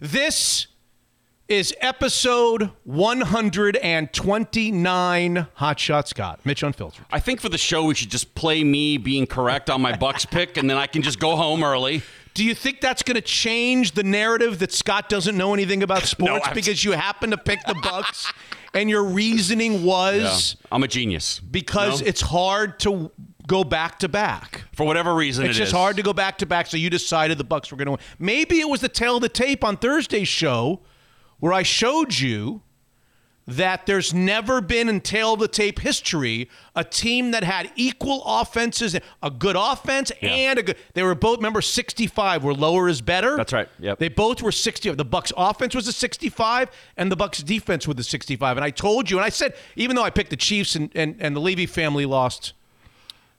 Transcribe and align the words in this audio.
This 0.00 0.66
is 1.48 1.72
episode 1.80 2.70
129 2.84 5.46
Hot 5.54 5.80
Shot 5.80 6.06
Scott. 6.08 6.40
Mitch 6.44 6.62
Unfiltered. 6.62 7.06
I 7.10 7.18
think 7.18 7.40
for 7.40 7.48
the 7.48 7.56
show 7.56 7.84
we 7.84 7.94
should 7.94 8.10
just 8.10 8.34
play 8.34 8.62
me 8.62 8.98
being 8.98 9.26
correct 9.26 9.70
on 9.70 9.80
my 9.80 9.96
Bucks 9.96 10.26
pick, 10.26 10.58
and 10.58 10.68
then 10.68 10.76
I 10.76 10.86
can 10.86 11.00
just 11.00 11.18
go 11.18 11.34
home 11.36 11.64
early. 11.64 12.02
Do 12.34 12.44
you 12.44 12.54
think 12.54 12.82
that's 12.82 13.02
going 13.02 13.14
to 13.14 13.22
change 13.22 13.92
the 13.92 14.02
narrative 14.02 14.58
that 14.58 14.70
Scott 14.70 15.08
doesn't 15.08 15.34
know 15.38 15.54
anything 15.54 15.82
about 15.82 16.02
sports 16.02 16.46
abs- 16.48 16.54
because 16.54 16.84
you 16.84 16.92
happen 16.92 17.30
to 17.30 17.38
pick 17.38 17.60
the 17.66 17.74
Bucks 17.82 18.30
and 18.74 18.90
your 18.90 19.02
reasoning 19.04 19.82
was 19.82 20.56
I'm 20.70 20.82
a 20.82 20.88
genius 20.88 21.40
because 21.40 22.02
No? 22.02 22.08
it's 22.08 22.20
hard 22.20 22.78
to 22.80 23.10
go 23.46 23.64
back 23.64 23.98
to 24.00 24.08
back? 24.08 24.64
for 24.72 24.84
whatever 24.84 25.14
reason 25.14 25.46
It's 25.46 25.56
it 25.56 25.60
just 25.60 25.72
is. 25.72 25.76
hard 25.76 25.96
to 25.96 26.02
go 26.02 26.12
back 26.12 26.38
to 26.38 26.46
back, 26.46 26.66
so 26.66 26.76
you 26.76 26.90
decided 26.90 27.38
the 27.38 27.44
Bucks 27.44 27.70
were 27.70 27.76
going 27.78 27.86
to 27.86 27.92
win. 27.92 28.00
Maybe 28.18 28.60
it 28.60 28.68
was 28.68 28.80
the 28.80 28.88
tail 28.88 29.16
of 29.16 29.22
the 29.22 29.28
tape 29.28 29.64
on 29.64 29.76
Thursday's 29.76 30.28
show 30.28 30.80
where 31.40 31.52
I 31.52 31.62
showed 31.62 32.18
you 32.18 32.62
that 33.48 33.86
there's 33.86 34.12
never 34.12 34.60
been 34.60 34.88
in 34.88 35.00
tail 35.00 35.34
of 35.34 35.38
the 35.40 35.46
tape 35.46 35.78
history 35.78 36.50
a 36.74 36.82
team 36.82 37.30
that 37.30 37.44
had 37.44 37.70
equal 37.76 38.22
offenses, 38.26 38.98
a 39.22 39.30
good 39.30 39.54
offense 39.56 40.10
and 40.20 40.58
a 40.58 40.62
good. 40.64 40.76
They 40.94 41.02
were 41.04 41.14
both 41.14 41.38
remember 41.38 41.62
65, 41.62 42.42
where 42.42 42.54
lower 42.54 42.88
is 42.88 43.00
better. 43.00 43.36
That's 43.36 43.52
right. 43.52 43.68
Yep. 43.78 44.00
They 44.00 44.08
both 44.08 44.42
were 44.42 44.50
60. 44.50 44.90
The 44.94 45.04
Bucks 45.04 45.32
offense 45.36 45.76
was 45.76 45.86
a 45.86 45.92
65, 45.92 46.70
and 46.96 47.10
the 47.12 47.16
Bucks 47.16 47.40
defense 47.42 47.86
was 47.86 47.96
a 47.98 48.02
65. 48.04 48.56
And 48.56 48.64
I 48.64 48.70
told 48.70 49.10
you, 49.10 49.16
and 49.16 49.24
I 49.24 49.28
said, 49.28 49.54
even 49.76 49.94
though 49.94 50.02
I 50.04 50.10
picked 50.10 50.30
the 50.30 50.36
Chiefs 50.36 50.74
and 50.74 50.90
and, 50.96 51.14
and 51.20 51.36
the 51.36 51.40
Levy 51.40 51.66
family 51.66 52.04
lost 52.04 52.52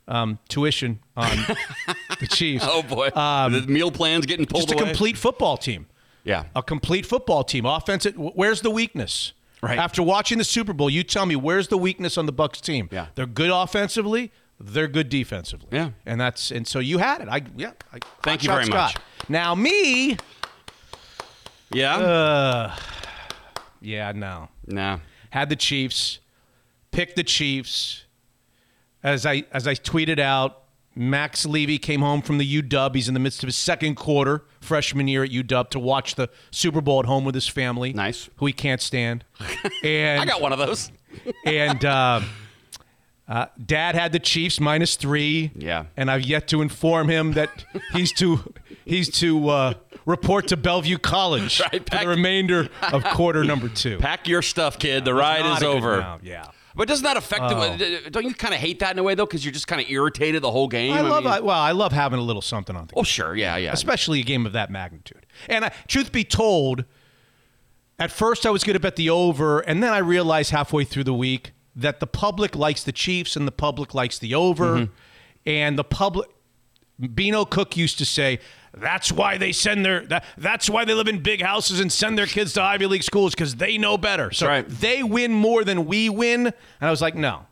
um, 0.07 0.39
tuition 0.49 0.99
on 1.15 1.29
the 2.19 2.27
Chiefs. 2.27 2.65
Oh 2.67 2.81
boy, 2.83 3.09
the 3.09 3.65
meal 3.67 3.91
plan's 3.91 4.25
getting 4.25 4.45
pulled 4.45 4.63
Um, 4.63 4.67
just 4.67 4.73
a 4.73 4.77
away. 4.83 4.89
complete 4.91 5.17
football 5.17 5.57
team. 5.57 5.87
yeah, 6.23 6.45
A 6.55 6.63
complete 6.63 7.05
football 7.05 7.43
team. 7.43 7.65
Offensive. 7.65 8.15
Where's 8.17 8.61
the 8.61 8.71
weakness? 8.71 9.33
Right. 9.61 9.79
After 9.79 10.03
watching 10.03 10.37
the 10.37 10.43
Super 10.43 10.71
Bowl, 10.73 10.89
you 10.89 11.03
tell 11.03 11.25
me 11.25 11.35
where's 11.35 11.67
the 11.69 11.77
weakness 11.79 12.17
on 12.17 12.25
the 12.27 12.31
Bucks 12.31 12.61
team? 12.61 12.89
Yeah. 12.91 13.07
They're 13.15 13.25
good 13.25 13.49
offensively. 13.49 14.31
They're 14.59 14.87
good 14.87 15.09
defensively. 15.09 15.67
Yeah. 15.71 15.91
And 16.05 16.21
that's 16.21 16.51
and 16.51 16.67
so 16.67 16.79
you 16.79 16.99
had 16.99 17.21
it. 17.21 17.27
I 17.27 17.41
yeah. 17.55 17.71
I, 17.93 17.97
Thank 18.23 18.43
you 18.43 18.49
very 18.49 18.65
Scott. 18.65 18.93
much. 18.95 19.29
Now 19.29 19.55
me. 19.55 20.17
yeah. 21.71 21.97
Uh, 21.97 22.75
Yeah. 23.81 24.11
No. 24.13 24.49
nah, 24.65 24.99
had 25.31 25.49
the 25.49 25.55
Chiefs, 25.55 26.19
picked 26.91 27.15
the 27.15 27.23
Chiefs. 27.23 28.03
As 29.07 29.25
I 29.25 29.45
as 29.53 29.67
I 29.67 29.73
tweeted 29.73 30.19
out, 30.19 30.63
Max 30.93 31.45
Levy 31.45 31.77
came 31.77 32.01
home 32.01 32.21
from 32.21 32.39
the 32.39 32.61
UW. 32.61 32.93
He's 32.93 33.07
in 33.07 33.13
the 33.13 33.21
midst 33.21 33.41
of 33.41 33.47
his 33.47 33.55
second 33.55 33.95
quarter 33.95 34.43
freshman 34.59 35.07
year 35.07 35.23
at 35.23 35.29
UW 35.29 35.69
to 35.69 35.79
watch 35.79 36.15
the 36.15 36.29
Super 36.51 36.81
Bowl 36.81 36.99
at 36.99 37.05
home 37.05 37.23
with 37.23 37.33
his 37.33 37.47
family. 37.47 37.93
Nice. 37.93 38.29
who 38.35 38.47
he 38.47 38.53
can't 38.53 38.81
stand. 38.81 39.23
And 39.83 40.19
I 40.21 40.25
got 40.25 40.41
one 40.41 40.51
of 40.51 40.59
those. 40.59 40.91
and 41.45 41.85
uh, 41.85 42.19
uh, 43.29 43.45
Dad 43.63 43.95
had 43.95 44.11
the 44.11 44.19
Chiefs 44.19 44.59
minus 44.59 44.97
three. 44.97 45.51
Yeah. 45.55 45.85
and 45.95 46.11
I've 46.11 46.23
yet 46.23 46.49
to 46.49 46.61
inform 46.61 47.07
him 47.07 47.31
that 47.33 47.63
he's 47.93 48.11
to 48.13 48.53
he's 48.83 49.09
to 49.19 49.47
uh, 49.49 49.73
report 50.05 50.47
to 50.49 50.57
Bellevue 50.57 50.97
College 50.97 51.61
Right, 51.71 51.89
for 51.89 51.97
the 51.97 52.07
remainder 52.09 52.67
of 52.91 53.05
quarter 53.05 53.45
number 53.45 53.69
two. 53.69 53.99
Pack 53.99 54.27
your 54.27 54.41
stuff, 54.41 54.77
kid. 54.79 55.05
The 55.05 55.13
ride 55.13 55.45
is 55.45 55.63
over. 55.63 56.19
Yeah. 56.21 56.47
But 56.77 56.87
doesn't 56.87 57.03
that 57.03 57.17
affect 57.17 57.41
Oh. 57.43 57.75
the? 57.75 58.09
Don't 58.11 58.23
you 58.23 58.33
kind 58.33 58.53
of 58.53 58.59
hate 58.61 58.79
that 58.79 58.91
in 58.91 58.99
a 58.99 59.03
way 59.03 59.15
though, 59.15 59.25
because 59.25 59.43
you're 59.43 59.51
just 59.53 59.67
kind 59.67 59.81
of 59.81 59.89
irritated 59.89 60.41
the 60.43 60.51
whole 60.51 60.67
game? 60.67 60.93
I 60.93 61.01
love. 61.01 61.23
mean- 61.23 61.33
I, 61.33 61.39
well, 61.41 61.59
I 61.59 61.71
love 61.71 61.91
having 61.91 62.19
a 62.19 62.21
little 62.21 62.41
something 62.41 62.75
on 62.75 62.87
the 62.87 62.93
oh 62.95 63.03
sure, 63.03 63.35
yeah, 63.35 63.57
yeah. 63.57 63.73
especially 63.73 64.19
a 64.21 64.23
game 64.23 64.45
of 64.45 64.53
that 64.53 64.69
magnitude. 64.69 65.25
And 65.49 65.65
I, 65.65 65.71
truth 65.87 66.11
be 66.11 66.23
told, 66.23 66.85
at 67.99 68.11
first 68.11 68.45
I 68.45 68.51
was 68.51 68.63
going 68.63 68.75
to 68.75 68.79
bet 68.79 68.95
the 68.95 69.09
over, 69.09 69.59
and 69.59 69.81
then 69.83 69.91
I 69.91 69.97
realized 69.97 70.51
halfway 70.51 70.83
through 70.83 71.05
the 71.05 71.13
week 71.13 71.51
that 71.75 71.99
the 71.99 72.07
public 72.07 72.55
likes 72.55 72.83
the 72.83 72.91
Chiefs 72.91 73.35
and 73.35 73.47
the 73.47 73.51
public 73.51 73.93
likes 73.93 74.17
the 74.19 74.33
over, 74.35 74.65
Mm-hmm. 74.75 74.91
and 75.45 75.77
the 75.77 75.83
public. 75.83 76.29
Beano 76.99 77.45
Cook 77.45 77.77
used 77.77 77.97
to 77.99 78.05
say, 78.05 78.39
"That's 78.79 79.11
why 79.11 79.37
they 79.37 79.51
send 79.51 79.85
their 79.85 80.05
that, 80.07 80.23
that's 80.37 80.69
why 80.69 80.85
they 80.85 80.93
live 80.93 81.07
in 81.07 81.21
big 81.21 81.41
houses 81.41 81.79
and 81.79 81.91
send 81.91 82.17
their 82.17 82.25
kids 82.25 82.53
to 82.53 82.61
Ivy 82.61 82.85
League 82.85 83.03
schools 83.03 83.33
because 83.33 83.55
they 83.55 83.77
know 83.77 83.97
better. 83.97 84.31
So 84.31 84.47
right. 84.47 84.67
they 84.67 85.03
win 85.03 85.31
more 85.33 85.63
than 85.63 85.85
we 85.85 86.09
win." 86.09 86.47
And 86.47 86.53
I 86.81 86.91
was 86.91 87.01
like, 87.01 87.15
"No." 87.15 87.45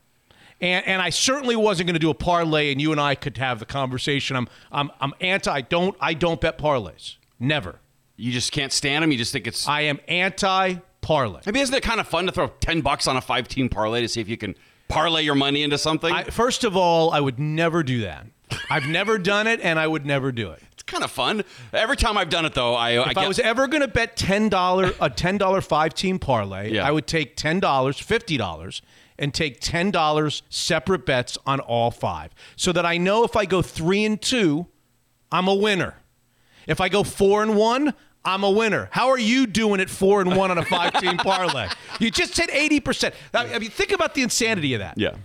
And, 0.61 0.87
and 0.87 1.01
I 1.01 1.09
certainly 1.09 1.55
wasn't 1.55 1.87
going 1.87 1.95
to 1.95 1.99
do 1.99 2.09
a 2.09 2.15
parlay, 2.15 2.71
and 2.71 2.79
you 2.79 2.91
and 2.91 3.01
I 3.01 3.15
could 3.15 3.37
have 3.37 3.59
the 3.59 3.65
conversation. 3.65 4.35
I'm 4.35 4.47
I'm 4.71 4.91
I'm 5.01 5.13
anti. 5.19 5.51
I 5.51 5.61
don't 5.61 5.95
I 5.99 6.13
don't 6.13 6.39
bet 6.39 6.57
parlays. 6.57 7.17
Never. 7.39 7.79
You 8.17 8.31
just 8.31 8.51
can't 8.51 8.71
stand 8.71 9.03
them. 9.03 9.11
You 9.11 9.17
just 9.17 9.33
think 9.33 9.47
it's. 9.47 9.67
I 9.67 9.81
am 9.81 9.99
anti 10.07 10.75
parlay. 11.01 11.41
Maybe 11.45 11.59
isn't 11.59 11.75
it 11.75 11.83
kind 11.83 11.99
of 11.99 12.07
fun 12.07 12.25
to 12.25 12.31
throw 12.31 12.47
ten 12.59 12.81
bucks 12.81 13.07
on 13.07 13.17
a 13.17 13.21
five-team 13.21 13.69
parlay 13.69 14.01
to 14.01 14.07
see 14.07 14.21
if 14.21 14.29
you 14.29 14.37
can 14.37 14.55
parlay 14.87 15.23
your 15.23 15.35
money 15.35 15.63
into 15.63 15.77
something? 15.77 16.13
I, 16.13 16.23
first 16.23 16.63
of 16.63 16.77
all, 16.77 17.11
I 17.11 17.19
would 17.19 17.39
never 17.39 17.83
do 17.83 18.01
that. 18.01 18.25
I've 18.69 18.87
never 18.87 19.17
done 19.17 19.47
it, 19.47 19.59
and 19.61 19.77
I 19.77 19.87
would 19.87 20.05
never 20.05 20.31
do 20.31 20.51
it. 20.51 20.74
Kind 20.87 21.03
of 21.03 21.11
fun. 21.11 21.43
Every 21.73 21.97
time 21.97 22.17
I've 22.17 22.29
done 22.29 22.45
it 22.45 22.53
though, 22.53 22.75
I 22.75 22.95
uh, 22.97 23.03
I 23.03 23.09
If 23.09 23.15
get 23.15 23.23
I 23.25 23.27
was 23.27 23.39
ever 23.39 23.67
going 23.67 23.81
to 23.81 23.87
bet 23.87 24.15
ten 24.15 24.49
dollar 24.49 24.91
a 25.01 25.09
ten 25.09 25.37
dollar 25.37 25.61
five 25.61 25.93
team 25.93 26.19
parlay, 26.19 26.71
Yeah. 26.73 26.87
I 26.87 26.91
would 26.91 27.07
take 27.07 27.35
ten 27.35 27.59
dollars, 27.59 27.99
fifty 27.99 28.37
dollars, 28.37 28.81
and 29.17 29.33
take 29.33 29.59
ten 29.61 29.91
dollars 29.91 30.43
separate 30.49 31.05
bets 31.05 31.37
on 31.45 31.59
all 31.59 31.91
five, 31.91 32.31
so 32.55 32.71
that 32.71 32.85
I 32.85 32.97
know 32.97 33.23
if 33.23 33.35
I 33.35 33.45
go 33.45 33.61
three 33.61 34.05
and 34.05 34.21
two, 34.21 34.67
I'm 35.31 35.47
a 35.47 35.55
winner. 35.55 35.95
If 36.67 36.81
I 36.81 36.89
go 36.89 37.03
four 37.03 37.43
and 37.43 37.55
one, 37.55 37.93
I'm 38.23 38.43
a 38.43 38.49
winner. 38.49 38.89
How 38.91 39.09
are 39.09 39.19
you 39.19 39.45
doing 39.45 39.79
at 39.79 39.89
four 39.89 40.19
and 40.21 40.35
one 40.35 40.49
on 40.49 40.57
a 40.57 40.65
five 40.65 40.93
team 40.99 41.17
parlay? 41.17 41.67
You 41.99 42.09
just 42.11 42.35
hit 42.37 42.49
eighty 42.53 42.79
percent. 42.79 43.13
I 43.33 43.59
mean, 43.59 43.69
think 43.69 43.91
about 43.91 44.13
the 44.15 44.21
insanity 44.23 44.73
of 44.73 44.79
that. 44.79 44.97
yeah. 44.97 45.15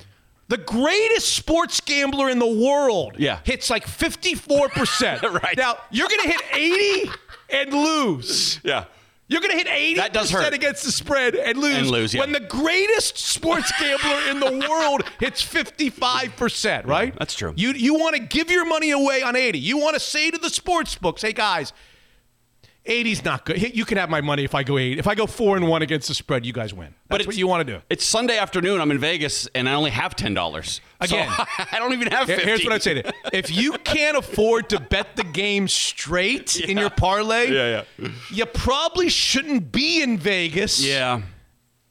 The 0.51 0.59
greatest 0.59 1.33
sports 1.35 1.81
gambler 1.81 2.29
in 2.29 2.39
the 2.41 2.47
world 2.67 3.15
Yeah. 3.19 3.39
hits 3.45 3.71
like 3.71 3.87
54%. 3.87 5.23
Right. 5.43 5.57
Now, 5.57 5.77
you're 5.91 6.09
going 6.09 6.23
to 6.23 6.29
hit 6.29 6.43
80 6.53 7.11
and 7.51 7.73
lose. 7.73 8.61
Yeah. 8.65 8.85
You're 9.29 9.41
going 9.41 9.53
to 9.53 9.57
hit 9.59 9.69
80% 9.69 9.97
That 9.97 10.13
does 10.13 10.31
hurt. 10.33 10.53
against 10.53 10.83
the 10.85 10.91
spread 10.91 11.37
and 11.37 11.57
lose. 11.57 11.77
And 11.77 11.87
lose, 11.89 12.13
yeah. 12.15 12.21
When 12.23 12.33
the 12.33 12.41
greatest 12.41 13.17
sports 13.17 13.71
gambler 13.79 14.21
in 14.29 14.41
the 14.41 14.69
world 14.69 15.03
hits 15.21 15.41
55%, 15.41 16.85
right? 16.87 17.15
That's 17.17 17.35
true. 17.35 17.53
You 17.57 17.71
you 17.73 17.95
want 17.95 18.17
to 18.17 18.21
give 18.23 18.51
your 18.51 18.65
money 18.65 18.91
away 18.91 19.23
on 19.23 19.37
80. 19.37 19.59
You 19.59 19.79
want 19.79 19.95
to 19.95 20.01
say 20.01 20.33
to 20.33 20.39
the 20.39 20.51
sports 20.51 20.97
books, 20.97 21.23
"Hey 21.23 21.33
guys, 21.33 21.73
80's 22.91 23.25
not 23.25 23.45
good. 23.45 23.75
You 23.77 23.85
can 23.85 23.97
have 23.99 24.11
my 24.11 24.21
money 24.21 24.45
if 24.45 24.55
I 24.55 24.63
go 24.65 24.77
8. 24.77 24.99
If 24.99 25.07
I 25.07 25.15
go 25.15 25.27
4 25.27 25.57
and 25.57 25.69
1 25.69 25.83
against 25.83 26.09
the 26.09 26.15
spread, 26.15 26.45
you 26.45 26.53
guys 26.53 26.75
win." 26.75 26.95
That's 27.09 27.21
it's- 27.21 27.27
what 27.27 27.37
you 27.37 27.47
want 27.47 27.67
to 27.67 27.73
do. 27.75 27.81
It's 27.89 28.05
Sunday 28.05 28.37
afternoon. 28.39 28.81
I'm 28.81 28.91
in 28.91 28.99
Vegas 28.99 29.47
and 29.55 29.69
I 29.69 29.75
only 29.75 29.91
have 29.91 30.15
ten 30.17 30.35
dollars. 30.35 30.81
Again. 31.01 31.29
I 31.73 31.79
don't 31.79 31.93
even 31.93 32.09
have 32.13 32.27
Here- 32.27 32.37
fifty. 32.37 32.49
Here's 32.51 32.65
what 32.65 32.73
I'd 32.73 32.83
say 32.83 32.95
to 32.95 33.03
you. 33.07 33.13
If 33.33 33.51
you 33.51 33.73
can't 33.85 34.17
afford 34.17 34.69
to 34.71 34.81
bet 34.81 35.17
the 35.17 35.25
game 35.25 35.69
straight 35.69 36.61
in 36.61 36.77
your 36.79 36.91
parlay, 36.91 37.51
Yeah, 37.51 37.85
yeah. 37.99 38.09
you 38.33 38.47
probably 38.47 39.09
shouldn't 39.09 39.71
be 39.73 40.03
in 40.03 40.19
Vegas. 40.19 40.85
Yeah. 40.85 41.23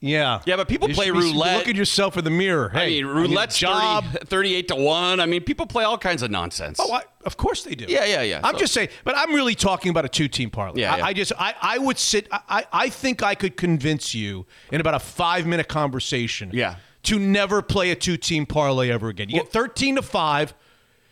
Yeah. 0.00 0.40
Yeah, 0.46 0.56
but 0.56 0.66
people 0.68 0.88
You 0.88 0.94
play 0.94 1.10
roulette. 1.10 1.58
Look 1.58 1.68
at 1.68 1.76
yourself 1.76 2.16
in 2.16 2.24
the 2.24 2.30
mirror. 2.30 2.70
Hey, 2.70 2.84
I 2.84 2.86
mean, 3.02 3.06
roulette's 3.06 3.58
job. 3.58 4.04
30, 4.04 4.24
38 4.26 4.68
to 4.68 4.76
one. 4.76 5.20
I 5.20 5.26
mean, 5.26 5.42
people 5.42 5.66
play 5.66 5.84
all 5.84 5.98
kinds 5.98 6.22
of 6.22 6.30
nonsense. 6.30 6.78
Oh, 6.80 6.90
I, 6.92 7.02
of 7.26 7.36
course 7.36 7.64
they 7.64 7.74
do. 7.74 7.84
Yeah, 7.86 8.06
yeah, 8.06 8.22
yeah. 8.22 8.40
I'm 8.42 8.54
So- 8.54 8.60
just 8.60 8.72
saying, 8.72 8.88
but 9.04 9.14
I'm 9.16 9.34
really 9.34 9.54
talking 9.54 9.90
about 9.90 10.06
a 10.06 10.08
two-team 10.08 10.48
parlay. 10.50 10.80
Yeah, 10.80 10.94
I, 10.94 10.98
yeah. 10.98 11.04
I 11.06 11.12
just, 11.12 11.32
I, 11.38 11.54
I 11.60 11.78
would 11.78 11.98
sit. 11.98 12.28
I, 12.32 12.64
I 12.72 12.88
think 12.88 13.22
I 13.22 13.34
could 13.34 13.56
convince 13.58 14.14
you 14.14 14.46
in 14.72 14.80
about 14.80 14.94
a 14.94 14.98
five-minute 15.00 15.68
conversation. 15.68 16.50
Yeah. 16.52 16.76
To 17.04 17.18
never 17.18 17.60
play 17.62 17.90
a 17.90 17.94
two-team 17.96 18.46
parlay 18.46 18.90
ever 18.90 19.08
again. 19.08 19.28
You 19.30 19.36
get 19.40 19.52
13 19.52 19.96
to 19.96 20.02
five. 20.02 20.54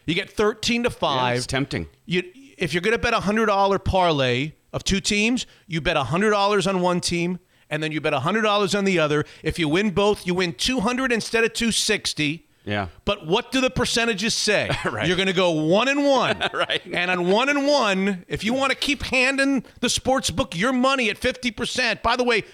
You 0.07 0.15
get 0.15 0.31
13 0.31 0.85
to 0.85 0.89
Yeah, 0.89 0.95
five. 0.95 1.37
it's 1.39 1.47
tempting. 1.47 1.87
you 2.07 2.23
if 2.57 2.73
you're 2.75 2.81
going 2.81 2.93
to 2.93 2.99
bet 2.99 3.15
a 3.15 3.21
hundred 3.21 3.47
dollar 3.47 3.79
parlay 3.79 4.53
of 4.73 4.83
two 4.83 5.01
teams, 5.01 5.47
you 5.67 5.81
bet 5.81 5.97
a 5.97 6.03
hundred 6.05 6.31
dollars 6.31 6.67
on 6.67 6.81
one 6.81 7.01
team, 7.01 7.39
and 7.71 7.83
then 7.83 7.93
you 7.93 8.01
bet 8.01 8.13
a 8.15 8.21
hundred 8.21 8.43
dollars 8.43 8.75
on 8.75 8.85
the 8.85 8.99
other. 8.99 9.25
If 9.43 9.59
you 9.59 9.69
win 9.69 9.91
both, 9.91 10.27
you 10.27 10.35
win 10.35 10.53
two 10.55 10.81
hundred 10.81 11.13
instead 11.13 11.45
of 11.45 11.53
two 11.53 11.73
sixty. 11.73 12.47
Yeah. 12.65 12.89
But 13.07 13.27
what 13.27 13.51
do 13.51 13.61
the 13.63 13.71
percentages 13.71 14.35
say? 14.35 14.71
Right. 14.85 15.07
You're 15.09 15.17
going 15.17 15.29
to 15.29 15.33
go 15.33 15.53
one 15.53 15.89
and 15.89 16.05
one. 16.05 16.43
Right. 16.53 16.83
And 16.93 17.11
on 17.11 17.31
one 17.31 17.49
and 17.49 17.67
one, 17.67 18.27
if 18.29 18.45
you 18.45 18.53
want 18.53 18.71
to 18.73 18.77
keep 18.77 19.03
handing 19.05 19.65
the 19.81 19.89
sports 19.89 20.31
book 20.31 20.55
your 20.57 20.73
money 20.75 21.09
at 21.09 21.17
fifty 21.17 21.51
percent, 21.51 22.03
by 22.03 22.17
the 22.17 22.25
way, 22.25 22.45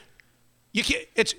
you 0.72 0.84
can't. 0.84 1.04
It's 1.16 1.34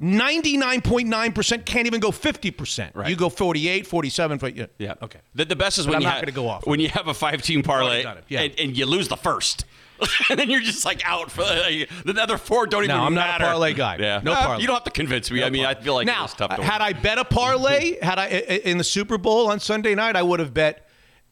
99.9% 0.00 1.64
can't 1.64 1.86
even 1.88 2.00
go 2.00 2.10
50%. 2.10 2.90
Right. 2.94 3.10
You 3.10 3.16
go 3.16 3.28
48, 3.28 3.84
47. 3.86 4.38
but- 4.38 4.56
Yeah. 4.56 4.66
Yeah. 4.78 4.94
Okay. 5.02 5.18
The, 5.34 5.44
the 5.44 5.56
best 5.56 5.78
is 5.78 5.86
But 5.86 5.90
when 5.90 5.96
I'm 5.96 6.02
you 6.02 6.06
not 6.06 6.14
have, 6.14 6.22
gonna 6.22 6.32
go 6.32 6.48
off. 6.48 6.66
when 6.66 6.80
you 6.80 6.88
have 6.88 7.08
a 7.08 7.14
five 7.14 7.42
team 7.42 7.62
parlay. 7.62 8.04
Yeah. 8.28 8.42
and, 8.42 8.54
and 8.60 8.76
you 8.78 8.86
lose 8.86 9.08
the 9.08 9.16
first. 9.16 9.64
and 10.30 10.38
then 10.38 10.50
you're 10.50 10.60
just 10.60 10.84
like 10.84 11.02
out 11.04 11.30
for 11.30 11.42
the, 11.42 11.86
the 12.04 12.22
other 12.22 12.38
four 12.38 12.66
don't 12.66 12.86
No, 12.86 12.94
even 12.94 13.06
I'm 13.06 13.14
not 13.14 13.40
a 13.40 13.44
parlay 13.44 13.74
guy. 13.74 13.96
Yeah. 13.98 14.20
No 14.22 14.32
Uh, 14.32 14.42
parlay. 14.44 14.60
You 14.60 14.66
don't 14.66 14.76
have 14.76 14.84
to 14.84 14.90
convince 14.90 15.30
me. 15.30 15.42
I 15.42 15.50
mean, 15.50 15.64
I 15.64 15.74
feel 15.74 15.94
like 15.94 16.06
now, 16.06 16.24
it's 16.24 16.34
tough 16.34 16.54
to 16.56 16.62
had 16.62 16.80
I 16.80 16.92
bet 16.92 17.18
a 17.18 17.24
parlay, 17.24 17.98
had 18.02 18.18
I 18.18 18.26
in 18.28 18.78
the 18.78 18.84
Super 18.84 19.18
Bowl 19.18 19.50
on 19.50 19.60
Sunday 19.60 19.94
night, 19.94 20.16
I 20.16 20.22
would 20.22 20.40
have 20.40 20.54
bet 20.54 20.84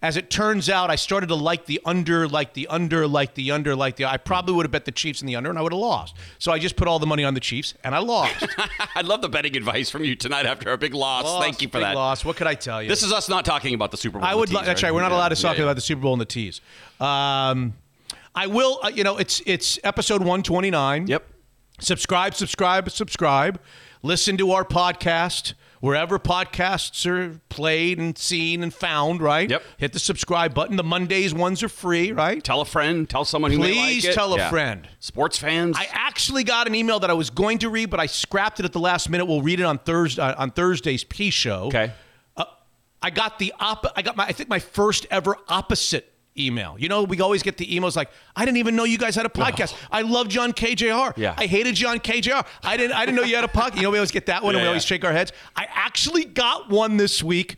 As 0.03 0.19
it 0.19 0.29
turns 0.29 0.69
out, 0.69 0.91
I 0.91 0.97
started 0.97 1.29
to 1.29 1.35
like 1.35 1.65
the 1.65 1.81
under, 1.87 2.29
like 2.29 2.53
the 2.53 2.67
under, 2.69 3.09
like 3.09 3.33
the 3.35 3.51
under, 3.51 3.75
like 3.75 3.97
the. 3.97 4.05
I 4.05 4.19
probably 4.19 4.55
would 4.55 4.67
have 4.67 4.71
bet 4.71 4.85
the 4.85 4.93
Chiefs 4.93 5.23
in 5.23 5.27
the 5.27 5.35
under, 5.37 5.49
and 5.49 5.59
I 5.59 5.63
would 5.63 5.73
have 5.73 5.81
lost. 5.81 6.15
So 6.39 6.53
I 6.53 6.59
just 6.59 6.77
put 6.77 6.87
all 6.87 6.99
the 6.99 7.07
money 7.07 7.25
on 7.25 7.33
the 7.33 7.41
Chiefs, 7.41 7.73
and 7.83 7.95
I 7.95 7.99
lost. 8.01 8.47
I 8.95 9.01
love 9.01 9.23
the 9.23 9.31
betting 9.31 9.57
advice 9.57 9.89
from 9.89 10.05
you 10.05 10.15
tonight 10.15 10.45
after 10.45 10.71
a 10.71 10.77
big 10.77 10.93
loss. 10.93 11.25
Lost, 11.25 11.43
Thank 11.43 11.63
you 11.63 11.69
for 11.69 11.79
big 11.79 11.85
that. 11.89 11.95
Loss. 11.95 12.27
What 12.27 12.37
could 12.37 12.47
I 12.47 12.55
tell 12.55 12.83
you? 12.83 12.91
This 12.91 13.03
is 13.03 13.11
us 13.11 13.31
not 13.31 13.47
talking 13.47 13.75
about 13.75 13.91
the 13.91 13.97
Super 13.97 14.19
Bowl. 14.19 14.29
I 14.29 14.35
would. 14.35 14.51
tees, 14.51 14.61
that's 14.67 14.83
right. 14.83 14.93
We're 14.93 15.01
not 15.01 15.13
Yeah, 15.13 15.17
allowed 15.17 15.31
to 15.31 15.43
talk 15.43 15.57
yeah, 15.57 15.63
about 15.65 15.77
the 15.77 15.81
Super 15.83 16.03
Bowl 16.03 16.13
and 16.13 16.21
the 16.21 16.27
tees. 16.27 16.61
Um, 17.01 17.73
I 18.37 18.47
will. 18.47 18.79
Uh, 18.83 18.89
you 18.89 19.03
know, 19.03 19.17
it's 19.17 19.41
it's 19.47 19.79
episode 19.83 20.23
one 20.23 20.43
twenty 20.43 20.71
nine. 20.71 21.07
Yep. 21.07 21.25
Subscribe, 21.81 22.35
subscribe, 22.35 22.89
subscribe. 22.91 23.61
Listen 24.03 24.37
to 24.37 24.53
our 24.53 24.65
podcast 24.65 25.55
wherever 25.81 26.19
podcasts 26.19 27.05
are 27.07 27.39
played 27.49 27.99
and 27.99 28.17
seen 28.17 28.63
and 28.63 28.73
found. 28.73 29.21
Right. 29.21 29.49
Yep. 29.51 29.63
Hit 29.79 29.93
the 29.93 29.99
subscribe 29.99 30.55
button. 30.55 30.77
The 30.77 30.85
Mondays 30.85 31.35
ones 31.35 31.63
are 31.63 31.69
free. 31.69 32.13
Right. 32.13 32.43
Tell 32.43 32.61
a 32.61 32.65
friend. 32.65 33.09
Tell 33.09 33.25
someone 33.25 33.51
who 33.51 33.59
Please 33.59 34.05
like 34.05 34.13
it. 34.13 34.15
tell 34.15 34.35
a 34.35 34.39
Yeah. 34.39 34.51
friend. 34.51 34.89
Sports 35.01 35.39
fans. 35.39 35.77
I 35.79 35.89
actually 35.91 36.45
got 36.45 36.67
an 36.67 36.75
email 36.75 37.01
that 37.01 37.11
I 37.11 37.15
was 37.15 37.31
going 37.31 37.59
to 37.59 37.69
read, 37.71 37.91
but 37.91 38.01
I 38.01 38.07
scrapped 38.07 38.59
it 38.61 38.65
at 38.65 38.73
the 38.73 38.81
last 38.81 39.09
minute. 39.11 39.27
We'll 39.27 39.43
read 39.43 39.61
it 39.61 39.65
on 39.65 39.79
Thursday 39.79 40.23
uh, 40.23 40.35
on 40.41 40.51
Thursday's 40.51 41.05
P 41.05 41.31
show. 41.31 41.65
okay. 41.67 41.93
I 43.03 43.11
got 43.11 43.39
the 43.39 43.53
op- 43.61 43.93
I 43.95 44.03
got 44.03 44.17
my 44.17 44.25
I 44.25 44.33
think 44.33 44.49
my 44.49 44.59
first 44.59 45.07
ever 45.11 45.37
opposite 45.49 46.13
email. 46.39 46.77
You 46.79 46.89
know, 46.89 47.03
we 47.03 47.21
always 47.21 47.43
get 47.43 47.57
the 47.57 47.67
emails 47.67 47.97
like, 47.97 48.11
"I 48.35 48.45
didn't 48.45 48.59
even 48.59 48.77
know 48.77 48.85
you 48.85 48.99
guys 48.99 49.15
had 49.15 49.27
a 49.27 49.31
podcast. 49.31 49.75
I 49.91 50.03
love 50.03 50.29
John 50.29 50.53
KJR. 50.53 51.15
Yeah. 51.17 51.35
I 51.37 51.47
hated 51.47 51.75
John 51.75 51.99
KJR. 51.99 52.47
I 52.63 52.77
didn't 52.77 52.97
I 52.97 53.05
didn't 53.07 53.17
know 53.17 53.23
you 53.25 53.37
had 53.37 53.45
a 53.45 53.49
podcast." 53.49 53.77
You 53.77 53.83
know, 53.83 53.91
we 53.91 53.99
always 53.99 54.11
get 54.11 54.27
that 54.27 54.43
one, 54.43 54.55
and 54.55 54.61
we 54.61 54.65
Yeah, 54.65 54.69
always 54.69 54.85
shake 54.85 55.05
our 55.05 55.13
heads. 55.13 55.33
I 55.55 55.67
actually 55.75 56.25
got 56.25 56.69
one 56.71 56.97
this 56.97 57.23
week. 57.23 57.57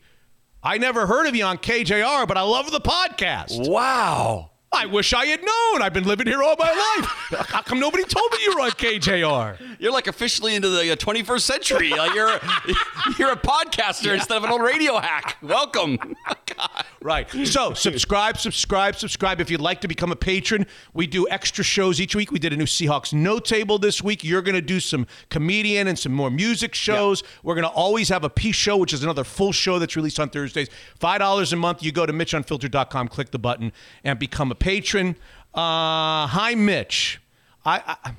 I 0.63 0.79
never 0.79 1.07
heard 1.07 1.27
of 1.27 1.37
you 1.37 1.45
on 1.45 1.59
KJR, 1.59 2.27
but 2.27 2.37
I 2.37 2.43
love 2.43 2.71
the 2.71 2.81
podcast. 2.81 3.69
Wow. 3.69 4.51
I 4.73 4.87
wish 4.87 5.13
I 5.13 5.27
had 5.27 5.41
known. 5.43 5.83
I've 5.83 5.93
been 5.93 6.05
living 6.05 6.27
here 6.27 6.43
all 6.43 6.55
my 6.59 6.71
life. 6.71 7.47
How 7.49 7.63
come 7.63 7.81
nobody 7.81 8.05
told 8.05 8.31
me 8.33 8.39
you 8.43 8.55
were 8.55 8.61
on 8.61 8.71
KJR? 8.71 9.59
You're 9.81 9.93
like 9.93 10.07
officially 10.07 10.55
into 10.55 10.69
the 10.69 10.93
uh, 10.93 10.97
21st 10.97 11.41
century. 11.41 11.91
Like 11.91 12.15
you're 12.15 12.29
you're 13.19 13.33
a 13.33 13.37
podcaster 13.37 14.15
instead 14.15 14.37
of 14.37 14.45
an 14.45 14.51
old 14.51 14.63
radio 14.63 14.99
hack. 14.99 15.39
Welcome. 15.43 15.99
God. 16.57 16.85
Right. 17.03 17.29
So 17.47 17.75
subscribe, 17.75 18.39
subscribe, 18.39 18.97
subscribe. 18.97 19.41
If 19.41 19.51
you'd 19.51 19.61
like 19.61 19.81
to 19.81 19.89
become 19.89 20.13
a 20.13 20.17
patron, 20.17 20.67
we 20.95 21.07
do 21.07 21.27
extra 21.29 21.65
shows 21.65 22.01
each 22.01 22.15
week. 22.15 22.31
We 22.31 22.39
did 22.39 22.53
a 22.53 22.57
new 22.57 22.65
Seahawks 22.65 23.13
No 23.13 23.39
table 23.39 23.79
this 23.79 24.03
week. 24.03 24.23
You're 24.23 24.43
going 24.43 24.55
to 24.55 24.63
do 24.63 24.81
some 24.81 25.07
comedian 25.31 25.89
and 25.89 25.99
some 25.99 26.13
more 26.13 26.31
music 26.31 26.75
shows. 26.75 27.23
We're 27.43 27.55
going 27.55 27.67
to 27.67 27.71
always 27.71 28.09
have 28.11 28.25
a 28.25 28.29
a 28.29 28.31
P 28.31 28.53
show, 28.53 28.77
which 28.77 28.93
is 28.93 29.03
another 29.03 29.25
full 29.25 29.53
show 29.53 29.79
that's 29.79 29.97
released 29.97 30.21
on 30.21 30.29
Thursdays. 30.29 30.69
Five 30.97 31.19
dollars 31.19 31.53
a 31.53 31.57
month. 31.57 31.83
You 31.83 31.91
go 31.91 32.07
to 32.07 32.13
MitchUnfiltered.com, 32.13 33.09
click 33.09 33.31
the 33.31 33.39
button, 33.39 33.73
and 34.05 34.19
become 34.19 34.53
a 34.53 34.55
patron. 34.59 35.17
Uh, 35.55 36.27
hi, 36.27 36.55
Mitch. 36.57 37.21
I, 37.65 37.97
I 38.05 38.13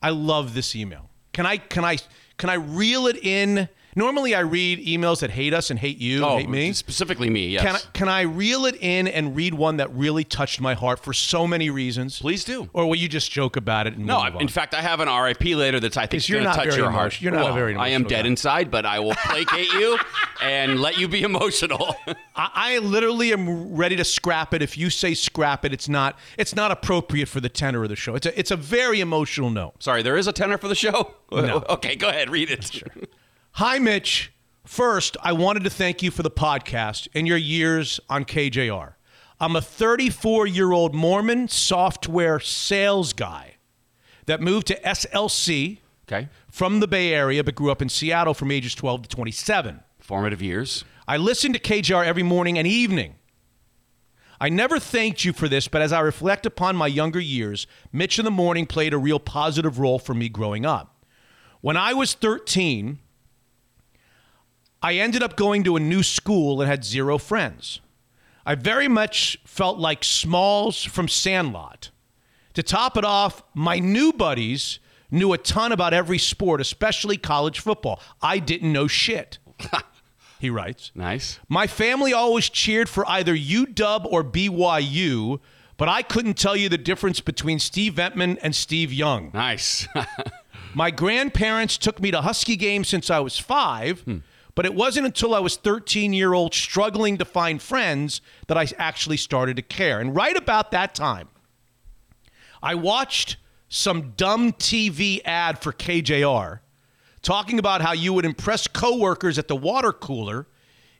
I 0.00 0.10
love 0.10 0.54
this 0.54 0.74
email. 0.76 1.10
Can 1.32 1.46
I 1.46 1.58
can 1.58 1.84
I 1.84 1.98
can 2.36 2.50
I 2.50 2.54
reel 2.54 3.06
it 3.06 3.16
in? 3.16 3.68
Normally, 3.96 4.34
I 4.34 4.40
read 4.40 4.84
emails 4.86 5.20
that 5.20 5.30
hate 5.30 5.52
us 5.54 5.70
and 5.70 5.78
hate 5.78 5.98
you, 5.98 6.24
and 6.24 6.40
hate 6.40 6.48
me. 6.48 6.72
specifically 6.72 7.30
me. 7.30 7.48
Yes. 7.48 7.62
Can 7.64 7.74
I, 7.74 7.78
can 7.94 8.08
I 8.08 8.20
reel 8.22 8.64
it 8.66 8.76
in 8.80 9.08
and 9.08 9.34
read 9.34 9.54
one 9.54 9.78
that 9.78 9.90
really 9.92 10.22
touched 10.24 10.60
my 10.60 10.74
heart 10.74 11.00
for 11.00 11.12
so 11.12 11.46
many 11.46 11.68
reasons? 11.70 12.20
Please 12.20 12.44
do. 12.44 12.68
Or 12.72 12.86
will 12.86 12.94
you 12.96 13.08
just 13.08 13.30
joke 13.30 13.56
about 13.56 13.86
it 13.86 13.94
and 13.96 14.06
No, 14.06 14.22
move 14.24 14.36
I- 14.36 14.40
in 14.40 14.48
fact, 14.48 14.74
I 14.74 14.82
have 14.82 15.00
an 15.00 15.08
RIP 15.08 15.56
later 15.56 15.80
that's 15.80 15.96
I 15.96 16.06
think 16.06 16.28
you're 16.28 16.42
going 16.42 16.54
to 16.54 16.64
touch 16.64 16.76
your 16.76 16.90
heart. 16.90 17.04
emotion- 17.14 17.24
you're 17.24 17.32
not 17.32 17.42
a 17.42 17.44
Well, 17.46 17.54
very 17.54 17.74
I 17.76 17.88
am 17.88 18.04
dead 18.04 18.22
guy. 18.22 18.28
inside, 18.28 18.70
but 18.70 18.86
I 18.86 19.00
will 19.00 19.14
placate 19.14 19.72
you 19.72 19.98
and 20.42 20.80
let 20.80 20.98
you 20.98 21.08
be 21.08 21.22
emotional. 21.32 21.96
I, 22.36 22.50
I 22.54 22.78
literally 22.78 23.32
am 23.32 23.74
ready 23.74 23.96
to 23.96 24.04
scrap 24.04 24.54
it. 24.54 24.62
If 24.62 24.78
you 24.78 24.90
say 24.90 25.14
scrap 25.14 25.64
it, 25.64 25.72
it's 25.72 25.88
not 25.88 26.18
it's 26.36 26.54
not 26.54 26.70
appropriate 26.70 27.28
for 27.28 27.40
the 27.40 27.48
tenor 27.48 27.82
of 27.82 27.88
the 27.88 27.96
show. 27.96 28.14
It's 28.14 28.26
a 28.26 28.38
it's 28.38 28.50
a 28.50 28.56
very 28.56 29.00
emotional 29.00 29.50
note. 29.50 29.82
Sorry, 29.82 30.02
there 30.02 30.16
is 30.16 30.26
a 30.28 30.32
tenor 30.32 30.58
for 30.58 30.68
the 30.68 30.74
show. 30.76 31.14
No. 31.32 31.64
Okay, 31.68 31.96
go 31.96 32.08
ahead, 32.08 32.30
read 32.30 32.50
it. 32.50 32.82
Hi, 33.52 33.78
Mitch. 33.78 34.32
First, 34.64 35.16
I 35.22 35.32
wanted 35.32 35.64
to 35.64 35.70
thank 35.70 36.02
you 36.02 36.10
for 36.10 36.22
the 36.22 36.30
podcast 36.30 37.08
and 37.14 37.26
your 37.26 37.38
years 37.38 37.98
on 38.08 38.24
KJR. 38.24 38.94
I'm 39.40 39.56
a 39.56 39.62
34 39.62 40.46
year 40.46 40.72
old 40.72 40.94
Mormon 40.94 41.48
software 41.48 42.40
sales 42.40 43.12
guy 43.12 43.54
that 44.26 44.40
moved 44.40 44.66
to 44.68 44.80
SLC 44.80 45.78
Okay, 46.10 46.28
from 46.50 46.80
the 46.80 46.88
Bay 46.88 47.12
Area 47.12 47.44
but 47.44 47.54
grew 47.54 47.70
up 47.70 47.82
in 47.82 47.88
Seattle 47.88 48.34
from 48.34 48.50
ages 48.50 48.74
12 48.74 49.02
to 49.02 49.08
27. 49.08 49.80
formative 49.98 50.42
years. 50.42 50.84
I 51.06 51.16
listen 51.16 51.52
to 51.52 51.58
KJR 51.58 52.04
every 52.04 52.22
morning 52.22 52.58
and 52.58 52.66
evening. 52.66 53.14
I 54.40 54.48
never 54.48 54.78
thanked 54.78 55.24
you 55.24 55.32
for 55.32 55.48
this, 55.48 55.66
but 55.68 55.82
as 55.82 55.92
I 55.92 56.00
reflect 56.00 56.46
upon 56.46 56.76
my 56.76 56.86
younger 56.86 57.20
years, 57.20 57.66
Mitch 57.92 58.18
in 58.18 58.24
the 58.24 58.30
Morning 58.30 58.66
played 58.66 58.94
a 58.94 58.98
real 58.98 59.18
positive 59.18 59.78
role 59.78 59.98
for 59.98 60.14
me 60.14 60.28
growing 60.28 60.64
up. 60.64 61.04
When 61.60 61.76
I 61.76 61.92
was 61.92 62.14
13, 62.14 62.98
I 64.82 64.94
ended 64.94 65.22
up 65.22 65.36
going 65.36 65.64
to 65.64 65.76
a 65.76 65.80
new 65.80 66.02
school 66.02 66.60
and 66.60 66.70
had 66.70 66.84
zero 66.84 67.18
friends. 67.18 67.80
I 68.46 68.54
very 68.54 68.88
much 68.88 69.38
felt 69.44 69.78
like 69.78 70.04
Smalls 70.04 70.84
from 70.84 71.08
Sandlot. 71.08 71.90
To 72.54 72.62
top 72.62 72.96
it 72.96 73.04
off, 73.04 73.42
my 73.54 73.78
new 73.78 74.12
buddies 74.12 74.78
knew 75.10 75.32
a 75.32 75.38
ton 75.38 75.72
about 75.72 75.94
every 75.94 76.18
sport, 76.18 76.60
especially 76.60 77.16
college 77.16 77.60
football. 77.60 78.00
I 78.22 78.38
didn't 78.38 78.72
know 78.72 78.86
shit. 78.86 79.38
he 80.38 80.50
writes. 80.50 80.92
Nice. 80.94 81.38
My 81.48 81.66
family 81.66 82.12
always 82.12 82.48
cheered 82.48 82.88
for 82.88 83.08
either 83.08 83.36
UW 83.36 84.06
or 84.10 84.24
BYU, 84.24 85.40
but 85.76 85.88
I 85.88 86.02
couldn't 86.02 86.34
tell 86.34 86.56
you 86.56 86.68
the 86.68 86.78
difference 86.78 87.20
between 87.20 87.58
Steve 87.58 87.94
Emtman 87.94 88.38
and 88.42 88.54
Steve 88.54 88.92
Young. 88.92 89.30
Nice. 89.32 89.86
My 90.74 90.90
grandparents 90.90 91.78
took 91.78 92.00
me 92.00 92.10
to 92.10 92.20
Husky 92.20 92.56
games 92.56 92.88
since 92.88 93.10
I 93.10 93.20
was 93.20 93.38
five, 93.38 94.00
hmm. 94.00 94.18
But 94.58 94.66
it 94.66 94.74
wasn't 94.74 95.06
until 95.06 95.36
I 95.36 95.38
was 95.38 95.56
13 95.56 96.12
year 96.12 96.32
old 96.32 96.52
struggling 96.52 97.16
to 97.18 97.24
find 97.24 97.62
friends 97.62 98.20
that 98.48 98.58
I 98.58 98.66
actually 98.76 99.16
started 99.16 99.54
to 99.54 99.62
care. 99.62 100.00
And 100.00 100.16
right 100.16 100.36
about 100.36 100.72
that 100.72 100.96
time, 100.96 101.28
I 102.60 102.74
watched 102.74 103.36
some 103.68 104.14
dumb 104.16 104.52
TV 104.52 105.20
ad 105.24 105.60
for 105.60 105.72
KJR 105.72 106.58
talking 107.22 107.60
about 107.60 107.82
how 107.82 107.92
you 107.92 108.12
would 108.12 108.24
impress 108.24 108.66
coworkers 108.66 109.38
at 109.38 109.46
the 109.46 109.54
water 109.54 109.92
cooler 109.92 110.48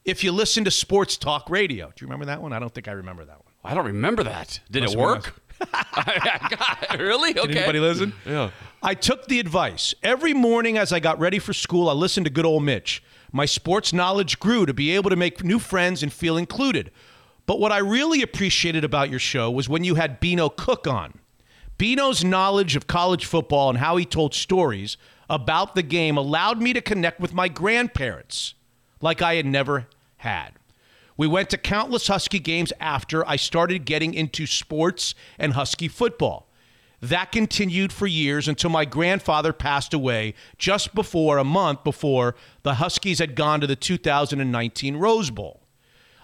if 0.04 0.22
you 0.22 0.30
listen 0.30 0.64
to 0.64 0.70
sports 0.70 1.16
talk 1.16 1.50
radio. 1.50 1.86
Do 1.86 1.94
you 2.04 2.06
remember 2.06 2.26
that 2.26 2.40
one? 2.40 2.52
I 2.52 2.60
don't 2.60 2.72
think 2.72 2.86
I 2.86 2.92
remember 2.92 3.24
that 3.24 3.44
one. 3.44 3.54
I 3.64 3.74
don't 3.74 3.86
remember 3.86 4.22
that. 4.22 4.60
Did 4.70 4.84
Must 4.84 4.94
it 4.94 5.00
work? 5.00 5.42
God, 5.72 7.00
really? 7.00 7.30
Okay. 7.30 7.48
Did 7.48 7.56
anybody 7.56 7.80
listen? 7.80 8.12
Yeah. 8.24 8.50
I 8.84 8.94
took 8.94 9.26
the 9.26 9.40
advice. 9.40 9.96
Every 10.04 10.32
morning 10.32 10.78
as 10.78 10.92
I 10.92 11.00
got 11.00 11.18
ready 11.18 11.40
for 11.40 11.52
school, 11.52 11.88
I 11.90 11.92
listened 11.94 12.26
to 12.26 12.30
good 12.30 12.46
old 12.46 12.62
Mitch. 12.62 13.02
My 13.32 13.44
sports 13.44 13.92
knowledge 13.92 14.38
grew 14.38 14.66
to 14.66 14.74
be 14.74 14.94
able 14.94 15.10
to 15.10 15.16
make 15.16 15.44
new 15.44 15.58
friends 15.58 16.02
and 16.02 16.12
feel 16.12 16.36
included. 16.36 16.90
But 17.46 17.60
what 17.60 17.72
I 17.72 17.78
really 17.78 18.22
appreciated 18.22 18.84
about 18.84 19.10
your 19.10 19.18
show 19.18 19.50
was 19.50 19.68
when 19.68 19.84
you 19.84 19.94
had 19.94 20.20
Beano 20.20 20.48
Cook 20.48 20.86
on. 20.86 21.18
Beano's 21.76 22.24
knowledge 22.24 22.74
of 22.74 22.86
college 22.86 23.24
football 23.24 23.68
and 23.68 23.78
how 23.78 23.96
he 23.96 24.04
told 24.04 24.34
stories 24.34 24.96
about 25.30 25.74
the 25.74 25.82
game 25.82 26.16
allowed 26.16 26.60
me 26.60 26.72
to 26.72 26.80
connect 26.80 27.20
with 27.20 27.32
my 27.32 27.48
grandparents 27.48 28.54
like 29.00 29.22
I 29.22 29.34
had 29.34 29.46
never 29.46 29.86
had. 30.18 30.50
We 31.16 31.26
went 31.26 31.50
to 31.50 31.58
countless 31.58 32.08
Husky 32.08 32.38
games 32.38 32.72
after 32.80 33.26
I 33.28 33.36
started 33.36 33.84
getting 33.84 34.14
into 34.14 34.46
sports 34.46 35.14
and 35.38 35.52
Husky 35.52 35.88
football. 35.88 36.47
That 37.00 37.30
continued 37.30 37.92
for 37.92 38.06
years 38.06 38.48
until 38.48 38.70
my 38.70 38.84
grandfather 38.84 39.52
passed 39.52 39.94
away 39.94 40.34
just 40.58 40.94
before 40.94 41.38
a 41.38 41.44
month 41.44 41.84
before 41.84 42.34
the 42.64 42.74
Huskies 42.74 43.20
had 43.20 43.36
gone 43.36 43.60
to 43.60 43.66
the 43.66 43.76
2019 43.76 44.96
Rose 44.96 45.30
Bowl 45.30 45.62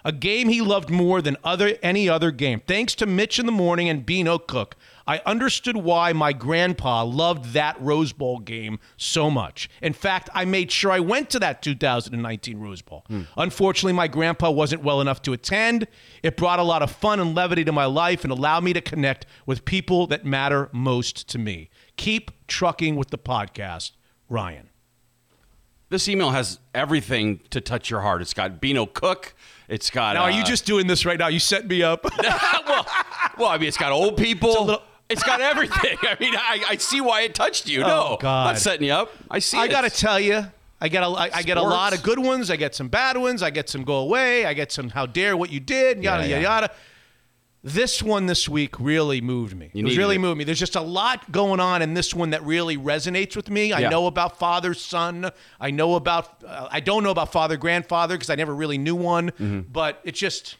a 0.05 0.13
game 0.13 0.49
he 0.49 0.61
loved 0.61 0.91
more 0.91 1.23
than 1.23 1.37
other 1.43 1.79
any 1.83 2.09
other 2.09 2.31
game. 2.31 2.61
Thanks 2.67 2.95
to 2.97 3.07
Mitch 3.07 3.39
in 3.39 3.47
the 3.47 3.53
morning 3.53 3.89
and 3.89 4.05
Beano 4.05 4.39
Cook, 4.39 4.77
I 5.07 5.21
understood 5.27 5.77
why 5.77 6.13
my 6.13 6.33
grandpa 6.33 7.03
loved 7.05 7.53
that 7.53 7.81
Rose 7.81 8.13
Bowl 8.13 8.39
game 8.39 8.79
so 8.97 9.31
much. 9.31 9.69
In 9.83 9.93
fact, 9.93 10.31
I 10.35 10.45
made 10.45 10.73
sure 10.73 10.91
I 10.91 11.01
went 11.01 11.31
to 11.31 11.39
that 11.41 11.63
2019 11.63 12.59
Rose 12.59 12.83
Bowl. 12.83 13.05
Unfortunately, 13.37 13.93
my 13.93 14.09
grandpa 14.09 14.51
wasn't 14.51 14.83
well 14.83 15.01
enough 15.01 15.21
to 15.23 15.33
attend. 15.33 15.87
It 16.23 16.37
brought 16.37 16.59
a 16.59 16.63
lot 16.63 16.83
of 16.83 16.91
fun 16.91 17.21
and 17.21 17.35
levity 17.35 17.65
to 17.65 17.73
my 17.73 17.85
life 17.85 18.25
and 18.25 18.33
allowed 18.33 18.65
me 18.65 18.73
to 18.73 18.81
connect 18.81 19.27
with 19.47 19.65
people 19.65 20.07
that 20.07 20.25
matter 20.25 20.71
most 20.73 21.29
to 21.31 21.39
me. 21.39 21.69
Keep 21.97 22.31
trucking 22.47 22.97
with 22.97 23.11
the 23.11 23.19
podcast, 23.19 23.93
Ryan. 24.29 24.71
This 25.91 26.09
email 26.09 26.31
has 26.31 26.59
everything 26.75 27.41
to 27.51 27.61
touch 27.61 27.91
your 27.91 28.01
heart. 28.01 28.23
It's 28.23 28.35
got 28.35 28.61
Beano 28.61 28.87
Cook. 28.87 29.35
It's 29.69 29.91
got. 29.91 30.15
Now, 30.15 30.23
are 30.23 30.31
you 30.31 30.43
uh, 30.43 30.45
just 30.45 30.67
doing 30.67 30.87
this 30.87 31.07
right 31.07 31.19
now? 31.19 31.29
You 31.29 31.39
set 31.39 31.69
me 31.69 31.83
up. 31.83 32.05
well, 32.23 32.87
well, 33.39 33.49
I 33.49 33.59
mean, 33.59 33.69
it's 33.69 33.77
got 33.77 33.93
old 33.93 34.17
people. 34.17 34.83
It's, 35.09 35.23
got 35.23 35.41
everything. 35.41 35.97
I 36.03 36.17
mean, 36.19 36.35
I, 36.35 36.65
I 36.71 36.77
see 36.77 37.01
why 37.01 37.23
it 37.23 37.35
touched 37.35 37.69
you. 37.69 37.81
no, 37.81 37.87
Oh, 38.13 38.17
God. 38.21 38.47
I'm 38.49 38.55
not 38.55 38.59
setting 38.59 38.87
you 38.87 38.93
up. 38.95 39.13
I 39.31 39.39
see. 39.39 39.59
I 39.59 39.67
it. 39.67 39.71
got 39.71 39.83
to 39.83 39.91
tell 39.91 40.19
you, 40.19 40.47
I 40.81 40.89
get 40.89 41.03
a 41.03 41.07
I, 41.07 41.31
I 41.35 41.43
get 41.43 41.57
a 41.57 41.63
lot 41.63 41.95
of 41.95 42.03
good 42.03 42.19
ones. 42.19 42.51
I 42.51 42.57
get 42.57 42.75
some 42.75 42.89
bad 42.89 43.17
ones. 43.17 43.43
I 43.43 43.51
get 43.51 43.69
some 43.69 43.85
go 43.85 43.97
away. 43.97 44.45
I 44.47 44.55
get 44.55 44.73
some 44.73 44.89
how 44.91 45.07
dare 45.07 45.37
what 45.37 45.51
you 45.51 45.61
did. 45.61 46.03
Yada 46.03 46.23
Yeah, 46.25 46.29
yada 46.29 46.43
yeah. 46.43 46.61
yada. 46.61 46.71
This 47.67 48.03
one 48.03 48.27
this 48.27 48.47
week 48.47 48.79
really 48.79 49.23
moved 49.23 49.57
me. 49.57 49.67
It 49.67 49.75
was 49.77 49.83
needed 49.85 49.99
really 49.99 50.17
it. 50.17 50.19
moved 50.19 50.37
me. 50.37 50.45
There's 50.45 50.59
just 50.59 50.77
a 50.77 50.83
lot 50.83 51.33
going 51.33 51.61
on 51.61 51.81
in 51.81 51.95
this 51.95 52.15
one 52.15 52.31
that 52.31 52.43
really 52.45 52.77
resonates 52.77 53.37
with 53.37 53.49
me. 53.49 53.73
I 53.73 53.79
Yeah. 53.81 53.89
know 53.89 54.07
about 54.07 54.39
father 54.39 54.75
son. 54.75 55.31
I 55.59 55.71
know 55.71 55.95
about. 55.95 56.45
Uh, 56.47 56.69
I 56.71 56.81
don't 56.81 57.03
know 57.03 57.11
about 57.11 57.33
father 57.33 57.57
grandfather 57.57 58.17
because 58.17 58.29
I 58.29 58.35
never 58.35 58.55
really 58.55 58.77
knew 58.77 58.95
one. 58.97 59.31
Mm-hmm. 59.31 59.61
But 59.73 60.01
it 60.05 60.15
just 60.15 60.57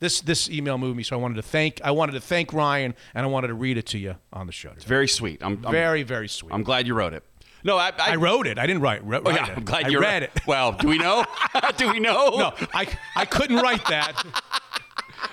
this 0.00 0.20
this 0.20 0.48
email 0.50 0.78
moved 0.78 0.96
me. 0.96 1.02
So 1.02 1.16
I 1.16 1.20
wanted 1.20 1.36
to 1.36 1.42
thank 1.42 1.80
I 1.84 1.90
wanted 1.90 2.12
to 2.12 2.20
thank 2.20 2.52
Ryan 2.52 2.94
and 3.14 3.24
I 3.24 3.28
wanted 3.28 3.48
to 3.48 3.54
read 3.54 3.78
it 3.78 3.86
to 3.86 3.98
you 3.98 4.16
on 4.32 4.46
the 4.46 4.52
show. 4.52 4.70
today. 4.70 4.84
Very 4.86 5.08
sweet. 5.08 5.42
I'm, 5.42 5.64
I'm 5.64 5.72
Very 5.72 6.02
very 6.02 6.28
sweet. 6.28 6.52
I'm 6.52 6.62
glad 6.62 6.86
you 6.86 6.94
wrote 6.94 7.12
it. 7.14 7.22
No, 7.64 7.76
I, 7.78 7.88
I, 7.98 8.12
I 8.12 8.16
wrote 8.16 8.46
it. 8.46 8.58
I 8.58 8.66
didn't 8.66 8.82
write. 8.82 9.04
wrote 9.04 9.22
Oh, 9.26 9.30
yeah, 9.30 9.50
it. 9.50 9.56
I'm 9.56 9.64
glad 9.64 9.86
I 9.86 9.88
you 9.88 10.00
read 10.00 10.22
it. 10.22 10.30
Well, 10.46 10.72
do 10.72 10.86
we 10.86 10.98
know? 10.98 11.24
do 11.76 11.90
we 11.90 11.98
know? 11.98 12.36
No, 12.36 12.52
I 12.74 12.86
I 13.16 13.24
couldn't 13.24 13.56
write 13.56 13.84
that. 13.88 14.22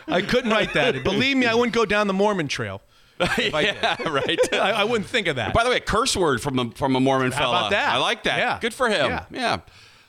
I 0.08 0.22
couldn't 0.22 0.50
write 0.52 0.74
that. 0.74 1.04
Believe 1.04 1.38
me, 1.38 1.46
I 1.46 1.54
wouldn't 1.54 1.74
go 1.76 1.86
down 1.86 2.08
the 2.08 2.14
Mormon 2.14 2.48
trail. 2.48 2.82
if 3.20 3.54
I 3.54 3.64
did. 3.66 3.76
yeah, 3.76 4.10
right. 4.10 4.40
I, 4.54 4.72
I 4.72 4.84
wouldn't 4.84 5.08
think 5.10 5.28
of 5.28 5.36
that. 5.36 5.54
By 5.54 5.64
the 5.64 5.70
way, 5.70 5.78
a 5.78 5.80
curse 5.82 6.16
word 6.18 6.42
from 6.42 6.58
a 6.60 6.72
from 6.72 6.96
a 6.96 7.00
Mormon 7.00 7.32
How 7.32 7.38
fella. 7.40 7.58
about 7.60 7.72
that? 7.72 7.94
I 7.94 7.98
like 7.98 8.24
that. 8.24 8.40
Yeah. 8.40 8.58
Good 8.60 8.74
for 8.74 8.90
him. 8.90 9.06
Yeah. 9.12 9.26
Yeah. 9.30 9.60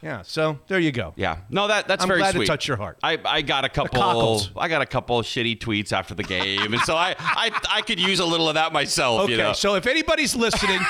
Yeah. 0.04 0.22
So 0.22 0.58
there 0.68 0.78
you 0.78 0.92
go. 0.92 1.14
Yeah. 1.16 1.38
No, 1.50 1.66
that 1.68 1.88
that's 1.88 2.02
I'm 2.02 2.08
very 2.08 2.20
glad 2.20 2.34
to 2.34 2.44
touch 2.46 2.68
your 2.68 2.76
heart. 2.76 2.98
I, 3.02 3.18
I 3.24 3.42
got 3.42 3.64
a 3.64 3.68
couple. 3.68 4.42
I 4.56 4.68
got 4.68 4.82
a 4.82 4.86
couple 4.86 5.20
shitty 5.22 5.58
tweets 5.58 5.92
after 5.92 6.14
the 6.14 6.22
game. 6.22 6.72
And 6.74 6.82
so 6.82 6.94
I, 6.94 7.16
I 7.18 7.50
I 7.70 7.80
could 7.82 7.98
use 7.98 8.20
a 8.20 8.24
little 8.26 8.48
of 8.48 8.54
that 8.54 8.72
myself, 8.72 9.22
Okay, 9.22 9.32
you 9.32 9.38
know. 9.38 9.52
so 9.54 9.74
if 9.74 9.86
anybody's 9.86 10.36
listening 10.36 10.80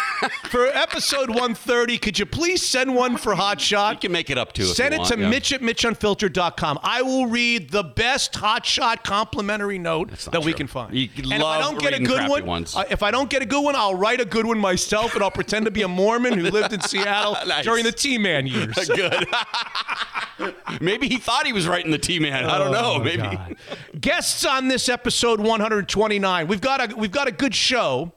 for 0.51 0.67
episode 0.67 1.29
130, 1.31 1.99
could 1.99 2.19
you 2.19 2.27
please 2.27 2.63
send 2.63 2.95
one 2.95 3.17
for 3.17 3.35
Hot 3.35 3.61
Shot? 3.61 3.95
you 3.95 4.01
can 4.01 4.13
make 4.13 4.31
it 4.31 4.37
up 4.39 4.59
if 4.59 4.67
Send 4.67 4.93
it 4.95 4.99
want, 4.99 5.13
to 5.13 5.19
yeah. 5.21 5.29
Mitch 5.31 5.53
at 5.53 5.61
MitchUnfiltered.com. 5.61 6.81
I 6.83 7.03
will 7.03 7.27
read 7.27 7.71
the 7.71 7.83
best 7.85 8.35
Hot 8.37 8.67
Shot 8.67 9.05
complimentary 9.05 9.79
note 9.79 10.11
not 10.11 10.33
that 10.33 10.45
we 10.45 10.53
can 10.53 10.67
find. 10.67 10.95
You 10.95 11.09
and 11.33 11.35
if 11.35 11.43
I 11.45 11.61
don't 11.61 11.79
get 11.79 11.95
a 11.95 12.03
good 12.03 12.29
one, 12.45 12.67
uh, 12.75 12.85
if 12.91 13.03
I 13.03 13.11
don't 13.11 13.31
get 13.31 13.43
a 13.43 13.47
good 13.47 13.63
one, 13.63 13.77
I'll 13.77 13.95
write 13.95 14.21
a 14.21 14.25
good 14.25 14.47
one 14.47 14.59
myself, 14.59 15.15
and 15.15 15.23
I'll 15.23 15.31
pretend 15.31 15.65
to 15.67 15.71
be 15.71 15.83
a 15.83 15.89
Mormon 15.89 16.35
who 16.39 16.51
lived 16.51 16.73
in 16.73 16.81
Seattle 16.83 17.37
Nice. 17.47 17.65
during 17.65 17.85
the 17.85 17.93
T-Man 17.93 18.47
years. 18.47 18.75
Good. 19.11 20.55
Maybe 20.81 21.09
he 21.09 21.17
thought 21.19 21.47
he 21.47 21.53
was 21.53 21.67
writing 21.69 21.91
the 21.91 21.99
T 21.99 22.19
man. 22.19 22.45
I 22.45 22.59
don't 22.59 22.73
know. 22.73 22.95
Oh, 22.97 22.99
Maybe. 22.99 23.23
God. 23.23 23.57
Guests 24.01 24.45
on 24.45 24.69
this 24.69 24.89
episode 24.89 25.41
129. 25.41 26.47
We've 26.49 26.61
got 26.61 26.93
a 26.93 26.97
we've 26.97 27.11
got 27.13 27.29
a 27.29 27.33
good 27.33 27.55
show. 27.55 28.13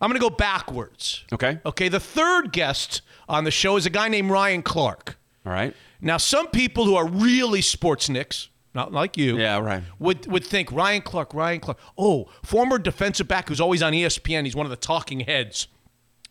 I'm 0.00 0.10
going 0.10 0.20
to 0.20 0.28
go 0.28 0.34
backwards. 0.34 1.24
Okay. 1.32 1.60
Okay, 1.64 1.88
the 1.88 2.00
third 2.00 2.52
guest 2.52 3.02
on 3.28 3.44
the 3.44 3.52
show 3.52 3.76
is 3.76 3.86
a 3.86 3.90
guy 3.90 4.08
named 4.08 4.30
Ryan 4.32 4.62
Clark. 4.62 5.16
All 5.46 5.52
right. 5.52 5.74
Now, 6.00 6.16
some 6.16 6.48
people 6.48 6.84
who 6.86 6.96
are 6.96 7.06
really 7.06 7.62
sports 7.62 8.08
nicks, 8.08 8.48
not 8.74 8.92
like 8.92 9.16
you, 9.16 9.38
Yeah, 9.38 9.60
right. 9.60 9.84
would 10.00 10.26
would 10.26 10.44
think 10.44 10.72
Ryan 10.72 11.02
Clark, 11.02 11.34
Ryan 11.34 11.60
Clark. 11.60 11.78
Oh, 11.96 12.28
former 12.42 12.78
defensive 12.78 13.28
back 13.28 13.48
who's 13.48 13.60
always 13.60 13.82
on 13.82 13.92
ESPN. 13.92 14.44
He's 14.44 14.56
one 14.56 14.66
of 14.66 14.70
the 14.70 14.76
talking 14.76 15.20
heads 15.20 15.68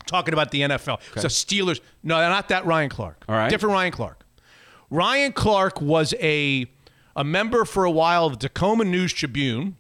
talking 0.06 0.34
about 0.34 0.52
the 0.52 0.62
NFL. 0.62 1.00
So 1.16 1.28
Steelers. 1.28 1.80
No, 2.04 2.18
not 2.30 2.50
that 2.50 2.66
Ryan 2.66 2.90
Clark. 2.90 3.24
All 3.28 3.36
right. 3.36 3.50
Different 3.50 3.74
Ryan 3.74 3.92
Clark. 3.92 4.26
Ryan 4.90 5.32
Clark 5.32 5.82
was 5.82 6.14
a 6.20 6.66
a 7.16 7.24
member 7.24 7.66
for 7.66 7.86
a 7.86 7.92
while 7.92 8.26
of 8.26 8.34
the 8.40 8.48
Tacoma 8.48 8.84
News 8.86 9.14
Tribune. 9.14 9.76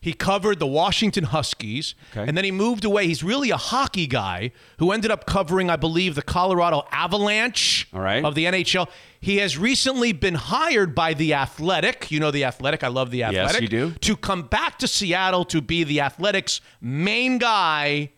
He 0.00 0.12
covered 0.12 0.58
the 0.58 0.66
Washington 0.66 1.24
Huskies, 1.24 1.94
Okay. 2.12 2.28
and 2.28 2.36
then 2.36 2.44
he 2.44 2.50
moved 2.50 2.84
away. 2.84 3.06
He's 3.06 3.24
really 3.24 3.48
a 3.50 3.56
hockey 3.56 4.06
guy 4.06 4.50
who 4.78 4.92
ended 4.92 5.10
up 5.10 5.24
covering, 5.24 5.70
I 5.70 5.76
believe, 5.76 6.14
the 6.14 6.20
Colorado 6.20 6.86
Avalanche 6.92 7.88
right. 7.90 8.22
of 8.22 8.34
the 8.34 8.44
NHL. 8.44 8.86
He 9.18 9.38
has 9.38 9.56
recently 9.56 10.12
been 10.12 10.34
hired 10.34 10.94
by 10.94 11.14
the 11.14 11.32
Athletic. 11.32 12.10
You 12.10 12.20
know 12.20 12.30
the 12.30 12.44
Athletic. 12.44 12.84
I 12.84 12.88
love 12.88 13.10
the 13.12 13.22
Athletic. 13.22 13.52
Yes, 13.52 13.60
you 13.62 13.68
do. 13.68 13.90
To 13.92 14.14
come 14.14 14.42
back 14.42 14.78
to 14.80 14.86
Seattle 14.86 15.46
to 15.46 15.62
be 15.62 15.84
the 15.84 16.00
Athletics' 16.02 16.60
main 16.82 17.38
guy 17.38 18.10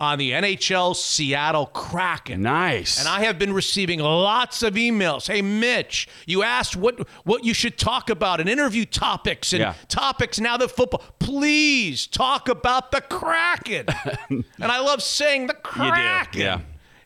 on 0.00 0.18
the 0.18 0.30
NHL 0.32 0.96
Seattle 0.96 1.66
Kraken. 1.66 2.40
Nice. 2.42 2.98
And 2.98 3.06
I 3.06 3.20
have 3.24 3.38
been 3.38 3.52
receiving 3.52 4.00
lots 4.00 4.62
of 4.62 4.74
emails. 4.74 5.28
Hey, 5.30 5.42
Mitch, 5.42 6.08
you 6.26 6.42
asked 6.42 6.74
what 6.74 7.06
what 7.24 7.44
you 7.44 7.52
should 7.54 7.76
talk 7.78 8.08
about 8.08 8.40
and 8.40 8.48
interview 8.48 8.86
topics 8.86 9.52
and 9.52 9.60
Yeah. 9.60 9.74
topics 9.88 10.40
now 10.40 10.56
that 10.56 10.70
football. 10.70 11.02
Please 11.18 12.06
talk 12.06 12.48
about 12.48 12.90
the 12.92 13.02
Kraken. 13.02 13.86
and 14.30 14.44
I 14.72 14.80
love 14.80 15.02
saying 15.02 15.46
the 15.48 15.54
Kraken. 15.54 16.40
yeah. 16.40 16.60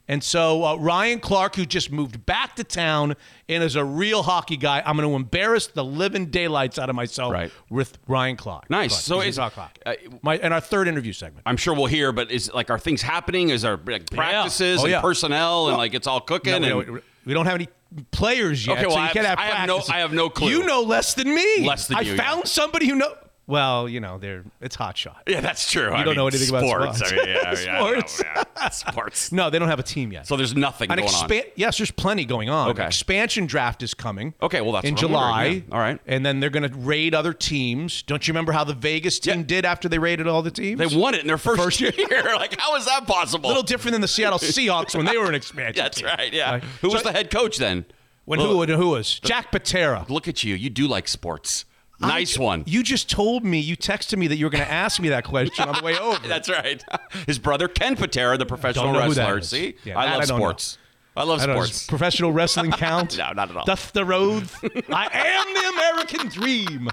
And 0.07 0.23
so 0.23 0.65
uh, 0.65 0.77
Ryan 0.77 1.19
Clark, 1.19 1.57
who 1.57 1.65
just 1.65 1.91
moved 1.91 2.27
back 2.27 2.57
to 2.57 2.65
town 2.65 3.15
and 3.49 3.63
is 3.65 3.75
a 3.75 3.85
real 3.85 4.23
hockey 4.23 4.59
guy, 4.59 4.83
I'm 4.85 4.97
going 4.99 5.09
to 5.09 5.15
embarrass 5.17 5.67
the 5.69 5.83
living 5.83 6.27
daylights 6.27 6.79
out 6.79 6.91
of 6.91 6.95
myself 6.97 7.33
Right. 7.33 7.51
with 7.71 7.97
Ryan 8.07 8.37
Clark. 8.37 8.69
Nice. 8.69 8.91
Clark. 8.91 9.03
So 9.03 9.21
He's 9.21 9.29
is- 9.35 9.39
a 9.39 9.49
talk 9.49 9.79
uh, 9.87 9.95
My 10.21 10.37
and 10.37 10.53
our 10.53 10.61
third 10.61 10.89
interview 10.89 11.15
segment. 11.15 11.43
I'm 11.47 11.57
sure 11.57 11.73
we'll 11.75 11.87
hear, 11.87 12.13
but 12.13 12.31
is 12.31 12.53
like 12.53 12.69
are 12.71 12.79
things 12.79 13.01
happening? 13.01 13.49
Is 13.49 13.63
there 13.63 13.79
like 13.87 14.11
practices 14.11 14.81
Oh, 14.81 14.85
and 14.85 14.91
yeah. 14.91 15.01
personnel 15.01 15.69
and 15.69 15.79
like 15.79 15.95
it's 15.95 16.07
all 16.07 16.21
cooking? 16.21 16.53
No, 16.61 16.77
we, 16.77 16.85
and 16.85 16.87
don't, 16.95 17.05
we 17.25 17.33
don't 17.35 17.47
have 17.47 17.55
any 17.55 17.69
players 18.11 18.67
yet. 18.67 18.77
Okay, 18.77 18.87
well, 18.87 18.97
so 18.97 19.01
you 19.03 19.07
I 19.09 19.13
can't 19.13 19.27
have- 19.27 19.39
have 19.39 19.53
I 19.55 19.57
have 19.57 19.69
no- 19.69 19.83
I 19.89 19.99
have 20.01 20.13
no 20.13 20.29
clue. 20.29 20.51
You 20.51 20.65
know 20.67 20.83
less 20.83 21.15
than 21.15 21.35
me. 21.35 21.67
Less 21.67 21.89
than 21.89 21.97
I 21.97 22.01
you, 22.03 22.17
found 22.17 22.41
yeah. 22.41 22.45
somebody 22.51 22.89
who 22.89 22.97
know. 22.97 23.15
Well, 23.47 23.89
you 23.91 24.01
know, 24.01 24.17
they're 24.19 24.43
it's 24.63 24.75
hot 24.75 24.97
shot. 24.97 25.23
yeah, 25.29 25.41
that's 25.43 25.71
true. 25.71 25.93
I 25.93 25.99
don't 25.99 26.07
mean, 26.07 26.17
know 26.17 26.29
anything 26.29 26.49
about 26.49 26.67
sports. 26.67 26.97
sports. 26.99 27.13
I 27.13 27.17
mean, 27.17 27.29
yeah, 27.29 27.55
yeah, 27.63 27.73
know, 27.73 28.01
Sports. 28.01 28.23
yeah. 28.25 28.69
sports. 28.71 29.33
No, 29.33 29.51
they 29.51 29.59
don't 29.59 29.69
have 29.69 29.79
a 29.79 29.83
team 29.85 30.13
yet. 30.13 30.27
So 30.27 30.37
there's 30.37 30.55
nothing 30.57 30.91
An 30.91 30.97
going 30.99 31.09
on. 31.13 31.31
Yes, 31.57 31.77
there's 31.77 31.91
plenty 31.91 32.25
going 32.25 32.49
on. 32.49 32.71
Okay. 32.71 32.87
Expansion 32.87 33.47
draft 33.47 33.83
is 33.83 33.93
coming. 33.93 34.33
Okay, 34.41 34.61
well, 34.63 34.73
that's 34.73 34.87
in 34.87 34.97
July. 34.97 35.45
yeah. 35.45 35.61
All 35.73 35.79
right. 35.79 36.01
and 36.07 36.25
then 36.25 36.41
they're 36.41 36.49
going 36.51 36.69
to 36.71 36.75
raid 36.79 37.15
other 37.15 37.33
teams. 37.35 38.03
Don't 38.03 38.27
you 38.27 38.33
remember 38.33 38.53
how 38.53 38.65
the 38.65 38.73
Vegas 38.75 39.19
team 39.19 39.41
Yeah. 39.41 39.47
did 39.47 39.65
after 39.67 39.89
they 39.89 39.99
raided 39.99 40.27
all 40.27 40.41
the 40.43 40.51
teams? 40.51 40.79
They 40.79 40.97
won 40.97 41.15
it 41.15 41.21
in 41.21 41.27
their 41.27 41.37
first, 41.39 41.61
First 41.63 41.81
year. 41.81 41.93
like, 42.37 42.59
how 42.59 42.77
is 42.77 42.87
that 42.87 43.07
possible? 43.07 43.47
a 43.47 43.49
little 43.49 43.63
different 43.63 43.93
than 43.93 44.01
the 44.01 44.09
Seattle 44.09 44.39
Seahawks 44.39 44.95
when 44.97 45.05
they 45.05 45.19
were 45.19 45.29
an 45.29 45.35
expansion. 45.43 45.83
That's 45.83 45.99
team. 45.99 46.07
right. 46.07 46.33
Yeah. 46.33 46.53
Right. 46.53 46.65
Who 46.81 46.89
was 46.89 47.03
So- 47.03 47.09
the 47.09 47.13
head 47.13 47.31
coach 47.31 47.59
then? 47.59 47.85
When 48.25 48.39
Look, 48.41 48.71
who? 48.71 48.77
Who 48.77 48.89
was 48.91 49.19
Jack 49.21 49.53
Patera? 49.53 50.07
Look 50.09 50.29
at 50.29 50.43
you. 50.45 50.55
You 50.55 50.71
do 50.71 50.89
like 50.89 51.09
sports. 51.09 51.67
Nice 52.01 52.39
I- 52.39 52.43
one. 52.43 52.65
You 52.67 52.83
just 52.83 53.09
told 53.11 53.45
me. 53.45 53.59
You 53.61 53.77
texted 53.77 54.19
me 54.19 54.27
that 54.27 54.37
you 54.37 54.47
were 54.47 54.51
going 54.51 54.65
to 54.65 54.71
ask 54.71 55.01
me 55.01 55.09
that 55.11 55.25
question 55.25 55.69
on 55.69 55.77
the 55.77 55.83
way 55.85 55.97
over. 56.01 56.27
That's 56.27 56.49
right. 56.49 56.83
His 57.27 57.39
brother 57.39 57.69
Ken 57.69 57.97
Patera, 57.97 58.37
the 58.37 58.47
professional 58.47 58.87
Don't 58.87 58.95
know 58.95 59.03
who 59.03 59.15
that 59.15 59.33
wrestler. 59.33 59.41
See, 59.59 59.77
Yeah, 59.85 59.99
I 59.99 60.11
love 60.13 60.23
I 60.23 60.25
sports. 60.25 60.79
I 61.17 61.23
love 61.23 61.41
I 61.41 61.47
don't 61.47 61.55
know, 61.57 61.63
sports. 61.63 61.87
professional 61.87 62.33
wrestling 62.33 62.71
count? 62.73 63.17
No, 63.17 63.33
not 63.33 63.49
at 63.51 63.57
all. 63.57 63.65
Dusty 63.65 64.03
Rhodes. 64.03 64.53
I 64.91 65.09
am 65.13 65.55
the 65.55 65.69
American 65.69 66.29
dream. 66.29 66.91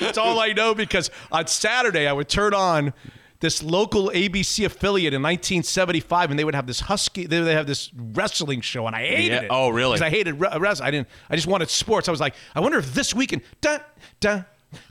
That's 0.00 0.18
all 0.18 0.40
I 0.40 0.52
know 0.52 0.74
because 0.74 1.10
on 1.30 1.46
Saturday 1.46 2.06
I 2.08 2.12
would 2.12 2.28
turn 2.28 2.52
on 2.54 2.92
this 3.40 3.62
local 3.62 4.10
ABC 4.10 4.64
affiliate 4.64 5.12
in 5.12 5.20
1975, 5.22 6.30
and 6.30 6.38
they 6.38 6.44
would 6.44 6.54
have 6.54 6.66
this 6.66 6.80
husky. 6.80 7.26
They 7.26 7.40
would 7.40 7.52
have 7.52 7.66
this 7.66 7.90
wrestling 7.94 8.60
show, 8.62 8.86
and 8.86 8.96
I 8.96 9.00
hated 9.06 9.32
Yeah. 9.32 9.40
it. 9.42 9.46
Oh, 9.50 9.68
really? 9.68 9.94
Because 9.94 10.06
I 10.06 10.10
hated 10.10 10.40
re- 10.40 10.56
wrestling. 10.58 10.86
I 10.86 10.90
didn't. 10.90 11.08
I 11.28 11.36
just 11.36 11.46
wanted 11.46 11.68
sports. 11.70 12.08
I 12.08 12.10
was 12.10 12.20
like, 12.20 12.34
I 12.54 12.60
wonder 12.60 12.78
if 12.78 12.94
this 12.94 13.14
weekend. 13.14 13.42
Da 13.60 13.78
da. 14.20 14.42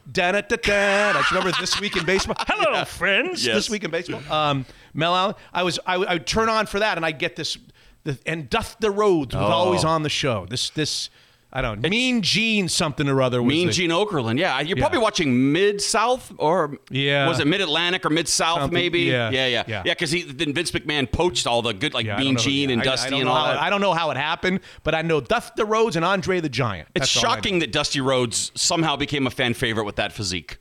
Da, 0.10 0.32
da, 0.32 0.40
da, 0.42 0.56
da. 0.56 1.10
I 1.10 1.14
just 1.14 1.32
remember 1.32 1.52
this 1.60 1.78
week 1.82 1.98
in 1.98 2.06
baseball. 2.06 2.38
Hello, 2.48 2.86
friends. 2.86 3.46
Yes. 3.46 3.56
This 3.56 3.70
week 3.70 3.84
in 3.84 3.92
baseball. 3.92 4.22
Um, 4.32 4.66
Mel 4.94 5.14
Allen. 5.14 5.36
I 5.54 5.64
was. 5.64 5.78
I, 5.86 5.98
would- 5.98 6.08
I 6.08 6.14
would 6.14 6.28
turn 6.28 6.48
on 6.48 6.68
for 6.68 6.80
that, 6.80 6.98
and 6.98 7.06
I 7.06 7.12
get 7.12 7.36
this. 7.36 7.58
The, 8.06 8.18
and 8.26 8.50
Dusty 8.50 8.88
Rhodes 8.88 9.34
was 9.36 9.44
Oh. 9.44 9.54
always 9.54 9.84
on 9.84 10.04
the 10.04 10.10
show. 10.10 10.46
This 10.46 10.70
this. 10.70 11.10
I 11.56 11.62
don't 11.62 11.82
know. 11.82 11.90
Mean 11.90 12.24
Gene 12.24 12.68
something 12.68 13.08
or 13.08 13.22
other. 13.22 13.40
Was 13.42 13.48
Mean 13.54 13.68
the- 13.68 13.74
Gene 13.74 13.92
Okerlund. 13.92 14.40
Yeah, 14.40 14.60
you're 14.62 14.76
Yeah. 14.76 14.82
probably 14.82 14.98
watching 14.98 15.52
Mid 15.52 15.82
South 15.82 16.34
or 16.38 16.78
Yeah. 16.90 17.28
was 17.28 17.40
it 17.40 17.46
Mid 17.46 17.62
Atlantic 17.62 18.04
or 18.06 18.10
Mid 18.10 18.28
South? 18.28 18.72
Maybe. 18.72 19.02
yeah, 19.02 19.30
yeah, 19.30 19.46
yeah, 19.46 19.64
yeah. 19.68 19.84
yeah. 19.86 19.94
Because 19.94 20.10
he 20.10 20.24
then 20.24 20.54
Vince 20.56 20.72
McMahon 20.72 21.12
poached 21.12 21.46
all 21.46 21.62
the 21.62 21.72
good 21.74 21.94
like 21.94 22.08
Yeah, 22.08 22.18
Mean 22.18 22.38
Gene 22.38 22.70
yeah, 22.70 22.74
and 22.74 22.82
I- 22.82 22.86
I 22.86 22.88
Dusty 22.88 23.10
don't 23.12 23.20
and 23.22 23.30
all 23.30 23.36
how- 23.46 23.54
that. 23.54 23.62
I 23.62 23.70
don't 23.70 23.82
know 23.82 23.94
how 23.94 24.10
it 24.10 24.18
happened, 24.18 24.62
but 24.84 24.96
I 24.96 25.04
know 25.04 25.20
the 25.20 25.66
Rhodes 25.66 25.96
and 25.96 26.04
Andre 26.04 26.40
the 26.40 26.50
Giant. 26.50 26.88
it's 26.96 27.14
That's 27.14 27.18
I 27.18 27.22
know. 27.30 27.36
shocking 27.36 27.60
that 27.60 27.72
Dusty 27.72 28.02
Rhodes 28.02 28.52
somehow 28.56 28.96
became 28.96 29.28
a 29.28 29.32
fan 29.32 29.54
favorite 29.54 29.84
with 29.86 29.98
that 29.98 30.12
physique. 30.12 30.58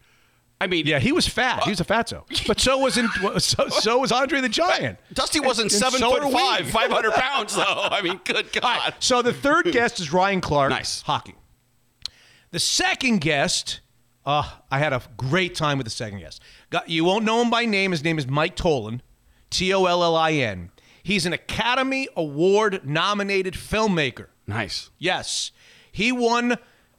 I 0.62 0.66
mean, 0.68 0.86
Yeah, 0.86 0.98
he 1.00 1.12
was 1.12 1.26
fat. 1.26 1.64
He 1.64 1.70
was 1.70 1.80
a 1.80 1.84
fatso. 1.84 2.22
But 2.46 2.60
so 2.60 2.78
was 2.78 2.96
in, 2.96 3.08
so, 3.38 3.68
so 3.68 3.98
was 3.98 4.12
Andre 4.12 4.40
the 4.40 4.48
Giant. 4.48 4.98
Dusty 5.12 5.40
wasn't 5.40 5.72
And 5.72 5.80
seven 5.80 5.98
so 6.00 6.10
foot 6.20 6.32
five, 6.32 6.68
five 6.70 6.90
hundred 6.90 7.12
pounds 7.14 7.54
though. 7.56 7.62
I 7.90 8.00
mean, 8.02 8.20
good 8.24 8.52
God. 8.52 8.94
So 9.00 9.22
the 9.22 9.32
third 9.32 9.72
guest 9.72 10.00
is 10.00 10.12
Ryan 10.12 10.40
Clark. 10.40 10.70
Nice. 10.70 11.02
Hockey. 11.02 11.34
The 12.52 12.58
second 12.60 13.20
guest, 13.22 13.80
uh, 14.26 14.48
I 14.70 14.78
had 14.78 14.92
a 14.92 15.02
great 15.16 15.54
time 15.54 15.78
with 15.78 15.86
the 15.86 15.90
second 15.90 16.20
guest. 16.20 16.42
Got, 16.70 16.88
you 16.88 17.04
won't 17.04 17.24
know 17.24 17.40
him 17.42 17.50
by 17.50 17.64
name. 17.64 17.90
His 17.90 18.04
name 18.04 18.18
is 18.18 18.26
Mike 18.26 18.56
Tollin, 18.56 19.00
T 19.50 19.72
O 19.74 19.86
L 19.86 20.04
L 20.04 20.14
I 20.16 20.32
N. 20.32 20.70
He's 21.02 21.26
an 21.26 21.32
Academy 21.32 22.08
Award 22.16 22.86
nominated 22.86 23.54
filmmaker. 23.54 24.26
Nice. 24.46 24.90
Yes. 24.98 25.50
He 25.90 26.12
won 26.12 26.56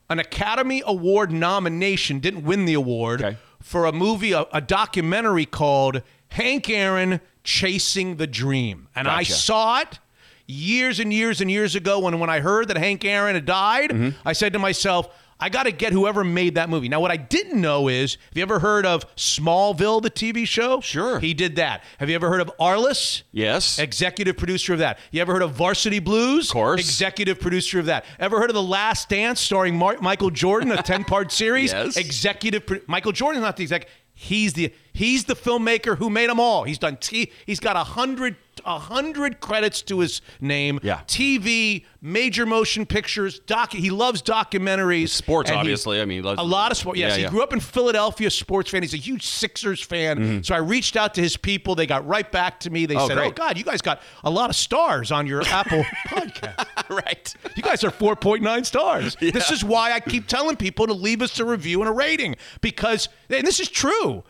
an 0.09 0.19
Academy 0.19 0.83
Award 0.85 1.31
nomination, 1.31 2.19
didn't 2.19 2.43
win 2.43 2.65
the 2.65 2.73
award, 2.73 3.21
Okay. 3.23 3.37
For 3.63 3.85
a 3.85 3.91
movie, 3.91 4.33
a, 4.33 4.45
a 4.53 4.61
documentary 4.61 5.45
called 5.47 6.01
Hank 6.29 6.69
Aaron 6.69 7.19
Chasing 7.43 8.17
the 8.17 8.27
Dream. 8.27 8.87
And 8.95 9.07
I 9.07 9.23
saw 9.23 9.79
it. 9.79 9.99
years 10.45 10.99
and 10.99 11.11
years 11.13 11.39
and 11.41 11.49
years 11.49 11.73
ago 11.73 11.99
when 11.99 12.19
when 12.19 12.29
I 12.29 12.39
heard 12.41 12.67
that 12.67 12.77
Hank 12.77 13.03
Aaron 13.05 13.33
had 13.35 13.45
died, 13.45 13.89
Mm-hmm. 13.91 14.27
I 14.27 14.33
said 14.33 14.53
to 14.53 14.59
myself. 14.59 15.07
I 15.43 15.49
got 15.49 15.63
to 15.63 15.73
get 15.73 15.91
whoever 15.91 16.23
made 16.23 16.55
that 16.55 16.69
movie. 16.69 16.87
Now, 16.87 17.01
what 17.01 17.11
I 17.11 17.17
didn't 17.17 17.59
know 17.59 17.89
is, 17.89 18.13
have 18.13 18.37
you 18.37 18.43
ever 18.43 18.59
heard 18.59 18.85
of 18.85 19.03
Smallville, 19.17 20.01
the 20.01 20.09
TV 20.09 20.47
show? 20.47 20.79
Sure. 20.79 21.19
He 21.19 21.33
did 21.33 21.57
that. 21.57 21.83
Have 21.99 22.09
you 22.09 22.15
ever 22.15 22.29
heard 22.29 22.39
of 22.39 22.49
Arliss? 22.61 23.23
Yes. 23.33 23.77
Executive 23.77 24.37
producer 24.37 24.71
of 24.71 24.79
that. 24.79 24.99
You 25.11 25.19
ever 25.19 25.33
heard 25.33 25.41
of 25.41 25.51
Varsity 25.51 25.99
Blues? 25.99 26.47
Of 26.49 26.53
course. 26.53 26.79
Executive 26.79 27.41
producer 27.41 27.77
of 27.77 27.87
that. 27.87 28.05
Ever 28.19 28.39
heard 28.39 28.51
of 28.51 28.53
The 28.53 28.63
Last 28.63 29.09
Dance 29.09 29.41
starring 29.41 29.75
Mar- 29.75 29.97
Michael 29.99 30.29
Jordan, 30.29 30.71
a 30.71 30.81
10 30.81 31.03
part 31.03 31.29
series? 31.33 31.73
Yes. 31.83 31.97
Executive 31.97 32.65
pro- 32.65 32.79
Michael 32.87 33.11
Jordan's 33.11 33.43
not 33.43 33.57
the 33.57 33.63
exec. 33.63 33.89
He's 34.13 34.53
the 34.53 34.73
he's 34.93 35.25
the 35.25 35.35
filmmaker 35.35 35.97
who 35.97 36.09
made 36.09 36.29
them 36.29 36.39
all. 36.39 36.63
He's 36.63 36.77
done 36.79 36.97
t- 36.97 37.31
he's 37.45 37.59
got 37.59 37.75
a 37.75 37.83
hundred 37.83 38.35
a 38.65 38.77
hundred 38.77 39.39
credits 39.39 39.81
to 39.81 39.99
his 39.99 40.21
name. 40.39 40.79
Yeah. 40.83 41.01
TV, 41.07 41.85
major 42.03 42.45
motion 42.45 42.85
pictures, 42.85 43.39
doc. 43.39 43.73
He 43.73 43.89
loves 43.89 44.21
documentaries, 44.21 45.09
Sports, 45.09 45.49
obviously. 45.49 45.99
I 45.99 46.05
mean, 46.05 46.19
he 46.19 46.21
loves- 46.21 46.39
a 46.39 46.43
lot 46.43 46.71
of 46.71 46.77
sports. 46.77 46.99
Yes, 46.99 47.11
Yeah, 47.13 47.15
he 47.17 47.21
yeah. 47.23 47.29
grew 47.31 47.41
up 47.41 47.51
in 47.51 47.59
Philadelphia, 47.59 48.29
sports 48.29 48.69
fan. 48.69 48.83
He's 48.83 48.93
a 48.93 48.97
huge 48.97 49.25
Sixers 49.25 49.81
fan. 49.81 50.43
So 50.43 50.53
I 50.53 50.59
reached 50.59 50.95
out 50.95 51.15
to 51.15 51.21
his 51.21 51.35
people. 51.35 51.73
They 51.73 51.87
got 51.87 52.05
right 52.07 52.31
back 52.31 52.59
to 52.61 52.69
me. 52.69 52.85
They 52.85 52.93
Mm-hmm. 52.93 53.03
Oh, 53.03 53.07
said, 53.07 53.17
"Oh. 53.17 53.31
God, 53.31 53.57
you 53.57 53.63
guys 53.63 53.81
got 53.81 54.03
a 54.23 54.29
lot 54.29 54.51
of 54.51 54.55
stars 54.55 55.11
on 55.11 55.25
your 55.25 55.41
Apple 55.47 55.83
podcast. 56.07 56.89
right. 56.89 57.33
You 57.55 57.63
guys 57.63 57.83
are 57.83 57.89
4.9 57.91 58.65
stars. 58.67 59.15
This 59.19 59.49
is 59.49 59.63
why 59.63 59.93
I 59.93 59.99
keep 59.99 60.27
telling 60.27 60.57
people 60.57 60.85
to 60.85 60.93
leave 60.93 61.23
us 61.23 61.39
a 61.39 61.45
review 61.45 61.81
and 61.81 61.89
a 61.89 61.93
rating 61.93 62.35
because, 62.61 63.09
and 63.31 63.47
this 63.47 63.59
is 63.59 63.67
true. 63.67 64.23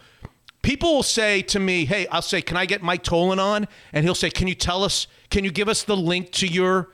People 0.63 0.95
will 0.95 1.03
say 1.03 1.43
to 1.43 1.59
me, 1.59 1.85
"Hey, 1.85 2.07
I'll 2.07 2.21
say, 2.23 2.41
can 2.41 2.57
I 2.57 2.65
get 2.65 2.81
Mike 2.81 3.03
Tollin 3.03 3.37
on?" 3.39 3.67
And 3.93 4.03
he'll 4.03 4.15
say, 4.15 4.31
"Can 4.31 4.47
you 4.47 4.55
tell 4.55 4.83
us? 4.83 5.05
Can 5.29 5.43
you 5.43 5.51
give 5.51 5.69
us 5.69 5.83
the 5.83 5.95
link 5.95 6.31
to 6.31 6.47
your?" 6.47 6.89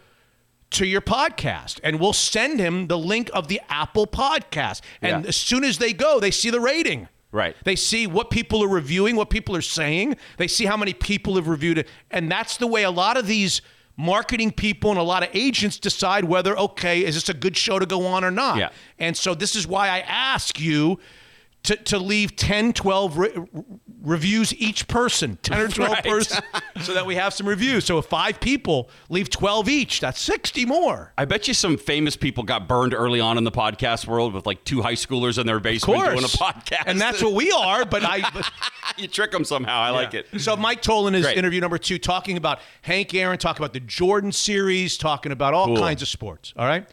to 0.71 0.85
your 0.85 1.01
podcast 1.01 1.79
and 1.83 1.99
we'll 1.99 2.13
send 2.13 2.59
him 2.59 2.85
the 2.85 2.97
link 2.97 3.27
of 3.33 3.47
the 3.47 3.59
Apple 3.69 4.05
podcast. 4.05 4.81
And 5.01 5.23
Yeah. 5.23 5.29
as 5.29 5.35
soon 5.35 5.63
as 5.63 5.79
they 5.79 5.93
go, 5.93 6.19
they 6.19 6.29
see 6.29 6.51
the 6.51 6.59
rating. 6.59 7.07
Right. 7.31 7.55
They 7.63 7.75
see 7.75 8.05
what 8.05 8.29
people 8.29 8.63
are 8.63 8.67
reviewing, 8.67 9.15
what 9.15 9.31
people 9.31 9.55
are 9.55 9.63
saying. 9.63 10.15
They 10.37 10.47
see 10.47 10.65
how 10.65 10.77
many 10.77 10.93
people 10.93 11.37
have 11.37 11.47
reviewed 11.47 11.79
it. 11.79 11.87
And 12.11 12.31
that's 12.31 12.57
the 12.57 12.67
way 12.67 12.83
a 12.83 12.91
lot 12.91 13.17
of 13.17 13.25
these 13.25 13.63
marketing 13.97 14.51
people 14.51 14.91
and 14.91 14.99
a 14.99 15.03
lot 15.03 15.23
of 15.23 15.29
agents 15.33 15.79
decide 15.79 16.25
whether, 16.25 16.55
okay, 16.55 17.03
is 17.03 17.15
this 17.15 17.29
a 17.29 17.33
good 17.33 17.57
show 17.57 17.79
to 17.79 17.87
go 17.87 18.05
on 18.05 18.23
or 18.23 18.29
not? 18.29 18.57
Yeah. 18.57 18.69
And 18.99 19.17
so 19.17 19.33
this 19.33 19.55
is 19.55 19.65
why 19.65 19.89
I 19.89 20.01
ask 20.01 20.59
you 20.59 20.99
to, 21.63 21.75
to 21.75 21.99
leave 21.99 22.35
10, 22.37 22.71
12 22.73 23.17
re- 23.17 23.33
reviews 24.01 24.53
each 24.55 24.87
person, 24.87 25.37
10 25.43 25.59
or 25.59 25.67
12 25.69 25.91
Right. 25.91 26.03
person, 26.03 26.41
so 26.81 26.93
that 26.93 27.05
we 27.05 27.15
have 27.15 27.33
some 27.33 27.47
reviews. 27.47 27.83
So 27.85 27.97
if 27.97 28.05
five 28.05 28.39
people 28.39 28.89
leave 29.09 29.29
12 29.29 29.67
each, 29.67 29.99
that's 29.99 30.21
60 30.21 30.65
more. 30.65 31.13
I 31.17 31.25
bet 31.25 31.47
you 31.49 31.53
some 31.53 31.77
famous 31.77 32.15
people 32.15 32.43
got 32.43 32.67
burned 32.67 32.93
early 32.93 33.19
on 33.19 33.37
in 33.37 33.43
the 33.43 33.51
podcast 33.51 34.07
world 34.07 34.33
with 34.33 34.45
like 34.45 34.63
two 34.63 34.81
high 34.81 34.93
schoolers 34.93 35.37
in 35.37 35.45
their 35.45 35.59
basement 35.59 36.01
doing 36.05 36.17
a 36.19 36.27
podcast. 36.27 36.83
And 36.85 36.99
that's 36.99 37.21
what 37.21 37.33
we 37.33 37.51
are, 37.51 37.85
but 37.85 38.03
I. 38.03 38.19
But, 38.33 38.49
you 38.97 39.07
trick 39.07 39.31
them 39.31 39.43
somehow. 39.45 39.79
I 39.79 39.91
like 39.91 40.13
it. 40.13 40.27
So 40.39 40.55
Mike 40.57 40.81
Tollin 40.81 41.13
is 41.15 41.23
Great. 41.25 41.37
interview 41.37 41.61
number 41.61 41.77
two, 41.77 41.97
talking 41.97 42.35
about 42.37 42.59
Hank 42.81 43.13
Aaron, 43.13 43.37
talking 43.37 43.61
about 43.63 43.71
the 43.73 43.79
Jordan 43.79 44.31
series, 44.31 44.97
talking 44.97 45.31
about 45.31 45.53
all 45.53 45.67
Cool. 45.67 45.77
kinds 45.77 46.01
of 46.01 46.07
sports. 46.07 46.53
All 46.57 46.65
right. 46.65 46.87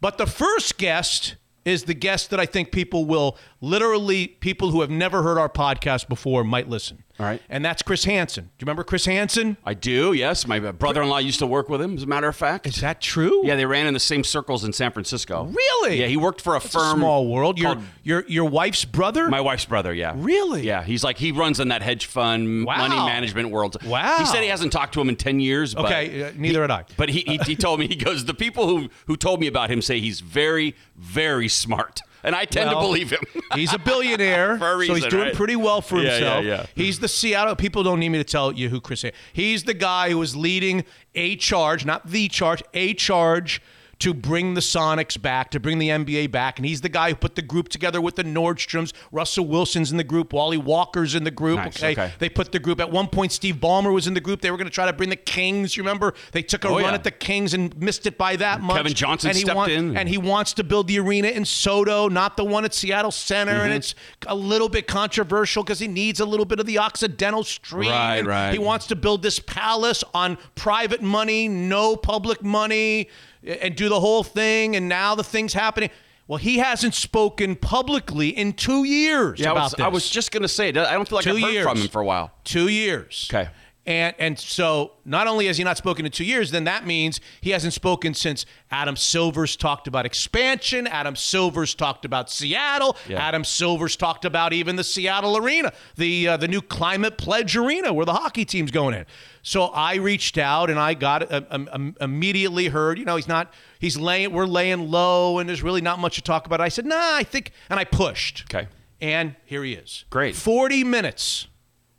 But 0.00 0.18
the 0.18 0.26
first 0.26 0.78
guest 0.78 1.36
is 1.64 1.84
the 1.84 1.94
guest 1.94 2.30
that 2.30 2.40
I 2.40 2.46
think 2.46 2.72
people 2.72 3.04
will 3.06 3.36
literally 3.64 4.28
people 4.28 4.70
who 4.70 4.80
have 4.82 4.90
never 4.90 5.22
heard 5.22 5.38
our 5.38 5.48
podcast 5.48 6.08
before 6.08 6.44
might 6.44 6.68
listen. 6.68 7.02
All 7.20 7.24
right. 7.26 7.40
And 7.48 7.64
that's 7.64 7.80
Chris 7.80 8.04
Hansen. 8.04 8.44
Do 8.44 8.50
you 8.58 8.64
remember 8.64 8.82
Chris 8.82 9.06
Hansen? 9.06 9.56
I 9.64 9.74
do. 9.74 10.12
Yes, 10.14 10.48
my 10.48 10.58
brother-in-law 10.58 11.18
used 11.18 11.38
to 11.38 11.46
work 11.46 11.68
with 11.68 11.80
him. 11.80 11.96
As 11.96 12.02
a 12.02 12.06
matter 12.06 12.26
of 12.26 12.34
fact. 12.34 12.66
Is 12.66 12.80
that 12.80 13.00
true? 13.00 13.42
yeah, 13.46 13.54
they 13.54 13.66
ran 13.66 13.86
in 13.86 13.94
the 13.94 14.00
same 14.00 14.24
circles 14.24 14.64
in 14.64 14.72
San 14.72 14.90
Francisco. 14.90 15.44
Really? 15.44 16.00
Yeah, 16.00 16.08
he 16.08 16.16
worked 16.16 16.40
for 16.40 16.54
a 16.54 16.56
a 16.56 16.60
firm. 16.60 16.98
small 16.98 17.28
world. 17.28 17.58
Your 17.58 17.76
your 18.02 18.24
your 18.26 18.44
wife's 18.46 18.84
brother? 18.84 19.28
My 19.28 19.40
wife's 19.40 19.64
brother, 19.64 19.94
yeah. 19.94 20.14
Really? 20.16 20.62
Yeah, 20.66 20.82
he's 20.82 21.04
like 21.04 21.16
he 21.18 21.30
runs 21.30 21.60
in 21.60 21.68
that 21.68 21.82
hedge 21.82 22.06
fund 22.06 22.64
Wow. 22.66 22.78
money 22.88 22.96
management 22.96 23.50
world. 23.50 23.76
Wow. 23.84 24.16
He 24.18 24.24
said 24.26 24.42
he 24.42 24.48
hasn't 24.48 24.72
talked 24.72 24.94
to 24.94 25.00
him 25.00 25.08
in 25.08 25.14
ten 25.16 25.38
years. 25.38 25.74
But 25.74 25.84
Okay, 25.86 26.24
uh, 26.24 26.32
neither 26.36 26.62
had 26.62 26.70
I. 26.72 26.84
But 26.96 27.10
he, 27.10 27.20
he 27.20 27.36
he 27.46 27.54
told 27.54 27.78
me 27.78 27.86
he 27.86 27.94
goes 27.96 28.24
the 28.24 28.34
people 28.34 28.66
who 28.66 28.88
who 29.06 29.16
told 29.16 29.38
me 29.40 29.46
about 29.46 29.70
him 29.70 29.80
say 29.82 30.00
he's 30.00 30.18
very 30.20 30.74
very 30.96 31.46
smart, 31.48 32.00
and 32.24 32.34
I 32.34 32.44
tend 32.46 32.70
Well, 32.70 32.80
to 32.80 32.86
believe 32.86 33.10
him. 33.10 33.20
He's 33.54 33.72
a 33.72 33.78
billionaire, 33.78 34.54
a 34.56 34.58
so 34.58 34.78
he's 34.94 35.06
doing 35.06 35.22
right? 35.26 35.34
pretty 35.34 35.54
well 35.56 35.80
for 35.80 35.98
Yeah, 36.00 36.10
himself. 36.12 36.44
yeah, 36.44 36.50
yeah. 36.60 36.66
He's 36.74 36.98
the 36.98 37.06
Seattle. 37.08 37.54
People 37.54 37.82
don't 37.84 38.00
need 38.00 38.08
me 38.08 38.18
to 38.18 38.24
tell 38.24 38.50
you 38.52 38.68
who 38.70 38.80
Chris 38.80 39.04
is. 39.04 39.12
He's 39.32 39.64
the 39.64 39.74
guy 39.74 40.10
who 40.10 40.18
was 40.18 40.34
leading 40.34 40.84
a 41.14 41.36
charge, 41.36 41.84
not 41.86 42.08
the 42.08 42.28
charge, 42.28 42.62
a 42.74 42.94
charge 42.94 43.62
to 44.04 44.14
bring 44.14 44.54
the 44.54 44.60
Sonics 44.60 45.20
back, 45.20 45.50
to 45.50 45.60
bring 45.60 45.78
the 45.78 45.88
NBA 45.88 46.30
back, 46.30 46.58
and 46.58 46.66
he's 46.66 46.80
the 46.80 46.88
guy 46.88 47.08
who 47.10 47.14
put 47.16 47.34
the 47.34 47.42
group 47.42 47.68
together 47.68 48.00
with 48.00 48.16
the 48.16 48.24
Nordstroms. 48.24 48.92
Russell 49.12 49.46
Wilson's 49.46 49.90
in 49.90 49.96
the 49.96 50.04
group. 50.04 50.32
Wally 50.32 50.56
Walker's 50.58 51.14
in 51.14 51.24
the 51.24 51.30
group. 51.30 51.56
Nice, 51.56 51.76
okay? 51.82 51.92
okay. 51.92 52.12
they 52.18 52.28
put 52.28 52.52
the 52.52 52.58
group. 52.58 52.80
At 52.80 52.90
one 52.90 53.08
point, 53.08 53.32
Steve 53.32 53.56
Ballmer 53.56 53.92
was 53.92 54.06
in 54.06 54.14
the 54.14 54.20
group. 54.20 54.40
They 54.40 54.50
were 54.50 54.56
going 54.56 54.66
to 54.68 54.72
try 54.72 54.86
to 54.86 54.92
bring 54.92 55.10
the 55.10 55.16
Kings. 55.16 55.76
You 55.76 55.82
remember? 55.82 56.14
They 56.32 56.42
took 56.42 56.64
a 56.64 56.68
Oh, 56.68 56.72
run 56.74 56.82
yeah. 56.84 56.92
at 56.94 57.04
the 57.04 57.10
Kings 57.10 57.54
and 57.54 57.76
missed 57.80 58.06
it 58.06 58.16
by 58.18 58.36
that 58.36 58.60
much. 58.60 58.76
Kevin 58.76 58.94
Johnson 58.94 59.30
and 59.30 59.36
he 59.36 59.42
stepped 59.44 59.56
want- 59.56 59.72
in. 59.72 59.96
and 59.96 60.08
he 60.08 60.18
wants 60.18 60.52
to 60.54 60.64
build 60.64 60.86
the 60.88 60.98
arena 61.00 61.28
in 61.28 61.44
SoDo, 61.44 62.10
not 62.10 62.36
the 62.36 62.44
one 62.44 62.64
at 62.64 62.74
Seattle 62.74 63.10
Center, 63.10 63.52
Mm-hmm. 63.52 63.64
and 63.64 63.72
it's 63.72 63.94
a 64.26 64.34
little 64.34 64.68
bit 64.68 64.86
controversial 64.86 65.62
because 65.64 65.78
he 65.78 65.88
needs 65.88 66.20
a 66.20 66.26
little 66.26 66.46
bit 66.46 66.60
of 66.60 66.66
the 66.66 66.78
Occidental 66.78 67.42
stream. 67.44 67.90
Right, 67.90 68.24
right. 68.24 68.52
He 68.52 68.58
wants 68.58 68.86
to 68.88 68.96
build 68.96 69.22
this 69.22 69.38
palace 69.38 70.04
on 70.12 70.36
private 70.54 71.00
money, 71.02 71.48
no 71.48 71.96
public 71.96 72.42
money, 72.42 73.08
and 73.46 73.74
do 73.76 73.88
the 73.88 74.00
whole 74.00 74.22
thing. 74.24 74.76
And 74.76 74.88
now 74.88 75.14
the 75.14 75.24
thing's 75.24 75.52
happening. 75.52 75.90
Well, 76.26 76.38
he 76.38 76.58
hasn't 76.58 76.94
spoken 76.94 77.54
publicly 77.54 78.28
in 78.30 78.54
two 78.54 78.84
years 78.84 79.38
Yeah, 79.40 79.50
I 79.52 79.54
was, 79.54 79.72
this. 79.72 79.80
I 79.80 79.88
was 79.88 80.08
just 80.08 80.30
gonna 80.32 80.48
say 80.48 80.68
I 80.70 80.72
don't 80.72 81.06
feel 81.06 81.16
like 81.16 81.24
Two 81.24 81.36
I've 81.36 81.42
heard 81.42 81.52
years. 81.52 81.64
from 81.66 81.78
him 81.78 81.88
for 81.88 82.00
a 82.00 82.04
while. 82.04 82.32
Two 82.44 82.68
years. 82.68 83.28
Okay. 83.30 83.50
And 83.86 84.14
and 84.18 84.38
so 84.38 84.92
not 85.04 85.26
only 85.26 85.46
has 85.46 85.58
he 85.58 85.64
not 85.64 85.76
spoken 85.76 86.06
in 86.06 86.12
two 86.12 86.24
years, 86.24 86.50
then 86.50 86.64
that 86.64 86.86
means 86.86 87.20
he 87.42 87.50
hasn't 87.50 87.74
spoken 87.74 88.14
since 88.14 88.46
Adam 88.70 88.96
Silver's 88.96 89.56
talked 89.56 89.86
about 89.86 90.06
expansion. 90.06 90.86
Adam 90.86 91.14
Silver's 91.14 91.74
talked 91.74 92.06
about 92.06 92.30
Seattle. 92.30 92.96
Yeah. 93.06 93.20
Adam 93.20 93.44
Silver's 93.44 93.94
talked 93.96 94.24
about 94.24 94.54
even 94.54 94.76
the 94.76 94.84
Seattle 94.84 95.36
arena, 95.36 95.72
the 95.96 96.28
uh, 96.28 96.36
the 96.38 96.48
new 96.48 96.62
Climate 96.62 97.18
Pledge 97.18 97.56
arena 97.56 97.92
where 97.92 98.06
the 98.06 98.14
hockey 98.14 98.46
team's 98.46 98.70
going 98.70 98.94
in. 98.94 99.04
So 99.42 99.64
I 99.64 99.96
reached 99.96 100.38
out 100.38 100.70
and 100.70 100.78
I 100.78 100.94
got 100.94 101.30
uh, 101.30 101.42
um, 101.50 101.68
um, 101.70 101.96
immediately 102.00 102.68
heard. 102.68 102.98
You 102.98 103.04
know, 103.04 103.16
he's 103.16 103.28
not. 103.28 103.52
He's 103.78 103.98
laying. 103.98 104.32
We're 104.32 104.46
laying 104.46 104.90
low, 104.90 105.38
and 105.38 105.46
there's 105.46 105.62
really 105.62 105.82
not 105.82 105.98
much 105.98 106.14
to 106.14 106.22
talk 106.22 106.46
about. 106.46 106.62
I 106.62 106.70
said, 106.70 106.86
Nah, 106.86 107.16
I 107.16 107.22
think, 107.22 107.52
and 107.68 107.78
I 107.78 107.84
pushed. 107.84 108.44
Okay. 108.44 108.66
And 109.02 109.36
here 109.44 109.62
he 109.62 109.74
is. 109.74 110.06
Great. 110.08 110.34
Forty 110.34 110.84
minutes. 110.84 111.48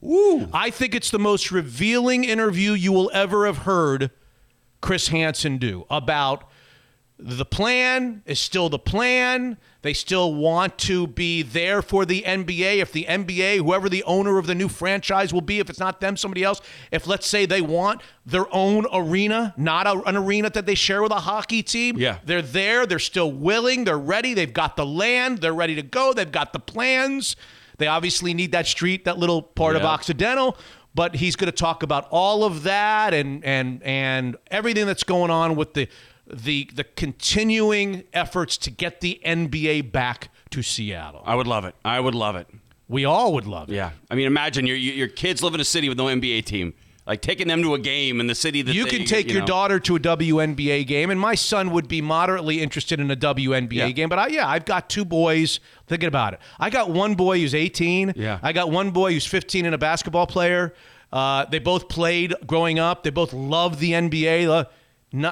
Ooh. 0.06 0.48
I 0.54 0.70
think 0.70 0.94
it's 0.96 1.10
the 1.12 1.20
most 1.20 1.52
revealing 1.52 2.24
interview 2.24 2.72
you 2.74 2.92
will 2.92 3.10
ever 3.14 3.46
have 3.46 3.60
heard 3.60 4.12
Chris 4.82 5.08
Hansen 5.08 5.58
do 5.58 5.86
about 5.90 6.50
the 7.18 7.46
plan 7.46 8.22
is 8.26 8.40
still 8.42 8.68
the 8.68 8.78
plan. 8.78 9.58
They 9.84 9.94
still 9.94 10.34
want 10.34 10.78
to 10.80 11.08
be 11.08 11.44
there 11.44 11.82
for 11.82 12.06
the 12.06 12.24
NBA. 12.24 12.80
If 12.82 12.92
the 12.92 13.06
NBA, 13.06 13.58
whoever 13.58 13.88
the 13.88 14.04
owner 14.04 14.38
of 14.38 14.48
the 14.48 14.56
new 14.56 14.68
franchise 14.68 15.32
will 15.34 15.40
be, 15.42 15.60
if 15.60 15.70
it's 15.70 15.80
not 15.80 16.02
them, 16.02 16.18
somebody 16.18 16.44
else, 16.44 16.60
if 16.92 17.08
let's 17.08 17.26
say 17.26 17.46
they 17.46 17.62
want 17.62 18.02
their 18.26 18.54
own 18.54 18.86
arena, 18.92 19.54
not 19.56 19.88
a, 19.88 20.02
an 20.04 20.18
arena 20.18 20.50
that 20.50 20.66
they 20.66 20.76
share 20.76 21.02
with 21.02 21.14
a 21.14 21.22
hockey 21.22 21.64
team, 21.64 21.98
Yeah. 21.98 22.18
they're 22.26 22.42
there. 22.42 22.86
They're 22.86 23.00
still 23.00 23.32
willing. 23.32 23.86
They're 23.86 23.98
ready. 23.98 24.34
They've 24.34 24.52
got 24.52 24.76
the 24.76 24.86
land. 24.86 25.38
They're 25.38 25.54
ready 25.54 25.76
to 25.76 25.84
go. 25.84 26.12
They've 26.14 26.30
got 26.30 26.52
the 26.52 26.60
plans. 26.60 27.38
They 27.78 27.88
obviously 27.88 28.34
need 28.34 28.52
that 28.52 28.68
street, 28.68 29.06
that 29.06 29.18
little 29.18 29.42
part 29.42 29.76
of 29.76 29.84
Occidental. 29.84 30.58
But 30.94 31.16
he's 31.16 31.36
going 31.36 31.52
to 31.52 31.58
talk 31.58 31.84
about 31.84 32.08
all 32.10 32.46
of 32.46 32.64
that 32.64 33.14
and 33.14 33.44
and 33.44 33.84
and 33.84 34.38
everything 34.50 34.86
that's 34.86 35.04
going 35.04 35.30
on 35.30 35.58
with 35.58 35.74
the 35.74 35.90
the 36.26 36.70
the 36.74 36.86
continuing 36.86 38.06
efforts 38.14 38.58
to 38.60 38.72
get 38.72 39.02
the 39.02 39.20
NBA 39.26 39.92
back 39.92 40.30
to 40.52 40.62
Seattle. 40.62 41.22
I 41.26 41.36
would 41.36 41.48
love 41.48 41.66
it. 41.66 41.76
I 41.84 42.00
would 42.00 42.16
love 42.16 42.38
it. 42.38 42.48
We 42.88 43.04
all 43.04 43.34
would 43.34 43.46
love 43.46 43.70
it. 43.70 43.76
Yeah. 43.76 43.92
I 44.10 44.16
mean, 44.16 44.26
imagine 44.26 44.66
your 44.66 44.78
your 44.78 45.10
kids 45.10 45.44
live 45.44 45.54
in 45.54 45.60
a 45.60 45.66
city 45.66 45.90
with 45.90 45.98
no 45.98 46.06
NBA 46.06 46.46
team. 46.46 46.74
Like 47.08 47.22
taking 47.22 47.48
them 47.48 47.62
to 47.62 47.76
a 47.76 47.80
game 47.80 48.20
in 48.20 48.26
the 48.26 48.34
city 48.34 48.64
that 48.64 48.74
You 48.74 48.86
they- 48.86 48.90
can 48.90 49.06
take 49.06 49.30
your 49.30 49.42
know. 49.42 49.46
daughter 49.48 49.80
to 49.82 49.96
a 49.96 50.00
WNBA 50.00 50.86
game, 50.88 51.12
and 51.12 51.20
my 51.20 51.36
son 51.36 51.70
would 51.72 51.88
be 51.88 52.02
moderately 52.02 52.62
interested 52.64 53.00
in 53.00 53.12
a 53.12 53.16
WNBA 53.16 53.74
Yeah. 53.88 53.92
game. 53.92 54.10
But 54.10 54.18
I, 54.18 54.28
yeah, 54.28 54.48
I've 54.50 54.66
got 54.66 54.90
two 54.90 55.06
boys. 55.06 55.60
Thinking 55.88 56.08
about 56.08 56.34
it, 56.34 56.40
I 56.60 56.72
got 56.72 56.90
one 56.90 57.14
boy 57.14 57.40
who's 57.40 57.54
18. 57.54 58.14
Yeah. 58.16 58.40
I 58.42 58.54
got 58.54 58.72
one 58.72 58.90
boy 58.90 59.14
who's 59.14 59.26
15 59.28 59.68
and 59.68 59.76
a 59.76 59.78
basketball 59.78 60.26
player. 60.26 60.74
Uh, 61.14 61.46
they 61.46 61.60
both 61.60 61.90
played 61.90 62.34
growing 62.48 62.80
up. 62.80 63.04
They 63.04 63.12
both 63.12 63.34
loved 63.34 63.80
the 63.80 63.92
NBA. 63.94 64.48
Uh, 64.50 64.66
no, 65.14 65.32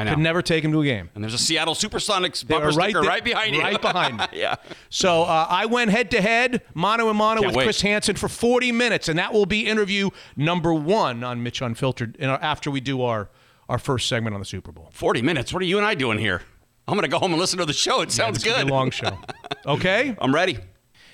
I, 0.00 0.04
know. 0.04 0.10
could 0.10 0.18
never 0.20 0.42
take 0.42 0.64
him 0.64 0.72
to 0.72 0.80
a 0.80 0.84
game. 0.84 1.10
And 1.14 1.22
there's 1.22 1.34
a 1.34 1.38
Seattle 1.38 1.74
Supersonics 1.74 2.42
They 2.46 2.54
bumper 2.54 2.68
right 2.70 2.90
sticker 2.90 3.00
right 3.02 3.24
behind 3.24 3.54
you. 3.54 3.62
right 3.62 3.80
behind 3.80 4.18
me. 4.18 4.24
yeah. 4.32 4.56
So 4.90 5.22
uh, 5.22 5.46
I 5.48 5.66
went 5.66 5.90
head 5.90 6.10
to 6.12 6.20
head, 6.20 6.62
mano 6.74 7.08
a 7.08 7.14
mano, 7.14 7.40
Can't 7.40 7.48
with 7.48 7.56
wait. 7.56 7.64
Chris 7.64 7.80
Hansen 7.80 8.16
for 8.16 8.28
40 8.28 8.72
minutes, 8.72 9.08
and 9.08 9.18
that 9.18 9.32
will 9.32 9.46
be 9.46 9.66
interview 9.66 10.10
number 10.36 10.72
one 10.72 11.24
on 11.24 11.42
Mitch 11.42 11.60
Unfiltered. 11.62 12.18
Know, 12.20 12.38
after 12.40 12.70
we 12.70 12.80
do 12.80 13.02
our 13.02 13.30
our 13.68 13.78
first 13.78 14.08
segment 14.08 14.34
on 14.34 14.40
the 14.40 14.46
Super 14.46 14.72
Bowl. 14.72 14.88
40 14.92 15.22
minutes. 15.22 15.52
What 15.52 15.62
are 15.62 15.66
you 15.66 15.76
and 15.76 15.86
I 15.86 15.94
doing 15.94 16.18
here? 16.18 16.42
I'm 16.86 16.94
going 16.94 17.02
to 17.02 17.08
go 17.10 17.18
home 17.18 17.32
and 17.32 17.40
listen 17.40 17.58
to 17.58 17.66
the 17.66 17.74
show. 17.74 18.00
It 18.00 18.10
sounds 18.10 18.42
be 18.42 18.48
good. 18.48 18.66
a 18.66 18.72
long 18.72 18.90
show. 18.90 19.18
Okay? 19.66 20.16
I'm 20.18 20.34
ready. 20.34 20.56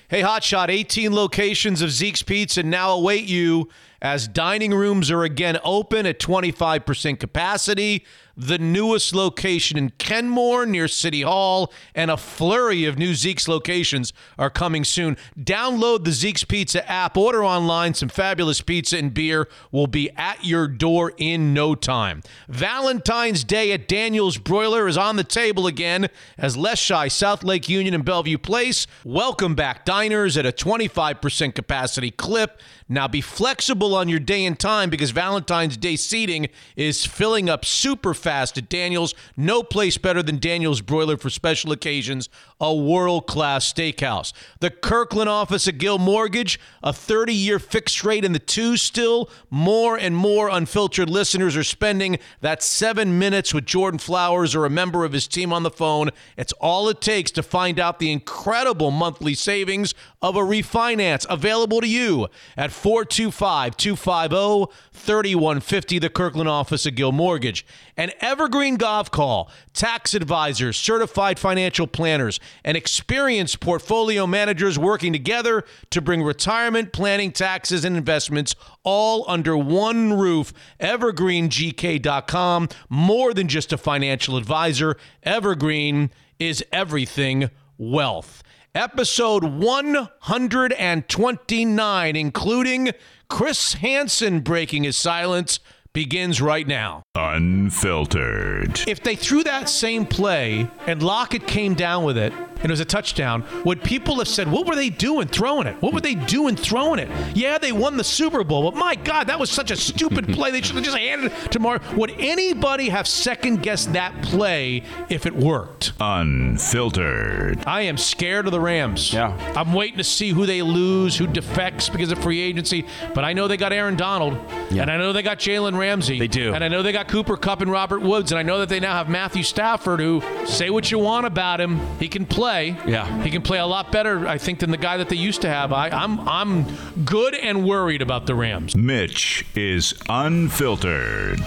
Hey, 0.07 0.21
Hotshot, 0.21 0.69
18 0.69 1.13
locations 1.13 1.81
of 1.81 1.91
Zeke's 1.91 2.21
Pizza 2.21 2.63
now 2.63 2.91
await 2.91 3.25
you 3.25 3.67
as 4.01 4.29
dining 4.29 4.73
rooms 4.73 5.11
are 5.11 5.23
again 5.23 5.57
open 5.63 6.05
at 6.05 6.19
25% 6.19 7.19
capacity. 7.19 8.05
The 8.37 8.57
newest 8.57 9.15
location 9.15 9.77
in 9.77 9.91
Kenmore 9.91 10.65
near 10.65 10.89
City 10.89 11.21
Hall 11.21 11.71
and 11.93 12.11
a 12.11 12.17
flurry 12.17 12.83
of 12.83 12.97
new 12.97 13.15
Zeke's 13.15 13.47
locations 13.47 14.11
are 14.37 14.49
coming 14.49 14.83
soon. 14.83 15.15
Download 15.39 16.03
the 16.03 16.11
Zeke's 16.11 16.43
Pizza 16.43 16.89
app, 16.89 17.15
order 17.15 17.45
online. 17.45 17.93
Some 17.93 18.09
fabulous 18.09 18.59
pizza 18.59 18.97
and 18.97 19.13
beer 19.13 19.47
will 19.71 19.87
be 19.87 20.09
at 20.17 20.43
your 20.43 20.67
door 20.67 21.13
in 21.17 21.53
no 21.53 21.75
time. 21.75 22.23
Valentine's 22.49 23.45
Day 23.45 23.71
at 23.71 23.87
Daniel's 23.87 24.37
Broiler 24.37 24.89
is 24.89 24.97
on 24.97 25.15
the 25.15 25.23
table 25.23 25.65
again 25.65 26.09
as 26.37 26.57
Leschi, 26.57 27.09
South 27.09 27.41
Lake 27.41 27.69
Union, 27.69 27.93
and 27.93 28.03
Bellevue 28.03 28.37
Place 28.37 28.85
welcome 29.05 29.55
back 29.55 29.85
diners 29.85 30.35
at 30.35 30.45
a 30.45 30.51
25% 30.51 31.55
capacity 31.55 32.11
clip. 32.11 32.59
Now 32.87 33.07
be 33.07 33.21
flexible 33.21 33.95
on 33.95 34.09
your 34.09 34.19
day 34.19 34.45
and 34.45 34.59
time 34.59 34.91
because 34.91 35.09
Valentine's 35.09 35.75
Day 35.75 35.95
seating 35.95 36.49
is 36.75 37.03
filling 37.03 37.49
up 37.49 37.65
super 37.65 38.13
fast 38.13 38.59
at 38.59 38.69
Daniel's. 38.69 39.15
No 39.35 39.63
place 39.63 39.97
better 39.97 40.21
than 40.21 40.37
Daniel's 40.37 40.81
Broiler 40.81 41.17
for 41.17 41.31
special 41.31 41.71
occasions, 41.71 42.29
a 42.61 42.75
world 42.75 43.25
class 43.25 43.73
steakhouse. 43.73 44.33
The 44.59 44.69
Kirkland 44.69 45.29
office 45.29 45.67
of 45.67 45.79
Guild 45.79 45.99
Mortgage, 45.99 46.59
a 46.83 46.93
30 46.93 47.33
year 47.33 47.57
fixed 47.57 48.03
rate 48.03 48.23
in 48.23 48.33
the 48.33 48.39
two 48.39 48.77
still. 48.77 49.31
More 49.49 49.97
and 49.97 50.15
more 50.15 50.47
unfiltered 50.49 51.09
listeners 51.09 51.57
are 51.57 51.63
spending 51.63 52.19
that 52.41 52.61
seven 52.61 53.17
minutes 53.17 53.51
with 53.51 53.65
Jordan 53.65 53.97
Flowers 53.97 54.53
or 54.53 54.63
a 54.63 54.69
member 54.69 55.03
of 55.03 55.11
his 55.13 55.27
team 55.27 55.51
on 55.51 55.63
the 55.63 55.71
phone. 55.71 56.11
It's 56.37 56.53
all 56.53 56.87
it 56.89 57.01
takes 57.01 57.31
to 57.31 57.41
find 57.41 57.79
out 57.79 57.97
the 57.97 58.11
incredible 58.11 58.91
monthly 58.91 59.33
savings 59.33 59.95
of 60.21 60.35
a 60.35 60.41
refinance 60.41 61.25
available 61.27 61.81
to 61.81 61.87
you 61.87 62.27
at 62.55 62.74
425 62.75 63.77
250 63.77 64.73
3150, 64.91 65.99
the 65.99 66.09
Kirkland 66.09 66.49
office 66.49 66.85
of 66.85 66.95
Guild 66.95 67.15
Mortgage. 67.15 67.65
And 67.95 68.13
Evergreen 68.19 68.77
Gavekal, 68.77 69.49
tax 69.73 70.13
advisors, 70.13 70.77
certified 70.77 71.39
financial 71.39 71.87
planners, 71.87 72.39
and 72.63 72.75
experienced 72.75 73.59
portfolio 73.59 74.27
managers 74.27 74.77
working 74.77 75.13
together 75.13 75.63
to 75.91 76.01
bring 76.01 76.21
retirement 76.21 76.91
planning, 76.91 77.31
taxes, 77.31 77.85
and 77.85 77.95
investments 77.95 78.55
all 78.83 79.25
under 79.27 79.57
one 79.57 80.13
roof. 80.13 80.53
EvergreenGK.com, 80.79 82.69
more 82.89 83.33
than 83.33 83.47
just 83.47 83.73
a 83.73 83.77
financial 83.77 84.37
advisor, 84.37 84.97
Evergreen 85.23 86.11
is 86.39 86.63
everything 86.71 87.49
wealth 87.77 88.43
episode 88.75 89.45
129, 89.45 92.15
including 92.15 92.91
Chris 93.29 93.73
Hansen 93.75 94.41
breaking 94.41 94.83
his 94.83 94.97
silence, 94.97 95.61
begins 95.93 96.41
right 96.41 96.67
now. 96.67 97.04
Unfiltered. 97.15 98.81
If 98.87 99.01
they 99.01 99.15
threw 99.15 99.43
that 99.43 99.69
same 99.69 100.05
play 100.05 100.67
and 100.85 101.01
Lockett 101.01 101.47
came 101.47 101.73
down 101.73 102.03
with 102.03 102.17
it 102.17 102.33
and 102.33 102.65
it 102.65 102.69
was 102.71 102.79
a 102.79 102.85
touchdown, 102.85 103.43
would 103.63 103.83
people 103.83 104.17
have 104.17 104.27
said, 104.27 104.51
What 104.51 104.65
were 104.67 104.75
they 104.75 104.89
doing 104.89 105.27
throwing 105.27 105.67
it? 105.67 105.81
What 105.81 105.93
were 105.93 106.01
they 106.01 106.15
doing 106.15 106.55
throwing 106.55 106.99
it? 106.99 107.09
Yeah, 107.35 107.57
they 107.57 107.71
won 107.71 107.95
the 107.97 108.03
Super 108.03 108.43
Bowl, 108.43 108.69
but 108.69 108.77
my 108.77 108.95
God, 108.95 109.27
that 109.27 109.39
was 109.39 109.49
such 109.49 109.71
a 109.71 109.75
stupid 109.75 110.27
play. 110.33 110.51
They 110.51 110.61
should 110.61 110.75
have 110.75 110.83
just 110.83 110.97
handed 110.97 111.31
it 111.31 111.51
to 111.51 111.59
Mar. 111.59 111.79
Would 111.95 112.11
anybody 112.17 112.89
have 112.89 113.07
second 113.07 113.61
guessed 113.61 113.93
that 113.93 114.19
play 114.23 114.83
if 115.09 115.25
it 115.25 115.35
worked? 115.35 115.93
Unfiltered. 115.99 117.63
I 117.65 117.81
am 117.81 117.97
scared 117.97 118.45
of 118.45 118.51
the 118.51 118.59
Rams. 118.59 119.13
Yeah. 119.13 119.37
I'm 119.55 119.73
waiting 119.73 119.97
to 119.97 120.03
see 120.03 120.29
who 120.31 120.45
they 120.45 120.61
lose, 120.61 121.15
who 121.15 121.27
defects 121.27 121.87
because 121.89 122.11
of 122.11 122.19
free 122.19 122.39
agency. 122.41 122.85
But 123.13 123.23
I 123.23 123.33
know 123.33 123.47
they 123.47 123.57
got 123.57 123.73
Aaron 123.73 123.95
Donald, 123.95 124.33
and 124.71 124.89
I 124.89 124.97
know 124.97 125.13
they 125.13 125.21
got 125.21 125.39
Jalen 125.39 125.77
Ramsey. 125.77 126.19
They 126.19 126.27
do. 126.27 126.53
And 126.53 126.63
I 126.63 126.67
know 126.67 126.81
they 126.81 126.91
got 126.91 127.04
Cooper 127.07 127.37
Kupp 127.37 127.61
and 127.61 127.71
Robert 127.71 128.01
Woods, 128.01 128.31
and 128.31 128.39
I 128.39 128.43
know 128.43 128.59
that 128.59 128.69
they 128.69 128.79
now 128.79 128.93
have 128.93 129.09
Matthew 129.09 129.43
Stafford, 129.43 129.99
who 129.99 130.21
say 130.45 130.69
what 130.69 130.91
you 130.91 130.99
want 130.99 131.25
about 131.25 131.61
him, 131.61 131.79
he 131.99 132.07
can 132.07 132.25
play. 132.25 132.77
Yeah. 132.85 133.23
He 133.23 133.31
can 133.31 133.41
play 133.41 133.59
a 133.59 133.65
lot 133.65 133.91
better, 133.91 134.27
I 134.27 134.37
think, 134.37 134.59
than 134.59 134.71
the 134.71 134.77
guy 134.77 134.97
that 134.97 135.09
they 135.09 135.15
used 135.15 135.41
to 135.41 135.49
have. 135.49 135.71
I, 135.73 135.89
I'm 135.89 136.19
I'm 136.27 136.65
good 137.05 137.35
and 137.35 137.65
worried 137.65 138.01
about 138.01 138.25
the 138.27 138.35
Rams. 138.35 138.75
Mitch 138.75 139.45
is 139.55 139.93
unfiltered. 140.09 141.39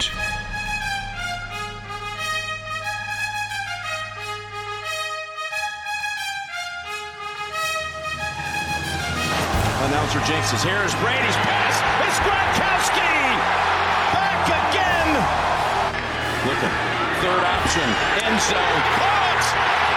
Announcer 9.88 10.18
jinxes. 10.20 10.62
Here's 10.62 10.94
Brady's 10.96 11.36
pass. 11.36 11.87
Third. 17.78 17.94
End 18.26 18.40
zone. 18.42 18.82
Caught. 18.98 19.44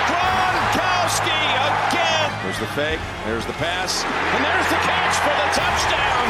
Gronkowski 0.06 1.42
again. 1.66 2.30
There's 2.46 2.60
the 2.60 2.70
fake. 2.78 3.00
There's 3.26 3.46
the 3.48 3.58
pass. 3.58 4.06
And 4.06 4.46
there's 4.46 4.70
the 4.70 4.78
catch 4.86 5.16
for 5.26 5.34
the 5.34 5.50
touchdown. 5.58 6.26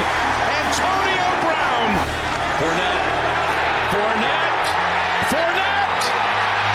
Antonio 0.48 1.28
Brown. 1.44 1.92
Fournette. 2.56 3.04
Fournette. 3.92 4.68
Fournette. 5.28 6.04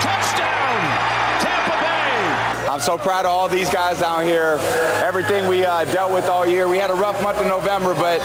Touchdown. 0.05 0.77
Tampa 1.41 1.77
Bay. 1.81 2.69
I'm 2.69 2.81
so 2.81 2.99
proud 2.99 3.25
of 3.25 3.31
all 3.31 3.49
these 3.49 3.71
guys 3.71 4.01
down 4.01 4.25
here. 4.25 4.59
Everything 5.03 5.49
we 5.49 5.65
uh, 5.65 5.87
dealt 5.87 6.12
with 6.12 6.27
all 6.27 6.47
year. 6.47 6.69
We 6.69 6.77
had 6.77 6.91
a 6.91 6.95
rough 6.95 7.23
month 7.23 7.41
in 7.41 7.49
November, 7.49 7.95
but 7.95 8.19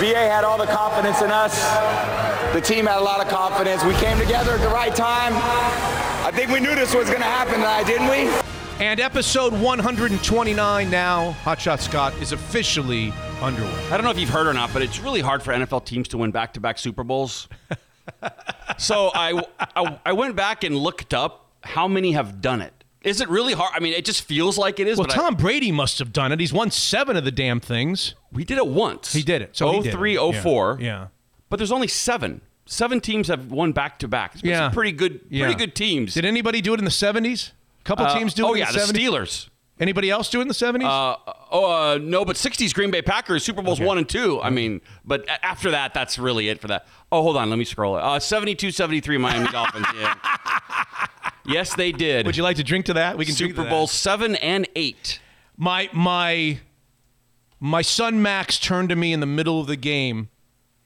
BA 0.00 0.28
had 0.28 0.44
all 0.44 0.58
the 0.58 0.66
confidence 0.66 1.22
in 1.22 1.30
us. 1.30 2.23
The 2.54 2.60
team 2.60 2.86
had 2.86 2.98
a 2.98 3.02
lot 3.02 3.20
of 3.20 3.26
confidence. 3.28 3.82
We 3.84 3.94
came 3.94 4.16
together 4.16 4.52
at 4.52 4.60
the 4.60 4.68
right 4.68 4.94
time. 4.94 5.32
I 6.24 6.30
think 6.32 6.50
we 6.52 6.60
knew 6.60 6.72
this 6.76 6.94
was 6.94 7.08
going 7.08 7.18
to 7.20 7.26
happen 7.26 7.54
tonight, 7.54 7.84
didn't 7.84 8.08
we? 8.08 8.32
And 8.78 9.00
episode 9.00 9.52
129 9.52 10.88
now, 10.88 11.32
Hotshot 11.42 11.80
Scott, 11.80 12.14
is 12.22 12.30
officially 12.30 13.12
underway. 13.42 13.68
I 13.90 13.96
don't 13.96 14.04
know 14.04 14.10
if 14.12 14.18
you've 14.20 14.28
heard 14.30 14.46
or 14.46 14.52
not, 14.54 14.72
but 14.72 14.82
it's 14.82 15.00
really 15.00 15.20
hard 15.20 15.42
for 15.42 15.52
NFL 15.52 15.84
teams 15.84 16.06
to 16.08 16.18
win 16.18 16.30
back-to-back 16.30 16.78
Super 16.78 17.02
Bowls. 17.02 17.48
so 18.78 19.10
I, 19.14 19.42
I 19.74 19.98
I 20.06 20.12
went 20.12 20.36
back 20.36 20.62
and 20.62 20.76
looked 20.76 21.12
up 21.12 21.50
how 21.62 21.88
many 21.88 22.12
have 22.12 22.40
done 22.40 22.62
it. 22.62 22.72
Is 23.02 23.20
it 23.20 23.28
really 23.28 23.52
hard? 23.52 23.72
I 23.74 23.80
mean, 23.80 23.94
it 23.94 24.04
just 24.04 24.22
feels 24.22 24.56
like 24.56 24.78
it 24.78 24.86
is. 24.86 24.96
Well, 24.96 25.08
but 25.08 25.16
I- 25.18 25.20
Tom 25.22 25.34
Brady 25.34 25.72
must 25.72 25.98
have 25.98 26.12
done 26.12 26.30
it. 26.30 26.38
He's 26.38 26.52
won 26.52 26.70
seven 26.70 27.16
of 27.16 27.24
the 27.24 27.32
damn 27.32 27.58
things. 27.58 28.14
we 28.32 28.44
did 28.44 28.58
it 28.58 28.66
once. 28.68 29.12
He 29.12 29.22
did 29.24 29.42
it. 29.42 29.56
So 29.56 29.72
he 29.72 29.80
did 29.80 29.94
it. 29.94 29.96
03, 29.96 30.14
Yeah. 30.14 30.76
Yeah. 30.80 31.06
But 31.50 31.56
there's 31.58 31.72
only 31.72 31.88
seven. 31.88 32.40
Seven 32.66 33.00
teams 33.00 33.28
have 33.28 33.50
won 33.52 33.72
back-to-back. 33.72 34.36
Yeah. 34.42 34.66
some 34.68 34.72
pretty 34.72 34.92
good, 34.92 35.20
Yeah. 35.28 35.44
pretty 35.44 35.58
good 35.58 35.74
teams. 35.74 36.14
Did 36.14 36.24
anybody 36.24 36.60
do 36.62 36.72
it 36.72 36.78
in 36.78 36.84
the 36.84 36.90
70s? 36.90 37.52
A 37.80 37.84
couple 37.84 38.06
Uh, 38.06 38.18
teams 38.18 38.32
do 38.34 38.46
it 38.46 38.48
oh 38.48 38.52
in 38.54 38.60
yeah, 38.60 38.72
the 38.72 38.78
the 38.78 38.84
70s? 38.98 39.08
Steelers. 39.10 39.48
Anybody 39.80 40.08
else 40.08 40.30
do 40.30 40.38
it 40.38 40.42
in 40.42 40.48
the 40.48 40.54
70s? 40.54 40.84
Uh, 40.86 41.16
oh 41.50 41.70
uh, 41.94 41.98
no, 42.00 42.24
but 42.24 42.36
'60s 42.36 42.72
Green 42.72 42.90
Bay 42.92 43.02
Packers 43.02 43.42
Super 43.44 43.60
Bowls 43.60 43.80
one 43.80 43.98
and 43.98 44.08
two. 44.08 44.40
I 44.40 44.48
mean, 44.48 44.80
but 45.04 45.28
after 45.42 45.72
that, 45.72 45.92
that's 45.92 46.16
really 46.16 46.48
it 46.48 46.60
for 46.60 46.68
that. 46.68 46.86
Oh, 47.10 47.22
hold 47.22 47.36
on, 47.36 47.50
let 47.50 47.58
me 47.58 47.64
scroll 47.64 47.96
it. 47.98 48.00
Uh, 48.02 48.18
72-73 48.20 49.18
Miami 49.20 49.48
Dolphins. 49.52 49.86
Yeah. 49.98 50.14
Yes, 51.44 51.74
they 51.74 51.90
did. 51.92 52.24
Would 52.24 52.36
you 52.36 52.42
like 52.44 52.56
to 52.56 52.62
drink 52.64 52.86
to 52.86 52.94
that? 52.94 53.18
We 53.18 53.24
can 53.26 53.34
drink 53.34 53.54
to 53.56 53.60
Super. 53.62 53.68
Bowl 53.70 53.86
seven 53.88 54.36
and 54.36 54.66
eight. 54.76 55.18
My 55.56 55.90
my 55.92 56.60
my 57.60 57.82
son 57.82 58.22
Max 58.22 58.58
turned 58.58 58.88
to 58.90 58.96
me 58.96 59.12
in 59.12 59.20
the 59.20 59.26
middle 59.26 59.60
of 59.60 59.66
the 59.66 59.76
game 59.76 60.28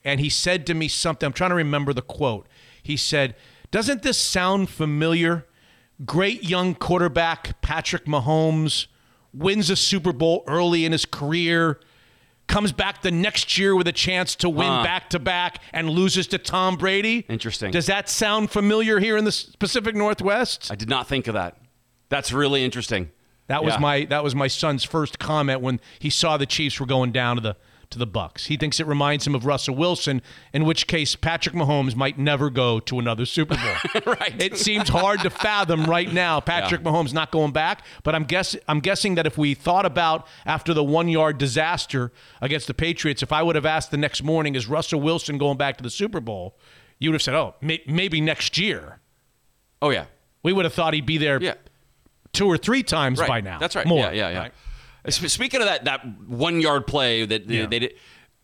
and 0.09 0.21
he 0.21 0.29
said 0.29 0.67
to 0.67 0.75
me 0.75 0.89
something. 0.89 1.27
I'm 1.27 1.33
trying 1.33 1.51
to 1.51 1.57
remember 1.57 1.93
the 1.93 2.03
quote. 2.03 2.47
He 2.83 2.97
said, 2.97 3.35
"Doesn't 3.71 4.03
this 4.03 4.19
sound 4.19 4.71
familiar? 4.71 5.47
Great 6.05 6.45
young 6.45 6.75
quarterback 6.75 7.61
Patrick 7.61 8.07
Mahomes 8.07 8.87
wins 9.35 9.69
a 9.71 9.77
Super 9.77 10.13
Bowl 10.13 10.45
early 10.47 10.85
in 10.85 10.93
his 10.93 11.05
career." 11.05 11.79
Comes 12.47 12.73
back 12.73 13.03
the 13.03 13.11
next 13.11 13.59
year 13.59 13.77
with 13.77 13.87
a 13.87 13.93
chance 13.93 14.35
to 14.37 14.49
win 14.49 14.83
back 14.83 15.11
to 15.11 15.19
back 15.19 15.61
and 15.75 15.91
loses 15.91 16.27
to 16.29 16.39
Tom 16.39 16.77
Brady. 16.77 17.27
Interesting. 17.29 17.71
Does 17.71 17.85
that 17.87 18.09
sound 18.09 18.51
familiar 18.51 19.01
here 19.01 19.19
in 19.19 19.25
the 19.27 19.47
Pacific 19.59 19.95
Northwest? 19.95 20.71
I 20.73 20.75
did 20.75 20.89
not 20.89 21.07
think 21.07 21.27
of 21.27 21.35
that. 21.35 21.59
That's 22.09 22.33
really 22.33 22.65
interesting. 22.65 23.11
That 23.49 23.63
was 23.65 23.75
Yeah. 23.75 23.81
my 23.81 24.05
that 24.07 24.25
was 24.25 24.35
my 24.35 24.47
son's 24.49 24.83
first 24.83 25.19
comment 25.19 25.61
when 25.61 25.79
he 25.99 26.09
saw 26.09 26.39
the 26.39 26.47
Chiefs 26.47 26.81
were 26.81 26.87
going 26.87 27.13
down 27.13 27.37
to 27.37 27.43
the 27.43 27.57
to 27.91 27.99
the 27.99 28.07
Bucks. 28.07 28.47
He 28.47 28.57
thinks 28.57 28.81
it 28.81 28.87
reminds 28.87 29.27
him 29.27 29.35
of 29.35 29.47
Russell 29.47 29.75
Wilson, 29.75 30.23
in 30.53 30.65
which 30.65 30.87
case 30.87 31.17
Patrick 31.17 31.55
Mahomes 31.55 31.95
might 31.97 32.19
never 32.19 32.51
go 32.51 32.81
to 32.81 32.99
another 32.99 33.25
Super 33.27 33.57
Bowl. 33.57 34.03
Right. 34.15 34.41
It 34.43 34.57
seems 34.59 34.89
hard 34.89 35.21
to 35.21 35.31
fathom 35.31 35.85
right 35.85 36.13
now 36.13 36.41
Patrick 36.41 36.83
Mahomes 36.83 37.13
not 37.13 37.31
going 37.31 37.53
back, 37.53 37.85
but 38.03 38.15
I'm 38.15 38.25
guess 38.25 38.57
I'm 38.67 38.81
guessing 38.81 39.15
that 39.17 39.27
if 39.27 39.37
we 39.39 39.55
thought 39.55 39.85
about 39.87 40.27
after 40.47 40.73
the 40.73 40.83
1-yard 40.83 41.39
disaster 41.39 42.13
against 42.41 42.67
the 42.67 42.75
Patriots, 42.75 43.23
if 43.23 43.33
I 43.33 43.43
would 43.43 43.55
have 43.55 43.67
asked 43.67 43.91
the 43.91 43.97
next 43.97 44.23
morning 44.23 44.55
is 44.55 44.67
Russell 44.67 45.01
Wilson 45.01 45.39
going 45.39 45.57
back 45.59 45.77
to 45.79 45.83
the 45.83 45.91
Super 45.91 46.21
Bowl? 46.21 46.57
you 47.01 47.11
would 47.11 47.15
have 47.15 47.23
said, 47.23 47.35
"Oh, 47.35 47.55
may, 47.61 47.81
maybe 47.87 48.21
next 48.21 48.59
year." 48.59 48.99
Oh 49.81 49.91
yeah, 49.91 50.07
We 50.43 50.53
would 50.53 50.65
have 50.65 50.75
thought 50.75 50.95
he'd 50.95 51.07
be 51.07 51.19
there 51.19 51.41
yeah. 51.41 51.55
two 52.33 52.47
or 52.47 52.57
three 52.59 52.83
times 52.83 53.21
Right. 53.21 53.29
by 53.29 53.41
now. 53.41 53.59
That's 53.61 53.77
right. 53.77 53.87
More. 53.87 54.01
Yeah, 54.01 54.11
yeah, 54.11 54.31
yeah. 54.31 54.39
right? 54.39 54.53
Sp- 55.11 55.29
Speaking 55.29 55.61
of 55.61 55.67
that, 55.67 55.85
that 55.85 56.05
one 56.29 56.61
yard 56.61 56.87
play 56.87 57.25
that 57.25 57.49
they, 57.49 57.59
Yeah. 57.59 57.67
they 57.67 57.79
did. 57.81 57.95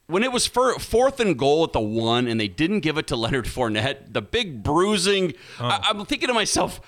When 0.07 0.22
it 0.22 0.31
was 0.33 0.46
for 0.46 0.79
fourth 0.79 1.18
and 1.18 1.38
goal 1.38 1.64
at 1.64 1.72
the 1.72 1.81
one, 1.81 2.27
and 2.29 2.38
they 2.38 2.46
didn't 2.46 2.81
give 2.81 2.98
it 2.98 3.07
to 3.07 3.16
Leonard 3.24 3.46
Fournette, 3.46 4.12
the 4.12 4.20
big 4.20 4.62
bruising. 4.62 5.33
Oh. 5.59 5.64
I, 5.64 5.81
I'm 5.88 6.05
thinking 6.05 6.29
to 6.29 6.35
myself, 6.35 6.79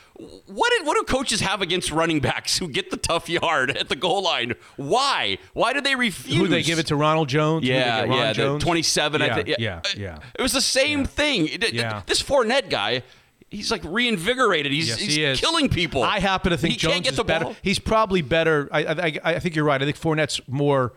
what 0.47 0.71
did, 0.77 0.87
what 0.87 0.99
do 0.99 1.03
coaches 1.11 1.41
have 1.41 1.63
against 1.63 1.91
running 1.91 2.21
backs 2.21 2.59
who 2.59 2.69
get 2.69 2.91
the 2.91 2.99
tough 2.99 3.31
yard 3.31 3.71
at 3.75 3.89
the 3.89 3.97
goal 3.97 4.23
line? 4.23 4.53
Why? 4.77 5.39
Why 5.55 5.73
did 5.73 5.85
they 5.85 5.95
refuse? 5.95 6.37
Who 6.37 6.47
they 6.47 6.63
give 6.63 6.79
it 6.79 6.89
to 6.89 6.97
Ronald 6.97 7.31
Jones? 7.31 7.65
Yeah, 7.67 8.03
Ron 8.03 8.13
yeah, 8.13 8.33
Jones? 8.35 8.63
27. 8.63 9.23
I 9.23 9.27
Yeah, 9.27 9.35
think. 9.35 9.49
yeah, 9.59 9.77
Uh, 9.79 9.89
yeah. 9.97 10.19
It 10.39 10.43
was 10.43 10.53
the 10.53 10.61
same 10.61 11.07
thing. 11.07 11.49
Yeah. 11.73 12.03
This 12.05 12.23
Fournette 12.23 12.69
guy, 12.69 13.03
he's 13.51 13.71
like 13.71 13.83
reinvigorated. 13.85 14.73
He's, 14.73 14.89
Yes, 14.89 14.99
he's 14.99 15.15
he 15.17 15.25
is. 15.25 15.41
killing 15.41 15.69
people. 15.69 16.03
I 16.03 16.19
happen 16.21 16.51
to 16.51 16.57
think 16.59 16.73
he 16.73 16.79
Jones 16.79 16.93
can't 16.95 17.05
get 17.05 17.13
is 17.15 17.23
better. 17.23 17.45
ball. 17.47 17.57
He's 17.63 17.79
probably 17.79 18.23
better. 18.23 18.69
I, 18.73 18.85
I, 18.85 19.21
I 19.25 19.39
think 19.39 19.55
you're 19.57 19.65
right. 19.65 19.81
I 19.81 19.85
think 19.85 19.99
Fournette's 19.99 20.41
more, 20.49 20.93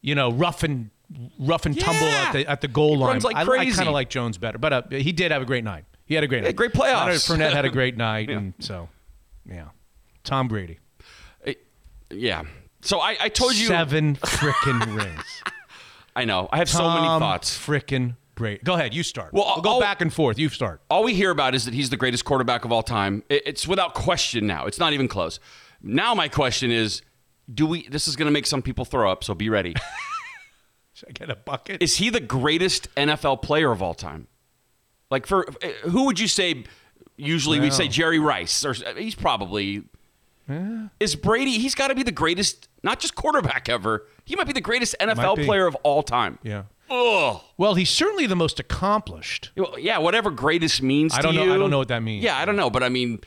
you 0.00 0.14
know, 0.14 0.30
rough 0.32 0.62
and 0.62 0.90
rough 1.38 1.66
and 1.66 1.78
tumble 1.78 2.06
Yeah. 2.06 2.24
at 2.26 2.32
the 2.32 2.46
at 2.48 2.60
the 2.60 2.68
goal 2.68 2.96
He 2.96 3.02
line. 3.02 3.20
like 3.20 3.36
I, 3.36 3.42
I 3.42 3.70
kind 3.70 3.88
of 3.88 3.94
like 3.94 4.08
Jones 4.10 4.38
better, 4.38 4.58
but 4.58 4.72
uh, 4.72 4.82
he 4.90 5.12
did 5.12 5.30
have 5.30 5.42
a 5.42 5.46
great 5.46 5.64
night. 5.64 5.84
He 6.04 6.14
had 6.14 6.24
a 6.24 6.26
great 6.28 6.38
Yeah, 6.42 6.48
night. 6.48 6.56
great 6.56 6.72
playoffs. 6.72 7.28
Leonard 7.30 7.50
Fournette 7.50 7.52
had 7.54 7.64
a 7.64 7.70
great 7.78 7.96
night, 7.96 8.28
and 8.30 8.54
so 8.58 8.88
yeah, 9.48 9.66
Tom 10.24 10.48
Brady 10.48 10.78
It- 11.44 11.64
yeah. 12.10 12.42
So 12.82 13.00
I, 13.00 13.16
I 13.20 13.28
told 13.28 13.54
you. 13.54 13.66
seven 13.66 14.16
frickin' 14.16 14.96
rings. 15.04 15.42
I 16.14 16.24
know. 16.24 16.48
I 16.52 16.58
have 16.58 16.68
so 16.68 16.88
many 16.88 17.06
thoughts. 17.06 17.56
Frickin' 17.56 18.16
Brady. 18.36 18.60
Go 18.62 18.74
ahead, 18.74 18.94
you 18.94 19.02
start. 19.02 19.32
Well, 19.32 19.50
we'll 19.56 19.62
go 19.62 19.70
I'll- 19.72 19.80
back 19.80 20.00
and 20.00 20.12
forth. 20.12 20.38
You 20.38 20.48
start. 20.50 20.80
All 20.88 21.02
we 21.02 21.14
hear 21.14 21.30
about 21.30 21.54
is 21.54 21.64
that 21.64 21.74
he's 21.74 21.90
the 21.90 21.96
greatest 21.96 22.24
quarterback 22.24 22.64
of 22.64 22.70
all 22.70 22.82
time. 22.84 23.24
It's 23.28 23.66
without 23.66 23.94
question 23.94 24.46
now. 24.46 24.66
It's 24.66 24.78
not 24.78 24.92
even 24.92 25.08
close. 25.08 25.40
Now 25.82 26.14
my 26.14 26.28
question 26.28 26.70
is, 26.70 27.02
do 27.52 27.66
we? 27.66 27.88
This 27.88 28.06
is 28.06 28.14
going 28.16 28.26
to 28.26 28.32
make 28.32 28.46
some 28.46 28.62
people 28.62 28.84
throw 28.84 29.10
up. 29.10 29.24
So 29.24 29.34
be 29.34 29.48
ready. 29.48 29.74
Should 30.94 31.08
I 31.10 31.12
get 31.12 31.30
a 31.30 31.36
bucket? 31.36 31.82
is 31.82 31.96
he 31.96 32.10
the 32.10 32.20
greatest 32.20 32.94
NFL 32.94 33.42
player 33.42 33.70
of 33.70 33.82
all 33.82 33.94
time? 33.94 34.28
Like 35.10 35.26
for 35.26 35.46
eh, 35.62 35.72
who 35.84 36.04
would 36.06 36.18
you 36.20 36.28
say? 36.28 36.64
Usually 37.18 37.60
we 37.60 37.70
say 37.70 37.88
Jerry 37.88 38.18
Rice, 38.18 38.64
or 38.64 38.74
eh, 38.84 38.94
he's 38.98 39.14
probably. 39.14 39.82
Yeah. 40.48 40.88
Is 41.00 41.16
Brady? 41.16 41.58
He's 41.58 41.74
got 41.74 41.88
to 41.88 41.94
be 41.94 42.02
the 42.04 42.12
greatest, 42.12 42.68
not 42.82 43.00
just 43.00 43.14
quarterback 43.16 43.68
ever. 43.68 44.06
He 44.24 44.36
might 44.36 44.46
be 44.46 44.52
the 44.52 44.60
greatest 44.60 44.94
NFL 45.00 45.44
player 45.44 45.66
of 45.66 45.74
all 45.82 46.02
time. 46.02 46.38
yeah. 46.42 46.64
Ugh. 46.90 47.40
Well, 47.56 47.74
he's 47.74 47.90
certainly 47.90 48.26
the 48.26 48.36
most 48.36 48.60
accomplished. 48.60 49.50
Well, 49.56 49.78
Yeah, 49.78 49.98
whatever 49.98 50.30
greatest 50.30 50.82
means. 50.82 51.14
I 51.14 51.20
don't 51.22 51.34
know- 51.34 51.44
you. 51.44 51.54
I 51.54 51.58
don't 51.58 51.70
know 51.70 51.78
what 51.78 51.88
that 51.88 52.02
means. 52.02 52.22
Yeah, 52.24 52.36
I 52.38 52.44
don't 52.44 52.56
know, 52.56 52.70
but 52.70 52.82
I 52.82 52.88
mean, 52.88 53.20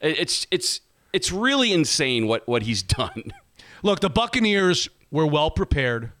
it's 0.00 0.46
it's 0.50 0.80
it's 1.12 1.30
really 1.32 1.72
insane 1.72 2.26
what 2.26 2.46
what 2.48 2.62
he's 2.62 2.82
done. 3.00 3.32
Look, 3.82 4.00
the 4.00 4.10
Buccaneers 4.10 4.88
were 5.10 5.26
well 5.26 5.50
prepared. 5.50 6.12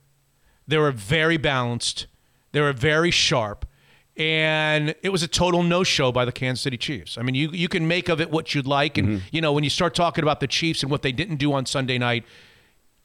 They 0.68 0.78
were 0.78 0.92
very 0.92 1.36
balanced. 1.36 2.06
They 2.52 2.60
were 2.60 2.72
very 2.72 3.10
sharp. 3.10 3.66
And 4.16 4.94
it 5.02 5.10
was 5.10 5.22
a 5.22 5.28
total 5.28 5.62
no-show 5.62 6.10
by 6.10 6.24
the 6.24 6.32
Kansas 6.32 6.62
City 6.62 6.78
Chiefs. 6.78 7.18
I 7.18 7.22
mean, 7.22 7.34
you 7.34 7.50
you 7.52 7.68
can 7.68 7.86
make 7.86 8.08
of 8.08 8.20
it 8.20 8.30
what 8.30 8.54
you'd 8.54 8.66
like, 8.66 8.96
and 8.96 9.08
Mm-hmm. 9.08 9.26
you 9.30 9.40
know 9.42 9.52
when 9.52 9.62
you 9.64 9.70
start 9.70 9.94
talking 9.94 10.22
about 10.24 10.40
the 10.40 10.46
Chiefs 10.46 10.82
and 10.82 10.90
what 10.90 11.02
they 11.02 11.12
didn't 11.12 11.36
do 11.36 11.52
on 11.52 11.66
Sunday 11.66 11.98
night, 11.98 12.24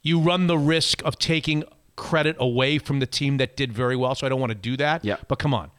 you 0.02 0.20
run 0.20 0.48
the 0.48 0.58
risk 0.58 1.04
of 1.04 1.17
taking 1.20 1.63
credit 1.95 2.36
away 2.39 2.77
from 2.77 2.99
the 2.99 3.06
team 3.08 3.38
that 3.38 3.56
did 3.56 3.71
very 3.73 3.95
well. 3.95 4.15
So 4.15 4.25
I 4.25 4.30
don't 4.30 4.39
want 4.39 4.51
to 4.51 4.58
do 4.58 4.77
that. 4.77 5.04
Yeah. 5.06 5.17
But 5.27 5.39
come 5.39 5.54
on, 5.54 5.71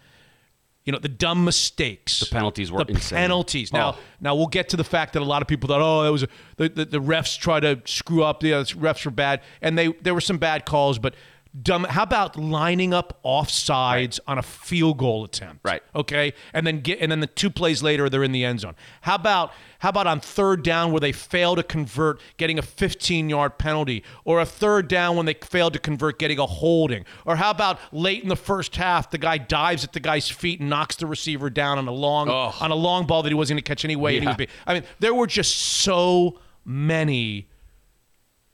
you 0.84 0.92
know 0.92 0.98
the 0.98 1.08
dumb 1.08 1.44
mistakes, 1.44 2.20
the 2.20 2.26
penalties 2.26 2.72
were 2.72 2.84
the 2.84 2.92
insane. 2.92 3.16
penalties. 3.18 3.72
Now, 3.72 3.90
Oh. 3.92 3.98
now 4.20 4.34
we'll 4.34 4.46
get 4.48 4.68
to 4.70 4.76
the 4.76 4.84
fact 4.84 5.12
that 5.12 5.22
a 5.22 5.24
lot 5.24 5.40
of 5.42 5.48
people 5.48 5.68
thought, 5.68 5.80
oh, 5.80 6.02
that 6.02 6.10
was 6.12 6.24
a, 6.24 6.28
the, 6.56 6.68
the 6.68 6.84
the 6.84 7.00
refs 7.00 7.38
try 7.38 7.60
to 7.60 7.80
screw 7.84 8.22
up. 8.24 8.40
The 8.40 8.54
uh, 8.54 8.64
refs 8.64 9.04
were 9.04 9.10
bad, 9.12 9.42
and 9.60 9.78
they 9.78 9.88
there 10.02 10.14
were 10.14 10.20
some 10.20 10.38
bad 10.38 10.64
calls, 10.66 10.98
but 10.98 11.14
dumb. 11.60 11.84
How 11.84 12.02
about 12.04 12.36
lining 12.38 12.94
up 12.94 13.20
offsides 13.24 14.18
on 14.26 14.38
a 14.38 14.42
field 14.42 14.98
goal 14.98 15.24
attempt? 15.24 15.60
Right. 15.64 15.82
Okay, 15.94 16.32
and 16.52 16.66
then 16.66 16.80
get 16.80 17.00
and 17.00 17.10
then 17.12 17.20
the 17.20 17.26
two 17.26 17.50
plays 17.50 17.82
later 17.82 18.08
they're 18.08 18.22
in 18.22 18.32
the 18.32 18.44
end 18.44 18.60
zone. 18.60 18.74
How 19.02 19.16
about 19.16 19.52
how 19.80 19.88
about 19.88 20.06
on 20.06 20.20
third 20.20 20.62
down 20.62 20.92
where 20.92 21.00
they 21.00 21.12
fail 21.12 21.56
to 21.56 21.62
convert, 21.62 22.20
getting 22.36 22.58
a 22.58 22.62
15 22.62 23.28
yard 23.28 23.58
penalty, 23.58 24.04
or 24.24 24.40
a 24.40 24.46
third 24.46 24.88
down 24.88 25.16
when 25.16 25.26
they 25.26 25.34
failed 25.34 25.72
to 25.72 25.78
convert, 25.78 26.18
getting 26.18 26.38
a 26.38 26.46
holding, 26.46 27.04
or 27.26 27.36
how 27.36 27.50
about 27.50 27.78
late 27.92 28.22
in 28.22 28.28
the 28.28 28.36
first 28.36 28.76
half 28.76 29.10
the 29.10 29.18
guy 29.18 29.38
dives 29.38 29.84
at 29.84 29.92
the 29.92 30.00
guy's 30.00 30.28
feet 30.30 30.60
and 30.60 30.70
knocks 30.70 30.96
the 30.96 31.06
receiver 31.06 31.50
down 31.50 31.78
on 31.78 31.86
a 31.88 31.92
long 31.92 32.28
on 32.28 32.70
a 32.70 32.74
long 32.74 33.06
ball 33.06 33.22
that 33.22 33.28
he 33.30 33.34
wasn't 33.34 33.56
going 33.56 33.62
to 33.64 33.68
catch 33.68 33.84
anyway. 33.84 34.16
And 34.16 34.24
he 34.24 34.30
Yeah. 34.30 34.36
be, 34.36 34.48
I 34.66 34.74
mean, 34.74 34.84
there 35.00 35.14
were 35.14 35.26
just 35.26 35.56
so 35.56 36.38
many 36.64 37.48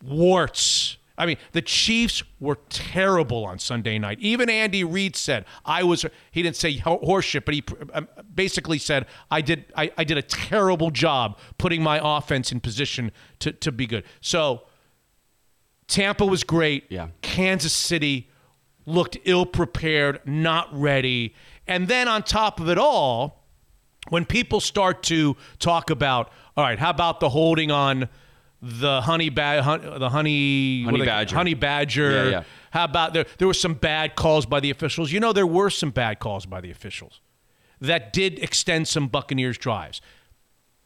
warts. 0.04 0.97
I 1.18 1.26
mean, 1.26 1.37
the 1.52 1.61
Chiefs 1.61 2.22
were 2.38 2.59
terrible 2.68 3.44
on 3.44 3.59
Sunday 3.59 3.98
night. 3.98 4.18
Even 4.20 4.48
Andy 4.48 4.85
Reid 4.85 5.16
said, 5.16 5.44
"I 5.64 5.83
was." 5.83 6.07
He 6.31 6.42
didn't 6.42 6.57
say 6.57 6.78
horseshit, 6.78 7.44
but 7.44 7.54
he 7.54 7.64
um, 7.92 8.09
basically 8.35 8.78
said, 8.78 9.07
"I 9.31 9.40
did. 9.40 9.66
I, 9.76 9.90
I 9.98 10.04
did 10.04 10.16
a 10.16 10.22
terrible 10.22 10.90
job 10.90 11.38
putting 11.59 11.83
my 11.83 12.00
offense 12.02 12.52
in 12.52 12.61
position 12.61 13.11
to 13.40 13.52
to 13.52 13.72
be 13.72 13.87
good." 13.87 14.04
So, 14.20 14.62
Tampa 15.88 16.24
was 16.24 16.44
great. 16.44 16.85
Yeah. 16.88 17.09
Kansas 17.20 17.72
City 17.72 18.31
looked 18.87 19.18
ill 19.24 19.44
prepared, 19.44 20.20
not 20.24 20.68
ready, 20.72 21.35
and 21.66 21.88
then 21.88 22.07
on 22.09 22.22
top 22.22 22.61
of 22.61 22.68
it 22.68 22.78
all, 22.78 23.44
when 24.09 24.24
people 24.24 24.61
start 24.61 25.02
to 25.04 25.37
talk 25.59 25.90
about, 25.90 26.31
all 26.57 26.64
right, 26.64 26.78
how 26.78 26.90
about 26.90 27.20
the 27.20 27.28
holding 27.28 27.70
on 27.70 28.09
the 28.60 29.00
honey 29.02 29.28
ba- 29.28 29.62
hun- 29.62 29.98
the 29.98 30.08
honey 30.08 30.82
Honey 30.84 31.04
badger. 31.04 31.36
honey 31.36 31.54
badger? 31.54 32.10
Yeah, 32.24 32.30
yeah. 32.30 32.42
How 32.72 32.84
about 32.84 33.14
there? 33.14 33.24
There 33.38 33.46
were 33.48 33.54
some 33.54 33.74
bad 33.74 34.16
calls 34.16 34.46
by 34.46 34.60
the 34.60 34.70
officials. 34.70 35.12
You 35.12 35.20
know, 35.20 35.32
there 35.32 35.46
were 35.46 35.70
some 35.70 35.90
bad 35.90 36.18
calls 36.18 36.44
by 36.46 36.60
the 36.60 36.70
officials 36.70 37.20
that 37.80 38.12
did 38.12 38.38
extend 38.40 38.88
some 38.88 39.06
Buccaneers 39.06 39.56
drives. 39.58 40.00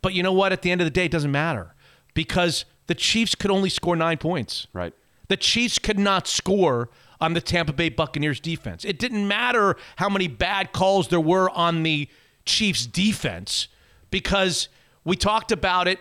But 0.02 0.14
you 0.14 0.22
know 0.22 0.32
what? 0.32 0.52
At 0.52 0.62
the 0.62 0.70
end 0.70 0.80
of 0.80 0.84
the 0.84 0.90
day, 0.90 1.06
it 1.06 1.10
doesn't 1.12 1.30
matter 1.30 1.74
because 2.14 2.64
the 2.88 2.94
Chiefs 2.94 3.34
could 3.34 3.50
only 3.50 3.70
score 3.70 3.96
nine 3.96 4.18
points. 4.18 4.66
Right. 4.72 4.92
The 5.28 5.36
Chiefs 5.36 5.78
could 5.78 5.98
not 5.98 6.26
score 6.28 6.90
on 7.20 7.32
the 7.34 7.40
Tampa 7.40 7.72
Bay 7.72 7.88
Buccaneers 7.88 8.40
defense. 8.40 8.84
It 8.84 8.98
didn't 8.98 9.26
matter 9.26 9.76
how 9.96 10.08
many 10.08 10.26
bad 10.28 10.72
calls 10.72 11.08
there 11.08 11.20
were 11.20 11.48
on 11.50 11.84
the 11.84 12.08
Chiefs 12.44 12.84
defense 12.84 13.68
because 14.10 14.68
we 15.04 15.16
talked 15.16 15.52
about 15.52 15.86
it. 15.88 16.00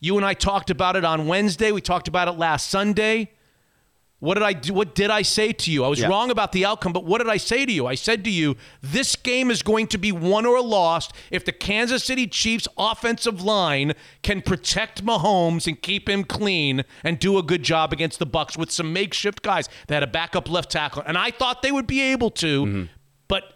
You 0.00 0.16
and 0.16 0.24
I 0.24 0.34
talked 0.34 0.70
about 0.70 0.96
it 0.96 1.04
on 1.04 1.26
Wednesday. 1.26 1.72
We 1.72 1.80
talked 1.80 2.08
about 2.08 2.26
it 2.28 2.32
last 2.32 2.68
Sunday. 2.70 3.30
What 4.18 4.34
did 4.34 4.42
I 4.42 4.52
do? 4.52 4.74
What 4.74 4.94
did 4.94 5.10
I 5.10 5.22
say 5.22 5.50
to 5.50 5.70
you? 5.70 5.82
I 5.82 5.88
was 5.88 6.00
Yeah. 6.00 6.08
wrong 6.08 6.30
about 6.30 6.52
the 6.52 6.66
outcome, 6.66 6.92
but 6.92 7.04
what 7.04 7.18
did 7.18 7.28
I 7.28 7.38
say 7.38 7.64
to 7.64 7.72
you? 7.72 7.86
I 7.86 7.94
said 7.94 8.22
to 8.24 8.30
you, 8.30 8.54
this 8.82 9.16
game 9.16 9.50
is 9.50 9.62
going 9.62 9.86
to 9.88 9.98
be 9.98 10.12
won 10.12 10.44
or 10.44 10.60
lost 10.60 11.12
if 11.30 11.42
the 11.42 11.52
Kansas 11.52 12.04
City 12.04 12.26
Chiefs 12.26 12.68
offensive 12.76 13.40
line 13.42 13.94
can 14.22 14.42
protect 14.42 15.02
Mahomes 15.04 15.66
and 15.66 15.80
keep 15.80 16.06
him 16.06 16.24
clean 16.24 16.84
and 17.02 17.18
do 17.18 17.38
a 17.38 17.42
good 17.42 17.62
job 17.62 17.94
against 17.94 18.18
the 18.18 18.26
Bucks 18.26 18.58
with 18.58 18.70
some 18.70 18.92
makeshift 18.92 19.42
guys. 19.42 19.70
They 19.86 19.94
had 19.94 20.02
a 20.02 20.06
backup 20.06 20.50
left 20.50 20.70
tackle, 20.70 21.02
and 21.06 21.16
I 21.16 21.30
thought 21.30 21.62
they 21.62 21.72
would 21.72 21.86
be 21.86 22.02
able 22.02 22.30
to, 22.32 22.66
mm-hmm. 22.66 22.82
but 23.26 23.54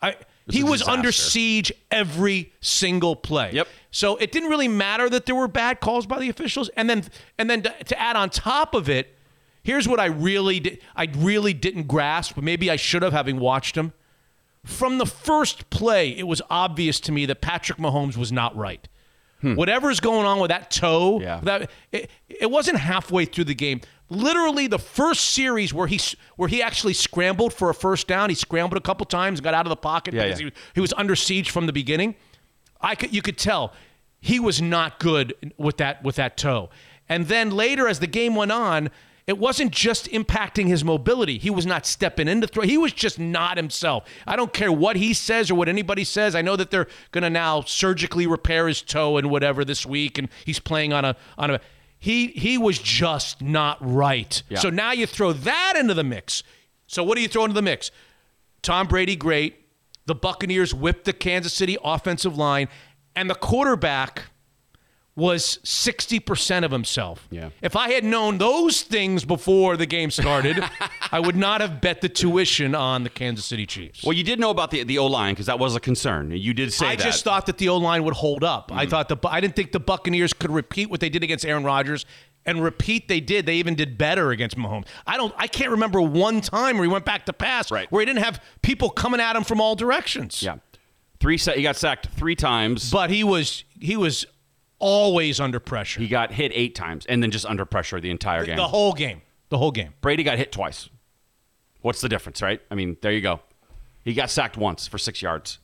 I 0.00 0.16
he 0.50 0.64
was 0.64 0.82
under 0.82 1.12
siege 1.12 1.72
every 1.90 2.52
single 2.60 3.14
play. 3.16 3.50
Yep. 3.52 3.68
So 3.90 4.16
it 4.16 4.32
didn't 4.32 4.50
really 4.50 4.68
matter 4.68 5.08
that 5.10 5.26
there 5.26 5.34
were 5.34 5.48
bad 5.48 5.80
calls 5.80 6.06
by 6.06 6.18
the 6.18 6.28
officials, 6.28 6.68
and 6.76 6.88
then 6.88 7.04
and 7.38 7.48
then 7.50 7.62
to, 7.62 7.74
to 7.84 7.98
add 8.00 8.16
on 8.16 8.30
top 8.30 8.74
of 8.74 8.88
it, 8.88 9.14
here's 9.62 9.86
what 9.88 9.98
I 10.00 10.06
really 10.06 10.60
did, 10.60 10.80
I 10.96 11.08
really 11.16 11.52
didn't 11.54 11.86
grasp, 11.88 12.34
but 12.34 12.44
maybe 12.44 12.70
I 12.70 12.76
should 12.76 13.02
have 13.02 13.12
having 13.12 13.38
watched 13.40 13.76
him. 13.76 13.92
From 14.64 14.98
the 14.98 15.06
first 15.06 15.70
play, 15.70 16.10
it 16.10 16.26
was 16.26 16.42
obvious 16.50 17.00
to 17.00 17.12
me 17.12 17.24
that 17.26 17.40
Patrick 17.40 17.78
Mahomes 17.78 18.16
was 18.16 18.30
not 18.32 18.54
right. 18.56 18.86
Whatever's 19.40 20.00
going 20.00 20.26
on 20.26 20.40
with 20.40 20.48
that 20.48 20.68
toe, 20.68 21.20
Yeah. 21.20 21.38
that 21.44 21.70
it, 21.92 22.10
it 22.28 22.50
wasn't 22.50 22.78
halfway 22.78 23.24
through 23.24 23.44
the 23.44 23.54
game. 23.54 23.80
Literally, 24.10 24.66
the 24.66 24.78
first 24.78 25.32
series 25.32 25.74
where 25.74 25.86
he 25.86 26.00
where 26.36 26.48
he 26.48 26.62
actually 26.62 26.94
scrambled 26.94 27.52
for 27.52 27.68
a 27.68 27.74
first 27.74 28.06
down, 28.06 28.30
he 28.30 28.34
scrambled 28.34 28.78
a 28.78 28.80
couple 28.82 29.04
times, 29.04 29.38
and 29.38 29.44
got 29.44 29.54
out 29.54 29.66
of 29.66 29.70
the 29.70 29.76
pocket 29.76 30.14
Yeah, 30.14 30.24
because 30.24 30.40
yeah. 30.40 30.46
he, 30.46 30.52
he 30.76 30.80
was 30.80 30.94
under 30.96 31.14
siege 31.14 31.50
from 31.50 31.66
the 31.66 31.72
beginning. 31.72 32.14
I 32.80 32.94
could 32.94 33.14
you 33.14 33.22
could 33.22 33.36
tell 33.36 33.74
he 34.20 34.40
was 34.40 34.62
not 34.62 34.98
good 34.98 35.52
with 35.58 35.76
that 35.76 36.02
with 36.02 36.16
that 36.16 36.36
toe. 36.36 36.70
And 37.08 37.26
then 37.26 37.50
later, 37.50 37.88
as 37.88 38.00
the 38.00 38.06
game 38.06 38.34
went 38.34 38.52
on, 38.52 38.90
it 39.26 39.38
wasn't 39.38 39.72
just 39.72 40.06
impacting 40.06 40.68
his 40.68 40.82
mobility. 40.82 41.36
He 41.36 41.50
was 41.50 41.66
not 41.66 41.84
stepping 41.84 42.28
into 42.28 42.46
throw. 42.46 42.64
He 42.64 42.78
was 42.78 42.94
just 42.94 43.18
not 43.18 43.58
himself. 43.58 44.04
I 44.26 44.36
don't 44.36 44.54
care 44.54 44.72
what 44.72 44.96
he 44.96 45.12
says 45.12 45.50
or 45.50 45.54
what 45.54 45.68
anybody 45.68 46.04
says. 46.04 46.34
I 46.34 46.40
know 46.40 46.56
that 46.56 46.70
they're 46.70 46.88
going 47.12 47.22
to 47.22 47.30
now 47.30 47.60
surgically 47.60 48.26
repair 48.26 48.68
his 48.68 48.80
toe 48.80 49.18
and 49.18 49.30
whatever 49.30 49.66
this 49.66 49.84
week, 49.84 50.16
and 50.16 50.28
he's 50.46 50.58
playing 50.58 50.94
on 50.94 51.04
a 51.04 51.14
on 51.36 51.50
a. 51.50 51.60
He 51.98 52.28
he 52.28 52.58
was 52.58 52.78
just 52.78 53.42
not 53.42 53.78
right. 53.80 54.42
Yeah. 54.48 54.58
So 54.58 54.70
now 54.70 54.92
you 54.92 55.06
throw 55.06 55.32
that 55.32 55.74
into 55.76 55.94
the 55.94 56.04
mix. 56.04 56.42
So 56.86 57.02
what 57.02 57.16
do 57.16 57.22
you 57.22 57.28
throw 57.28 57.44
into 57.44 57.54
the 57.54 57.62
mix? 57.62 57.90
Tom 58.62 58.86
Brady, 58.86 59.16
great. 59.16 59.56
the 60.06 60.14
Buccaneers 60.14 60.72
whipped 60.72 61.04
the 61.04 61.12
Kansas 61.12 61.52
City 61.52 61.76
offensive 61.84 62.36
line, 62.38 62.68
and 63.14 63.28
the 63.28 63.34
quarterback 63.34 64.24
was 65.18 65.58
60% 65.64 66.64
of 66.64 66.70
himself. 66.70 67.26
Yeah. 67.30 67.50
If 67.60 67.74
I 67.74 67.90
had 67.90 68.04
known 68.04 68.38
those 68.38 68.82
things 68.82 69.24
before 69.24 69.76
the 69.76 69.84
game 69.84 70.12
started, 70.12 70.62
I 71.12 71.18
would 71.18 71.34
not 71.34 71.60
have 71.60 71.80
bet 71.80 72.00
the 72.00 72.08
tuition 72.08 72.72
on 72.74 73.02
the 73.02 73.10
Kansas 73.10 73.44
City 73.44 73.66
Chiefs. 73.66 74.04
Well, 74.04 74.12
you 74.12 74.22
did 74.22 74.38
know 74.38 74.50
about 74.50 74.70
the 74.70 74.84
the 74.84 74.98
O 74.98 75.06
line 75.06 75.34
because 75.34 75.46
that 75.46 75.58
was 75.58 75.74
a 75.74 75.80
concern. 75.80 76.30
You 76.30 76.54
did 76.54 76.72
say 76.72 76.86
I 76.86 76.96
that. 76.96 77.02
just 77.02 77.24
thought 77.24 77.46
that 77.46 77.58
the 77.58 77.68
O 77.68 77.78
line 77.78 78.04
would 78.04 78.14
hold 78.14 78.44
up. 78.44 78.70
I 78.72 78.86
mm. 78.86 78.90
thought 78.90 79.08
the 79.08 79.16
I 79.28 79.40
didn't 79.40 79.56
think 79.56 79.72
the 79.72 79.80
Buccaneers 79.80 80.32
could 80.32 80.52
repeat 80.52 80.88
what 80.88 81.00
they 81.00 81.10
did 81.10 81.24
against 81.24 81.44
Aaron 81.44 81.64
Rodgers. 81.64 82.06
And 82.46 82.62
repeat, 82.62 83.08
they 83.08 83.20
did. 83.20 83.44
They 83.44 83.56
even 83.56 83.74
did 83.74 83.98
better 83.98 84.30
against 84.30 84.56
Mahomes. 84.56 84.86
I 85.06 85.18
don't. 85.18 85.34
I 85.36 85.48
can't 85.48 85.72
remember 85.72 86.00
one 86.00 86.40
time 86.40 86.76
where 86.78 86.84
he 86.84 86.90
went 86.90 87.04
back 87.04 87.26
to 87.26 87.34
pass, 87.34 87.70
Right. 87.70 87.90
where 87.92 88.00
he 88.00 88.06
didn't 88.06 88.24
have 88.24 88.42
people 88.62 88.88
coming 88.88 89.20
at 89.20 89.36
him 89.36 89.44
from 89.44 89.60
all 89.60 89.74
directions. 89.74 90.42
yeah, 90.42 90.56
three. 91.20 91.36
He 91.36 91.62
got 91.62 91.76
sacked 91.76 92.06
three 92.06 92.36
times. 92.36 92.90
But 92.90 93.10
he 93.10 93.22
was 93.22 93.64
he 93.78 93.98
was 93.98 94.24
always 94.78 95.40
under 95.40 95.60
pressure. 95.60 96.00
he 96.00 96.08
got 96.08 96.32
hit 96.32 96.52
eight 96.54 96.74
times, 96.74 97.06
and 97.06 97.22
then 97.22 97.30
just 97.30 97.46
under 97.46 97.64
pressure 97.64 98.00
the 98.00 98.10
entire 98.10 98.44
game. 98.44 98.56
the 98.56 98.68
whole 98.68 98.92
game. 98.92 99.22
The 99.48 99.58
whole 99.58 99.70
game. 99.70 99.94
Brady 100.00 100.22
got 100.22 100.38
hit 100.38 100.52
twice. 100.52 100.88
What's 101.80 102.00
the 102.00 102.08
difference, 102.08 102.42
right? 102.42 102.60
I 102.70 102.74
mean, 102.74 102.96
there 103.00 103.12
you 103.12 103.20
go. 103.20 103.40
He 104.04 104.14
got 104.14 104.30
sacked 104.30 104.56
once 104.56 104.86
for 104.86 104.98
six 104.98 105.22
yards. 105.22 105.58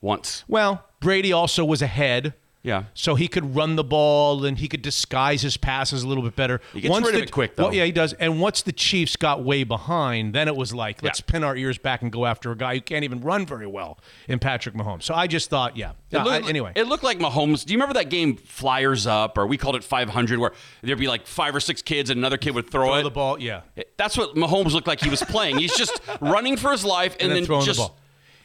Once. 0.00 0.44
Well, 0.48 0.84
Brady 1.00 1.32
also 1.32 1.64
was 1.64 1.82
ahead. 1.82 2.34
Yeah. 2.68 2.84
So 2.94 3.14
he 3.14 3.28
could 3.28 3.56
run 3.56 3.76
the 3.76 3.82
ball 3.84 4.44
and 4.44 4.58
he 4.58 4.68
could 4.68 4.82
disguise 4.82 5.40
his 5.42 5.56
passes 5.56 6.02
a 6.02 6.08
little 6.08 6.22
bit 6.22 6.36
better. 6.36 6.60
He 6.74 6.82
gets 6.82 6.94
rid 7.00 7.14
of 7.14 7.22
it 7.22 7.32
quick, 7.32 7.56
though. 7.56 7.64
Well, 7.64 7.74
yeah, 7.74 7.84
he 7.84 7.92
does. 7.92 8.12
And 8.12 8.40
once 8.40 8.60
the 8.62 8.72
Chiefs 8.72 9.16
got 9.16 9.42
way 9.42 9.64
behind, 9.64 10.34
then 10.34 10.48
it 10.48 10.54
was 10.56 10.74
like, 10.74 11.02
let's 11.02 11.20
Yeah. 11.20 11.32
pin 11.32 11.44
our 11.44 11.56
ears 11.56 11.78
back 11.78 12.02
and 12.02 12.12
go 12.12 12.26
after 12.26 12.52
a 12.52 12.56
guy 12.56 12.74
who 12.74 12.80
can't 12.82 13.04
even 13.04 13.20
run 13.22 13.46
very 13.46 13.66
well 13.66 13.98
in 14.28 14.38
Patrick 14.38 14.74
Mahomes. 14.74 15.04
So 15.04 15.14
I 15.14 15.26
just 15.26 15.48
thought, 15.48 15.76
yeah. 15.76 15.92
It 16.10 16.16
Uh, 16.18 16.24
looked, 16.24 16.44
I- 16.46 16.48
anyway. 16.48 16.72
it 16.74 16.86
looked 16.86 17.04
like 17.04 17.18
Mahomes. 17.18 17.64
Do 17.64 17.72
you 17.72 17.78
remember 17.78 17.94
that 17.94 18.10
game 18.10 18.36
Flyers 18.36 19.06
Up, 19.06 19.38
or 19.38 19.46
we 19.46 19.56
called 19.56 19.76
it 19.76 19.84
500, 19.84 20.38
where 20.38 20.52
there'd 20.82 20.98
be 20.98 21.08
like 21.08 21.26
five 21.26 21.54
or 21.54 21.60
six 21.60 21.80
kids 21.82 22.10
and 22.10 22.18
another 22.18 22.36
kid 22.36 22.54
would 22.54 22.68
throw, 22.70 22.86
Throw 22.86 22.94
it? 22.96 23.02
the 23.02 23.10
ball, 23.10 23.40
yeah. 23.40 23.60
That's 23.96 24.16
what 24.18 24.34
Mahomes 24.34 24.72
looked 24.72 24.86
like 24.86 25.00
he 25.02 25.08
was 25.10 25.22
playing. 25.22 25.58
He's 25.58 25.76
just 25.76 26.00
running 26.20 26.56
for 26.58 26.70
his 26.72 26.84
life 26.84 27.14
and, 27.20 27.30
And, 27.30 27.32
then, 27.32 27.44
throwing 27.46 27.64
just 27.64 27.78
the 27.78 27.86
ball. 27.86 27.96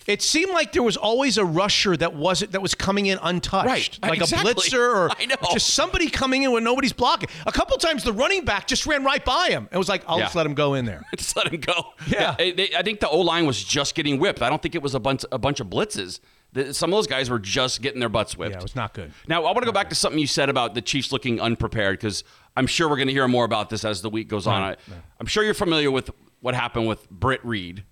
It 0.08 0.22
seemed 0.22 0.52
like 0.52 0.74
there 0.74 0.84
was 0.84 0.98
always 0.98 1.38
a 1.38 1.46
rusher 1.46 1.96
that 1.98 2.14
wasn't 2.14 2.52
that 2.52 2.62
was 2.62 2.76
coming 2.76 3.06
in 3.06 3.18
untouched, 3.22 3.66
Right. 3.68 4.00
like 4.02 4.20
Exactly. 4.22 4.52
a 4.52 4.56
blitzer 4.56 4.80
or 4.96 5.10
I 5.18 5.26
know. 5.26 5.36
just 5.54 5.74
somebody 5.74 6.10
coming 6.10 6.44
in 6.44 6.52
when 6.52 6.64
nobody's 6.64 6.94
blocking. 6.94 7.30
A 7.46 7.52
couple 7.52 7.78
times 7.78 8.04
the 8.04 8.12
running 8.14 8.44
back 8.46 8.68
just 8.68 8.86
ran 8.86 9.04
right 9.04 9.24
by 9.24 9.50
him. 9.50 9.70
It 9.72 9.78
was 9.78 9.88
like, 9.90 10.04
I'll 10.08 10.18
Yeah. 10.18 10.26
just 10.26 10.36
let 10.36 10.46
him 10.46 10.54
go 10.56 10.74
in 10.74 10.86
there. 10.86 11.04
just 11.18 11.36
let 11.36 11.54
him 11.54 11.60
go. 11.62 11.94
Yeah. 12.08 12.36
it- 12.40 12.58
they- 12.58 12.76
I 12.76 12.82
think 12.84 13.00
the 13.00 13.10
O 13.10 13.20
line 13.20 13.46
was 13.46 13.64
just 13.64 13.96
getting 13.96 14.20
whipped. 14.20 14.42
I 14.42 14.50
don't 14.50 14.62
think 14.62 14.76
it 14.76 14.82
was 14.82 14.94
a 14.96 15.00
bunch 15.00 15.24
a 15.32 15.38
bunch 15.40 15.60
of 15.60 15.68
blitzes. 15.68 16.20
The- 16.52 16.74
Some 16.74 16.92
of 16.92 16.98
those 16.98 17.08
guys 17.08 17.30
were 17.30 17.40
just 17.40 17.82
getting 17.82 18.00
their 18.00 18.10
butts 18.10 18.38
whipped. 18.38 18.52
Yeah, 18.54 18.60
it 18.60 18.64
was 18.64 18.76
not 18.76 18.94
good. 18.94 19.12
Now, 19.28 19.40
I 19.42 19.46
want 19.46 19.60
to 19.60 19.66
go 19.66 19.72
back 19.72 19.90
to 19.90 19.96
something 19.96 20.20
you 20.20 20.28
said 20.28 20.50
about 20.50 20.76
the 20.76 20.82
Chiefs 20.82 21.12
looking 21.12 21.40
unprepared 21.42 21.98
because 22.00 22.24
I'm 22.56 22.68
sure 22.68 22.88
we're 22.90 22.98
going 22.98 23.08
to 23.08 23.14
hear 23.14 23.28
more 23.28 23.46
about 23.46 23.70
this 23.70 23.84
as 23.86 24.02
the 24.02 24.10
week 24.10 24.28
goes 24.28 24.46
on. 24.48 24.62
I, 24.62 24.76
I'm 25.20 25.26
sure 25.28 25.44
you're 25.44 25.54
familiar 25.56 25.90
with 25.90 26.12
what 26.42 26.54
happened 26.54 26.88
with 26.88 27.10
Britt 27.10 27.44
Reed, 27.44 27.84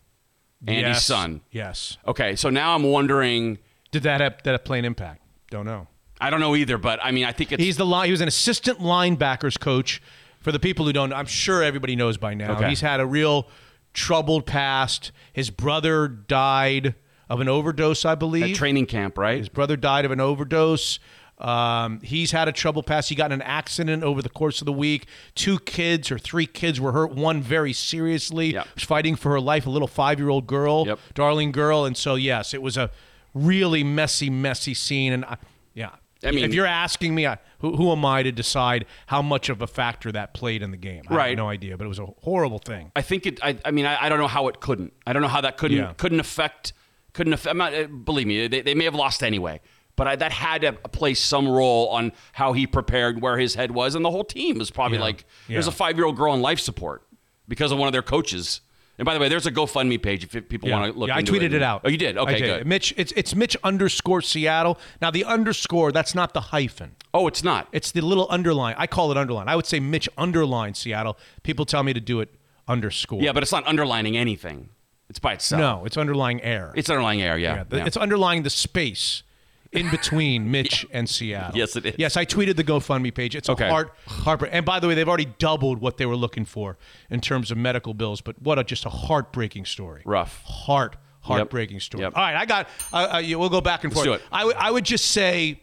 Andy's 0.67 0.83
Yes. 0.83 1.05
son. 1.05 1.41
Yes. 1.51 1.97
Okay, 2.07 2.35
so 2.35 2.49
now 2.49 2.75
I'm 2.75 2.83
wondering. 2.83 3.57
Did 3.91 4.03
that 4.03 4.21
have 4.21 4.41
that 4.43 4.63
play 4.65 4.79
an 4.79 4.85
impact? 4.85 5.21
Don't 5.49 5.65
know. 5.65 5.87
I 6.19 6.29
don't 6.29 6.39
know 6.39 6.55
either, 6.55 6.77
but 6.77 6.99
I 7.03 7.11
mean, 7.11 7.25
I 7.25 7.31
think 7.31 7.51
it's 7.51 7.61
He's 7.63 7.77
the 7.77 7.85
line. 7.85 8.05
He 8.05 8.11
was 8.11 8.21
an 8.21 8.27
assistant 8.27 8.79
linebackers 8.79 9.59
coach. 9.59 10.01
For 10.39 10.51
the 10.51 10.59
people 10.59 10.85
who 10.87 10.93
don't 10.93 11.13
I'm 11.13 11.27
sure 11.27 11.61
everybody 11.61 11.95
knows 11.95 12.17
by 12.17 12.33
now. 12.33 12.53
Okay. 12.53 12.69
He's 12.69 12.81
had 12.81 12.99
a 12.99 13.05
real 13.05 13.47
troubled 13.93 14.45
past. 14.47 15.11
His 15.33 15.49
brother 15.51 16.07
died 16.07 16.95
of 17.29 17.39
an 17.41 17.47
overdose, 17.47 18.05
I 18.05 18.15
believe. 18.15 18.43
at 18.51 18.55
training 18.55 18.87
camp, 18.87 19.17
right? 19.19 19.37
His 19.37 19.49
brother 19.49 19.77
died 19.77 20.03
of 20.03 20.11
an 20.11 20.19
overdose. 20.19 20.99
Um, 21.41 21.99
he's 22.01 22.31
had 22.31 22.47
a 22.47 22.51
trouble 22.51 22.83
pass. 22.83 23.09
He 23.09 23.15
got 23.15 23.31
in 23.31 23.41
an 23.41 23.41
accident 23.41 24.03
over 24.03 24.21
the 24.21 24.29
course 24.29 24.61
of 24.61 24.65
the 24.65 24.71
week. 24.73 25.07
Two 25.35 25.59
kids 25.59 26.11
or 26.11 26.19
three 26.19 26.45
kids 26.45 26.79
were 26.79 26.91
hurt. 26.91 27.11
One 27.13 27.41
very 27.41 27.73
seriously. 27.73 28.53
Yep. 28.53 28.67
Was 28.75 28.83
fighting 28.83 29.15
for 29.15 29.31
her 29.31 29.41
life. 29.41 29.65
A 29.65 29.69
little 29.69 29.87
five-year-old 29.87 30.47
girl, 30.47 30.85
Yep. 30.87 30.99
darling 31.13 31.51
girl. 31.51 31.85
And 31.85 31.97
so, 31.97 32.15
yes, 32.15 32.53
it 32.53 32.61
was 32.61 32.77
a 32.77 32.91
really 33.33 33.83
messy, 33.83 34.29
messy 34.29 34.73
scene. 34.73 35.13
And 35.13 35.25
I, 35.25 35.37
yeah, 35.73 35.89
I 36.23 36.31
mean- 36.31 36.43
if 36.45 36.53
you're 36.53 36.65
asking 36.67 37.15
me, 37.15 37.25
I, 37.25 37.37
who, 37.59 37.75
who 37.75 37.91
am 37.91 38.05
I 38.05 38.23
to 38.23 38.31
decide 38.31 38.85
how 39.07 39.21
much 39.21 39.49
of 39.49 39.61
a 39.61 39.67
factor 39.67 40.11
that 40.11 40.33
played 40.33 40.61
in 40.61 40.71
the 40.71 40.77
game? 40.77 41.03
I 41.09 41.15
Right. 41.15 41.29
have 41.29 41.37
no 41.37 41.49
idea, 41.49 41.77
but 41.77 41.85
it 41.85 41.87
was 41.89 41.99
a 41.99 42.05
horrible 42.21 42.59
thing. 42.59 42.91
I 42.95 43.01
think 43.01 43.25
it. 43.25 43.39
I, 43.43 43.57
I 43.65 43.71
mean, 43.71 43.85
I, 43.85 44.05
I 44.05 44.09
don't 44.09 44.19
know 44.19 44.27
how 44.27 44.47
it 44.47 44.59
couldn't. 44.59 44.93
I 45.07 45.13
don't 45.13 45.21
know 45.21 45.27
how 45.27 45.41
that 45.41 45.57
couldn't 45.57 45.77
Yeah. 45.77 45.93
couldn't 45.97 46.19
affect. 46.19 46.73
Couldn't 47.13 47.33
affect. 47.33 47.51
I'm 47.51 47.57
not, 47.57 47.73
uh, 47.73 47.87
believe 47.87 48.27
me, 48.27 48.47
they, 48.47 48.61
they 48.61 48.73
may 48.75 48.85
have 48.85 48.95
lost 48.95 49.21
anyway. 49.23 49.59
But 50.01 50.07
I, 50.07 50.15
that 50.15 50.31
had 50.31 50.61
to 50.61 50.71
play 50.73 51.13
some 51.13 51.47
role 51.47 51.89
on 51.89 52.11
how 52.31 52.53
he 52.53 52.65
prepared, 52.65 53.21
where 53.21 53.37
his 53.37 53.53
head 53.53 53.69
was, 53.69 53.93
and 53.93 54.03
the 54.03 54.09
whole 54.09 54.23
team 54.23 54.57
was 54.57 54.71
probably 54.71 54.97
Yeah. 54.97 55.03
like, 55.03 55.25
"There's 55.47 55.67
Yeah. 55.67 55.69
a 55.69 55.75
five 55.75 55.95
year 55.95 56.07
old 56.07 56.17
girl 56.17 56.31
on 56.33 56.41
life 56.41 56.59
support 56.59 57.03
because 57.47 57.71
of 57.71 57.77
one 57.77 57.87
of 57.87 57.91
their 57.91 58.01
coaches." 58.01 58.61
And 58.97 59.05
by 59.05 59.13
the 59.13 59.19
way, 59.19 59.29
there's 59.29 59.45
a 59.45 59.51
GoFundMe 59.51 60.01
page 60.01 60.23
if 60.23 60.49
people 60.49 60.71
want 60.71 60.91
to 60.91 60.99
look. 60.99 61.09
Yeah, 61.09 61.17
I 61.17 61.21
tweeted 61.21 61.53
it, 61.53 61.61
out. 61.61 61.81
Oh, 61.85 61.89
you 61.89 61.97
did? 61.97 62.17
Okay, 62.17 62.39
good. 62.39 62.65
Mitch, 62.65 62.95
it's 62.97 63.11
it's 63.15 63.35
Mitch 63.35 63.55
underscore 63.63 64.23
Seattle. 64.23 64.79
Now 65.03 65.11
the 65.11 65.23
underscore 65.23 65.91
that's 65.91 66.15
not 66.15 66.33
the 66.33 66.41
hyphen. 66.49 66.95
Oh, 67.13 67.27
it's 67.27 67.43
not. 67.43 67.67
It's 67.71 67.91
the 67.91 68.01
little 68.01 68.25
underline. 68.31 68.73
I 68.79 68.87
call 68.87 69.11
it 69.11 69.17
underline. 69.17 69.49
I 69.49 69.55
would 69.55 69.67
say 69.67 69.79
Mitch 69.79 70.09
underline 70.17 70.73
Seattle. 70.73 71.15
People 71.43 71.65
tell 71.65 71.83
me 71.83 71.93
to 71.93 71.99
do 71.99 72.21
it 72.21 72.29
underscore. 72.67 73.21
yeah, 73.21 73.33
but 73.33 73.43
it's 73.43 73.51
not 73.51 73.67
underlining 73.67 74.17
anything. 74.17 74.69
It's 75.11 75.19
by 75.19 75.33
itself. 75.33 75.59
no, 75.59 75.85
it's 75.85 75.95
underlying 75.95 76.41
air. 76.41 76.73
it's 76.75 76.89
underlying 76.89 77.21
air. 77.21 77.37
Yeah, 77.37 77.65
yeah, 77.69 77.77
yeah. 77.77 77.85
it's 77.85 77.97
underlying 77.97 78.41
the 78.41 78.49
space 78.49 79.21
in 79.71 79.89
between 79.89 80.51
Mitch 80.55 80.85
and 80.91 81.07
Seattle. 81.09 81.57
Yes, 81.57 81.75
it 81.75 81.85
is. 81.85 81.95
Yes, 81.97 82.17
I 82.17 82.25
tweeted 82.25 82.55
the 82.57 82.63
GoFundMe 82.63 83.13
page. 83.13 83.35
It's 83.35 83.49
a 83.49 83.53
Okay. 83.53 83.69
heart 83.69 83.93
heart. 84.07 84.43
And 84.51 84.65
by 84.65 84.79
the 84.79 84.87
way, 84.87 84.95
they've 84.95 85.07
already 85.07 85.33
doubled 85.39 85.79
what 85.79 85.97
they 85.97 86.05
were 86.05 86.15
looking 86.15 86.45
for 86.45 86.77
in 87.09 87.21
terms 87.21 87.51
of 87.51 87.57
medical 87.57 87.93
bills. 87.93 88.21
But 88.21 88.41
what 88.41 88.59
a 88.59 88.63
just 88.63 88.85
a 88.85 88.89
heartbreaking 88.89 89.65
story. 89.65 90.01
Rough. 90.05 90.41
Heart 90.43 90.97
heartbreaking 91.21 91.79
story. 91.79 92.03
Yep. 92.03 92.13
All 92.15 92.23
right, 92.23 92.35
I 92.35 92.45
got. 92.45 92.67
Uh, 92.91 93.09
uh, 93.13 93.17
yeah, 93.19 93.35
we'll 93.35 93.49
go 93.49 93.61
back 93.61 93.83
and 93.83 93.93
Let's 93.93 94.05
forth. 94.05 94.19
do 94.19 94.23
it. 94.25 94.29
I 94.31 94.43
I 94.57 94.71
would 94.71 94.85
just 94.85 95.05
say 95.11 95.61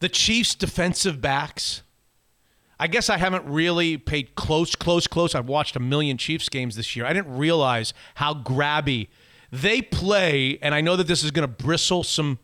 the 0.00 0.08
Chiefs' 0.08 0.54
defensive 0.54 1.20
backs. 1.20 1.82
I 2.78 2.86
guess 2.88 3.08
I 3.08 3.16
haven't 3.18 3.46
really 3.46 3.96
paid 3.96 4.34
close, 4.34 4.74
close, 4.74 5.06
close. 5.06 5.34
I've 5.34 5.48
watched 5.48 5.76
a 5.76 5.80
million 5.80 6.18
Chiefs 6.18 6.48
games 6.48 6.74
this 6.76 6.96
year. 6.96 7.06
I 7.06 7.12
didn't 7.12 7.34
realize 7.36 7.94
how 8.16 8.34
grabby 8.34 9.08
they 9.52 9.80
play, 9.80 10.58
and 10.60 10.74
I 10.74 10.80
know 10.80 10.96
that 10.96 11.06
this 11.06 11.22
is 11.22 11.30
going 11.30 11.48
to 11.48 11.64
bristle 11.64 12.02
some. 12.02 12.38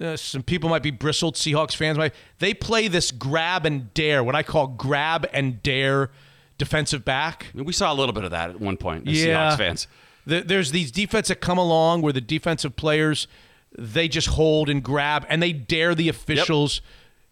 Uh, 0.00 0.16
some 0.16 0.42
people 0.42 0.68
might 0.68 0.82
be 0.82 0.90
bristled. 0.90 1.36
Seahawks 1.36 1.74
fans 1.74 1.96
might. 1.96 2.14
They 2.38 2.52
play 2.52 2.86
this 2.88 3.10
grab 3.10 3.64
and 3.64 3.92
dare, 3.94 4.22
what 4.22 4.34
I 4.34 4.42
call 4.42 4.66
grab 4.66 5.26
and 5.32 5.62
dare 5.62 6.10
defensive 6.58 7.04
back. 7.04 7.46
we 7.54 7.72
saw 7.72 7.92
a 7.92 7.94
little 7.94 8.12
bit 8.12 8.24
of 8.24 8.30
that 8.30 8.50
at 8.50 8.60
one 8.60 8.76
point. 8.76 9.08
As 9.08 9.14
Seahawks 9.16 9.56
fans. 9.56 9.88
The- 10.26 10.42
There's 10.42 10.70
these 10.70 10.90
defense 10.90 11.28
that 11.28 11.40
come 11.40 11.58
along 11.58 12.02
where 12.02 12.12
the 12.12 12.20
defensive 12.20 12.76
players 12.76 13.26
they 13.78 14.08
just 14.08 14.28
hold 14.28 14.70
and 14.70 14.82
grab 14.82 15.26
and 15.28 15.42
they 15.42 15.52
dare 15.52 15.94
the 15.94 16.08
officials. 16.08 16.80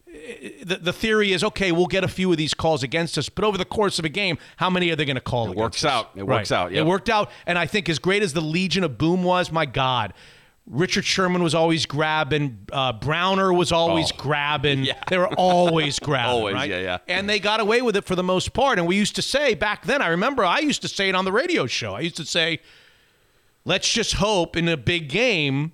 The, 0.07 0.77
the 0.81 0.93
theory 0.93 1.33
is 1.33 1.43
okay, 1.43 1.73
we'll 1.73 1.87
get 1.87 2.05
a 2.05 2.09
few 2.09 2.31
of 2.31 2.37
these 2.39 2.55
calls 2.55 2.83
against 2.83 3.19
us, 3.19 3.29
but 3.29 3.45
over 3.45 3.59
the 3.59 3.65
course 3.65 3.99
of 3.99 4.05
a 4.05 4.09
game, 4.09 4.39
how 4.59 4.71
many 4.71 4.91
are 4.91 4.97
they 4.97 5.05
going 5.05 5.17
to 5.17 5.21
call? 5.23 5.51
It 5.51 5.57
works 5.57 5.85
us? 5.85 5.91
out. 5.91 6.11
It 6.15 6.25
works 6.27 6.53
out, 6.53 6.73
It 6.73 6.85
worked 6.87 7.11
out, 7.11 7.31
and 7.47 7.59
I 7.59 7.67
think 7.67 7.89
as 7.89 7.99
great 7.99 8.23
as 8.23 8.33
the 8.33 8.41
Legion 8.41 8.85
of 8.85 8.97
Boom 8.97 9.25
was, 9.25 9.51
my 9.51 9.67
God. 9.67 10.13
Richard 10.67 11.05
Sherman 11.05 11.43
was 11.43 11.55
always 11.55 11.85
grabbing. 11.85 12.59
Uh, 12.73 12.93
Browner 12.95 13.53
was 13.53 13.71
always 13.71 14.11
Oh. 14.13 14.17
grabbing. 14.17 14.89
They 15.09 15.19
were 15.19 15.29
always 15.35 15.99
grabbing. 16.01 16.31
Always, 16.31 16.55
right? 16.55 16.71
yeah, 16.71 16.79
yeah. 16.81 16.99
And 17.07 17.29
they 17.29 17.39
got 17.39 17.61
away 17.61 17.83
with 17.83 17.97
it 17.97 18.05
for 18.05 18.15
the 18.17 18.23
most 18.23 18.55
part. 18.55 18.79
And 18.79 18.89
we 18.89 18.97
used 18.97 19.15
to 19.17 19.23
say 19.23 19.55
back 19.55 19.85
then, 19.85 20.01
I 20.01 20.09
remember 20.09 20.43
I 20.45 20.61
used 20.61 20.81
to 20.83 20.89
say 20.89 21.09
it 21.11 21.15
on 21.15 21.25
the 21.27 21.33
radio 21.33 21.67
show. 21.67 21.95
I 21.95 22.01
used 22.01 22.17
to 22.17 22.25
say, 22.25 22.61
let's 23.67 23.91
just 23.93 24.15
hope 24.15 24.57
in 24.57 24.69
a 24.69 24.77
big 24.77 25.09
game 25.09 25.73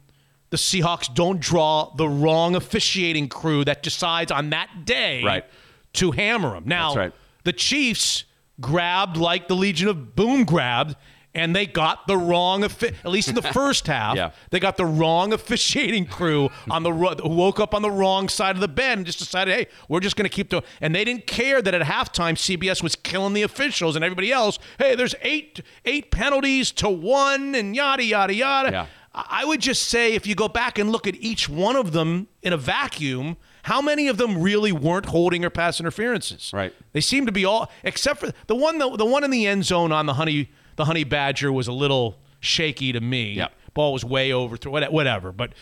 the 0.51 0.57
Seahawks 0.57 1.13
don't 1.15 1.39
draw 1.39 1.95
the 1.95 2.09
wrong 2.09 2.57
officiating 2.57 3.29
crew 3.29 3.65
that 3.67 3.85
decides 3.85 4.33
on 4.33 4.51
that 4.51 4.85
day 4.85 5.23
Right. 5.23 5.45
to 5.93 6.11
hammer 6.11 6.55
them. 6.55 6.65
Now, 6.67 6.95
right. 6.97 7.13
the 7.45 7.53
Chiefs 7.53 8.25
grabbed 8.61 9.17
like 9.17 9.47
the 9.47 9.55
Legion 9.55 9.87
of 9.87 10.17
Boom 10.17 10.43
grabbed, 10.43 10.97
and 11.35 11.55
they 11.55 11.65
got 11.65 12.07
the 12.09 12.17
wrong, 12.17 12.65
at 12.65 13.05
least 13.05 13.29
in 13.29 13.35
the 13.37 13.43
first 13.53 13.87
half, 13.87 14.17
Yeah. 14.17 14.31
they 14.51 14.59
got 14.59 14.77
the 14.77 14.85
wrong 14.87 15.33
officiating 15.33 16.07
crew 16.07 16.51
on 16.69 16.83
the 16.83 16.91
who 16.93 17.29
woke 17.29 17.61
up 17.61 17.75
on 17.75 17.83
the 17.83 17.91
wrong 17.91 18.29
side 18.29 18.57
of 18.57 18.61
the 18.61 18.69
bed 18.69 18.99
and 18.99 19.07
just 19.07 19.19
decided, 19.21 19.55
hey, 19.55 19.67
we're 19.89 20.01
just 20.01 20.17
going 20.17 20.29
to 20.29 20.35
keep 20.35 20.49
doing. 20.49 20.65
And 20.81 20.95
they 20.95 21.05
didn't 21.05 21.27
care 21.27 21.63
that 21.63 21.73
at 21.73 21.83
halftime 21.83 22.35
CBS 22.35 22.83
was 22.83 22.97
killing 22.97 23.33
the 23.33 23.43
officials 23.43 23.95
and 23.95 24.05
everybody 24.05 24.33
else. 24.33 24.59
Hey, 24.79 24.95
there's 24.97 25.15
eight 25.23 25.61
eight 25.85 26.11
penalties 26.11 26.73
to 26.73 26.89
one 26.91 27.55
and 27.55 27.77
yada 27.77 28.03
yada 28.05 28.35
yada. 28.35 28.71
Yeah. 28.73 28.87
I 29.13 29.45
would 29.45 29.61
just 29.61 29.83
say 29.89 30.15
if 30.15 30.25
you 30.27 30.35
go 30.37 30.47
back 30.49 30.79
and 30.79 30.91
look 30.93 31.07
at 31.07 31.17
each 31.17 31.49
one 31.49 31.75
of 31.75 31.91
them 31.93 32.29
in 32.43 32.53
a 32.53 32.57
vacuum, 32.57 33.37
how 33.65 33.83
many 33.83 34.07
of 34.07 34.19
them 34.19 34.41
really 34.41 34.71
weren't 34.71 35.07
holding 35.07 35.45
or 35.45 35.51
pass 35.51 35.81
interferences? 35.81 36.53
Right. 36.55 36.73
They 36.93 37.01
seem 37.01 37.27
to 37.27 37.33
be 37.33 37.45
all 37.45 37.71
except 37.83 38.21
for 38.21 38.31
the 38.47 38.55
one 38.55 38.79
the, 38.79 38.97
the 38.97 39.05
one 39.05 39.25
in 39.25 39.31
the 39.31 39.47
end 39.49 39.65
zone 39.65 39.91
on 39.93 40.07
the 40.07 40.15
honey 40.15 40.51
the 40.81 40.87
honey 40.87 41.05
badger 41.05 41.53
was 41.53 41.69
a 41.69 41.73
little 41.73 42.19
shaky 42.41 42.91
to 42.93 43.01
me. 43.03 43.35
Yep. 43.35 43.53
Ball 43.75 43.93
was 43.93 44.03
way 44.03 44.33
over, 44.33 44.57
whatever. 44.69 45.31
But 45.31 45.53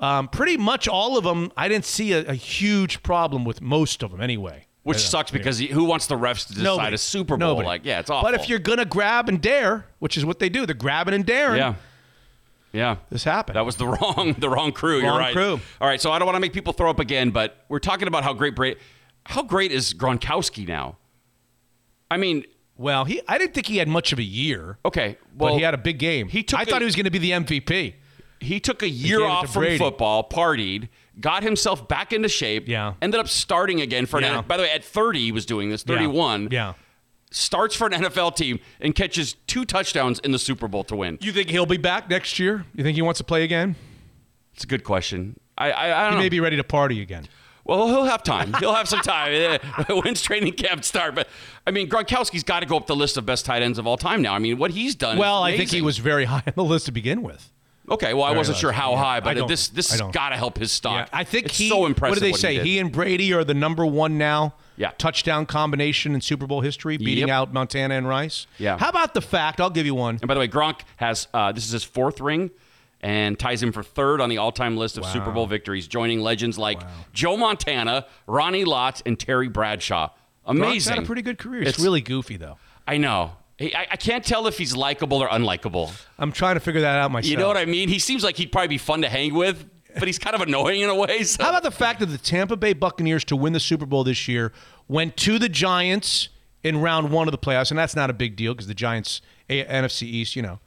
um, 0.00 0.26
pretty 0.26 0.56
much 0.56 0.88
all 0.88 1.16
of 1.16 1.22
them, 1.22 1.52
I 1.56 1.68
didn't 1.68 1.84
see 1.84 2.12
a, 2.12 2.26
a 2.30 2.34
huge 2.34 3.04
problem 3.04 3.44
with 3.44 3.60
most 3.62 4.02
of 4.02 4.10
them 4.10 4.20
anyway. 4.20 4.66
Which 4.82 4.98
sucks 4.98 5.30
because 5.30 5.60
who 5.60 5.84
wants 5.84 6.08
the 6.08 6.16
refs 6.16 6.46
to 6.48 6.54
decide 6.54 6.64
Nobody. 6.64 6.94
a 6.94 6.98
Super 6.98 7.36
Bowl? 7.36 7.48
Nobody. 7.50 7.66
Like, 7.66 7.84
yeah, 7.84 8.00
it's 8.00 8.10
awful. 8.10 8.28
But 8.28 8.38
if 8.38 8.48
you're 8.50 8.58
gonna 8.58 8.84
grab 8.84 9.28
and 9.30 9.40
dare, 9.40 9.86
which 10.00 10.18
is 10.18 10.24
what 10.26 10.40
they 10.40 10.48
do, 10.50 10.66
they're 10.66 10.74
grabbing 10.74 11.14
and 11.14 11.24
daring. 11.24 11.56
yeah, 11.58 11.74
yeah, 12.72 12.96
This 13.08 13.22
happened. 13.24 13.54
That 13.56 13.64
was 13.64 13.76
the 13.76 13.86
wrong, 13.94 14.34
the 14.36 14.50
wrong 14.50 14.72
crew. 14.72 14.96
You're 14.98 15.10
Wrong 15.10 15.18
right. 15.20 15.32
crew. 15.32 15.60
All 15.80 15.88
right, 15.88 16.00
so 16.00 16.10
I 16.12 16.18
don't 16.18 16.26
want 16.26 16.36
to 16.36 16.40
make 16.40 16.52
people 16.52 16.72
throw 16.74 16.90
up 16.90 16.98
again, 16.98 17.30
but 17.30 17.64
we're 17.70 17.78
talking 17.78 18.08
about 18.08 18.24
how 18.24 18.32
great 18.34 18.54
Bra- 18.56 18.72
how 19.24 19.42
great 19.42 19.70
is 19.72 19.94
Gronkowski 19.94 20.66
now? 20.68 20.98
I 22.10 22.16
mean, 22.18 22.44
Well, 22.76 23.04
he 23.04 23.20
I 23.28 23.38
didn't 23.38 23.54
think 23.54 23.66
he 23.66 23.76
had 23.76 23.88
much 23.88 24.12
of 24.12 24.18
a 24.18 24.22
year. 24.24 24.78
okay, 24.84 25.16
well, 25.36 25.52
but 25.52 25.56
he 25.58 25.62
had 25.62 25.74
a 25.74 25.78
big 25.78 25.98
game. 25.98 26.28
he 26.28 26.42
took 26.42 26.58
I 26.58 26.62
a- 26.62 26.66
thought 26.66 26.80
he 26.80 26.84
was 26.86 26.96
going 26.96 27.04
to 27.04 27.10
be 27.10 27.18
the 27.18 27.30
MVP. 27.32 27.94
he 28.40 28.60
took 28.60 28.82
a 28.82 28.88
year 28.88 29.24
off 29.24 29.52
from 29.52 29.62
Brady. 29.62 29.78
football, 29.78 30.28
partied, 30.28 30.88
got 31.20 31.42
himself 31.44 31.86
back 31.88 32.12
into 32.12 32.28
shape. 32.28 32.66
Yeah. 32.68 32.94
ended 33.00 33.20
up 33.20 33.28
starting 33.28 33.80
again 33.80 34.06
for 34.06 34.20
Yeah. 34.20 34.40
an. 34.40 34.44
By 34.48 34.56
the 34.56 34.64
way, 34.64 34.70
at 34.72 34.84
30, 34.84 35.20
he 35.20 35.32
was 35.32 35.46
doing 35.46 35.70
this. 35.70 35.82
31. 35.84 36.48
Yeah. 36.50 36.74
starts 37.30 37.74
for 37.74 37.86
an 37.88 37.92
NFL 37.92 38.32
team 38.36 38.60
and 38.80 38.94
catches 38.94 39.34
two 39.48 39.64
touchdowns 39.64 40.18
in 40.20 40.30
the 40.32 40.38
Super 40.38 40.68
Bowl 40.68 40.84
to 40.84 40.94
win. 40.96 41.18
You 41.20 41.32
think 41.32 41.50
he'll 41.50 41.66
be 41.66 41.76
back 41.78 42.08
next 42.08 42.38
year? 42.38 42.64
You 42.74 42.84
think 42.84 42.94
he 42.96 43.02
wants 43.02 43.18
to 43.18 43.24
play 43.24 43.42
again? 43.44 43.74
It's 44.54 44.62
a 44.64 44.68
good 44.68 44.84
question. 44.84 45.36
I 45.58 45.70
I, 45.72 45.84
I 45.86 46.02
don't 46.04 46.12
He 46.12 46.16
know. 46.18 46.22
may 46.22 46.28
be 46.28 46.38
ready 46.40 46.56
to 46.56 46.64
party 46.64 47.00
again. 47.02 47.26
Well, 47.64 47.88
he'll 47.88 48.04
have 48.04 48.22
time. 48.22 48.52
He'll 48.60 48.74
have 48.74 48.88
some 48.88 49.00
time. 49.00 49.58
When's 49.88 50.20
training 50.20 50.52
camp 50.54 50.84
start? 50.84 51.14
But 51.14 51.28
I 51.66 51.70
mean, 51.70 51.88
Gronkowski's 51.88 52.44
got 52.44 52.60
to 52.60 52.66
go 52.66 52.76
up 52.76 52.86
the 52.86 52.96
list 52.96 53.16
of 53.16 53.24
best 53.24 53.46
tight 53.46 53.62
ends 53.62 53.78
of 53.78 53.86
all 53.86 53.96
time 53.96 54.20
now. 54.20 54.34
I 54.34 54.38
mean, 54.38 54.58
what 54.58 54.70
he's 54.72 54.94
done. 54.94 55.16
is 55.16 55.20
Well, 55.20 55.42
I 55.42 55.56
think 55.56 55.70
he 55.70 55.80
was 55.82 55.98
very 55.98 56.24
high 56.26 56.42
on 56.46 56.52
the 56.56 56.64
list 56.64 56.86
to 56.86 56.92
begin 56.92 57.22
with. 57.22 57.50
Okay, 57.90 58.14
well, 58.14 58.22
I 58.24 58.28
Very 58.28 58.38
wasn't 58.38 58.56
sure 58.58 58.72
how 58.72 58.92
Yeah. 58.92 58.98
high, 59.02 59.20
but 59.20 59.46
this 59.46 59.68
this 59.68 59.90
has 59.90 60.00
got 60.00 60.30
to 60.30 60.36
help 60.36 60.56
his 60.58 60.72
stock. 60.72 61.06
Yeah, 61.12 61.18
I 61.18 61.24
think 61.24 61.46
it's 61.46 61.58
he. 61.58 61.68
so 61.68 61.84
impressive. 61.84 62.12
What 62.12 62.14
do 62.18 62.20
they 62.20 62.30
he 62.30 62.36
say? 62.38 62.54
did. 62.56 62.66
He, 62.66 62.78
and 62.78 62.90
Brady 62.90 63.32
are 63.34 63.44
the 63.44 63.52
number 63.52 63.84
one 63.84 64.16
now. 64.16 64.54
Yeah. 64.78 64.90
Touchdown 64.96 65.44
combination 65.46 66.14
in 66.14 66.20
Super 66.22 66.46
Bowl 66.46 66.62
history, 66.62 66.96
beating 66.96 67.28
Yep. 67.28 67.34
out 67.36 67.52
Montana 67.52 67.94
and 67.94 68.08
Rice. 68.08 68.46
Yeah. 68.58 68.78
How 68.78 68.88
about 68.88 69.12
the 69.14 69.20
fact? 69.20 69.60
I'll 69.60 69.68
give 69.70 69.84
you 69.86 69.94
one. 69.94 70.16
And 70.20 70.26
by 70.26 70.32
the 70.34 70.40
way, 70.40 70.48
Gronk 70.48 70.80
has 70.96 71.28
uh, 71.34 71.52
this 71.52 71.64
is 71.66 71.72
his 71.72 71.84
fourth 71.84 72.20
ring, 72.20 72.50
and 73.04 73.38
ties 73.38 73.62
him 73.62 73.70
for 73.70 73.82
third 73.82 74.20
on 74.22 74.30
the 74.30 74.38
all-time 74.38 74.78
list 74.78 74.96
of 74.96 75.04
Super 75.04 75.30
Bowl 75.30 75.46
victories, 75.46 75.86
joining 75.86 76.20
legends 76.20 76.58
like 76.58 76.80
Joe 77.12 77.36
Montana, 77.36 78.06
Ronnie 78.26 78.64
Lott, 78.64 79.02
and 79.04 79.20
Terry 79.20 79.48
Bradshaw. 79.48 80.08
Amazing. 80.46 80.94
had 80.94 81.02
a 81.02 81.06
pretty 81.06 81.20
good 81.22 81.36
career. 81.38 81.60
It's, 81.60 81.70
It's- 81.72 81.84
really 81.84 82.00
goofy 82.00 82.38
though. 82.38 82.56
I 82.86 82.96
know. 82.96 83.32
I, 83.60 83.86
I 83.92 83.96
can't 83.96 84.24
tell 84.24 84.46
if 84.46 84.58
he's 84.58 84.74
likable 84.74 85.18
or 85.22 85.28
unlikable. 85.28 85.92
I'm 86.18 86.32
trying 86.32 86.54
to 86.56 86.60
figure 86.60 86.80
that 86.80 86.98
out 86.98 87.10
myself. 87.10 87.30
You 87.30 87.36
know 87.36 87.46
what 87.46 87.56
I 87.56 87.66
mean? 87.66 87.88
He 87.88 87.98
seems 87.98 88.24
like 88.24 88.36
he'd 88.36 88.50
probably 88.50 88.68
be 88.68 88.78
fun 88.78 89.02
to 89.02 89.08
hang 89.08 89.32
with, 89.34 89.64
but 89.98 90.08
he's 90.08 90.18
kind 90.18 90.34
of 90.34 90.40
annoying 90.42 90.80
in 90.80 90.90
a 90.90 90.94
way. 90.94 91.22
So. 91.22 91.42
How 91.44 91.50
about 91.50 91.62
the 91.62 91.70
fact 91.70 92.00
that 92.00 92.06
the 92.06 92.18
Tampa 92.18 92.56
Bay 92.56 92.72
Buccaneers 92.72 93.22
to 93.26 93.36
win 93.36 93.52
the 93.52 93.60
Super 93.60 93.86
Bowl 93.86 94.02
this 94.02 94.26
year 94.26 94.52
went 94.88 95.16
to 95.18 95.38
the 95.38 95.48
Giants 95.48 96.30
in 96.64 96.80
round 96.80 97.10
one 97.12 97.28
of 97.28 97.32
the 97.32 97.38
playoffs, 97.38 97.70
and 97.70 97.78
that's 97.78 97.94
not 97.94 98.10
a 98.10 98.12
big 98.14 98.34
deal 98.34 98.54
because 98.54 98.66
the 98.66 98.74
Giants 98.74 99.20
A- 99.48 99.64
NFC 99.64 100.02
East, 100.02 100.34
you 100.36 100.42
know, 100.42 100.58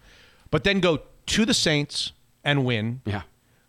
but 0.50 0.64
then 0.64 0.80
go 0.80 1.02
to 1.26 1.46
the 1.46 1.54
Saints 1.54 2.14
and 2.48 2.64
win, 2.66 3.02
yeah. 3.06 3.24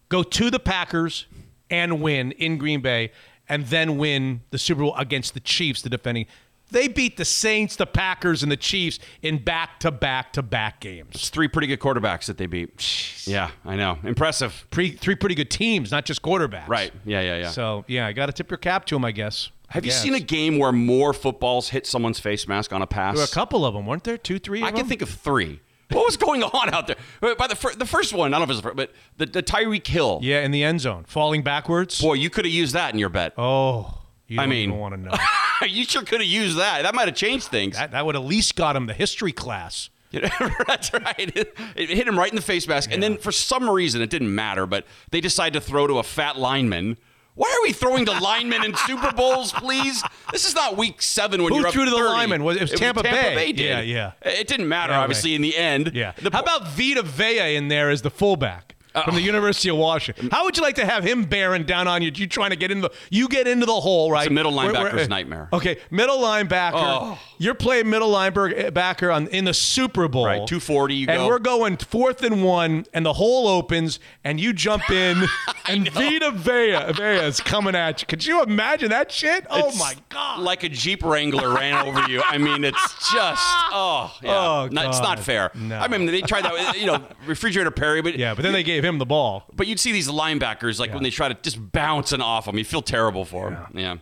go 0.09 0.23
to 0.23 0.51
the 0.51 0.61
Packers 0.61 1.27
and 1.69 2.01
win 2.01 2.31
in 2.33 2.57
Green 2.57 2.81
Bay, 2.81 3.11
and 3.49 3.67
then 3.67 3.99
win 3.99 4.41
the 4.51 4.59
Super 4.59 4.83
Bowl 4.83 4.95
against 4.97 5.35
the 5.35 5.41
Chiefs, 5.41 5.83
the 5.83 5.91
defending. 5.91 6.27
They 6.71 6.87
beat 6.87 7.17
the 7.17 7.25
Saints, 7.25 7.77
the 7.77 7.87
Packers, 7.87 8.43
and 8.43 8.53
the 8.53 8.57
Chiefs 8.57 9.01
in 9.23 9.43
back 9.43 9.81
to 9.81 9.91
back 9.91 10.33
to 10.35 10.43
back 10.43 10.81
games. 10.81 11.11
It's 11.15 11.31
three 11.31 11.49
pretty 11.49 11.67
good 11.67 11.81
quarterbacks 11.81 12.27
that 12.27 12.39
they 12.39 12.47
beat. 12.47 13.27
Yeah, 13.27 13.51
I 13.65 13.75
know. 13.75 13.99
Impressive. 14.05 14.67
Pre- 14.71 14.93
three 14.93 15.17
pretty 15.17 15.35
good 15.35 15.51
teams, 15.51 15.91
not 15.91 16.05
just 16.05 16.23
quarterbacks. 16.23 16.69
Right. 16.69 16.93
Yeah, 17.05 17.21
yeah, 17.23 17.39
yeah. 17.39 17.51
So 17.51 17.85
yeah, 17.89 18.07
I 18.07 18.13
got 18.13 18.27
to 18.27 18.33
tip 18.33 18.51
your 18.51 18.59
cap 18.59 18.85
to 18.87 18.95
them, 18.95 19.05
I 19.05 19.13
guess. 19.13 19.51
Have 19.71 19.85
you 19.85 19.91
seen 19.91 20.15
a 20.15 20.21
game 20.21 20.59
where 20.59 20.73
more 20.73 21.13
footballs 21.13 21.71
hit 21.71 21.87
someone's 21.87 22.21
face 22.21 22.47
mask 22.49 22.73
on 22.73 22.81
a 22.81 22.87
pass? 22.87 23.17
There 23.17 23.23
were 23.23 23.29
a 23.31 23.35
couple 23.35 23.67
of 23.67 23.75
them, 23.75 23.87
weren't 23.87 24.05
there? 24.05 24.17
Two, 24.17 24.39
three. 24.39 24.63
I 24.63 24.69
of 24.69 24.75
can 24.75 24.79
them? 24.83 24.89
think 24.89 25.03
of 25.03 25.11
three. 25.11 25.61
What 25.91 26.05
was 26.05 26.17
going 26.17 26.43
on 26.43 26.75
out 26.75 26.87
there? 26.87 27.35
By 27.37 27.47
the, 27.47 27.57
fir- 27.57 27.75
the 27.75 27.87
first 27.87 28.13
one, 28.13 28.35
I 28.35 28.39
don't 28.39 28.47
know 28.49 28.55
if 28.55 28.61
it 28.63 28.63
was 28.63 28.63
the 28.63 28.63
first, 28.63 28.77
but 28.77 28.93
the, 29.17 29.27
the 29.27 29.43
Tyreek 29.43 29.87
Hill. 29.87 30.21
Yeah, 30.23 30.41
in 30.43 30.51
the 30.51 30.63
end 30.63 30.81
zone, 30.83 31.05
falling 31.09 31.43
backwards. 31.43 32.01
Boy, 32.01 32.15
you 32.15 32.29
could 32.31 32.45
have 32.45 32.53
used 32.53 32.75
that 32.75 32.93
in 32.93 32.99
your 32.99 33.09
bet. 33.09 33.33
Oh, 33.39 33.99
you 34.27 34.39
I 34.39 34.43
don't 34.43 34.51
mean- 34.51 34.77
want 34.77 34.95
to 34.95 35.01
know. 35.01 35.15
you 35.67 35.85
sure 35.85 36.03
could 36.03 36.21
have 36.21 36.29
used 36.29 36.59
that. 36.59 36.83
That 36.83 36.95
might 36.95 37.09
have 37.09 37.17
changed 37.17 37.47
things. 37.49 37.77
that 37.77 37.93
that 37.93 38.05
would 38.05 38.17
at 38.17 38.23
least 38.23 38.55
got 38.57 38.77
him 38.77 38.87
the 38.87 38.93
history 38.95 39.33
class. 39.33 39.89
That's 40.13 40.93
right. 40.93 41.33
It, 41.37 41.55
it 41.77 41.91
hit 41.91 42.09
him 42.09 42.19
right 42.19 42.31
in 42.31 42.37
the 42.37 42.43
face 42.43 42.67
mask. 42.67 42.91
And 42.91 43.03
then 43.03 43.19
for 43.19 43.31
some 43.33 43.69
reason, 43.69 44.01
it 44.01 44.09
didn't 44.09 44.35
matter, 44.35 44.67
but 44.67 44.87
they 45.11 45.21
decided 45.21 45.53
to 45.61 45.67
throw 45.67 45.87
to 45.87 45.99
a 45.99 46.03
fat 46.03 46.39
lineman. 46.39 46.97
Why 47.39 47.49
are 47.57 47.63
we 47.63 47.73
throwing 47.73 48.05
to 48.07 48.11
linemen 48.21 48.65
in 48.65 48.75
Super 48.75 49.13
Bowls, 49.13 49.53
please? 49.53 50.03
This 50.33 50.45
is 50.45 50.57
not 50.57 50.77
week 50.77 51.01
seven 51.01 51.41
when 51.41 51.53
Who 51.53 51.61
you're 51.61 51.69
up 51.69 51.73
threw 51.73 51.85
to 51.85 51.91
the 51.91 51.97
30. 51.97 52.09
lineman? 52.09 52.43
Was- 52.43 52.57
it 52.57 52.63
was 52.63 52.73
Tampa 52.73 53.05
Bay. 53.05 53.53
did. 53.53 53.61
Yeah, 53.65 53.81
yeah. 53.81 54.13
It 54.23 54.49
didn't 54.49 54.69
matter, 54.69 54.93
Yeah, 54.93 55.01
obviously, 55.03 55.37
in 55.37 55.43
the 55.43 55.57
end. 55.57 55.93
Yeah. 55.95 56.15
The 56.21 56.31
How 56.33 56.43
po- 56.43 56.57
about 56.57 56.69
Vita 56.73 57.03
Vea 57.03 57.55
in 57.55 57.69
there 57.69 57.91
as 57.91 58.03
the 58.03 58.11
fullback 58.11 58.75
from 59.05 59.15
the 59.15 59.23
University 59.23 59.69
of 59.71 59.77
Washington? 59.77 60.29
How 60.31 60.45
would 60.45 60.57
you 60.57 60.63
like 60.63 60.77
to 60.77 60.87
have 60.87 61.05
him 61.05 61.25
bearing 61.25 61.65
down 61.65 61.89
on 61.89 62.03
you? 62.03 62.11
You 62.15 62.27
trying 62.27 62.51
to 62.51 62.57
get 62.57 62.71
into 62.71 62.89
the 62.89 62.95
you 63.11 63.29
get 63.29 63.47
into 63.47 63.67
the 63.67 63.81
hole, 63.81 64.11
right? 64.11 64.27
a 64.27 64.31
middle 64.31 64.53
linebacker's 64.53 64.95
where- 64.95 65.09
nightmare. 65.09 65.49
Okay, 65.53 65.79
middle 65.91 66.19
linebacker. 66.19 66.73
Oh. 66.75 67.19
You're 67.39 67.55
playing 67.55 67.89
middle 67.89 68.11
linebacker 68.11 69.11
eh, 69.11 69.15
on 69.15 69.29
in 69.29 69.45
the 69.45 69.55
Super 69.55 70.09
Bowl. 70.09 70.27
Right, 70.27 70.47
240 70.47 70.95
you 70.95 71.07
and 71.09 71.19
go. 71.19 71.27
we're 71.29 71.39
going 71.39 71.77
fourth 71.77 72.23
and 72.23 72.45
one, 72.45 72.85
and 72.93 73.07
the 73.07 73.13
hole 73.13 73.47
opens, 73.49 74.01
and 74.25 74.41
you 74.41 74.53
jump 74.53 74.91
in, 74.91 75.25
and 75.69 75.89
Vita 75.91 76.31
Vea 76.33 76.93
Vea 76.93 77.27
is 77.27 77.41
coming 77.41 77.75
at 77.75 78.01
you. 78.03 78.07
Could 78.07 78.25
you 78.27 78.43
imagine 78.43 78.91
that 78.91 79.13
shit? 79.13 79.47
Oh 79.51 79.69
It's 79.69 79.79
my 79.79 79.95
god! 80.09 80.41
Like 80.41 80.65
a 80.65 80.69
Jeep 80.69 81.03
Wrangler 81.05 81.55
ran 81.55 81.87
over 81.87 82.09
you. 82.11 82.23
I 82.25 82.39
mean, 82.39 82.65
it's 82.65 83.13
just, 83.13 83.43
oh, 83.45 84.15
yeah. 84.23 84.29
Oh, 84.39 84.69
Not- 84.71 84.87
it's 84.87 85.01
not 85.01 85.19
fair. 85.19 85.51
No. 85.55 85.79
I 85.79 85.89
mean, 85.89 86.07
they 86.07 86.21
tried 86.23 86.45
that, 86.45 86.79
you 86.79 86.87
know, 86.87 87.03
refrigerator 87.27 87.71
Perry, 87.71 88.03
but 88.03 88.17
yeah, 88.17 88.35
but 88.35 88.43
then 88.43 88.53
they 88.53 88.63
gave 88.63 88.85
him 88.85 88.88
the 88.97 89.05
ball. 89.05 89.45
But 89.53 89.67
you'd 89.67 89.79
see 89.79 89.93
these 89.93 90.09
linebackers 90.09 90.81
like 90.81 90.95
when 90.95 91.03
they 91.03 91.11
try 91.11 91.29
to 91.29 91.35
just 91.35 91.59
bouncing 91.73 92.23
off 92.23 92.47
them. 92.47 92.57
You 92.57 92.65
feel 92.65 92.81
terrible 92.81 93.27
for 93.27 93.51
them. 93.51 93.67
Yeah. 93.75 93.97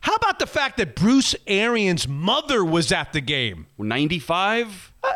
How 0.00 0.16
about 0.16 0.40
the 0.40 0.46
fact 0.46 0.76
that 0.78 0.96
Bruce 0.96 1.36
Arians' 1.46 2.08
mother 2.08 2.64
was 2.64 2.90
at 2.90 3.12
the 3.12 3.20
game? 3.20 3.66
95? 3.78 4.92
Uh, 5.02 5.08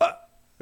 uh, 0.00 0.12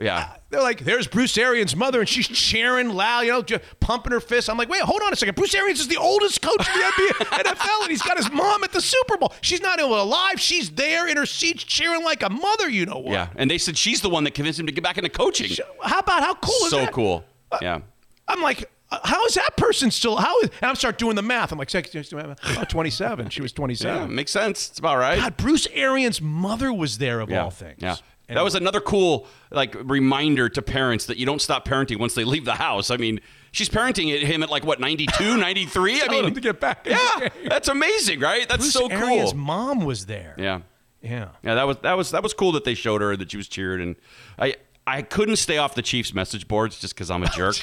yeah. 0.01 0.17
Uh, 0.19 0.35
they're 0.51 0.63
like, 0.63 0.81
there's 0.81 1.07
Bruce 1.07 1.37
Arians' 1.39 1.77
mother, 1.77 2.01
and 2.01 2.09
she's 2.09 2.27
cheering 2.27 2.89
loud, 2.89 3.21
you 3.21 3.31
know, 3.31 3.43
just 3.43 3.63
pumping 3.79 4.11
her 4.13 4.19
fist. 4.21 4.49
I'm 4.51 4.57
like, 4.57 4.69
wait, 4.69 4.81
hold 4.81 5.03
on 5.03 5.13
a 5.13 5.17
second. 5.17 5.37
Bruce 5.37 5.55
Arians 5.55 5.79
is 5.79 5.87
the 5.89 5.97
oldest 5.99 6.41
coach 6.43 6.67
in 6.67 6.75
the 6.81 6.85
NBA, 6.87 7.09
NFL, 7.45 7.83
and 7.83 7.91
he's 7.91 8.03
got 8.03 8.17
his 8.17 8.33
mom 8.33 8.65
at 8.65 8.73
the 8.73 8.81
Super 8.81 9.17
Bowl. 9.19 9.33
She's 9.43 9.61
not 9.61 9.79
even 9.79 9.93
alive. 9.93 10.41
She's 10.41 10.71
there 10.71 11.07
in 11.07 11.17
her 11.17 11.27
seat 11.27 11.59
cheering 11.59 12.03
like 12.03 12.23
a 12.23 12.31
mother, 12.31 12.69
you 12.69 12.87
know 12.87 12.99
what? 12.99 13.13
Yeah. 13.13 13.29
And 13.37 13.51
they 13.51 13.59
said 13.59 13.77
she's 13.77 14.01
the 14.01 14.11
one 14.11 14.25
that 14.25 14.35
convinced 14.35 14.59
him 14.59 14.67
to 14.67 14.73
get 14.73 14.83
back 14.83 14.97
into 14.99 15.11
coaching. 15.11 15.51
How 15.83 15.99
about 16.01 16.23
how 16.23 16.35
cool 16.35 16.65
is 16.65 16.71
So 16.71 16.79
that? 16.79 16.93
cool. 16.93 17.25
Yeah. 17.61 17.81
I'm 18.27 18.43
like, 18.43 18.71
uh, 18.91 18.99
how 19.05 19.25
is 19.27 19.35
that 19.35 19.57
person 19.57 19.91
still? 19.91 20.17
How 20.17 20.39
is? 20.41 20.51
And 20.61 20.71
I'm 20.71 20.77
start 20.77 20.99
doing 20.99 21.17
the 21.17 21.23
math. 21.23 21.53
I'm 21.53 21.59
like, 21.59 21.75
oh, 21.75 22.65
27. 22.65 23.31
She 23.31 23.43
was 23.43 23.53
27. 23.53 23.89
Yeah. 23.89 23.99
27. 23.99 24.15
Makes 24.15 24.31
sense. 24.31 24.71
It's 24.71 24.79
about 24.79 24.99
right. 24.99 25.19
God, 25.19 25.37
Bruce 25.37 25.67
Arians' 25.73 26.21
mother 26.21 26.73
was 26.73 26.99
there 26.99 27.21
of 27.21 27.31
yeah. 27.31 27.45
all 27.45 27.51
things. 27.51 27.79
Yeah. 27.81 27.97
That 28.29 28.45
was 28.45 28.55
another 28.55 28.81
cool 28.81 29.27
like 29.51 29.75
reminder 29.85 30.51
to 30.51 30.61
parents 30.61 31.07
that 31.07 31.17
you 31.17 31.25
don't 31.25 31.41
stop 31.41 31.67
parenting 31.67 31.99
once 31.99 32.15
they 32.15 32.25
leave 32.25 32.45
the 32.45 32.57
house. 32.57 32.91
I 32.91 32.99
mean, 32.99 33.21
she's 33.53 33.71
parenting 33.71 34.15
at 34.15 34.23
him 34.23 34.43
at 34.43 34.51
like 34.51 34.65
what 34.65 34.81
92, 34.81 35.37
93. 35.39 36.03
I 36.03 36.09
mean, 36.09 36.35
to 36.35 36.41
get 36.41 36.61
back 36.61 36.87
Yeah, 36.87 37.29
that's 37.47 37.69
amazing, 37.69 38.21
right? 38.21 38.47
That's 38.47 38.61
Bruce 38.61 38.73
so 38.75 38.89
cool. 38.89 38.99
Arians' 38.99 39.35
mom 39.35 39.85
was 39.85 40.07
there. 40.07 40.35
Yeah. 40.37 40.61
Yeah. 41.01 41.29
Yeah, 41.43 41.55
that 41.55 41.67
was 41.67 41.77
that 41.79 41.97
was 41.97 42.11
that 42.11 42.23
was 42.23 42.35
cool 42.35 42.53
that 42.53 42.65
they 42.65 42.75
showed 42.75 43.01
her 43.01 43.17
that 43.17 43.31
she 43.31 43.37
was 43.37 43.49
cheered, 43.49 43.81
and 43.81 43.97
I 44.39 44.57
I 44.89 45.03
couldn't 45.03 45.37
stay 45.37 45.59
off 45.59 45.75
the 45.75 45.83
Chiefs 45.83 46.15
message 46.15 46.49
boards 46.49 46.81
just 46.81 46.95
because 46.95 47.11
I'm 47.11 47.23
a 47.23 47.29
jerk. 47.37 47.57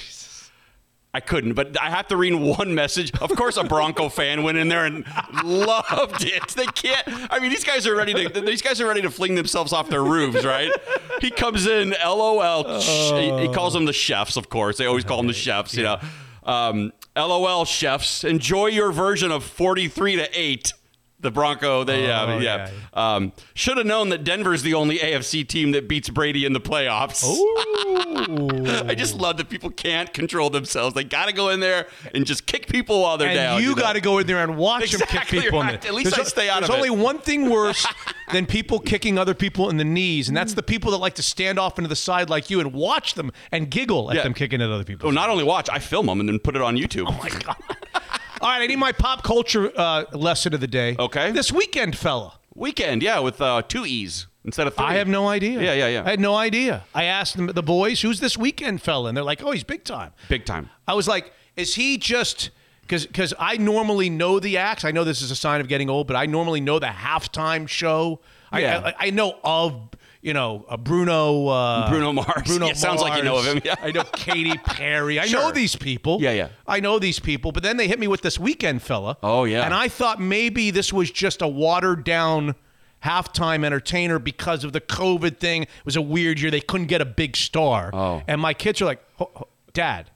I 1.14 1.22
couldn't, 1.22 1.54
but 1.54 1.82
I 1.82 1.90
have 1.90 2.10
to 2.10 2.18
read 2.18 2.36
one 2.36 2.76
message. 2.76 3.12
Of 3.22 3.34
course, 3.38 3.56
a 3.56 3.64
Bronco 3.64 4.10
fan 4.20 4.44
went 4.44 4.58
in 4.58 4.68
there 4.68 4.86
and 4.86 5.06
loved 5.46 6.26
it. 6.26 6.50
They 6.50 6.66
can't. 6.66 7.08
I 7.32 7.40
mean, 7.40 7.52
these 7.52 7.64
guys 7.64 7.88
are 7.88 7.96
ready 7.96 8.14
to. 8.28 8.42
These 8.42 8.62
guys 8.62 8.82
are 8.82 8.86
ready 8.86 9.02
to 9.02 9.10
fling 9.10 9.36
themselves 9.36 9.72
off 9.72 9.90
their 9.90 10.04
roofs, 10.04 10.44
right? 10.44 10.70
He 11.22 11.32
comes 11.32 11.68
in, 11.68 11.96
LOL. 12.06 12.80
He, 12.82 13.48
he 13.48 13.54
calls 13.54 13.74
them 13.74 13.86
the 13.86 13.94
chefs, 13.94 14.36
of 14.36 14.50
course. 14.50 14.78
They 14.78 14.86
always 14.88 15.06
call 15.06 15.18
them 15.18 15.28
the 15.28 15.34
chefs, 15.34 15.74
you 15.76 15.84
know. 15.84 16.00
Um, 16.44 16.92
LOL, 17.16 17.64
chefs. 17.64 18.26
Enjoy 18.26 18.68
your 18.68 18.92
version 18.92 19.32
of 19.32 19.46
forty-three 19.46 20.18
to 20.18 20.28
eight. 20.34 20.74
The 21.26 21.32
Bronco, 21.32 21.84
they 21.84 22.06
Oh, 22.10 22.38
uh, 22.38 22.40
yeah. 22.40 22.70
Um, 22.94 23.34
should 23.56 23.78
have 23.78 23.86
known 23.86 24.10
that 24.10 24.24
Denver's 24.24 24.62
the 24.62 24.74
only 24.76 25.00
AFC 25.00 25.46
team 25.48 25.72
that 25.72 25.88
beats 25.88 26.08
Brady 26.10 26.46
in 26.46 26.54
the 26.54 26.62
playoffs. 26.62 27.24
I 28.90 28.94
just 28.96 29.16
love 29.16 29.38
that 29.38 29.50
people 29.50 29.70
can't 29.72 30.14
control 30.14 30.50
themselves. 30.50 30.94
They 30.96 31.04
got 31.04 31.26
to 31.28 31.34
go 31.34 31.50
in 31.50 31.60
there 31.60 31.88
and 32.14 32.26
just 32.26 32.46
kick 32.46 32.68
people 32.68 33.02
while 33.02 33.18
they're 33.18 33.30
and 33.30 33.36
down. 33.36 33.62
you 33.62 33.70
know? 33.70 33.76
got 33.76 33.94
to 33.94 34.02
go 34.02 34.20
in 34.20 34.28
there 34.28 34.44
and 34.44 34.56
watch 34.58 34.84
Exactly 34.84 35.18
them 35.18 35.26
kick 35.26 35.44
people 35.44 35.62
in 35.62 35.68
right. 35.68 35.82
there. 35.82 35.90
At 35.92 35.96
least 35.96 36.18
I 36.18 36.24
stay 36.24 36.50
out 36.50 36.60
of 36.60 36.70
it. 36.70 36.72
There's 36.72 36.78
only 36.90 37.04
one 37.04 37.20
thing 37.20 37.50
worse 37.50 37.86
than 38.32 38.46
people 38.46 38.80
kicking 38.80 39.18
other 39.18 39.34
people 39.34 39.70
in 39.70 39.78
the 39.78 39.84
knees, 39.86 40.28
and 40.28 40.38
that's 40.38 40.54
the 40.54 40.64
people 40.64 40.92
that 40.92 40.98
like 40.98 41.16
to 41.16 41.24
stand 41.24 41.60
off 41.60 41.78
into 41.80 41.88
the 41.88 41.96
side 41.96 42.30
like 42.30 42.50
you 42.50 42.60
and 42.60 42.72
watch 42.74 43.16
them 43.16 43.32
and 43.52 43.70
giggle 43.70 44.12
at 44.12 44.18
Yeah. 44.18 44.24
them 44.24 44.34
kicking 44.34 44.62
at 44.62 44.70
other 44.70 44.84
people. 44.84 45.08
Oh, 45.10 45.12
not 45.12 45.30
only 45.30 45.44
watch, 45.44 45.70
I 45.72 45.80
film 45.80 46.06
them 46.06 46.20
and 46.20 46.30
then 46.30 46.40
put 46.40 46.56
it 46.56 46.62
on 46.62 46.76
YouTube. 46.78 47.08
All 48.46 48.52
right, 48.52 48.62
I 48.62 48.68
need 48.68 48.76
my 48.76 48.92
pop 48.92 49.24
culture 49.24 49.72
uh, 49.76 50.04
lesson 50.14 50.54
of 50.54 50.62
the 50.62 50.68
day. 50.68 50.96
Okay. 51.00 51.32
This 51.32 51.50
Weeknd, 51.50 51.96
fella. 51.96 52.38
Weeknd, 52.56 53.02
yeah, 53.02 53.18
with 53.18 53.42
uh, 53.42 53.64
two 53.68 53.88
E's 53.88 54.28
instead 54.44 54.68
of 54.68 54.76
three. 54.76 54.86
I 54.86 54.94
have 54.98 55.08
no 55.08 55.28
idea. 55.28 55.60
Yeah, 55.60 55.74
yeah, 55.74 55.88
yeah. 55.88 56.04
I 56.06 56.12
had 56.12 56.20
no 56.20 56.36
idea. 56.36 56.84
I 56.94 57.06
asked 57.06 57.38
them, 57.38 57.48
the 57.48 57.64
boys, 57.64 58.02
who's 58.04 58.20
this 58.20 58.38
Weeknd 58.38 58.82
fella? 58.82 59.08
And 59.10 59.18
they're 59.18 59.24
like, 59.24 59.42
oh, 59.44 59.50
he's 59.50 59.64
big 59.64 59.84
time. 59.84 60.12
Big 60.30 60.46
time. 60.46 60.70
I 60.88 60.94
was 60.94 61.08
like, 61.08 61.34
is 61.56 61.74
he 61.74 61.98
just 61.98 62.52
because 62.82 63.08
because 63.08 63.34
I 63.40 63.58
normally 63.58 64.12
know 64.12 64.40
the 64.40 64.58
acts. 64.58 64.86
I 64.86 64.92
know 64.92 65.04
this 65.04 65.24
is 65.24 65.32
a 65.32 65.36
sign 65.36 65.60
of 65.60 65.68
getting 65.68 65.90
old, 65.90 66.06
but 66.06 66.16
I 66.16 66.28
normally 66.28 66.62
know 66.62 66.78
the 66.78 66.86
halftime 66.86 67.68
show. 67.68 68.20
I- 68.52 68.64
I, 68.64 68.94
I 69.00 69.10
know 69.10 69.40
of 69.44 69.90
you 70.26 70.34
know 70.34 70.66
uh, 70.68 70.76
Bruno 70.76 71.48
uh, 71.48 71.88
Bruno 71.90 72.12
Mars. 72.12 72.48
Bruno 72.48 72.68
Yeah, 72.68 72.74
sounds 72.74 73.00
like 73.00 73.16
you 73.18 73.24
know 73.24 73.38
of 73.38 73.46
him, 73.46 73.62
yeah. 73.64 73.76
I 73.80 73.92
know 73.92 74.04
Katy 74.04 74.58
Perry. 74.58 75.20
I 75.20 75.28
know 75.28 75.52
these 75.52 75.76
people. 75.76 76.18
Yeah, 76.20 76.32
yeah. 76.32 76.50
I 76.66 76.80
know 76.80 76.98
these 76.98 77.20
people. 77.20 77.52
But 77.52 77.62
then 77.62 77.78
they 77.78 77.88
hit 77.88 78.00
me 78.00 78.08
with 78.08 78.22
this 78.22 78.40
Weeknd 78.40 78.82
fella. 78.82 79.18
Oh, 79.22 79.44
yeah. 79.44 79.64
And 79.64 79.74
I 79.74 79.88
thought 79.88 80.20
maybe 80.20 80.72
this 80.72 80.92
was 80.92 81.12
just 81.12 81.44
a 81.44 81.48
watered 81.48 82.04
down 82.04 82.56
halftime 83.04 83.64
entertainer 83.64 84.18
because 84.18 84.64
of 84.64 84.74
the 84.74 84.82
COVID 84.82 85.38
thing. 85.38 85.64
It 85.64 85.70
was 85.86 85.96
a 85.96 86.02
weird 86.02 86.40
year. 86.40 86.50
They 86.50 86.60
couldn't 86.62 86.88
get 86.88 87.02
a 87.02 87.06
big 87.06 87.38
star. 87.38 87.92
Oh. 87.94 88.24
And 88.28 88.42
my 88.42 88.56
kids 88.56 88.82
are 88.82 88.86
like, 88.86 89.04
"Ho- 89.18 89.30
ho- 89.36 89.48
Dad, 89.74 90.10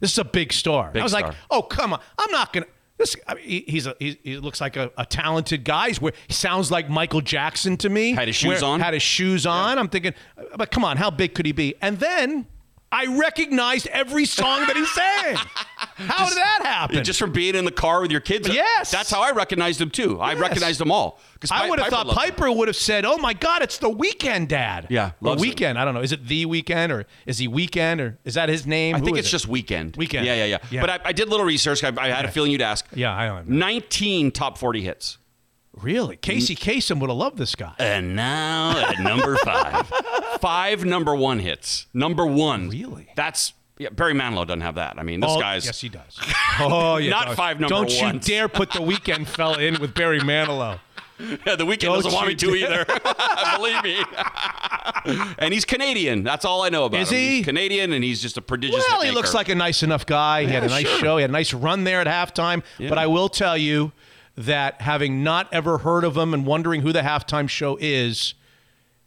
this 0.00 0.12
is 0.12 0.18
a 0.18 0.24
big 0.24 0.52
star. 0.54 0.92
Big 0.92 1.00
I 1.00 1.04
was 1.04 1.12
like, 1.12 1.32
oh 1.50 1.60
come 1.62 1.92
on, 1.92 2.00
I'm 2.18 2.30
not 2.30 2.52
gonna. 2.54 2.66
This 3.02 3.16
I 3.26 3.34
mean, 3.34 3.44
he, 3.44 3.64
he's 3.66 3.88
a 3.88 3.96
he, 3.98 4.16
he 4.22 4.36
looks 4.36 4.60
like 4.60 4.76
a, 4.76 4.92
a 4.96 5.04
talented 5.04 5.64
guy. 5.64 5.88
He's 5.88 6.00
where 6.00 6.12
he 6.28 6.32
sounds 6.34 6.70
like 6.70 6.88
Michael 6.88 7.20
Jackson 7.20 7.76
to 7.78 7.88
me. 7.88 8.12
Had 8.12 8.28
his 8.28 8.36
shoes 8.36 8.62
Where- 8.62 8.70
on? 8.70 8.78
Had 8.78 8.94
his 8.94 9.02
shoes 9.02 9.44
on. 9.44 9.76
I'm 9.76 9.88
thinking, 9.88 10.14
but 10.56 10.70
come 10.70 10.84
on, 10.84 10.96
how 10.98 11.10
big 11.10 11.34
could 11.34 11.44
he 11.44 11.50
be? 11.50 11.74
And 11.82 11.98
then 11.98 12.46
I 12.92 13.06
recognized 13.06 13.86
every 13.88 14.26
song 14.26 14.66
that 14.66 14.76
he 14.76 14.84
sang. 14.86 15.34
how 16.08 16.28
did 16.28 16.36
that 16.36 16.60
happen? 16.62 17.02
Just 17.04 17.18
from 17.18 17.32
being 17.32 17.54
in 17.54 17.64
the 17.64 17.70
car 17.72 18.02
with 18.02 18.10
your 18.10 18.20
kids. 18.20 18.48
Yes. 18.48 18.90
That's 18.90 19.10
how 19.10 19.22
I 19.22 19.30
recognized 19.32 19.80
him 19.80 19.90
too. 19.90 20.20
I 20.20 20.34
recognized 20.34 20.78
them 20.78 20.90
all. 20.92 21.18
'Cause 21.40 21.50
I 21.50 21.68
would 21.68 21.80
have 21.80 21.88
thought. 21.88 22.06
Piper 22.08 22.52
would 22.52 22.68
have 22.68 22.76
said, 22.76 23.04
"Oh 23.04 23.16
my 23.18 23.32
God, 23.32 23.62
it's 23.62 23.78
the 23.78 23.90
Weeknd 23.90 24.46
Dad." 24.46 24.86
Yeah, 24.90 25.06
or 25.20 25.30
loves 25.30 25.42
it. 25.42 25.56
Weeknd. 25.56 25.76
I 25.76 25.84
don't 25.84 25.92
know. 25.94 26.00
Is 26.02 26.12
it 26.12 26.28
the 26.28 26.46
Weeknd 26.46 26.90
or 26.92 27.04
is 27.26 27.38
he 27.38 27.48
Weeknd 27.48 27.98
or 28.00 28.18
is 28.24 28.34
that 28.34 28.48
his 28.48 28.64
name? 28.64 28.94
I 28.94 28.98
Who 29.00 29.06
think 29.06 29.18
it's 29.18 29.26
it? 29.26 29.32
just 29.32 29.48
Weeknd. 29.48 29.92
Weeknd. 29.96 30.24
Yeah, 30.24 30.34
yeah, 30.34 30.44
yeah. 30.44 30.58
Yeah. 30.70 30.80
But 30.82 30.90
I, 30.90 31.00
I 31.06 31.12
did 31.12 31.26
a 31.26 31.30
little 31.32 31.44
research. 31.46 31.82
I, 31.82 31.90
I 31.98 32.10
had 32.10 32.24
a 32.24 32.30
feeling 32.30 32.52
you'd 32.52 32.62
ask. 32.62 32.86
Yeah, 32.94 33.12
I 33.12 33.26
don't 33.26 33.48
know. 33.48 33.56
19 33.56 34.30
top 34.30 34.56
40 34.58 34.82
hits. 34.82 35.18
Really, 35.80 36.16
Casey 36.16 36.54
Kasem 36.54 37.00
would 37.00 37.08
have 37.08 37.16
loved 37.16 37.38
this 37.38 37.54
guy. 37.54 37.74
And 37.78 38.14
now 38.14 38.78
at 38.78 39.00
number 39.00 39.36
five, 39.38 39.86
five 40.40 40.84
number 40.84 41.14
one 41.14 41.38
hits. 41.38 41.86
Number 41.94 42.26
one. 42.26 42.68
Really? 42.68 43.08
That's 43.16 43.54
yeah, 43.78 43.88
Barry 43.88 44.12
Manilow 44.12 44.46
doesn't 44.46 44.60
have 44.60 44.74
that. 44.74 44.98
I 44.98 45.02
mean, 45.02 45.20
this 45.20 45.30
Oh, 45.32 45.40
guy's 45.40 45.64
yes, 45.64 45.80
he 45.80 45.88
does. 45.88 46.18
Oh, 46.60 46.98
yeah, 46.98 47.08
Not 47.10 47.26
don't- 47.28 47.36
five 47.36 47.58
number 47.58 47.74
one. 47.74 47.86
Don't 47.86 47.96
you 47.96 48.02
ones. 48.04 48.26
dare 48.26 48.46
put 48.48 48.70
the 48.72 48.80
Weeknd 48.80 49.26
fella 49.36 49.58
in 49.58 49.80
with 49.80 49.94
Barry 49.94 50.20
Manilow. 50.20 50.78
yeah, 51.18 51.56
the 51.56 51.64
Weeknd 51.64 51.78
Don't 51.80 51.94
doesn't 51.96 52.12
want 52.12 52.28
me 52.28 52.34
to 52.34 52.54
either. 52.54 52.84
Believe 53.56 53.82
me. 53.82 54.04
and 55.38 55.52
he's 55.54 55.64
Canadian. 55.64 56.22
That's 56.22 56.44
all 56.44 56.62
I 56.62 56.68
know 56.68 56.84
about 56.84 57.00
Is 57.00 57.10
him. 57.10 57.16
he? 57.18 57.28
He's 57.36 57.44
Canadian, 57.46 57.92
and 57.92 58.04
he's 58.04 58.20
just 58.20 58.36
a 58.36 58.42
prodigious. 58.42 58.84
Well, 58.88 59.00
he 59.02 59.10
looks 59.10 59.32
like 59.34 59.48
a 59.48 59.54
nice 59.54 59.82
enough 59.82 60.04
guy. 60.04 60.44
He 60.44 60.52
had 60.52 60.64
a 60.64 60.68
nice 60.68 60.86
sure. 60.86 60.98
show. 60.98 61.16
He 61.16 61.22
had 61.22 61.30
a 61.30 61.32
nice 61.32 61.54
run 61.54 61.84
there 61.84 62.00
at 62.00 62.06
halftime. 62.06 62.62
But 62.78 62.98
I 62.98 63.06
will 63.06 63.28
tell 63.30 63.56
you 63.56 63.92
that 64.36 64.80
having 64.80 65.22
not 65.22 65.52
ever 65.52 65.78
heard 65.78 66.04
of 66.04 66.16
him 66.16 66.32
and 66.32 66.46
wondering 66.46 66.82
who 66.82 66.92
the 66.92 67.00
halftime 67.00 67.48
show 67.48 67.76
is, 67.80 68.34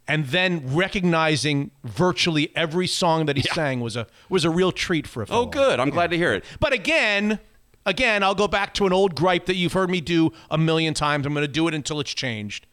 and 0.08 0.26
then 0.26 0.62
recognizing 0.74 1.72
virtually 1.84 2.52
every 2.54 2.86
song 2.86 3.26
that 3.26 3.36
he 3.36 3.42
sang 3.42 3.80
was 3.80 3.96
a 3.96 4.06
was 4.28 4.44
a 4.44 4.50
real 4.50 4.70
treat 4.70 5.06
for 5.06 5.22
a 5.22 5.24
oh, 5.24 5.26
fellow. 5.26 5.42
Oh, 5.42 5.46
good. 5.46 5.80
I'm 5.80 5.90
glad 5.90 6.10
to 6.10 6.16
hear 6.16 6.32
it. 6.32 6.44
But 6.60 6.72
again, 6.72 7.40
again, 7.84 8.22
I'll 8.22 8.34
go 8.34 8.46
back 8.48 8.74
to 8.74 8.86
an 8.86 8.92
old 8.92 9.16
gripe 9.16 9.46
that 9.46 9.56
you've 9.56 9.72
heard 9.72 9.90
me 9.90 10.00
do 10.00 10.32
a 10.50 10.58
million 10.58 10.94
times. 10.94 11.26
I'm 11.26 11.34
going 11.34 11.46
to 11.46 11.52
do 11.52 11.66
it 11.66 11.74
until 11.74 11.98
it's 12.00 12.14
changed. 12.14 12.66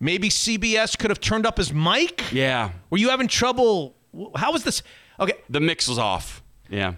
Maybe 0.00 0.30
CBS 0.30 0.98
could 0.98 1.10
have 1.10 1.20
turned 1.20 1.46
up 1.46 1.58
his 1.58 1.72
mic. 1.72 2.32
Yeah. 2.32 2.72
Were 2.90 2.98
you 2.98 3.10
having 3.10 3.28
trouble? 3.28 3.94
How 4.34 4.50
was 4.50 4.64
this? 4.64 4.82
Okay, 5.20 5.34
The 5.48 5.60
mix 5.60 5.86
was 5.86 5.98
off. 5.98 6.42
Yeah. 6.68 6.94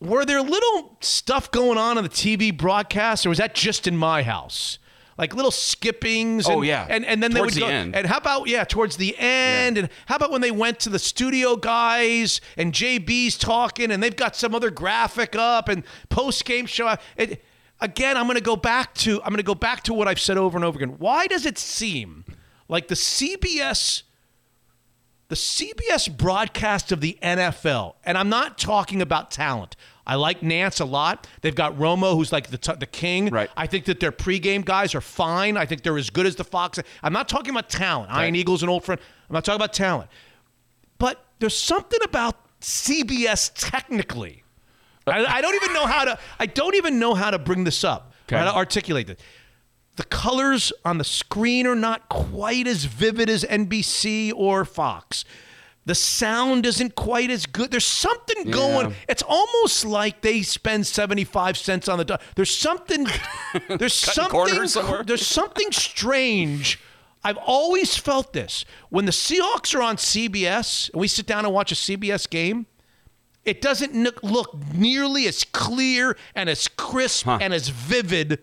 Were 0.00 0.24
there 0.24 0.40
little 0.42 0.96
stuff 1.00 1.50
going 1.50 1.78
on 1.78 1.96
on 1.98 2.04
the 2.04 2.10
TV 2.10 2.56
broadcast, 2.56 3.24
or 3.24 3.28
was 3.30 3.38
that 3.38 3.54
just 3.54 3.86
in 3.86 3.96
my 3.96 4.22
house? 4.22 4.78
Like 5.16 5.32
little 5.34 5.52
skippings. 5.52 6.46
Oh, 6.48 6.52
and, 6.54 6.58
Oh, 6.58 6.62
yeah. 6.62 6.86
and 6.90 7.06
and 7.06 7.22
then 7.22 7.30
Towards 7.30 7.54
they 7.54 7.60
would 7.62 7.68
the 7.68 7.72
go. 7.72 7.76
end. 7.78 7.94
And 7.96 8.06
how 8.06 8.18
about 8.18 8.48
yeah, 8.48 8.64
towards 8.64 8.96
the 8.96 9.14
end? 9.16 9.78
And 9.78 9.88
how 10.06 10.16
about 10.16 10.32
when 10.32 10.40
they 10.40 10.50
went 10.50 10.80
to 10.80 10.88
the 10.88 10.98
studio 10.98 11.54
guys 11.56 12.40
and 12.56 12.72
JB's 12.72 13.38
talking, 13.38 13.92
and 13.92 14.02
they've 14.02 14.16
got 14.16 14.34
some 14.34 14.54
other 14.56 14.70
graphic 14.70 15.36
up 15.36 15.68
and 15.68 15.84
post 16.08 16.44
game 16.44 16.66
show. 16.66 16.96
It, 17.16 17.44
again, 17.80 18.16
I'm 18.16 18.24
going 18.24 18.36
to 18.38 18.42
go 18.42 18.56
back 18.56 18.92
to 18.96 19.22
I'm 19.22 19.28
going 19.28 19.36
to 19.36 19.42
go 19.44 19.54
back 19.54 19.84
to 19.84 19.94
what 19.94 20.08
I've 20.08 20.18
said 20.20 20.36
over 20.36 20.58
and 20.58 20.64
over 20.64 20.76
again. 20.78 20.96
Why 20.98 21.28
does 21.28 21.46
it 21.46 21.58
seem 21.58 22.24
like 22.66 22.88
the 22.88 22.96
CBS 22.96 24.02
the 25.34 25.38
CBS 25.38 26.16
broadcast 26.16 26.92
of 26.92 27.00
the 27.00 27.18
NFL, 27.20 27.94
and 28.04 28.16
I'm 28.16 28.28
not 28.28 28.56
talking 28.56 29.02
about 29.02 29.32
talent. 29.32 29.74
I 30.06 30.14
like 30.14 30.42
Nantz 30.42 30.80
a 30.80 30.84
lot. 30.84 31.26
They've 31.40 31.54
got 31.54 31.76
Romo, 31.76 32.14
who's 32.14 32.30
like 32.30 32.50
the, 32.50 32.58
t- 32.58 32.74
the 32.78 32.86
king. 32.86 33.30
Right. 33.30 33.50
I 33.56 33.66
think 33.66 33.86
that 33.86 33.98
their 33.98 34.12
pregame 34.12 34.64
guys 34.64 34.94
are 34.94 35.00
fine. 35.00 35.56
I 35.56 35.66
think 35.66 35.82
they're 35.82 35.98
as 35.98 36.08
good 36.08 36.26
as 36.26 36.36
the 36.36 36.44
Fox. 36.44 36.78
I'm 37.02 37.12
not 37.12 37.28
talking 37.28 37.50
about 37.50 37.68
talent. 37.68 38.12
Ian 38.12 38.36
Eagle's 38.36 38.62
an 38.62 38.68
old 38.68 38.84
friend. 38.84 39.00
I'm 39.28 39.34
not 39.34 39.44
talking 39.44 39.56
about 39.56 39.72
talent. 39.72 40.08
But 40.98 41.24
there's 41.40 41.58
something 41.58 42.00
about 42.04 42.36
CBS 42.60 43.50
technically. 43.56 44.44
I, 45.08 45.24
I 45.24 45.40
don't 45.40 45.56
even 45.56 45.72
know 45.72 45.86
how 45.86 46.04
to. 46.04 46.18
I 46.38 46.46
don't 46.46 46.76
even 46.76 47.00
know 47.00 47.14
how 47.14 47.32
to 47.32 47.40
bring 47.40 47.64
this 47.64 47.82
up. 47.82 48.14
Okay. 48.28 48.36
How 48.36 48.44
to 48.44 48.54
articulate 48.54 49.10
it. 49.10 49.18
The 49.96 50.04
colors 50.04 50.72
on 50.84 50.98
the 50.98 51.04
screen 51.04 51.66
are 51.66 51.76
not 51.76 52.08
quite 52.08 52.66
as 52.66 52.84
vivid 52.84 53.30
as 53.30 53.44
NBC 53.44 54.32
or 54.34 54.64
Fox. 54.64 55.24
The 55.86 55.94
sound 55.94 56.64
isn't 56.64 56.94
quite 56.94 57.30
as 57.30 57.44
good. 57.44 57.70
There's 57.70 57.84
something 57.84 58.50
going. 58.50 58.94
It's 59.06 59.22
almost 59.26 59.84
like 59.84 60.22
they 60.22 60.40
spend 60.42 60.86
75 60.86 61.58
cents 61.58 61.88
on 61.88 61.98
the 61.98 62.04
dollar. 62.06 62.20
There's 62.36 62.54
something 62.54 63.06
there's 63.68 63.92
something 63.92 64.66
there's 65.06 65.26
something 65.26 65.70
strange. 65.72 66.80
I've 67.22 67.36
always 67.38 67.96
felt 67.96 68.32
this. 68.32 68.64
When 68.88 69.04
the 69.04 69.12
Seahawks 69.12 69.74
are 69.74 69.82
on 69.82 69.96
CBS 69.96 70.90
and 70.92 71.00
we 71.00 71.08
sit 71.08 71.26
down 71.26 71.44
and 71.44 71.54
watch 71.54 71.70
a 71.70 71.74
CBS 71.74 72.28
game, 72.28 72.66
it 73.44 73.60
doesn't 73.60 74.24
look 74.24 74.56
nearly 74.74 75.26
as 75.26 75.44
clear 75.44 76.16
and 76.34 76.48
as 76.48 76.66
crisp 76.66 77.28
and 77.28 77.52
as 77.52 77.68
vivid 77.68 78.40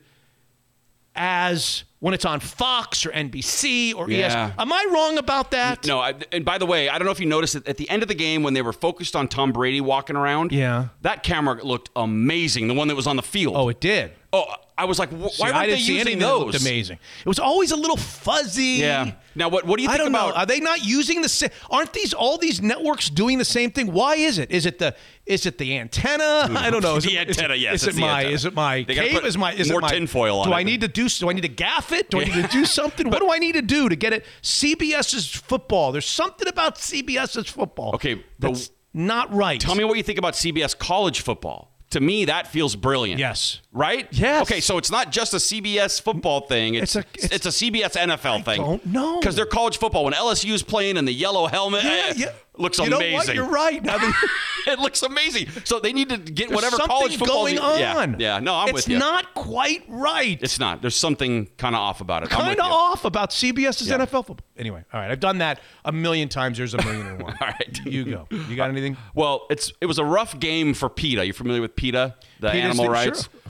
as 1.15 1.83
when 1.99 2.13
it's 2.15 2.25
on 2.25 2.39
Fox 2.39 3.05
or 3.05 3.11
NBC 3.11 3.93
or 3.93 4.09
Yeah. 4.09 4.25
ES. 4.49 4.53
Am 4.57 4.73
I 4.73 4.87
wrong 4.91 5.17
about 5.17 5.51
that? 5.51 5.85
No, 5.85 5.99
I, 5.99 6.15
and 6.31 6.43
by 6.43 6.57
the 6.57 6.65
way, 6.65 6.89
I 6.89 6.97
don't 6.97 7.05
know 7.05 7.11
if 7.11 7.19
you 7.19 7.27
noticed 7.27 7.55
it 7.55 7.67
at 7.67 7.77
the 7.77 7.89
end 7.89 8.01
of 8.01 8.07
the 8.07 8.15
game 8.15 8.41
when 8.43 8.53
they 8.55 8.61
were 8.63 8.73
focused 8.73 9.15
on 9.15 9.27
Tom 9.27 9.51
Brady 9.51 9.81
walking 9.81 10.15
around. 10.15 10.51
Yeah. 10.51 10.87
that 11.01 11.21
camera 11.23 11.63
looked 11.63 11.89
amazing. 11.95 12.67
The 12.67 12.73
one 12.73 12.87
that 12.87 12.95
was 12.95 13.05
on 13.07 13.17
the 13.17 13.21
field. 13.23 13.55
Oh, 13.55 13.69
it 13.69 13.79
did. 13.79 14.11
oh, 14.33 14.45
I 14.81 14.85
was 14.85 14.99
like, 14.99 15.09
wh- 15.09 15.29
See, 15.31 15.41
why 15.43 15.49
I 15.49 15.51
weren't 15.53 15.65
didn't 15.67 15.69
they 15.69 15.75
see 15.83 15.93
using 15.93 15.99
anything 16.01 16.19
that 16.19 16.25
those? 16.25 16.45
looked 16.53 16.61
amazing. 16.61 16.99
It 17.25 17.27
was 17.27 17.39
always 17.39 17.71
a 17.71 17.75
little 17.75 17.97
fuzzy. 17.97 18.63
Yeah. 18.81 19.11
Now, 19.35 19.47
what 19.49 19.65
what 19.65 19.77
do 19.77 19.83
you 19.83 19.89
I 19.89 19.93
think 19.93 20.05
don't 20.05 20.15
about? 20.15 20.29
know. 20.35 20.41
Are 20.41 20.45
they 20.45 20.59
not 20.59 20.83
using 20.83 21.21
the 21.21 21.29
same? 21.29 21.49
Aren't 21.69 21.93
these 21.93 22.13
all 22.13 22.37
these 22.37 22.61
networks 22.61 23.09
doing 23.09 23.37
the 23.37 23.45
same 23.45 23.71
thing? 23.71 23.91
Why 23.93 24.15
is 24.15 24.37
it? 24.37 24.51
Is 24.51 24.65
it 24.65 24.79
the 24.79 24.93
is 25.25 25.45
it 25.45 25.57
the 25.57 25.77
antenna? 25.77 26.47
I 26.57 26.69
don't 26.69 26.81
know. 26.83 26.97
Is 26.97 27.05
The 27.05 27.17
it, 27.17 27.29
is 27.29 27.37
antenna, 27.37 27.53
it- 27.53 27.59
yes, 27.61 27.75
Is 27.75 27.83
it's 27.87 27.91
it 27.93 27.95
the 27.95 28.01
my? 28.01 28.17
antenna. 28.19 28.33
Is 28.35 28.45
it 28.45 28.53
my 28.55 28.83
They 28.83 28.95
gotta 28.95 29.07
cave? 29.09 29.17
put 29.17 29.25
Is 29.25 29.37
my? 29.37 29.53
Is 29.53 29.69
more 29.69 29.79
it 29.79 29.83
my, 29.83 29.89
tinfoil 29.89 30.39
on 30.39 30.47
Do 30.47 30.53
it. 30.53 30.57
I 30.57 30.63
need 30.63 30.81
to 30.81 30.87
do? 30.87 31.07
Do 31.07 31.29
I 31.29 31.33
need 31.33 31.41
to 31.41 31.47
gaff 31.47 31.91
it? 31.93 32.09
Do 32.09 32.19
I 32.19 32.25
need 32.25 32.33
to 32.33 32.47
do 32.47 32.65
something? 32.79 33.09
what 33.09 33.19
do 33.19 33.31
I 33.31 33.37
need 33.37 33.53
to 33.53 33.61
do 33.61 33.87
to 33.87 33.95
get 33.95 34.11
it? 34.13 34.25
CBS's 34.41 35.27
football. 35.29 35.91
There's 35.91 36.05
something 36.05 36.47
about 36.47 36.75
CBS's 36.77 37.49
football. 37.49 37.93
Okay, 37.95 38.15
but 38.39 38.49
that's 38.53 38.69
not 38.93 39.33
right. 39.33 39.59
Tell 39.61 39.75
me 39.75 39.83
what 39.85 39.95
you 39.97 40.03
think 40.03 40.17
about 40.19 40.33
CBS 40.33 40.77
college 40.77 41.21
football. 41.21 41.71
To 41.91 41.99
me, 42.01 42.25
that 42.25 42.47
feels 42.47 42.75
brilliant. 42.75 43.19
Yes. 43.19 43.61
Right? 43.73 44.07
Yes. 44.11 44.41
Okay, 44.43 44.59
so 44.61 44.77
it's 44.77 44.89
not 44.91 45.11
just 45.11 45.33
a 45.33 45.37
CBS 45.37 46.01
football 46.01 46.41
thing. 46.41 46.75
It's 46.75 46.95
It's 46.95 47.05
a- 47.05 47.09
it's, 47.25 47.25
it's- 47.33 47.45
a 47.45 47.65
CBS 47.71 47.95
NFL 47.95 48.43
thing. 48.45 48.61
don't 48.61 48.85
know. 48.85 49.19
Because 49.19 49.35
they're 49.35 49.45
college 49.45 49.77
football. 49.77 50.05
When 50.05 50.13
LSU's 50.13 50.63
playing 50.63 50.97
in 50.97 51.05
the 51.05 51.13
yellow 51.13 51.47
helmet, 51.47 51.83
Yeah, 51.83 51.89
eh, 51.91 52.13
yeah. 52.17 52.31
Looks 52.61 52.77
you 52.79 52.89
know 52.89 52.97
what? 52.97 53.05
amazing. 53.07 53.35
You're 53.35 53.49
right. 53.49 53.83
Now 53.83 53.97
that- 53.97 54.23
it 54.67 54.79
looks 54.79 55.01
amazing. 55.01 55.47
So 55.63 55.79
they 55.79 55.91
need 55.91 56.09
to 56.09 56.17
get 56.17 56.49
There's 56.49 56.55
whatever 56.55 56.77
college 56.77 57.17
football 57.17 57.43
going 57.45 57.57
on. 57.59 57.79
yeah. 57.79 58.15
yeah, 58.19 58.39
No, 58.39 58.53
I'm 58.55 58.67
it's 58.69 58.75
with 58.75 58.89
you. 58.89 58.95
It's 58.97 58.99
not 59.05 59.33
quite 59.33 59.83
right. 59.89 60.37
It's 60.41 60.59
not. 60.59 60.81
There's 60.81 60.95
something 60.95 61.47
kind 61.57 61.75
of 61.75 61.79
off 61.81 61.99
about 62.01 62.23
it. 62.23 62.29
Kind 62.29 62.59
of 62.59 62.71
off 62.71 63.03
about 63.05 63.31
CBS's 63.31 63.87
Yeah. 63.87 63.97
NFL 63.97 64.25
football. 64.27 64.37
Anyway, 64.57 64.83
all 64.93 64.99
right. 64.99 65.09
I've 65.09 65.19
done 65.19 65.39
that 65.39 65.61
a 65.83 65.91
million 65.91 66.29
times. 66.29 66.57
There's 66.59 66.75
a 66.75 66.81
million 66.83 67.07
and 67.07 67.21
one. 67.23 67.35
All 67.41 67.47
right. 67.47 67.79
You 67.85 68.05
go. 68.05 68.27
You 68.29 68.55
got 68.55 68.69
uh, 68.69 68.73
anything? 68.73 68.97
Well, 69.15 69.47
it's 69.49 69.73
it 69.81 69.87
was 69.87 69.97
a 69.97 70.05
rough 70.05 70.39
game 70.39 70.73
for 70.75 70.89
PETA. 70.89 71.25
You 71.25 71.33
familiar 71.33 71.61
with 71.61 71.75
PETA, 71.75 72.15
the 72.39 72.47
PETA's 72.49 72.61
animal 72.63 72.85
the- 72.85 72.91
rights? 72.91 73.23
sure. 73.23 73.40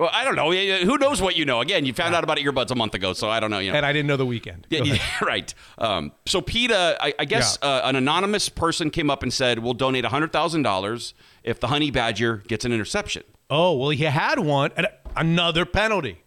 Well, 0.00 0.08
I 0.14 0.24
don't 0.24 0.34
know. 0.34 0.50
Who 0.50 0.96
knows 0.96 1.20
what 1.20 1.36
you 1.36 1.44
know? 1.44 1.60
Again, 1.60 1.84
you 1.84 1.92
found 1.92 2.14
out 2.14 2.24
about 2.24 2.38
earbuds 2.38 2.70
a 2.70 2.74
month 2.74 2.94
ago, 2.94 3.12
so 3.12 3.28
I 3.28 3.38
don't 3.38 3.50
know. 3.50 3.58
You 3.58 3.70
know. 3.70 3.76
And 3.76 3.84
I 3.84 3.92
didn't 3.92 4.06
know 4.08 4.16
the 4.16 4.24
Weeknd. 4.24 4.64
Yeah, 4.70 4.78
Go 4.78 4.84
yeah, 4.86 4.98
right. 5.22 5.52
Um, 5.76 6.12
so 6.24 6.40
PETA, 6.40 6.96
I, 6.98 7.12
I 7.18 7.24
guess 7.26 7.58
Yeah. 7.62 7.68
uh, 7.68 7.80
an 7.84 7.96
anonymous 7.96 8.48
person 8.48 8.88
came 8.88 9.10
up 9.10 9.22
and 9.22 9.30
said, 9.30 9.58
"We'll 9.58 9.74
donate 9.74 10.06
hundred 10.06 10.32
thousand 10.32 10.62
dollars 10.62 11.12
if 11.44 11.60
the 11.60 11.66
honey 11.66 11.90
badger 11.90 12.38
gets 12.48 12.64
an 12.64 12.72
interception." 12.72 13.24
Oh 13.50 13.76
well, 13.76 13.90
he 13.90 14.04
had 14.04 14.38
one 14.38 14.70
and 14.76 14.86
another 15.16 15.66
penalty. 15.66 16.22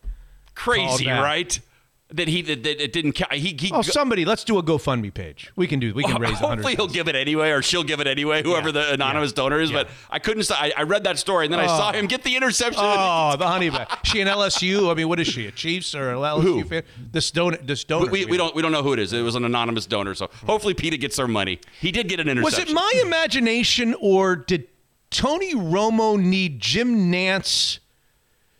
Crazy, 0.54 1.08
right? 1.08 1.60
That 2.14 2.28
he 2.28 2.44
that, 2.44 2.64
that 2.64 2.84
it 2.84 2.94
didn't. 2.94 3.14
ca- 3.14 3.28
He, 3.32 3.58
he 3.60 3.72
Oh, 3.74 3.82
somebody, 3.82 4.24
let's 4.24 4.44
do 4.44 4.58
a 4.60 4.64
GoFundMe 4.64 5.12
page. 5.12 5.52
We 5.56 5.66
can 5.66 5.80
do. 5.80 5.94
We 5.94 6.04
can 6.04 6.18
oh, 6.18 6.20
raise. 6.20 6.38
Hopefully 6.38 6.76
he'll 6.76 6.88
give 6.88 7.08
it 7.08 7.16
anyway, 7.16 7.50
or 7.50 7.64
she'll 7.64 7.84
give 7.84 8.00
it 8.00 8.08
anyway, 8.08 8.44
whoever 8.44 8.68
Yeah. 8.68 8.74
the 8.74 8.94
anonymous 8.94 9.32
Yeah. 9.32 9.36
donor 9.36 9.60
is. 9.60 9.72
Yeah. 9.72 9.84
But 9.84 9.90
I 10.12 10.20
couldn't. 10.20 10.50
I, 10.52 10.72
I 10.78 10.84
read 10.84 11.04
that 11.06 11.18
story 11.18 11.46
and 11.46 11.54
then 11.54 11.60
I 11.60 11.66
saw 11.68 11.90
oh. 11.90 11.94
him 11.94 12.06
get 12.06 12.24
the 12.24 12.36
interception. 12.36 12.84
Oh, 12.84 13.36
the 13.40 13.48
honey 13.48 13.70
badger. 13.72 13.98
She 14.04 14.22
an 14.22 14.28
LSU? 14.28 14.92
I 14.92 14.94
mean, 14.94 15.10
what 15.10 15.20
is 15.20 15.28
she? 15.28 15.48
A 15.48 15.52
Chiefs 15.52 15.96
or 15.96 16.12
a 16.12 16.16
LSU 16.16 16.42
Who? 16.44 16.64
fan? 16.64 16.84
This 17.12 17.32
donor. 17.32 17.58
This 17.58 17.84
donor. 17.84 18.12
we, 18.12 18.26
we 18.26 18.38
don't 18.38 18.56
we 18.56 18.62
don't 18.62 18.72
know 18.72 18.84
who 18.84 18.94
it 18.94 19.00
is. 19.00 19.12
It 19.12 19.22
was 19.22 19.36
an 19.36 19.46
anonymous 19.46 19.86
donor, 19.88 20.14
so 20.14 20.30
hopefully 20.46 20.76
PETA 20.76 20.98
gets 20.98 21.16
their 21.16 21.28
money. 21.28 21.60
He 21.82 21.92
did 21.92 22.08
get 22.08 22.20
an 22.20 22.30
interception. 22.30 22.60
Was 22.66 22.72
it 22.72 22.74
my 22.74 22.92
imagination 23.04 23.96
or 24.00 24.36
did 24.36 24.68
Tony 25.10 25.54
Romo 25.54 26.20
need 26.20 26.60
Jim 26.60 27.12
Nantz 27.12 27.80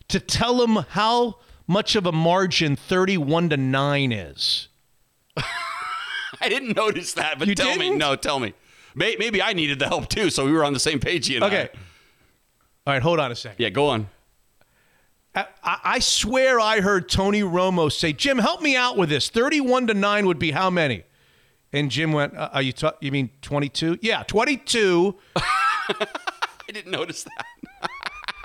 to 0.08 0.20
tell 0.20 0.62
him 0.62 0.86
how 0.90 1.38
much 1.74 1.96
of 1.96 2.06
a 2.06 2.12
margin 2.12 2.76
31 2.78 3.50
to 3.50 3.58
9 3.58 4.12
is? 4.12 4.70
I 5.38 6.48
didn't 6.50 6.76
notice 6.76 7.14
that, 7.14 7.40
but 7.40 7.48
You 7.48 7.56
tell 7.56 7.72
me. 7.76 7.80
didn't? 7.90 7.98
No, 7.98 8.16
tell 8.16 8.40
me. 8.40 8.54
May, 8.96 9.16
maybe 9.18 9.42
I 9.42 9.54
needed 9.54 9.80
the 9.80 9.88
help 9.88 10.08
too, 10.08 10.30
so 10.30 10.46
we 10.46 10.52
were 10.52 10.64
on 10.64 10.74
the 10.74 10.80
same 10.80 11.00
page. 11.00 11.28
You 11.28 11.40
I. 11.40 11.48
Okay. 11.48 11.70
All 12.86 12.94
right, 12.94 13.02
hold 13.02 13.20
on 13.20 13.32
a 13.32 13.36
second. 13.36 13.62
Yeah, 13.62 13.70
go 13.70 13.88
on. 13.90 14.08
I, 15.36 15.46
I 15.64 16.00
swear 16.00 16.60
I 16.60 16.80
heard 16.82 17.10
Tony 17.10 17.42
Romo 17.42 17.92
say, 17.92 18.14
"Jim, 18.14 18.38
help 18.38 18.62
me 18.62 18.76
out 18.76 18.98
with 18.98 19.10
this. 19.10 19.30
31 19.30 19.88
to 19.88 19.94
9 19.96 20.28
would 20.28 20.38
be 20.38 20.52
how 20.52 20.70
many?" 20.70 21.04
And 21.72 21.90
Jim 21.90 22.12
went, 22.12 22.38
uh, 22.38 22.50
"Are 22.54 22.62
you 22.62 22.72
you 23.02 23.12
mean 23.12 23.32
22?" 23.42 23.98
Yeah, 24.04 24.22
22. 24.28 25.16
I 25.36 26.06
didn't 26.72 26.92
notice 26.92 27.24
that. 27.24 27.46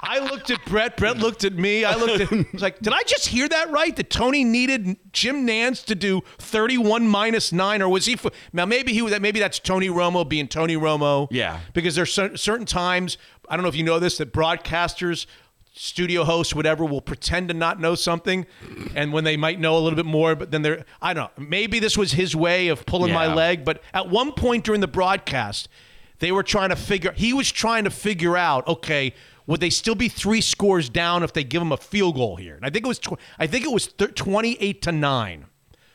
I 0.00 0.20
looked 0.20 0.50
at 0.50 0.64
Brett. 0.66 0.96
Brett 0.96 1.18
looked 1.18 1.44
at 1.44 1.54
me. 1.54 1.84
I 1.84 1.94
looked 1.96 2.20
at. 2.20 2.28
Him. 2.28 2.46
I 2.48 2.52
was 2.52 2.62
like, 2.62 2.78
did 2.80 2.92
I 2.92 3.02
just 3.02 3.28
hear 3.28 3.48
that 3.48 3.70
right? 3.70 3.94
That 3.96 4.10
Tony 4.10 4.44
needed 4.44 4.96
Jim 5.12 5.46
Nantz 5.46 5.84
to 5.86 5.94
do 5.94 6.22
31 6.38 7.08
minus 7.08 7.52
nine, 7.52 7.82
or 7.82 7.88
was 7.88 8.06
he? 8.06 8.16
Now 8.52 8.64
maybe 8.64 8.92
he 8.92 9.02
was. 9.02 9.12
That 9.12 9.22
maybe 9.22 9.40
that's 9.40 9.58
Tony 9.58 9.88
Romo 9.88 10.28
being 10.28 10.48
Tony 10.48 10.76
Romo. 10.76 11.28
Yeah. 11.30 11.60
Because 11.72 11.94
there's 11.94 12.12
certain 12.12 12.66
times. 12.66 13.18
I 13.48 13.56
don't 13.56 13.62
know 13.62 13.68
if 13.68 13.76
you 13.76 13.84
know 13.84 13.98
this 13.98 14.18
that 14.18 14.32
broadcasters. 14.32 15.26
Studio 15.74 16.24
hosts, 16.24 16.56
whatever, 16.56 16.84
will 16.84 17.00
pretend 17.00 17.46
to 17.48 17.54
not 17.54 17.78
know 17.78 17.94
something, 17.94 18.46
and 18.96 19.12
when 19.12 19.22
they 19.22 19.36
might 19.36 19.60
know 19.60 19.76
a 19.76 19.78
little 19.78 19.94
bit 19.94 20.06
more, 20.06 20.34
but 20.34 20.50
then 20.50 20.62
they're, 20.62 20.84
I 21.00 21.14
don't 21.14 21.30
know, 21.38 21.44
maybe 21.46 21.78
this 21.78 21.96
was 21.96 22.10
his 22.10 22.34
way 22.34 22.66
of 22.66 22.84
pulling 22.84 23.12
my 23.12 23.32
leg. 23.32 23.64
But 23.64 23.80
at 23.94 24.08
one 24.08 24.32
point 24.32 24.64
during 24.64 24.80
the 24.80 24.88
broadcast, 24.88 25.68
they 26.18 26.32
were 26.32 26.42
trying 26.42 26.70
to 26.70 26.76
figure. 26.76 27.12
He 27.12 27.32
was 27.32 27.52
trying 27.52 27.84
to 27.84 27.90
figure 27.90 28.36
out. 28.36 28.66
Okay, 28.66 29.14
would 29.48 29.58
they 29.60 29.70
still 29.70 29.96
be 29.96 30.08
three 30.08 30.40
scores 30.40 30.88
down 30.88 31.24
if 31.24 31.32
they 31.32 31.42
give 31.42 31.60
him 31.60 31.72
a 31.72 31.76
field 31.76 32.14
goal 32.14 32.36
here? 32.36 32.54
And 32.54 32.64
I 32.64 32.70
think 32.70 32.84
it 32.84 32.88
was. 32.88 33.00
Tw- 33.00 33.18
I 33.38 33.48
think 33.48 33.64
it 33.64 33.72
was 33.72 33.88
th- 33.88 34.14
twenty-eight 34.14 34.82
to 34.82 34.92
nine. 34.92 35.46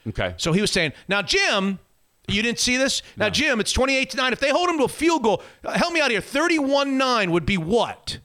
Okay. 0.06 0.34
So 0.36 0.51
he 0.51 0.60
was 0.60 0.72
saying, 0.72 0.91
now 1.08 1.22
Jim, 1.22 1.80
you 2.28 2.41
didn't 2.41 2.60
see 2.60 2.76
this. 2.76 3.01
Now 3.16 3.30
Jim, 3.30 3.62
it's 3.62 3.72
twenty-eight 3.72 4.10
to 4.10 4.18
nine. 4.18 4.34
If 4.34 4.39
they 4.39 4.49
hold 4.49 4.70
him 4.70 4.78
to 4.80 4.84
a 4.84 4.89
field 4.89 5.24
goal, 5.24 5.41
help 5.64 5.93
me 5.93 6.01
out 6.01 6.12
here. 6.12 6.20
Thirty-one 6.20 6.97
nine 6.97 7.32
would 7.32 7.45
be 7.45 7.58
what? 7.58 8.20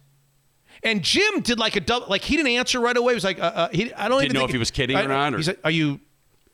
And 0.82 1.02
Jim 1.02 1.40
did 1.40 1.58
like 1.58 1.76
a 1.76 1.80
double. 1.80 2.06
Like 2.08 2.22
he 2.22 2.36
didn't 2.36 2.52
answer 2.52 2.80
right 2.80 2.96
away. 2.96 3.12
He 3.12 3.16
was 3.16 3.24
like, 3.24 3.38
uh, 3.38 3.42
uh, 3.42 3.68
he, 3.70 3.92
I 3.94 4.08
don't 4.08 4.20
Didn't 4.20 4.30
even 4.32 4.40
know 4.40 4.44
if 4.46 4.50
he 4.52 4.58
was 4.58 4.70
kidding 4.70 4.96
or 4.96 5.08
not, 5.08 5.34
or- 5.34 5.36
He's 5.36 5.48
like, 5.48 5.60
are 5.64 5.70
you? 5.70 6.00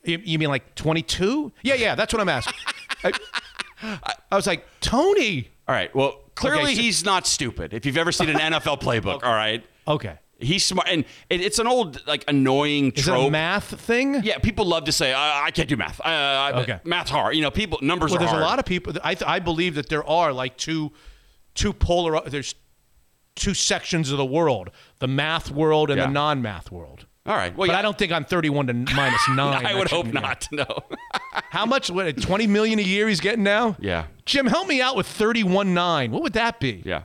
You 0.02 0.38
mean 0.38 0.48
like 0.48 0.74
twenty-two? 0.74 1.52
Yeah, 1.62 1.74
yeah. 1.74 1.94
That's 1.94 2.12
what 2.12 2.20
I'm 2.20 2.28
asking. 2.28 2.54
I, 3.04 4.14
I 4.32 4.36
was 4.36 4.46
like, 4.46 4.66
Tony. 4.80 5.48
All 5.68 5.74
right. 5.74 5.94
Well, 5.94 6.23
clearly 6.34 6.62
Okay, 6.64 6.74
so- 6.74 6.82
he's 6.82 7.04
not 7.04 7.26
stupid. 7.26 7.72
If 7.74 7.86
you've 7.86 7.96
ever 7.98 8.12
seen 8.12 8.28
an 8.28 8.36
NFL 8.38 8.80
playbook, 8.86 9.22
all 9.22 9.32
right. 9.34 9.64
Okay. 9.86 10.18
He's 10.38 10.64
smart, 10.64 10.88
and 10.90 11.04
it, 11.30 11.40
it's 11.40 11.58
an 11.60 11.66
old 11.68 12.04
like 12.08 12.24
annoying 12.26 12.90
Is 12.96 13.04
trope. 13.04 13.30
math 13.30 13.80
thing? 13.80 14.20
Yeah, 14.24 14.38
people 14.38 14.64
love 14.66 14.84
to 14.84 14.92
say 14.92 15.12
I, 15.14 15.46
I 15.46 15.50
can't 15.52 15.68
do 15.68 15.76
math. 15.76 16.00
Uh, 16.00 16.04
I, 16.04 16.52
Okay. 16.62 16.80
math's 16.84 17.10
hard. 17.10 17.36
You 17.36 17.42
know, 17.42 17.52
people 17.52 17.78
numbers 17.82 18.10
Well, 18.10 18.18
there's 18.18 18.30
hard. 18.32 18.42
a 18.42 18.46
lot 18.46 18.58
of 18.58 18.64
people. 18.64 18.92
I 19.04 19.16
I 19.24 19.38
believe 19.38 19.76
that 19.76 19.88
there 19.88 20.04
are 20.06 20.32
like 20.32 20.56
two 20.56 20.90
two 21.54 21.72
polar. 21.72 22.20
There's 22.28 22.56
two 23.36 23.54
sections 23.54 24.10
of 24.10 24.18
the 24.18 24.24
world: 24.24 24.70
the 24.98 25.06
math 25.08 25.50
world 25.52 25.88
and 25.90 25.98
Yeah. 25.98 26.06
the 26.06 26.12
non-math 26.12 26.70
world. 26.72 27.06
All 27.26 27.34
right. 27.34 27.56
Well, 27.56 27.66
But 27.68 27.72
yeah, 27.72 27.78
I 27.78 27.82
don't 27.82 27.96
think 27.96 28.12
on 28.12 28.24
31 28.24 28.66
to 28.66 28.72
minus 28.94 29.28
nine. 29.30 29.64
I 29.64 29.74
would 29.74 29.88
hope 29.90 30.06
not. 30.06 30.46
No. 30.52 30.66
How 31.50 31.64
much? 31.64 31.90
What? 31.90 32.20
20 32.20 32.46
million 32.46 32.78
a 32.78 32.82
year 32.82 33.08
he's 33.08 33.20
getting 33.20 33.44
now? 33.44 33.76
yeah. 33.80 34.06
Jim, 34.26 34.46
help 34.46 34.68
me 34.68 34.80
out 34.82 34.96
with 34.96 35.06
31 35.06 35.72
nine. 35.74 36.10
What 36.10 36.22
would 36.22 36.32
that 36.34 36.60
be? 36.60 36.82
Yeah. 36.84 37.02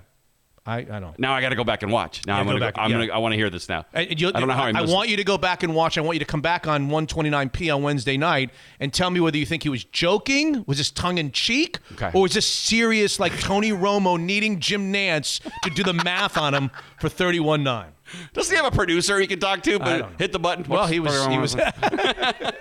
I, 0.65 0.79
I 0.79 0.99
don't. 0.99 1.17
Now 1.17 1.33
I 1.33 1.41
got 1.41 1.49
to 1.49 1.55
go 1.55 1.63
back 1.63 1.81
and 1.83 1.91
watch. 1.91 2.21
Now 2.27 2.37
I'm 2.39 2.45
gonna. 2.45 2.59
back- 2.59 2.75
Go, 2.75 2.81
I'm 2.81 2.91
yeah. 2.91 2.97
gonna. 3.07 3.13
I 3.13 3.17
want 3.17 3.31
to 3.31 3.37
hear 3.37 3.49
this 3.49 3.67
now. 3.69 3.85
And 3.93 4.07
I 4.11 4.13
don't 4.13 4.47
know 4.47 4.53
how 4.53 4.65
I 4.65 4.69
I 4.75 4.81
want 4.83 5.07
it. 5.07 5.11
you 5.11 5.17
to 5.17 5.23
go 5.23 5.37
back 5.37 5.63
and 5.63 5.73
watch. 5.73 5.97
I 5.97 6.01
want 6.01 6.15
you 6.15 6.19
to 6.19 6.25
come 6.25 6.41
back 6.41 6.67
on 6.67 6.89
129p 6.89 7.73
on 7.75 7.81
Wednesday 7.81 8.17
night 8.17 8.51
and 8.79 8.93
tell 8.93 9.09
me 9.09 9.19
whether 9.19 9.37
you 9.37 9.45
think 9.47 9.63
he 9.63 9.69
was 9.69 9.83
joking, 9.85 10.63
was 10.67 10.77
this 10.77 10.91
tongue 10.91 11.17
in 11.17 11.31
cheek, 11.31 11.79
Okay. 11.93 12.11
or 12.13 12.23
was 12.23 12.33
this 12.33 12.45
serious, 12.45 13.19
like 13.19 13.39
Tony 13.39 13.71
Romo 13.71 14.19
needing 14.19 14.59
Jim 14.59 14.93
Nantz 14.93 15.39
to 15.63 15.69
do 15.71 15.81
the 15.81 15.93
math 15.93 16.37
on 16.37 16.53
him 16.53 16.69
for 16.99 17.09
31 17.09 17.63
9? 17.63 17.91
Doesn't 18.33 18.51
he 18.55 18.61
have 18.61 18.71
a 18.71 18.75
producer 18.75 19.19
he 19.19 19.27
can 19.27 19.39
talk 19.39 19.61
to? 19.63 19.79
But 19.79 20.11
hit 20.17 20.31
the 20.31 20.39
button. 20.39 20.65
Well, 20.67 20.87
he 20.87 20.99
was. 20.99 21.25
He 21.27 21.37
was. 21.37 21.55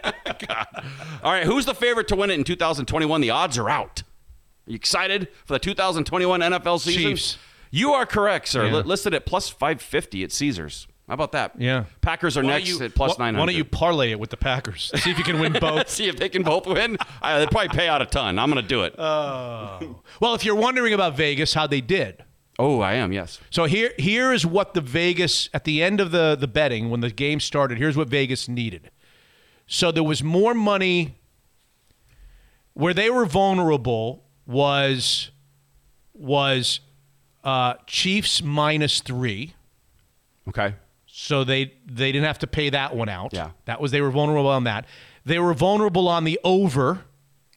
All 1.23 1.33
right. 1.33 1.45
Who's 1.45 1.67
the 1.67 1.75
favorite 1.75 2.09
to 2.09 2.17
win 2.17 2.31
it 2.31 2.35
in 2.35 2.45
2021? 2.45 3.21
The 3.21 3.31
odds 3.31 3.59
are 3.59 3.69
out. 3.69 4.03
Are 4.67 4.71
you 4.71 4.77
excited 4.77 5.29
for 5.45 5.55
the 5.55 5.59
2021 5.59 6.41
NFL 6.41 6.81
season? 6.81 7.03
Chiefs. 7.03 7.39
You 7.71 7.93
are 7.93 8.07
correct, 8.07 8.49
sir. 8.49 8.67
Yeah. 8.67 8.77
Li- 8.77 8.83
listed 8.83 9.15
at 9.15 9.27
plus 9.27 9.49
550 9.49 10.25
at 10.25 10.33
Caesars. 10.33 10.87
How 11.07 11.15
about 11.15 11.33
that? 11.33 11.53
Yeah. 11.59 11.85
Packers 12.03 12.37
are 12.37 12.43
Why 12.43 12.51
don't 12.51 12.59
next 12.59 12.69
you- 12.79 12.85
at 12.85 12.95
plus 12.95 13.19
why- 13.19 13.27
900. 13.31 13.41
Why 13.41 13.47
don't 13.47 13.57
you 13.57 13.65
parlay 13.65 14.11
it 14.13 14.21
with 14.21 14.31
the 14.31 14.37
Packers? 14.37 14.91
See 15.03 15.11
if 15.11 15.19
you 15.19 15.25
can 15.25 15.41
win 15.41 15.55
both. 15.55 15.89
see 15.89 16.07
if 16.09 16.17
they 16.17 16.29
can 16.29 16.43
both 16.43 16.67
win? 16.67 16.99
Uh, 17.23 17.39
they'd 17.41 17.51
probably 17.51 17.69
pay 17.71 17.89
out 17.89 18.03
a 18.03 18.07
ton. 18.07 18.39
I'm 18.39 18.51
going 18.51 18.63
to 18.63 18.69
do 18.69 18.83
it. 18.85 18.95
well, 18.99 20.35
if 20.35 20.45
you're 20.45 20.55
wondering 20.55 20.93
about 20.93 21.17
Vegas, 21.17 21.55
how 21.55 21.67
they 21.67 21.81
did. 21.81 22.23
Oh, 22.59 22.81
I 22.81 22.95
am. 22.95 23.13
Yes. 23.13 23.41
So 23.51 23.65
here, 23.65 23.93
here 23.99 24.33
is 24.33 24.45
what 24.45 24.75
the 24.75 24.81
Vegas 24.81 25.49
at 25.55 25.65
the 25.65 25.83
end 25.83 26.01
of 26.01 26.11
the 26.11 26.37
the 26.39 26.49
betting 26.49 26.91
when 26.91 27.01
the 27.01 27.11
game 27.11 27.41
started. 27.41 27.79
Here's 27.79 27.97
what 27.97 28.09
Vegas 28.09 28.49
needed. 28.49 28.91
So 29.67 29.93
there 29.93 30.03
was 30.03 30.23
more 30.23 30.55
money. 30.55 31.15
Where 32.75 32.95
they 32.95 33.11
were 33.11 33.27
vulnerable 33.27 34.25
was 34.47 35.31
was 36.15 36.81
uh, 37.45 37.75
Chiefs 37.87 38.43
minus 38.43 39.01
three. 39.01 39.55
Okay. 40.49 40.75
So 41.07 41.45
they 41.45 41.75
they 41.87 42.13
didn't 42.13 42.27
have 42.27 42.39
to 42.41 42.47
pay 42.47 42.71
that 42.71 42.95
one 42.95 43.09
out. 43.09 43.33
Yeah. 43.33 43.51
that 43.65 43.81
was 43.81 43.91
they 43.91 44.01
were 44.01 44.11
vulnerable 44.11 44.49
on 44.49 44.65
that. 44.65 44.87
They 45.25 45.39
were 45.39 45.55
vulnerable 45.55 46.09
on 46.09 46.25
the 46.25 46.39
over. 46.45 47.01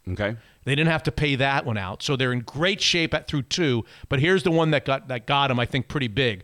Okay. 0.09 0.37
They 0.63 0.75
didn't 0.75 0.89
have 0.91 1.03
to 1.03 1.11
pay 1.11 1.35
that 1.35 1.65
one 1.65 1.77
out, 1.77 2.03
so 2.03 2.15
they're 2.15 2.31
in 2.33 2.41
great 2.41 2.81
shape 2.81 3.13
at 3.13 3.27
through 3.27 3.43
two. 3.43 3.83
But 4.09 4.19
here's 4.19 4.43
the 4.43 4.51
one 4.51 4.71
that 4.71 4.85
got 4.85 5.07
that 5.07 5.25
got 5.25 5.47
them, 5.47 5.59
I 5.59 5.65
think, 5.65 5.87
pretty 5.87 6.07
big. 6.07 6.43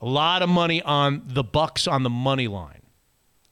A 0.00 0.06
lot 0.06 0.42
of 0.42 0.48
money 0.48 0.80
on 0.82 1.22
the 1.26 1.44
Bucs 1.44 1.90
on 1.90 2.02
the 2.02 2.10
money 2.10 2.48
line. 2.48 2.82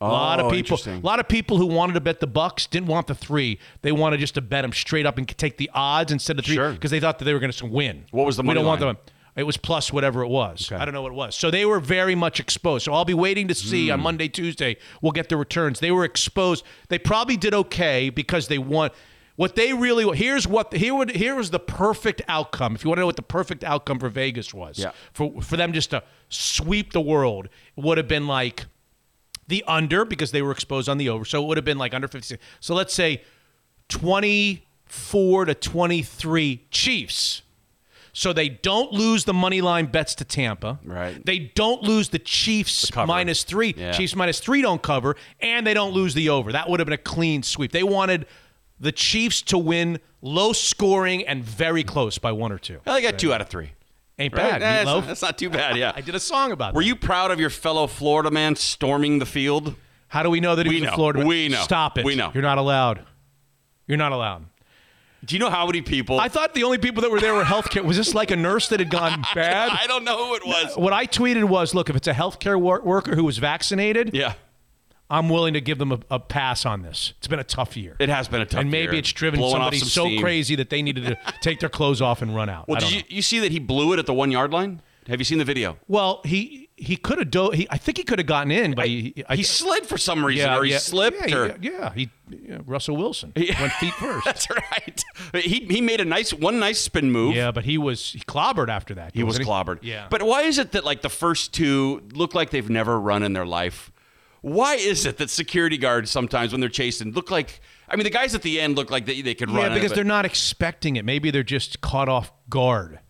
A 0.01 0.07
lot 0.07 0.41
Oh, 0.41 0.47
of 0.47 0.53
people, 0.53 0.79
a 0.87 0.99
lot 1.01 1.21
of 1.21 1.27
people 1.29 1.57
who 1.57 1.65
wanted 1.67 1.95
to 1.95 2.01
bet 2.01 2.21
the 2.21 2.29
Bucs 2.29 2.69
didn't 2.69 2.89
want 2.89 3.07
the 3.07 3.15
three. 3.15 3.59
They 3.83 3.93
wanted 3.93 4.21
just 4.21 4.35
to 4.35 4.43
bet 4.43 4.63
them 4.63 4.73
straight 4.73 5.07
up 5.07 5.17
and 5.17 5.27
take 5.39 5.57
the 5.57 5.71
odds 5.75 6.13
instead 6.13 6.39
of 6.39 6.45
three 6.45 6.55
Sure. 6.55 6.73
because 6.73 6.91
they 6.91 7.01
thought 7.01 7.19
that 7.19 7.25
they 7.25 7.33
were 7.33 7.39
going 7.41 7.51
to 7.53 7.67
win. 7.67 8.05
What 8.11 8.27
was 8.27 8.37
the 8.37 8.43
money? 8.43 8.59
We 8.59 8.61
don't 8.63 8.67
want 8.67 8.81
line? 8.83 8.95
them. 8.95 9.03
It 9.37 9.43
was 9.45 9.57
plus 9.57 9.93
whatever 9.93 10.23
it 10.23 10.29
was. 10.29 10.71
Okay. 10.71 10.81
I 10.81 10.85
don't 10.85 10.93
know 10.95 11.03
what 11.03 11.13
it 11.13 11.17
was. 11.17 11.35
So 11.37 11.51
they 11.51 11.65
were 11.67 11.81
very 11.81 12.15
much 12.15 12.41
exposed. 12.41 12.85
So 12.85 12.93
I'll 12.93 13.05
be 13.07 13.15
waiting 13.15 13.49
to 13.49 13.55
see 13.55 13.87
Hmm. 13.89 13.93
on 13.95 14.01
Monday, 14.01 14.29
Tuesday. 14.29 14.77
We'll 15.03 15.13
get 15.13 15.29
the 15.31 15.37
returns. 15.37 15.81
They 15.81 15.91
were 15.91 16.05
exposed. 16.05 16.65
They 16.89 16.99
probably 16.99 17.37
did 17.39 17.53
okay 17.55 18.09
because 18.11 18.49
they 18.49 18.59
won. 18.59 18.91
What 19.37 19.55
they 19.55 19.73
really 19.75 20.17
here's 20.17 20.47
what 20.49 20.73
here 20.73 20.95
would 20.95 21.11
here 21.15 21.35
was 21.35 21.51
the 21.51 21.59
perfect 21.59 22.23
outcome. 22.27 22.75
If 22.75 22.83
you 22.85 22.89
want 22.91 22.97
to 22.99 23.01
know 23.03 23.07
what 23.07 23.17
the 23.17 23.23
perfect 23.23 23.63
outcome 23.65 23.99
for 23.99 24.09
Vegas 24.09 24.53
was, 24.55 24.79
Yeah. 24.79 24.93
for 25.13 25.43
for 25.43 25.57
them 25.59 25.73
just 25.75 25.91
to 25.91 26.03
sweep 26.31 26.93
the 26.93 27.01
world, 27.03 27.47
it 27.77 27.85
would 27.85 27.99
have 27.99 28.09
been 28.09 28.27
like 28.27 28.65
the 29.47 29.63
under 29.67 30.05
because 30.05 30.33
they 30.33 30.43
were 30.43 30.53
exposed 30.53 30.89
on 30.89 30.97
the 30.99 31.09
over. 31.11 31.25
So 31.25 31.43
it 31.43 31.47
would 31.47 31.57
have 31.59 31.65
been 31.67 31.79
like 31.79 31.93
under 31.95 32.09
56. 32.09 32.43
So 32.61 32.75
let's 32.75 32.95
say 32.95 33.23
24 33.89 35.45
to 35.47 35.55
23 35.55 36.63
Chiefs. 36.71 37.43
So 38.13 38.33
they 38.33 38.49
don't 38.49 38.93
lose 38.93 39.25
the 39.27 39.35
money 39.35 39.61
line 39.61 39.87
bets 39.87 40.15
to 40.17 40.25
Tampa. 40.25 40.79
Right. 40.83 41.23
They 41.25 41.39
don't 41.55 41.83
lose 41.83 42.09
the 42.09 42.19
Chiefs 42.19 42.91
cover. 42.91 43.07
minus 43.07 43.43
three. 43.45 43.75
Yeah. 43.77 43.93
Chiefs 43.93 44.17
minus 44.17 44.41
three 44.41 44.63
don't 44.63 44.81
cover, 44.83 45.17
and 45.41 45.67
they 45.67 45.75
don't 45.75 45.93
lose 45.93 46.15
the 46.15 46.31
over. 46.31 46.51
That 46.53 46.71
would 46.71 46.81
have 46.81 46.87
been 46.87 46.95
a 46.95 46.99
clean 46.99 47.43
sweep. 47.43 47.73
They 47.73 47.83
wanted 47.83 48.27
the 48.81 48.93
Chiefs 48.93 49.43
to 49.43 49.59
win 49.59 49.99
low 50.23 50.53
scoring 50.53 51.27
and 51.27 51.43
very 51.45 51.83
close 51.85 52.19
by 52.19 52.33
one 52.33 52.53
or 52.53 52.59
two. 52.59 52.81
I 52.87 53.01
got 53.01 53.19
two 53.19 53.33
out 53.33 53.41
of 53.41 53.49
three. 53.49 53.73
Ain't 54.19 54.35
Right? 54.35 54.51
bad. 54.51 54.63
Eh, 54.63 54.67
that's, 54.85 54.87
not, 54.87 55.07
that's 55.07 55.23
not 55.23 55.39
too 55.39 55.51
bad. 55.51 55.77
Yeah. 55.77 55.93
I 55.95 56.01
did 56.01 56.15
a 56.15 56.21
song 56.21 56.51
about 56.53 56.75
Were 56.75 56.81
that. 56.83 56.87
you 56.87 56.97
proud 56.97 57.31
of 57.31 57.39
your 57.39 57.51
fellow 57.51 57.87
Florida 57.87 58.31
man 58.31 58.57
storming 58.57 59.19
the 59.19 59.27
field? 59.27 59.75
How 60.09 60.23
do 60.23 60.31
we 60.31 60.41
know 60.41 60.55
that 60.57 60.65
he 60.67 60.71
We 60.71 60.77
was 60.81 60.85
know. 60.85 60.89
in 60.91 60.95
Florida? 60.95 61.27
We 61.27 61.49
know. 61.49 61.61
Stop 61.63 61.99
it. 61.99 62.05
We 62.05 62.15
know. 62.15 62.31
You're 62.33 62.43
not 62.43 62.57
allowed. 62.59 63.03
You're 63.87 63.99
not 63.99 64.13
allowed. 64.13 64.47
Do 65.25 65.35
you 65.35 65.39
know 65.41 65.51
how 65.51 65.67
many 65.67 65.83
people? 65.83 66.21
I 66.21 66.29
thought 66.29 66.55
the 66.55 66.63
only 66.63 66.79
people 66.79 67.03
that 67.03 67.11
were 67.11 67.21
there 67.21 67.35
were 67.35 67.43
healthcare. 67.45 67.83
Was 67.85 67.97
this 67.97 68.15
like 68.15 68.31
a 68.31 68.37
nurse 68.37 68.69
that 68.69 68.79
had 68.81 68.91
gone 68.91 69.23
bad? 69.35 69.71
I 69.71 69.87
don't 69.87 70.05
know 70.05 70.29
who 70.29 70.35
it 70.37 70.47
was. 70.47 70.77
What 70.77 70.93
I 70.93 71.07
tweeted 71.07 71.45
was, 71.45 71.75
look, 71.75 71.91
if 71.91 71.97
it's 71.97 72.07
a 72.07 72.13
healthcare 72.13 72.59
wor- 72.61 72.81
worker 72.83 73.17
who 73.17 73.25
was 73.25 73.39
vaccinated, 73.39 74.15
Yeah. 74.15 74.35
I'm 75.09 75.29
willing 75.29 75.55
to 75.55 75.61
give 75.61 75.79
them 75.79 75.93
a, 75.93 75.99
a 76.11 76.19
pass 76.19 76.67
on 76.67 76.83
this. 76.83 77.13
It's 77.19 77.29
been 77.29 77.39
a 77.39 77.45
tough 77.45 77.77
year. 77.77 77.97
It 78.01 78.09
has 78.09 78.27
been 78.29 78.41
a 78.41 78.45
tough 78.45 78.55
year. 78.55 78.61
and 78.63 78.71
maybe 78.71 78.93
year. 78.93 78.99
it's 79.01 79.13
driven 79.13 79.39
Blowing 79.39 79.53
somebody 79.53 79.79
some 79.79 79.89
so 79.89 80.05
steam. 80.07 80.21
crazy 80.21 80.57
that 80.57 80.71
they 80.71 80.83
needed 80.83 81.05
to 81.07 81.17
take 81.41 81.61
their 81.61 81.69
clothes 81.69 82.03
off 82.03 82.23
and 82.23 82.35
run 82.35 82.49
out. 82.49 82.67
Well, 82.69 82.79
I 82.79 82.81
did 82.81 82.93
you, 82.93 83.03
you 83.09 83.23
see 83.23 83.39
that 83.41 83.53
he 83.53 83.59
blew 83.59 83.93
it 83.93 83.99
at 83.99 84.07
the 84.07 84.15
one 84.15 84.31
yard 84.33 84.53
line? 84.53 84.83
Have 85.09 85.21
you 85.21 85.25
seen 85.25 85.39
the 85.39 85.45
video? 85.45 85.77
Well, 85.87 86.21
he 86.25 86.69
he 86.75 86.97
could 86.97 87.19
have 87.19 87.31
do- 87.31 87.51
he 87.51 87.69
I 87.71 87.79
think 87.79 87.97
he 87.97 88.03
could 88.03 88.19
have 88.19 88.27
gotten 88.27 88.51
in, 88.51 88.75
but 88.75 88.89
he 88.89 89.23
I, 89.29 89.37
he 89.37 89.45
slid 89.45 89.87
for 89.87 89.97
some 89.97 90.27
reason, 90.27 90.51
or 90.51 90.65
he 90.65 90.73
slipped, 90.73 91.31
yeah, 91.31 91.37
or 91.37 91.47
yeah, 91.47 91.57
yeah, 91.61 91.93
he 91.95 92.11
yeah, 92.29 92.59
Russell 92.67 92.97
Wilson 92.97 93.33
went 93.37 93.73
feet 93.75 93.95
first. 94.01 94.25
that's 94.25 94.49
right. 94.51 95.05
He 95.35 95.61
he 95.71 95.81
made 95.81 96.01
a 96.01 96.05
nice 96.05 96.35
one 96.35 96.59
nice 96.59 96.81
spin 96.81 97.13
move. 97.13 97.37
yeah, 97.37 97.53
but 97.53 97.65
he 97.65 97.79
was 97.79 98.11
he 98.15 98.19
clobbered 98.19 98.69
after 98.69 98.95
that. 98.95 99.15
He 99.15 99.23
was 99.23 99.39
clobbered. 99.39 99.79
Yeah, 99.83 100.09
But 100.11 100.25
why 100.25 100.43
is 100.43 100.59
it 100.59 100.73
that 100.73 100.85
like 100.85 101.03
the 101.03 101.09
first 101.09 101.55
two 101.55 102.03
look 102.13 102.35
like 102.35 102.51
they've 102.51 102.69
never 102.69 102.99
run 102.99 103.23
in 103.23 103.33
their 103.33 103.47
life? 103.47 103.93
Why 104.47 104.77
is 104.77 105.07
it 105.07 105.17
that 105.17 105.29
security 105.29 105.77
guards 105.77 106.09
sometimes 106.09 106.53
when 106.53 106.61
they're 106.61 106.69
chasing 106.71 107.11
look 107.13 107.33
like 107.33 107.61
I 107.89 107.97
mean 107.97 108.05
the 108.05 108.11
guys 108.11 108.33
at 108.37 108.43
the 108.43 108.61
end 108.61 108.77
look 108.77 108.93
like 108.93 109.05
they, 109.05 109.21
they 109.21 109.35
could 109.35 109.51
run 109.51 109.71
yeah, 109.71 109.75
because 109.75 109.91
but- 109.91 109.97
they're 109.97 110.05
not 110.05 110.25
expecting 110.25 110.95
it. 110.95 111.05
Maybe 111.05 111.33
they're 111.33 111.43
just 111.43 111.81
caught 111.81 112.09
off 112.09 112.31
guard. 112.49 113.01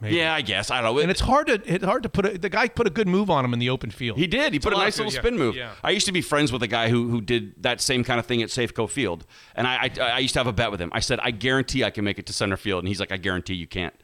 Maybe. 0.00 0.16
Yeah, 0.16 0.34
I 0.34 0.42
guess. 0.42 0.70
I 0.70 0.80
don't 0.80 0.94
know. 0.94 1.00
and 1.00 1.10
it's 1.10 1.20
hard 1.20 1.48
to 1.48 1.54
it's 1.64 1.84
hard 1.84 2.04
to 2.04 2.08
put 2.08 2.26
a, 2.26 2.38
the 2.38 2.48
guy 2.48 2.68
put 2.68 2.86
a 2.86 2.90
good 2.90 3.08
move 3.08 3.28
on 3.28 3.44
him 3.44 3.52
in 3.52 3.58
the 3.58 3.70
open 3.70 3.90
field. 3.90 4.18
He 4.18 4.28
did. 4.28 4.52
He 4.52 4.60
put 4.60 4.72
a, 4.72 4.76
a 4.76 4.78
nice 4.78 4.94
of- 5.00 5.06
little 5.06 5.14
yeah, 5.14 5.20
spin 5.20 5.36
move. 5.36 5.56
yeah. 5.56 5.72
I 5.82 5.90
used 5.90 6.06
to 6.06 6.12
be 6.12 6.20
friends 6.20 6.52
with 6.52 6.62
a 6.62 6.68
guy 6.68 6.90
who 6.90 7.08
who 7.08 7.20
did 7.20 7.60
that 7.62 7.80
same 7.80 8.04
kind 8.04 8.20
of 8.20 8.26
thing 8.26 8.42
at 8.42 8.50
Safeco 8.50 8.88
Field, 8.88 9.26
and 9.56 9.66
I, 9.66 9.90
I 9.98 10.00
I 10.00 10.18
used 10.18 10.34
to 10.34 10.40
have 10.40 10.46
a 10.46 10.52
bet 10.52 10.70
with 10.70 10.80
him. 10.80 10.90
I 10.92 11.00
said, 11.00 11.18
I 11.22 11.32
guarantee 11.32 11.82
I 11.82 11.90
can 11.90 12.04
make 12.04 12.18
it 12.20 12.26
to 12.26 12.32
center 12.32 12.56
field, 12.56 12.80
and 12.80 12.88
he's 12.88 13.00
like, 13.00 13.10
I 13.12 13.16
guarantee 13.16 13.54
you 13.54 13.66
can't. 13.66 13.94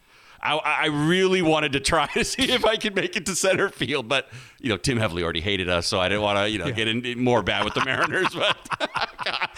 I, 0.43 0.57
I 0.57 0.87
really 0.87 1.43
wanted 1.43 1.73
to 1.73 1.81
try 1.81 2.07
to 2.15 2.25
see 2.25 2.51
if 2.51 2.65
I 2.65 2.77
could 2.77 2.95
make 2.95 3.17
it 3.17 3.27
to 3.27 3.37
center 3.37 3.69
field, 3.69 4.09
but 4.09 4.29
you 4.61 4.69
know 4.69 4.77
Tim 4.77 4.99
Hevly 4.99 5.23
already 5.23 5.41
hated 5.41 5.69
us, 5.69 5.87
so 5.87 6.01
I 6.01 6.09
didn't 6.09 6.23
want 6.23 6.39
to 6.39 6.51
you 6.51 6.59
know 6.59 6.71
get 6.73 6.89
in 6.89 7.23
more 7.23 7.43
bad 7.43 7.65
with 7.65 7.75
the 7.75 7.85
Mariners. 7.85 8.29
But 8.41 8.57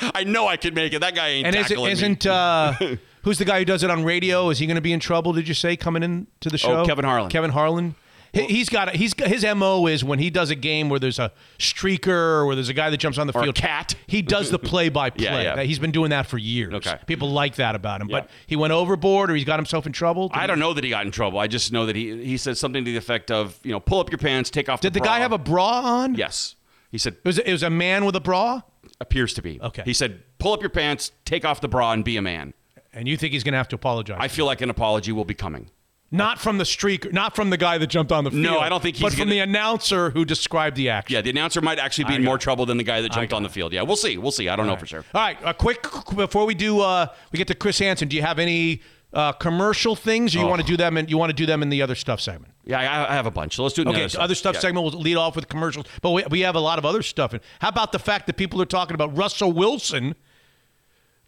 I 0.14 0.24
know 0.24 0.48
I 0.48 0.56
could 0.56 0.74
make 0.74 0.92
it. 0.92 1.00
That 1.00 1.14
guy 1.14 1.28
ain't 1.28 1.46
and 1.46 1.54
is, 1.54 1.68
tackling 1.68 1.86
me. 1.86 1.92
isn't 1.92 2.26
uh, 2.26 2.72
who's 3.22 3.38
the 3.38 3.44
guy 3.44 3.60
who 3.60 3.64
does 3.64 3.82
it 3.82 3.90
on 3.90 4.04
radio? 4.04 4.50
Is 4.50 4.58
he 4.58 4.66
going 4.66 4.74
to 4.74 4.80
be 4.80 4.92
in 4.92 4.98
trouble? 4.98 5.32
Did 5.32 5.46
you 5.46 5.54
say 5.54 5.76
coming 5.76 6.02
in 6.02 6.26
to 6.40 6.48
the 6.48 6.58
show? 6.58 6.80
Oh, 6.80 6.86
Kevin 6.86 7.04
Harlan. 7.04 7.30
Kevin 7.30 7.50
Harlan. 7.50 7.94
He- 8.32 8.46
He's 8.46 8.68
got 8.70 8.88
a, 8.94 8.96
he's 8.96 9.12
his 9.18 9.44
mo 9.54 9.86
is 9.86 10.02
when 10.02 10.18
he 10.18 10.30
does 10.30 10.50
a 10.50 10.54
game 10.54 10.88
where 10.88 10.98
there's 10.98 11.18
a 11.18 11.32
streaker 11.58 12.08
or 12.08 12.46
where 12.46 12.54
there's 12.54 12.68
a 12.70 12.74
guy 12.74 12.88
that 12.90 12.96
jumps 12.96 13.18
on 13.18 13.26
the 13.26 13.32
field. 13.32 13.54
cat. 13.54 13.94
He 14.06 14.22
does 14.22 14.50
the 14.50 14.58
play 14.58 14.88
by 14.88 15.10
play. 15.10 15.66
He's 15.66 15.78
been 15.78 15.90
doing 15.92 16.10
that 16.10 16.26
for 16.26 16.38
years. 16.38 16.72
Okay. 16.74 16.98
People 17.06 17.30
like 17.30 17.56
that 17.56 17.74
about 17.74 18.00
him. 18.00 18.08
Yeah. 18.08 18.20
But 18.20 18.30
he 18.46 18.56
went 18.56 18.72
overboard 18.72 19.30
or 19.30 19.34
he's 19.34 19.44
got 19.44 19.58
himself 19.58 19.86
in 19.86 19.92
trouble. 19.92 20.28
Did 20.28 20.38
I 20.38 20.40
he- 20.42 20.46
don't 20.46 20.58
know 20.58 20.72
that 20.72 20.82
he 20.82 20.90
got 20.90 21.04
in 21.04 21.12
trouble. 21.12 21.38
I 21.38 21.46
just 21.46 21.72
know 21.72 21.86
that 21.86 21.96
he 21.96 22.24
he 22.24 22.36
said 22.36 22.56
something 22.56 22.84
to 22.84 22.90
the 22.90 22.96
effect 22.96 23.30
of 23.30 23.58
you 23.62 23.72
know 23.72 23.80
pull 23.80 24.00
up 24.00 24.10
your 24.10 24.18
pants, 24.18 24.48
take 24.50 24.68
off. 24.68 24.80
Did 24.80 24.94
the 24.94 25.00
bra. 25.00 25.08
guy 25.08 25.18
have 25.20 25.32
a 25.32 25.38
bra 25.38 25.80
on? 25.82 26.14
Yes. 26.14 26.56
He 26.90 26.98
said 26.98 27.14
It 27.14 27.24
was, 27.24 27.38
it 27.38 27.52
was 27.52 27.62
a 27.62 27.70
man 27.70 28.04
with 28.04 28.16
a 28.16 28.20
bra. 28.20 28.62
appears 29.00 29.34
to 29.34 29.42
be. 29.42 29.60
Okay. 29.60 29.82
He 29.84 29.92
said, 29.94 30.22
"Pull 30.38 30.52
up 30.52 30.60
your 30.60 30.70
pants, 30.70 31.12
take 31.24 31.44
off 31.44 31.60
the 31.60 31.68
bra, 31.68 31.92
and 31.92 32.04
be 32.04 32.16
a 32.16 32.22
man." 32.22 32.54
And 32.94 33.08
you 33.08 33.16
think 33.16 33.32
he's 33.32 33.42
going 33.44 33.52
to 33.52 33.58
have 33.58 33.68
to 33.68 33.76
apologize? 33.76 34.18
I 34.20 34.28
feel 34.28 34.44
like 34.44 34.60
an 34.60 34.68
apology 34.68 35.12
will 35.12 35.24
be 35.24 35.32
coming. 35.34 35.70
Not 36.12 36.38
from 36.38 36.58
the 36.58 36.64
streak, 36.64 37.12
not 37.12 37.34
from 37.34 37.50
the 37.50 37.56
guy 37.56 37.78
that 37.78 37.88
jumped 37.88 38.12
on 38.12 38.22
the 38.24 38.30
field. 38.30 38.42
No, 38.42 38.60
I 38.60 38.68
don't 38.68 38.82
think 38.82 38.96
he's 38.96 39.02
But 39.02 39.12
from 39.12 39.20
gonna- 39.20 39.30
the 39.32 39.38
announcer 39.40 40.10
who 40.10 40.24
described 40.24 40.76
the 40.76 40.90
action. 40.90 41.14
Yeah, 41.14 41.22
the 41.22 41.30
announcer 41.30 41.60
might 41.60 41.78
actually 41.78 42.04
be 42.04 42.14
in 42.14 42.22
more 42.24 42.38
trouble 42.38 42.66
than 42.66 42.76
the 42.76 42.84
guy 42.84 43.00
that 43.00 43.10
jumped 43.12 43.32
on 43.32 43.42
the 43.42 43.48
field. 43.48 43.72
Yeah, 43.72 43.82
we'll 43.82 43.96
see. 43.96 44.18
We'll 44.18 44.30
see. 44.30 44.48
I 44.48 44.54
don't 44.56 44.66
know 44.66 44.76
for 44.76 44.86
sure. 44.86 45.04
All 45.14 45.20
right, 45.20 45.38
a 45.44 45.54
quick 45.54 45.84
before 46.14 46.44
we 46.46 46.54
do 46.54 46.80
uh, 46.80 47.06
we 47.32 47.38
get 47.38 47.48
to 47.48 47.54
Chris 47.54 47.78
Hansen. 47.80 48.08
Do 48.08 48.16
you 48.16 48.22
have 48.22 48.38
any 48.38 48.82
uh, 49.14 49.32
commercial 49.32 49.94
things, 49.94 50.34
or 50.34 50.38
you 50.38 50.44
Oh. 50.44 50.48
want 50.48 50.60
to 50.62 50.66
do 50.66 50.76
them? 50.76 50.96
And 50.96 51.10
you 51.10 51.18
want 51.18 51.30
to 51.30 51.34
do 51.34 51.44
them 51.44 51.62
in 51.62 51.68
the 51.68 51.82
other 51.82 51.94
stuff 51.94 52.18
segment? 52.20 52.52
Yeah, 52.64 52.78
I, 52.80 53.10
I 53.12 53.14
have 53.14 53.26
a 53.26 53.30
bunch. 53.30 53.56
So 53.56 53.62
let's 53.62 53.74
do 53.74 53.82
it. 53.82 53.88
in 53.88 53.92
the 53.92 53.98
Okay, 54.04 54.14
other 54.16 54.20
other 54.22 54.34
stuff 54.34 54.54
Yeah. 54.54 54.60
segment 54.60 54.84
will 54.84 55.00
lead 55.00 55.16
off 55.16 55.36
with 55.36 55.48
commercials, 55.48 55.84
but 56.00 56.10
we, 56.12 56.24
we 56.30 56.40
have 56.40 56.54
a 56.54 56.60
lot 56.60 56.78
of 56.78 56.86
other 56.86 57.02
stuff. 57.02 57.32
And 57.34 57.42
how 57.60 57.68
about 57.68 57.92
the 57.92 57.98
fact 57.98 58.26
that 58.26 58.36
people 58.38 58.60
are 58.62 58.66
talking 58.66 58.94
about 58.94 59.14
Russell 59.16 59.52
Wilson? 59.52 60.14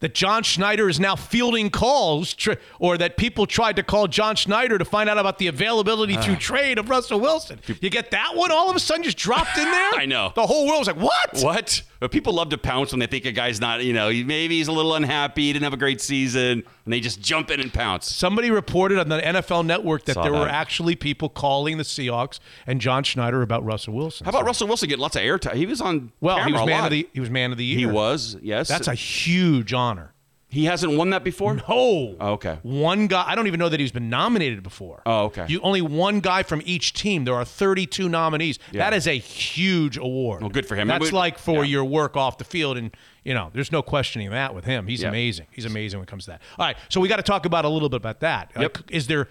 That 0.04 0.12
John 0.12 0.42
Schneider 0.42 0.90
is 0.90 1.00
now 1.00 1.16
fielding 1.16 1.70
calls, 1.70 2.34
tr- 2.34 2.52
or 2.78 2.98
that 2.98 3.16
people 3.16 3.46
tried 3.46 3.76
to 3.76 3.82
call 3.82 4.06
John 4.06 4.36
Schneider 4.36 4.76
to 4.76 4.84
find 4.84 5.08
out 5.08 5.16
about 5.16 5.38
the 5.38 5.46
availability 5.46 6.14
Ah. 6.14 6.20
through 6.20 6.36
trade 6.36 6.78
of 6.78 6.90
Russell 6.90 7.20
Wilson. 7.20 7.58
You 7.80 7.88
get 7.88 8.10
that 8.10 8.36
one 8.36 8.50
all 8.52 8.68
of 8.68 8.76
a 8.76 8.80
sudden 8.80 9.02
just 9.02 9.16
dropped 9.16 9.56
in 9.56 9.64
there? 9.64 9.90
I 9.94 10.04
know. 10.04 10.30
The 10.34 10.46
whole 10.46 10.66
world 10.66 10.80
was 10.80 10.88
like, 10.88 10.98
what? 10.98 11.40
What? 11.42 11.80
But 12.00 12.10
people 12.10 12.34
love 12.34 12.50
to 12.50 12.58
pounce 12.58 12.92
when 12.92 13.00
they 13.00 13.06
think 13.06 13.24
a 13.24 13.32
guy's 13.32 13.62
not, 13.62 13.82
you 13.82 13.94
know, 13.94 14.08
maybe 14.10 14.58
he's 14.58 14.68
a 14.68 14.72
little 14.72 14.94
unhappy, 14.94 15.44
he 15.46 15.52
didn't 15.54 15.64
have 15.64 15.72
a 15.72 15.78
great 15.78 16.02
season, 16.02 16.64
and 16.84 16.92
they 16.92 17.00
just 17.00 17.20
jump 17.20 17.50
in 17.50 17.60
and 17.60 17.72
pounce. 17.72 18.14
Somebody 18.14 18.50
reported 18.50 18.98
on 18.98 19.08
the 19.08 19.20
NFL 19.20 19.64
Network 19.66 20.04
that 20.04 20.14
Saw 20.14 20.22
there 20.22 20.32
were 20.32 20.48
actually 20.48 20.96
people 20.96 21.28
calling 21.28 21.78
the 21.78 21.84
Seahawks 21.84 22.38
and 22.66 22.80
John 22.80 23.04
Schneider 23.04 23.42
about 23.42 23.64
Russell 23.64 23.94
Wilson. 23.94 24.24
How 24.24 24.30
about 24.30 24.44
Russell 24.44 24.68
Wilson 24.68 24.88
getting 24.88 25.02
lots 25.02 25.16
of 25.16 25.22
airtime? 25.22 25.54
He 25.54 25.66
was 25.66 25.80
on 25.80 26.12
Well, 26.20 26.42
he 26.44 26.52
was 26.52 26.64
man 26.66 26.80
lot. 26.80 26.84
of 26.86 26.90
the 26.90 27.08
he 27.12 27.20
was 27.20 27.30
man 27.30 27.52
of 27.52 27.58
the 27.58 27.64
year. 27.64 27.78
He 27.78 27.86
was, 27.86 28.36
yes. 28.42 28.68
That's 28.68 28.88
a 28.88 28.94
huge 28.94 29.72
honor. 29.72 30.13
He 30.54 30.66
hasn't 30.66 30.96
won 30.96 31.10
that 31.10 31.24
before. 31.24 31.60
Oh, 31.68 32.14
okay. 32.34 32.58
One 32.62 33.08
guy. 33.08 33.24
I 33.26 33.34
don't 33.34 33.48
even 33.48 33.58
know 33.58 33.68
that 33.68 33.80
he's 33.80 33.90
been 33.90 34.08
nominated 34.08 34.62
before. 34.62 35.02
Oh, 35.04 35.24
okay. 35.24 35.46
You 35.48 35.60
only 35.62 35.82
one 35.82 36.20
guy 36.20 36.44
from 36.44 36.62
each 36.64 36.92
team. 36.92 37.24
There 37.24 37.34
are 37.34 37.44
32 37.44 38.08
nominees. 38.08 38.60
Yeah. 38.70 38.84
That 38.84 38.94
is 38.94 39.08
a 39.08 39.18
huge 39.18 39.96
award. 39.96 40.42
Well, 40.42 40.50
good 40.50 40.66
for 40.66 40.76
him. 40.76 40.86
That's 40.86 41.10
like 41.10 41.38
for 41.38 41.64
yeah. 41.64 41.72
your 41.72 41.84
work 41.84 42.16
off 42.16 42.38
the 42.38 42.44
field, 42.44 42.76
and 42.76 42.96
you 43.24 43.34
know, 43.34 43.50
there's 43.52 43.72
no 43.72 43.82
questioning 43.82 44.30
that 44.30 44.54
with 44.54 44.64
him. 44.64 44.86
He's 44.86 45.02
Yeah. 45.02 45.08
amazing. 45.08 45.46
He's 45.50 45.64
amazing 45.64 45.98
when 45.98 46.04
it 46.04 46.10
comes 46.10 46.26
to 46.26 46.30
that. 46.30 46.42
All 46.56 46.66
right, 46.66 46.76
so 46.88 47.00
we 47.00 47.08
got 47.08 47.16
to 47.16 47.22
talk 47.22 47.46
about 47.46 47.64
a 47.64 47.68
little 47.68 47.88
bit 47.88 47.96
about 47.96 48.20
that. 48.20 48.52
Yep. 48.56 48.78
Is 48.90 49.08
there 49.08 49.28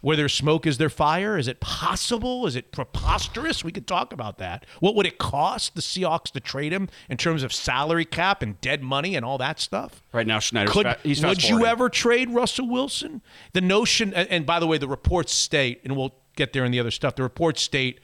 where 0.00 0.16
there's 0.16 0.32
smoke, 0.32 0.66
is 0.66 0.78
there 0.78 0.88
fire? 0.88 1.36
Is 1.36 1.46
it 1.46 1.60
possible? 1.60 2.46
Is 2.46 2.56
it 2.56 2.72
preposterous? 2.72 3.62
We 3.62 3.72
could 3.72 3.86
talk 3.86 4.12
about 4.12 4.38
that. 4.38 4.64
What 4.80 4.94
would 4.94 5.06
it 5.06 5.18
cost 5.18 5.74
the 5.74 5.82
Seahawks 5.82 6.30
to 6.32 6.40
trade 6.40 6.72
him 6.72 6.88
in 7.08 7.16
terms 7.16 7.42
of 7.42 7.52
salary 7.52 8.04
cap 8.04 8.42
and 8.42 8.60
dead 8.60 8.82
money 8.82 9.14
and 9.14 9.24
all 9.24 9.38
that 9.38 9.60
stuff? 9.60 10.02
Right 10.12 10.26
now, 10.26 10.38
Schneider. 10.38 10.70
Could, 10.70 10.86
fa- 10.86 10.98
would 11.04 11.48
you 11.48 11.66
ever 11.66 11.88
trade 11.88 12.30
Russell 12.30 12.68
Wilson? 12.68 13.20
The 13.52 13.60
notion, 13.60 14.14
and, 14.14 14.28
and 14.28 14.46
by 14.46 14.58
the 14.58 14.66
way, 14.66 14.78
the 14.78 14.88
reports 14.88 15.32
state, 15.32 15.80
and 15.84 15.96
we'll 15.96 16.14
get 16.36 16.52
there 16.52 16.64
in 16.64 16.72
the 16.72 16.80
other 16.80 16.90
stuff. 16.90 17.16
The 17.16 17.22
reports 17.22 17.60
state 17.60 18.00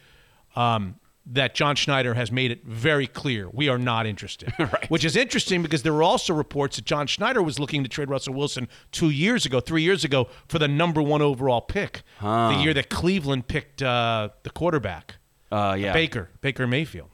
um, 0.54 0.96
that 1.28 1.54
John 1.56 1.74
Schneider 1.74 2.14
has 2.14 2.30
made 2.30 2.50
it 2.52 2.64
very 2.64 3.06
clear 3.08 3.48
we 3.52 3.68
are 3.68 3.78
not 3.78 4.06
interested. 4.06 4.52
Right. 4.58 4.88
Which 4.90 5.04
is 5.04 5.16
interesting 5.16 5.60
because 5.62 5.82
there 5.82 5.92
were 5.92 6.02
also 6.04 6.32
reports 6.34 6.76
that 6.76 6.84
John 6.84 7.06
Schneider 7.08 7.42
was 7.42 7.58
looking 7.58 7.82
to 7.82 7.88
trade 7.88 8.08
Russell 8.08 8.34
Wilson 8.34 8.68
two 8.92 9.10
years 9.10 9.44
ago, 9.44 9.58
three 9.60 9.82
years 9.82 10.04
ago, 10.04 10.28
for 10.48 10.58
the 10.60 10.68
number 10.68 11.02
one 11.02 11.22
overall 11.22 11.60
pick, 11.60 12.02
the 12.20 12.60
year 12.62 12.72
that 12.74 12.88
Cleveland 12.90 13.48
picked 13.48 13.82
uh, 13.82 14.28
the 14.44 14.50
quarterback, 14.50 15.16
Uh, 15.50 15.76
yeah. 15.78 15.92
Baker, 15.92 16.30
Baker 16.40 16.66
Mayfield. 16.66 17.10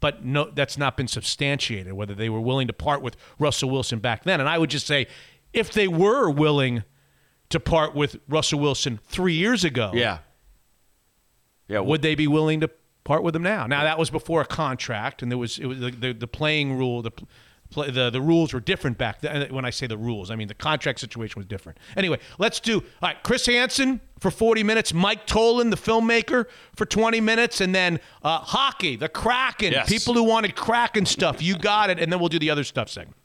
But 0.00 0.24
no, 0.24 0.48
that's 0.50 0.78
not 0.78 0.96
been 0.96 1.08
substantiated 1.08 1.92
whether 1.92 2.14
they 2.14 2.28
were 2.28 2.40
willing 2.40 2.68
to 2.68 2.72
part 2.72 3.02
with 3.02 3.16
Russell 3.40 3.70
Wilson 3.70 3.98
back 3.98 4.22
then. 4.22 4.38
And 4.38 4.48
I 4.48 4.56
would 4.56 4.70
just 4.70 4.86
say, 4.86 5.08
if 5.52 5.72
they 5.72 5.88
were 5.88 6.30
willing 6.30 6.84
to 7.50 7.58
part 7.58 7.94
with 7.96 8.16
Russell 8.28 8.60
Wilson 8.60 9.00
three 9.08 9.34
years 9.34 9.64
ago, 9.64 9.90
Yeah. 9.94 10.18
Yeah. 11.68 11.80
would 11.80 12.02
they 12.02 12.14
be 12.14 12.26
willing 12.26 12.60
to 12.60 12.70
part 13.04 13.22
with 13.22 13.36
him 13.36 13.42
now? 13.42 13.66
Now 13.66 13.84
that 13.84 13.98
was 13.98 14.10
before 14.10 14.40
a 14.40 14.46
contract, 14.46 15.22
and 15.22 15.30
there 15.30 15.38
was 15.38 15.58
it 15.58 15.66
was 15.66 15.78
the 15.80 15.90
the, 15.90 16.12
the 16.12 16.26
playing 16.28 16.76
rule 16.76 17.02
the. 17.02 17.12
Play, 17.70 17.90
the 17.90 18.08
the 18.08 18.22
rules 18.22 18.54
were 18.54 18.60
different 18.60 18.96
back 18.96 19.20
then. 19.20 19.52
When 19.52 19.66
I 19.66 19.68
say 19.68 19.86
the 19.86 19.98
rules, 19.98 20.30
I 20.30 20.36
mean 20.36 20.48
the 20.48 20.54
contract 20.54 21.00
situation 21.00 21.38
was 21.38 21.44
different. 21.44 21.76
Anyway, 21.98 22.18
let's 22.38 22.60
do 22.60 22.76
all 22.78 22.82
right. 23.02 23.22
Chris 23.22 23.44
Hansen 23.44 24.00
for 24.20 24.30
40 24.30 24.62
minutes, 24.62 24.94
Mike 24.94 25.26
Tollin, 25.26 25.68
the 25.68 25.76
filmmaker, 25.76 26.46
for 26.74 26.86
20 26.86 27.20
minutes, 27.20 27.60
and 27.60 27.74
then 27.74 28.00
uh, 28.22 28.38
hockey, 28.38 28.96
the 28.96 29.10
Kraken, 29.10 29.72
Yes. 29.72 29.86
people 29.86 30.14
who 30.14 30.22
wanted 30.24 30.56
Kraken 30.56 31.04
stuff. 31.04 31.42
You 31.42 31.58
got 31.58 31.90
it, 31.90 31.98
and 31.98 32.10
then 32.10 32.18
we'll 32.20 32.30
do 32.30 32.38
the 32.38 32.48
other 32.48 32.64
stuff 32.64 32.88
segment. 32.88 33.18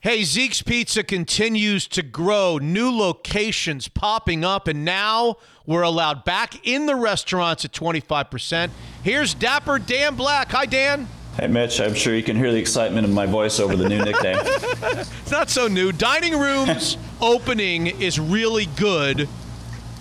Hey, 0.00 0.22
Zeke's 0.24 0.62
Pizza 0.62 1.02
continues 1.02 1.88
to 1.88 2.02
grow, 2.02 2.58
new 2.58 2.90
locations 2.90 3.88
popping 3.88 4.44
up, 4.44 4.68
and 4.68 4.84
now 4.84 5.36
we're 5.64 5.82
allowed 5.82 6.22
back 6.24 6.66
in 6.66 6.86
the 6.86 6.94
restaurants 6.94 7.64
at 7.64 7.72
25%. 7.72 8.70
Here's 9.02 9.34
Dapper 9.34 9.78
Dan 9.78 10.14
Black. 10.14 10.50
Hi, 10.52 10.66
Dan. 10.66 11.08
Hey, 11.36 11.48
Mitch, 11.48 11.80
I'm 11.80 11.94
sure 11.94 12.14
you 12.14 12.22
can 12.22 12.36
hear 12.36 12.52
the 12.52 12.58
excitement 12.58 13.06
in 13.06 13.12
my 13.12 13.26
voice 13.26 13.58
over 13.58 13.74
the 13.74 13.88
new 13.88 14.02
nickname. 14.04 14.38
It's 14.82 15.30
not 15.30 15.50
so 15.50 15.66
new. 15.66 15.90
Dining 15.92 16.38
rooms 16.38 16.98
opening 17.20 17.88
is 17.88 18.20
really 18.20 18.66
good 18.76 19.28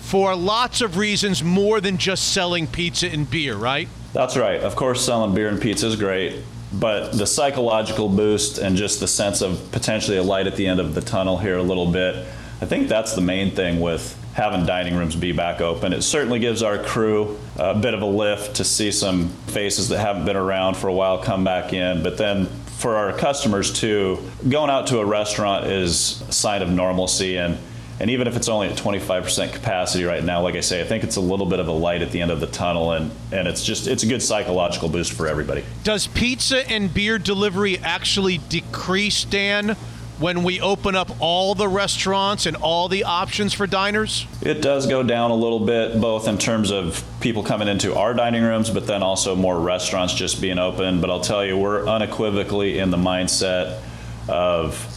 for 0.01 0.35
lots 0.35 0.81
of 0.81 0.97
reasons 0.97 1.43
more 1.43 1.81
than 1.81 1.97
just 1.97 2.31
selling 2.33 2.67
pizza 2.67 3.07
and 3.07 3.27
beer, 3.29 3.55
right? 3.55 3.87
That's 4.13 4.37
right. 4.37 4.61
Of 4.61 4.75
course, 4.75 5.03
selling 5.03 5.33
beer 5.33 5.49
and 5.49 5.59
pizza 5.59 5.87
is 5.87 5.95
great, 5.95 6.41
but 6.79 7.13
the 7.13 7.25
psychological 7.25 8.09
boost 8.09 8.57
and 8.57 8.75
just 8.75 8.99
the 8.99 9.07
sense 9.07 9.41
of 9.41 9.71
potentially 9.71 10.17
a 10.17 10.23
light 10.23 10.47
at 10.47 10.55
the 10.55 10.67
end 10.67 10.79
of 10.79 10.95
the 10.95 11.01
tunnel 11.01 11.37
here 11.37 11.57
a 11.57 11.63
little 11.63 11.91
bit, 11.91 12.15
I 12.61 12.65
think 12.65 12.87
that's 12.87 13.13
the 13.13 13.21
main 13.21 13.51
thing 13.55 13.79
with 13.79 14.17
having 14.33 14.65
dining 14.65 14.95
rooms 14.95 15.15
be 15.15 15.31
back 15.31 15.61
open. 15.61 15.93
It 15.93 16.01
certainly 16.01 16.39
gives 16.39 16.61
our 16.61 16.77
crew 16.77 17.39
a 17.57 17.73
bit 17.73 17.93
of 17.93 18.01
a 18.01 18.05
lift 18.05 18.57
to 18.57 18.65
see 18.65 18.91
some 18.91 19.29
faces 19.47 19.89
that 19.89 19.99
haven't 19.99 20.25
been 20.25 20.35
around 20.35 20.75
for 20.75 20.87
a 20.89 20.93
while 20.93 21.17
come 21.17 21.43
back 21.43 21.71
in, 21.71 22.03
but 22.03 22.17
then 22.17 22.47
for 22.77 22.97
our 22.97 23.13
customers 23.17 23.71
too, 23.71 24.19
going 24.49 24.69
out 24.69 24.87
to 24.87 24.99
a 24.99 25.05
restaurant 25.05 25.67
is 25.67 26.21
a 26.27 26.31
sign 26.33 26.61
of 26.61 26.69
normalcy 26.69 27.37
and 27.37 27.57
and 27.99 28.09
even 28.09 28.27
if 28.27 28.35
it's 28.35 28.49
only 28.49 28.67
at 28.67 28.77
25% 28.77 29.53
capacity 29.53 30.03
right 30.03 30.23
now, 30.23 30.41
like 30.41 30.55
I 30.55 30.59
say, 30.59 30.81
I 30.81 30.83
think 30.83 31.03
it's 31.03 31.15
a 31.15 31.21
little 31.21 31.45
bit 31.45 31.59
of 31.59 31.67
a 31.67 31.71
light 31.71 32.01
at 32.01 32.11
the 32.11 32.21
end 32.21 32.31
of 32.31 32.39
the 32.39 32.47
tunnel, 32.47 32.91
and, 32.91 33.11
and 33.31 33.47
it's 33.47 33.63
just 33.63 33.87
it's 33.87 34.03
a 34.03 34.07
good 34.07 34.21
psychological 34.21 34.89
boost 34.89 35.13
for 35.13 35.27
everybody. 35.27 35.63
Does 35.83 36.07
pizza 36.07 36.69
and 36.69 36.93
beer 36.93 37.17
delivery 37.17 37.77
actually 37.77 38.39
decrease, 38.39 39.23
Dan, 39.23 39.77
when 40.19 40.43
we 40.43 40.59
open 40.61 40.95
up 40.95 41.09
all 41.19 41.55
the 41.55 41.67
restaurants 41.67 42.45
and 42.45 42.57
all 42.57 42.89
the 42.89 43.05
options 43.05 43.53
for 43.53 43.67
diners? 43.67 44.25
It 44.41 44.61
does 44.61 44.87
go 44.87 45.03
down 45.03 45.31
a 45.31 45.35
little 45.35 45.65
bit, 45.65 45.99
both 45.99 46.27
in 46.27 46.37
terms 46.37 46.71
of 46.71 47.03
people 47.21 47.43
coming 47.43 47.67
into 47.67 47.95
our 47.95 48.13
dining 48.13 48.43
rooms, 48.43 48.69
but 48.69 48.87
then 48.87 49.03
also 49.03 49.35
more 49.35 49.59
restaurants 49.59 50.13
just 50.13 50.41
being 50.41 50.59
open. 50.59 50.99
But 50.99 51.09
I'll 51.09 51.21
tell 51.21 51.45
you, 51.45 51.57
we're 51.57 51.85
unequivocally 51.87 52.79
in 52.79 52.91
the 52.91 52.97
mindset 52.97 53.81
of 54.27 54.94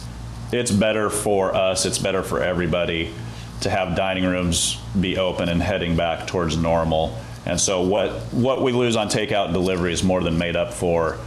it's 0.51 0.71
better 0.71 1.09
for 1.09 1.55
us, 1.55 1.85
it's 1.85 1.97
better 1.97 2.23
for 2.23 2.41
everybody 2.41 3.13
to 3.61 3.69
have 3.69 3.95
dining 3.95 4.25
rooms 4.25 4.79
be 4.99 5.17
open 5.17 5.49
and 5.49 5.61
heading 5.61 5.95
back 5.95 6.27
towards 6.27 6.55
normal. 6.57 7.17
And 7.45 7.59
so 7.59 7.81
what 7.81 8.11
what 8.33 8.61
we 8.61 8.71
lose 8.71 8.95
on 8.95 9.09
takeout 9.09 9.45
and 9.45 9.53
delivery 9.53 9.93
is 9.93 10.03
more 10.03 10.21
than 10.21 10.37
made 10.37 10.55
up 10.55 10.73
for. 10.73 11.17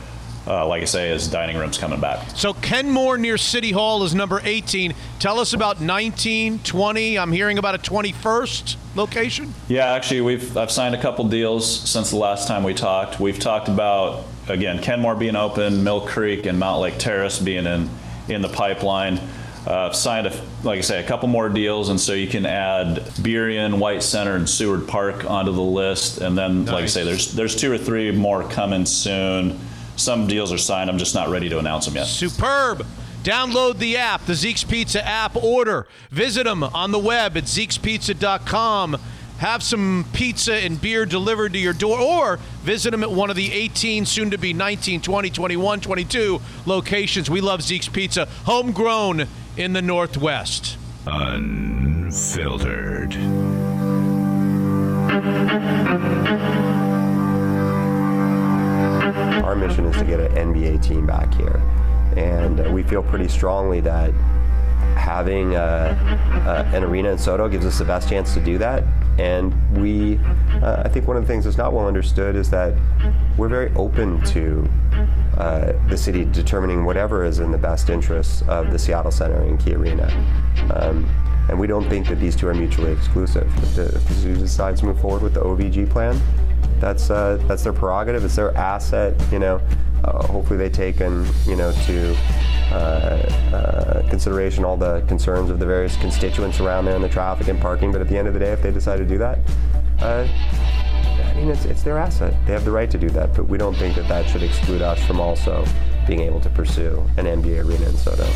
Uh, 0.44 0.66
like 0.66 0.82
I 0.82 0.86
say, 0.86 1.12
is 1.12 1.28
dining 1.28 1.56
rooms 1.56 1.78
coming 1.78 2.00
back. 2.00 2.30
So 2.34 2.52
Kenmore 2.52 3.16
near 3.16 3.38
City 3.38 3.70
Hall 3.70 4.02
is 4.02 4.12
number 4.12 4.40
18. 4.42 4.92
Tell 5.20 5.38
us 5.38 5.52
about 5.52 5.80
19, 5.80 6.58
20. 6.58 7.16
I'm 7.16 7.30
hearing 7.30 7.58
about 7.58 7.76
a 7.76 7.78
21st 7.78 8.74
location. 8.96 9.54
Yeah, 9.68 9.92
actually, 9.92 10.20
we've 10.22 10.56
I've 10.56 10.72
signed 10.72 10.96
a 10.96 11.00
couple 11.00 11.28
deals 11.28 11.88
since 11.88 12.10
the 12.10 12.16
last 12.16 12.48
time 12.48 12.64
we 12.64 12.74
talked. 12.74 13.20
We've 13.20 13.38
talked 13.38 13.68
about 13.68 14.24
again 14.48 14.82
Kenmore 14.82 15.14
being 15.14 15.36
open, 15.36 15.84
Mill 15.84 16.00
Creek 16.00 16.44
and 16.46 16.60
Mountlake 16.60 16.98
Terrace 16.98 17.38
being 17.38 17.66
in 17.66 17.88
in 18.34 18.42
the 18.42 18.48
pipeline. 18.48 19.20
Uh, 19.66 19.92
signed, 19.92 20.26
a, 20.26 20.44
like 20.64 20.78
I 20.78 20.80
say, 20.80 21.04
a 21.04 21.06
couple 21.06 21.28
more 21.28 21.48
deals, 21.48 21.88
and 21.88 22.00
so 22.00 22.14
you 22.14 22.26
can 22.26 22.44
add 22.46 22.96
Burien, 23.22 23.78
White 23.78 24.02
Center, 24.02 24.34
and 24.34 24.48
Seward 24.48 24.88
Park 24.88 25.24
onto 25.30 25.52
the 25.52 25.60
list. 25.62 26.18
And 26.18 26.36
then, 26.36 26.66
like 26.66 26.82
I 26.82 26.86
say, 26.86 27.04
there's 27.04 27.32
there's 27.32 27.54
two 27.54 27.70
or 27.70 27.78
three 27.78 28.10
more 28.10 28.42
coming 28.42 28.84
soon. 28.84 29.60
Some 29.94 30.26
deals 30.26 30.52
are 30.52 30.58
signed. 30.58 30.90
I'm 30.90 30.98
just 30.98 31.14
not 31.14 31.28
ready 31.28 31.48
to 31.48 31.58
announce 31.58 31.86
them 31.86 31.94
yet. 31.94 32.06
Superb. 32.06 32.84
Download 33.22 33.78
the 33.78 33.98
app, 33.98 34.26
the 34.26 34.34
Zeke's 34.34 34.64
Pizza 34.64 35.06
app. 35.06 35.36
Order. 35.36 35.86
Visit 36.10 36.42
them 36.44 36.64
on 36.64 36.90
the 36.90 36.98
web 36.98 37.36
at 37.36 37.44
Zeke'sPizza.com. 37.44 38.98
Have 39.42 39.62
some 39.64 40.06
pizza 40.12 40.54
and 40.54 40.80
beer 40.80 41.04
delivered 41.04 41.54
to 41.54 41.58
your 41.58 41.72
door, 41.72 41.98
or 41.98 42.36
visit 42.62 42.92
them 42.92 43.02
at 43.02 43.10
one 43.10 43.28
of 43.28 43.34
the 43.34 43.52
18, 43.52 44.06
soon 44.06 44.30
to 44.30 44.38
be 44.38 44.52
19, 44.52 45.00
20, 45.00 45.30
21, 45.30 45.80
22 45.80 46.40
locations. 46.64 47.28
We 47.28 47.40
love 47.40 47.60
Zeke's 47.60 47.88
Pizza, 47.88 48.26
homegrown 48.44 49.26
in 49.56 49.72
the 49.72 49.82
Northwest. 49.82 50.76
Unfiltered. 51.08 52.06
Our 59.44 59.56
mission 59.56 59.86
is 59.86 59.96
to 59.96 60.04
get 60.04 60.20
an 60.20 60.54
NBA 60.54 60.84
team 60.84 61.04
back 61.04 61.34
here. 61.34 61.60
And 62.16 62.72
we 62.72 62.84
feel 62.84 63.02
pretty 63.02 63.26
strongly 63.26 63.80
that 63.80 64.12
having 65.02 65.56
uh, 65.56 65.98
uh, 66.46 66.76
an 66.76 66.84
arena 66.84 67.10
in 67.10 67.18
SoDo 67.18 67.50
gives 67.50 67.66
us 67.66 67.78
the 67.78 67.84
best 67.84 68.08
chance 68.08 68.32
to 68.34 68.40
do 68.40 68.56
that. 68.58 68.84
And 69.18 69.52
we, 69.76 70.18
uh, 70.62 70.82
I 70.84 70.88
think 70.88 71.08
one 71.08 71.16
of 71.16 71.24
the 71.24 71.26
things 71.26 71.44
that's 71.44 71.58
not 71.58 71.72
well 71.72 71.86
understood 71.86 72.36
is 72.36 72.48
that 72.50 72.72
we're 73.36 73.48
very 73.48 73.74
open 73.74 74.22
to 74.26 74.66
uh, 75.36 75.72
the 75.88 75.96
city 75.96 76.24
determining 76.24 76.84
whatever 76.84 77.24
is 77.24 77.40
in 77.40 77.50
the 77.50 77.58
best 77.58 77.90
interests 77.90 78.42
of 78.42 78.70
the 78.70 78.78
Seattle 78.78 79.10
Center 79.10 79.42
and 79.42 79.58
Key 79.58 79.74
Arena. 79.74 80.06
Um, 80.72 81.04
and 81.48 81.58
we 81.58 81.66
don't 81.66 81.88
think 81.88 82.08
that 82.08 82.20
these 82.20 82.36
two 82.36 82.46
are 82.46 82.54
mutually 82.54 82.92
exclusive. 82.92 83.52
If 83.58 83.74
the, 83.74 83.84
if 83.86 84.06
the 84.06 84.14
city 84.14 84.40
decides 84.40 84.80
to 84.80 84.86
move 84.86 85.00
forward 85.00 85.22
with 85.22 85.34
the 85.34 85.40
OVG 85.40 85.90
plan, 85.90 86.18
that's 86.78 87.10
uh, 87.10 87.42
that's 87.48 87.64
their 87.64 87.72
prerogative. 87.72 88.24
It's 88.24 88.36
their 88.36 88.56
asset. 88.56 89.14
You 89.32 89.40
know, 89.40 89.60
uh, 90.04 90.26
hopefully 90.26 90.58
they 90.58 90.70
take 90.70 91.00
and 91.00 91.26
you 91.46 91.56
know 91.56 91.72
to 91.86 92.16
uh, 92.72 92.74
uh, 93.52 94.08
consideration 94.08 94.64
all 94.64 94.76
the 94.76 95.00
concerns 95.08 95.50
of 95.50 95.58
the 95.58 95.66
various 95.66 95.96
constituents 95.96 96.58
around 96.60 96.84
there 96.86 96.94
and 96.94 97.04
the 97.04 97.08
traffic 97.08 97.48
and 97.48 97.60
parking. 97.60 97.92
But 97.92 98.00
at 98.00 98.08
the 98.08 98.16
end 98.16 98.28
of 98.28 98.34
the 98.34 98.40
day, 98.40 98.52
if 98.52 98.62
they 98.62 98.70
decide 98.70 98.96
to 98.96 99.04
do 99.04 99.18
that, 99.18 99.38
uh, 100.00 100.26
I 100.26 101.34
mean, 101.34 101.50
it's, 101.50 101.64
it's 101.64 101.82
their 101.82 101.98
asset. 101.98 102.34
They 102.46 102.52
have 102.52 102.64
the 102.64 102.70
right 102.70 102.90
to 102.90 102.98
do 102.98 103.10
that. 103.10 103.34
But 103.34 103.48
we 103.48 103.58
don't 103.58 103.76
think 103.76 103.94
that 103.96 104.08
that 104.08 104.28
should 104.28 104.42
exclude 104.42 104.82
us 104.82 105.04
from 105.06 105.20
also 105.20 105.64
being 106.06 106.20
able 106.20 106.40
to 106.40 106.50
pursue 106.50 107.04
an 107.16 107.26
NBA 107.26 107.64
arena 107.64 107.86
in 107.86 107.92
SoDo. 107.92 108.26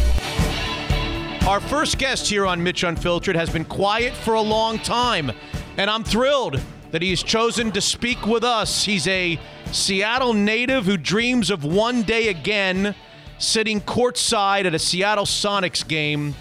Our 1.46 1.60
first 1.60 1.98
guest 1.98 2.28
here 2.28 2.46
on 2.46 2.62
Mitch 2.62 2.82
Unfiltered 2.82 3.36
has 3.36 3.50
been 3.50 3.64
quiet 3.64 4.12
for 4.12 4.34
a 4.34 4.40
long 4.40 4.78
time, 4.80 5.30
and 5.76 5.88
I'm 5.88 6.04
thrilled 6.04 6.60
that 6.90 7.02
he's 7.02 7.22
chosen 7.22 7.72
to 7.72 7.80
speak 7.80 8.26
with 8.26 8.44
us. 8.44 8.84
He's 8.84 9.06
a 9.06 9.38
Seattle 9.72 10.32
native 10.32 10.86
who 10.86 10.96
dreams 10.96 11.50
of 11.50 11.64
one 11.64 12.02
day 12.02 12.28
again 12.28 12.94
sitting 13.38 13.80
courtside 13.80 14.64
at 14.64 14.74
a 14.74 14.78
Seattle 14.78 15.26
Sonics 15.26 15.86
game. 15.86 16.34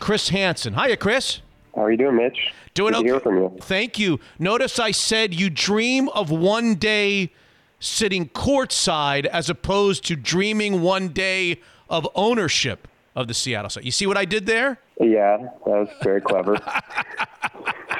Chris 0.00 0.28
Hansen. 0.28 0.74
Hiya, 0.74 0.96
Chris. 0.96 1.40
How 1.74 1.84
are 1.84 1.90
you 1.90 1.96
doing, 1.96 2.16
Mitch? 2.16 2.52
Doing 2.74 2.92
Good 2.92 2.98
okay. 2.98 3.06
to 3.06 3.12
hear 3.14 3.20
from 3.20 3.36
you. 3.36 3.56
Thank 3.60 3.98
you. 3.98 4.18
Notice 4.38 4.78
I 4.78 4.90
said 4.90 5.32
you 5.32 5.50
dream 5.50 6.08
of 6.10 6.30
one 6.30 6.74
day 6.74 7.32
sitting 7.78 8.28
courtside 8.28 9.26
as 9.26 9.48
opposed 9.48 10.04
to 10.06 10.16
dreaming 10.16 10.82
one 10.82 11.08
day 11.08 11.60
of 11.88 12.08
ownership 12.14 12.88
of 13.14 13.28
the 13.28 13.34
Seattle 13.34 13.70
Sonics. 13.70 13.84
You 13.84 13.90
see 13.92 14.06
what 14.06 14.16
I 14.16 14.24
did 14.24 14.46
there? 14.46 14.78
Yeah, 15.00 15.38
that 15.38 15.50
was 15.66 15.88
very 16.02 16.20
clever. 16.20 16.58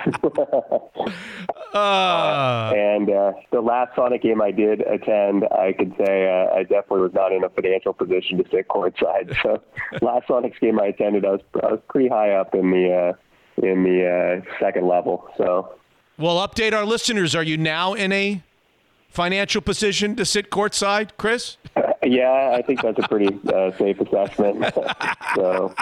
and 1.74 3.10
uh, 3.10 3.32
the 3.50 3.60
last 3.60 3.96
Sonic 3.96 4.22
game 4.22 4.42
I 4.42 4.50
did 4.50 4.82
attend, 4.82 5.44
I 5.50 5.72
could 5.72 5.94
say 5.98 6.28
uh, 6.28 6.54
I 6.54 6.62
definitely 6.62 7.00
was 7.00 7.14
not 7.14 7.32
in 7.32 7.42
a 7.42 7.48
financial 7.48 7.92
position 7.94 8.38
to 8.38 8.44
sit 8.50 8.68
courtside. 8.68 9.34
So 9.42 9.62
last 10.02 10.28
Sonics 10.28 10.60
game 10.60 10.78
I 10.78 10.86
attended, 10.86 11.24
I 11.24 11.30
was 11.32 11.40
I 11.62 11.72
was 11.72 11.80
pretty 11.88 12.08
high 12.08 12.32
up 12.32 12.54
in 12.54 12.70
the 12.70 12.92
uh, 12.92 13.66
in 13.66 13.82
the 13.82 14.42
uh, 14.44 14.58
second 14.60 14.86
level. 14.86 15.28
So 15.36 15.74
Well, 16.18 16.36
update 16.46 16.72
our 16.74 16.84
listeners. 16.84 17.34
Are 17.34 17.42
you 17.42 17.56
now 17.56 17.94
in 17.94 18.12
a 18.12 18.42
financial 19.08 19.62
position 19.62 20.16
to 20.16 20.24
sit 20.24 20.50
courtside, 20.50 21.10
Chris? 21.16 21.56
yeah, 22.04 22.52
I 22.54 22.62
think 22.62 22.82
that's 22.82 22.98
a 22.98 23.08
pretty 23.08 23.38
uh, 23.52 23.72
safe 23.78 24.00
assessment. 24.00 24.72
so. 25.34 25.74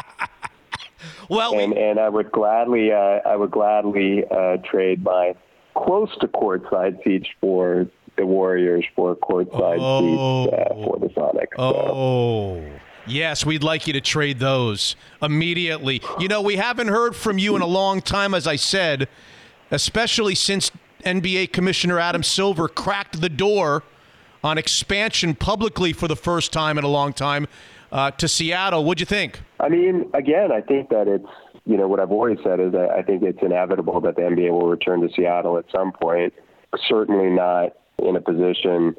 Well, 1.28 1.58
and 1.58 1.72
and 1.72 1.98
I 1.98 2.08
would 2.08 2.30
gladly 2.32 2.92
uh, 2.92 3.20
I 3.24 3.36
would 3.36 3.50
gladly 3.50 4.24
uh, 4.30 4.58
trade 4.58 5.02
my 5.02 5.34
close 5.74 6.10
to 6.20 6.28
courtside 6.28 7.02
seats 7.04 7.28
for 7.40 7.86
the 8.16 8.26
Warriors 8.26 8.84
for 8.94 9.16
courtside 9.16 9.76
seats 9.76 10.54
uh, 10.54 10.84
for 10.84 10.98
the 10.98 11.08
Sonics. 11.08 11.56
So. 11.56 11.62
Oh. 11.62 12.64
Yes, 13.04 13.44
we'd 13.44 13.64
like 13.64 13.88
you 13.88 13.92
to 13.94 14.00
trade 14.00 14.38
those 14.38 14.94
immediately. 15.20 16.00
You 16.20 16.28
know, 16.28 16.40
we 16.40 16.54
haven't 16.54 16.86
heard 16.86 17.16
from 17.16 17.36
you 17.36 17.56
in 17.56 17.62
a 17.62 17.66
long 17.66 18.00
time, 18.00 18.32
as 18.32 18.46
I 18.46 18.54
said, 18.54 19.08
especially 19.72 20.36
since 20.36 20.70
NBA 21.04 21.52
Commissioner 21.52 21.98
Adam 21.98 22.22
Silver 22.22 22.68
cracked 22.68 23.20
the 23.20 23.28
door 23.28 23.82
on 24.44 24.58
expansion 24.58 25.34
publicly 25.34 25.92
for 25.92 26.06
the 26.06 26.16
first 26.16 26.52
time 26.52 26.78
in 26.78 26.84
a 26.84 26.88
long 26.88 27.12
time 27.12 27.48
uh, 27.90 28.10
to 28.12 28.28
Seattle. 28.28 28.84
What'd 28.84 29.00
you 29.00 29.06
think? 29.06 29.40
I 29.62 29.68
mean, 29.68 30.10
again, 30.12 30.50
I 30.52 30.60
think 30.60 30.90
that 30.90 31.06
it's 31.08 31.28
you 31.64 31.76
know 31.76 31.86
what 31.86 32.00
I've 32.00 32.10
always 32.10 32.38
said 32.42 32.58
is 32.58 32.72
that 32.72 32.90
I 32.90 33.02
think 33.02 33.22
it's 33.22 33.38
inevitable 33.40 34.00
that 34.00 34.16
the 34.16 34.22
NBA 34.22 34.50
will 34.50 34.68
return 34.68 35.00
to 35.00 35.08
Seattle 35.14 35.56
at 35.56 35.64
some 35.74 35.92
point. 35.92 36.34
Certainly 36.88 37.30
not 37.30 37.74
in 37.98 38.16
a 38.16 38.20
position 38.20 38.96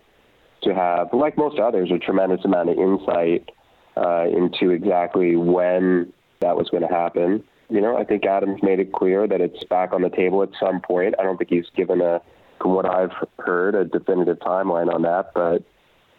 to 0.64 0.74
have, 0.74 1.09
like 1.14 1.38
most 1.38 1.59
others, 1.59 1.91
a 1.91 1.99
tremendous 1.99 2.45
amount 2.45 2.70
of 2.70 2.78
insight 2.78 3.49
uh, 3.97 4.26
into 4.26 4.72
exactly 4.72 5.36
when 5.36 6.14
that 6.39 6.55
was 6.55 6.70
going 6.70 6.84
to 6.84 6.93
happen. 6.93 7.43
You 7.70 7.82
know, 7.82 7.97
I 7.97 8.05
think 8.05 8.26
Adams 8.26 8.61
made 8.64 8.80
it 8.80 8.93
clear 8.93 9.28
that 9.28 9.41
it's 9.41 9.64
back 9.66 9.91
on 9.91 10.01
the 10.01 10.09
table 10.09 10.43
at 10.43 10.49
some 10.59 10.80
point. 10.80 11.16
I 11.20 11.24
don't 11.24 11.38
think 11.38 11.49
he's 11.49 11.70
given 11.76 12.01
a, 12.01 12.22
from 12.61 12.74
what 12.76 12.86
I've 12.86 13.11
heard, 13.39 13.76
a 13.76 13.84
definitive 13.84 14.39
timeline 14.39 14.93
on 14.93 15.01
that, 15.01 15.32
but 15.34 15.64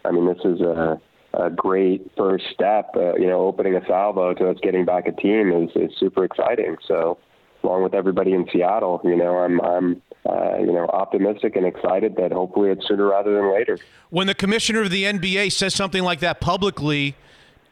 I 0.05 0.11
mean, 0.11 0.27
this 0.27 0.45
is 0.45 0.61
a, 0.61 1.01
a 1.39 1.51
great 1.51 2.11
first 2.17 2.45
step. 2.53 2.91
Uh, 2.97 3.15
you 3.17 3.27
know, 3.27 3.47
opening 3.47 3.75
a 3.75 3.87
salvo 3.87 4.35
to 4.35 4.51
us 4.51 4.57
getting 4.63 4.85
back 4.85 5.07
a 5.07 5.13
team 5.13 5.53
is, 5.53 5.71
is 5.75 5.97
super 5.99 6.25
exciting. 6.25 6.77
So, 6.87 7.19
along 7.63 7.83
with 7.83 7.95
everybody 7.95 8.33
in 8.33 8.47
Seattle, 8.53 9.01
you 9.05 9.17
know, 9.17 9.39
I'm 9.39 9.61
I'm 9.61 10.03
uh, 10.29 10.59
you 10.59 10.73
know 10.73 10.87
optimistic 10.89 11.57
and 11.57 11.67
excited 11.67 12.17
that 12.17 12.33
hopefully 12.33 12.71
it's 12.71 12.87
sooner 12.87 13.09
rather 13.09 13.35
than 13.35 13.53
later. 13.53 13.79
When 14.11 14.27
the 14.27 14.35
commissioner 14.35 14.83
of 14.83 14.91
the 14.91 15.05
NBA 15.05 15.53
says 15.53 15.75
something 15.75 16.03
like 16.03 16.21
that 16.21 16.41
publicly, 16.41 17.17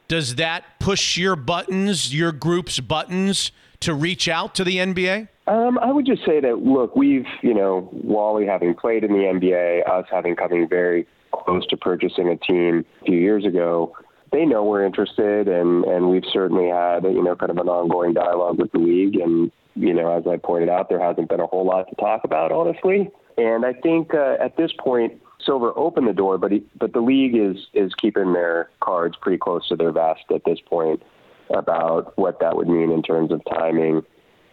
does 0.09 0.37
that 0.37 0.65
push 0.79 1.17
your 1.17 1.37
buttons, 1.37 2.15
your 2.15 2.33
group's 2.33 2.81
buttons, 2.81 3.53
to 3.81 3.95
reach 3.95 4.29
out 4.29 4.55
to 4.57 4.65
the 4.65 4.77
NBA? 4.77 5.29
Um, 5.47 5.79
I 5.79 5.91
would 5.91 6.07
just 6.07 6.25
say 6.25 6.41
that 6.41 6.59
look, 6.59 6.95
we've 6.95 7.27
you 7.43 7.55
know 7.55 7.89
Wally 7.93 8.47
having 8.47 8.75
played 8.75 9.05
in 9.05 9.13
the 9.13 9.19
NBA, 9.19 9.89
us 9.91 10.07
having 10.11 10.37
coming 10.37 10.69
very 10.69 11.07
close 11.33 11.67
to 11.67 11.77
purchasing 11.77 12.29
a 12.29 12.37
team 12.37 12.85
a 13.03 13.05
few 13.05 13.19
years 13.19 13.45
ago. 13.45 13.97
They 14.31 14.47
know 14.47 14.65
we're 14.65 14.85
interested, 14.85 15.49
and 15.49 15.85
and 15.85 16.09
we've 16.09 16.25
certainly 16.33 16.69
had 16.69 17.05
you 17.05 17.23
know 17.23 17.37
kind 17.37 17.51
of 17.51 17.59
an 17.59 17.69
ongoing 17.69 18.15
dialogue 18.15 18.59
with 18.59 18.73
the 18.73 18.79
league. 18.79 19.17
And 19.17 19.51
you 19.75 19.93
know, 19.93 20.17
as 20.17 20.27
I 20.27 20.37
pointed 20.37 20.69
out, 20.69 20.89
there 20.89 21.01
hasn't 21.01 21.29
been 21.29 21.41
a 21.41 21.47
whole 21.47 21.67
lot 21.67 21.89
to 21.89 21.95
talk 21.97 22.25
about, 22.25 22.53
honestly. 22.53 23.11
And 23.39 23.65
I 23.65 23.73
think 23.73 24.15
uh, 24.15 24.37
at 24.41 24.57
this 24.57 24.71
point, 24.79 25.21
Silver 25.45 25.73
opened 25.77 26.07
the 26.07 26.13
door, 26.13 26.39
but 26.39 26.53
he, 26.53 26.63
but 26.79 26.93
the 26.93 27.01
league 27.01 27.35
is 27.35 27.67
is 27.73 27.95
keeping 27.95 28.33
their 28.33 28.71
cards 28.81 29.17
pretty 29.21 29.39
close 29.39 29.69
to 29.69 29.77
their 29.77 29.93
vest 29.93 30.25
at 30.35 30.45
this 30.45 30.59
point 30.61 31.03
about 31.51 32.17
what 32.17 32.41
that 32.41 32.57
would 32.57 32.69
mean 32.69 32.91
in 32.91 33.03
terms 33.03 33.33
of 33.33 33.43
timing. 33.45 34.03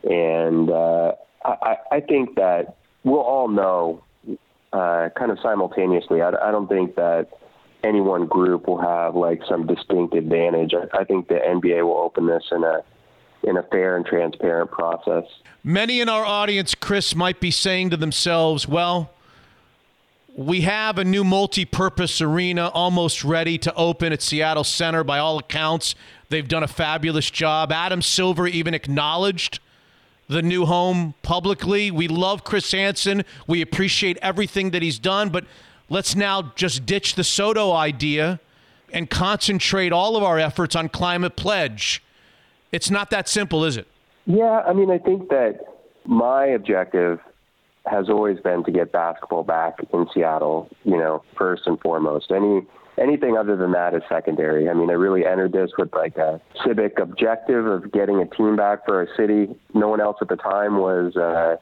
And 0.03 0.69
uh, 0.69 1.13
I, 1.43 1.77
I 1.91 1.99
think 2.01 2.35
that 2.35 2.77
we'll 3.03 3.21
all 3.21 3.47
know 3.47 4.03
uh, 4.73 5.09
kind 5.17 5.31
of 5.31 5.39
simultaneously. 5.41 6.21
I, 6.21 6.29
I 6.29 6.51
don't 6.51 6.67
think 6.67 6.95
that 6.95 7.29
any 7.83 8.01
one 8.01 8.27
group 8.27 8.67
will 8.67 8.81
have 8.81 9.15
like 9.15 9.41
some 9.47 9.65
distinct 9.65 10.13
advantage. 10.13 10.73
I, 10.73 10.99
I 10.99 11.03
think 11.03 11.27
the 11.27 11.35
NBA 11.35 11.83
will 11.83 11.97
open 11.97 12.27
this 12.27 12.43
in 12.51 12.63
a 12.63 12.83
in 13.41 13.55
a 13.55 13.63
fair 13.63 13.95
and 13.95 14.05
transparent 14.05 14.69
process. 14.69 15.23
Many 15.63 16.01
in 16.01 16.09
our 16.09 16.25
audience, 16.25 16.75
Chris, 16.75 17.15
might 17.15 17.39
be 17.39 17.51
saying 17.51 17.89
to 17.91 17.97
themselves, 17.97 18.67
well, 18.67 19.11
we 20.35 20.61
have 20.61 20.97
a 20.97 21.05
new 21.05 21.23
multi 21.23 21.65
purpose 21.65 22.21
arena 22.21 22.67
almost 22.69 23.23
ready 23.23 23.57
to 23.57 23.73
open 23.75 24.13
at 24.13 24.21
Seattle 24.21 24.63
Center. 24.63 25.03
By 25.03 25.19
all 25.19 25.37
accounts, 25.37 25.95
they've 26.29 26.47
done 26.47 26.63
a 26.63 26.67
fabulous 26.67 27.29
job. 27.29 27.71
Adam 27.71 28.01
Silver 28.01 28.47
even 28.47 28.73
acknowledged 28.73 29.59
the 30.29 30.41
new 30.41 30.65
home 30.65 31.15
publicly. 31.23 31.91
We 31.91 32.07
love 32.07 32.43
Chris 32.43 32.71
Hansen. 32.71 33.25
We 33.47 33.61
appreciate 33.61 34.17
everything 34.21 34.69
that 34.69 34.81
he's 34.81 34.99
done, 34.99 35.29
but 35.29 35.43
let's 35.89 36.15
now 36.15 36.53
just 36.55 36.85
ditch 36.85 37.15
the 37.15 37.23
SoDo 37.23 37.75
idea 37.75 38.39
and 38.93 39.09
concentrate 39.09 39.91
all 39.91 40.15
of 40.15 40.23
our 40.23 40.39
efforts 40.39 40.75
on 40.75 40.87
climate 40.87 41.35
pledge. 41.35 42.01
It's 42.71 42.91
not 42.91 43.09
that 43.09 43.27
simple, 43.27 43.65
is 43.65 43.75
it? 43.75 43.87
Yeah, 44.25 44.61
I 44.65 44.73
mean, 44.73 44.91
I 44.91 44.99
think 44.99 45.29
that 45.29 45.59
my 46.05 46.45
objective 46.45 47.19
has 47.87 48.07
always 48.07 48.39
been 48.39 48.63
to 48.65 48.71
get 48.71 48.91
basketball 48.91 49.43
back 49.43 49.79
in 49.91 50.07
Seattle, 50.13 50.69
you 50.83 50.97
know, 50.97 51.23
first 51.35 51.63
and 51.65 51.79
foremost. 51.79 52.31
Any 52.31 52.61
anything 52.99 53.37
other 53.37 53.55
than 53.55 53.71
that 53.71 53.93
is 53.93 54.01
secondary. 54.09 54.69
I 54.69 54.73
mean, 54.73 54.89
I 54.89 54.93
really 54.93 55.25
entered 55.25 55.53
this 55.53 55.71
with 55.77 55.93
like 55.93 56.17
a 56.17 56.41
civic 56.65 56.99
objective 56.99 57.65
of 57.65 57.91
getting 57.91 58.21
a 58.21 58.25
team 58.25 58.55
back 58.55 58.85
for 58.85 58.97
our 58.97 59.07
city. 59.15 59.47
No 59.73 59.87
one 59.87 60.01
else 60.01 60.17
at 60.21 60.27
the 60.27 60.35
time 60.35 60.77
was 60.77 61.15
uh, 61.15 61.55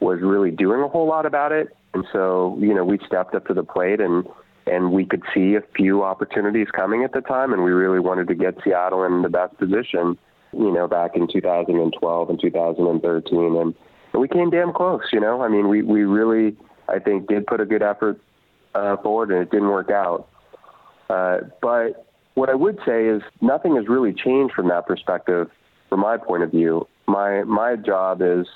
was 0.00 0.20
really 0.22 0.50
doing 0.50 0.80
a 0.80 0.88
whole 0.88 1.06
lot 1.06 1.26
about 1.26 1.52
it, 1.52 1.76
and 1.92 2.04
so 2.12 2.56
you 2.60 2.74
know 2.74 2.84
we 2.84 2.98
stepped 3.06 3.34
up 3.34 3.46
to 3.46 3.54
the 3.54 3.64
plate 3.64 4.00
and 4.00 4.26
and 4.66 4.92
we 4.92 5.04
could 5.04 5.22
see 5.34 5.54
a 5.56 5.60
few 5.76 6.02
opportunities 6.02 6.68
coming 6.74 7.04
at 7.04 7.12
the 7.12 7.20
time, 7.20 7.52
and 7.52 7.62
we 7.62 7.70
really 7.70 8.00
wanted 8.00 8.28
to 8.28 8.34
get 8.34 8.54
Seattle 8.64 9.04
in 9.04 9.22
the 9.22 9.28
best 9.28 9.56
position. 9.58 10.16
You 10.52 10.72
know, 10.72 10.86
back 10.86 11.16
in 11.16 11.26
2012 11.26 12.30
and 12.30 12.40
2013, 12.40 13.56
and, 13.56 13.74
we 14.16 14.28
came 14.28 14.48
damn 14.48 14.72
close. 14.72 15.02
You 15.12 15.18
know, 15.18 15.42
I 15.42 15.48
mean, 15.48 15.68
we 15.68 15.82
we 15.82 16.04
really 16.04 16.56
I 16.88 17.00
think 17.00 17.26
did 17.26 17.46
put 17.46 17.60
a 17.60 17.66
good 17.66 17.82
effort 17.82 18.20
uh, 18.72 18.96
forward, 18.98 19.32
and 19.32 19.42
it 19.42 19.50
didn't 19.50 19.68
work 19.68 19.90
out. 19.90 20.28
Uh, 21.08 21.38
but 21.60 22.06
what 22.34 22.48
I 22.48 22.54
would 22.54 22.78
say 22.86 23.06
is 23.06 23.22
nothing 23.40 23.76
has 23.76 23.88
really 23.88 24.12
changed 24.12 24.54
from 24.54 24.68
that 24.68 24.86
perspective, 24.86 25.50
from 25.88 26.00
my 26.00 26.16
point 26.16 26.42
of 26.42 26.50
view. 26.50 26.86
My 27.06 27.44
my 27.44 27.76
job 27.76 28.22
is 28.22 28.46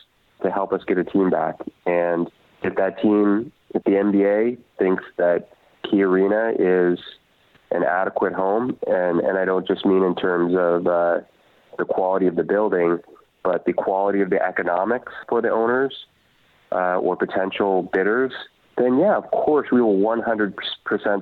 to 0.42 0.50
help 0.50 0.72
us 0.72 0.82
get 0.86 0.98
a 0.98 1.04
team 1.04 1.30
back, 1.30 1.56
and 1.86 2.30
if 2.62 2.74
that 2.76 3.00
team, 3.00 3.52
if 3.74 3.84
the 3.84 3.90
NBA 3.92 4.58
thinks 4.78 5.04
that 5.16 5.50
Key 5.88 6.02
Arena 6.02 6.52
is 6.58 6.98
an 7.70 7.84
adequate 7.84 8.32
home, 8.32 8.78
and 8.86 9.20
and 9.20 9.38
I 9.38 9.44
don't 9.44 9.66
just 9.66 9.84
mean 9.84 10.02
in 10.02 10.14
terms 10.14 10.54
of 10.56 10.86
uh, 10.86 11.20
the 11.76 11.84
quality 11.84 12.26
of 12.26 12.36
the 12.36 12.44
building, 12.44 12.98
but 13.44 13.64
the 13.66 13.72
quality 13.72 14.20
of 14.20 14.30
the 14.30 14.42
economics 14.42 15.12
for 15.28 15.42
the 15.42 15.50
owners 15.50 15.94
uh, 16.72 16.96
or 16.98 17.16
potential 17.16 17.82
bidders 17.92 18.32
then 18.78 18.98
yeah, 18.98 19.16
of 19.16 19.30
course 19.30 19.68
we 19.70 19.80
will 19.80 19.98
100% 19.98 20.54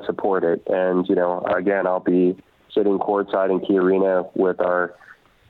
support 0.07 0.45
it. 0.45 0.63
And 0.67 1.09
you 1.09 1.15
know, 1.15 1.45
again, 1.45 1.87
I'll 1.87 2.01
be 2.01 2.37
sitting 2.75 2.99
courtside 2.99 3.51
in 3.51 3.65
Key 3.65 3.79
Arena 3.79 4.25
with 4.35 4.61
our, 4.61 4.95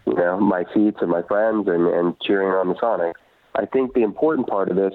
you 0.06 0.14
know, 0.14 0.38
my 0.38 0.64
seats 0.72 0.98
and 1.00 1.10
my 1.10 1.22
friends 1.22 1.68
and, 1.68 1.86
and 1.86 2.18
cheering 2.20 2.48
on 2.48 2.68
the 2.68 2.74
Sonics. 2.74 3.14
I 3.54 3.66
think 3.66 3.94
the 3.94 4.02
important 4.02 4.46
part 4.46 4.70
of 4.70 4.76
this 4.76 4.94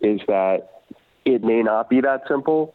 is 0.00 0.20
that 0.26 0.82
it 1.24 1.42
may 1.42 1.62
not 1.62 1.88
be 1.88 2.00
that 2.00 2.22
simple. 2.28 2.74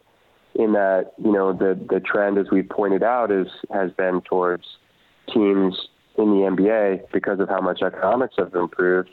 In 0.56 0.74
that, 0.74 1.12
you 1.24 1.32
know, 1.32 1.54
the 1.54 1.80
the 1.88 2.00
trend, 2.00 2.40
as 2.40 2.48
we've 2.52 2.68
pointed 2.68 3.04
out, 3.04 3.32
is 3.32 3.48
has 3.72 3.92
been 3.92 4.22
towards 4.22 4.64
teams 5.32 5.76
in 6.18 6.32
the 6.32 6.50
NBA 6.50 7.12
because 7.14 7.40
of 7.40 7.48
how 7.48 7.62
much 7.62 7.84
economics 7.84 8.36
have 8.40 8.56
improved 8.56 9.10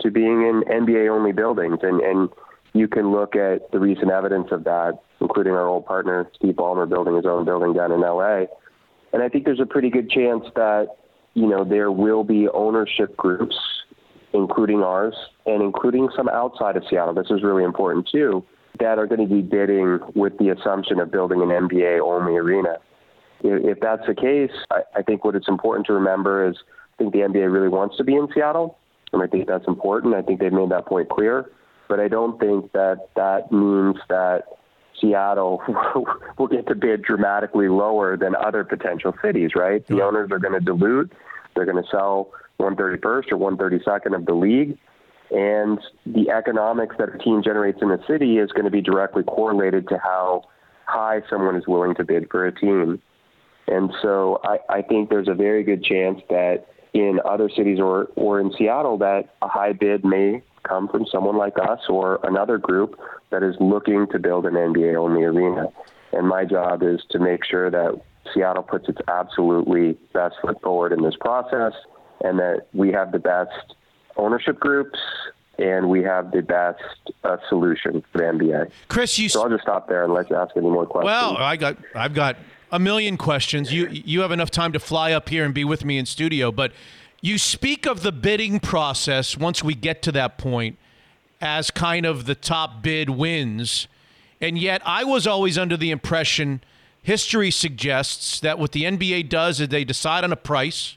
to 0.00 0.10
being 0.10 0.42
in 0.42 0.62
NBA 0.68 1.08
only 1.10 1.32
buildings 1.32 1.78
and 1.82 2.00
and 2.02 2.28
you 2.74 2.88
can 2.88 3.12
look 3.12 3.36
at 3.36 3.70
the 3.70 3.78
recent 3.78 4.10
evidence 4.10 4.48
of 4.50 4.64
that, 4.64 4.98
including 5.20 5.52
our 5.52 5.66
old 5.66 5.86
partner, 5.86 6.30
Steve 6.36 6.54
Ballmer, 6.54 6.88
building 6.88 7.16
his 7.16 7.26
own 7.26 7.44
building 7.44 7.74
down 7.74 7.92
in 7.92 8.00
LA. 8.00 8.44
And 9.12 9.22
I 9.22 9.28
think 9.28 9.44
there's 9.44 9.60
a 9.60 9.66
pretty 9.66 9.90
good 9.90 10.08
chance 10.10 10.44
that, 10.56 10.88
you 11.34 11.46
know, 11.46 11.64
there 11.64 11.92
will 11.92 12.24
be 12.24 12.48
ownership 12.48 13.14
groups, 13.16 13.56
including 14.32 14.82
ours 14.82 15.14
and 15.44 15.62
including 15.62 16.08
some 16.16 16.28
outside 16.30 16.76
of 16.76 16.84
Seattle. 16.88 17.12
This 17.12 17.30
is 17.30 17.42
really 17.42 17.64
important 17.64 18.08
too, 18.10 18.42
that 18.80 18.98
are 18.98 19.06
going 19.06 19.20
to 19.20 19.32
be 19.32 19.42
bidding 19.42 20.00
with 20.14 20.38
the 20.38 20.48
assumption 20.48 20.98
of 20.98 21.10
building 21.10 21.42
an 21.42 21.48
NBA 21.48 22.00
only 22.00 22.36
arena. 22.36 22.78
If 23.44 23.80
that's 23.80 24.06
the 24.06 24.14
case, 24.14 24.52
I 24.70 25.02
think 25.02 25.24
what 25.24 25.34
it's 25.34 25.48
important 25.48 25.86
to 25.88 25.92
remember 25.92 26.48
is 26.48 26.56
I 26.94 26.96
think 26.96 27.12
the 27.12 27.20
NBA 27.20 27.52
really 27.52 27.68
wants 27.68 27.96
to 27.98 28.04
be 28.04 28.14
in 28.14 28.28
Seattle. 28.32 28.78
And 29.12 29.22
I 29.22 29.26
think 29.26 29.46
that's 29.46 29.66
important. 29.68 30.14
I 30.14 30.22
think 30.22 30.40
they've 30.40 30.52
made 30.52 30.70
that 30.70 30.86
point 30.86 31.10
clear 31.10 31.50
but 31.88 32.00
I 32.00 32.08
don't 32.08 32.38
think 32.38 32.72
that 32.72 33.08
that 33.16 33.52
means 33.52 33.96
that 34.08 34.44
Seattle 35.00 35.62
will 36.38 36.46
get 36.46 36.66
to 36.68 36.74
bid 36.74 37.02
dramatically 37.02 37.68
lower 37.68 38.16
than 38.16 38.34
other 38.36 38.64
potential 38.64 39.12
cities, 39.22 39.50
right? 39.54 39.86
The 39.86 40.02
owners 40.02 40.30
are 40.30 40.38
going 40.38 40.54
to 40.54 40.60
dilute. 40.60 41.12
They're 41.54 41.66
going 41.66 41.82
to 41.82 41.88
sell 41.90 42.30
131st 42.60 43.32
or 43.32 43.36
132nd 43.36 44.14
of 44.14 44.26
the 44.26 44.34
league. 44.34 44.78
And 45.30 45.78
the 46.04 46.30
economics 46.30 46.96
that 46.98 47.14
a 47.14 47.18
team 47.18 47.42
generates 47.42 47.78
in 47.80 47.90
a 47.90 47.98
city 48.06 48.38
is 48.38 48.52
going 48.52 48.66
to 48.66 48.70
be 48.70 48.82
directly 48.82 49.22
correlated 49.22 49.88
to 49.88 49.98
how 49.98 50.44
high 50.86 51.22
someone 51.28 51.56
is 51.56 51.66
willing 51.66 51.94
to 51.96 52.04
bid 52.04 52.30
for 52.30 52.46
a 52.46 52.54
team. 52.54 53.00
And 53.66 53.92
so 54.02 54.40
I, 54.44 54.58
I 54.68 54.82
think 54.82 55.08
there's 55.08 55.28
a 55.28 55.34
very 55.34 55.62
good 55.62 55.82
chance 55.84 56.20
that 56.28 56.66
in 56.92 57.18
other 57.24 57.48
cities 57.48 57.78
or, 57.80 58.08
or 58.16 58.40
in 58.40 58.52
Seattle 58.58 58.98
that 58.98 59.34
a 59.40 59.48
high 59.48 59.72
bid 59.72 60.04
may 60.04 60.42
come 60.62 60.88
from 60.88 61.06
someone 61.10 61.36
like 61.36 61.54
us 61.58 61.80
or 61.88 62.20
another 62.24 62.58
group 62.58 62.98
that 63.30 63.42
is 63.42 63.54
looking 63.60 64.06
to 64.08 64.18
build 64.18 64.46
an 64.46 64.54
NBA 64.54 64.96
only 64.96 65.24
arena. 65.24 65.66
And 66.12 66.28
my 66.28 66.44
job 66.44 66.82
is 66.82 67.00
to 67.10 67.18
make 67.18 67.44
sure 67.44 67.70
that 67.70 68.00
Seattle 68.32 68.62
puts 68.62 68.88
its 68.88 69.00
absolutely 69.08 69.98
best 70.12 70.36
foot 70.42 70.60
forward 70.62 70.92
in 70.92 71.02
this 71.02 71.16
process 71.20 71.72
and 72.22 72.38
that 72.38 72.66
we 72.72 72.92
have 72.92 73.12
the 73.12 73.18
best 73.18 73.74
ownership 74.16 74.60
groups 74.60 74.98
and 75.58 75.88
we 75.88 76.02
have 76.02 76.30
the 76.30 76.42
best 76.42 76.80
uh, 77.24 77.36
solution 77.48 78.02
for 78.12 78.18
the 78.18 78.24
NBA. 78.24 78.70
Chris, 78.88 79.18
you. 79.18 79.28
So 79.28 79.42
I'll 79.42 79.50
just 79.50 79.62
stop 79.62 79.88
there 79.88 80.04
and 80.04 80.12
let 80.12 80.30
you 80.30 80.36
ask 80.36 80.56
any 80.56 80.68
more 80.68 80.86
questions. 80.86 81.06
Well, 81.06 81.36
I 81.36 81.56
got, 81.56 81.76
I've 81.94 82.14
got 82.14 82.36
a 82.70 82.78
million 82.78 83.16
questions. 83.16 83.72
You, 83.72 83.88
you 83.90 84.20
have 84.22 84.32
enough 84.32 84.50
time 84.50 84.72
to 84.72 84.80
fly 84.80 85.12
up 85.12 85.28
here 85.28 85.44
and 85.44 85.52
be 85.52 85.64
with 85.64 85.84
me 85.84 85.98
in 85.98 86.06
studio, 86.06 86.50
but 86.50 86.72
you 87.22 87.38
speak 87.38 87.86
of 87.86 88.02
the 88.02 88.12
bidding 88.12 88.58
process 88.58 89.38
once 89.38 89.62
we 89.62 89.76
get 89.76 90.02
to 90.02 90.12
that 90.12 90.36
point 90.36 90.76
as 91.40 91.70
kind 91.70 92.04
of 92.04 92.26
the 92.26 92.34
top 92.34 92.82
bid 92.82 93.08
wins. 93.08 93.86
And 94.40 94.58
yet, 94.58 94.82
I 94.84 95.04
was 95.04 95.24
always 95.26 95.56
under 95.56 95.76
the 95.76 95.92
impression 95.92 96.62
history 97.00 97.52
suggests 97.52 98.40
that 98.40 98.58
what 98.58 98.72
the 98.72 98.82
NBA 98.84 99.28
does 99.28 99.60
is 99.60 99.68
they 99.68 99.84
decide 99.84 100.24
on 100.24 100.32
a 100.32 100.36
price 100.36 100.96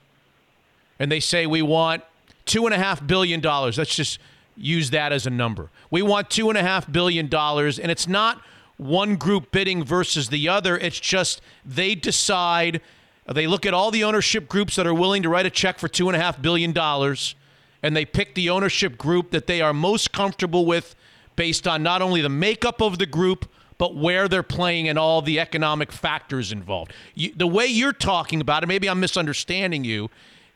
and 0.99 1.11
they 1.11 1.19
say, 1.19 1.45
we 1.45 1.61
want 1.61 2.03
$2.5 2.47 3.05
billion. 3.05 3.41
Let's 3.41 3.95
just 3.95 4.19
use 4.57 4.89
that 4.91 5.11
as 5.11 5.27
a 5.27 5.29
number. 5.29 5.69
We 5.91 6.01
want 6.01 6.29
$2.5 6.29 6.91
billion. 6.91 7.25
And 7.33 7.91
it's 7.91 8.07
not 8.07 8.41
one 8.77 9.15
group 9.15 9.51
bidding 9.51 9.83
versus 9.83 10.29
the 10.29 10.49
other. 10.49 10.75
It's 10.77 10.99
just 10.99 11.39
they 11.63 11.93
decide. 11.93 12.81
They 13.31 13.47
look 13.47 13.65
at 13.65 13.73
all 13.73 13.89
the 13.89 14.03
ownership 14.03 14.47
groups 14.47 14.75
that 14.75 14.85
are 14.85 14.93
willing 14.93 15.23
to 15.23 15.29
write 15.29 15.45
a 15.45 15.49
check 15.49 15.79
for 15.79 15.87
two 15.87 16.09
and 16.09 16.15
a 16.15 16.19
half 16.19 16.41
billion 16.41 16.73
dollars, 16.73 17.35
and 17.81 17.95
they 17.95 18.05
pick 18.05 18.35
the 18.35 18.49
ownership 18.49 18.97
group 18.97 19.31
that 19.31 19.47
they 19.47 19.61
are 19.61 19.73
most 19.73 20.11
comfortable 20.11 20.65
with, 20.65 20.95
based 21.35 21.67
on 21.67 21.81
not 21.83 22.01
only 22.01 22.21
the 22.21 22.29
makeup 22.29 22.81
of 22.81 22.97
the 22.97 23.05
group 23.05 23.49
but 23.77 23.95
where 23.95 24.27
they're 24.27 24.43
playing 24.43 24.87
and 24.87 24.97
all 24.97 25.21
the 25.21 25.39
economic 25.39 25.91
factors 25.91 26.51
involved. 26.51 26.93
You, 27.13 27.33
the 27.35 27.47
way 27.47 27.65
you're 27.65 27.93
talking 27.93 28.41
about 28.41 28.63
it, 28.63 28.67
maybe 28.67 28.89
I'm 28.89 28.99
misunderstanding 28.99 29.83
you, 29.83 30.09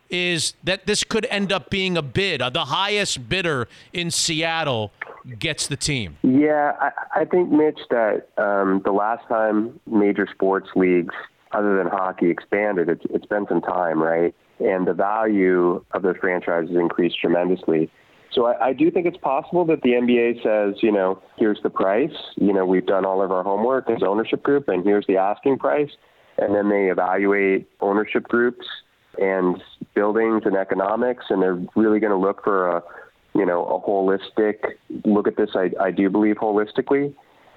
is 0.09 0.53
that 0.63 0.86
this 0.86 1.03
could 1.03 1.26
end 1.30 1.51
up 1.51 1.70
being 1.70 1.97
a 1.97 2.01
bid. 2.01 2.41
The 2.53 2.65
highest 2.65 3.30
bidder 3.30 3.67
in 3.93 4.09
Seattle 4.09 4.91
gets 5.38 5.67
the 5.67 5.76
team. 5.76 6.17
Yeah, 6.24 6.76
I, 6.80 7.22
I 7.22 7.26
think, 7.26 7.51
Mitch, 7.51 7.80
that 7.89 8.30
um, 8.38 8.82
the 8.86 8.91
last 8.91 9.28
time 9.28 9.80
major 9.86 10.28
sports 10.34 10.70
leagues, 10.76 11.13
other 11.52 11.78
than 11.78 11.88
hockey, 11.88 12.30
expanded, 12.30 12.89
it's, 12.89 13.06
it's 13.10 13.26
been 13.26 13.45
some 13.47 13.62
time, 13.62 14.02
right? 14.02 14.36
And 14.60 14.88
the 14.88 14.93
value 14.93 15.84
of 15.91 16.04
those 16.04 16.18
franchises 16.18 16.76
increased 16.76 17.20
tremendously. 17.20 17.89
So 18.32 18.45
I, 18.45 18.68
I 18.68 18.74
do 18.74 18.91
think 18.91 19.08
it's 19.08 19.18
possible 19.18 19.66
that 19.66 19.82
the 19.82 19.91
NBA 19.91 20.43
says, 20.43 20.84
you 20.84 20.91
know, 20.91 21.22
here's 21.38 21.60
the 21.64 21.70
price. 21.70 22.14
You 22.36 22.54
know, 22.54 22.66
we've 22.66 22.86
done 22.86 23.06
all 23.06 23.22
of 23.22 23.32
our 23.32 23.43
homework 23.43 23.89
as 23.89 24.04
ownership 24.04 24.43
group, 24.43 24.68
and 24.68 24.84
here's 24.84 25.08
the 25.08 25.18
asking 25.18 25.58
price. 25.58 25.89
And 26.38 26.56
then 26.56 26.70
they 26.70 26.89
evaluate 26.89 27.68
ownership 27.82 28.24
groups 28.28 28.66
and 29.18 29.62
buildings 29.95 30.43
and 30.45 30.56
economics, 30.56 31.26
and 31.30 31.41
they're 31.41 31.60
really 31.76 32.00
going 32.00 32.12
to 32.12 32.18
look 32.18 32.43
for 32.43 32.78
a, 32.78 32.84
you 33.34 33.45
know, 33.45 33.66
a 33.66 33.82
holistic 33.82 34.60
look 35.04 35.28
at 35.28 35.36
this. 35.36 35.50
I, 35.56 35.72
I 35.82 35.91
do 35.91 36.10
believe 36.10 36.36
holistically, 36.36 37.14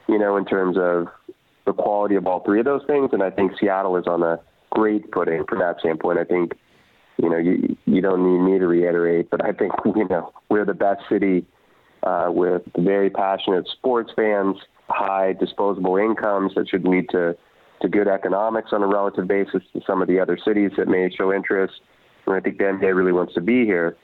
you 0.09 0.19
know, 0.19 0.37
in 0.37 0.45
terms 0.45 0.77
of 0.79 1.09
the 1.67 1.73
quality 1.73 2.17
of 2.17 2.27
all 2.27 2.41
three 2.41 2.59
of 2.59 2.65
those 2.65 2.83
things. 2.87 3.11
And 3.13 3.23
I 3.23 3.31
think 3.31 3.53
Seattle 3.59 3.97
is 3.97 4.07
on 4.07 4.23
a 4.23 4.41
great 4.71 5.05
footing 5.13 5.45
from 5.49 5.59
that 5.61 5.79
standpoint. 5.81 6.19
I 6.19 6.25
think 6.25 6.53
you 7.23 7.31
know, 7.31 7.39
you 7.39 7.77
you 7.87 8.01
don't 8.01 8.23
need 8.25 8.53
me 8.53 8.59
to 8.59 8.67
reiterate, 8.67 9.31
but 9.31 9.45
I 9.45 9.53
think 9.53 9.73
you 9.97 10.09
know 10.09 10.33
we're 10.49 10.65
the 10.65 10.75
best 10.75 11.03
city 11.09 11.47
uh, 12.03 12.27
with 12.29 12.63
very 12.77 13.11
passionate 13.11 13.69
sports 13.69 14.13
fans, 14.17 14.57
high 14.89 15.35
disposable 15.35 15.97
incomes 15.97 16.55
that 16.57 16.69
should 16.69 16.85
lead 16.85 17.09
to 17.11 17.37
to 17.81 17.89
good 17.89 18.09
economics 18.09 18.71
on 18.73 18.83
a 18.83 18.87
relative 18.87 19.27
basis 19.27 19.63
to 19.73 19.81
some 19.87 20.03
of 20.03 20.09
the 20.09 20.21
other 20.21 20.39
cities 20.45 20.71
that 20.77 20.89
may 20.89 21.11
show 21.11 21.33
interest. 21.33 21.75
And 22.27 22.37
I 22.37 22.41
think 22.41 22.59
the 22.59 22.65
NBA 22.65 22.95
really 22.95 23.13
wants 23.13 23.35
to 23.35 23.41
be 23.41 23.65
here. 23.65 23.97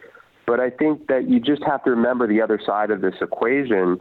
But 0.47 0.59
I 0.59 0.71
think 0.71 1.07
that 1.07 1.29
you 1.29 1.39
just 1.39 1.63
have 1.65 1.85
to 1.85 1.91
remember 1.91 2.27
the 2.27 2.41
other 2.41 2.61
side 2.65 2.91
of 2.91 3.03
this 3.03 3.15
equation, 3.21 4.01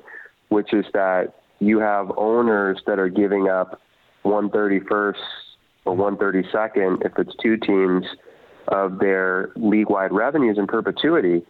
which 0.49 0.73
is 0.73 0.85
that 0.93 1.33
you 1.59 1.79
have 1.79 2.11
owners 2.17 2.81
that 2.87 2.99
are 2.99 3.09
giving 3.09 3.49
up 3.49 3.81
131st 4.25 5.15
or 5.85 5.95
132nd 5.95 7.05
if 7.05 7.13
it's 7.17 7.35
two 7.41 7.57
teams 7.57 8.05
of 8.67 8.99
their 8.99 9.51
league-wide 9.55 10.11
revenues 10.11 10.57
in 10.57 10.67
perpetuity. 10.67 11.43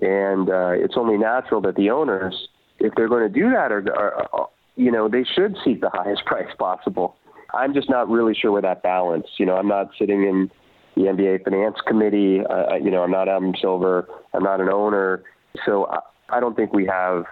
And 0.00 0.48
uh, 0.48 0.70
it's 0.70 0.94
only 0.96 1.18
natural 1.18 1.60
that 1.62 1.76
the 1.76 1.90
owners, 1.90 2.48
if 2.78 2.94
they're 2.96 3.08
going 3.08 3.30
to 3.30 3.40
do 3.40 3.50
that, 3.50 3.70
are, 3.70 3.84
are, 3.96 4.48
you 4.76 4.90
know, 4.90 5.08
they 5.08 5.24
should 5.24 5.56
seek 5.64 5.80
the 5.80 5.90
highest 5.92 6.24
price 6.24 6.52
possible. 6.58 7.16
I'm 7.52 7.74
just 7.74 7.88
not 7.88 8.08
really 8.08 8.34
sure 8.34 8.50
where 8.50 8.62
that 8.62 8.82
balance. 8.82 9.26
You 9.38 9.46
know, 9.46 9.56
I'm 9.56 9.68
not 9.68 9.90
sitting 9.98 10.24
in 10.24 10.50
the 10.96 11.02
NBA 11.02 11.44
finance 11.44 11.76
committee. 11.86 12.40
Uh, 12.40 12.74
you 12.76 12.90
know, 12.90 13.02
I'm 13.02 13.10
not 13.10 13.28
Adam 13.28 13.54
Silver. 13.60 14.08
I'm 14.32 14.42
not 14.42 14.60
an 14.60 14.68
owner. 14.68 15.22
So 15.64 15.86
I, 15.86 15.98
I 16.30 16.40
don't 16.40 16.56
think 16.56 16.72
we 16.72 16.86
have 16.86 17.24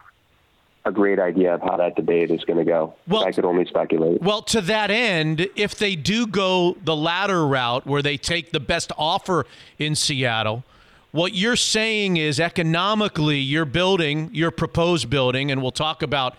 a 0.84 0.90
great 0.90 1.18
idea 1.18 1.54
of 1.54 1.62
how 1.62 1.76
that 1.76 1.94
debate 1.94 2.30
is 2.30 2.44
going 2.44 2.58
to 2.58 2.64
go. 2.64 2.94
Well, 3.06 3.24
I 3.24 3.32
could 3.32 3.44
only 3.44 3.64
speculate. 3.66 4.20
Well, 4.20 4.42
to 4.42 4.60
that 4.62 4.90
end, 4.90 5.48
if 5.54 5.76
they 5.76 5.94
do 5.94 6.26
go 6.26 6.76
the 6.84 6.96
latter 6.96 7.46
route 7.46 7.86
where 7.86 8.02
they 8.02 8.16
take 8.16 8.50
the 8.50 8.60
best 8.60 8.90
offer 8.98 9.46
in 9.78 9.94
Seattle, 9.94 10.64
what 11.12 11.34
you're 11.34 11.56
saying 11.56 12.16
is 12.16 12.40
economically, 12.40 13.38
your 13.38 13.64
building, 13.64 14.30
your 14.32 14.50
proposed 14.50 15.08
building, 15.08 15.50
and 15.50 15.62
we'll 15.62 15.70
talk 15.70 16.02
about 16.02 16.36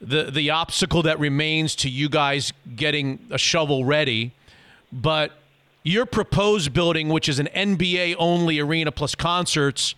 the 0.00 0.30
the 0.30 0.50
obstacle 0.50 1.02
that 1.02 1.20
remains 1.20 1.74
to 1.76 1.90
you 1.90 2.08
guys 2.08 2.52
getting 2.74 3.18
a 3.30 3.38
shovel 3.38 3.84
ready, 3.84 4.32
but 4.90 5.32
your 5.82 6.06
proposed 6.06 6.72
building, 6.72 7.08
which 7.08 7.28
is 7.28 7.38
an 7.38 7.48
NBA 7.54 8.16
only 8.18 8.58
arena 8.58 8.90
plus 8.90 9.14
concerts 9.14 9.94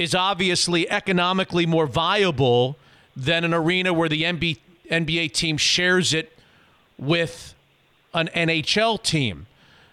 is 0.00 0.14
obviously 0.14 0.88
economically 0.88 1.66
more 1.66 1.86
viable 1.86 2.74
than 3.14 3.44
an 3.44 3.52
arena 3.52 3.92
where 3.92 4.08
the 4.08 4.22
NBA 4.22 5.32
team 5.32 5.58
shares 5.58 6.14
it 6.14 6.32
with 6.96 7.54
an 8.14 8.30
NHL 8.34 9.02
team. 9.02 9.46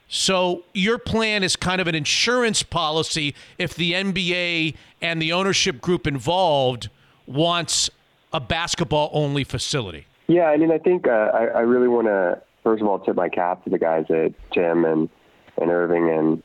So 0.08 0.64
your 0.74 0.98
plan 0.98 1.44
is 1.44 1.58
kind 1.58 1.82
of 1.82 1.88
an 1.88 1.96
insurance 1.96 2.64
policy 2.64 3.36
if 3.58 3.76
the 3.76 3.92
NBA 3.92 4.76
and 5.02 5.22
the 5.22 5.34
ownership 5.34 5.82
group 5.82 6.08
involved 6.08 6.90
wants 7.26 7.90
a 8.32 8.40
basketball 8.40 9.10
only 9.12 9.44
facility. 9.44 10.08
Yeah, 10.28 10.46
I 10.46 10.56
mean, 10.56 10.72
I 10.72 10.78
think 10.78 11.06
uh, 11.06 11.32
I, 11.34 11.48
I 11.48 11.60
really 11.60 11.90
want 11.90 12.08
to 12.08 12.42
first 12.64 12.82
of 12.82 12.88
all 12.88 13.00
tip 13.00 13.18
my 13.18 13.28
cap 13.28 13.66
to 13.66 13.70
the 13.70 13.78
guys 13.78 14.06
at 14.10 14.32
Tim 14.54 14.86
and 14.86 15.10
and 15.58 15.70
Irving 15.70 16.10
and 16.10 16.44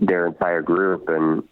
their 0.00 0.26
entire 0.26 0.62
group 0.62 1.08
and 1.08 1.44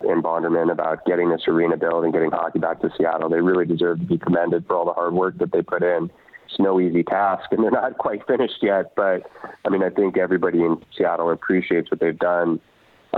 and 0.00 0.22
Bonderman 0.22 0.70
about 0.70 1.04
getting 1.06 1.30
this 1.30 1.42
arena 1.48 1.76
built 1.76 2.04
and 2.04 2.12
getting 2.12 2.30
hockey 2.30 2.58
back 2.58 2.80
to 2.80 2.90
Seattle. 2.96 3.28
They 3.28 3.40
really 3.40 3.66
deserve 3.66 4.00
to 4.00 4.04
be 4.04 4.18
commended 4.18 4.66
for 4.66 4.76
all 4.76 4.84
the 4.84 4.92
hard 4.92 5.14
work 5.14 5.38
that 5.38 5.52
they 5.52 5.62
put 5.62 5.82
in. 5.82 6.10
It's 6.44 6.58
no 6.58 6.80
easy 6.80 7.02
task, 7.02 7.44
and 7.50 7.62
they're 7.62 7.70
not 7.70 7.98
quite 7.98 8.26
finished 8.26 8.58
yet. 8.62 8.94
But 8.94 9.22
I 9.64 9.68
mean, 9.70 9.82
I 9.82 9.90
think 9.90 10.16
everybody 10.16 10.58
in 10.58 10.82
Seattle 10.96 11.30
appreciates 11.30 11.90
what 11.90 12.00
they've 12.00 12.18
done 12.18 12.60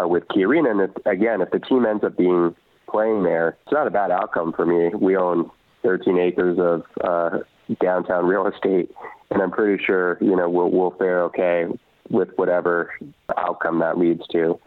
uh, 0.00 0.06
with 0.06 0.24
Key 0.28 0.44
Arena. 0.44 0.70
And 0.70 0.80
if, 0.82 0.90
again, 1.06 1.40
if 1.40 1.50
the 1.50 1.58
team 1.58 1.84
ends 1.84 2.04
up 2.04 2.16
being 2.16 2.54
playing 2.90 3.24
there, 3.24 3.56
it's 3.64 3.72
not 3.72 3.86
a 3.86 3.90
bad 3.90 4.10
outcome 4.10 4.52
for 4.52 4.64
me. 4.64 4.90
We 4.98 5.16
own 5.16 5.50
13 5.82 6.18
acres 6.18 6.58
of 6.58 6.82
uh, 7.04 7.38
downtown 7.82 8.26
real 8.26 8.46
estate, 8.46 8.90
and 9.30 9.42
I'm 9.42 9.50
pretty 9.50 9.82
sure 9.84 10.18
you 10.20 10.36
know 10.36 10.48
we'll, 10.48 10.70
we'll 10.70 10.94
fare 10.98 11.22
okay 11.24 11.66
with 12.10 12.28
whatever 12.36 12.94
outcome 13.36 13.80
that 13.80 13.98
leads 13.98 14.26
to. 14.28 14.58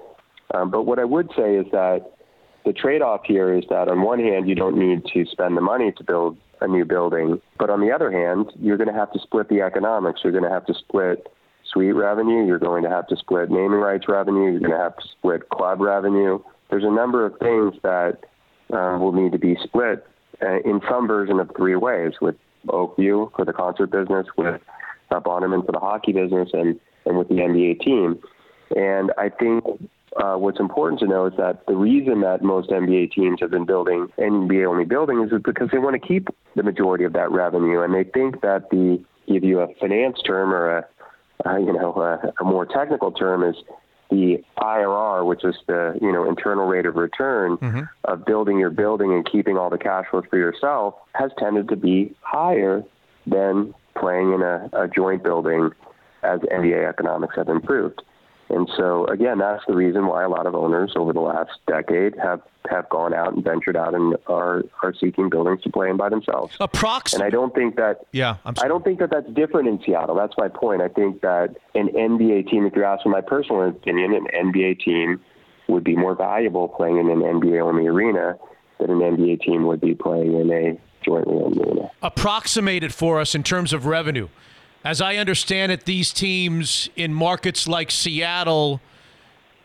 Um, 0.53 0.71
but 0.71 0.83
what 0.83 0.99
I 0.99 1.05
would 1.05 1.29
say 1.35 1.55
is 1.55 1.65
that 1.71 2.11
the 2.65 2.73
trade-off 2.73 3.21
here 3.25 3.53
is 3.53 3.63
that 3.69 3.87
on 3.87 4.01
one 4.01 4.19
hand, 4.19 4.47
you 4.47 4.55
don't 4.55 4.77
need 4.77 5.05
to 5.13 5.25
spend 5.31 5.57
the 5.57 5.61
money 5.61 5.91
to 5.93 6.03
build 6.03 6.37
a 6.59 6.67
new 6.67 6.85
building, 6.85 7.41
but 7.57 7.69
on 7.69 7.81
the 7.81 7.91
other 7.91 8.11
hand, 8.11 8.51
you're 8.59 8.77
going 8.77 8.87
to 8.87 8.93
have 8.93 9.11
to 9.13 9.19
split 9.19 9.49
the 9.49 9.61
economics. 9.61 10.21
You're 10.23 10.31
going 10.31 10.43
to 10.43 10.49
have 10.49 10.65
to 10.67 10.73
split 10.75 11.27
suite 11.71 11.95
revenue. 11.95 12.45
You're 12.45 12.59
going 12.59 12.83
to 12.83 12.89
have 12.89 13.07
to 13.07 13.15
split 13.15 13.49
naming 13.49 13.79
rights 13.79 14.05
revenue. 14.07 14.51
You're 14.51 14.59
going 14.59 14.71
to 14.71 14.77
have 14.77 14.97
to 14.97 15.07
split 15.17 15.49
club 15.49 15.81
revenue. 15.81 16.39
There's 16.69 16.83
a 16.83 16.91
number 16.91 17.25
of 17.25 17.37
things 17.39 17.73
that 17.83 18.19
uh, 18.71 18.97
will 18.99 19.11
need 19.11 19.31
to 19.31 19.39
be 19.39 19.57
split 19.63 20.05
uh, 20.41 20.59
in 20.59 20.81
some 20.89 21.07
version 21.07 21.39
of 21.39 21.49
three 21.55 21.75
ways 21.75 22.13
with 22.21 22.35
Oakview 22.67 23.35
for 23.35 23.43
the 23.43 23.53
concert 23.53 23.87
business, 23.87 24.27
with 24.37 24.61
uh, 25.09 25.19
Bonderman 25.19 25.65
for 25.65 25.71
the 25.71 25.79
hockey 25.79 26.13
business, 26.13 26.49
and, 26.53 26.79
and 27.05 27.17
with 27.17 27.27
the 27.27 27.35
NBA 27.35 27.81
team. 27.81 28.19
And 28.75 29.11
I 29.17 29.29
think 29.29 29.63
uh, 30.17 30.35
what's 30.35 30.59
important 30.59 30.99
to 30.99 31.07
know 31.07 31.25
is 31.25 31.33
that 31.37 31.65
the 31.67 31.75
reason 31.75 32.21
that 32.21 32.43
most 32.43 32.69
NBA 32.69 33.13
teams 33.13 33.39
have 33.39 33.51
been 33.51 33.65
building 33.65 34.07
NBA 34.17 34.67
only 34.67 34.85
buildings 34.85 35.31
is 35.31 35.41
because 35.43 35.69
they 35.71 35.77
want 35.77 36.01
to 36.01 36.05
keep 36.05 36.27
the 36.55 36.63
majority 36.63 37.05
of 37.05 37.13
that 37.13 37.31
revenue, 37.31 37.81
and 37.81 37.93
they 37.93 38.03
think 38.03 38.41
that 38.41 38.69
the 38.71 39.01
give 39.27 39.43
you 39.43 39.59
a 39.61 39.67
finance 39.79 40.19
term 40.25 40.53
or 40.53 40.77
a 40.79 40.87
uh, 41.45 41.57
you 41.57 41.73
know 41.73 41.93
a, 41.95 42.41
a 42.41 42.43
more 42.43 42.65
technical 42.65 43.11
term 43.11 43.43
is 43.43 43.55
the 44.09 44.43
IRR, 44.57 45.25
which 45.25 45.45
is 45.45 45.55
the 45.67 45.97
you 46.01 46.11
know 46.11 46.27
internal 46.27 46.67
rate 46.67 46.85
of 46.85 46.95
return 46.95 47.57
mm-hmm. 47.57 47.81
of 48.03 48.25
building 48.25 48.59
your 48.59 48.69
building 48.69 49.13
and 49.13 49.29
keeping 49.29 49.57
all 49.57 49.69
the 49.69 49.77
cash 49.77 50.05
flows 50.11 50.25
for 50.29 50.37
yourself, 50.37 50.95
has 51.13 51.31
tended 51.39 51.69
to 51.69 51.77
be 51.77 52.13
higher 52.21 52.83
than 53.25 53.73
playing 53.97 54.33
in 54.33 54.41
a, 54.41 54.69
a 54.73 54.87
joint 54.87 55.23
building 55.23 55.71
as 56.23 56.39
NBA 56.41 56.87
economics 56.87 57.35
have 57.37 57.47
improved. 57.47 58.01
And 58.51 58.69
so, 58.75 59.05
again, 59.05 59.37
that's 59.37 59.63
the 59.65 59.73
reason 59.73 60.07
why 60.07 60.23
a 60.23 60.29
lot 60.29 60.45
of 60.45 60.55
owners 60.55 60.91
over 60.97 61.13
the 61.13 61.21
last 61.21 61.51
decade 61.67 62.15
have, 62.21 62.41
have 62.69 62.89
gone 62.89 63.13
out 63.13 63.33
and 63.33 63.43
ventured 63.43 63.77
out 63.77 63.93
and 63.93 64.17
are, 64.27 64.63
are 64.83 64.93
seeking 64.99 65.29
buildings 65.29 65.61
to 65.63 65.69
play 65.69 65.89
in 65.89 65.95
by 65.95 66.09
themselves. 66.09 66.55
Approximately. 66.59 67.25
And 67.25 67.33
I 67.33 67.35
don't 67.35 67.55
think 67.55 67.77
that. 67.77 68.05
Yeah, 68.11 68.37
I'm. 68.43 68.55
I 68.61 68.67
don't 68.67 68.83
think 68.83 68.99
that 68.99 69.09
that's 69.09 69.29
different 69.33 69.69
in 69.69 69.81
Seattle. 69.85 70.15
That's 70.15 70.33
my 70.37 70.49
point. 70.49 70.81
I 70.81 70.89
think 70.89 71.21
that 71.21 71.55
an 71.75 71.89
NBA 71.89 72.49
team, 72.49 72.65
if 72.65 72.73
you're 72.73 72.85
asking 72.85 73.11
my 73.11 73.21
personal 73.21 73.69
opinion, 73.69 74.13
an 74.13 74.27
NBA 74.51 74.81
team 74.83 75.21
would 75.67 75.83
be 75.83 75.95
more 75.95 76.15
valuable 76.15 76.67
playing 76.67 76.97
in 76.97 77.09
an 77.09 77.21
NBA 77.21 77.61
only 77.61 77.87
arena 77.87 78.37
than 78.79 78.89
an 78.89 78.99
NBA 78.99 79.41
team 79.41 79.65
would 79.67 79.79
be 79.79 79.95
playing 79.95 80.39
in 80.39 80.51
a 80.51 80.79
jointly 81.03 81.35
owned 81.35 81.57
arena. 81.57 81.89
Approximate 82.01 82.83
it 82.83 82.91
for 82.91 83.19
us 83.19 83.33
in 83.33 83.43
terms 83.43 83.71
of 83.71 83.85
revenue. 83.85 84.27
As 84.83 84.99
I 84.99 85.17
understand 85.17 85.71
it, 85.71 85.85
these 85.85 86.11
teams 86.11 86.89
in 86.95 87.13
markets 87.13 87.67
like 87.67 87.91
Seattle, 87.91 88.81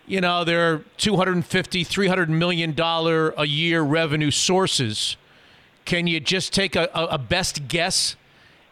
you 0.06 0.20
know, 0.20 0.44
they're 0.44 0.82
250, 0.98 1.84
300 1.84 2.28
million 2.28 2.74
dollar 2.74 3.30
a 3.30 3.46
year 3.46 3.82
revenue 3.82 4.30
sources. 4.30 5.16
Can 5.86 6.06
you 6.06 6.20
just 6.20 6.52
take 6.52 6.76
a, 6.76 6.90
a 6.94 7.16
best 7.16 7.66
guess 7.68 8.16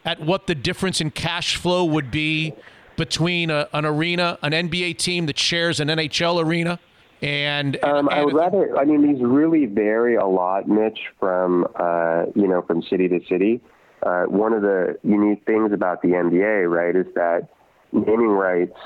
at 0.03 0.19
what 0.19 0.45
the 0.45 0.53
difference 0.53 1.01
in 1.01 1.09
cash 1.09 1.55
flow 1.55 1.83
would 1.83 2.11
be 2.11 2.53
between 2.95 3.49
a, 3.49 3.67
an 3.73 3.85
arena, 3.85 4.37
an 4.43 4.51
NBA 4.51 4.97
team 4.97 5.25
that 5.25 5.39
shares 5.39 5.79
an 5.79 5.87
NHL 5.87 6.43
arena? 6.43 6.79
And, 7.21 7.83
um, 7.83 8.07
I 8.09 8.23
would 8.23 8.35
rather. 8.35 8.77
I 8.77 8.85
mean, 8.85 9.01
these 9.01 9.23
really 9.23 9.65
vary 9.65 10.15
a 10.15 10.25
lot, 10.25 10.67
Mitch, 10.67 10.99
from 11.19 11.65
uh, 11.75 12.25
you 12.35 12.47
know 12.47 12.61
from 12.61 12.83
city 12.83 13.07
to 13.07 13.19
city. 13.27 13.61
Uh, 14.05 14.25
one 14.25 14.53
of 14.53 14.61
the 14.61 14.97
unique 15.03 15.43
things 15.45 15.71
about 15.73 16.01
the 16.01 16.09
NBA, 16.09 16.69
right, 16.69 16.95
is 16.95 17.11
that 17.15 17.49
naming 17.91 18.29
rights 18.29 18.77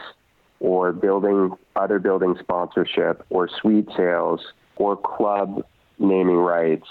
or 0.60 0.92
building 0.92 1.52
other 1.76 2.00
building 2.00 2.36
sponsorship 2.40 3.26
or 3.30 3.50
suite 3.62 3.90
sales 3.98 4.40
or 4.78 4.96
club 4.96 5.64
naming 6.00 6.38
rights, 6.38 6.88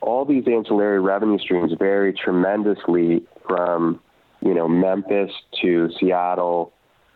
all 0.00 0.24
these 0.24 0.44
ancillary 0.46 1.00
revenue 1.00 1.38
streams 1.38 1.72
vary 1.78 2.12
tremendously 2.12 3.22
from 3.46 4.00
you 4.40 4.54
know 4.54 4.68
Memphis 4.68 5.30
to 5.62 5.90
Seattle 5.98 6.72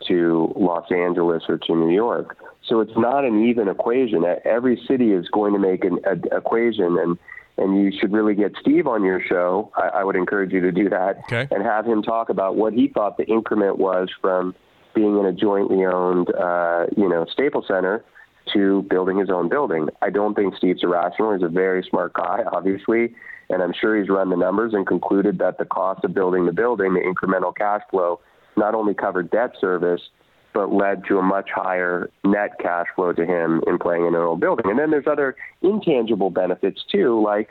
to 0.07 0.53
Los 0.55 0.91
Angeles 0.91 1.43
or 1.47 1.57
to 1.57 1.75
New 1.75 1.93
York. 1.93 2.37
So 2.67 2.79
it's 2.79 2.97
not 2.97 3.23
an 3.23 3.45
even 3.45 3.67
equation. 3.67 4.23
Every 4.45 4.81
city 4.87 5.13
is 5.13 5.27
going 5.29 5.53
to 5.53 5.59
make 5.59 5.83
an 5.83 5.99
a, 6.05 6.37
equation, 6.37 6.97
and 6.99 7.17
and 7.61 7.77
you 7.77 7.91
should 7.97 8.11
really 8.11 8.33
get 8.33 8.53
Steve 8.59 8.87
on 8.87 9.03
your 9.03 9.21
show. 9.21 9.71
I, 9.75 9.99
I 9.99 10.03
would 10.03 10.15
encourage 10.15 10.51
you 10.51 10.61
to 10.61 10.71
do 10.71 10.89
that 10.89 11.19
okay. 11.25 11.47
and 11.51 11.63
have 11.63 11.85
him 11.85 12.01
talk 12.01 12.29
about 12.29 12.55
what 12.55 12.73
he 12.73 12.87
thought 12.87 13.17
the 13.17 13.25
increment 13.25 13.77
was 13.77 14.09
from 14.19 14.55
being 14.95 15.17
in 15.17 15.25
a 15.25 15.31
jointly 15.31 15.85
owned, 15.85 16.33
uh, 16.35 16.87
you 16.97 17.07
know, 17.07 17.25
Staples 17.31 17.65
Center 17.67 18.03
to 18.53 18.81
building 18.89 19.17
his 19.19 19.29
own 19.29 19.47
building. 19.47 19.89
I 20.01 20.09
don't 20.09 20.33
think 20.33 20.55
Steve's 20.55 20.83
irrational. 20.83 21.33
He's 21.33 21.43
a 21.43 21.47
very 21.47 21.85
smart 21.87 22.13
guy, 22.13 22.39
obviously, 22.51 23.13
and 23.49 23.61
I'm 23.61 23.73
sure 23.79 23.99
he's 23.99 24.09
run 24.09 24.29
the 24.29 24.35
numbers 24.35 24.73
and 24.73 24.85
concluded 24.85 25.37
that 25.37 25.59
the 25.59 25.65
cost 25.65 26.03
of 26.03 26.13
building 26.13 26.47
the 26.47 26.51
building, 26.51 26.95
the 26.95 27.01
incremental 27.01 27.55
cash 27.55 27.81
flow, 27.91 28.19
not 28.57 28.73
only 28.73 28.93
covered 28.93 29.29
debt 29.29 29.51
service, 29.61 30.01
but 30.53 30.73
led 30.73 31.03
to 31.07 31.17
a 31.17 31.21
much 31.21 31.49
higher 31.53 32.09
net 32.23 32.51
cash 32.59 32.87
flow 32.95 33.13
to 33.13 33.25
him 33.25 33.61
in 33.67 33.77
playing 33.77 34.05
in 34.05 34.15
an 34.15 34.21
old 34.21 34.39
building. 34.39 34.69
And 34.69 34.77
then 34.77 34.91
there's 34.91 35.07
other 35.07 35.35
intangible 35.61 36.29
benefits 36.29 36.83
too, 36.91 37.21
like 37.23 37.49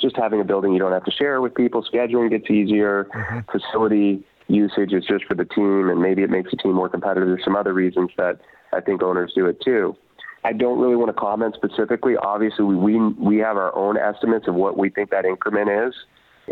just 0.00 0.16
having 0.16 0.40
a 0.40 0.44
building 0.44 0.72
you 0.72 0.78
don't 0.78 0.92
have 0.92 1.04
to 1.04 1.12
share 1.12 1.40
with 1.40 1.54
people, 1.54 1.84
scheduling 1.92 2.30
gets 2.30 2.50
easier, 2.50 3.08
mm-hmm. 3.14 3.38
facility 3.50 4.24
usage 4.48 4.92
is 4.92 5.04
just 5.06 5.24
for 5.24 5.34
the 5.34 5.44
team, 5.44 5.88
and 5.88 6.02
maybe 6.02 6.22
it 6.22 6.30
makes 6.30 6.50
the 6.50 6.56
team 6.56 6.72
more 6.72 6.88
competitive. 6.88 7.28
There's 7.28 7.44
some 7.44 7.56
other 7.56 7.72
reasons 7.72 8.10
that 8.16 8.40
I 8.72 8.80
think 8.80 9.02
owners 9.02 9.32
do 9.34 9.46
it 9.46 9.60
too. 9.60 9.96
I 10.44 10.52
don't 10.52 10.80
really 10.80 10.96
want 10.96 11.08
to 11.08 11.20
comment 11.20 11.54
specifically. 11.54 12.16
Obviously, 12.16 12.64
we, 12.64 12.74
we, 12.74 12.98
we 13.12 13.38
have 13.38 13.56
our 13.56 13.74
own 13.76 13.96
estimates 13.96 14.48
of 14.48 14.54
what 14.54 14.76
we 14.76 14.90
think 14.90 15.10
that 15.10 15.24
increment 15.24 15.70
is. 15.70 15.94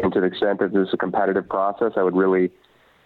And 0.00 0.12
to 0.12 0.20
the 0.20 0.26
extent 0.26 0.60
that 0.60 0.72
this 0.72 0.88
is 0.88 0.94
a 0.94 0.96
competitive 0.96 1.48
process, 1.48 1.92
I 1.96 2.04
would 2.04 2.16
really 2.16 2.52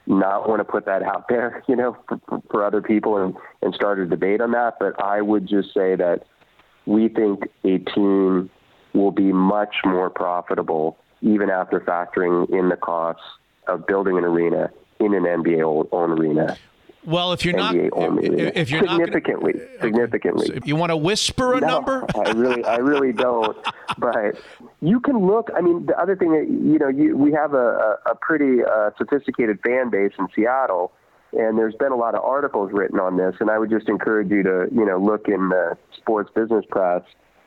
not 0.06 0.48
want 0.48 0.60
to 0.60 0.64
put 0.64 0.86
that 0.86 1.02
out 1.02 1.28
there, 1.28 1.62
you 1.68 1.76
know, 1.76 1.96
for, 2.08 2.42
for 2.50 2.64
other 2.64 2.82
people 2.82 3.16
and, 3.16 3.34
and 3.62 3.74
start 3.74 3.98
a 3.98 4.06
debate 4.06 4.40
on 4.40 4.52
that. 4.52 4.74
But 4.78 5.02
I 5.02 5.22
would 5.22 5.46
just 5.46 5.72
say 5.74 5.96
that 5.96 6.24
we 6.86 7.08
think 7.08 7.48
a 7.64 7.78
team 7.78 8.50
will 8.92 9.10
be 9.10 9.32
much 9.32 9.76
more 9.84 10.10
profitable 10.10 10.96
even 11.20 11.50
after 11.50 11.80
factoring 11.80 12.48
in 12.50 12.68
the 12.68 12.76
costs 12.76 13.22
of 13.66 13.86
building 13.86 14.18
an 14.18 14.24
arena 14.24 14.70
in 15.00 15.14
an 15.14 15.24
NBA 15.24 15.88
owned 15.90 16.18
arena. 16.18 16.56
Well, 17.06 17.32
if 17.32 17.44
you're 17.44 17.56
not, 17.56 17.74
if 17.74 18.70
you're 18.70 18.86
significantly, 18.86 19.52
not 19.52 19.62
gonna, 19.62 19.80
significantly, 19.82 20.46
so 20.46 20.58
you 20.64 20.76
want 20.76 20.90
to 20.90 20.96
whisper 20.96 21.54
a 21.54 21.60
no, 21.60 21.66
number? 21.66 22.06
I 22.26 22.30
really, 22.30 22.64
I 22.64 22.76
really 22.76 23.12
don't. 23.12 23.56
But 23.98 24.36
you 24.80 25.00
can 25.00 25.26
look. 25.26 25.50
I 25.54 25.60
mean, 25.60 25.86
the 25.86 25.98
other 25.98 26.16
thing, 26.16 26.32
that 26.32 26.48
you 26.48 26.78
know, 26.78 26.88
you, 26.88 27.16
we 27.16 27.32
have 27.32 27.52
a, 27.52 27.98
a 28.06 28.14
pretty 28.20 28.64
uh, 28.64 28.90
sophisticated 28.96 29.60
fan 29.64 29.90
base 29.90 30.12
in 30.18 30.28
Seattle, 30.34 30.92
and 31.32 31.58
there's 31.58 31.74
been 31.74 31.92
a 31.92 31.96
lot 31.96 32.14
of 32.14 32.24
articles 32.24 32.70
written 32.72 32.98
on 32.98 33.16
this. 33.16 33.34
And 33.40 33.50
I 33.50 33.58
would 33.58 33.70
just 33.70 33.88
encourage 33.88 34.30
you 34.30 34.42
to, 34.42 34.68
you 34.72 34.86
know, 34.86 34.98
look 34.98 35.28
in 35.28 35.50
the 35.50 35.76
sports 35.96 36.30
business 36.34 36.64
press 36.70 37.02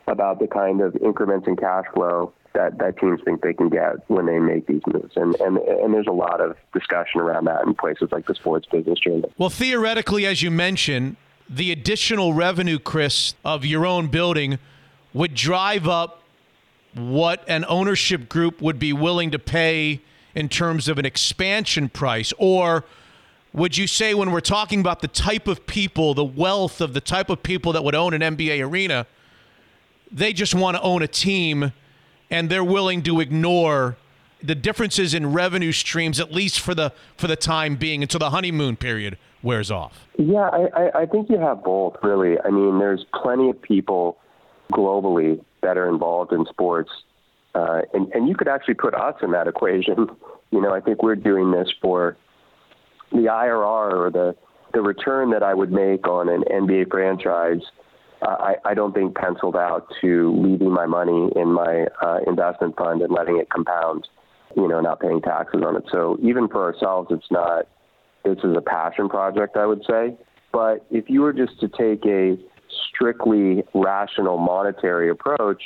about 0.08 0.40
the 0.40 0.48
kind 0.48 0.82
of 0.82 0.96
increments 0.98 1.48
in 1.48 1.56
cash 1.56 1.86
flow 1.94 2.34
that, 2.58 2.80
that 2.80 2.98
teams 2.98 3.22
think 3.24 3.42
they 3.42 3.54
can 3.54 3.70
get 3.70 4.10
when 4.10 4.26
they 4.26 4.40
make 4.40 4.66
these 4.66 4.82
moves. 4.88 5.16
And, 5.16 5.36
and, 5.36 5.58
and 5.58 5.94
there's 5.94 6.08
a 6.08 6.12
lot 6.12 6.42
of 6.42 6.58
discussion 6.74 7.22
around 7.22 7.46
that 7.46 7.64
in 7.66 7.76
places 7.76 8.10
like 8.12 8.26
the 8.26 8.34
Sports 8.34 8.68
Business 8.72 9.00
Journal. 9.00 9.32
Well, 9.38 9.52
theoretically, 9.52 10.26
as 10.26 10.42
you 10.42 10.50
mentioned, 10.50 11.18
the 11.48 11.72
additional 11.72 12.34
revenue, 12.34 12.80
Chris, 12.80 13.36
of 13.46 13.64
your 13.64 13.86
own 13.86 14.08
building 14.08 14.58
would 15.14 15.36
drive 15.36 15.88
up 15.88 16.24
what 16.96 17.44
an 17.48 17.64
ownership 17.70 18.28
group 18.28 18.60
would 18.60 18.80
be 18.80 18.92
willing 18.92 19.30
to 19.32 19.40
pay 19.40 20.02
in 20.34 20.50
terms 20.50 20.88
of 20.88 20.98
an 20.98 21.06
expansion 21.06 21.90
price? 21.90 22.34
Or 22.40 22.86
would 23.54 23.78
you 23.78 23.86
say, 23.86 24.16
when 24.16 24.32
we're 24.32 24.40
talking 24.40 24.80
about 24.80 25.02
the 25.02 25.08
type 25.08 25.48
of 25.48 25.68
people, 25.68 26.16
the 26.16 26.26
wealth 26.26 26.82
of 26.82 26.96
the 26.96 27.02
type 27.02 27.30
of 27.30 27.44
people 27.44 27.74
that 27.74 27.84
would 27.84 27.96
own 27.96 28.16
an 28.16 28.22
NBA 28.36 28.68
arena, 28.68 29.06
they 30.12 30.34
just 30.34 30.56
want 30.56 30.76
to 30.76 30.82
own 30.82 31.04
a 31.04 31.08
team 31.08 31.72
and 32.30 32.50
they're 32.50 32.64
willing 32.64 33.04
to 33.04 33.20
ignore 33.20 33.98
the 34.42 34.56
differences 34.56 35.14
in 35.14 35.34
revenue 35.34 35.72
streams 35.72 36.20
at 36.20 36.32
least 36.32 36.60
for 36.60 36.76
the 36.76 36.92
for 37.18 37.28
the 37.28 37.36
time 37.36 37.76
being 37.76 38.02
until 38.02 38.20
the 38.20 38.30
honeymoon 38.30 38.76
period 38.76 39.18
wears 39.42 39.72
off. 39.72 40.08
Yeah 40.18 40.50
i 40.74 41.02
i 41.02 41.06
think 41.06 41.30
you 41.30 41.40
have 41.40 41.64
both 41.64 41.96
really. 42.04 42.40
I 42.40 42.50
mean 42.50 42.80
there's 42.80 43.06
plenty 43.22 43.50
of 43.50 43.62
people 43.62 44.18
globally 44.72 45.44
that 45.62 45.78
are 45.78 45.90
involved 45.90 46.34
in 46.34 46.46
sports 46.46 46.92
uh, 47.56 47.82
and 47.94 48.12
and 48.14 48.28
you 48.28 48.36
could 48.36 48.48
actually 48.48 48.76
put 48.76 48.94
us 48.94 49.16
in 49.22 49.32
that 49.32 49.48
equation. 49.48 50.08
You 50.50 50.62
know 50.62 50.74
i 50.74 50.80
think 50.80 51.04
we're 51.04 51.18
doing 51.18 51.52
this 51.52 51.68
for 51.82 52.16
the 53.12 53.28
irr 53.28 53.58
or 53.92 54.10
the 54.10 54.34
the 54.72 54.82
return 54.82 55.32
that 55.32 55.44
i 55.44 55.54
would 55.54 55.74
make 55.74 56.08
on 56.08 56.30
an 56.30 56.44
nba 56.44 56.90
franchise 56.90 57.60
I, 58.22 58.56
I 58.66 58.74
don't 58.74 58.94
think 58.94 59.16
penciled 59.16 59.56
out 59.56 59.88
to 60.02 60.34
leaving 60.42 60.72
my 60.72 60.86
money 60.86 61.30
in 61.36 61.52
my 61.54 61.88
uh, 62.02 62.20
investment 62.26 62.76
fund 62.76 63.02
and 63.02 63.12
letting 63.14 63.38
it 63.38 63.50
compound, 63.50 64.08
you 64.56 64.68
know, 64.68 64.82
not 64.82 65.00
paying 65.00 65.22
taxes 65.22 65.62
on 65.66 65.76
it. 65.76 65.84
So 65.92 66.18
even 66.22 66.48
for 66.48 66.64
ourselves, 66.64 67.10
it's 67.12 67.30
not, 67.30 67.68
this 68.26 68.38
is 68.44 68.56
a 68.58 68.62
passion 68.62 69.08
project, 69.10 69.56
I 69.56 69.66
would 69.66 69.84
say. 69.88 70.18
But 70.52 70.86
if 70.90 71.10
you 71.10 71.22
were 71.22 71.34
just 71.34 71.60
to 71.60 71.68
take 71.68 72.06
a 72.06 72.38
strictly 72.94 73.64
rational 73.74 74.38
monetary 74.38 75.10
approach, 75.10 75.62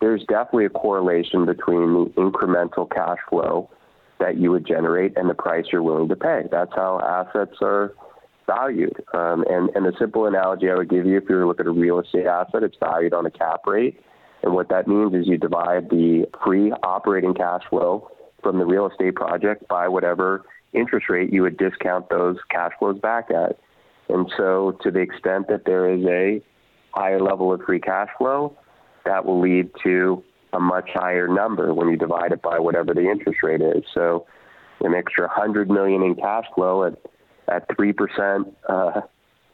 there's 0.00 0.22
definitely 0.28 0.66
a 0.66 0.70
correlation 0.70 1.46
between 1.46 1.94
the 1.94 2.12
incremental 2.16 2.90
cash 2.90 3.18
flow 3.30 3.70
that 4.18 4.36
you 4.36 4.50
would 4.50 4.66
generate 4.66 5.16
and 5.16 5.30
the 5.30 5.34
price 5.34 5.64
you're 5.72 5.82
willing 5.82 6.08
to 6.08 6.16
pay. 6.16 6.42
That's 6.50 6.72
how 6.74 7.00
assets 7.00 7.56
are 7.62 7.94
valued. 8.46 9.02
Um, 9.12 9.44
and, 9.48 9.70
and 9.74 9.84
the 9.84 9.92
simple 9.98 10.26
analogy 10.26 10.70
I 10.70 10.74
would 10.74 10.88
give 10.88 11.06
you 11.06 11.18
if 11.18 11.24
you 11.28 11.36
were 11.36 11.42
to 11.42 11.48
look 11.48 11.60
at 11.60 11.66
a 11.66 11.70
real 11.70 12.00
estate 12.00 12.26
asset, 12.26 12.62
it's 12.62 12.76
valued 12.78 13.12
on 13.12 13.26
a 13.26 13.30
cap 13.30 13.66
rate. 13.66 14.00
And 14.42 14.54
what 14.54 14.68
that 14.68 14.86
means 14.86 15.14
is 15.14 15.26
you 15.26 15.38
divide 15.38 15.90
the 15.90 16.26
free 16.44 16.72
operating 16.82 17.34
cash 17.34 17.62
flow 17.68 18.10
from 18.42 18.58
the 18.58 18.66
real 18.66 18.86
estate 18.86 19.14
project 19.16 19.66
by 19.68 19.88
whatever 19.88 20.44
interest 20.72 21.08
rate 21.08 21.32
you 21.32 21.42
would 21.42 21.56
discount 21.56 22.08
those 22.10 22.36
cash 22.50 22.72
flows 22.78 22.98
back 23.00 23.30
at. 23.30 23.58
And 24.08 24.30
so, 24.36 24.78
to 24.82 24.90
the 24.90 25.00
extent 25.00 25.48
that 25.48 25.64
there 25.64 25.90
is 25.92 26.04
a 26.04 26.40
higher 26.92 27.20
level 27.20 27.52
of 27.52 27.60
free 27.62 27.80
cash 27.80 28.08
flow, 28.18 28.56
that 29.04 29.24
will 29.24 29.40
lead 29.40 29.70
to 29.82 30.22
a 30.52 30.60
much 30.60 30.90
higher 30.94 31.26
number 31.26 31.74
when 31.74 31.88
you 31.88 31.96
divide 31.96 32.32
it 32.32 32.40
by 32.40 32.58
whatever 32.58 32.94
the 32.94 33.10
interest 33.10 33.42
rate 33.42 33.62
is. 33.62 33.82
So, 33.92 34.26
an 34.80 34.94
extra 34.94 35.26
100 35.26 35.70
million 35.70 36.02
in 36.02 36.14
cash 36.14 36.44
flow 36.54 36.84
at 36.84 36.98
at 37.48 37.68
3% 37.68 38.52
uh, 38.68 39.00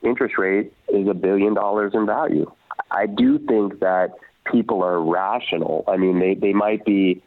interest 0.02 0.39
rate 0.39 0.73
is 0.89 1.09
a 1.09 1.14
billion 1.14 1.55
dollars 1.55 1.93
in 1.94 2.06
value. 2.06 2.51
I 2.90 3.06
do 3.06 3.39
think 3.39 3.81
that 3.81 4.10
people 4.51 4.82
are 4.82 5.01
rational. 5.01 5.85
I 5.89 5.97
mean, 5.97 6.19
they, 6.19 6.35
they 6.35 6.52
might 6.52 6.85
be 6.85 7.23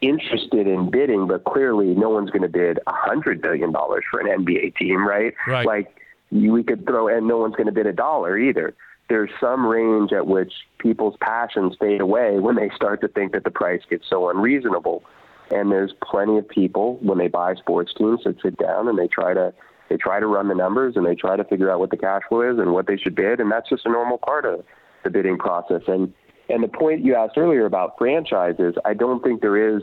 interested 0.00 0.66
in 0.66 0.90
bidding, 0.90 1.26
but 1.26 1.44
clearly 1.44 1.94
no 1.94 2.10
one's 2.10 2.30
going 2.30 2.42
to 2.42 2.48
bid 2.48 2.78
a 2.86 2.92
$100 2.92 3.40
billion 3.40 3.72
for 3.72 4.20
an 4.20 4.44
NBA 4.44 4.76
team, 4.76 5.06
right? 5.06 5.34
Right. 5.46 5.66
Like, 5.66 5.94
we 6.30 6.62
could 6.62 6.86
throw, 6.86 7.08
and 7.08 7.26
no 7.26 7.38
one's 7.38 7.56
going 7.56 7.66
to 7.66 7.72
bid 7.72 7.86
a 7.86 7.92
dollar 7.92 8.38
either. 8.38 8.74
There's 9.08 9.30
some 9.40 9.66
range 9.66 10.12
at 10.12 10.26
which 10.26 10.52
people's 10.78 11.16
passions 11.20 11.74
fade 11.80 12.00
away 12.00 12.38
when 12.38 12.56
they 12.56 12.70
start 12.76 13.00
to 13.00 13.08
think 13.08 13.32
that 13.32 13.44
the 13.44 13.50
price 13.50 13.80
gets 13.88 14.04
so 14.08 14.28
unreasonable. 14.28 15.02
And 15.50 15.72
there's 15.72 15.94
plenty 16.04 16.36
of 16.36 16.46
people 16.46 16.98
when 17.00 17.16
they 17.16 17.28
buy 17.28 17.54
sports 17.54 17.94
teams 17.96 18.20
that 18.24 18.36
sit 18.42 18.58
down 18.58 18.86
and 18.86 18.98
they 18.98 19.08
try 19.08 19.32
to 19.32 19.54
they 19.88 19.96
try 19.96 20.20
to 20.20 20.26
run 20.26 20.48
the 20.48 20.54
numbers 20.54 20.94
and 20.96 21.04
they 21.06 21.14
try 21.14 21.36
to 21.36 21.44
figure 21.44 21.70
out 21.70 21.80
what 21.80 21.90
the 21.90 21.96
cash 21.96 22.22
flow 22.28 22.42
is 22.42 22.58
and 22.58 22.72
what 22.72 22.86
they 22.86 22.96
should 22.96 23.14
bid, 23.14 23.40
and 23.40 23.50
that's 23.50 23.68
just 23.68 23.86
a 23.86 23.88
normal 23.90 24.18
part 24.18 24.44
of 24.44 24.64
the 25.04 25.10
bidding 25.10 25.38
process. 25.38 25.82
And 25.86 26.12
and 26.50 26.62
the 26.62 26.68
point 26.68 27.04
you 27.04 27.14
asked 27.14 27.36
earlier 27.36 27.66
about 27.66 27.98
franchises, 27.98 28.74
I 28.84 28.94
don't 28.94 29.22
think 29.22 29.42
there 29.42 29.76
is 29.76 29.82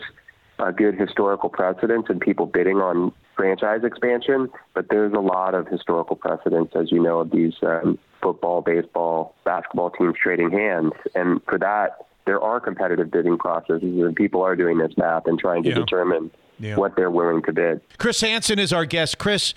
a 0.58 0.72
good 0.72 0.96
historical 1.00 1.50
precedent 1.50 2.10
in 2.10 2.20
people 2.20 2.46
bidding 2.48 2.78
on 2.78 3.12
franchise 3.36 3.82
expansion, 3.84 4.50
but 4.74 4.88
there's 4.90 5.14
a 5.14 5.20
lot 5.20 5.54
of 5.54 5.68
historical 5.68 6.16
precedents, 6.16 6.74
as 6.76 6.92
you 6.92 7.00
know, 7.04 7.20
of 7.20 7.30
these 7.30 7.54
um, 7.62 8.00
football, 8.22 8.62
baseball, 8.62 9.36
basketball 9.44 9.92
teams 9.92 10.16
trading 10.22 10.50
hands. 10.50 10.94
And 11.14 11.40
for 11.44 11.60
that, 11.60 11.98
there 12.26 12.42
are 12.42 12.60
competitive 12.60 13.12
bidding 13.12 13.38
processes 13.38 13.84
and 13.84 14.16
people 14.16 14.42
are 14.42 14.56
doing 14.56 14.80
this 14.80 14.94
math 14.98 15.28
and 15.28 15.38
trying 15.38 15.62
to 15.64 15.70
Yeah. 15.70 15.76
determine 15.76 16.32
Yeah. 16.58 16.78
what 16.78 16.96
they're 16.96 17.12
willing 17.12 17.44
to 17.44 17.54
bid. 17.54 17.82
Chris 18.00 18.22
Hansen 18.22 18.58
is 18.58 18.74
our 18.74 18.86
guest. 18.86 19.20
Chris, 19.20 19.54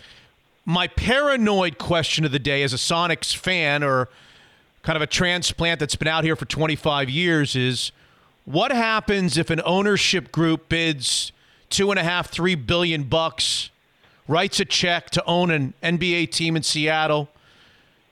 my 0.69 0.87
paranoid 0.87 1.79
question 1.79 2.27
of 2.27 2.31
the 2.31 2.39
day 2.39 2.63
as 2.63 2.75
a 2.75 2.77
Sonics 2.77 3.35
fan 3.35 3.83
or 3.83 4.11
kind 4.83 4.97
of 4.97 5.03
a 5.03 5.07
transplant 5.07 5.81
that's 5.81 5.97
been 5.97 6.07
out 6.07 6.25
here 6.25 6.37
for 6.37 6.45
25 6.45 7.09
years 7.09 7.57
is 7.57 7.91
what 8.45 8.71
happens 8.71 9.39
if 9.39 9.49
an 9.49 9.63
ownership 9.65 10.31
group 10.31 10.69
bids 10.69 11.33
two 11.71 11.91
and 11.91 11.99
a 11.99 12.05
half, 12.05 12.31
three 12.31 12.55
billion 12.55 13.05
bucks, 13.05 13.71
writes 14.29 14.61
a 14.61 14.67
check 14.67 15.09
to 15.09 15.25
own 15.25 15.51
an 15.51 15.73
NBA 15.83 16.33
team 16.33 16.55
in 16.55 16.63
Seattle, 16.63 17.31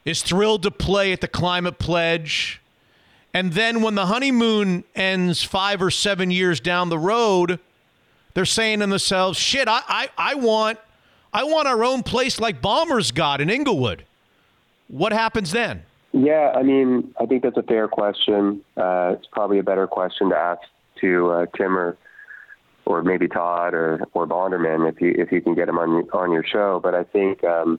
is 0.06 0.22
thrilled 0.22 0.62
to 0.62 0.70
play 0.70 1.12
at 1.12 1.20
the 1.20 1.28
Climate 1.28 1.78
Pledge, 1.78 2.62
and 3.34 3.52
then 3.52 3.82
when 3.82 3.96
the 3.96 4.06
honeymoon 4.06 4.82
ends 4.94 5.42
five 5.42 5.82
or 5.82 5.90
seven 5.90 6.30
years 6.30 6.58
down 6.58 6.88
the 6.88 6.98
road, 6.98 7.60
they're 8.32 8.46
saying 8.46 8.80
to 8.80 8.86
themselves, 8.86 9.38
"Shit, 9.38 9.68
I, 9.68 9.82
I, 9.86 10.08
I 10.16 10.34
want, 10.36 10.78
I 11.36 11.44
want 11.44 11.68
our 11.68 11.84
own 11.84 12.02
place 12.02 12.40
like 12.40 12.62
Ballmer's 12.62 13.12
got 13.12 13.42
in 13.42 13.50
Inglewood." 13.50 14.06
What 14.88 15.12
happens 15.12 15.52
then? 15.52 15.82
Yeah, 16.12 16.52
I 16.56 16.62
mean, 16.62 17.12
I 17.20 17.26
think 17.26 17.42
that's 17.42 17.58
a 17.58 17.62
fair 17.62 17.88
question. 17.88 18.62
Uh, 18.74 19.16
it's 19.18 19.26
probably 19.30 19.58
a 19.58 19.62
better 19.62 19.86
question 19.86 20.30
to 20.30 20.36
ask 20.36 20.62
to 21.02 21.30
uh, 21.30 21.46
Tim 21.54 21.76
or, 21.76 21.98
or 22.86 23.02
maybe 23.02 23.28
Todd 23.28 23.74
or, 23.74 24.00
or 24.14 24.26
Bonderman 24.26 24.90
if 24.90 24.98
you 25.02 25.14
if 25.18 25.30
you 25.30 25.42
can 25.42 25.54
get 25.54 25.68
him 25.68 25.78
on 25.78 26.08
on 26.14 26.32
your 26.32 26.42
show. 26.42 26.80
But 26.82 26.94
I 26.94 27.04
think 27.04 27.44
um, 27.44 27.78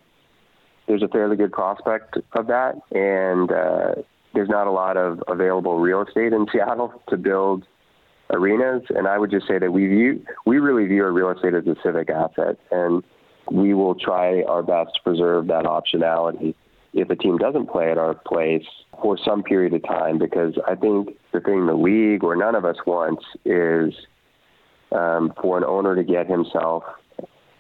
there's 0.88 1.02
a 1.02 1.08
fairly 1.08 1.36
good 1.36 1.52
prospect 1.52 2.18
of 2.34 2.46
that, 2.46 2.76
and 2.92 3.52
uh, 3.52 4.04
there's 4.36 4.50
not 4.50 4.68
a 4.68 4.72
lot 4.72 4.98
of 4.98 5.24
available 5.28 5.80
real 5.80 6.04
estate 6.04 6.32
in 6.32 6.46
Seattle 6.54 7.02
to 7.10 7.18
build 7.18 7.66
arenas. 8.30 8.84
And 8.90 9.08
I 9.08 9.18
would 9.18 9.32
just 9.32 9.48
say 9.48 9.58
that 9.58 9.72
we 9.72 9.88
view 9.88 10.24
we 10.46 10.60
really 10.60 10.86
view 10.86 11.04
our 11.04 11.12
real 11.12 11.32
estate 11.32 11.56
as 11.56 11.66
a 11.66 11.76
civic 11.82 12.12
asset, 12.12 12.60
and 12.70 13.04
we 13.52 13.74
will 13.74 13.96
try 13.96 14.44
our 14.44 14.64
best 14.64 14.96
to 14.96 15.02
preserve 15.04 15.48
that 15.48 15.66
optionality 15.66 16.56
if 16.94 17.10
a 17.10 17.16
team 17.16 17.38
doesn't 17.38 17.68
play 17.68 17.92
at 17.92 17.98
our 17.98 18.14
place 18.14 18.66
for 19.02 19.18
some 19.24 19.44
period 19.44 19.74
of 19.74 19.84
time, 19.84 20.18
because 20.18 20.56
I 20.68 20.76
think 20.76 21.16
the 21.32 21.40
thing 21.40 21.68
the 21.68 21.76
league 21.76 22.24
or 22.24 22.36
none 22.36 22.56
of 22.56 22.66
us 22.66 22.78
wants 22.86 23.24
is 23.46 23.94
um, 24.92 25.34
for 25.42 25.58
an 25.58 25.64
owner 25.64 25.96
to 25.96 26.04
get 26.04 26.28
himself 26.28 26.84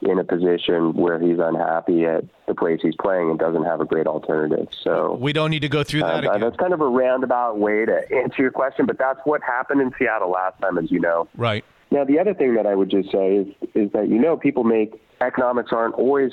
in 0.01 0.19
a 0.19 0.23
position 0.23 0.93
where 0.93 1.19
he's 1.19 1.39
unhappy 1.39 2.05
at 2.05 2.23
the 2.47 2.53
place 2.53 2.80
he's 2.81 2.95
playing 3.01 3.31
and 3.31 3.39
doesn't 3.39 3.64
have 3.64 3.81
a 3.81 3.85
great 3.85 4.05
alternative. 4.05 4.68
So 4.84 5.15
We 5.15 5.34
don't 5.34 5.49
need 5.49 5.64
to 5.64 5.69
go 5.69 5.84
through 5.84 6.01
that 6.01 6.23
uh, 6.23 6.30
again. 6.31 6.41
that's 6.41 6.57
kind 6.57 6.73
of 6.73 6.81
a 6.81 6.88
roundabout 6.88 7.57
way 7.57 7.85
to 7.85 8.01
answer 8.15 8.41
your 8.43 8.51
question, 8.51 8.85
but 8.85 8.97
that's 8.99 9.19
what 9.26 9.41
happened 9.41 9.81
in 9.81 9.91
Seattle 9.97 10.30
last 10.30 10.59
time, 10.61 10.77
as 10.77 10.91
you 10.91 10.99
know. 10.99 11.27
Right. 11.35 11.65
Now, 11.91 12.03
the 12.03 12.19
other 12.19 12.34
thing 12.34 12.55
that 12.55 12.65
I 12.65 12.76
would 12.76 12.89
just 12.89 13.11
say 13.11 13.38
is, 13.38 13.47
is 13.73 13.91
that, 13.93 14.09
you 14.09 14.19
know, 14.19 14.35
people 14.35 14.64
make 14.64 14.99
economics 15.22 15.72
aren't 15.72 15.95
always 15.95 16.31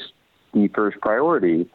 the 0.52 0.68
first 0.68 1.01
priority. 1.01 1.68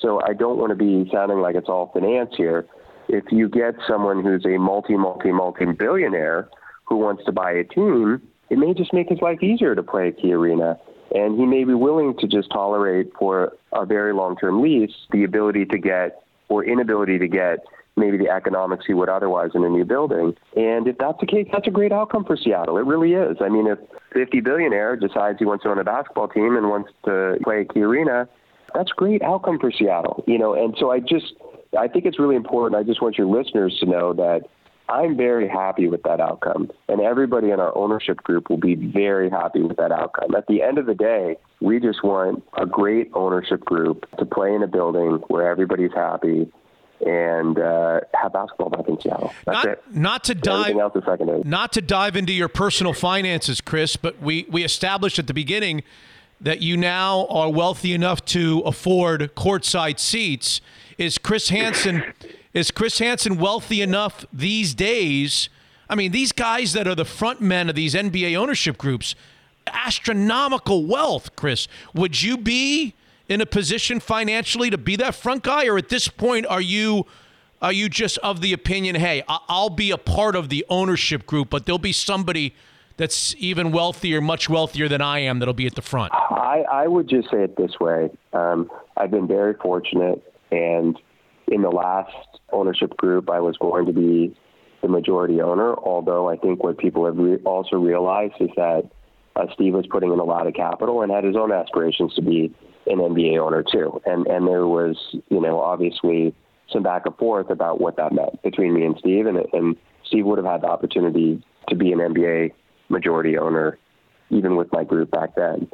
So 0.00 0.20
I 0.26 0.32
don't 0.32 0.58
want 0.58 0.70
to 0.70 0.76
be 0.76 1.08
sounding 1.12 1.40
like 1.40 1.54
it's 1.54 1.68
all 1.68 1.90
finance 1.92 2.34
here. 2.36 2.66
If 3.08 3.24
you 3.30 3.48
get 3.48 3.74
someone 3.86 4.22
who's 4.22 4.44
a 4.44 4.58
multi, 4.58 4.96
multi, 4.96 5.32
multi 5.32 5.66
billionaire 5.66 6.48
who 6.84 6.96
wants 6.96 7.24
to 7.24 7.32
buy 7.32 7.52
a 7.52 7.64
team, 7.64 8.22
it 8.50 8.58
may 8.58 8.74
just 8.74 8.92
make 8.92 9.08
his 9.08 9.20
life 9.20 9.42
easier 9.42 9.74
to 9.74 9.82
play 9.82 10.08
at 10.08 10.18
Key 10.18 10.32
Arena. 10.32 10.78
And 11.14 11.38
he 11.38 11.46
may 11.46 11.64
be 11.64 11.74
willing 11.74 12.16
to 12.18 12.26
just 12.26 12.50
tolerate 12.50 13.12
for 13.18 13.52
a 13.72 13.86
very 13.86 14.12
long 14.12 14.36
term 14.36 14.60
lease 14.60 14.94
the 15.12 15.24
ability 15.24 15.66
to 15.66 15.78
get 15.78 16.22
or 16.48 16.64
inability 16.64 17.18
to 17.18 17.28
get 17.28 17.60
maybe 17.96 18.16
the 18.16 18.28
economics 18.28 18.84
he 18.86 18.94
would 18.94 19.08
otherwise 19.08 19.50
in 19.54 19.64
a 19.64 19.68
new 19.68 19.84
building. 19.84 20.36
And 20.54 20.86
if 20.86 20.98
that's 20.98 21.18
the 21.20 21.26
case, 21.26 21.48
that's 21.52 21.66
a 21.66 21.70
great 21.70 21.92
outcome 21.92 22.24
for 22.24 22.36
Seattle. 22.36 22.76
It 22.76 22.84
really 22.84 23.14
is. 23.14 23.38
I 23.40 23.48
mean, 23.48 23.66
if 23.66 23.78
50 24.12 24.40
billionaire 24.40 24.96
decides 24.96 25.38
he 25.38 25.44
wants 25.44 25.64
to 25.64 25.70
own 25.70 25.78
a 25.78 25.84
basketball 25.84 26.28
team 26.28 26.56
and 26.56 26.68
wants 26.68 26.90
to 27.06 27.38
play 27.42 27.62
at 27.62 27.72
Key 27.72 27.82
Arena, 27.82 28.28
that's 28.74 28.90
a 28.90 28.94
great 28.94 29.22
outcome 29.22 29.58
for 29.58 29.70
Seattle. 29.70 30.24
You 30.26 30.38
know, 30.38 30.54
and 30.54 30.76
so 30.78 30.90
I 30.90 31.00
just 31.00 31.34
I 31.78 31.88
think 31.88 32.04
it's 32.04 32.18
really 32.18 32.36
important. 32.36 32.78
I 32.78 32.84
just 32.84 33.02
want 33.02 33.18
your 33.18 33.26
listeners 33.26 33.76
to 33.80 33.86
know 33.86 34.12
that 34.14 34.42
I'm 34.88 35.16
very 35.16 35.48
happy 35.48 35.88
with 35.88 36.02
that 36.04 36.20
outcome. 36.20 36.70
And 36.88 37.00
everybody 37.00 37.50
in 37.50 37.60
our 37.60 37.76
ownership 37.76 38.18
group 38.18 38.48
will 38.48 38.58
be 38.58 38.74
very 38.74 39.28
happy 39.28 39.62
with 39.62 39.76
that 39.78 39.90
outcome. 39.90 40.34
At 40.34 40.46
the 40.46 40.62
end 40.62 40.78
of 40.78 40.86
the 40.86 40.94
day, 40.94 41.36
we 41.60 41.80
just 41.80 42.04
want 42.04 42.44
a 42.56 42.66
great 42.66 43.10
ownership 43.14 43.64
group 43.64 44.06
to 44.18 44.24
play 44.24 44.54
in 44.54 44.62
a 44.62 44.68
building 44.68 45.22
where 45.28 45.50
everybody's 45.50 45.92
happy 45.92 46.48
and 47.04 47.58
uh, 47.58 48.00
have 48.14 48.32
basketball 48.32 48.70
back 48.70 48.88
in 48.88 49.00
Seattle. 49.00 49.32
That's 49.44 49.64
Not, 49.64 49.66
it. 49.66 49.82
not 49.92 50.24
to 50.24 50.34
dive 50.34 50.76
else 50.76 50.94
is 50.96 51.04
secondary. 51.04 51.42
not 51.44 51.72
to 51.74 51.80
dive 51.82 52.16
into 52.16 52.32
your 52.32 52.48
personal 52.48 52.92
finances, 52.92 53.60
Chris, 53.60 53.96
but 53.96 54.20
we, 54.20 54.46
we 54.50 54.64
established 54.64 55.18
at 55.18 55.26
the 55.26 55.34
beginning 55.34 55.82
that 56.40 56.60
you 56.60 56.76
now 56.76 57.26
are 57.28 57.50
wealthy 57.50 57.92
enough 57.92 58.24
to 58.26 58.60
afford 58.60 59.34
courtside 59.34 59.98
seats. 59.98 60.60
Is 60.98 61.18
Chris 61.18 61.48
Hansen 61.50 62.02
is 62.52 62.70
Chris 62.70 62.98
Hansen 62.98 63.36
wealthy 63.38 63.82
enough 63.82 64.24
these 64.32 64.74
days? 64.74 65.48
I 65.88 65.94
mean, 65.94 66.10
these 66.12 66.32
guys 66.32 66.72
that 66.72 66.88
are 66.88 66.94
the 66.94 67.04
front 67.04 67.40
men 67.40 67.68
of 67.68 67.74
these 67.76 67.94
NBA 67.94 68.34
ownership 68.36 68.76
groups, 68.78 69.14
astronomical 69.66 70.84
wealth, 70.86 71.36
Chris. 71.36 71.68
Would 71.94 72.22
you 72.22 72.36
be 72.36 72.94
in 73.28 73.40
a 73.40 73.46
position 73.46 74.00
financially 74.00 74.70
to 74.70 74.78
be 74.78 74.96
that 74.96 75.14
front 75.14 75.42
guy, 75.42 75.66
or 75.66 75.78
at 75.78 75.88
this 75.88 76.08
point 76.08 76.46
are 76.46 76.60
you 76.60 77.06
are 77.62 77.72
you 77.72 77.88
just 77.88 78.18
of 78.18 78.42
the 78.42 78.52
opinion, 78.52 78.96
hey, 78.96 79.22
I'll 79.28 79.70
be 79.70 79.90
a 79.90 79.96
part 79.96 80.36
of 80.36 80.50
the 80.50 80.64
ownership 80.68 81.26
group, 81.26 81.48
but 81.48 81.64
there'll 81.64 81.78
be 81.78 81.92
somebody 81.92 82.54
that's 82.98 83.34
even 83.38 83.72
wealthier, 83.72 84.20
much 84.20 84.48
wealthier 84.48 84.88
than 84.88 85.00
I 85.00 85.20
am, 85.20 85.38
that'll 85.38 85.54
be 85.54 85.66
at 85.66 85.74
the 85.74 85.82
front? 85.82 86.12
I, 86.14 86.64
I 86.70 86.86
would 86.86 87.08
just 87.08 87.30
say 87.30 87.42
it 87.42 87.56
this 87.56 87.72
way. 87.80 88.10
Um, 88.32 88.70
I've 88.96 89.10
been 89.10 89.26
very 89.26 89.54
fortunate, 89.54 90.22
and 90.50 90.98
in 91.48 91.62
the 91.62 91.70
last 91.70 92.14
ownership 92.52 92.96
group, 92.96 93.30
I 93.30 93.40
was 93.40 93.56
going 93.56 93.86
to 93.86 93.92
be 93.92 94.34
the 94.82 94.88
majority 94.88 95.40
owner. 95.40 95.74
Although 95.74 96.28
I 96.28 96.36
think 96.36 96.62
what 96.62 96.78
people 96.78 97.06
have 97.06 97.16
re- 97.16 97.38
also 97.44 97.76
realized 97.76 98.34
is 98.40 98.50
that 98.56 98.88
uh, 99.34 99.46
Steve 99.54 99.74
was 99.74 99.86
putting 99.86 100.12
in 100.12 100.18
a 100.18 100.24
lot 100.24 100.46
of 100.46 100.54
capital 100.54 101.02
and 101.02 101.12
had 101.12 101.24
his 101.24 101.36
own 101.36 101.52
aspirations 101.52 102.14
to 102.14 102.22
be 102.22 102.54
an 102.86 102.98
NBA 102.98 103.38
owner 103.38 103.62
too. 103.62 104.00
And 104.06 104.26
and 104.26 104.46
there 104.46 104.66
was, 104.66 104.96
you 105.28 105.40
know, 105.40 105.60
obviously 105.60 106.34
some 106.72 106.82
back 106.82 107.02
and 107.06 107.16
forth 107.16 107.50
about 107.50 107.80
what 107.80 107.96
that 107.96 108.12
meant 108.12 108.42
between 108.42 108.74
me 108.74 108.84
and 108.84 108.96
Steve, 108.98 109.26
and 109.26 109.38
and 109.52 109.76
Steve 110.06 110.26
would 110.26 110.38
have 110.38 110.46
had 110.46 110.62
the 110.62 110.68
opportunity 110.68 111.42
to 111.68 111.76
be 111.76 111.92
an 111.92 111.98
NBA 111.98 112.52
majority 112.88 113.36
owner, 113.38 113.78
even 114.30 114.56
with 114.56 114.72
my 114.72 114.84
group 114.84 115.10
back 115.10 115.34
then. 115.34 115.68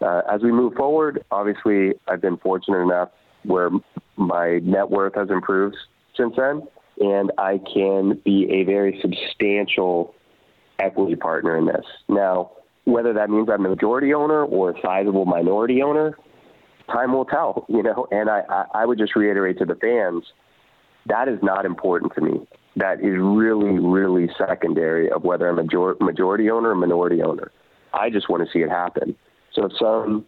Uh, 0.00 0.22
as 0.30 0.42
we 0.42 0.52
move 0.52 0.74
forward, 0.74 1.24
obviously, 1.30 1.94
I've 2.08 2.20
been 2.20 2.36
fortunate 2.36 2.80
enough 2.80 3.10
where 3.44 3.70
my 4.16 4.58
net 4.62 4.90
worth 4.90 5.14
has 5.14 5.30
improved 5.30 5.76
since 6.16 6.34
then, 6.36 6.62
and 7.00 7.32
I 7.38 7.60
can 7.72 8.20
be 8.24 8.48
a 8.50 8.64
very 8.64 8.98
substantial 9.00 10.14
equity 10.78 11.16
partner 11.16 11.56
in 11.56 11.66
this. 11.66 11.84
Now, 12.08 12.50
whether 12.84 13.12
that 13.14 13.30
means 13.30 13.48
I'm 13.50 13.64
a 13.64 13.70
majority 13.70 14.12
owner 14.12 14.44
or 14.44 14.70
a 14.70 14.80
sizable 14.82 15.24
minority 15.24 15.82
owner, 15.82 16.18
time 16.86 17.12
will 17.12 17.24
tell, 17.24 17.66
you 17.68 17.82
know. 17.82 18.06
And 18.10 18.28
I, 18.28 18.42
I, 18.48 18.64
I 18.74 18.86
would 18.86 18.98
just 18.98 19.16
reiterate 19.16 19.58
to 19.58 19.64
the 19.64 19.76
fans 19.76 20.24
that 21.06 21.28
is 21.28 21.38
not 21.42 21.64
important 21.64 22.14
to 22.14 22.20
me. 22.20 22.46
That 22.76 23.00
is 23.00 23.14
really, 23.18 23.78
really 23.78 24.28
secondary 24.36 25.10
of 25.10 25.22
whether 25.22 25.48
I'm 25.48 25.58
a 25.58 25.62
major- 25.62 25.96
majority 26.00 26.50
owner 26.50 26.70
or 26.70 26.74
minority 26.74 27.22
owner. 27.22 27.52
I 27.92 28.10
just 28.10 28.28
want 28.28 28.44
to 28.44 28.52
see 28.52 28.60
it 28.60 28.70
happen. 28.70 29.14
So 29.52 29.66
if 29.66 29.72
some 29.78 30.24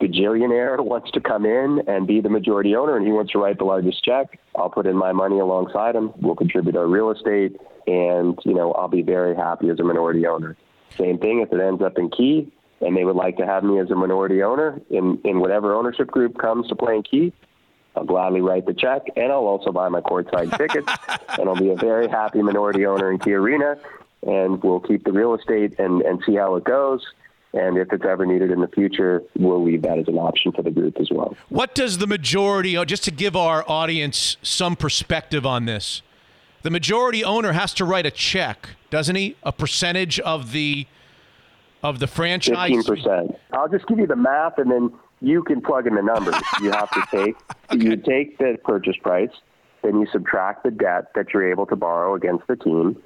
gajillionaire 0.00 0.84
wants 0.84 1.10
to 1.12 1.20
come 1.20 1.44
in 1.44 1.82
and 1.88 2.06
be 2.06 2.20
the 2.20 2.28
majority 2.28 2.76
owner 2.76 2.96
and 2.96 3.06
he 3.06 3.12
wants 3.12 3.32
to 3.32 3.38
write 3.38 3.58
the 3.58 3.64
largest 3.64 4.04
check, 4.04 4.38
I'll 4.54 4.70
put 4.70 4.86
in 4.86 4.96
my 4.96 5.12
money 5.12 5.38
alongside 5.38 5.96
him. 5.96 6.12
We'll 6.20 6.36
contribute 6.36 6.76
our 6.76 6.86
real 6.86 7.10
estate, 7.10 7.56
and 7.86 8.38
you 8.44 8.54
know 8.54 8.72
I'll 8.72 8.88
be 8.88 9.02
very 9.02 9.34
happy 9.34 9.68
as 9.70 9.80
a 9.80 9.84
minority 9.84 10.26
owner. 10.26 10.56
Same 10.96 11.18
thing 11.18 11.40
if 11.40 11.52
it 11.52 11.60
ends 11.60 11.82
up 11.82 11.98
in 11.98 12.10
Key 12.10 12.52
and 12.82 12.96
they 12.96 13.04
would 13.04 13.16
like 13.16 13.36
to 13.38 13.46
have 13.46 13.64
me 13.64 13.78
as 13.78 13.90
a 13.90 13.94
minority 13.94 14.42
owner 14.42 14.80
in 14.90 15.18
in 15.24 15.40
whatever 15.40 15.74
ownership 15.74 16.08
group 16.08 16.36
comes 16.38 16.68
to 16.68 16.74
play 16.74 16.96
in 16.96 17.02
Key. 17.02 17.32
I'll 17.94 18.04
gladly 18.04 18.40
write 18.40 18.66
the 18.66 18.74
check, 18.74 19.02
and 19.16 19.30
I'll 19.30 19.46
also 19.46 19.70
buy 19.70 19.88
my 19.88 20.00
courtside 20.00 20.56
tickets, 20.58 20.90
and 21.38 21.48
I'll 21.48 21.56
be 21.56 21.70
a 21.70 21.76
very 21.76 22.08
happy 22.08 22.42
minority 22.42 22.86
owner 22.86 23.12
in 23.12 23.18
Key 23.18 23.34
Arena, 23.34 23.76
and 24.26 24.62
we'll 24.62 24.80
keep 24.80 25.04
the 25.04 25.12
real 25.12 25.34
estate 25.34 25.78
and, 25.78 26.00
and 26.02 26.22
see 26.24 26.36
how 26.36 26.56
it 26.56 26.64
goes. 26.64 27.04
And 27.54 27.76
if 27.76 27.92
it's 27.92 28.04
ever 28.06 28.24
needed 28.24 28.50
in 28.50 28.60
the 28.60 28.68
future, 28.68 29.22
we'll 29.38 29.62
leave 29.62 29.82
that 29.82 29.98
as 29.98 30.08
an 30.08 30.16
option 30.16 30.52
for 30.52 30.62
the 30.62 30.70
group 30.70 30.98
as 30.98 31.10
well. 31.10 31.36
What 31.50 31.74
does 31.74 31.98
the 31.98 32.06
majority, 32.06 32.78
uh, 32.78 32.86
just 32.86 33.04
to 33.04 33.10
give 33.10 33.36
our 33.36 33.62
audience 33.68 34.38
some 34.42 34.74
perspective 34.74 35.44
on 35.44 35.66
this, 35.66 36.00
the 36.62 36.70
majority 36.70 37.22
owner 37.22 37.52
has 37.52 37.74
to 37.74 37.84
write 37.84 38.06
a 38.06 38.10
check, 38.10 38.70
doesn't 38.88 39.16
he? 39.16 39.36
A 39.42 39.52
percentage 39.52 40.18
of 40.20 40.52
the 40.52 40.86
of 41.82 41.98
the 41.98 42.06
franchise. 42.06 42.70
Fifteen 42.70 42.82
percent. 42.84 43.36
I'll 43.52 43.68
just 43.68 43.86
give 43.86 43.98
you 43.98 44.06
the 44.06 44.16
math, 44.16 44.58
and 44.58 44.70
then 44.70 44.92
you 45.20 45.42
can 45.42 45.60
plug 45.60 45.86
in 45.86 45.94
the 45.94 46.02
numbers. 46.02 46.34
you 46.60 46.70
have 46.70 46.90
to 46.90 47.02
take 47.10 47.36
you 47.72 47.96
take 47.96 48.38
the 48.38 48.58
purchase 48.64 48.96
price, 49.02 49.30
then 49.82 49.98
you 50.00 50.06
subtract 50.12 50.64
the 50.64 50.70
debt 50.70 51.12
that 51.14 51.32
you're 51.32 51.50
able 51.50 51.66
to 51.66 51.76
borrow 51.76 52.14
against 52.14 52.46
the 52.46 52.56
team, 52.56 53.00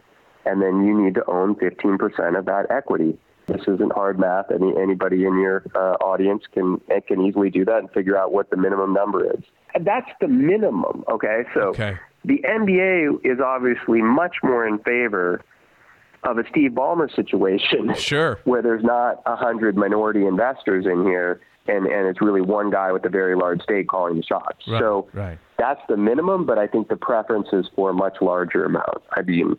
and 0.45 0.61
then 0.63 0.85
you 0.85 1.01
need 1.03 1.15
to 1.15 1.25
own 1.31 1.55
15% 1.57 2.39
of 2.39 2.45
that 2.47 2.67
equity. 2.71 3.19
This 3.47 3.63
isn't 3.69 3.93
hard 3.93 4.19
math. 4.19 4.51
Any 4.51 4.77
anybody 4.77 5.25
in 5.25 5.39
your 5.41 5.63
uh, 5.75 5.95
audience 6.05 6.43
can 6.53 6.81
can 7.07 7.25
easily 7.25 7.49
do 7.51 7.65
that 7.65 7.79
and 7.79 7.91
figure 7.93 8.17
out 8.19 8.33
what 8.33 8.51
the 8.51 8.57
minimum 8.57 8.93
number 8.93 9.25
is. 9.25 9.43
And 9.75 9.85
that's 9.87 10.11
the 10.21 10.27
minimum. 10.29 11.05
Okay, 11.09 11.45
so 11.55 11.61
Okay. 11.69 11.97
the 12.25 12.39
NBA 12.45 13.25
is 13.25 13.39
obviously 13.39 14.03
much 14.03 14.37
more 14.43 14.67
in 14.67 14.79
favor 14.81 15.43
of 16.27 16.39
a 16.39 16.45
Steve 16.51 16.73
Ballmer 16.73 17.15
situation, 17.15 17.95
Sure. 17.99 18.39
where 18.45 18.63
there's 18.63 18.85
not 18.85 19.23
a 19.27 19.37
hundred 19.37 19.77
minority 19.77 20.27
investors 20.27 20.85
in 20.87 21.05
here, 21.05 21.41
and 21.69 21.87
and 21.87 22.09
it's 22.09 22.21
really 22.21 22.41
one 22.41 22.71
guy 22.71 22.93
with 22.93 23.05
a 23.05 23.09
very 23.09 23.37
large 23.37 23.63
stake 23.63 23.89
calling 23.89 24.17
the 24.17 24.23
shots. 24.23 24.59
Right, 24.67 24.81
so 24.81 25.09
right. 25.13 25.39
that's 25.59 25.81
the 25.89 25.97
minimum, 25.97 26.47
but 26.47 26.59
I 26.59 26.67
think 26.67 26.89
the 26.89 26.97
preference 26.97 27.49
is 27.53 27.67
for 27.75 27.91
a 27.91 27.95
much 27.95 28.17
larger 28.21 28.65
amount. 28.65 29.03
I 29.17 29.23
mean, 29.23 29.57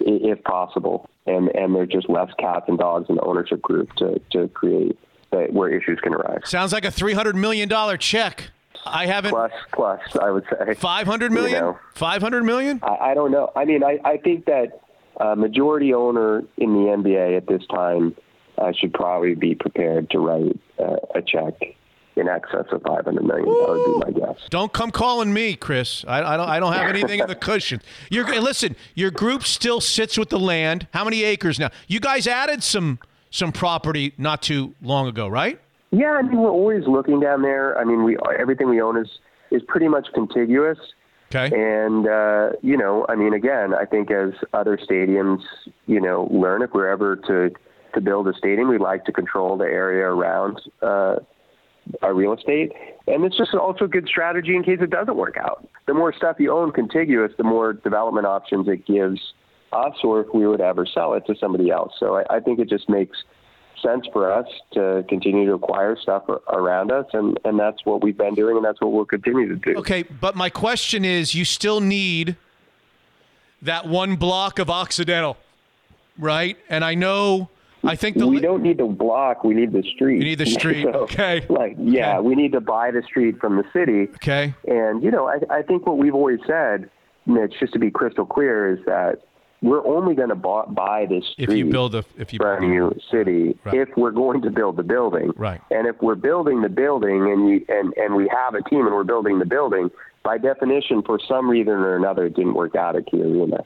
if 0.00 0.42
possible, 0.44 1.08
and 1.26 1.48
and 1.48 1.74
there's 1.74 1.88
just 1.88 2.08
less 2.08 2.30
cats 2.38 2.66
and 2.68 2.78
dogs 2.78 3.06
in 3.08 3.16
the 3.16 3.22
ownership 3.22 3.60
group 3.62 3.92
to 3.96 4.20
to 4.32 4.48
create 4.48 4.98
that 5.32 5.52
where 5.52 5.68
issues 5.68 5.98
can 6.02 6.14
arise. 6.14 6.40
Sounds 6.44 6.72
like 6.72 6.84
a 6.84 6.90
three 6.90 7.14
hundred 7.14 7.36
million 7.36 7.68
dollar 7.68 7.96
check. 7.96 8.50
I 8.86 9.04
haven't. 9.06 9.30
Plus, 9.32 9.52
plus, 9.72 10.00
I 10.20 10.30
would 10.30 10.44
say 10.50 10.74
Five 10.74 11.06
hundred 11.06 11.32
million. 11.32 11.52
You 11.52 11.60
know. 11.60 11.78
Five 11.94 12.22
hundred 12.22 12.44
million. 12.44 12.80
I, 12.82 13.10
I 13.10 13.14
don't 13.14 13.30
know. 13.30 13.52
I 13.54 13.64
mean, 13.66 13.84
I, 13.84 13.98
I 14.04 14.16
think 14.16 14.46
that 14.46 14.80
a 15.20 15.36
majority 15.36 15.94
owner 15.94 16.42
in 16.56 16.72
the 16.72 16.90
NBA 16.90 17.36
at 17.36 17.46
this 17.46 17.62
time 17.68 18.16
uh, 18.58 18.72
should 18.72 18.92
probably 18.92 19.34
be 19.34 19.54
prepared 19.54 20.10
to 20.10 20.18
write 20.18 20.58
uh, 20.78 20.96
a 21.14 21.22
check 21.22 21.54
in 22.16 22.28
excess 22.28 22.66
of 22.72 22.82
500 22.82 23.24
million. 23.24 23.46
That 23.46 23.68
would 23.68 24.04
be 24.04 24.12
my 24.12 24.26
guess. 24.26 24.36
Don't 24.50 24.72
come 24.72 24.90
calling 24.90 25.32
me, 25.32 25.54
Chris. 25.54 26.04
I, 26.06 26.22
I 26.22 26.36
don't. 26.36 26.48
I 26.48 26.60
don't 26.60 26.72
have 26.72 26.88
anything 26.88 27.20
in 27.20 27.26
the 27.26 27.34
cushion. 27.34 27.80
You're 28.10 28.40
listen. 28.40 28.76
Your 28.94 29.10
group 29.10 29.44
still 29.44 29.80
sits 29.80 30.18
with 30.18 30.28
the 30.28 30.38
land. 30.38 30.86
How 30.92 31.04
many 31.04 31.22
acres 31.22 31.58
now? 31.58 31.70
You 31.86 32.00
guys 32.00 32.26
added 32.26 32.62
some 32.62 32.98
some 33.30 33.52
property 33.52 34.12
not 34.18 34.42
too 34.42 34.74
long 34.82 35.06
ago, 35.06 35.28
right? 35.28 35.60
Yeah, 35.92 36.12
I 36.12 36.22
mean, 36.22 36.38
we're 36.38 36.50
always 36.50 36.86
looking 36.86 37.20
down 37.20 37.42
there. 37.42 37.78
I 37.78 37.84
mean, 37.84 38.04
we 38.04 38.16
everything 38.38 38.68
we 38.68 38.80
own 38.80 38.96
is 38.96 39.08
is 39.50 39.62
pretty 39.66 39.88
much 39.88 40.08
contiguous. 40.14 40.78
Okay. 41.32 41.54
And 41.54 42.08
uh, 42.08 42.50
you 42.60 42.76
know, 42.76 43.06
I 43.08 43.14
mean, 43.14 43.34
again, 43.34 43.72
I 43.72 43.84
think 43.84 44.10
as 44.10 44.30
other 44.52 44.76
stadiums, 44.76 45.42
you 45.86 46.00
know, 46.00 46.28
learn 46.30 46.62
if 46.62 46.70
we're 46.74 46.88
ever 46.88 47.16
to 47.16 47.50
to 47.94 48.00
build 48.00 48.26
a 48.28 48.34
stadium, 48.34 48.68
we 48.68 48.78
like 48.78 49.04
to 49.04 49.12
control 49.12 49.56
the 49.56 49.64
area 49.64 50.06
around 50.06 50.60
uh, 50.82 51.16
our 52.02 52.14
real 52.14 52.32
estate, 52.32 52.72
and 53.06 53.24
it's 53.24 53.36
just 53.36 53.54
also 53.54 53.84
a 53.84 53.88
good 53.88 54.08
strategy 54.08 54.56
in 54.56 54.62
case 54.64 54.78
it 54.80 54.90
doesn't 54.90 55.16
work 55.16 55.36
out. 55.36 55.68
The 55.86 55.94
more 55.94 56.12
stuff 56.12 56.36
you 56.38 56.52
own 56.52 56.72
contiguous, 56.72 57.32
the 57.36 57.44
more 57.44 57.72
development 57.72 58.26
options 58.26 58.66
it 58.68 58.86
gives 58.86 59.20
us, 59.72 59.94
or 60.02 60.20
if 60.20 60.26
we 60.34 60.46
would 60.46 60.60
ever 60.60 60.84
sell 60.84 61.14
it 61.14 61.26
to 61.26 61.34
somebody 61.40 61.70
else. 61.70 61.92
So 61.98 62.16
I, 62.16 62.36
I 62.36 62.40
think 62.40 62.58
it 62.58 62.68
just 62.68 62.88
makes 62.88 63.18
sense 63.82 64.06
for 64.12 64.32
us 64.32 64.46
to 64.72 65.04
continue 65.08 65.46
to 65.46 65.54
acquire 65.54 65.96
stuff 66.00 66.24
around 66.48 66.90
us, 66.92 67.06
and, 67.12 67.38
and 67.44 67.58
that's 67.58 67.78
what 67.84 68.02
we've 68.02 68.16
been 68.18 68.34
doing, 68.34 68.56
and 68.56 68.64
that's 68.64 68.80
what 68.80 68.92
we'll 68.92 69.04
continue 69.04 69.48
to 69.48 69.56
do. 69.56 69.78
Okay, 69.78 70.02
but 70.02 70.36
my 70.36 70.48
question 70.50 71.04
is, 71.04 71.34
you 71.34 71.44
still 71.44 71.80
need 71.80 72.36
that 73.62 73.86
one 73.86 74.16
block 74.16 74.58
of 74.58 74.70
Occidental, 74.70 75.36
right? 76.18 76.56
And 76.68 76.84
I 76.84 76.94
know. 76.94 77.50
I 77.82 77.96
think 77.96 78.18
the 78.18 78.26
we 78.26 78.40
don't 78.40 78.62
need 78.62 78.76
the 78.78 78.84
block. 78.84 79.42
We 79.42 79.54
need 79.54 79.72
the 79.72 79.82
street. 79.94 80.18
You 80.18 80.24
need 80.24 80.38
the 80.38 80.46
street, 80.46 80.86
okay. 80.94 81.46
Like, 81.48 81.76
yeah, 81.78 82.18
Okay. 82.18 82.28
we 82.28 82.34
need 82.34 82.52
to 82.52 82.60
buy 82.60 82.90
the 82.90 83.02
street 83.02 83.38
from 83.40 83.56
the 83.56 83.64
city. 83.72 84.08
Okay. 84.16 84.54
And 84.68 85.02
you 85.02 85.10
know, 85.10 85.26
I, 85.28 85.38
I 85.50 85.62
think 85.62 85.86
what 85.86 85.96
we've 85.96 86.14
always 86.14 86.40
said, 86.46 86.90
Mitch, 87.26 87.54
just 87.58 87.72
to 87.72 87.78
be 87.78 87.90
crystal 87.90 88.26
clear, 88.26 88.70
is 88.70 88.84
that 88.84 89.22
we're 89.62 89.86
only 89.86 90.14
going 90.14 90.30
to 90.30 90.34
buy, 90.34 90.64
buy 90.68 91.06
this 91.06 91.24
street 91.32 91.48
if 91.50 91.54
you 91.56 91.66
build 91.66 91.94
a 91.94 92.04
if 92.16 92.32
you 92.32 92.38
from 92.38 92.72
you 92.72 92.96
city 93.10 93.58
Right. 93.64 93.74
if 93.74 93.88
we're 93.96 94.10
going 94.10 94.40
to 94.42 94.50
build 94.50 94.76
the 94.76 94.82
building. 94.82 95.32
Right. 95.36 95.60
And 95.70 95.86
if 95.86 96.00
we're 96.00 96.14
building 96.14 96.62
the 96.62 96.68
building 96.68 97.30
and 97.30 97.48
you 97.48 97.64
and 97.68 97.92
and 97.96 98.14
we 98.14 98.28
have 98.28 98.54
a 98.54 98.62
team 98.62 98.86
and 98.86 98.94
we're 98.94 99.04
building 99.04 99.38
the 99.38 99.44
building, 99.46 99.90
by 100.22 100.38
definition, 100.38 101.02
for 101.02 101.18
some 101.26 101.48
reason 101.48 101.72
or 101.74 101.96
another, 101.96 102.26
it 102.26 102.34
didn't 102.34 102.54
work 102.54 102.74
out 102.74 102.96
at 102.96 103.06
Key 103.06 103.20
Arena. 103.22 103.58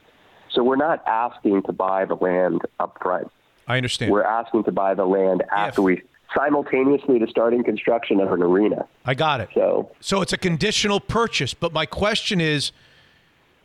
So 0.51 0.63
we're 0.63 0.75
not 0.77 1.05
asking 1.07 1.63
to 1.63 1.73
buy 1.73 2.05
the 2.05 2.15
land 2.15 2.61
up 2.79 2.97
front. 3.01 3.29
I 3.67 3.77
understand. 3.77 4.11
We're 4.11 4.23
asking 4.23 4.63
to 4.65 4.71
buy 4.71 4.93
the 4.93 5.05
land 5.05 5.43
after 5.51 5.81
we 5.81 6.01
simultaneously 6.35 7.19
to 7.19 7.27
starting 7.27 7.63
construction 7.63 8.19
of 8.19 8.31
an 8.31 8.41
arena. 8.43 8.85
I 9.05 9.13
got 9.13 9.39
it. 9.41 9.49
So 9.53 9.91
So 10.01 10.21
it's 10.21 10.33
a 10.33 10.37
conditional 10.37 10.99
purchase. 10.99 11.53
But 11.53 11.73
my 11.73 11.85
question 11.85 12.41
is 12.41 12.71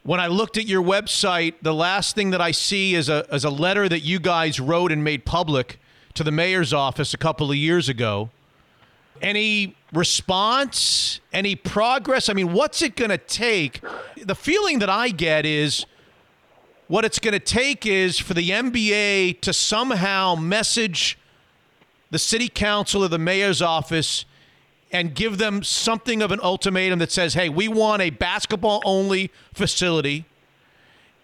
when 0.02 0.20
I 0.20 0.28
looked 0.28 0.56
at 0.56 0.66
your 0.66 0.82
website, 0.82 1.54
the 1.60 1.74
last 1.74 2.14
thing 2.14 2.30
that 2.30 2.40
I 2.40 2.52
see 2.52 2.94
is 2.94 3.08
a, 3.08 3.26
is 3.34 3.44
a 3.44 3.50
letter 3.50 3.88
that 3.88 4.00
you 4.00 4.18
guys 4.18 4.58
wrote 4.58 4.92
and 4.92 5.04
made 5.04 5.24
public 5.24 5.78
to 6.14 6.24
the 6.24 6.32
mayor's 6.32 6.72
office 6.72 7.12
a 7.12 7.18
couple 7.18 7.50
of 7.50 7.56
years 7.56 7.88
ago. 7.88 8.30
Any 9.20 9.76
response? 9.92 11.20
Any 11.32 11.54
progress? 11.54 12.28
I 12.28 12.32
mean, 12.32 12.52
what's 12.52 12.80
it 12.80 12.96
going 12.96 13.10
to 13.10 13.18
take? 13.18 13.80
The 14.16 14.34
feeling 14.34 14.78
that 14.78 14.88
I 14.88 15.10
get 15.10 15.44
is 15.44 15.84
what 16.88 17.04
it's 17.04 17.18
going 17.18 17.32
to 17.32 17.38
take 17.38 17.84
is 17.84 18.18
for 18.18 18.34
the 18.34 18.50
NBA 18.50 19.42
to 19.42 19.52
somehow 19.52 20.34
message 20.34 21.18
the 22.10 22.18
city 22.18 22.48
council 22.48 23.04
or 23.04 23.08
the 23.08 23.18
mayor's 23.18 23.62
office 23.62 24.24
and 24.92 25.14
give 25.14 25.38
them 25.38 25.62
something 25.62 26.22
of 26.22 26.32
an 26.32 26.40
ultimatum 26.40 26.98
that 26.98 27.12
says, 27.12 27.34
hey, 27.34 27.48
we 27.48 27.68
want 27.68 28.02
a 28.02 28.10
basketball 28.10 28.82
only 28.84 29.30
facility. 29.52 30.26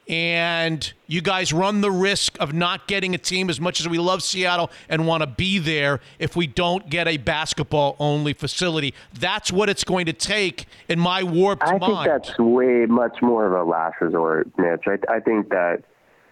And 0.08 0.92
you 1.08 1.20
guys 1.20 1.52
run 1.52 1.80
the 1.80 1.90
risk 1.90 2.36
of 2.38 2.52
not 2.52 2.86
getting 2.86 3.12
a 3.16 3.18
team 3.18 3.50
as 3.50 3.60
much 3.60 3.80
as 3.80 3.88
we 3.88 3.98
love 3.98 4.22
Seattle 4.22 4.70
and 4.88 5.04
want 5.04 5.22
to 5.22 5.26
be 5.26 5.58
there 5.58 6.00
if 6.20 6.36
we 6.36 6.46
don't 6.46 6.88
get 6.88 7.08
a 7.08 7.16
basketball 7.16 7.96
only 7.98 8.32
facility. 8.32 8.94
That's 9.18 9.50
what 9.50 9.68
it's 9.68 9.82
going 9.82 10.06
to 10.06 10.12
take 10.12 10.66
in 10.88 11.00
my 11.00 11.24
warped 11.24 11.66
mind. 11.66 11.82
I 11.82 11.86
think 11.88 12.04
that's 12.04 12.38
way 12.38 12.86
much 12.86 13.20
more 13.20 13.46
of 13.46 13.52
a 13.52 13.68
last 13.68 14.00
resort, 14.00 14.48
Mitch. 14.56 14.84
I, 14.86 14.98
I 15.12 15.18
think 15.18 15.48
that, 15.48 15.82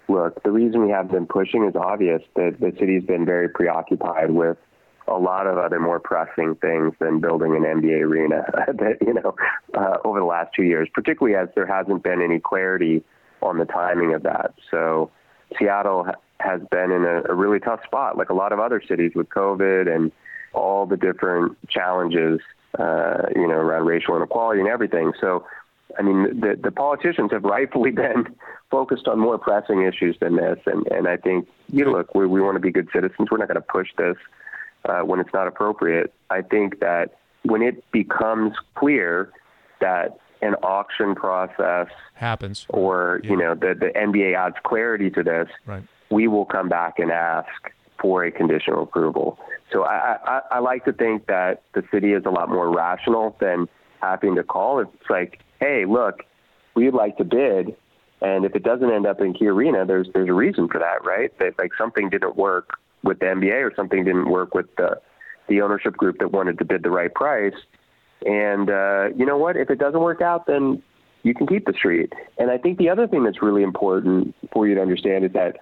look, 0.08 0.40
the 0.44 0.52
reason 0.52 0.80
we 0.80 0.90
have 0.90 1.10
been 1.10 1.26
pushing 1.26 1.64
is 1.64 1.74
obvious 1.74 2.22
that 2.36 2.58
the 2.60 2.72
city's 2.78 3.02
been 3.02 3.26
very 3.26 3.48
preoccupied 3.48 4.30
with 4.30 4.56
a 5.06 5.18
lot 5.18 5.46
of 5.46 5.58
other 5.58 5.78
more 5.78 6.00
pressing 6.00 6.54
things 6.56 6.94
than 6.98 7.20
building 7.20 7.54
an 7.54 7.62
NBA 7.62 8.02
arena, 8.02 8.44
that, 8.66 8.98
you 9.00 9.14
know, 9.14 9.34
uh, 9.74 9.98
over 10.04 10.18
the 10.18 10.24
last 10.24 10.54
two 10.54 10.64
years, 10.64 10.88
particularly 10.94 11.36
as 11.36 11.48
there 11.54 11.66
hasn't 11.66 12.02
been 12.02 12.22
any 12.22 12.40
clarity 12.40 13.02
on 13.42 13.58
the 13.58 13.66
timing 13.66 14.14
of 14.14 14.22
that. 14.22 14.54
So 14.70 15.10
Seattle 15.58 16.06
has 16.40 16.60
been 16.70 16.90
in 16.90 17.04
a, 17.04 17.22
a 17.28 17.34
really 17.34 17.60
tough 17.60 17.84
spot, 17.84 18.16
like 18.16 18.30
a 18.30 18.34
lot 18.34 18.52
of 18.52 18.58
other 18.58 18.82
cities 18.86 19.12
with 19.14 19.28
COVID 19.28 19.94
and 19.94 20.10
all 20.52 20.86
the 20.86 20.96
different 20.96 21.56
challenges, 21.68 22.40
uh, 22.78 23.22
you 23.34 23.46
know, 23.46 23.54
around 23.54 23.86
racial 23.86 24.16
inequality 24.16 24.60
and 24.60 24.68
everything. 24.68 25.12
So, 25.20 25.44
I 25.98 26.02
mean, 26.02 26.40
the, 26.40 26.58
the 26.60 26.70
politicians 26.70 27.30
have 27.32 27.44
rightfully 27.44 27.90
been 27.92 28.34
focused 28.70 29.06
on 29.06 29.18
more 29.18 29.38
pressing 29.38 29.82
issues 29.82 30.16
than 30.20 30.36
this. 30.36 30.58
And, 30.66 30.86
and 30.88 31.06
I 31.06 31.16
think, 31.16 31.46
you 31.70 31.84
know, 31.84 31.92
look, 31.92 32.14
we, 32.14 32.26
we 32.26 32.40
want 32.40 32.56
to 32.56 32.60
be 32.60 32.70
good 32.70 32.88
citizens. 32.92 33.28
We're 33.30 33.38
not 33.38 33.48
going 33.48 33.56
to 33.56 33.60
push 33.60 33.88
this 33.98 34.16
uh, 34.88 35.00
when 35.00 35.20
it's 35.20 35.32
not 35.32 35.46
appropriate. 35.46 36.12
I 36.30 36.42
think 36.42 36.80
that 36.80 37.16
when 37.42 37.62
it 37.62 37.90
becomes 37.92 38.54
clear 38.74 39.32
that 39.80 40.18
an 40.42 40.54
auction 40.62 41.14
process 41.14 41.88
happens. 42.14 42.66
or 42.68 43.20
you 43.24 43.36
know 43.36 43.54
the 43.54 43.74
the 43.78 43.90
NBA 43.98 44.36
adds 44.36 44.56
clarity 44.64 45.10
to 45.10 45.22
this, 45.22 45.48
Right. 45.66 45.82
we 46.10 46.28
will 46.28 46.44
come 46.44 46.68
back 46.68 46.98
and 46.98 47.10
ask 47.10 47.48
for 48.00 48.24
a 48.24 48.30
conditional 48.30 48.82
approval. 48.82 49.38
So 49.72 49.84
I, 49.84 50.16
I, 50.26 50.40
I 50.52 50.58
like 50.58 50.84
to 50.84 50.92
think 50.92 51.26
that 51.26 51.62
the 51.74 51.82
city 51.90 52.12
is 52.12 52.24
a 52.26 52.30
lot 52.30 52.48
more 52.50 52.70
rational 52.74 53.36
than 53.40 53.68
having 54.02 54.34
to 54.34 54.42
call. 54.42 54.80
It's 54.80 54.90
like, 55.08 55.40
hey, 55.60 55.86
look, 55.86 56.20
we'd 56.74 56.92
like 56.92 57.16
to 57.16 57.24
bid, 57.24 57.74
and 58.20 58.44
if 58.44 58.54
it 58.54 58.62
doesn't 58.62 58.90
end 58.90 59.06
up 59.06 59.20
in 59.20 59.32
Key 59.32 59.46
Arena, 59.46 59.86
there's 59.86 60.08
there's 60.12 60.28
a 60.28 60.34
reason 60.34 60.68
for 60.68 60.78
that, 60.78 61.04
right? 61.04 61.36
That 61.38 61.58
like 61.58 61.70
something 61.78 62.10
didn't 62.10 62.36
work 62.36 62.70
with 63.04 63.20
the 63.20 63.26
NBA 63.26 63.62
or 63.62 63.72
something 63.76 64.04
didn't 64.04 64.28
work 64.28 64.54
with 64.54 64.66
the 64.76 65.00
the 65.48 65.60
ownership 65.60 65.94
group 65.96 66.18
that 66.18 66.32
wanted 66.32 66.58
to 66.58 66.64
bid 66.64 66.82
the 66.82 66.90
right 66.90 67.12
price. 67.12 67.54
And 68.24 68.70
uh, 68.70 69.08
you 69.14 69.26
know 69.26 69.36
what? 69.36 69.56
If 69.56 69.68
it 69.68 69.78
doesn't 69.78 70.00
work 70.00 70.22
out, 70.22 70.46
then 70.46 70.82
you 71.22 71.34
can 71.34 71.46
keep 71.46 71.66
the 71.66 71.74
street. 71.74 72.12
And 72.38 72.50
I 72.50 72.58
think 72.58 72.78
the 72.78 72.88
other 72.88 73.06
thing 73.06 73.24
that's 73.24 73.42
really 73.42 73.62
important 73.62 74.34
for 74.52 74.66
you 74.66 74.74
to 74.74 74.80
understand 74.80 75.24
is 75.24 75.32
that 75.32 75.58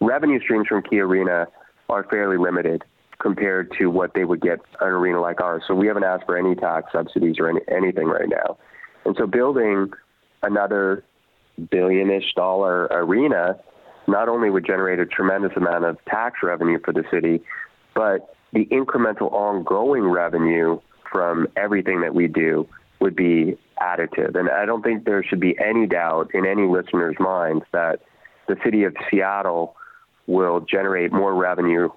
revenue 0.00 0.40
streams 0.40 0.66
from 0.68 0.82
Key 0.82 1.00
Arena 1.00 1.46
are 1.88 2.04
fairly 2.04 2.36
limited 2.36 2.84
compared 3.20 3.72
to 3.78 3.86
what 3.86 4.12
they 4.14 4.24
would 4.24 4.40
get 4.40 4.58
an 4.80 4.88
arena 4.88 5.20
like 5.20 5.40
ours. 5.40 5.62
So 5.66 5.74
we 5.74 5.86
haven't 5.86 6.04
asked 6.04 6.24
for 6.26 6.36
any 6.36 6.54
tax 6.54 6.92
subsidies 6.92 7.36
or 7.38 7.48
any, 7.48 7.60
anything 7.68 8.08
right 8.08 8.28
now. 8.28 8.58
And 9.04 9.14
so 9.18 9.26
building 9.26 9.92
another 10.42 11.04
billion-ish 11.70 12.34
dollar 12.34 12.86
arena 12.86 13.58
not 14.06 14.28
only 14.28 14.50
would 14.50 14.66
generate 14.66 14.98
a 14.98 15.06
tremendous 15.06 15.52
amount 15.56 15.84
of 15.84 16.02
tax 16.04 16.40
revenue 16.42 16.78
for 16.84 16.92
the 16.92 17.04
city, 17.10 17.42
but 17.94 18.34
the 18.52 18.66
incremental 18.66 19.32
ongoing 19.32 20.04
revenue 20.04 20.80
from 21.10 21.46
everything 21.56 22.00
that 22.02 22.14
we 22.14 22.28
do 22.28 22.68
would 23.00 23.16
be 23.16 23.56
additive. 23.80 24.36
And 24.38 24.48
I 24.50 24.64
don't 24.66 24.82
think 24.82 25.04
there 25.04 25.22
should 25.24 25.40
be 25.40 25.56
any 25.58 25.86
doubt 25.86 26.30
in 26.34 26.46
any 26.46 26.66
listener's 26.66 27.16
minds 27.18 27.64
that 27.72 28.00
the 28.48 28.56
city 28.64 28.84
of 28.84 28.94
Seattle 29.10 29.76
will 30.26 30.60
generate 30.60 31.12
more 31.12 31.34
revenue, 31.34 31.88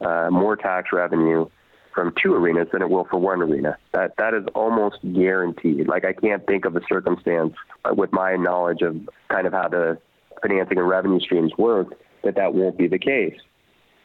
uh, 0.00 0.28
more 0.30 0.56
tax 0.56 0.88
revenue 0.92 1.48
from 1.94 2.14
two 2.22 2.34
arenas 2.34 2.68
than 2.72 2.82
it 2.82 2.88
will 2.88 3.04
for 3.04 3.18
one 3.18 3.42
arena. 3.42 3.76
That 3.92 4.14
that 4.18 4.34
is 4.34 4.44
almost 4.54 4.98
guaranteed. 5.02 5.88
Like 5.88 6.04
I 6.04 6.12
can't 6.12 6.46
think 6.46 6.64
of 6.64 6.76
a 6.76 6.80
circumstance 6.88 7.54
uh, 7.84 7.94
with 7.94 8.12
my 8.12 8.36
knowledge 8.36 8.82
of 8.82 8.96
kind 9.28 9.46
of 9.46 9.52
how 9.52 9.68
the 9.68 9.98
financing 10.42 10.78
and 10.78 10.88
revenue 10.88 11.20
streams 11.20 11.52
work 11.56 11.94
that 12.24 12.34
that 12.36 12.54
won't 12.54 12.76
be 12.76 12.86
the 12.88 12.98
case. 12.98 13.38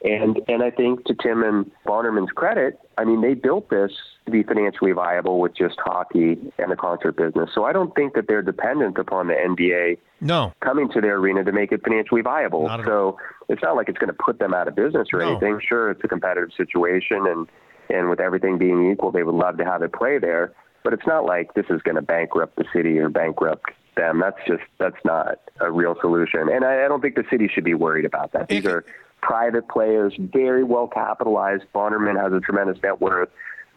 And 0.04 0.40
and 0.46 0.62
I 0.62 0.70
think 0.70 1.04
to 1.06 1.14
Tim 1.14 1.42
and 1.42 1.68
Bonderman's 1.84 2.30
credit, 2.30 2.78
I 2.96 3.04
mean 3.04 3.20
they 3.20 3.34
built 3.34 3.68
this 3.68 3.90
to 4.26 4.30
be 4.30 4.44
financially 4.44 4.92
viable 4.92 5.40
with 5.40 5.56
just 5.56 5.74
hockey 5.84 6.38
and 6.58 6.70
the 6.70 6.76
concert 6.76 7.16
business. 7.16 7.50
So 7.52 7.64
I 7.64 7.72
don't 7.72 7.92
think 7.96 8.14
that 8.14 8.28
they're 8.28 8.42
dependent 8.42 8.96
upon 8.98 9.26
the 9.26 9.34
NBA 9.34 9.98
No. 10.20 10.52
coming 10.60 10.88
to 10.92 11.00
their 11.00 11.16
arena 11.16 11.42
to 11.42 11.50
make 11.50 11.72
it 11.72 11.82
financially 11.82 12.20
viable. 12.22 12.68
So 12.84 13.18
it's 13.48 13.62
not 13.62 13.74
like 13.74 13.88
it's 13.88 13.98
going 13.98 14.12
to 14.14 14.16
put 14.24 14.38
them 14.38 14.54
out 14.54 14.68
of 14.68 14.76
business 14.76 15.08
or 15.12 15.18
No. 15.20 15.30
anything. 15.32 15.58
Sure, 15.66 15.90
it's 15.90 16.04
a 16.04 16.08
competitive 16.08 16.50
situation, 16.56 17.26
and 17.26 17.48
and 17.90 18.08
with 18.08 18.20
everything 18.20 18.56
being 18.58 18.92
equal, 18.92 19.10
they 19.10 19.24
would 19.24 19.34
love 19.34 19.56
to 19.58 19.64
have 19.64 19.82
it 19.82 19.92
play 19.92 20.18
there. 20.18 20.52
But 20.84 20.92
it's 20.92 21.06
not 21.08 21.24
like 21.24 21.54
this 21.54 21.66
is 21.70 21.82
going 21.82 21.96
to 21.96 22.02
bankrupt 22.02 22.54
the 22.56 22.64
city 22.72 22.98
or 22.98 23.08
bankrupt 23.08 23.70
them. 23.98 24.20
That's 24.20 24.38
just 24.46 24.62
that's 24.78 25.04
not 25.04 25.40
a 25.60 25.70
real 25.70 25.96
solution. 26.00 26.48
And 26.50 26.64
I, 26.64 26.84
I 26.84 26.88
don't 26.88 27.00
think 27.00 27.16
the 27.16 27.24
city 27.30 27.48
should 27.52 27.64
be 27.64 27.74
worried 27.74 28.04
about 28.04 28.32
that. 28.32 28.48
These 28.48 28.66
are 28.66 28.84
private 29.20 29.68
players, 29.68 30.14
very 30.18 30.64
well 30.64 30.86
capitalized. 30.86 31.64
Bonderman 31.74 32.20
has 32.20 32.32
a 32.32 32.40
tremendous 32.40 32.82
net 32.82 33.00
worth. 33.00 33.28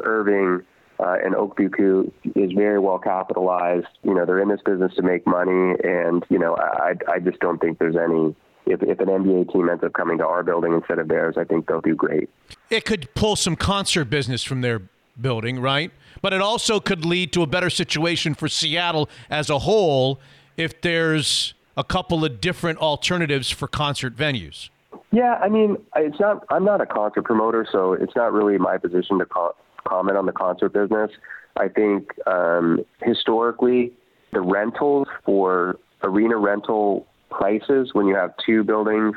Irving 0.04 0.64
uh, 1.00 1.18
and 1.24 1.36
Okbuku 1.36 2.12
is 2.36 2.52
very 2.52 2.80
well 2.80 3.00
capitalized. 3.00 3.88
You 4.04 4.14
know, 4.14 4.26
they're 4.26 4.42
in 4.42 4.50
this 4.50 4.62
business 4.64 4.94
to 4.96 5.02
make 5.02 5.26
money, 5.26 5.76
and 5.84 6.24
you 6.30 6.38
know, 6.38 6.56
I 6.58 6.94
I 7.12 7.20
just 7.20 7.40
don't 7.40 7.60
think 7.60 7.80
there's 7.80 7.98
any. 7.98 8.36
If, 8.68 8.84
if 8.84 9.00
an 9.00 9.08
NBA 9.08 9.52
team 9.52 9.68
ends 9.70 9.84
up 9.84 9.94
coming 9.94 10.20
to 10.20 10.26
our 10.26 10.44
building 10.44 10.74
instead 10.74 11.00
of 11.00 11.08
theirs, 11.08 11.34
I 11.36 11.44
think 11.46 11.66
they'll 11.66 11.82
do 11.82 11.96
great. 11.96 12.30
It 12.70 12.86
could 12.86 13.12
pull 13.16 13.36
some 13.36 13.56
concert 13.56 14.06
business 14.06 14.44
from 14.44 14.62
their 14.62 14.84
building, 15.22 15.60
right? 15.60 15.92
But 16.22 16.34
it 16.34 16.42
also 16.42 16.80
could 16.80 17.06
lead 17.06 17.34
to 17.34 17.42
a 17.42 17.48
better 17.48 17.70
situation 17.70 18.34
for 18.34 18.48
Seattle 18.48 19.10
as 19.30 19.50
a 19.50 19.60
whole 19.60 20.20
if 20.58 20.82
there's 20.82 21.54
a 21.78 21.84
couple 21.84 22.26
of 22.26 22.42
different 22.42 22.80
alternatives 22.80 23.50
for 23.50 23.68
concert 23.68 24.16
venues. 24.16 24.70
Yeah, 25.12 25.36
I 25.42 25.50
mean, 25.50 25.78
it's 25.96 26.20
not. 26.20 26.46
I'm 26.50 26.64
not 26.64 26.82
a 26.82 26.86
concert 26.86 27.24
promoter, 27.24 27.66
so 27.70 27.94
it's 27.94 28.16
not 28.16 28.32
really 28.32 28.58
my 28.58 28.78
position 28.78 29.20
to 29.20 29.26
co- 29.26 29.56
comment 29.88 30.18
on 30.18 30.26
the 30.26 30.32
concert 30.32 30.74
business. 30.74 31.12
I 31.58 31.68
think 31.68 32.10
um, 32.28 32.86
historically, 33.02 33.92
the 34.32 34.42
rentals 34.42 35.08
for 35.26 35.78
arena 36.04 36.38
rental 36.38 37.08
prices 37.30 37.90
when 37.94 38.08
you 38.08 38.16
have 38.16 38.34
two 38.46 38.64
buildings 38.64 39.16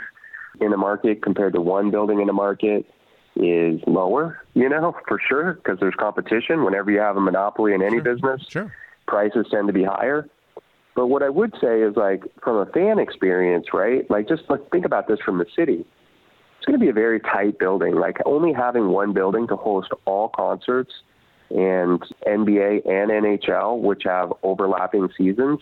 in 0.60 0.70
the 0.70 0.76
market 0.76 1.22
compared 1.22 1.52
to 1.54 1.60
one 1.60 1.90
building 1.90 2.20
in 2.20 2.26
the 2.26 2.32
market 2.32 2.86
is 3.36 3.80
lower. 3.86 4.40
You 4.54 4.68
know, 4.68 4.94
for 5.08 5.18
sure, 5.28 5.54
because 5.54 5.78
there's 5.80 5.94
competition. 5.94 6.64
Whenever 6.64 6.90
you 6.90 7.00
have 7.00 7.16
a 7.16 7.20
monopoly 7.20 7.74
in 7.74 7.82
any 7.82 8.00
business, 8.00 8.42
Sure. 8.48 8.72
prices 9.06 9.46
tend 9.50 9.66
to 9.66 9.72
be 9.72 9.84
higher. 9.84 10.28
But 10.94 11.08
what 11.08 11.22
I 11.24 11.28
would 11.28 11.52
say 11.60 11.82
is 11.82 11.96
like 11.96 12.22
from 12.42 12.56
a 12.58 12.66
fan 12.66 12.98
experience, 13.00 13.66
right? 13.74 14.08
Like 14.08 14.28
just 14.28 14.44
like 14.48 14.70
think 14.70 14.84
about 14.84 15.08
this 15.08 15.18
from 15.24 15.38
the 15.38 15.46
city. 15.56 15.84
It's 16.56 16.66
going 16.66 16.78
to 16.78 16.82
be 16.84 16.88
a 16.88 16.94
very 16.94 17.18
tight 17.20 17.58
building. 17.58 17.96
Like 17.96 18.18
only 18.24 18.52
having 18.52 18.88
one 18.88 19.12
building 19.12 19.48
to 19.48 19.56
host 19.56 19.90
all 20.04 20.28
concerts 20.28 20.92
and 21.50 22.00
NBA 22.26 22.86
and 22.88 23.10
NHL, 23.10 23.80
which 23.80 24.04
have 24.04 24.32
overlapping 24.44 25.08
seasons, 25.18 25.60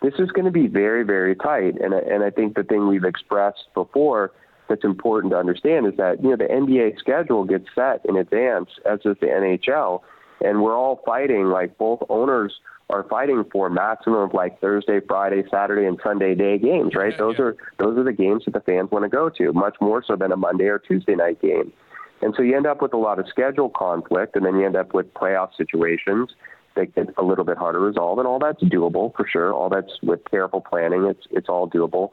this 0.00 0.14
is 0.18 0.30
going 0.32 0.46
to 0.46 0.50
be 0.50 0.66
very, 0.66 1.04
very 1.04 1.36
tight. 1.36 1.78
And 1.80 1.92
and 1.92 2.24
I 2.24 2.30
think 2.30 2.56
the 2.56 2.64
thing 2.64 2.88
we've 2.88 3.04
expressed 3.04 3.64
before 3.74 4.32
that's 4.68 4.84
important 4.84 5.32
to 5.32 5.38
understand 5.38 5.86
is 5.86 5.96
that 5.96 6.22
you 6.22 6.30
know 6.30 6.36
the 6.36 6.44
NBA 6.44 6.98
schedule 6.98 7.44
gets 7.44 7.66
set 7.74 8.04
in 8.06 8.16
advance, 8.16 8.70
as 8.90 9.00
does 9.00 9.16
the 9.20 9.26
NHL, 9.26 10.00
and 10.40 10.62
we're 10.62 10.76
all 10.76 11.02
fighting. 11.04 11.46
Like 11.46 11.76
both 11.78 12.02
owners 12.08 12.52
are 12.90 13.04
fighting 13.08 13.44
for 13.50 13.70
maximum 13.70 14.20
of 14.20 14.34
like 14.34 14.60
Thursday, 14.60 15.00
Friday, 15.06 15.42
Saturday, 15.50 15.86
and 15.86 15.98
Sunday 16.02 16.34
day 16.34 16.58
games. 16.58 16.94
Right? 16.94 17.16
those 17.16 17.38
are 17.38 17.56
those 17.78 17.98
are 17.98 18.04
the 18.04 18.12
games 18.12 18.44
that 18.44 18.54
the 18.54 18.60
fans 18.60 18.90
want 18.90 19.04
to 19.04 19.08
go 19.08 19.28
to, 19.28 19.52
much 19.52 19.76
more 19.80 20.02
so 20.06 20.16
than 20.16 20.32
a 20.32 20.36
Monday 20.36 20.66
or 20.66 20.78
Tuesday 20.78 21.14
night 21.14 21.40
game. 21.40 21.72
And 22.20 22.34
so 22.36 22.42
you 22.42 22.56
end 22.56 22.66
up 22.66 22.80
with 22.80 22.94
a 22.94 22.98
lot 22.98 23.18
of 23.18 23.26
schedule 23.28 23.68
conflict, 23.68 24.36
and 24.36 24.46
then 24.46 24.56
you 24.56 24.64
end 24.64 24.76
up 24.76 24.94
with 24.94 25.12
playoff 25.14 25.50
situations 25.56 26.30
that 26.76 26.94
get 26.94 27.08
a 27.18 27.22
little 27.22 27.44
bit 27.44 27.58
harder 27.58 27.78
to 27.78 27.84
resolve, 27.84 28.18
and 28.18 28.26
all 28.26 28.38
that's 28.38 28.62
doable 28.62 29.14
for 29.16 29.26
sure. 29.30 29.52
All 29.52 29.68
that's 29.68 29.92
with 30.02 30.20
careful 30.30 30.60
planning, 30.60 31.04
it's 31.04 31.26
it's 31.30 31.48
all 31.48 31.68
doable. 31.68 32.10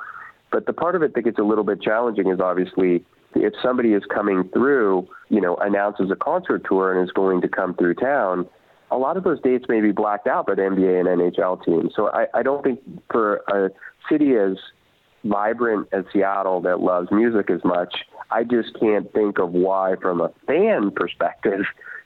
But 0.51 0.65
the 0.65 0.73
part 0.73 0.95
of 0.95 1.03
it 1.03 1.13
that 1.15 1.21
gets 1.21 1.39
a 1.39 1.43
little 1.43 1.63
bit 1.63 1.81
challenging 1.81 2.29
is 2.29 2.39
obviously 2.39 3.03
if 3.35 3.53
somebody 3.61 3.93
is 3.93 4.03
coming 4.13 4.49
through, 4.53 5.07
you 5.29 5.41
know, 5.41 5.55
announces 5.57 6.09
a 6.11 6.15
concert 6.15 6.65
tour 6.67 6.97
and 6.97 7.07
is 7.07 7.11
going 7.13 7.41
to 7.41 7.47
come 7.47 7.75
through 7.75 7.95
town, 7.95 8.47
a 8.91 8.97
lot 8.97 9.17
of 9.17 9.23
those 9.23 9.39
dates 9.41 9.65
may 9.69 9.81
be 9.81 9.91
blacked 9.91 10.27
out 10.27 10.47
by 10.47 10.55
the 10.55 10.63
NBA 10.63 10.99
and 10.99 11.07
NHL 11.21 11.63
teams. 11.63 11.93
So 11.95 12.09
I, 12.09 12.25
I 12.33 12.43
don't 12.43 12.63
think 12.63 12.79
for 13.11 13.37
a 13.47 13.69
city 14.09 14.35
as 14.35 14.57
vibrant 15.23 15.87
as 15.91 16.05
Seattle 16.11 16.61
that 16.61 16.79
loves 16.79 17.09
music 17.11 17.51
as 17.51 17.63
much, 17.63 17.93
I 18.31 18.43
just 18.43 18.79
can't 18.79 19.11
think 19.13 19.37
of 19.37 19.51
why, 19.51 19.95
from 20.01 20.21
a 20.21 20.31
fan 20.47 20.91
perspective, 20.91 21.61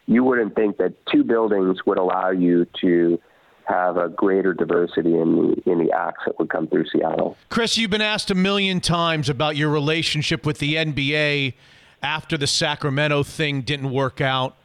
you 0.07 0.23
wouldn't 0.23 0.55
think 0.55 0.77
that 0.77 0.93
two 1.11 1.23
buildings 1.23 1.79
would 1.85 1.97
allow 1.97 2.31
you 2.31 2.65
to 2.81 3.19
have 3.65 3.97
a 3.97 4.09
greater 4.09 4.53
diversity 4.53 5.17
in 5.17 5.35
the 5.35 5.71
in 5.71 5.79
the 5.79 5.91
acts 5.91 6.23
that 6.25 6.37
would 6.39 6.49
come 6.49 6.67
through 6.67 6.85
Seattle. 6.87 7.37
Chris, 7.49 7.77
you've 7.77 7.91
been 7.91 8.01
asked 8.01 8.31
a 8.31 8.35
million 8.35 8.81
times 8.81 9.29
about 9.29 9.55
your 9.55 9.69
relationship 9.69 10.45
with 10.45 10.59
the 10.59 10.75
NBA 10.75 11.53
after 12.01 12.37
the 12.37 12.47
Sacramento 12.47 13.23
thing 13.23 13.61
didn't 13.61 13.91
work 13.91 14.19
out. 14.19 14.55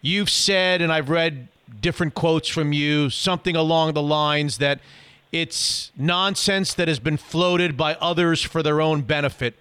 You've 0.00 0.30
said, 0.30 0.80
and 0.80 0.92
I've 0.92 1.10
read 1.10 1.48
different 1.80 2.14
quotes 2.14 2.48
from 2.48 2.72
you, 2.72 3.10
something 3.10 3.56
along 3.56 3.94
the 3.94 4.02
lines 4.02 4.58
that 4.58 4.80
it's 5.32 5.90
nonsense 5.96 6.72
that 6.74 6.88
has 6.88 7.00
been 7.00 7.16
floated 7.16 7.76
by 7.76 7.94
others 7.96 8.42
for 8.42 8.62
their 8.62 8.80
own 8.80 9.02
benefit. 9.02 9.54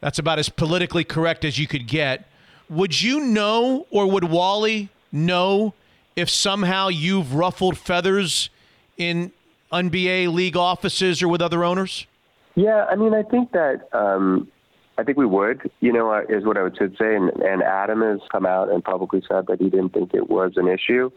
That's 0.00 0.18
about 0.18 0.38
as 0.38 0.48
politically 0.48 1.04
correct 1.04 1.44
as 1.44 1.58
you 1.58 1.66
could 1.66 1.86
get. 1.88 2.28
Would 2.68 3.00
you 3.00 3.20
know, 3.20 3.86
or 3.90 4.10
would 4.10 4.24
Wally 4.24 4.90
know, 5.10 5.74
if 6.16 6.30
somehow 6.30 6.88
you've 6.88 7.34
ruffled 7.34 7.76
feathers 7.76 8.50
in 8.96 9.32
NBA 9.72 10.32
league 10.32 10.56
offices 10.56 11.22
or 11.22 11.28
with 11.28 11.42
other 11.42 11.62
owners? 11.62 12.06
Yeah, 12.54 12.86
I 12.90 12.96
mean, 12.96 13.14
I 13.14 13.22
think 13.22 13.52
that 13.52 13.88
um, 13.92 14.48
I 14.98 15.04
think 15.04 15.18
we 15.18 15.26
would. 15.26 15.70
You 15.80 15.92
know, 15.92 16.12
is 16.28 16.44
what 16.44 16.56
I 16.56 16.62
would 16.62 16.76
say. 16.78 17.14
And, 17.14 17.30
and 17.30 17.62
Adam 17.62 18.00
has 18.00 18.20
come 18.32 18.46
out 18.46 18.70
and 18.70 18.82
publicly 18.82 19.22
said 19.28 19.46
that 19.48 19.60
he 19.60 19.68
didn't 19.68 19.90
think 19.90 20.14
it 20.14 20.30
was 20.30 20.52
an 20.56 20.66
issue. 20.66 21.10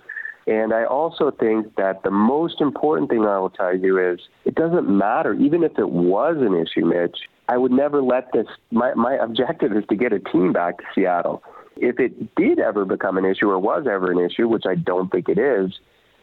And 0.48 0.74
I 0.74 0.84
also 0.84 1.32
think 1.32 1.76
that 1.76 2.04
the 2.04 2.12
most 2.12 2.60
important 2.60 3.10
thing 3.10 3.24
I 3.26 3.38
will 3.40 3.52
tell 3.52 3.76
you 3.76 4.00
is 4.00 4.20
it 4.46 4.56
doesn't 4.56 4.90
matter, 4.90 5.34
even 5.34 5.64
if 5.64 5.78
it 5.78 5.90
was 5.90 6.38
an 6.40 6.56
issue, 6.56 6.86
Mitch. 6.86 7.18
I 7.48 7.58
would 7.58 7.72
never 7.72 8.02
let 8.02 8.32
this. 8.34 8.48
My 8.72 8.94
my 8.94 9.16
objective 9.16 9.72
is 9.74 9.84
to 9.90 9.96
get 9.96 10.12
a 10.12 10.20
team 10.20 10.52
back 10.54 10.78
to 10.80 10.84
Seattle. 10.94 11.44
If 11.82 12.00
it 12.00 12.36
did 12.36 12.60
ever 12.60 12.86
become 12.86 13.18
an 13.18 13.26
issue 13.26 13.50
or 13.50 13.60
was 13.60 13.86
ever 13.90 14.12
an 14.12 14.20
issue, 14.20 14.48
which 14.48 14.66
I 14.68 14.76
don't 14.76 15.12
think 15.12 15.30
it 15.30 15.38
is, 15.38 15.72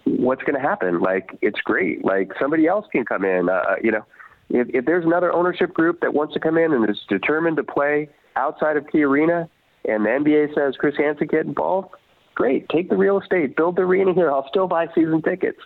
what's 0.05 0.43
going 0.43 0.55
to 0.55 0.61
happen? 0.61 1.01
Like 1.01 1.39
it's 1.43 1.61
great. 1.61 2.05
Like 2.05 2.33
somebody 2.41 2.67
else 2.67 2.87
can 2.93 3.05
come 3.05 3.25
in. 3.25 3.49
Uh, 3.49 3.77
you 3.83 3.91
know, 3.91 4.05
if, 4.51 4.69
if 4.73 4.85
there's 4.85 5.05
another 5.05 5.33
ownership 5.33 5.75
group 5.75 6.01
that 6.01 6.15
wants 6.15 6.35
to 6.35 6.41
come 6.41 6.57
in 6.57 6.73
and 6.73 6.89
is 6.89 7.01
determined 7.09 7.57
to 7.57 7.65
play 7.65 8.09
outside 8.37 8.77
of 8.77 8.87
Key 8.91 9.03
Arena, 9.03 9.49
and 9.87 10.05
the 10.05 10.11
NBA 10.11 10.55
says 10.55 10.75
Chris 10.79 10.95
Hansen 10.97 11.27
get 11.27 11.47
involved, 11.47 11.89
great. 12.35 12.69
Take 12.69 12.91
the 12.91 12.97
real 12.97 13.21
estate, 13.21 13.57
build 13.57 13.77
the 13.77 13.83
arena 13.83 14.13
here. 14.15 14.31
I'll 14.31 14.49
still 14.49 14.67
buy 14.67 14.87
season 14.95 15.23
tickets. 15.23 15.59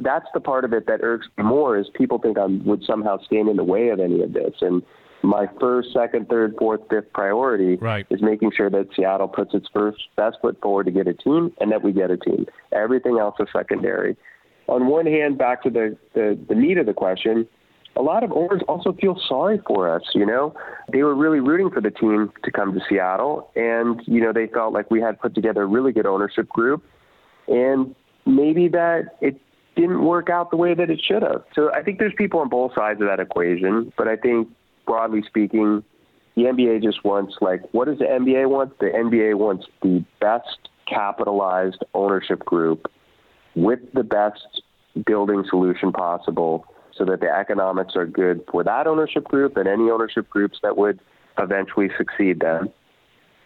That's 0.00 0.26
the 0.34 0.40
part 0.40 0.64
of 0.64 0.72
it 0.72 0.86
that 0.86 1.00
irks 1.02 1.26
me 1.36 1.44
more 1.44 1.78
is 1.78 1.86
people 1.94 2.18
think 2.18 2.38
I 2.38 2.44
would 2.46 2.84
somehow 2.84 3.18
stand 3.24 3.48
in 3.48 3.56
the 3.56 3.64
way 3.64 3.88
of 3.88 3.98
any 3.98 4.22
of 4.22 4.32
this. 4.32 4.54
And 4.60 4.82
my 5.22 5.46
first, 5.60 5.92
second, 5.92 6.28
third, 6.28 6.54
fourth, 6.58 6.80
fifth 6.88 7.12
priority 7.12 7.76
Right. 7.76 8.06
is 8.10 8.22
making 8.22 8.52
sure 8.56 8.70
that 8.70 8.88
Seattle 8.94 9.28
puts 9.28 9.54
its 9.54 9.68
first 9.72 9.98
best 10.16 10.38
foot 10.40 10.60
forward 10.60 10.86
to 10.86 10.92
get 10.92 11.06
a 11.06 11.14
team 11.14 11.52
and 11.60 11.70
that 11.72 11.82
we 11.82 11.92
get 11.92 12.10
a 12.10 12.16
team. 12.16 12.46
Everything 12.72 13.18
else 13.18 13.34
is 13.40 13.48
secondary. 13.52 14.16
On 14.68 14.86
one 14.86 15.06
hand, 15.06 15.38
back 15.38 15.62
to 15.62 15.70
the, 15.70 15.96
the, 16.14 16.38
the 16.48 16.54
meat 16.54 16.78
of 16.78 16.86
the 16.86 16.92
question, 16.92 17.48
a 17.96 18.02
lot 18.02 18.22
of 18.22 18.30
owners 18.32 18.62
also 18.68 18.92
feel 18.92 19.20
sorry 19.28 19.60
for 19.66 19.90
us, 19.90 20.02
you 20.14 20.24
know. 20.24 20.54
They 20.92 21.02
were 21.02 21.14
really 21.14 21.40
rooting 21.40 21.70
for 21.70 21.80
the 21.80 21.90
team 21.90 22.30
to 22.44 22.50
come 22.52 22.72
to 22.74 22.80
Seattle 22.88 23.50
and, 23.56 24.00
you 24.06 24.20
know, 24.20 24.32
they 24.32 24.46
felt 24.46 24.72
like 24.72 24.90
we 24.90 25.00
had 25.00 25.20
put 25.20 25.34
together 25.34 25.62
a 25.62 25.66
really 25.66 25.92
good 25.92 26.06
ownership 26.06 26.48
group 26.48 26.84
and 27.48 27.94
maybe 28.24 28.68
that 28.68 29.16
it 29.20 29.40
didn't 29.74 30.04
work 30.04 30.28
out 30.28 30.50
the 30.50 30.56
way 30.56 30.74
that 30.74 30.90
it 30.90 31.00
should 31.04 31.22
have. 31.22 31.44
So 31.54 31.72
I 31.72 31.82
think 31.82 31.98
there's 31.98 32.12
people 32.16 32.40
on 32.40 32.48
both 32.48 32.74
sides 32.74 33.00
of 33.00 33.08
that 33.08 33.20
equation, 33.20 33.92
but 33.96 34.06
I 34.06 34.16
think 34.16 34.48
broadly 34.88 35.22
speaking, 35.28 35.84
the 36.34 36.44
NBA 36.44 36.82
just 36.82 37.04
wants 37.04 37.36
like 37.40 37.60
what 37.72 37.84
does 37.84 37.98
the 37.98 38.06
NBA 38.06 38.48
want? 38.48 38.76
The 38.78 38.86
NBA 38.86 39.36
wants 39.36 39.66
the 39.82 40.04
best 40.20 40.70
capitalized 40.88 41.84
ownership 41.94 42.40
group 42.40 42.90
with 43.54 43.80
the 43.92 44.02
best 44.02 44.62
building 45.06 45.44
solution 45.48 45.92
possible 45.92 46.64
so 46.96 47.04
that 47.04 47.20
the 47.20 47.28
economics 47.28 47.94
are 47.94 48.06
good 48.06 48.42
for 48.50 48.64
that 48.64 48.86
ownership 48.86 49.24
group 49.24 49.56
and 49.56 49.68
any 49.68 49.90
ownership 49.90 50.28
groups 50.30 50.58
that 50.62 50.76
would 50.76 50.98
eventually 51.38 51.88
succeed 51.96 52.40
them. 52.40 52.70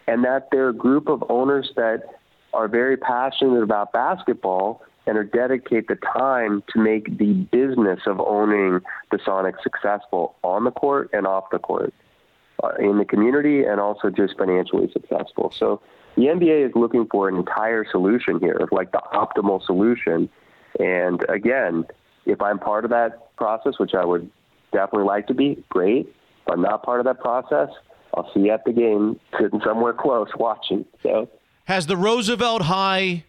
And 0.07 0.25
that 0.25 0.49
they're 0.53 0.71
a 0.71 0.75
group 0.75 1.09
of 1.09 1.25
owners 1.29 1.71
that 1.77 2.03
are 2.55 2.69
very 2.69 2.97
passionate 2.97 3.63
about 3.63 3.93
basketball 3.93 4.83
and 5.07 5.19
or 5.19 5.25
dedicate 5.25 5.89
the 5.89 5.97
time 5.97 6.63
to 6.73 6.79
make 6.79 7.19
the 7.19 7.33
business 7.51 8.01
of 8.07 8.21
owning 8.21 8.81
the 9.11 9.19
Sonics 9.19 9.63
successful 9.63 10.37
on 10.43 10.65
the 10.65 10.71
court 10.71 11.11
and 11.13 11.27
off 11.27 11.45
the 11.51 11.59
court, 11.59 11.93
uh, 12.63 12.71
in 12.79 12.99
the 12.99 13.05
community 13.05 13.65
and 13.65 13.81
also 13.81 14.11
just 14.11 14.39
financially 14.39 14.91
successful. 14.93 15.53
So 15.57 15.81
the 16.17 16.25
NBA 16.25 16.69
is 16.69 16.73
looking 16.75 17.07
for 17.11 17.29
an 17.29 17.37
entire 17.37 17.85
solution 17.91 18.39
here, 18.39 18.69
like 18.71 18.93
the 18.93 19.03
optimal 19.13 19.65
solution. 19.65 20.29
And 20.79 21.25
again, 21.29 21.85
if 22.27 22.41
I'm 22.41 22.59
part 22.59 22.85
of 22.85 22.91
that 22.91 23.35
process, 23.37 23.79
which 23.79 23.95
I 23.95 24.05
would 24.05 24.31
definitely 24.73 25.07
like 25.07 25.27
to 25.29 25.35
be, 25.35 25.65
great. 25.69 26.07
If 26.47 26.53
I'm 26.53 26.63
not 26.63 26.83
part 26.85 27.01
of 27.01 27.07
that 27.07 27.21
process, 27.21 27.69
I'll 28.15 28.31
see 28.35 28.41
you 28.41 28.51
at 28.53 28.65
the 28.65 28.73
game, 28.73 29.19
sitting 29.41 29.61
somewhere 29.65 29.93
close 29.93 30.29
watching. 30.37 30.85
So 31.03 31.29
Has 31.65 31.87
the 31.87 31.97
Roosevelt 31.97 32.63
High 32.63 33.25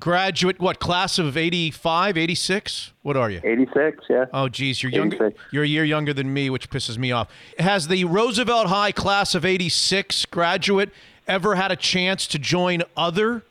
graduate, 0.00 0.60
what, 0.60 0.78
class 0.78 1.18
of 1.18 1.36
85, 1.36 2.16
86? 2.16 2.92
What 3.02 3.16
are 3.16 3.30
you? 3.30 3.40
86, 3.42 4.04
yeah. 4.08 4.26
Oh, 4.32 4.48
geez, 4.48 4.82
you're 4.82 4.92
younger. 4.92 5.16
86. 5.26 5.40
You're 5.52 5.64
a 5.64 5.68
year 5.68 5.84
younger 5.84 6.12
than 6.12 6.32
me, 6.32 6.50
which 6.50 6.70
pisses 6.70 6.98
me 6.98 7.12
off. 7.12 7.28
Has 7.58 7.88
the 7.88 8.04
Roosevelt 8.04 8.68
High 8.68 8.92
class 8.92 9.34
of 9.34 9.44
'86 9.44 10.26
graduate 10.26 10.90
ever 11.26 11.54
had 11.54 11.70
a 11.70 11.76
chance 11.76 12.26
to 12.28 12.38
join 12.38 12.82
other 12.96 13.42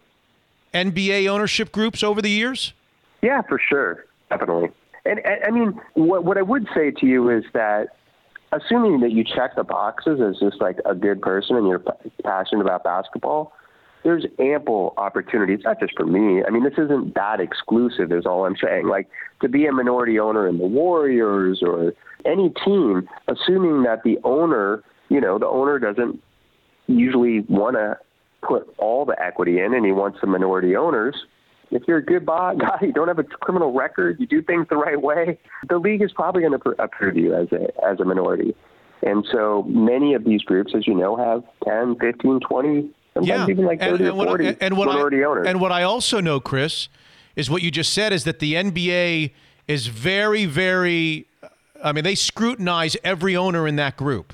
NBA 0.74 1.28
ownership 1.28 1.72
groups 1.72 2.04
over 2.04 2.22
the 2.22 2.30
years? 2.30 2.74
Yeah, 3.22 3.42
for 3.42 3.60
sure, 3.60 4.06
definitely. 4.30 4.70
And, 5.06 5.20
and 5.26 5.44
I 5.46 5.52
mean, 5.52 5.80
what 5.94 6.24
what 6.24 6.38
I 6.38 6.42
would 6.42 6.68
say 6.76 6.92
to 6.92 7.06
you 7.06 7.30
is 7.30 7.44
that, 7.54 7.90
assuming 8.52 9.00
that 9.02 9.12
you 9.12 9.24
check 9.24 9.56
the 9.56 9.64
boxes 9.64 10.20
as 10.22 10.40
just 10.40 10.62
like 10.62 10.78
a 10.86 10.94
good 10.94 11.22
person 11.22 11.56
and 11.56 11.68
you're 11.68 11.84
passionate 12.24 12.62
about 12.62 12.84
basketball, 12.84 13.54
there's 14.04 14.26
ample 14.40 14.94
opportunities. 14.98 15.60
Not 15.64 15.80
just 15.80 15.94
for 15.96 16.06
me. 16.06 16.44
I 16.44 16.50
mean, 16.50 16.64
this 16.64 16.78
isn't 16.78 17.16
that 17.16 17.40
exclusive. 17.40 18.12
Is 18.12 18.26
all 18.26 18.46
I'm 18.46 18.56
saying. 18.62 18.88
Like 18.88 19.08
to 19.42 19.50
be 19.50 19.66
a 19.66 19.72
minority 19.72 20.20
owner 20.20 20.48
in 20.48 20.58
the 20.58 20.68
Warriors 20.68 21.62
or 21.62 21.94
any 22.26 22.50
team, 22.66 23.08
assuming 23.28 23.84
that 23.84 24.04
the 24.04 24.18
owner, 24.24 24.84
you 25.10 25.22
know, 25.22 25.38
the 25.40 25.48
owner 25.48 25.80
doesn't 25.80 26.22
usually 26.88 27.42
want 27.42 27.76
to 27.76 27.98
put 28.48 28.74
all 28.78 29.06
the 29.06 29.20
equity 29.22 29.60
in, 29.60 29.74
and 29.74 29.86
he 29.86 29.92
wants 29.92 30.20
the 30.22 30.28
minority 30.28 30.76
owners. 30.76 31.16
If 31.72 31.84
you're 31.88 31.98
a 31.98 32.06
good 32.06 32.26
guy, 32.26 32.78
you 32.82 32.94
don't 32.94 33.08
have 33.08 33.20
a 33.20 33.24
criminal 33.24 33.74
record, 33.74 34.20
you 34.20 34.28
do 34.28 34.42
things 34.42 34.68
the 34.70 34.78
right 34.78 35.02
way, 35.02 35.38
the 35.68 35.78
league 35.78 36.02
is 36.02 36.12
probably 36.14 36.42
going 36.42 36.54
to 36.54 36.60
pr- 36.60 36.82
approve 36.82 37.18
you 37.18 37.36
as 37.36 37.48
a 37.52 37.68
as 37.86 38.00
a 38.00 38.06
minority. 38.06 38.56
And 39.04 39.26
so 39.32 39.64
many 39.68 40.14
of 40.16 40.24
these 40.24 40.42
groups, 40.42 40.74
as 40.76 40.88
you 40.88 40.96
know, 40.96 41.16
have 41.16 41.44
10, 41.66 41.98
15, 42.00 42.40
20, 42.40 42.90
sometimes 43.26 43.50
even 43.50 43.66
like 43.66 43.80
30 43.80 44.08
or 44.08 44.14
what, 44.14 44.28
40 44.28 44.48
I, 44.48 44.58
and 44.62 44.78
what 44.78 44.88
minority 44.88 45.24
I, 45.24 45.28
owners. 45.28 45.48
And 45.48 45.62
what 45.62 45.72
I 45.72 45.84
also 45.84 46.20
know, 46.20 46.40
Chris, 46.40 46.90
is 47.36 47.50
what 47.50 47.62
you 47.62 47.72
just 47.72 47.94
said 47.94 48.14
is 48.14 48.24
that 48.24 48.40
the 48.40 48.54
NBA 48.54 49.32
is 49.68 49.88
very, 49.88 50.46
very. 50.46 51.28
I 51.84 51.92
mean, 51.92 52.04
they 52.04 52.16
scrutinize 52.16 52.98
every 53.04 53.36
owner 53.36 53.68
in 53.68 53.76
that 53.76 53.98
group. 53.98 54.34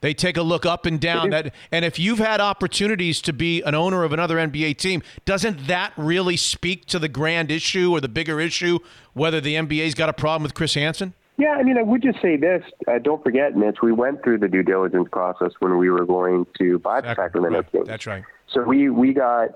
They 0.00 0.12
take 0.12 0.36
a 0.36 0.42
look 0.42 0.66
up 0.66 0.84
and 0.84 1.00
down. 1.00 1.30
That 1.30 1.54
and 1.72 1.82
if 1.84 1.98
you've 1.98 2.18
had 2.18 2.40
opportunities 2.40 3.22
to 3.22 3.32
be 3.32 3.62
an 3.62 3.74
owner 3.74 4.04
of 4.04 4.12
another 4.12 4.36
NBA 4.36 4.76
team, 4.76 5.02
doesn't 5.24 5.66
that 5.66 5.94
really 5.96 6.36
speak 6.36 6.84
to 6.86 6.98
the 6.98 7.08
grand 7.08 7.50
issue 7.50 7.90
or 7.92 8.02
the 8.02 8.08
bigger 8.08 8.38
issue, 8.38 8.80
whether 9.14 9.40
the 9.40 9.54
NBA's 9.54 9.94
got 9.94 10.10
a 10.10 10.12
problem 10.12 10.42
with 10.42 10.52
Chris 10.52 10.74
Hansen? 10.74 11.14
Yeah, 11.36 11.50
I 11.50 11.62
mean, 11.64 11.76
I 11.76 11.82
would 11.82 12.02
just 12.02 12.22
say 12.22 12.36
this. 12.36 12.62
Uh, 12.86 12.98
don't 12.98 13.22
forget, 13.22 13.56
Mitch, 13.56 13.78
we 13.82 13.92
went 13.92 14.22
through 14.22 14.38
the 14.38 14.48
due 14.48 14.62
diligence 14.62 15.08
process 15.10 15.50
when 15.58 15.78
we 15.78 15.90
were 15.90 16.06
going 16.06 16.46
to 16.58 16.78
buy 16.78 17.00
the 17.00 17.14
Sacramento 17.14 17.58
Right, 17.58 17.72
Kings. 17.72 17.88
That's 17.88 18.06
right. 18.06 18.24
So 18.52 18.62
we 18.62 18.88
we 18.88 19.12
got 19.12 19.48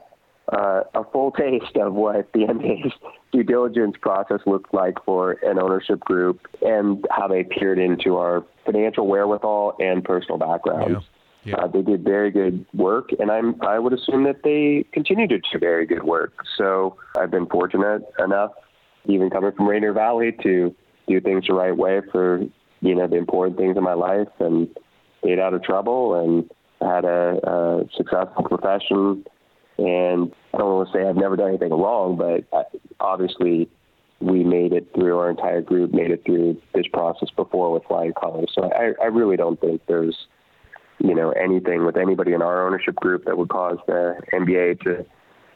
uh, 0.52 0.82
a 0.94 1.04
full 1.12 1.30
taste 1.30 1.76
of 1.76 1.94
what 1.94 2.32
the 2.32 2.40
NBA's 2.48 2.92
due 3.32 3.44
diligence 3.44 3.96
process 4.00 4.40
looked 4.44 4.74
like 4.74 4.96
for 5.04 5.32
an 5.42 5.58
ownership 5.58 6.00
group 6.00 6.46
and 6.62 7.06
how 7.10 7.28
they 7.28 7.44
peered 7.44 7.78
into 7.78 8.16
our 8.16 8.44
financial 8.64 9.06
wherewithal 9.06 9.76
and 9.78 10.04
personal 10.04 10.38
backgrounds. 10.38 11.06
Yeah. 11.44 11.56
Uh, 11.56 11.66
they 11.68 11.82
did 11.82 12.02
very 12.02 12.30
good 12.32 12.66
work, 12.74 13.10
and 13.20 13.30
I'm 13.30 13.54
I 13.62 13.78
would 13.78 13.92
assume 13.92 14.24
that 14.24 14.42
they 14.42 14.84
continue 14.92 15.28
to 15.28 15.38
do 15.38 15.58
very 15.58 15.86
good 15.86 16.02
work. 16.02 16.32
So 16.56 16.96
I've 17.16 17.30
been 17.30 17.46
fortunate 17.46 18.02
enough, 18.18 18.50
even 19.06 19.30
coming 19.30 19.52
from 19.52 19.68
Rainier 19.68 19.92
Valley, 19.92 20.36
to 20.42 20.74
do 21.08 21.20
things 21.20 21.46
the 21.46 21.54
right 21.54 21.76
way 21.76 22.00
for 22.12 22.40
you 22.80 22.94
know 22.94 23.06
the 23.06 23.16
important 23.16 23.56
things 23.56 23.76
in 23.76 23.82
my 23.82 23.94
life 23.94 24.28
and 24.38 24.68
stayed 25.20 25.38
out 25.38 25.54
of 25.54 25.62
trouble 25.62 26.14
and 26.14 26.50
had 26.80 27.04
a, 27.04 27.38
a 27.42 27.84
successful 27.96 28.44
profession. 28.44 29.24
And 29.78 30.32
I 30.52 30.58
don't 30.58 30.74
want 30.74 30.92
to 30.92 30.98
say 30.98 31.06
I've 31.06 31.16
never 31.16 31.36
done 31.36 31.48
anything 31.48 31.70
wrong, 31.70 32.16
but 32.16 32.68
obviously 33.00 33.68
we 34.20 34.42
made 34.42 34.72
it 34.72 34.88
through 34.94 35.18
our 35.18 35.30
entire 35.30 35.60
group, 35.60 35.92
made 35.92 36.10
it 36.10 36.24
through 36.24 36.60
this 36.74 36.86
process 36.92 37.30
before 37.36 37.72
with 37.72 37.84
flying 37.84 38.12
colors. 38.12 38.50
So 38.54 38.70
I, 38.72 38.92
I 39.00 39.06
really 39.06 39.36
don't 39.36 39.60
think 39.60 39.82
there's, 39.86 40.16
you 40.98 41.14
know, 41.14 41.30
anything 41.30 41.84
with 41.84 41.96
anybody 41.96 42.32
in 42.32 42.42
our 42.42 42.66
ownership 42.66 42.96
group 42.96 43.24
that 43.26 43.38
would 43.38 43.48
cause 43.48 43.78
the 43.86 44.20
NBA 44.32 44.80
to, 44.80 45.06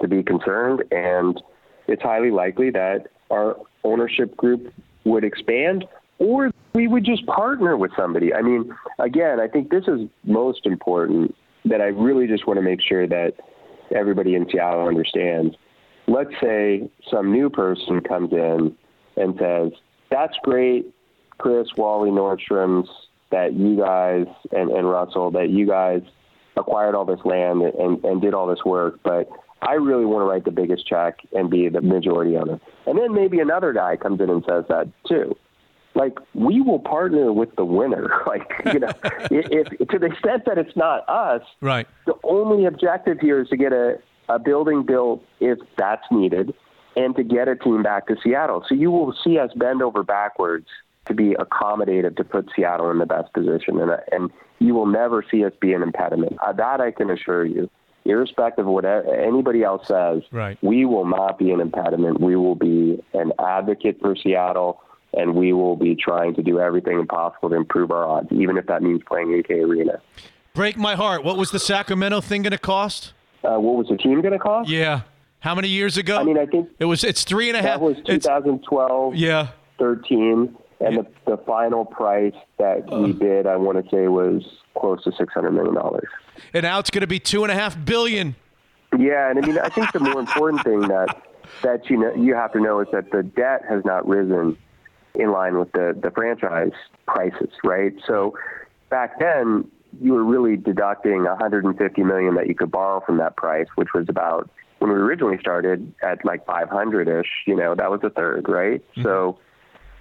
to 0.00 0.08
be 0.08 0.22
concerned. 0.22 0.84
And 0.92 1.42
it's 1.88 2.02
highly 2.02 2.30
likely 2.30 2.70
that 2.70 3.08
our 3.30 3.56
ownership 3.82 4.36
group 4.36 4.72
would 5.04 5.24
expand 5.24 5.84
or 6.18 6.50
we 6.74 6.86
would 6.86 7.04
just 7.04 7.26
partner 7.26 7.76
with 7.76 7.90
somebody. 7.96 8.32
I 8.32 8.42
mean, 8.42 8.72
again, 8.98 9.40
I 9.40 9.48
think 9.48 9.70
this 9.70 9.84
is 9.88 10.08
most 10.24 10.66
important 10.66 11.34
that 11.64 11.80
I 11.80 11.86
really 11.86 12.26
just 12.26 12.46
want 12.46 12.58
to 12.58 12.62
make 12.62 12.80
sure 12.80 13.06
that 13.06 13.34
everybody 13.94 14.34
in 14.34 14.46
Seattle 14.50 14.86
understands. 14.86 15.54
Let's 16.06 16.32
say 16.40 16.88
some 17.10 17.32
new 17.32 17.50
person 17.50 18.00
comes 18.00 18.32
in 18.32 18.74
and 19.16 19.34
says, 19.38 19.72
That's 20.10 20.34
great, 20.42 20.94
Chris, 21.38 21.68
Wally, 21.76 22.10
Nordstrom's, 22.10 22.88
that 23.30 23.54
you 23.54 23.76
guys 23.76 24.26
and, 24.50 24.70
and 24.70 24.88
Russell, 24.88 25.30
that 25.32 25.50
you 25.50 25.66
guys 25.66 26.02
acquired 26.56 26.94
all 26.94 27.04
this 27.04 27.20
land 27.24 27.62
and, 27.62 28.04
and 28.04 28.20
did 28.20 28.34
all 28.34 28.46
this 28.46 28.64
work, 28.64 29.00
but 29.02 29.28
I 29.62 29.74
really 29.74 30.04
want 30.04 30.22
to 30.22 30.26
write 30.26 30.44
the 30.44 30.50
biggest 30.50 30.86
check 30.86 31.18
and 31.32 31.48
be 31.48 31.68
the 31.68 31.80
majority 31.80 32.36
owner. 32.36 32.60
And 32.86 32.98
then 32.98 33.14
maybe 33.14 33.38
another 33.40 33.72
guy 33.72 33.96
comes 33.96 34.20
in 34.20 34.28
and 34.28 34.44
says 34.48 34.64
that 34.68 34.88
too. 35.08 35.36
Like 35.94 36.18
we 36.34 36.60
will 36.60 36.78
partner 36.78 37.32
with 37.32 37.54
the 37.56 37.64
winner. 37.64 38.10
Like 38.26 38.50
you 38.72 38.80
know, 38.80 38.88
if, 39.30 39.68
if 39.80 39.88
to 39.88 39.98
the 39.98 40.06
extent 40.06 40.44
that 40.46 40.58
it's 40.58 40.76
not 40.76 41.08
us, 41.08 41.42
Right. 41.60 41.86
the 42.06 42.14
only 42.24 42.64
objective 42.64 43.18
here 43.20 43.40
is 43.42 43.48
to 43.50 43.56
get 43.56 43.72
a, 43.72 43.98
a 44.28 44.38
building 44.38 44.84
built 44.84 45.22
if 45.40 45.58
that's 45.76 46.04
needed 46.10 46.54
and 46.96 47.14
to 47.16 47.22
get 47.22 47.48
a 47.48 47.56
team 47.56 47.82
back 47.82 48.06
to 48.08 48.16
Seattle. 48.22 48.64
So 48.68 48.74
you 48.74 48.90
will 48.90 49.14
see 49.24 49.38
us 49.38 49.50
bend 49.56 49.82
over 49.82 50.02
backwards 50.02 50.66
to 51.06 51.14
be 51.14 51.34
accommodative 51.34 52.16
to 52.16 52.24
put 52.24 52.48
Seattle 52.54 52.90
in 52.90 52.98
the 52.98 53.06
best 53.06 53.32
position. 53.32 53.80
And, 53.80 53.90
and 54.12 54.30
you 54.60 54.74
will 54.74 54.86
never 54.86 55.24
see 55.30 55.44
us 55.44 55.52
be 55.60 55.72
an 55.72 55.82
impediment. 55.82 56.36
Uh, 56.40 56.52
that 56.52 56.80
I 56.80 56.90
can 56.90 57.10
assure 57.10 57.44
you. 57.44 57.68
Irrespective 58.04 58.66
of 58.66 58.72
what 58.72 58.84
anybody 58.84 59.62
else 59.62 59.86
says, 59.86 60.22
Right. 60.32 60.58
we 60.62 60.84
will 60.84 61.04
not 61.06 61.38
be 61.38 61.50
an 61.52 61.60
impediment. 61.60 62.20
We 62.20 62.34
will 62.36 62.54
be 62.56 63.02
an 63.14 63.32
advocate 63.38 64.00
for 64.00 64.16
Seattle, 64.16 64.80
and 65.16 65.34
we 65.34 65.52
will 65.52 65.76
be 65.76 65.94
trying 65.94 66.34
to 66.34 66.42
do 66.42 66.58
everything 66.58 67.06
possible 67.06 67.50
to 67.50 67.54
improve 67.56 67.90
our 67.90 68.04
odds, 68.06 68.28
even 68.32 68.56
if 68.56 68.66
that 68.66 68.82
means 68.82 69.02
playing 69.06 69.32
AK 69.38 69.50
Arena. 69.50 70.00
Break 70.54 70.76
my 70.76 70.94
heart. 70.96 71.22
What 71.24 71.36
was 71.38 71.50
the 71.50 71.58
Sacramento 71.60 72.20
thing 72.20 72.42
going 72.42 72.50
to 72.52 72.58
cost? 72.58 73.12
Uh, 73.44 73.58
what 73.58 73.76
was 73.76 73.88
the 73.88 73.96
team 73.96 74.20
going 74.20 74.32
to 74.32 74.38
cost? 74.38 74.68
Yeah. 74.68 75.02
How 75.40 75.54
many 75.54 75.68
years 75.68 75.96
ago? 75.96 76.18
I 76.18 76.22
mean, 76.24 76.38
I 76.38 76.46
think 76.46 76.68
it 76.78 76.84
was. 76.84 77.02
It's 77.04 77.24
three 77.24 77.48
and 77.48 77.56
a 77.56 77.62
half. 77.62 77.80
that 77.80 77.84
was 77.84 77.96
it's- 77.98 78.24
2012, 78.24 79.14
yeah. 79.16 79.48
13, 79.78 80.54
and 80.80 80.98
the, 80.98 81.06
the 81.26 81.36
final 81.38 81.84
price 81.84 82.34
that 82.58 82.88
we 82.90 83.12
bid, 83.12 83.46
I 83.46 83.56
want 83.56 83.82
to 83.84 83.90
say, 83.90 84.06
was 84.08 84.42
close 84.78 85.02
to 85.04 85.10
$600 85.10 85.52
million. 85.52 85.76
And 86.52 86.62
now 86.62 86.78
it's 86.78 86.90
going 86.90 87.02
to 87.02 87.06
be 87.06 87.18
two 87.18 87.44
and 87.44 87.52
a 87.52 87.54
half 87.54 87.82
billion. 87.84 88.36
Yeah, 88.98 89.30
and 89.30 89.38
I 89.42 89.46
mean, 89.46 89.58
I 89.58 89.68
think 89.68 89.92
the 89.92 90.00
more 90.00 90.20
important 90.20 90.62
thing 90.64 90.80
that 90.80 91.22
that 91.62 91.88
you 91.90 91.96
know 91.96 92.14
you 92.14 92.34
have 92.34 92.52
to 92.52 92.60
know 92.60 92.80
is 92.80 92.88
that 92.92 93.10
the 93.10 93.22
debt 93.22 93.62
has 93.68 93.84
not 93.84 94.06
risen 94.06 94.56
in 95.14 95.32
line 95.32 95.58
with 95.58 95.72
the 95.72 95.96
the 96.00 96.10
franchise 96.10 96.72
prices, 97.06 97.50
right? 97.64 97.94
So 98.06 98.36
back 98.90 99.18
then, 99.18 99.70
you 100.00 100.12
were 100.12 100.24
really 100.24 100.56
deducting 100.56 101.24
150 101.24 102.02
million 102.02 102.34
that 102.34 102.48
you 102.48 102.54
could 102.54 102.70
borrow 102.70 103.00
from 103.00 103.18
that 103.18 103.36
price, 103.36 103.66
which 103.76 103.88
was 103.94 104.06
about 104.08 104.50
when 104.78 104.90
we 104.90 104.96
originally 104.96 105.38
started 105.38 105.92
at 106.02 106.24
like 106.24 106.44
500 106.46 107.08
ish. 107.08 107.28
You 107.46 107.56
know, 107.56 107.74
that 107.74 107.90
was 107.90 108.00
a 108.02 108.10
third, 108.10 108.48
right? 108.48 108.82
So. 109.02 109.38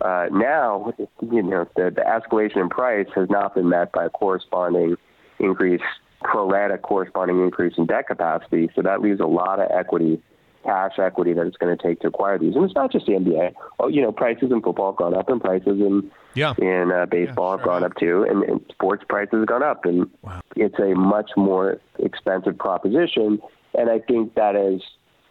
Uh, 0.03 0.25
now, 0.31 0.91
you 1.21 1.43
know, 1.43 1.67
the, 1.75 1.91
the 1.91 2.01
escalation 2.01 2.57
in 2.57 2.69
price 2.69 3.05
has 3.13 3.29
not 3.29 3.53
been 3.53 3.69
met 3.69 3.91
by 3.91 4.05
a 4.05 4.09
corresponding 4.09 4.97
increase, 5.37 5.79
pro 6.23 6.49
rata 6.49 6.77
corresponding 6.77 7.41
increase 7.41 7.73
in 7.77 7.85
debt 7.85 8.07
capacity. 8.07 8.69
So 8.75 8.81
that 8.81 9.01
leaves 9.01 9.19
a 9.19 9.25
lot 9.25 9.59
of 9.59 9.69
equity 9.71 10.21
cash 10.63 10.93
equity 10.99 11.33
that 11.33 11.45
it's 11.47 11.57
going 11.57 11.75
to 11.75 11.81
take 11.81 11.99
to 12.01 12.07
acquire 12.07 12.37
these. 12.37 12.55
And 12.55 12.63
it's 12.63 12.75
not 12.75 12.91
just 12.91 13.05
the 13.05 13.13
NBA. 13.13 13.53
Oh, 13.79 13.87
you 13.87 14.01
know, 14.01 14.11
prices 14.11 14.51
in 14.51 14.61
football 14.61 14.91
have 14.91 14.97
gone 14.97 15.15
up, 15.15 15.29
and 15.29 15.41
prices 15.41 15.79
in 15.79 16.11
Yeah. 16.35 16.53
in 16.57 16.91
uh, 16.91 17.05
baseball 17.07 17.57
have 17.57 17.65
gone 17.65 17.83
up 17.83 17.95
too, 17.95 18.25
and, 18.29 18.43
and 18.43 18.61
sports 18.71 19.03
prices 19.07 19.39
have 19.39 19.47
gone 19.47 19.63
up, 19.63 19.85
and 19.85 20.09
wow. 20.21 20.41
it's 20.55 20.79
a 20.79 20.93
much 20.93 21.31
more 21.35 21.79
expensive 21.99 22.57
proposition. 22.57 23.39
And 23.77 23.89
I 23.89 23.99
think 23.99 24.35
that 24.35 24.55
has 24.55 24.81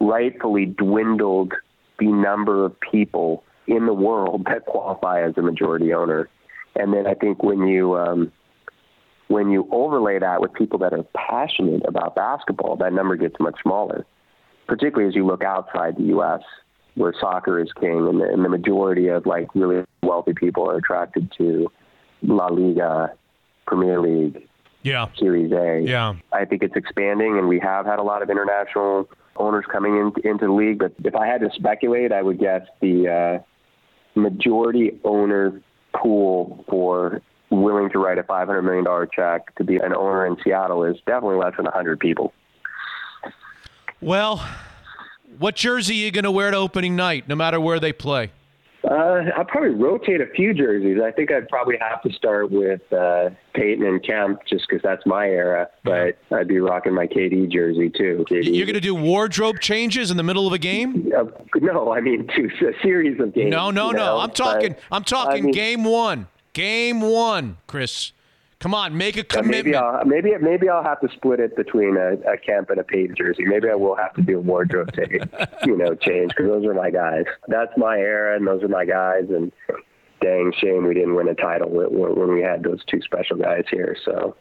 rightfully 0.00 0.66
dwindled 0.66 1.52
the 1.98 2.06
number 2.06 2.64
of 2.64 2.78
people 2.80 3.44
in 3.66 3.86
the 3.86 3.94
world 3.94 4.46
that 4.46 4.66
qualify 4.66 5.22
as 5.22 5.34
a 5.36 5.42
majority 5.42 5.92
owner. 5.92 6.28
And 6.76 6.92
then 6.94 7.06
I 7.06 7.14
think 7.14 7.42
when 7.42 7.66
you 7.66 7.96
um, 7.96 8.32
when 9.30 9.48
you 9.48 9.68
overlay 9.70 10.18
that 10.18 10.40
with 10.40 10.52
people 10.54 10.76
that 10.80 10.92
are 10.92 11.04
passionate 11.14 11.82
about 11.86 12.16
basketball, 12.16 12.74
that 12.74 12.92
number 12.92 13.14
gets 13.14 13.36
much 13.38 13.54
smaller. 13.62 14.04
Particularly 14.66 15.08
as 15.08 15.14
you 15.14 15.24
look 15.24 15.44
outside 15.44 15.96
the 15.96 16.02
U.S., 16.04 16.40
where 16.96 17.14
soccer 17.18 17.60
is 17.60 17.72
king, 17.80 18.08
and 18.08 18.20
the, 18.20 18.24
and 18.24 18.44
the 18.44 18.48
majority 18.48 19.06
of 19.06 19.26
like 19.26 19.46
really 19.54 19.84
wealthy 20.02 20.32
people 20.34 20.68
are 20.68 20.76
attracted 20.76 21.32
to 21.38 21.70
La 22.22 22.48
Liga, 22.48 23.12
Premier 23.68 24.00
League, 24.00 24.48
Yeah. 24.82 25.06
Serie 25.16 25.48
A. 25.52 25.78
Yeah. 25.80 26.14
I 26.32 26.44
think 26.44 26.64
it's 26.64 26.74
expanding, 26.74 27.38
and 27.38 27.46
we 27.46 27.60
have 27.60 27.86
had 27.86 28.00
a 28.00 28.02
lot 28.02 28.22
of 28.22 28.30
international 28.30 29.08
owners 29.36 29.64
coming 29.70 29.94
in, 29.96 30.12
into 30.28 30.46
the 30.46 30.52
league. 30.52 30.80
But 30.80 30.94
if 31.04 31.14
I 31.14 31.28
had 31.28 31.40
to 31.42 31.50
speculate, 31.54 32.10
I 32.10 32.22
would 32.22 32.40
guess 32.40 32.62
the 32.80 33.08
uh, 33.08 34.20
majority 34.20 34.98
owner 35.04 35.62
pool 35.94 36.64
for 36.68 37.22
willing 37.50 37.90
to 37.90 37.98
write 37.98 38.18
a 38.18 38.22
$500 38.22 38.64
million 38.64 39.08
check 39.14 39.54
to 39.56 39.64
be 39.64 39.76
an 39.76 39.94
owner 39.94 40.26
in 40.26 40.36
Seattle 40.42 40.84
is 40.84 40.96
definitely 41.06 41.36
less 41.36 41.54
than 41.56 41.64
100 41.64 41.98
people. 41.98 42.32
Well, 44.00 44.46
what 45.38 45.56
jersey 45.56 45.94
are 45.94 46.04
you 46.06 46.10
going 46.10 46.24
to 46.24 46.30
wear 46.30 46.50
to 46.50 46.56
opening 46.56 46.96
night, 46.96 47.28
no 47.28 47.34
matter 47.34 47.60
where 47.60 47.78
they 47.80 47.92
play? 47.92 48.30
Uh, 48.82 49.24
I'll 49.36 49.44
probably 49.44 49.70
rotate 49.70 50.22
a 50.22 50.26
few 50.26 50.54
jerseys. 50.54 51.00
I 51.04 51.10
think 51.10 51.30
I'd 51.30 51.48
probably 51.48 51.76
have 51.80 52.00
to 52.02 52.12
start 52.14 52.50
with 52.50 52.80
uh, 52.92 53.28
Payton 53.52 53.84
and 53.84 54.02
Kemp 54.02 54.40
just 54.48 54.66
because 54.66 54.82
that's 54.82 55.04
my 55.04 55.26
era. 55.26 55.68
But 55.84 56.16
I'd 56.30 56.48
be 56.48 56.60
rocking 56.60 56.94
my 56.94 57.06
KD 57.06 57.50
jersey 57.52 57.90
too. 57.90 58.24
KD. 58.30 58.54
You're 58.54 58.64
going 58.64 58.74
to 58.74 58.80
do 58.80 58.94
wardrobe 58.94 59.60
changes 59.60 60.10
in 60.10 60.16
the 60.16 60.22
middle 60.22 60.46
of 60.46 60.54
a 60.54 60.58
game? 60.58 61.12
Uh, 61.14 61.24
no, 61.56 61.92
I 61.92 62.00
mean 62.00 62.26
two 62.34 62.48
a 62.66 62.82
series 62.82 63.20
of 63.20 63.34
games. 63.34 63.50
No, 63.50 63.70
no, 63.70 63.88
you 63.88 63.98
no. 63.98 63.98
know, 63.98 64.18
I'm 64.18 64.30
talking. 64.30 64.72
but, 64.72 64.82
I'm 64.90 65.04
talking 65.04 65.42
I 65.42 65.46
mean, 65.46 65.52
game 65.52 65.84
one. 65.84 66.26
Game 66.52 67.00
one, 67.00 67.58
Chris. 67.66 68.12
Come 68.58 68.74
on, 68.74 68.96
make 68.96 69.16
a 69.16 69.20
uh, 69.20 69.42
Maybe 69.42 69.72
commitment. 69.72 69.76
I'll 69.76 70.04
maybe 70.04 70.32
maybe 70.38 70.68
I'll 70.68 70.84
have 70.84 71.00
to 71.00 71.08
split 71.16 71.40
it 71.40 71.56
between 71.56 71.96
a, 71.96 72.12
a 72.30 72.36
Kemp 72.36 72.68
and 72.68 72.78
a 72.78 72.84
Payton 72.84 73.16
jersey. 73.16 73.44
Maybe 73.44 73.70
I 73.70 73.74
will 73.74 73.96
have 73.96 74.12
to 74.14 74.22
do 74.22 74.36
a 74.36 74.40
wardrobe 74.40 74.92
take, 74.94 75.12
you 75.64 75.76
know, 75.76 75.94
change 75.94 76.30
because 76.30 76.46
those 76.46 76.66
are 76.66 76.74
my 76.74 76.90
guys. 76.90 77.24
That's 77.48 77.72
my 77.78 77.96
era, 77.96 78.36
and 78.36 78.46
those 78.46 78.62
are 78.62 78.68
my 78.68 78.84
guys. 78.84 79.24
And 79.30 79.50
dang 80.20 80.52
shame 80.60 80.86
we 80.86 80.92
didn't 80.92 81.14
win 81.14 81.28
a 81.28 81.34
title 81.34 81.70
when, 81.70 82.14
when 82.14 82.34
we 82.34 82.42
had 82.42 82.62
those 82.62 82.84
two 82.84 83.00
special 83.02 83.36
guys 83.38 83.64
here. 83.70 83.96
So 84.04 84.36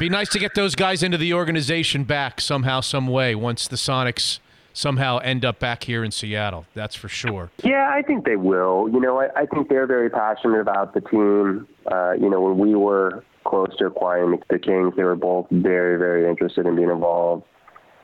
Be 0.00 0.08
nice 0.08 0.28
to 0.30 0.40
get 0.40 0.54
those 0.54 0.74
guys 0.74 1.04
into 1.04 1.16
the 1.18 1.32
organization 1.32 2.02
back 2.02 2.40
somehow, 2.40 2.80
some 2.80 3.06
way. 3.06 3.36
Once 3.36 3.68
the 3.68 3.76
Sonics 3.76 4.40
somehow 4.76 5.16
end 5.18 5.44
up 5.44 5.58
back 5.58 5.84
here 5.84 6.04
in 6.04 6.10
Seattle, 6.10 6.66
that's 6.74 6.94
for 6.94 7.08
sure. 7.08 7.50
Yeah, 7.64 7.90
I 7.90 8.02
think 8.02 8.24
they 8.26 8.36
will. 8.36 8.88
You 8.92 9.00
know, 9.00 9.20
I, 9.20 9.28
I 9.34 9.46
think 9.46 9.68
they're 9.68 9.86
very 9.86 10.10
passionate 10.10 10.60
about 10.60 10.92
the 10.92 11.00
team. 11.00 11.66
Uh, 11.90 12.12
you 12.12 12.28
know, 12.28 12.42
when 12.42 12.58
we 12.58 12.74
were 12.74 13.24
close 13.44 13.74
to 13.78 13.86
acquiring 13.86 14.38
the 14.50 14.58
Kings, 14.58 14.92
they 14.96 15.02
were 15.02 15.16
both 15.16 15.46
very, 15.50 15.98
very 15.98 16.28
interested 16.28 16.66
in 16.66 16.76
being 16.76 16.90
involved. 16.90 17.44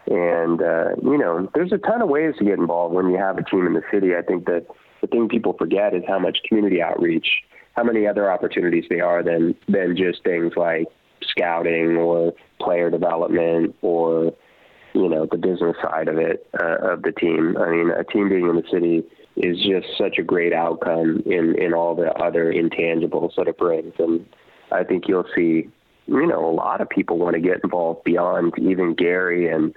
And, 0.07 0.63
uh, 0.63 0.97
you 1.03 1.19
know, 1.19 1.49
there's 1.55 1.73
a 1.73 1.79
ton 1.79 2.01
of 2.01 2.09
ways 2.09 2.35
to 2.39 2.45
get 2.45 2.59
involved 2.59 2.95
when 2.95 3.11
you 3.11 3.19
have 3.19 3.39
a 3.39 3.45
team 3.45 3.67
in 3.67 3.75
the 3.75 3.83
city. 3.93 4.17
I 4.17 4.23
think 4.23 4.47
that 4.47 4.67
the 5.01 5.07
thing 5.07 5.29
people 5.29 5.53
forget 5.59 5.95
is 5.95 6.03
how 6.09 6.19
much 6.19 6.39
community 6.49 6.83
outreach, 6.83 7.27
how 7.77 7.85
many 7.85 8.07
other 8.07 8.31
opportunities 8.31 8.85
there 8.89 9.07
are 9.07 9.23
than, 9.23 9.55
than 9.69 9.97
just 9.97 10.25
things 10.25 10.55
like 10.57 10.87
scouting 11.23 11.97
or 11.97 12.33
player 12.61 12.91
development 12.91 13.77
or 13.83 14.33
you 14.95 15.09
know 15.09 15.27
the 15.31 15.39
business 15.39 15.77
side 15.83 16.09
of 16.09 16.19
it 16.19 16.47
uh, 16.61 16.93
of 16.93 17.03
the 17.03 17.13
team. 17.13 17.57
I 17.59 17.71
mean, 17.71 17.91
a 17.91 18.05
team 18.05 18.29
being 18.29 18.49
in 18.49 18.57
the 18.57 18.65
city 18.71 19.05
is 19.37 19.57
just 19.59 19.87
such 19.97 20.19
a 20.19 20.23
great 20.23 20.53
outcome 20.53 21.23
in 21.27 21.55
in 21.61 21.73
all 21.75 21.95
the 21.95 22.13
other 22.13 22.53
intangibles 22.53 23.35
that 23.37 23.49
it 23.49 23.59
brings, 23.59 23.95
and 23.99 24.27
I 24.71 24.85
think 24.85 25.09
you'll 25.09 25.27
see, 25.35 25.69
you 26.07 26.27
know, 26.27 26.45
a 26.49 26.53
lot 26.55 26.81
of 26.81 26.89
people 26.89 27.19
want 27.19 27.35
to 27.35 27.41
get 27.41 27.61
involved 27.65 28.05
beyond 28.05 28.53
even 28.59 28.95
Gary 28.95 29.49
and 29.49 29.75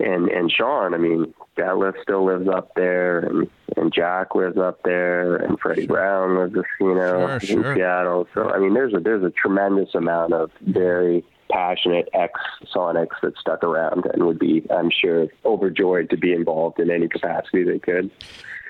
and 0.00 0.28
and 0.28 0.50
Shawn. 0.50 0.94
I 0.94 0.98
mean, 0.98 1.34
Detlef 1.56 2.00
still 2.02 2.24
lives 2.24 2.48
up 2.48 2.74
there, 2.74 3.20
and 3.20 3.48
and 3.76 3.92
Jack 3.92 4.34
lives 4.34 4.58
up 4.58 4.82
there, 4.84 5.36
and 5.36 5.58
Freddie 5.60 5.86
Brown 5.86 6.36
lives, 6.36 6.54
you 6.80 6.94
know, 6.94 7.26
Sure, 7.26 7.56
in 7.56 7.62
sure. 7.62 7.74
Seattle. 7.74 8.28
So 8.34 8.50
I 8.50 8.58
mean, 8.58 8.74
there's 8.74 8.94
a 8.94 9.00
there's 9.00 9.24
a 9.24 9.30
tremendous 9.30 9.94
amount 9.94 10.32
of 10.32 10.50
very 10.62 11.24
passionate 11.52 12.08
ex 12.14 12.32
Sonics 12.74 13.20
that 13.22 13.36
stuck 13.38 13.62
around 13.62 14.06
and 14.06 14.24
would 14.24 14.38
be, 14.38 14.66
I'm 14.70 14.90
sure, 14.90 15.26
overjoyed 15.44 16.10
to 16.10 16.16
be 16.16 16.32
involved 16.32 16.80
in 16.80 16.90
any 16.90 17.08
capacity 17.08 17.62
they 17.62 17.78
could. 17.78 18.10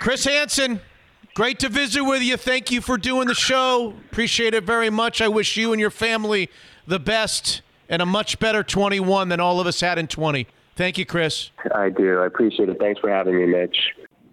Chris 0.01 0.25
Hansen, 0.25 0.81
great 1.35 1.59
to 1.61 1.69
visit 1.69 2.03
with 2.03 2.23
you. 2.23 2.37
Thank 2.37 2.71
you 2.71 2.81
for 2.81 2.99
doing 2.99 3.29
the 3.29 3.35
show. 3.35 3.95
Appreciate 4.11 4.55
it 4.55 4.65
very 4.65 4.91
much. 4.91 5.23
I 5.23 5.29
wish 5.29 5.57
you 5.57 5.73
and 5.73 5.81
your 5.81 5.91
family 5.91 6.51
the 6.87 6.99
best 6.99 7.63
and 7.89 8.03
a 8.03 8.07
much 8.07 8.39
better 8.39 8.63
21 8.63 9.29
than 9.29 9.39
all 9.39 9.61
of 9.61 9.67
us 9.67 9.81
had 9.81 9.99
in 9.99 10.07
20. 10.09 10.47
Thank 10.75 10.99
you, 10.99 11.07
Chris. 11.07 11.51
I 11.75 11.91
do. 11.91 12.21
I 12.21 12.27
appreciate 12.27 12.69
it. 12.69 12.79
Thanks 12.79 13.01
for 13.01 13.11
having 13.11 13.37
me, 13.37 13.47
Mitch. 13.47 13.77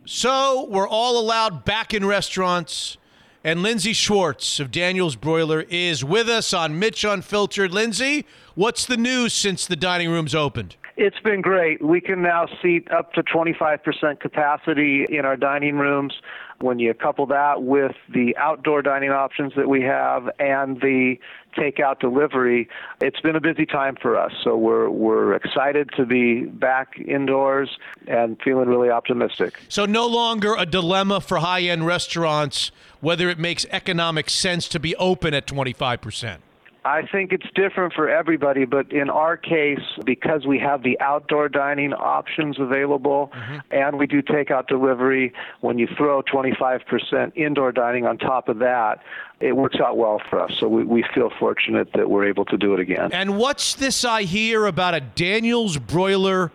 So 0.05 0.67
we're 0.69 0.88
all 0.88 1.19
allowed 1.19 1.65
back 1.65 1.93
in 1.93 2.05
restaurants. 2.05 2.97
And 3.41 3.64
Lindsay 3.64 3.94
Schwartz 3.94 4.60
of 4.60 4.70
Daniel's 4.70 5.16
Broiler 5.16 5.64
is 5.70 6.03
with 6.03 6.28
us 6.28 6.53
on 6.53 6.78
Mitch 6.78 7.06
Unfiltered. 7.06 7.74
Lindsay, 7.74 8.26
what's 8.53 8.86
the 8.86 8.98
news 8.98 9.32
since 9.32 9.66
the 9.66 9.78
dining 9.78 10.10
room's 10.10 10.36
opened? 10.36 10.76
It's 10.98 11.20
been 11.22 11.40
great. 11.40 11.82
We 11.82 12.02
can 12.02 12.22
now 12.22 12.48
seat 12.61 12.91
up 12.91 13.14
to 13.14 13.24
25% 13.24 14.20
capacity 14.20 15.06
in 15.10 15.24
our 15.24 15.38
dining 15.38 15.78
rooms. 15.78 16.14
When 16.60 16.80
you 16.80 16.94
couple 16.94 17.26
that 17.28 17.64
with 17.64 17.95
the 18.14 18.36
outdoor 18.36 18.82
dining 18.82 19.11
options 19.11 19.53
that 19.56 19.70
we 19.70 19.84
have 19.84 20.30
and 20.40 20.82
the 20.82 21.16
takeout 21.57 21.99
delivery, 21.99 22.69
it's 23.01 23.19
been 23.19 23.35
a 23.35 23.41
busy 23.41 23.65
time 23.65 23.95
for 24.01 24.17
us. 24.17 24.31
So 24.43 24.57
we're 24.57 24.89
we're 24.89 25.34
excited 25.34 25.89
to 25.97 26.05
be 26.05 26.45
back 26.45 26.99
indoors 26.99 27.69
and 28.07 28.38
feeling 28.43 28.69
really 28.69 28.89
optimistic. 28.89 29.59
So, 29.69 29.85
no 29.85 30.07
longer 30.07 30.55
a 30.57 30.65
dilemma 30.65 31.21
for 31.21 31.38
high 31.38 31.61
end 31.61 31.85
restaurants 31.85 32.71
whether 33.01 33.30
it 33.30 33.39
makes 33.39 33.65
economic 33.71 34.30
sense 34.30 34.67
to 34.69 34.80
be 34.80 34.95
open 34.97 35.34
at 35.34 35.47
25%. 35.47 36.38
I 36.85 37.06
think 37.06 37.34
it's 37.34 37.47
different 37.56 37.93
for 37.93 38.10
everybody, 38.10 38.65
but 38.65 38.91
in 38.91 39.10
our 39.10 39.35
case, 39.35 39.84
because 40.06 40.45
we 40.45 40.60
have 40.60 40.81
the 40.81 40.99
outdoor 41.01 41.49
dining 41.49 41.93
options 41.93 42.57
available 42.57 43.31
mm-hmm. 43.34 43.57
and 43.72 43.97
we 43.99 44.07
do 44.07 44.22
takeout 44.22 44.68
delivery, 44.68 45.34
when 45.60 45.77
you 45.77 45.88
throw 45.97 46.22
25% 46.22 47.35
indoor 47.35 47.72
dining 47.73 48.06
on 48.06 48.18
top 48.18 48.47
of 48.47 48.60
that, 48.60 49.01
it 49.41 49.56
works 49.56 49.77
out 49.80 49.97
well 49.97 50.22
for 50.30 50.41
us. 50.41 50.53
So 50.57 50.68
we, 50.68 50.84
we 50.85 51.03
feel 51.14 51.30
fortunate 51.38 51.89
that 51.95 52.10
we're 52.10 52.26
able 52.26 52.45
to 52.45 52.57
do 52.57 52.73
it 52.73 52.80
again. 52.80 53.11
And 53.11 53.38
what's 53.38 53.76
this 53.76 54.06
I 54.06 54.23
hear 54.23 54.65
about 54.65 54.93
a 54.93 55.01
Daniel's 55.01 55.77
Broiler 55.77 56.51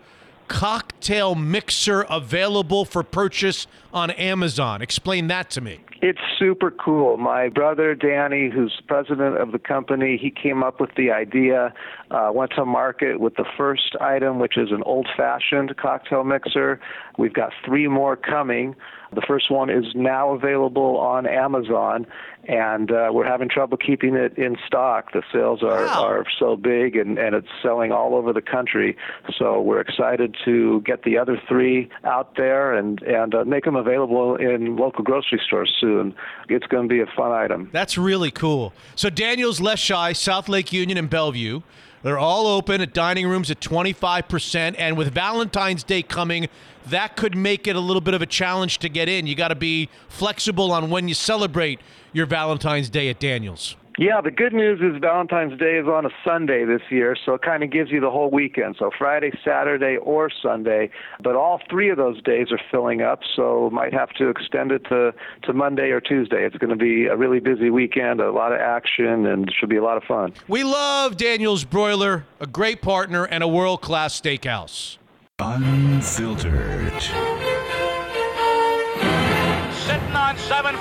cocktail 0.47 1.35
mixer 1.35 2.01
available 2.09 2.85
for 2.85 3.03
purchase 3.03 3.67
on 3.93 4.09
Amazon? 4.11 4.81
Explain 4.81 5.27
that 5.27 5.51
to 5.51 5.61
me. 5.61 5.84
It's 6.07 6.19
super 6.37 6.69
cool. 6.69 7.17
My 7.17 7.49
brother 7.49 7.95
Danny, 7.95 8.51
who's 8.53 8.79
president 8.87 9.41
of 9.41 9.51
the 9.53 9.57
company, 9.57 10.19
he 10.21 10.29
came 10.29 10.61
up 10.61 10.79
with 10.79 10.91
the 10.95 11.09
idea. 11.09 11.73
Uh, 12.11 12.29
went 12.31 12.51
to 12.57 12.63
market 12.63 13.19
with 13.19 13.37
the 13.37 13.45
first 13.57 13.95
item, 13.99 14.37
which 14.37 14.55
is 14.55 14.69
an 14.71 14.83
old-fashioned 14.83 15.75
cocktail 15.77 16.23
mixer. 16.23 16.79
We've 17.17 17.33
got 17.33 17.53
three 17.65 17.87
more 17.87 18.15
coming. 18.15 18.75
The 19.15 19.21
first 19.27 19.49
one 19.49 19.69
is 19.69 19.85
now 19.95 20.31
available 20.33 20.97
on 20.97 21.25
Amazon, 21.25 22.05
and 22.47 22.91
uh, 22.91 23.09
we're 23.11 23.25
having 23.25 23.49
trouble 23.49 23.77
keeping 23.77 24.15
it 24.15 24.37
in 24.37 24.55
stock. 24.67 25.11
The 25.13 25.23
sales 25.33 25.63
are, 25.63 25.85
Wow. 25.85 26.05
are 26.05 26.25
so 26.37 26.55
big, 26.55 26.95
and, 26.95 27.17
and 27.17 27.33
it's 27.35 27.47
selling 27.63 27.91
all 27.91 28.13
over 28.15 28.31
the 28.33 28.41
country. 28.41 28.95
So 29.37 29.61
we're 29.61 29.79
excited 29.81 30.35
to 30.45 30.81
get 30.81 31.03
the 31.03 31.17
other 31.17 31.41
three 31.47 31.89
out 32.03 32.35
there 32.35 32.73
and 32.73 33.01
and 33.03 33.33
uh, 33.33 33.45
make 33.45 33.63
them 33.63 33.75
available 33.75 34.35
in 34.35 34.75
local 34.75 35.03
grocery 35.03 35.41
stores 35.45 35.73
soon. 35.79 36.13
It's 36.49 36.67
going 36.67 36.87
to 36.87 36.93
be 36.93 37.01
a 37.01 37.07
fun 37.15 37.31
item. 37.31 37.69
That's 37.71 37.97
really 37.97 38.31
cool. 38.31 38.73
So 38.95 39.09
Daniel's 39.09 39.59
Leschi, 39.59 40.15
South 40.15 40.47
Lake 40.49 40.71
Union, 40.71 40.97
and 40.97 41.09
Bellevue. 41.09 41.61
They're 42.03 42.19
all 42.19 42.45
open 42.45 42.81
at 42.81 42.93
dining 42.93 43.27
rooms 43.27 43.49
at 43.49 43.59
25%. 43.61 44.75
And 44.77 44.95
with 44.95 45.11
Valentine's 45.11 45.83
Day 45.83 46.03
coming, 46.03 46.47
that 46.89 47.15
could 47.15 47.35
make 47.35 47.67
it 47.67 47.75
a 47.75 47.79
little 47.79 48.01
bit 48.01 48.13
of 48.13 48.21
a 48.21 48.25
challenge 48.25 48.79
to 48.79 48.89
get 48.89 49.09
in. 49.09 49.27
You 49.27 49.35
got 49.35 49.49
to 49.49 49.55
be 49.55 49.89
flexible 50.07 50.71
on 50.71 50.89
when 50.89 51.07
you 51.07 51.13
celebrate 51.13 51.79
your 52.13 52.25
Valentine's 52.25 52.89
Day 52.89 53.09
at 53.09 53.19
Daniel's. 53.19 53.75
Yeah, 53.97 54.19
the 54.19 54.31
good 54.31 54.51
news 54.51 54.81
is 54.81 54.99
Valentine's 54.99 55.57
Day 55.57 55.77
is 55.77 55.87
on 55.87 56.05
a 56.05 56.09
Sunday 56.25 56.65
this 56.65 56.81
year, 56.89 57.15
so 57.25 57.35
it 57.35 57.41
kind 57.41 57.63
of 57.63 57.71
gives 57.71 57.91
you 57.91 58.01
the 58.01 58.09
whole 58.09 58.29
weekend. 58.29 58.75
So 58.77 58.91
Friday, 58.97 59.31
Saturday, 59.43 59.95
or 59.95 60.29
Sunday. 60.29 60.89
But 61.23 61.35
all 61.35 61.61
three 61.69 61.89
of 61.89 61.95
those 61.95 62.21
days 62.21 62.51
are 62.51 62.59
filling 62.69 63.01
up, 63.01 63.21
so 63.37 63.69
might 63.71 63.93
have 63.93 64.09
to 64.15 64.27
extend 64.27 64.73
it 64.73 64.83
to, 64.89 65.13
to 65.43 65.53
Monday 65.53 65.91
or 65.91 66.01
Tuesday. 66.01 66.45
It's 66.45 66.57
going 66.57 66.71
to 66.71 66.75
be 66.75 67.05
a 67.05 67.15
really 67.15 67.39
busy 67.39 67.69
weekend, 67.69 68.19
a 68.19 68.31
lot 68.33 68.51
of 68.51 68.59
action, 68.59 69.25
and 69.27 69.47
it 69.47 69.53
should 69.57 69.69
be 69.69 69.77
a 69.77 69.83
lot 69.83 69.95
of 69.95 70.03
fun. 70.03 70.33
We 70.49 70.65
love 70.65 71.15
Daniel's 71.15 71.63
Broiler, 71.63 72.25
a 72.41 72.47
great 72.47 72.81
partner 72.81 73.23
and 73.23 73.43
a 73.43 73.47
world 73.47 73.81
class 73.81 74.19
steakhouse. 74.19 74.97
Unfiltered. 75.37 76.93
Sitting 77.03 77.19
on 80.15 80.39
714. 80.39 80.79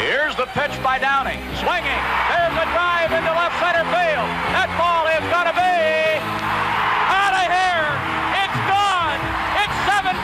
Here's 0.00 0.32
the 0.40 0.48
pitch 0.56 0.72
by 0.82 0.96
Downing. 0.96 1.36
Swinging. 1.60 2.00
There's 2.32 2.56
a 2.56 2.64
drive 2.72 3.12
into 3.12 3.28
left 3.28 3.60
center 3.60 3.84
field. 3.92 4.24
That 4.56 4.72
ball 4.80 5.04
is 5.12 5.20
going 5.28 5.52
to 5.52 5.56
be 5.60 6.16
out 7.12 7.44
of 7.44 7.46
here. 7.52 7.84
It's 8.40 8.60
gone. 8.64 9.20
It's 9.60 9.76
7:15. 9.84 10.16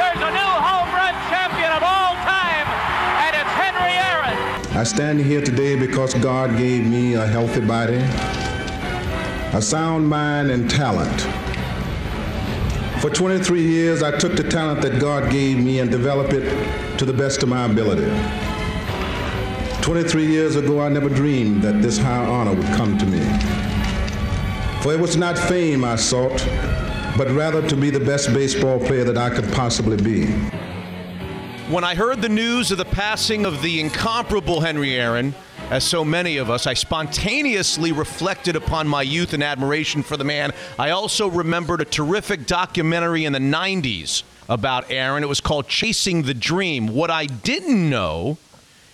There's 0.00 0.24
a 0.24 0.32
new 0.40 0.52
home 0.56 0.88
run 0.96 1.12
champion 1.28 1.68
of 1.76 1.84
all 1.84 2.16
time, 2.24 2.64
and 3.28 3.36
it's 3.36 3.52
Henry 3.60 3.92
Aaron. 4.08 4.40
I 4.72 4.84
stand 4.84 5.20
here 5.20 5.44
today 5.44 5.76
because 5.76 6.14
God 6.14 6.56
gave 6.56 6.86
me 6.86 7.12
a 7.20 7.26
healthy 7.26 7.60
body, 7.60 8.00
a 9.52 9.60
sound 9.60 10.08
mind, 10.08 10.48
and 10.50 10.70
talent. 10.70 11.20
For 13.00 13.10
23 13.10 13.60
years, 13.60 14.00
I 14.00 14.16
took 14.16 14.36
the 14.36 14.44
talent 14.44 14.80
that 14.82 15.00
God 15.00 15.30
gave 15.32 15.58
me 15.58 15.80
and 15.80 15.90
developed 15.90 16.32
it 16.32 16.98
to 16.98 17.04
the 17.04 17.12
best 17.12 17.42
of 17.42 17.48
my 17.48 17.64
ability. 17.64 18.06
23 19.82 20.26
years 20.26 20.54
ago, 20.54 20.80
I 20.80 20.88
never 20.88 21.08
dreamed 21.08 21.62
that 21.62 21.82
this 21.82 21.98
high 21.98 22.24
honor 22.24 22.54
would 22.54 22.66
come 22.76 22.96
to 22.98 23.06
me. 23.06 23.18
For 24.82 24.92
it 24.92 25.00
was 25.00 25.16
not 25.16 25.36
fame 25.36 25.84
I 25.84 25.96
sought, 25.96 26.46
but 27.18 27.28
rather 27.32 27.66
to 27.68 27.76
be 27.76 27.90
the 27.90 27.98
best 27.98 28.32
baseball 28.32 28.78
player 28.78 29.02
that 29.02 29.18
I 29.18 29.30
could 29.30 29.52
possibly 29.52 29.96
be. 29.96 30.26
When 31.72 31.82
I 31.82 31.96
heard 31.96 32.22
the 32.22 32.28
news 32.28 32.70
of 32.70 32.78
the 32.78 32.84
passing 32.84 33.44
of 33.44 33.62
the 33.62 33.80
incomparable 33.80 34.60
Henry 34.60 34.94
Aaron, 34.94 35.34
as 35.70 35.84
so 35.84 36.04
many 36.04 36.36
of 36.36 36.50
us, 36.50 36.66
I 36.66 36.74
spontaneously 36.74 37.92
reflected 37.92 38.56
upon 38.56 38.88
my 38.88 39.02
youth 39.02 39.32
and 39.32 39.42
admiration 39.42 40.02
for 40.02 40.16
the 40.16 40.24
man. 40.24 40.52
I 40.78 40.90
also 40.90 41.28
remembered 41.28 41.80
a 41.80 41.84
terrific 41.84 42.44
documentary 42.44 43.24
in 43.24 43.32
the 43.32 43.38
90s 43.38 44.24
about 44.48 44.90
Aaron. 44.90 45.22
It 45.22 45.28
was 45.28 45.40
called 45.40 45.68
Chasing 45.68 46.22
the 46.22 46.34
Dream. 46.34 46.88
What 46.88 47.08
I 47.08 47.26
didn't 47.26 47.88
know 47.88 48.36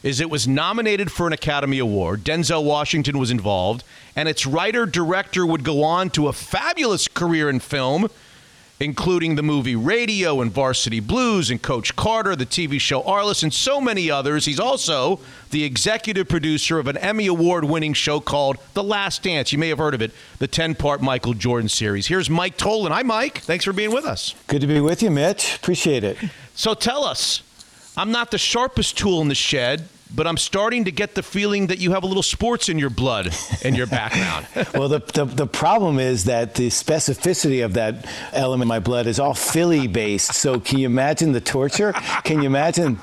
is 0.02 0.20
it 0.20 0.28
was 0.28 0.46
nominated 0.46 1.10
for 1.10 1.26
an 1.26 1.32
Academy 1.32 1.78
Award. 1.78 2.22
Denzel 2.22 2.62
Washington 2.62 3.18
was 3.18 3.30
involved, 3.30 3.82
and 4.14 4.28
its 4.28 4.44
writer 4.44 4.84
director 4.84 5.46
would 5.46 5.64
go 5.64 5.82
on 5.82 6.10
to 6.10 6.28
a 6.28 6.32
fabulous 6.34 7.08
career 7.08 7.48
in 7.48 7.58
film 7.58 8.08
including 8.78 9.36
the 9.36 9.42
movie 9.42 9.76
Radio 9.76 10.40
and 10.42 10.52
Varsity 10.52 11.00
Blues 11.00 11.50
and 11.50 11.62
Coach 11.62 11.96
Carter, 11.96 12.36
the 12.36 12.44
TV 12.44 12.78
show 12.78 13.02
Arliss, 13.02 13.42
and 13.42 13.52
so 13.52 13.80
many 13.80 14.10
others. 14.10 14.44
He's 14.44 14.60
also 14.60 15.20
the 15.50 15.64
executive 15.64 16.28
producer 16.28 16.78
of 16.78 16.86
an 16.86 16.98
Emmy 16.98 17.26
Award 17.26 17.64
winning 17.64 17.94
show 17.94 18.20
called 18.20 18.58
The 18.74 18.82
Last 18.82 19.22
Dance. 19.22 19.52
You 19.52 19.58
may 19.58 19.70
have 19.70 19.78
heard 19.78 19.94
of 19.94 20.02
it, 20.02 20.12
the 20.38 20.48
10 20.48 20.74
part 20.74 21.00
Michael 21.00 21.32
Jordan 21.32 21.68
series. 21.68 22.06
Here's 22.06 22.28
Mike 22.28 22.58
Tollin. 22.58 22.92
Hi, 22.92 23.02
Mike. 23.02 23.38
Thanks 23.38 23.64
for 23.64 23.72
being 23.72 23.92
with 23.92 24.04
us. 24.04 24.34
Good 24.46 24.60
to 24.60 24.66
be 24.66 24.80
with 24.80 25.02
you, 25.02 25.10
Mitch. 25.10 25.56
Appreciate 25.56 26.04
it. 26.04 26.18
So 26.54 26.74
tell 26.74 27.04
us, 27.04 27.42
I'm 27.96 28.10
not 28.10 28.30
the 28.30 28.38
sharpest 28.38 28.98
tool 28.98 29.22
in 29.22 29.28
the 29.28 29.34
shed, 29.34 29.88
but 30.14 30.26
I'm 30.26 30.36
starting 30.36 30.84
to 30.84 30.92
get 30.92 31.14
the 31.14 31.22
feeling 31.22 31.66
that 31.66 31.78
you 31.78 31.92
have 31.92 32.02
a 32.02 32.06
little 32.06 32.22
sports 32.22 32.68
in 32.68 32.78
your 32.78 32.90
blood 32.90 33.34
and 33.64 33.76
your 33.76 33.86
background. 33.86 34.46
well, 34.74 34.88
the, 34.88 35.00
the, 35.00 35.24
the 35.24 35.46
problem 35.46 35.98
is 35.98 36.24
that 36.24 36.54
the 36.54 36.68
specificity 36.68 37.64
of 37.64 37.74
that 37.74 38.06
element 38.32 38.62
in 38.62 38.68
my 38.68 38.78
blood 38.78 39.06
is 39.06 39.18
all 39.18 39.34
Philly 39.34 39.88
based. 39.88 40.34
So 40.34 40.60
can 40.60 40.78
you 40.78 40.86
imagine 40.86 41.32
the 41.32 41.40
torture? 41.40 41.92
Can 42.24 42.40
you 42.40 42.46
imagine? 42.46 42.98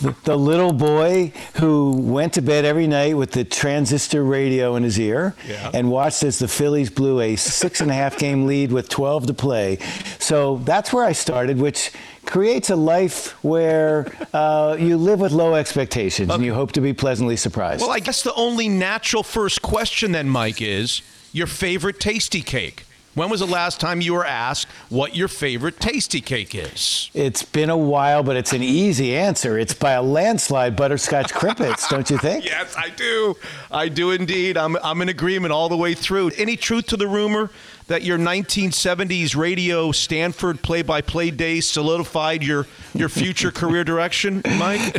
The, 0.00 0.14
the 0.24 0.36
little 0.36 0.72
boy 0.72 1.32
who 1.60 1.92
went 1.96 2.32
to 2.34 2.42
bed 2.42 2.64
every 2.64 2.86
night 2.86 3.16
with 3.16 3.32
the 3.32 3.44
transistor 3.44 4.24
radio 4.24 4.74
in 4.76 4.82
his 4.82 4.98
ear 4.98 5.34
Yeah. 5.46 5.70
and 5.74 5.90
watched 5.90 6.22
as 6.24 6.38
the 6.38 6.48
Phillies 6.48 6.90
blew 6.90 7.20
a 7.20 7.36
six 7.36 7.80
and 7.80 7.90
a 7.90 7.94
half 7.94 8.18
game 8.18 8.46
lead 8.46 8.72
with 8.72 8.88
12 8.88 9.26
to 9.28 9.34
play. 9.34 9.78
So 10.18 10.56
that's 10.64 10.92
where 10.92 11.04
I 11.04 11.12
started, 11.12 11.58
which 11.58 11.92
creates 12.24 12.70
a 12.70 12.76
life 12.76 13.32
where 13.44 14.10
uh, 14.32 14.76
you 14.78 14.96
live 14.96 15.20
with 15.20 15.32
low 15.32 15.54
expectations 15.54 16.30
and 16.30 16.44
you 16.44 16.54
hope 16.54 16.72
to 16.72 16.80
be 16.80 16.92
pleasantly 16.92 17.36
surprised. 17.36 17.82
Well, 17.82 17.90
I 17.90 17.98
guess 18.00 18.22
the 18.22 18.34
only 18.34 18.68
natural 18.68 19.22
first 19.22 19.62
question 19.62 20.12
then, 20.12 20.28
Mike, 20.28 20.60
is 20.62 21.02
your 21.32 21.46
favorite 21.46 21.98
Tastykake. 22.00 22.80
When 23.14 23.28
was 23.28 23.40
the 23.40 23.46
last 23.46 23.78
time 23.78 24.00
you 24.00 24.14
were 24.14 24.24
asked 24.24 24.68
what 24.88 25.14
your 25.14 25.28
favorite 25.28 25.78
Tastykake 25.78 26.54
is? 26.54 27.10
It's 27.12 27.42
been 27.42 27.68
a 27.68 27.76
while, 27.76 28.22
but 28.22 28.36
it's 28.36 28.54
an 28.54 28.62
easy 28.62 29.14
answer. 29.14 29.58
It's 29.58 29.74
by 29.74 29.92
a 29.92 30.02
landslide 30.02 30.76
butterscotch 30.76 31.34
crimpets, 31.34 31.88
don't 31.90 32.08
you 32.08 32.16
think? 32.16 32.46
Yes, 32.46 32.74
I 32.74 32.88
do. 32.88 33.36
I 33.70 33.90
do 33.90 34.12
indeed. 34.12 34.56
I'm, 34.56 34.78
I'm 34.82 35.02
in 35.02 35.10
agreement 35.10 35.52
all 35.52 35.68
the 35.68 35.76
way 35.76 35.92
through. 35.92 36.30
Any 36.38 36.56
truth 36.56 36.86
to 36.86 36.96
the 36.96 37.06
rumor 37.06 37.50
that 37.92 38.02
your 38.02 38.16
1970s 38.16 39.36
radio 39.36 39.92
Stanford 39.92 40.62
play-by-play 40.62 41.30
days 41.30 41.66
solidified 41.66 42.42
your 42.42 42.66
your 42.94 43.10
future 43.10 43.50
career 43.62 43.84
direction, 43.84 44.40
Mike? 44.56 44.80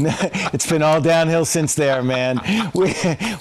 it's 0.54 0.70
been 0.70 0.84
all 0.84 1.02
downhill 1.02 1.46
since 1.46 1.74
there, 1.74 2.04
man. 2.04 2.40
We, 2.74 2.94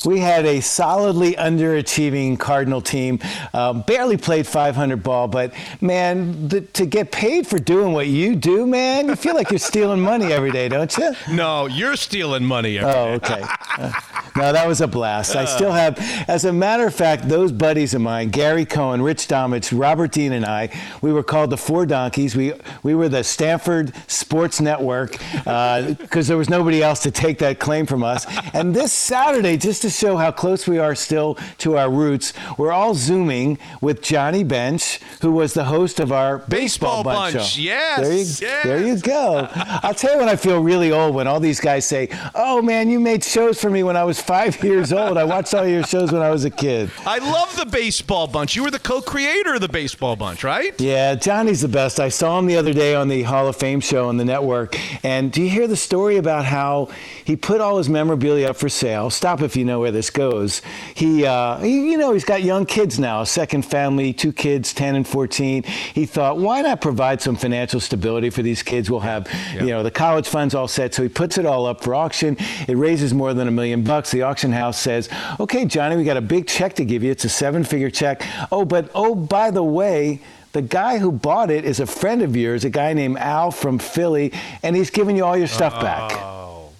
we 0.04 0.20
had 0.20 0.46
a 0.46 0.60
solidly 0.60 1.34
underachieving 1.34 2.38
Cardinal 2.38 2.80
team, 2.80 3.18
um, 3.52 3.82
barely 3.82 4.16
played 4.16 4.46
500 4.46 5.02
ball, 5.02 5.28
but 5.28 5.52
man, 5.80 6.48
the, 6.48 6.62
to 6.62 6.86
get 6.86 7.12
paid 7.12 7.46
for 7.46 7.58
doing 7.58 7.92
what 7.92 8.06
you 8.06 8.34
do, 8.34 8.66
man, 8.66 9.08
you 9.08 9.16
feel 9.16 9.34
like 9.34 9.50
you're 9.50 9.58
stealing 9.58 10.00
money 10.00 10.32
every 10.32 10.50
day, 10.50 10.68
don't 10.68 10.96
you? 10.96 11.12
No, 11.30 11.66
you're 11.66 11.96
stealing 11.96 12.44
money. 12.44 12.78
every 12.78 12.90
Oh, 12.90 13.12
okay. 13.14 13.44
Uh, 13.78 13.90
no, 14.36 14.52
that 14.52 14.68
was 14.68 14.82
a 14.82 14.86
blast. 14.86 15.34
I 15.34 15.46
still 15.46 15.72
have, 15.72 15.98
as 16.28 16.44
a 16.44 16.52
matter 16.52 16.86
of 16.86 16.94
fact, 16.94 17.28
those 17.28 17.52
buddies 17.52 17.94
of 17.94 18.02
mine, 18.02 18.28
Gary 18.28 18.66
Cohen, 18.66 19.00
Rich 19.00 19.28
Domich, 19.42 19.76
Robert 19.76 20.12
Dean, 20.12 20.32
and 20.32 20.44
I, 20.44 20.68
we 21.00 21.12
were 21.12 21.22
called 21.22 21.50
the 21.50 21.56
Four 21.56 21.84
Donkeys. 21.86 22.36
We 22.36 22.52
we 22.82 22.94
were 22.94 23.08
the 23.08 23.24
Stanford 23.24 23.92
Sports 24.08 24.60
Network 24.60 25.16
uh, 25.46 25.94
because 25.98 26.28
there 26.28 26.36
was 26.36 26.48
nobody 26.48 26.82
else 26.82 27.02
to 27.02 27.10
take 27.10 27.38
that 27.38 27.58
claim 27.58 27.86
from 27.86 28.04
us. 28.04 28.24
And 28.54 28.74
this 28.74 28.92
Saturday, 28.92 29.56
just 29.56 29.82
to 29.82 29.90
show 29.90 30.16
how 30.16 30.30
close 30.30 30.66
we 30.68 30.78
are 30.78 30.94
still 30.94 31.36
to 31.58 31.76
our 31.76 31.90
roots, 31.90 32.32
we're 32.56 32.72
all 32.72 32.94
zooming 32.94 33.58
with 33.80 34.00
Johnny 34.02 34.44
Bench, 34.44 35.00
who 35.20 35.32
was 35.32 35.54
the 35.54 35.64
host 35.64 35.98
of 35.98 36.12
our 36.12 36.38
Baseball 36.38 37.02
Baseball, 37.02 37.04
Bunch. 37.04 37.34
Bunch. 37.34 37.48
show. 37.50 37.62
Yes, 37.62 37.98
There 38.00 38.12
you, 38.12 38.18
yes. 38.18 38.64
there 38.64 38.86
you 38.86 38.98
go. 39.00 39.48
I'll 39.82 39.94
tell 39.94 40.12
you 40.12 40.18
when 40.18 40.28
I 40.28 40.36
feel 40.36 40.62
really 40.62 40.92
old 40.92 41.14
when 41.14 41.26
all 41.26 41.40
these 41.40 41.60
guys 41.60 41.84
say, 41.84 42.08
"Oh 42.34 42.62
man, 42.62 42.88
you 42.88 43.00
made 43.00 43.24
shows 43.24 43.60
for 43.60 43.70
me 43.70 43.82
when 43.82 43.96
I 43.96 44.04
was 44.04 44.20
five 44.20 44.62
years 44.62 44.92
old. 44.92 45.18
I 45.18 45.24
watched 45.24 45.52
all 45.54 45.66
your 45.66 45.82
shows 45.82 46.12
when 46.12 46.22
I 46.22 46.30
was 46.30 46.44
a 46.44 46.50
kid." 46.50 46.90
I 47.04 47.18
love 47.18 47.54
the 47.56 47.66
baseball 47.66 48.26
bunch. 48.26 48.54
You 48.54 48.62
were 48.62 48.70
the 48.70 48.78
co-creator 48.78 49.21
of 49.54 49.60
the 49.60 49.68
baseball 49.68 50.16
bunch, 50.16 50.44
right? 50.44 50.78
Yeah, 50.80 51.14
Johnny's 51.14 51.60
the 51.60 51.68
best. 51.68 52.00
I 52.00 52.08
saw 52.08 52.38
him 52.38 52.46
the 52.46 52.56
other 52.56 52.72
day 52.72 52.94
on 52.94 53.08
the 53.08 53.22
Hall 53.22 53.46
of 53.46 53.56
Fame 53.56 53.80
show 53.80 54.08
on 54.08 54.16
the 54.16 54.24
network. 54.24 54.76
And 55.04 55.30
do 55.30 55.42
you 55.42 55.50
hear 55.50 55.66
the 55.66 55.76
story 55.76 56.16
about 56.16 56.44
how 56.44 56.88
he 57.24 57.36
put 57.36 57.60
all 57.60 57.76
his 57.78 57.88
memorabilia 57.88 58.48
up 58.50 58.56
for 58.56 58.68
sale? 58.68 59.10
Stop 59.10 59.42
if 59.42 59.54
you 59.54 59.64
know 59.64 59.80
where 59.80 59.90
this 59.90 60.10
goes. 60.10 60.62
He, 60.94 61.26
uh, 61.26 61.58
he 61.58 61.90
you 61.90 61.98
know, 61.98 62.12
he's 62.12 62.24
got 62.24 62.42
young 62.42 62.64
kids 62.64 62.98
now, 62.98 63.20
a 63.20 63.26
second 63.26 63.62
family, 63.62 64.12
two 64.12 64.32
kids, 64.32 64.72
10 64.72 64.96
and 64.96 65.06
14. 65.06 65.64
He 65.64 66.06
thought, 66.06 66.38
why 66.38 66.62
not 66.62 66.80
provide 66.80 67.20
some 67.20 67.36
financial 67.36 67.80
stability 67.80 68.30
for 68.30 68.42
these 68.42 68.62
kids? 68.62 68.90
We'll 68.90 69.00
have, 69.00 69.28
you 69.54 69.66
know, 69.66 69.82
the 69.82 69.90
college 69.90 70.28
funds 70.28 70.54
all 70.54 70.68
set. 70.68 70.94
So 70.94 71.02
he 71.02 71.08
puts 71.08 71.36
it 71.36 71.46
all 71.46 71.66
up 71.66 71.84
for 71.84 71.94
auction. 71.94 72.36
It 72.66 72.76
raises 72.76 73.12
more 73.12 73.34
than 73.34 73.48
a 73.48 73.52
million 73.52 73.84
bucks. 73.84 74.10
The 74.10 74.22
auction 74.22 74.52
house 74.52 74.80
says, 74.80 75.08
okay, 75.38 75.66
Johnny, 75.66 75.96
we 75.96 76.04
got 76.04 76.16
a 76.16 76.22
big 76.22 76.46
check 76.46 76.74
to 76.74 76.84
give 76.84 77.02
you. 77.02 77.10
It's 77.10 77.24
a 77.24 77.28
seven 77.28 77.64
figure 77.64 77.90
check. 77.90 78.26
Oh, 78.50 78.64
but 78.64 78.90
oh, 78.94 79.11
Oh, 79.12 79.14
by 79.14 79.50
the 79.50 79.62
way, 79.62 80.20
the 80.52 80.62
guy 80.62 80.96
who 80.96 81.12
bought 81.12 81.50
it 81.50 81.66
is 81.66 81.80
a 81.80 81.86
friend 81.86 82.22
of 82.22 82.34
yours, 82.34 82.64
a 82.64 82.70
guy 82.70 82.94
named 82.94 83.18
Al 83.18 83.50
from 83.50 83.78
Philly, 83.78 84.32
and 84.62 84.74
he's 84.74 84.88
giving 84.88 85.16
you 85.18 85.24
all 85.26 85.36
your 85.36 85.46
stuff 85.48 85.78
back. 85.82 86.12
Oh, 86.14 86.70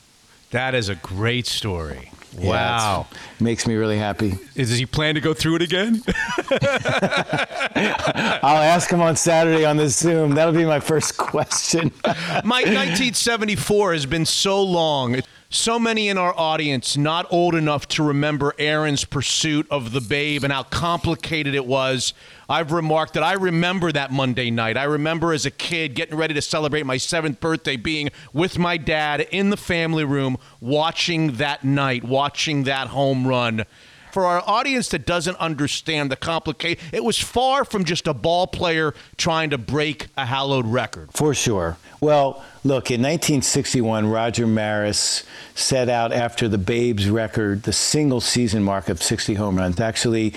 That 0.51 0.75
is 0.75 0.89
a 0.89 0.95
great 0.95 1.47
story. 1.47 2.11
Yeah, 2.39 2.49
wow. 2.49 3.07
it's- 3.11 3.41
makes 3.43 3.67
me 3.67 3.75
really 3.75 3.99
happy. 3.99 4.39
Is, 4.55 4.71
does 4.71 4.79
he 4.79 4.87
plan 4.87 5.15
to 5.17 5.21
go 5.21 5.35
through 5.35 5.57
it 5.57 5.63
again? 5.63 6.03
I'll 8.43 8.63
ask 8.63 8.89
him 8.91 9.03
on 9.03 9.17
Saturday 9.17 9.67
on 9.67 9.77
the 9.77 9.91
Zoom. 9.91 10.35
That'll 10.35 10.55
be 10.55 10.65
my 10.65 10.81
first 10.81 11.17
question. 11.19 11.93
My 12.45 12.63
1974 12.63 13.93
has 13.93 14.07
been 14.07 14.25
so 14.25 14.63
long. 14.63 15.21
So 15.55 15.79
many 15.79 16.09
in 16.09 16.17
our 16.17 16.33
audience 16.35 16.97
not 16.97 17.31
old 17.31 17.55
enough 17.55 17.87
to 17.89 18.03
remember 18.03 18.55
Aaron's 18.59 19.05
pursuit 19.05 19.67
of 19.71 19.93
the 19.93 20.01
babe 20.01 20.45
and 20.45 20.53
how 20.53 20.63
complicated 20.63 21.55
it 21.55 21.67
was. 21.67 22.15
I've 22.49 22.73
remarked 22.73 23.13
that 23.15 23.23
I 23.23 23.35
remember 23.35 23.93
that 23.93 24.11
Monday 24.11 24.51
night. 24.51 24.79
I 24.79 24.85
remember 24.85 25.35
as 25.35 25.45
a 25.45 25.51
kid 25.51 25.95
getting 25.95 26.17
ready 26.17 26.33
to 26.33 26.41
celebrate 26.41 26.87
my 26.87 26.97
seventh 26.97 27.39
birthday, 27.39 27.77
being 27.77 28.09
with 28.33 28.59
my 28.59 28.79
dad 28.79 29.21
in 29.31 29.51
the 29.51 29.59
family 29.59 30.05
room, 30.05 30.39
watching 30.59 31.33
that 31.33 31.63
night, 31.65 32.03
watching 32.03 32.65
that 32.65 32.89
home 32.89 33.27
run 33.27 33.67
for 34.13 34.27
our 34.27 34.43
audience 34.47 34.89
that 34.89 35.07
doesn't 35.07 35.37
understand 35.39 36.11
the 36.11 36.17
complication, 36.17 36.79
it 36.93 37.03
was 37.03 37.19
far 37.19 37.65
from 37.65 37.85
just 37.85 38.07
a 38.07 38.15
ball 38.15 38.47
player 38.47 38.95
trying 39.17 39.51
to 39.51 39.59
break 39.59 40.09
a 40.17 40.27
hallowed 40.27 40.67
record. 40.67 41.09
For 41.13 41.35
sure. 41.35 41.79
Well, 42.01 42.45
look, 42.65 42.91
in 42.91 43.01
1961, 43.01 44.09
Roger 44.09 44.47
Maris 44.47 45.25
set 45.55 45.89
out 45.89 46.13
after 46.13 46.49
the 46.49 46.59
Babes 46.59 47.09
record, 47.09 47.63
the 47.63 47.73
single 47.73 48.21
season 48.21 48.63
mark 48.63 48.89
of 48.89 49.03
60 49.03 49.35
home 49.35 49.57
runs. 49.57 49.81
Actually, 49.81 50.35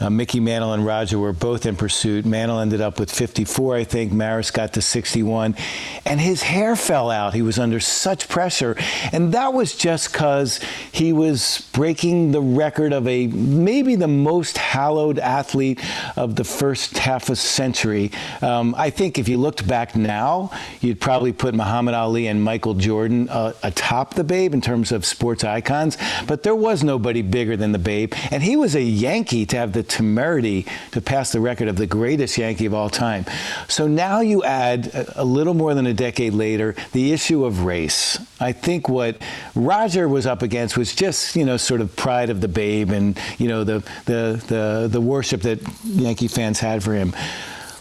uh, 0.00 0.10
Mickey 0.10 0.40
Mantle 0.40 0.72
and 0.72 0.84
Roger 0.84 1.18
were 1.18 1.32
both 1.32 1.66
in 1.66 1.76
pursuit. 1.76 2.24
Mantle 2.24 2.58
ended 2.58 2.80
up 2.80 2.98
with 2.98 3.10
54, 3.10 3.76
I 3.76 3.84
think. 3.84 4.12
Maris 4.12 4.50
got 4.50 4.72
to 4.74 4.82
61. 4.82 5.56
And 6.04 6.20
his 6.20 6.42
hair 6.42 6.76
fell 6.76 7.10
out. 7.10 7.34
He 7.34 7.42
was 7.42 7.58
under 7.58 7.80
such 7.80 8.28
pressure. 8.28 8.76
And 9.12 9.32
that 9.32 9.54
was 9.54 9.74
just 9.74 10.12
because 10.12 10.60
he 10.90 11.12
was 11.12 11.68
breaking 11.72 12.32
the 12.32 12.40
record 12.40 12.92
of 12.92 13.06
a 13.06 13.28
maybe 13.28 13.94
the 13.94 14.08
most 14.08 14.58
hallowed 14.58 15.18
athlete 15.18 15.80
of 16.16 16.36
the 16.36 16.44
first 16.44 16.98
half 16.98 17.30
a 17.30 17.36
century. 17.36 18.10
Um, 18.42 18.74
I 18.76 18.90
think 18.90 19.18
if 19.18 19.28
you 19.28 19.38
looked 19.38 19.66
back 19.66 19.94
now, 19.94 20.50
you'd 20.80 21.00
probably 21.00 21.32
put 21.32 21.54
Muhammad 21.54 21.94
Ali 21.94 22.26
and 22.26 22.42
Michael 22.42 22.74
Jordan 22.74 23.28
uh, 23.28 23.52
atop 23.62 24.14
the 24.14 24.24
Babe 24.24 24.54
in 24.54 24.60
terms 24.60 24.90
of 24.90 25.04
sports 25.04 25.44
icons. 25.44 25.96
But 26.26 26.42
there 26.42 26.54
was 26.54 26.82
nobody 26.82 27.22
bigger 27.22 27.56
than 27.56 27.72
the 27.72 27.78
Babe. 27.78 28.12
And 28.30 28.42
he 28.42 28.56
was 28.56 28.74
a 28.74 28.82
Yankee 28.82 29.46
to 29.46 29.56
have 29.56 29.72
the 29.72 29.83
temerity 29.88 30.66
to 30.92 31.00
pass 31.00 31.32
the 31.32 31.40
record 31.40 31.68
of 31.68 31.76
the 31.76 31.86
greatest 31.86 32.36
Yankee 32.36 32.66
of 32.66 32.74
all 32.74 32.90
time. 32.90 33.24
So 33.68 33.86
now 33.86 34.20
you 34.20 34.42
add 34.42 34.90
a, 35.14 35.24
little 35.24 35.54
more 35.54 35.74
than 35.74 35.86
a 35.86 35.94
decade 35.94 36.34
later 36.34 36.74
the 36.92 37.12
issue 37.12 37.44
of 37.44 37.64
race. 37.64 38.18
I 38.40 38.52
think 38.52 38.88
what 38.88 39.16
Roger 39.54 40.08
was 40.08 40.26
up 40.26 40.42
against 40.42 40.76
was 40.76 40.94
just, 40.94 41.36
you 41.36 41.44
know, 41.44 41.56
sort 41.56 41.80
of 41.80 41.94
pride 41.96 42.30
of 42.30 42.40
the 42.40 42.48
babe 42.48 42.90
and, 42.90 43.18
you 43.38 43.48
know, 43.48 43.64
the, 43.64 43.80
the, 44.06 44.42
the, 44.46 44.88
the 44.90 45.00
worship 45.00 45.42
that 45.42 45.60
Yankee 45.84 46.28
fans 46.28 46.60
had 46.60 46.82
for 46.82 46.94
him. 46.94 47.14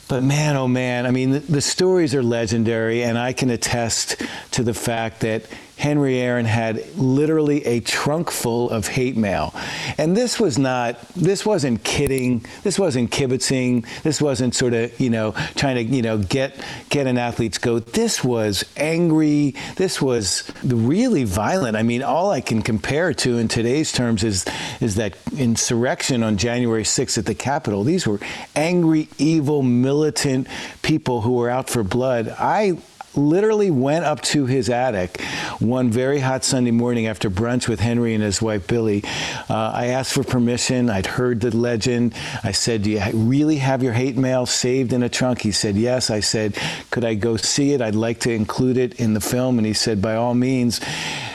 But 0.08 0.22
man, 0.22 0.58
oh 0.58 0.68
man, 0.68 1.06
I 1.06 1.12
mean, 1.12 1.32
the, 1.32 1.40
the, 1.40 1.62
stories 1.62 2.14
are 2.14 2.22
legendary, 2.22 3.04
and 3.04 3.18
I 3.18 3.34
can 3.34 3.50
attest 3.50 4.22
to 4.52 4.62
the 4.62 4.74
fact 4.74 5.22
that 5.22 5.46
Henry 5.78 6.20
Aaron 6.20 6.46
had 6.46 6.84
literally 6.96 7.66
a 7.66 7.80
trunk 7.80 8.32
full 8.32 8.70
of 8.70 8.88
hate 8.88 9.18
mail. 9.18 9.54
And 9.98 10.16
this 10.16 10.40
was 10.40 10.58
not, 10.58 11.02
this 11.10 11.46
wasn't 11.46 11.84
kidding, 11.84 12.46
this 12.64 12.78
wasn't 12.78 13.12
kibitzing, 13.12 13.86
this 14.04 14.22
wasn't 14.22 14.56
sort 14.56 14.74
of, 14.74 14.98
you 15.00 15.10
know, 15.10 15.32
trying 15.56 15.76
to, 15.76 15.84
you 15.84 16.02
know, 16.02 16.18
get, 16.18 16.64
get 16.90 17.08
an 17.08 17.18
athlete's 17.18 17.58
goat. 17.58 17.94
This 17.94 18.24
was 18.24 18.64
angry, 18.78 19.56
this 19.76 20.02
was 20.02 20.50
really 20.64 21.24
violent. 21.24 21.76
I 21.76 21.84
mean, 21.84 22.04
all 22.04 22.32
I 22.32 22.42
can 22.42 22.62
compare 22.62 23.14
to 23.14 23.38
in 23.38 23.48
today's 23.48 23.92
terms 23.92 24.24
is, 24.24 24.46
is 24.80 24.96
that 24.96 25.18
insurrection 25.38 26.24
on 26.24 26.38
January 26.38 26.84
6th 26.84 27.18
at 27.18 27.26
the 27.26 27.36
Capitol. 27.36 27.84
These 27.84 28.08
were 28.08 28.20
angry, 28.56 29.10
evil, 29.18 29.64
militant 29.64 30.48
people 30.82 31.22
who 31.22 31.34
were 31.34 31.50
out 31.50 31.70
for 31.70 31.84
blood. 31.84 32.34
I 32.40 32.78
literally 33.16 33.72
went 33.72 34.06
up 34.06 34.22
to 34.22 34.46
his 34.46 34.70
attic 34.70 35.22
one 35.60 35.90
very 35.90 36.20
hot 36.20 36.44
Sunday 36.44 36.72
morning 36.72 37.08
after 37.08 37.30
brunch 37.30 37.68
with 37.68 37.80
Henry 37.80 38.14
and 38.14 38.24
his 38.24 38.42
wife 38.42 38.68
Billye. 38.68 39.06
Uh, 39.50 39.72
I 39.74 39.88
asked 39.88 40.14
for 40.14 40.24
permission. 40.24 40.90
I'd 40.90 41.06
heard 41.06 41.42
the 41.42 41.56
legend. 41.56 42.14
I 42.44 42.52
said, 42.52 42.84
Do 42.84 42.92
you 42.92 43.02
really 43.14 43.58
have 43.58 43.84
your 43.84 43.94
hate 43.94 44.18
mail 44.18 44.46
saved 44.46 44.94
in 44.94 45.04
a 45.04 45.10
trunk? 45.10 45.42
He 45.42 45.52
said, 45.52 45.76
Yes. 45.76 46.10
I 46.10 46.20
said, 46.20 46.58
Could 46.92 47.06
I 47.06 47.16
go 47.16 47.38
see 47.38 47.74
it? 47.74 47.82
I'd 47.82 47.96
like 47.96 48.20
to 48.22 48.32
include 48.32 48.78
it 48.78 49.00
in 49.00 49.14
the 49.14 49.22
film. 49.22 49.58
And 49.58 49.66
he 49.66 49.74
said, 49.74 50.02
By 50.02 50.16
all 50.16 50.34
means. 50.34 50.82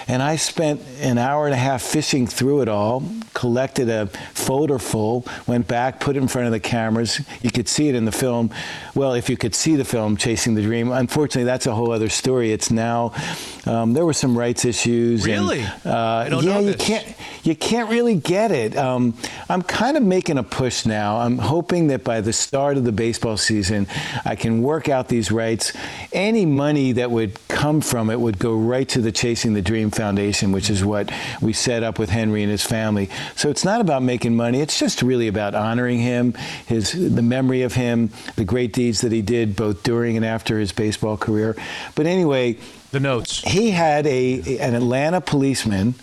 And 0.08 0.22
I 0.22 0.36
spent 0.36 0.80
an 1.00 1.18
hour 1.18 1.44
and 1.44 1.52
a 1.52 1.58
half 1.58 1.82
fishing 1.82 2.26
through 2.26 2.62
it 2.62 2.68
all, 2.68 3.02
collected 3.34 3.90
a 3.90 4.06
folder 4.32 4.78
full, 4.78 5.26
went 5.46 5.68
back, 5.68 6.00
put 6.00 6.16
it 6.16 6.22
in 6.22 6.28
front 6.28 6.46
of 6.46 6.52
the 6.52 6.60
cameras. 6.60 7.20
You 7.42 7.50
could 7.50 7.68
see 7.68 7.90
it 7.90 7.94
in 7.94 8.06
the 8.06 8.12
film. 8.12 8.50
Well, 8.94 9.12
if 9.12 9.28
you 9.28 9.36
could 9.36 9.54
see 9.54 9.76
the 9.76 9.84
film, 9.84 10.16
Chasing 10.16 10.54
the 10.54 10.62
Dream. 10.62 10.90
Unfortunately, 10.90 11.44
that's 11.44 11.66
a 11.66 11.74
whole 11.74 11.92
other 11.92 12.08
story. 12.08 12.52
It's 12.52 12.70
now, 12.70 13.12
um, 13.66 13.92
there 13.92 14.06
were 14.06 14.14
some 14.14 14.36
rights 14.36 14.64
issues. 14.64 15.26
Really? 15.26 15.60
And, 15.60 15.86
uh, 15.86 16.40
yeah, 16.42 16.58
you 16.58 16.74
can't, 16.74 17.06
you 17.42 17.54
can't 17.54 17.90
really 17.90 18.16
get 18.16 18.50
it. 18.50 18.76
Um, 18.76 19.14
I'm 19.50 19.62
kind 19.62 19.96
of 19.98 20.02
making 20.02 20.38
a 20.38 20.42
push 20.42 20.86
now. 20.86 21.18
I'm 21.18 21.36
hoping 21.36 21.88
that 21.88 22.02
by 22.02 22.22
the 22.22 22.32
start 22.32 22.78
of 22.78 22.84
the 22.84 22.92
baseball 22.92 23.36
season, 23.36 23.86
I 24.24 24.36
can 24.36 24.62
work 24.62 24.88
out 24.88 25.08
these 25.08 25.30
rights. 25.30 25.74
Any 26.12 26.46
money 26.46 26.92
that 26.92 27.10
would 27.10 27.38
come 27.48 27.82
from 27.82 28.08
it 28.08 28.18
would 28.18 28.38
go 28.38 28.56
right 28.56 28.88
to 28.88 29.02
the 29.02 29.12
Chasing 29.12 29.52
the 29.52 29.62
Dream 29.62 29.90
Foundation, 29.98 30.52
which 30.52 30.70
is 30.70 30.84
what 30.84 31.10
we 31.42 31.52
set 31.52 31.82
up 31.82 31.98
with 31.98 32.08
Henry 32.08 32.42
and 32.42 32.50
his 32.50 32.64
family. 32.64 33.10
So 33.34 33.50
it's 33.50 33.64
not 33.64 33.80
about 33.80 34.02
making 34.02 34.36
money. 34.36 34.60
It's 34.60 34.78
just 34.78 35.02
really 35.02 35.28
about 35.28 35.54
honoring 35.54 35.98
him, 35.98 36.34
his 36.66 36.92
the 36.92 37.22
memory 37.22 37.62
of 37.62 37.74
him, 37.74 38.10
the 38.36 38.44
great 38.44 38.72
deeds 38.72 39.00
that 39.00 39.12
he 39.12 39.22
did 39.22 39.56
both 39.56 39.82
during 39.82 40.16
and 40.16 40.24
after 40.24 40.58
his 40.58 40.72
baseball 40.72 41.16
career. 41.16 41.56
But 41.96 42.06
anyway, 42.06 42.58
the 42.92 43.00
notes. 43.00 43.42
He 43.42 43.72
had 43.72 44.06
a 44.06 44.58
an 44.58 44.74
Atlanta 44.74 45.20
policeman 45.20 45.94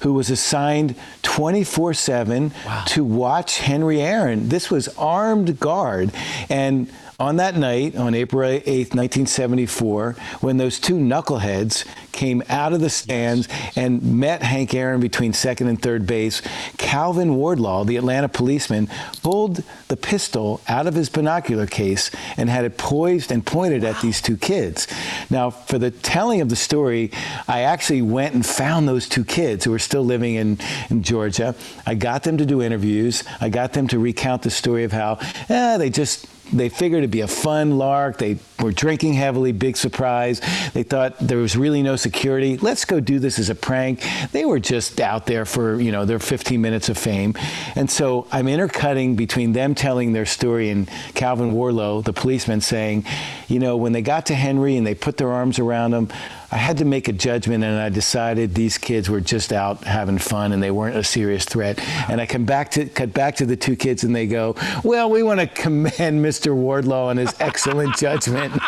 who 0.00 0.12
was 0.12 0.30
assigned 0.30 0.94
24 1.22 1.86
wow. 1.86 1.92
7 1.92 2.52
to 2.86 3.04
watch 3.04 3.58
Henry 3.58 4.00
Aaron. 4.00 4.48
This 4.48 4.70
was 4.70 4.88
armed 4.96 5.58
guard. 5.58 6.12
And 6.48 6.90
on 7.20 7.34
that 7.36 7.56
night, 7.56 7.96
on 7.96 8.14
April 8.14 8.44
8, 8.44 8.64
1974, 8.64 10.14
when 10.40 10.56
those 10.56 10.78
two 10.78 10.94
knuckleheads 10.94 11.84
came 12.12 12.44
out 12.48 12.72
of 12.72 12.80
the 12.80 12.88
stands 12.88 13.48
and 13.74 14.00
met 14.20 14.40
Hank 14.40 14.72
Aaron 14.72 15.00
between 15.00 15.32
second 15.32 15.66
and 15.66 15.82
third 15.82 16.06
base, 16.06 16.42
Calvin 16.76 17.34
Wardlaw, 17.34 17.82
the 17.82 17.96
Atlanta 17.96 18.28
policeman, 18.28 18.88
pulled 19.24 19.64
the 19.88 19.96
pistol 19.96 20.60
out 20.68 20.86
of 20.86 20.94
his 20.94 21.08
binocular 21.08 21.66
case 21.66 22.12
and 22.36 22.48
had 22.48 22.64
it 22.64 22.78
poised 22.78 23.32
and 23.32 23.44
pointed 23.44 23.82
at 23.82 24.00
these 24.00 24.22
two 24.22 24.36
kids. 24.36 24.86
Now, 25.28 25.50
for 25.50 25.78
the 25.78 25.90
telling 25.90 26.40
of 26.40 26.50
the 26.50 26.56
story, 26.56 27.10
I 27.48 27.62
actually 27.62 28.02
went 28.02 28.36
and 28.36 28.46
found 28.46 28.86
those 28.86 29.08
two 29.08 29.24
kids 29.24 29.64
who 29.64 29.72
were 29.72 29.80
still 29.80 30.04
living 30.04 30.36
in, 30.36 30.58
in 30.88 31.02
Georgia. 31.02 31.56
I 31.84 31.96
got 31.96 32.22
them 32.22 32.38
to 32.38 32.46
do 32.46 32.62
interviews. 32.62 33.24
I 33.40 33.48
got 33.48 33.72
them 33.72 33.88
to 33.88 33.98
recount 33.98 34.42
the 34.42 34.50
story 34.50 34.84
of 34.84 34.92
how 34.92 35.18
eh, 35.48 35.78
they 35.78 35.90
just 35.90 36.28
they 36.52 36.68
figured 36.68 36.98
it'd 36.98 37.10
be 37.10 37.20
a 37.20 37.28
fun 37.28 37.78
lark. 37.78 38.18
They 38.18 38.38
were 38.60 38.72
drinking 38.72 39.14
heavily, 39.14 39.52
big 39.52 39.76
surprise. 39.76 40.40
They 40.72 40.82
thought 40.82 41.18
there 41.18 41.38
was 41.38 41.56
really 41.56 41.82
no 41.82 41.96
security. 41.96 42.56
Let's 42.56 42.84
go 42.84 43.00
do 43.00 43.18
this 43.18 43.38
as 43.38 43.50
a 43.50 43.54
prank. 43.54 44.02
They 44.32 44.44
were 44.44 44.60
just 44.60 45.00
out 45.00 45.26
there 45.26 45.44
for, 45.44 45.80
you 45.80 45.92
know, 45.92 46.04
their 46.04 46.18
15 46.18 46.60
minutes 46.60 46.88
of 46.88 46.98
fame. 46.98 47.34
And 47.74 47.90
so 47.90 48.26
I'm 48.32 48.48
intercutting 48.48 49.16
between 49.16 49.52
them 49.52 49.74
telling 49.74 50.12
their 50.12 50.26
story 50.26 50.70
and 50.70 50.88
Calvin 51.14 51.52
Wardlaw, 51.52 52.02
the 52.02 52.12
policeman, 52.12 52.60
saying, 52.60 53.04
you 53.48 53.58
know, 53.58 53.76
when 53.76 53.92
they 53.92 54.02
got 54.02 54.26
to 54.26 54.34
Henry 54.34 54.76
and 54.76 54.86
they 54.86 54.94
put 54.94 55.16
their 55.16 55.30
arms 55.30 55.58
around 55.58 55.94
him, 55.94 56.08
I 56.50 56.56
had 56.56 56.78
to 56.78 56.86
make 56.86 57.08
a 57.08 57.12
judgment 57.12 57.62
and 57.62 57.78
I 57.78 57.90
decided 57.90 58.54
these 58.54 58.78
kids 58.78 59.10
were 59.10 59.20
just 59.20 59.52
out 59.52 59.84
having 59.84 60.16
fun 60.16 60.52
and 60.52 60.62
they 60.62 60.70
weren't 60.70 60.96
a 60.96 61.04
serious 61.04 61.44
threat. 61.44 61.78
And 62.08 62.22
I 62.22 62.26
come 62.26 62.46
back 62.46 62.70
to 62.72 62.86
cut 62.86 63.12
back 63.12 63.36
to 63.36 63.46
the 63.46 63.56
two 63.56 63.76
kids 63.76 64.02
and 64.02 64.16
they 64.16 64.26
go, 64.26 64.56
"Well, 64.82 65.10
we 65.10 65.22
want 65.22 65.40
to 65.40 65.46
commend 65.46 65.92
Mr. 66.24 66.54
Wardlaw 66.54 67.08
on 67.08 67.18
his 67.18 67.34
excellent 67.38 67.98
judgment." 67.98 68.54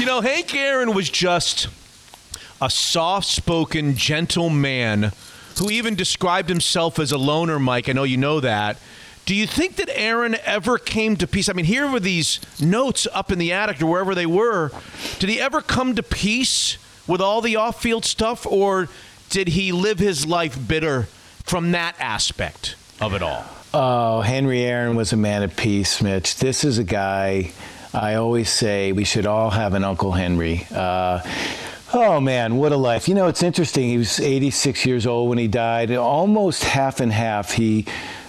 you 0.00 0.06
know, 0.06 0.22
Hank 0.22 0.54
Aaron 0.54 0.94
was 0.94 1.10
just 1.10 1.68
a 2.62 2.70
soft-spoken, 2.70 3.96
gentle 3.96 4.48
man 4.48 5.12
who 5.58 5.70
even 5.70 5.94
described 5.94 6.48
himself 6.48 6.98
as 6.98 7.12
a 7.12 7.18
loner, 7.18 7.58
Mike. 7.58 7.90
I 7.90 7.92
know 7.92 8.04
you 8.04 8.16
know 8.16 8.40
that. 8.40 8.78
Do 9.26 9.34
you 9.34 9.48
think 9.48 9.74
that 9.76 9.90
Aaron 9.92 10.36
ever 10.44 10.78
came 10.78 11.16
to 11.16 11.26
peace? 11.26 11.48
I 11.48 11.52
mean, 11.52 11.64
here 11.64 11.90
were 11.90 11.98
these 11.98 12.38
notes 12.60 13.08
up 13.12 13.32
in 13.32 13.40
the 13.40 13.52
attic 13.52 13.82
or 13.82 13.86
wherever 13.86 14.14
they 14.14 14.24
were. 14.24 14.70
Did 15.18 15.28
he 15.28 15.40
ever 15.40 15.60
come 15.60 15.96
to 15.96 16.02
peace 16.04 16.78
with 17.08 17.20
all 17.20 17.40
the 17.40 17.56
off 17.56 17.82
field 17.82 18.04
stuff, 18.04 18.46
or 18.46 18.88
did 19.28 19.48
he 19.48 19.72
live 19.72 19.98
his 19.98 20.26
life 20.26 20.56
bitter 20.68 21.08
from 21.42 21.72
that 21.72 21.96
aspect 21.98 22.76
of 23.00 23.14
it 23.14 23.22
all? 23.22 23.44
Oh, 23.74 24.20
Henry 24.20 24.62
Aaron 24.62 24.94
was 24.94 25.12
a 25.12 25.16
man 25.16 25.42
of 25.42 25.56
peace, 25.56 26.00
Mitch. 26.00 26.36
This 26.36 26.62
is 26.62 26.78
a 26.78 26.84
guy 26.84 27.50
I 27.92 28.14
always 28.14 28.48
say 28.48 28.92
we 28.92 29.04
should 29.04 29.26
all 29.26 29.50
have 29.50 29.74
an 29.74 29.82
Uncle 29.82 30.12
Henry. 30.12 30.66
Uh, 30.72 31.20
Oh 31.94 32.20
man, 32.20 32.56
what 32.56 32.72
a 32.72 32.76
life! 32.76 33.08
You 33.08 33.14
know, 33.14 33.28
it's 33.28 33.44
interesting. 33.44 33.88
He 33.88 33.96
was 33.96 34.18
86 34.18 34.84
years 34.84 35.06
old 35.06 35.28
when 35.28 35.38
he 35.38 35.46
died. 35.46 35.92
Almost 35.92 36.64
half 36.64 36.98
and 37.00 37.12
half. 37.12 37.52
He 37.52 37.86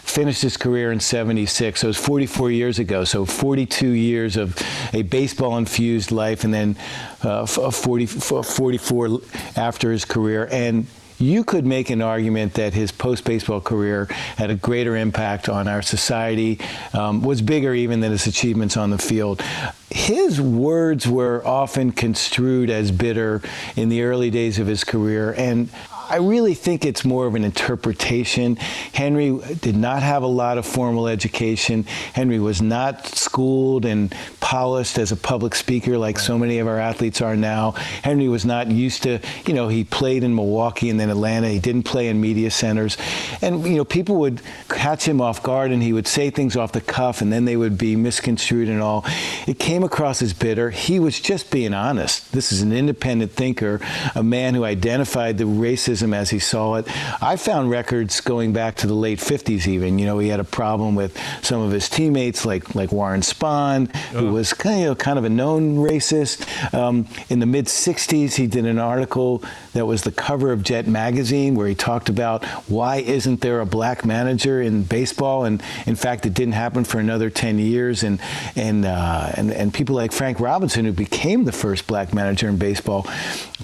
finished 0.10 0.42
his 0.42 0.58
career 0.58 0.92
in 0.92 1.00
76. 1.00 1.82
So 1.82 1.88
it 1.88 1.90
was 1.90 1.98
44 1.98 2.52
years 2.52 2.80
ago. 2.80 3.04
So 3.04 3.26
42 3.26 3.90
years 3.90 4.38
of 4.38 4.58
a 4.94 5.04
baseball 5.04 5.58
infused 5.58 6.12
life 6.12 6.44
and 6.44 6.54
then 6.54 6.76
uh, 7.22 7.46
40, 7.46 8.06
44 8.06 9.20
after 9.56 9.92
his 9.92 10.06
career. 10.06 10.48
And 10.52 10.88
you 11.20 11.44
could 11.44 11.66
make 11.66 11.90
an 11.90 12.02
argument 12.02 12.54
that 12.56 12.74
his 12.74 12.92
post 12.92 13.26
baseball 13.26 13.60
career 13.60 14.06
had 14.38 14.52
a 14.52 14.56
greater 14.56 14.96
impact 14.96 15.50
on 15.50 15.68
our 15.68 15.82
society, 15.82 16.60
um, 16.94 17.22
was 17.22 17.42
bigger 17.42 17.74
even 17.74 18.02
than 18.02 18.12
his 18.12 18.28
achievements 18.28 18.78
on 18.78 18.92
the 18.92 18.98
field. 18.98 19.42
His 19.90 20.40
words 20.40 21.08
were 21.08 21.46
often 21.46 21.92
construed 21.92 22.70
as 22.70 22.92
bitter 22.92 23.42
in 23.76 23.90
the 23.90 24.04
early 24.04 24.30
days 24.30 24.60
of 24.60 24.68
his 24.68 24.84
career, 24.84 25.34
and 25.38 25.70
I 26.10 26.18
really 26.18 26.54
think 26.54 26.86
it's 26.86 27.04
more 27.04 27.28
of 27.28 27.36
an 27.36 27.44
interpretation. 27.44 28.56
Henry 28.56 29.38
did 29.60 29.76
not 29.76 30.04
have 30.04 30.24
a 30.24 30.28
lot 30.28 30.58
of 30.58 30.66
formal 30.66 31.08
education. 31.08 31.84
Henry 32.14 32.40
was 32.40 32.62
not 32.62 33.08
schooled 33.08 33.84
and 33.84 34.16
polished 34.40 34.98
as 35.00 35.12
a 35.12 35.18
public 35.18 35.54
speaker 35.54 35.98
like 35.98 36.18
so 36.18 36.38
many 36.38 36.60
of 36.60 36.68
our 36.68 36.80
athletes 36.80 37.20
are 37.20 37.36
now. 37.36 37.72
Henry 38.04 38.30
was 38.30 38.46
not 38.46 38.72
used 38.72 39.04
to, 39.04 39.20
you 39.46 39.54
know, 39.54 39.68
he 39.68 39.84
played 39.84 40.24
in 40.24 40.34
Milwaukee 40.34 40.90
and 40.90 40.98
then 40.98 41.10
Atlanta. 41.10 41.50
He 41.50 41.60
didn't 41.60 41.84
play 41.84 42.08
in 42.08 42.22
media 42.22 42.52
centers. 42.52 42.98
And, 43.42 43.66
you 43.66 43.76
know, 43.76 43.86
people 43.86 44.16
would 44.18 44.42
catch 44.70 45.06
him 45.06 45.20
off 45.20 45.44
guard 45.44 45.72
and 45.72 45.84
he 45.84 45.92
would 45.92 46.08
say 46.08 46.30
things 46.30 46.56
off 46.56 46.72
the 46.72 46.82
cuff 46.82 47.20
and 47.22 47.34
then 47.34 47.44
they 47.44 47.58
would 47.58 47.78
be 47.78 47.98
misconstrued 47.98 48.70
and 48.70 48.82
all. 48.82 49.04
It 49.46 49.60
came 49.60 49.84
across 49.84 50.22
as 50.22 50.32
bitter. 50.34 50.70
He 50.70 51.00
was 51.00 51.20
just 51.20 51.52
being 51.52 51.74
honest. 51.74 52.32
This 52.32 52.54
is 52.54 52.62
an 52.62 52.72
independent 52.72 53.34
thinker, 53.34 53.82
a 54.16 54.24
man 54.24 54.54
who 54.56 54.64
identified 54.64 55.38
the 55.38 55.44
racism 55.44 55.97
racism 55.98 56.16
as 56.16 56.30
he 56.30 56.40
saw 56.40 56.76
it. 56.76 56.88
I 57.22 57.36
found 57.36 57.70
records 57.70 58.22
going 58.22 58.54
back 58.54 58.76
to 58.78 58.88
the 58.88 58.94
late 58.94 59.20
50s 59.20 59.68
even. 59.68 60.00
You 60.00 60.06
know, 60.06 60.20
he 60.20 60.30
had 60.30 60.40
a 60.40 60.46
problem 60.46 60.96
with 60.96 61.18
some 61.42 61.62
of 61.62 61.72
his 61.72 61.90
teammates 61.90 62.46
like 62.46 62.76
like 62.76 62.92
Warren 62.92 63.22
Spahn, 63.22 63.94
who 64.12 64.32
was 64.32 64.54
kind 64.54 64.76
of, 64.76 64.80
you 64.82 64.86
know, 64.88 64.96
kind 64.96 65.18
of 65.18 65.26
a 65.26 65.30
known 65.30 65.78
racist. 65.78 66.46
Um, 66.74 67.08
in 67.30 67.40
the 67.40 67.46
mid 67.46 67.66
60s, 67.66 68.36
he 68.36 68.48
did 68.48 68.66
an 68.66 68.80
article 68.80 69.44
that 69.74 69.86
was 69.86 70.04
the 70.04 70.12
cover 70.12 70.52
of 70.52 70.64
Jet 70.64 70.88
magazine 70.88 71.56
where 71.56 71.68
he 71.68 71.76
talked 71.76 72.10
about 72.10 72.46
why 72.68 72.98
isn't 72.98 73.42
there 73.42 73.60
a 73.60 73.66
black 73.66 74.06
manager 74.06 74.62
in 74.62 74.84
baseball, 74.84 75.46
and 75.46 75.62
in 75.86 75.96
fact, 75.96 76.26
it 76.26 76.34
didn't 76.34 76.54
happen 76.54 76.84
for 76.84 77.00
another 77.00 77.30
10 77.30 77.60
years. 77.60 78.04
And 78.04 78.20
and 78.56 78.86
uh, 78.86 79.32
and 79.36 79.52
and 79.52 79.74
people 79.74 79.96
like 79.96 80.12
Frank 80.12 80.40
Robinson, 80.40 80.86
who 80.86 80.92
became 80.92 81.46
the 81.46 81.52
first 81.52 81.88
black 81.88 82.14
manager 82.14 82.48
in 82.48 82.58
baseball, 82.58 83.08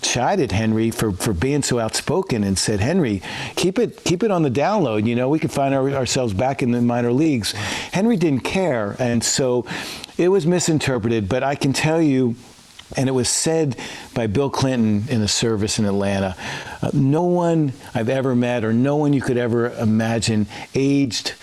chided 0.02 0.52
Henry 0.52 0.92
for 0.92 1.12
for 1.12 1.34
being 1.34 1.64
so 1.64 1.80
outspoken 1.80 2.23
spoken 2.24 2.44
and 2.44 2.58
said, 2.58 2.80
Henry, 2.80 3.22
keep 3.56 3.78
it 3.78 4.04
keep 4.06 4.24
it 4.24 4.32
on 4.32 4.44
the 4.44 4.50
download. 4.50 5.06
You 5.06 5.16
know, 5.16 5.28
we 5.28 5.40
could 5.40 5.52
find 5.52 5.74
our, 5.76 5.90
ourselves 5.92 6.34
back 6.34 6.64
in 6.64 6.72
the 6.72 6.82
minor 6.82 7.12
leagues. 7.12 7.52
Henry 7.52 8.16
didn't 8.16 8.42
care, 8.42 8.96
and 8.98 9.22
so 9.24 9.66
it 10.18 10.30
was 10.30 10.48
misinterpreted. 10.48 11.28
But 11.28 11.44
I 11.44 11.56
can 11.56 11.74
tell 11.74 12.02
you. 12.02 12.36
And 12.96 13.10
it 13.10 13.14
was 13.14 13.28
said 13.28 13.76
by 14.14 14.28
Bill 14.28 14.52
Clinton 14.52 15.06
in 15.10 15.24
a 15.24 15.28
service 15.28 15.80
in 15.80 15.86
Atlanta. 15.86 16.36
Uh, 16.80 16.92
no 16.94 17.24
one 17.24 17.74
I've 17.96 18.10
ever 18.10 18.36
met, 18.36 18.64
or 18.64 18.72
no 18.72 18.98
one 18.98 19.14
you 19.14 19.22
could 19.22 19.38
ever 19.38 19.72
imagine, 19.72 20.46
aged 20.76 21.34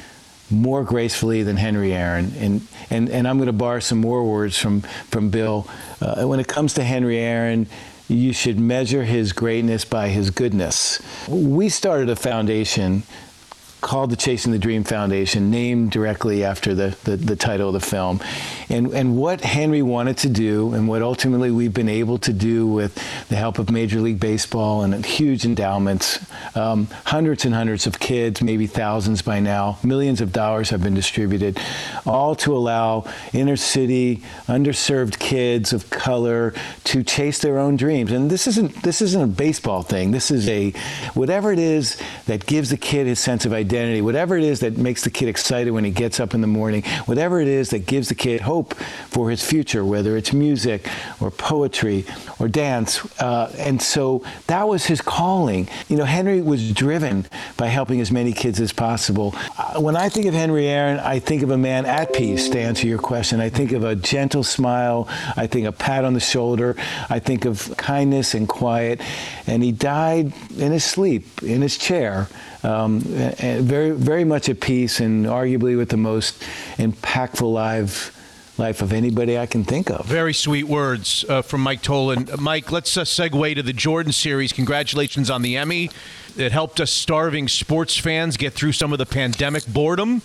more 0.48 0.84
gracefully 0.84 1.42
than 1.42 1.56
Henry 1.56 1.92
Aaron. 1.92 2.32
And, 2.38 2.68
and, 2.88 3.08
and 3.08 3.26
I'm 3.26 3.38
going 3.38 3.48
to 3.48 3.52
borrow 3.52 3.80
some 3.80 3.98
more 3.98 4.22
words 4.22 4.56
from, 4.56 4.82
from 5.10 5.30
Bill. 5.30 5.66
Uh, 6.00 6.24
when 6.24 6.38
it 6.38 6.46
comes 6.46 6.74
to 6.74 6.84
Henry 6.84 7.18
Aaron, 7.18 7.66
you 8.10 8.32
should 8.32 8.58
measure 8.58 9.04
his 9.04 9.32
greatness 9.32 9.84
by 9.84 10.08
his 10.08 10.30
goodness. 10.30 11.00
We 11.28 11.68
started 11.68 12.08
a 12.08 12.16
foundation 12.16 13.04
called 13.80 14.10
the 14.10 14.16
Chasing 14.16 14.52
the 14.52 14.58
Dream 14.58 14.84
Foundation, 14.84 15.50
named 15.50 15.90
directly 15.90 16.44
after 16.44 16.74
the, 16.74 16.96
the, 17.04 17.16
the, 17.16 17.36
title 17.36 17.68
of 17.68 17.74
the 17.74 17.80
film. 17.80 18.20
And, 18.68 18.92
and 18.92 19.16
what 19.16 19.40
Henry 19.40 19.82
wanted 19.82 20.18
to 20.18 20.28
do, 20.28 20.74
and 20.74 20.86
what 20.86 21.00
ultimately 21.02 21.50
we've 21.50 21.72
been 21.72 21.88
able 21.88 22.18
to 22.18 22.32
do 22.32 22.66
with 22.66 22.94
the 23.28 23.36
help 23.36 23.58
of 23.58 23.70
Major 23.70 24.00
League 24.00 24.20
Baseball 24.20 24.82
and 24.82 25.04
huge 25.04 25.44
endowments, 25.44 26.24
um, 26.54 26.88
hundreds 27.06 27.44
and 27.44 27.54
hundreds 27.54 27.86
of 27.86 27.98
kids, 27.98 28.42
maybe 28.42 28.66
thousands 28.66 29.22
by 29.22 29.40
now, 29.40 29.78
millions 29.82 30.20
of 30.20 30.32
dollars 30.32 30.70
have 30.70 30.82
been 30.82 30.94
distributed, 30.94 31.58
all 32.04 32.34
to 32.36 32.54
allow 32.54 33.10
inner 33.32 33.56
city, 33.56 34.22
underserved 34.46 35.18
kids 35.18 35.72
of 35.72 35.88
color 35.88 36.52
to 36.84 37.02
chase 37.02 37.38
their 37.38 37.58
own 37.58 37.76
dreams. 37.76 38.12
And 38.12 38.30
this 38.30 38.46
isn't, 38.46 38.82
this 38.82 39.00
isn't 39.00 39.22
a 39.22 39.26
baseball 39.26 39.82
thing. 39.82 40.10
This 40.10 40.30
is 40.30 40.48
a, 40.48 40.72
whatever 41.14 41.50
it 41.50 41.58
is 41.58 42.00
that 42.26 42.44
gives 42.44 42.70
a 42.72 42.76
kid 42.76 43.06
his 43.06 43.18
sense 43.18 43.46
of 43.46 43.52
identity 43.52 43.69
identity, 43.70 44.02
whatever 44.02 44.36
it 44.36 44.42
is 44.42 44.60
that 44.60 44.76
makes 44.76 45.04
the 45.04 45.10
kid 45.10 45.28
excited 45.28 45.70
when 45.70 45.84
he 45.84 45.92
gets 45.92 46.18
up 46.18 46.34
in 46.34 46.40
the 46.40 46.46
morning, 46.46 46.82
whatever 47.06 47.40
it 47.40 47.46
is 47.46 47.70
that 47.70 47.86
gives 47.86 48.08
the 48.08 48.14
kid 48.16 48.40
hope 48.40 48.74
for 49.08 49.30
his 49.30 49.44
future, 49.44 49.84
whether 49.84 50.16
it's 50.16 50.32
music 50.32 50.88
or 51.20 51.30
poetry 51.30 52.04
or 52.40 52.48
dance. 52.48 53.04
Uh, 53.20 53.54
and 53.58 53.80
so 53.80 54.24
that 54.48 54.66
was 54.66 54.86
his 54.86 55.00
calling. 55.00 55.68
You 55.88 55.96
know, 55.96 56.04
Henry 56.04 56.40
was 56.40 56.72
driven 56.72 57.26
by 57.56 57.66
helping 57.66 58.00
as 58.00 58.10
many 58.10 58.32
kids 58.32 58.60
as 58.60 58.72
possible. 58.72 59.34
Uh, 59.56 59.80
when 59.80 59.96
I 59.96 60.08
think 60.08 60.26
of 60.26 60.34
Henry 60.34 60.66
Aaron, 60.66 60.98
I 60.98 61.20
think 61.20 61.42
of 61.42 61.50
a 61.50 61.58
man 61.58 61.86
at 61.86 62.12
peace, 62.12 62.48
to 62.48 62.58
answer 62.58 62.88
your 62.88 62.98
question. 62.98 63.40
I 63.40 63.50
think 63.50 63.70
of 63.70 63.84
a 63.84 63.94
gentle 63.94 64.42
smile. 64.42 65.06
I 65.36 65.46
think 65.46 65.66
a 65.66 65.72
pat 65.72 66.04
on 66.04 66.14
the 66.14 66.20
shoulder. 66.20 66.74
I 67.08 67.20
think 67.20 67.44
of 67.44 67.72
kindness 67.76 68.34
and 68.34 68.48
quiet. 68.48 69.00
And 69.46 69.62
he 69.62 69.70
died 69.70 70.32
in 70.58 70.72
his 70.72 70.84
sleep, 70.84 71.42
in 71.44 71.62
his 71.62 71.78
chair 71.78 72.28
um, 72.62 73.00
very, 73.00 73.90
very 73.90 74.24
much 74.24 74.48
at 74.48 74.60
peace 74.60 75.00
and 75.00 75.26
arguably 75.26 75.76
with 75.76 75.88
the 75.88 75.96
most 75.96 76.42
impactful 76.76 77.50
live 77.52 78.16
life 78.60 78.82
of 78.82 78.92
anybody 78.92 79.38
I 79.38 79.46
can 79.46 79.64
think 79.64 79.90
of. 79.90 80.04
Very 80.04 80.34
sweet 80.34 80.64
words 80.64 81.24
uh, 81.28 81.40
from 81.40 81.62
Mike 81.62 81.82
Tollin. 81.82 82.30
Uh, 82.30 82.36
Mike, 82.36 82.70
let's 82.70 82.94
uh, 82.96 83.02
segue 83.02 83.54
to 83.54 83.62
the 83.62 83.72
Jordan 83.72 84.12
series. 84.12 84.52
Congratulations 84.52 85.30
on 85.30 85.40
the 85.40 85.56
Emmy. 85.56 85.90
It 86.36 86.52
helped 86.52 86.78
us 86.80 86.90
starving 86.90 87.48
sports 87.48 87.96
fans 87.96 88.36
get 88.36 88.52
through 88.52 88.72
some 88.72 88.92
of 88.92 88.98
the 88.98 89.06
pandemic 89.06 89.66
boredom. 89.66 90.22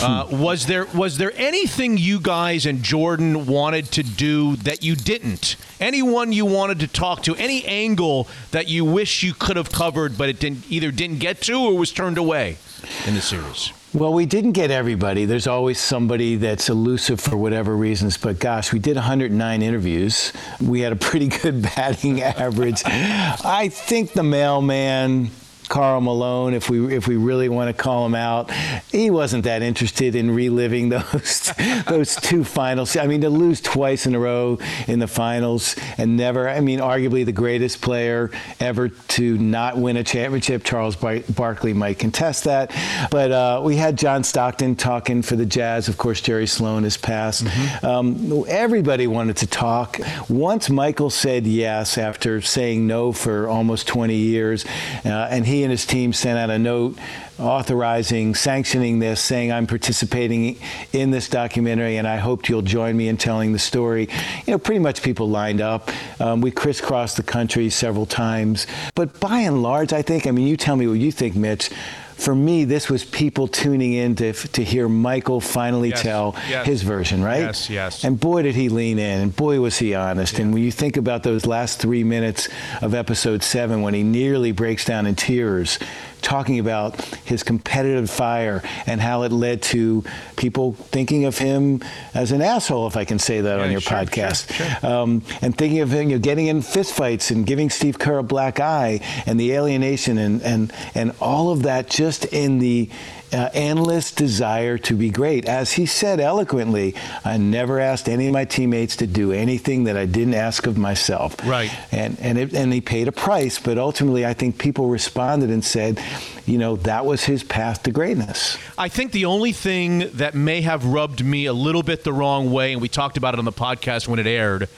Uh, 0.00 0.26
was 0.30 0.66
there 0.66 0.86
was 0.86 1.18
there 1.18 1.32
anything 1.36 1.96
you 1.96 2.20
guys 2.20 2.66
and 2.66 2.82
Jordan 2.82 3.46
wanted 3.46 3.86
to 3.92 4.02
do 4.02 4.56
that 4.56 4.82
you 4.84 4.94
didn't? 4.94 5.56
Anyone 5.80 6.32
you 6.32 6.44
wanted 6.44 6.80
to 6.80 6.86
talk 6.86 7.22
to? 7.24 7.34
Any 7.36 7.64
angle 7.64 8.28
that 8.50 8.68
you 8.68 8.84
wish 8.84 9.22
you 9.22 9.34
could 9.34 9.56
have 9.56 9.72
covered, 9.72 10.16
but 10.18 10.28
it 10.28 10.38
didn't 10.38 10.70
either 10.70 10.90
didn't 10.90 11.18
get 11.18 11.40
to 11.42 11.54
or 11.54 11.76
was 11.76 11.90
turned 11.92 12.18
away 12.18 12.58
in 13.06 13.14
the 13.14 13.20
series? 13.20 13.72
Well, 13.94 14.12
we 14.12 14.26
didn't 14.26 14.52
get 14.52 14.70
everybody. 14.70 15.24
There's 15.24 15.46
always 15.46 15.78
somebody 15.78 16.36
that's 16.36 16.68
elusive 16.68 17.20
for 17.20 17.38
whatever 17.38 17.74
reasons. 17.74 18.18
But 18.18 18.38
gosh, 18.38 18.70
we 18.70 18.78
did 18.78 18.96
109 18.96 19.62
interviews. 19.62 20.32
We 20.60 20.82
had 20.82 20.92
a 20.92 20.96
pretty 20.96 21.28
good 21.28 21.62
batting 21.74 22.20
average. 22.20 22.82
I 22.84 23.70
think 23.70 24.12
the 24.12 24.22
mailman 24.22 25.30
Karl 25.68 26.00
Malone, 26.00 26.54
if 26.54 26.70
we 26.70 26.94
if 26.94 27.06
we 27.06 27.16
really 27.16 27.48
want 27.48 27.74
to 27.74 27.82
call 27.82 28.06
him 28.06 28.14
out, 28.14 28.50
he 28.90 29.10
wasn't 29.10 29.44
that 29.44 29.62
interested 29.62 30.14
in 30.14 30.30
reliving 30.30 30.88
those 30.88 31.52
those 31.86 32.16
two 32.16 32.44
finals. 32.44 32.96
I 32.96 33.06
mean, 33.06 33.20
to 33.20 33.30
lose 33.30 33.60
twice 33.60 34.06
in 34.06 34.14
a 34.14 34.18
row 34.18 34.58
in 34.86 34.98
the 34.98 35.06
finals 35.06 35.76
and 35.98 36.16
never, 36.16 36.48
I 36.48 36.60
mean, 36.60 36.80
arguably 36.80 37.24
the 37.24 37.32
greatest 37.32 37.80
player 37.80 38.30
ever 38.60 38.88
to 38.88 39.38
not 39.38 39.76
win 39.76 39.96
a 39.96 40.04
championship. 40.04 40.64
Charles 40.64 40.96
Bar- 40.96 41.20
Barkley 41.34 41.72
might 41.72 41.98
contest 41.98 42.44
that, 42.44 42.74
but 43.10 43.30
uh, 43.30 43.60
we 43.62 43.76
had 43.76 43.98
John 43.98 44.24
Stockton 44.24 44.76
talking 44.76 45.22
for 45.22 45.36
the 45.36 45.46
Jazz. 45.46 45.88
Of 45.88 45.98
course, 45.98 46.20
Jerry 46.20 46.46
Sloan 46.46 46.84
has 46.84 46.96
passed. 46.96 47.44
Mm-hmm. 47.44 47.86
Um, 47.86 48.44
everybody 48.48 49.06
wanted 49.06 49.36
to 49.38 49.46
talk. 49.46 50.00
Once 50.28 50.70
Michael 50.70 51.10
said 51.10 51.46
yes 51.46 51.98
after 51.98 52.40
saying 52.40 52.86
no 52.86 53.12
for 53.12 53.48
almost 53.48 53.86
20 53.86 54.14
years, 54.14 54.64
uh, 55.04 55.28
and 55.30 55.46
he 55.46 55.57
and 55.62 55.70
his 55.70 55.86
team 55.86 56.12
sent 56.12 56.38
out 56.38 56.50
a 56.50 56.58
note 56.58 56.98
authorizing, 57.38 58.34
sanctioning 58.34 58.98
this, 58.98 59.20
saying 59.20 59.52
I'm 59.52 59.66
participating 59.66 60.58
in 60.92 61.10
this 61.10 61.28
documentary, 61.28 61.96
and 61.96 62.06
I 62.06 62.16
hope 62.16 62.48
you'll 62.48 62.62
join 62.62 62.96
me 62.96 63.08
in 63.08 63.16
telling 63.16 63.52
the 63.52 63.58
story. 63.58 64.08
You 64.46 64.52
know, 64.52 64.58
pretty 64.58 64.80
much 64.80 65.02
people 65.02 65.28
lined 65.28 65.60
up. 65.60 65.90
Um, 66.20 66.40
we 66.40 66.50
crisscrossed 66.50 67.16
the 67.16 67.22
country 67.22 67.70
several 67.70 68.06
times, 68.06 68.66
but 68.94 69.20
by 69.20 69.40
and 69.40 69.62
large, 69.62 69.92
I 69.92 70.02
think. 70.02 70.26
I 70.26 70.30
mean, 70.30 70.46
you 70.46 70.56
tell 70.56 70.76
me 70.76 70.86
what 70.86 70.98
you 70.98 71.12
think, 71.12 71.36
Mitch 71.36 71.70
for 72.18 72.34
me, 72.34 72.64
this 72.64 72.90
was 72.90 73.04
people 73.04 73.46
tuning 73.46 73.92
in 73.92 74.16
to, 74.16 74.32
to 74.32 74.64
hear 74.64 74.88
Michael 74.88 75.40
finally 75.40 75.90
yes, 75.90 76.02
tell 76.02 76.34
yes. 76.48 76.66
his 76.66 76.82
version, 76.82 77.22
right? 77.22 77.42
Yes, 77.42 77.70
yes. 77.70 78.04
And 78.04 78.18
boy, 78.18 78.42
did 78.42 78.56
he 78.56 78.68
lean 78.68 78.98
in, 78.98 79.20
and 79.20 79.34
boy, 79.34 79.60
was 79.60 79.78
he 79.78 79.94
honest. 79.94 80.34
Yeah. 80.34 80.42
And 80.42 80.52
when 80.52 80.64
you 80.64 80.72
think 80.72 80.96
about 80.96 81.22
those 81.22 81.46
last 81.46 81.78
three 81.78 82.02
minutes 82.02 82.48
of 82.82 82.92
episode 82.92 83.44
seven, 83.44 83.82
when 83.82 83.94
he 83.94 84.02
nearly 84.02 84.50
breaks 84.50 84.84
down 84.84 85.06
in 85.06 85.14
tears 85.14 85.78
talking 86.22 86.58
about 86.58 87.00
his 87.24 87.42
competitive 87.42 88.10
fire 88.10 88.62
and 88.86 89.00
how 89.00 89.22
it 89.22 89.32
led 89.32 89.62
to 89.62 90.04
people 90.36 90.72
thinking 90.72 91.24
of 91.24 91.38
him 91.38 91.82
as 92.14 92.32
an 92.32 92.42
asshole, 92.42 92.86
if 92.86 92.96
I 92.96 93.04
can 93.04 93.18
say 93.18 93.40
that 93.40 93.58
Yeah, 93.58 93.64
on 93.64 93.70
your 93.70 93.80
sure, 93.80 93.98
podcast, 93.98 94.52
sure, 94.52 94.66
sure. 94.66 94.90
Um, 94.90 95.22
and 95.42 95.56
thinking 95.56 95.80
of 95.80 95.92
him, 95.92 96.10
you 96.10 96.16
know, 96.16 96.22
getting 96.22 96.46
in 96.46 96.60
fistfights 96.60 97.30
and 97.30 97.46
giving 97.46 97.70
Steve 97.70 97.98
Kerr 97.98 98.18
a 98.18 98.22
black 98.22 98.60
eye 98.60 99.00
and 99.26 99.38
the 99.38 99.52
alienation 99.52 100.18
and 100.18 100.42
and 100.42 100.72
and 100.94 101.12
all 101.20 101.50
of 101.50 101.62
that 101.62 101.88
just 101.88 102.24
in 102.26 102.58
the 102.58 102.88
uh, 103.32 103.50
endless 103.52 104.12
desire 104.12 104.78
to 104.78 104.94
be 104.94 105.10
great. 105.10 105.46
As 105.46 105.72
he 105.72 105.86
said 105.86 106.20
eloquently, 106.20 106.94
I 107.24 107.36
never 107.36 107.80
asked 107.80 108.08
any 108.08 108.26
of 108.26 108.32
my 108.32 108.44
teammates 108.44 108.96
to 108.96 109.06
do 109.06 109.32
anything 109.32 109.84
that 109.84 109.96
I 109.96 110.06
didn't 110.06 110.34
ask 110.34 110.66
of 110.66 110.76
myself. 110.78 111.36
Right. 111.46 111.70
And 111.92 112.18
and 112.20 112.38
it, 112.38 112.54
and 112.54 112.72
he 112.72 112.80
paid 112.80 113.08
a 113.08 113.12
price, 113.12 113.58
but 113.58 113.78
ultimately 113.78 114.24
I 114.24 114.34
think 114.34 114.58
people 114.58 114.88
responded 114.88 115.50
and 115.50 115.64
said, 115.64 116.00
you 116.46 116.58
know, 116.58 116.76
that 116.76 117.04
was 117.04 117.24
his 117.24 117.42
path 117.42 117.82
to 117.84 117.90
greatness. 117.90 118.56
I 118.76 118.88
think 118.88 119.12
the 119.12 119.26
only 119.26 119.52
thing 119.52 120.10
that 120.14 120.34
may 120.34 120.62
have 120.62 120.84
rubbed 120.84 121.24
me 121.24 121.46
a 121.46 121.52
little 121.52 121.82
bit 121.82 122.04
the 122.04 122.12
wrong 122.12 122.50
way, 122.50 122.72
and 122.72 122.80
we 122.80 122.88
talked 122.88 123.16
about 123.16 123.34
it 123.34 123.38
on 123.38 123.44
the 123.44 123.52
podcast 123.52 124.08
when 124.08 124.18
it 124.18 124.26
aired, 124.26 124.68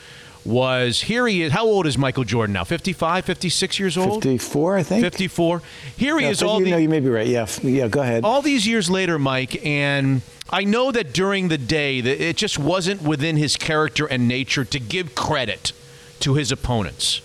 was 0.44 1.02
here 1.02 1.26
he 1.26 1.42
is. 1.42 1.52
How 1.52 1.64
old 1.66 1.86
is 1.86 1.98
Michael 1.98 2.24
Jordan 2.24 2.54
now? 2.54 2.64
55, 2.64 3.24
56 3.24 3.78
years 3.78 3.96
old? 3.96 4.22
54, 4.22 4.76
I 4.76 4.82
think. 4.82 5.02
54. 5.02 5.62
Here 5.96 6.18
he 6.18 6.24
Yeah, 6.24 6.30
is 6.30 6.42
all 6.42 6.58
you 6.58 6.64
the, 6.66 6.70
know, 6.72 6.76
you 6.78 6.88
may 6.88 7.00
be 7.00 7.08
right. 7.08 7.26
Yeah, 7.26 7.46
yeah. 7.62 7.88
Go 7.88 8.00
ahead. 8.02 8.24
all 8.24 8.42
these 8.42 8.66
years 8.66 8.90
later, 8.90 9.18
Mike, 9.18 9.64
and 9.64 10.22
I 10.50 10.64
know 10.64 10.90
that 10.92 11.12
during 11.12 11.48
the 11.48 11.58
day 11.58 12.00
that 12.00 12.20
it 12.24 12.36
just 12.36 12.58
wasn't 12.58 13.02
within 13.02 13.36
his 13.36 13.56
character 13.56 14.06
and 14.06 14.26
nature 14.26 14.64
to 14.64 14.80
give 14.80 15.14
credit 15.14 15.72
to 16.20 16.34
his 16.34 16.50
opponents. 16.50 17.20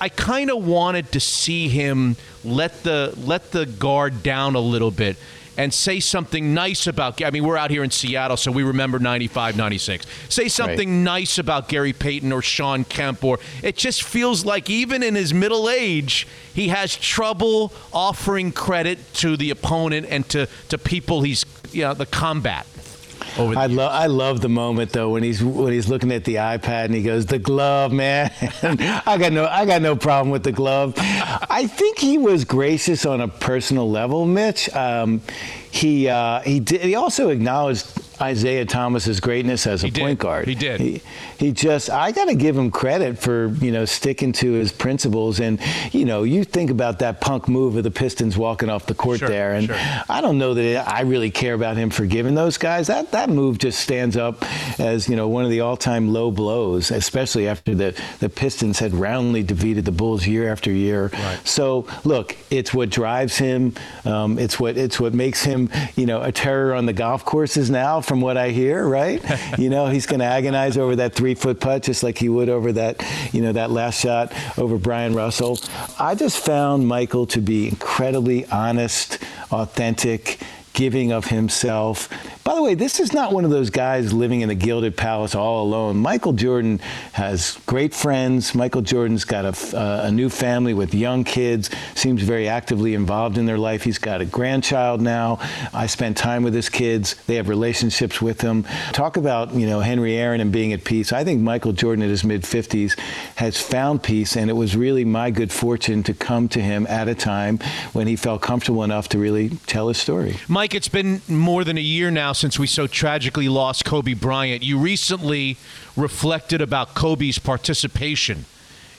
I 0.00 0.08
kind 0.08 0.50
of 0.50 0.66
wanted 0.66 1.12
to 1.12 1.20
see 1.20 1.68
him 1.68 2.16
let 2.42 2.84
the 2.84 3.12
let 3.22 3.50
the 3.50 3.66
guard 3.66 4.22
down 4.22 4.54
a 4.54 4.60
little 4.60 4.90
bit 4.90 5.16
and 5.60 5.74
say 5.74 6.00
something 6.00 6.54
nice 6.54 6.86
about 6.86 7.22
I 7.22 7.30
mean 7.30 7.44
we're 7.44 7.58
out 7.58 7.70
here 7.70 7.84
in 7.84 7.90
Seattle 7.90 8.38
so 8.38 8.50
we 8.50 8.62
remember 8.62 8.98
95 8.98 9.58
96 9.58 10.06
say 10.30 10.48
something 10.48 11.04
nice 11.04 11.36
about 11.36 11.68
Gary 11.68 11.92
Payton 11.92 12.32
or 12.32 12.40
Shawn 12.40 12.84
Kemp 12.84 13.22
or 13.22 13.38
it 13.62 13.76
just 13.76 14.02
feels 14.02 14.42
like 14.42 14.70
even 14.70 15.02
in 15.02 15.14
his 15.14 15.34
middle 15.34 15.68
age 15.68 16.26
he 16.54 16.68
has 16.68 16.96
trouble 16.96 17.74
offering 17.92 18.52
credit 18.52 18.98
to 19.14 19.36
the 19.36 19.50
opponent 19.50 20.06
and 20.08 20.26
to 20.30 20.48
to 20.70 20.78
people 20.78 21.20
he's 21.20 21.44
you 21.72 21.82
know 21.82 21.92
the 21.92 22.06
combat 22.06 22.66
over 23.38 23.54
the 23.54 23.60
I 23.60 23.66
love 23.66 23.92
I 23.92 24.06
love 24.06 24.40
the 24.40 24.48
moment 24.48 24.92
though 24.92 25.10
when 25.10 25.22
he's 25.22 25.42
when 25.42 25.72
he's 25.72 25.88
looking 25.88 26.12
at 26.12 26.24
the 26.24 26.36
iPad 26.36 26.86
and 26.86 26.94
he 26.94 27.02
goes 27.02 27.26
the 27.26 27.38
glove 27.38 27.92
man. 27.92 28.32
I 28.62 29.16
got 29.18 29.32
no 29.32 29.46
I 29.46 29.64
got 29.66 29.82
no 29.82 29.96
problem 29.96 30.30
with 30.30 30.44
the 30.44 30.52
glove. 30.52 30.94
I 30.98 31.66
think 31.66 31.98
he 31.98 32.18
was 32.18 32.44
gracious 32.44 33.04
on 33.06 33.20
a 33.20 33.28
personal 33.28 33.90
level 33.90 34.26
Mitch. 34.26 34.68
Um, 34.74 35.20
he 35.70 36.08
uh, 36.08 36.40
he 36.40 36.60
did 36.60 36.80
he 36.82 36.94
also 36.94 37.28
acknowledged 37.30 37.86
Isiah 38.22 38.66
Thomas's 38.66 39.18
greatness 39.18 39.66
as 39.66 39.82
a 39.82 39.86
He 39.86 39.90
did. 39.92 40.00
point 40.02 40.18
guard 40.18 40.46
He 40.46 40.54
did. 40.54 40.78
he, 40.80 41.00
he 41.38 41.52
just 41.52 41.88
I 41.88 42.12
got 42.12 42.26
to 42.26 42.34
give 42.34 42.54
him 42.56 42.70
credit 42.70 43.18
for 43.18 43.48
you 43.60 43.72
know 43.72 43.84
sticking 43.86 44.32
to 44.32 44.52
his 44.52 44.72
principles 44.72 45.40
and 45.40 45.58
you 45.92 46.04
know 46.04 46.22
you 46.24 46.44
think 46.44 46.70
about 46.70 46.98
that 46.98 47.20
punk 47.22 47.48
move 47.48 47.76
of 47.76 47.84
the 47.84 47.90
Pistons 47.90 48.36
walking 48.36 48.68
off 48.68 48.84
the 48.86 48.94
court 48.94 49.20
Sure, 49.20 49.28
there 49.28 49.54
and 49.54 49.66
sure. 49.68 49.76
I 50.08 50.20
don't 50.20 50.36
know 50.38 50.52
that 50.54 50.64
it, 50.64 50.76
I 50.76 51.00
really 51.02 51.30
care 51.30 51.54
about 51.54 51.76
him 51.78 51.88
forgiving 51.90 52.34
those 52.34 52.58
guys. 52.58 52.88
That 52.88 53.12
that 53.12 53.30
move 53.30 53.56
just 53.58 53.80
stands 53.80 54.16
up 54.18 54.44
as 54.78 55.08
you 55.08 55.16
know 55.16 55.28
one 55.28 55.44
of 55.44 55.50
the 55.50 55.60
all-time 55.60 56.12
low 56.12 56.30
blows, 56.30 56.90
especially 56.90 57.48
after 57.48 57.74
the 57.74 57.98
the 58.18 58.28
Pistons 58.28 58.78
had 58.80 58.92
roundly 58.92 59.42
defeated 59.42 59.84
the 59.86 59.92
Bulls 59.92 60.26
year 60.26 60.50
after 60.52 60.70
year. 60.70 61.06
Right. 61.12 61.40
So 61.46 61.86
look, 62.04 62.36
it's 62.50 62.74
what 62.74 62.90
drives 62.90 63.38
him. 63.38 63.72
Um, 64.04 64.38
it's 64.38 64.60
what 64.60 64.76
it's 64.76 65.00
what 65.00 65.14
makes 65.14 65.42
him 65.42 65.59
you 65.96 66.06
know 66.06 66.22
a 66.22 66.30
terror 66.30 66.74
on 66.74 66.86
the 66.86 66.92
golf 66.92 67.24
courses 67.24 67.68
now, 67.68 68.00
from 68.00 68.20
what 68.20 68.36
I 68.36 68.50
hear. 68.50 68.86
Right? 68.86 69.22
you 69.58 69.68
know 69.68 69.86
he's 69.86 70.06
going 70.06 70.20
to 70.20 70.26
agonize 70.26 70.78
over 70.78 70.96
that 70.96 71.14
three-foot 71.14 71.60
putt 71.60 71.82
just 71.82 72.02
like 72.02 72.16
he 72.16 72.28
would 72.28 72.48
over 72.48 72.72
that 72.72 73.04
you 73.32 73.42
know 73.42 73.52
that 73.52 73.70
last 73.70 74.00
shot 74.00 74.32
over 74.56 74.78
Bryon 74.78 75.14
Russell. 75.14 75.58
I 75.98 76.14
just 76.14 76.38
found 76.44 76.86
Michael 76.86 77.26
to 77.28 77.40
be 77.40 77.68
incredibly 77.68 78.46
honest, 78.46 79.18
authentic 79.50 80.40
giving 80.72 81.12
of 81.12 81.26
himself. 81.26 82.08
By 82.42 82.54
the 82.54 82.62
way, 82.62 82.74
this 82.74 83.00
is 83.00 83.12
not 83.12 83.32
one 83.32 83.44
of 83.44 83.50
those 83.50 83.68
guys 83.68 84.14
living 84.14 84.40
in 84.40 84.48
a 84.48 84.54
gilded 84.54 84.96
palace 84.96 85.34
all 85.34 85.62
alone. 85.62 85.98
Michael 85.98 86.32
Jordan 86.32 86.78
has 87.12 87.58
great 87.66 87.92
friends. 87.92 88.54
Michael 88.54 88.80
Jordan's 88.80 89.24
got 89.24 89.44
a, 89.44 89.76
uh, 89.76 90.06
a 90.06 90.10
new 90.10 90.30
family 90.30 90.72
with 90.72 90.94
young 90.94 91.22
kids, 91.22 91.68
seems 91.94 92.22
very 92.22 92.48
actively 92.48 92.94
involved 92.94 93.36
in 93.36 93.44
their 93.44 93.58
life. 93.58 93.82
He's 93.82 93.98
got 93.98 94.22
a 94.22 94.24
grandchild 94.24 95.02
now. 95.02 95.38
I 95.74 95.86
spent 95.86 96.16
time 96.16 96.42
with 96.42 96.54
his 96.54 96.70
kids. 96.70 97.14
They 97.26 97.34
have 97.34 97.48
relationships 97.48 98.22
with 98.22 98.40
him. 98.40 98.64
Talk 98.92 99.18
about, 99.18 99.52
you 99.54 99.66
know, 99.66 99.80
Henry 99.80 100.16
Aaron 100.16 100.40
and 100.40 100.50
being 100.50 100.72
at 100.72 100.82
peace. 100.82 101.12
I 101.12 101.24
think 101.24 101.42
Michael 101.42 101.72
Jordan 101.72 102.02
at 102.02 102.08
his 102.08 102.24
mid 102.24 102.42
50s 102.42 102.98
has 103.36 103.60
found 103.60 104.02
peace, 104.02 104.36
and 104.36 104.48
it 104.48 104.54
was 104.54 104.74
really 104.74 105.04
my 105.04 105.30
good 105.30 105.52
fortune 105.52 106.02
to 106.04 106.14
come 106.14 106.48
to 106.48 106.60
him 106.60 106.86
at 106.86 107.06
a 107.06 107.14
time 107.14 107.58
when 107.92 108.06
he 108.06 108.16
felt 108.16 108.40
comfortable 108.40 108.82
enough 108.82 109.10
to 109.10 109.18
really 109.18 109.50
tell 109.66 109.88
his 109.88 109.98
story. 109.98 110.38
Mike, 110.48 110.74
it's 110.74 110.88
been 110.88 111.20
more 111.28 111.64
than 111.64 111.76
a 111.76 111.82
year 111.82 112.10
now 112.10 112.32
since 112.40 112.58
we 112.58 112.66
so 112.66 112.86
tragically 112.86 113.50
lost 113.50 113.84
Kobe 113.84 114.14
Bryant. 114.14 114.62
You 114.62 114.78
recently 114.78 115.58
reflected 115.94 116.62
about 116.62 116.94
Kobe's 116.94 117.38
participation 117.38 118.46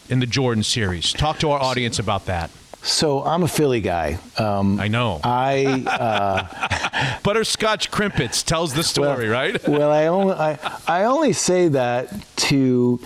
in 0.09 0.19
the 0.19 0.27
Jordan 0.27 0.63
series. 0.63 1.11
Talk 1.11 1.39
to 1.39 1.49
our 1.49 1.59
audience 1.59 1.97
about 1.97 2.27
that. 2.27 2.51
So 2.83 3.23
I'm 3.23 3.41
a 3.41 3.47
Philly 3.47 3.81
guy. 3.81 4.19
Um, 4.37 4.79
I 4.79 4.87
know. 4.87 5.21
I 5.23 5.83
uh, 5.87 7.19
Butterscotch 7.23 7.89
Crimpets 7.89 8.43
tells 8.43 8.73
the 8.73 8.83
story, 8.83 9.27
right? 9.27 9.67
well, 9.67 9.91
I 9.91 10.05
only 10.07 10.33
I, 10.35 10.59
I 10.87 11.03
only 11.05 11.33
say 11.33 11.67
that 11.69 12.13
to 12.47 12.99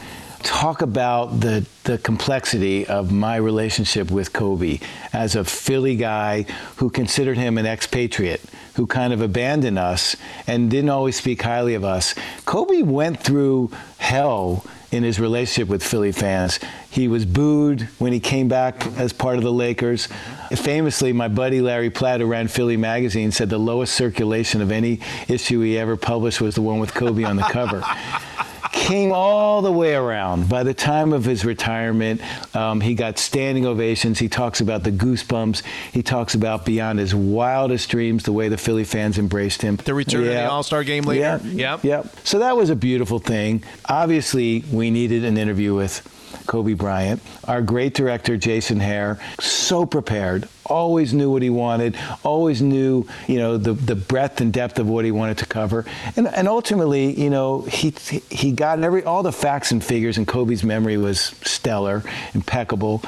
talk 0.44 0.82
about 0.82 1.40
the 1.40 1.66
the 1.86 1.98
complexity 1.98 2.86
of 2.88 3.12
my 3.12 3.36
relationship 3.38 4.12
with 4.12 4.32
Kobe 4.34 4.80
as 5.14 5.36
a 5.36 5.44
Philly 5.44 5.96
guy 5.96 6.44
who 6.78 6.90
considered 6.90 7.38
him 7.38 7.58
an 7.58 7.66
expatriate 7.66 8.42
who 8.76 8.86
kind 8.86 9.14
of 9.14 9.22
abandoned 9.22 9.80
us 9.80 10.16
and 10.48 10.70
didn't 10.70 10.90
always 10.90 11.16
speak 11.16 11.42
highly 11.42 11.74
of 11.74 11.84
us. 11.84 12.14
Kobe 12.46 12.82
went 12.82 13.20
through 13.20 13.72
hell 13.98 14.66
in 14.92 15.04
his 15.04 15.20
relationship 15.20 15.68
with 15.68 15.84
Philly 15.84 16.12
fans. 16.12 16.60
He 16.90 17.08
was 17.08 17.26
booed 17.26 17.82
when 18.00 18.14
he 18.14 18.20
came 18.20 18.48
back 18.48 18.86
as 18.98 19.12
part 19.12 19.38
of 19.38 19.44
the 19.44 19.52
Lakers. 19.52 20.08
Famously, 20.54 21.12
my 21.12 21.28
buddy 21.28 21.62
Larry 21.62 21.90
Platt, 21.90 22.22
who 22.22 22.28
ran 22.28 22.48
Philly 22.48 22.78
Magazine, 22.78 23.32
said 23.32 23.50
the 23.50 23.58
lowest 23.58 23.96
circulation 23.96 24.62
of 24.62 24.72
any 24.72 25.00
issue 25.28 25.62
he 25.62 25.78
ever 25.78 25.98
published 25.98 26.40
was 26.40 26.56
the 26.56 26.62
one 26.62 26.80
with 26.80 26.94
Kobe 26.94 27.24
on 27.24 27.36
the 27.36 27.44
cover. 27.44 27.84
Came 28.76 29.14
all 29.14 29.62
the 29.62 29.72
way 29.72 29.96
around. 29.96 30.48
By 30.50 30.64
the 30.64 30.74
time 30.74 31.14
of 31.14 31.24
his 31.24 31.44
retirement, 31.46 32.22
um, 32.56 32.82
he 32.82 32.94
got 32.94 33.18
standing 33.18 33.66
ovations. 33.66 34.20
He 34.20 34.30
talks 34.30 34.62
about 34.62 34.84
the 34.84 34.92
goosebumps. 34.92 35.64
He 35.92 36.04
talks 36.04 36.36
about 36.36 36.66
beyond 36.66 37.00
his 37.00 37.16
wildest 37.16 37.90
dreams, 37.90 38.24
the 38.24 38.34
way 38.34 38.50
the 38.50 38.58
Philly 38.58 38.84
fans 38.84 39.18
embraced 39.18 39.62
him. 39.62 39.78
The 39.78 39.94
return 39.94 40.24
of 40.24 40.28
the 40.28 40.50
All-Star 40.50 40.84
game 40.84 41.04
later? 41.06 41.42
Yeah. 41.44 41.76
Yep. 41.76 41.84
Yep. 41.84 42.16
So 42.26 42.40
that 42.40 42.58
was 42.58 42.70
a 42.70 42.76
beautiful 42.76 43.18
thing. 43.18 43.64
Obviously, 43.86 44.64
we 44.72 44.92
needed 44.92 45.24
an 45.24 45.38
interview 45.38 45.74
with 45.74 46.08
Kobe 46.46 46.74
Bryant. 46.74 47.22
Our 47.46 47.62
great 47.62 47.94
director, 47.94 48.38
Jason 48.38 48.80
Hehir, 48.80 49.20
so 49.42 49.86
prepared, 49.86 50.48
always 50.66 51.14
knew 51.14 51.32
what 51.32 51.42
he 51.42 51.50
wanted, 51.50 51.98
always 52.24 52.62
knew, 52.62 53.08
you 53.28 53.38
know, 53.38 53.58
the, 53.58 53.74
the 53.74 53.96
breadth 53.96 54.42
and 54.42 54.52
depth 54.52 54.80
of 54.80 54.88
what 54.88 55.06
he 55.06 55.12
wanted 55.12 55.38
to 55.40 55.46
cover. 55.46 55.86
And, 56.16 56.28
and 56.28 56.48
ultimately, 56.48 57.20
you 57.20 57.30
know, 57.30 57.62
he, 57.62 57.92
he 58.30 58.52
got 58.52 58.80
every, 58.80 59.04
all 59.04 59.24
the 59.24 59.32
facts 59.32 59.72
and 59.72 59.84
figures, 59.84 60.18
and 60.18 60.28
Kobe's 60.28 60.64
memory 60.64 60.98
was 60.98 61.20
stellar, 61.44 62.04
impeccable 62.34 63.04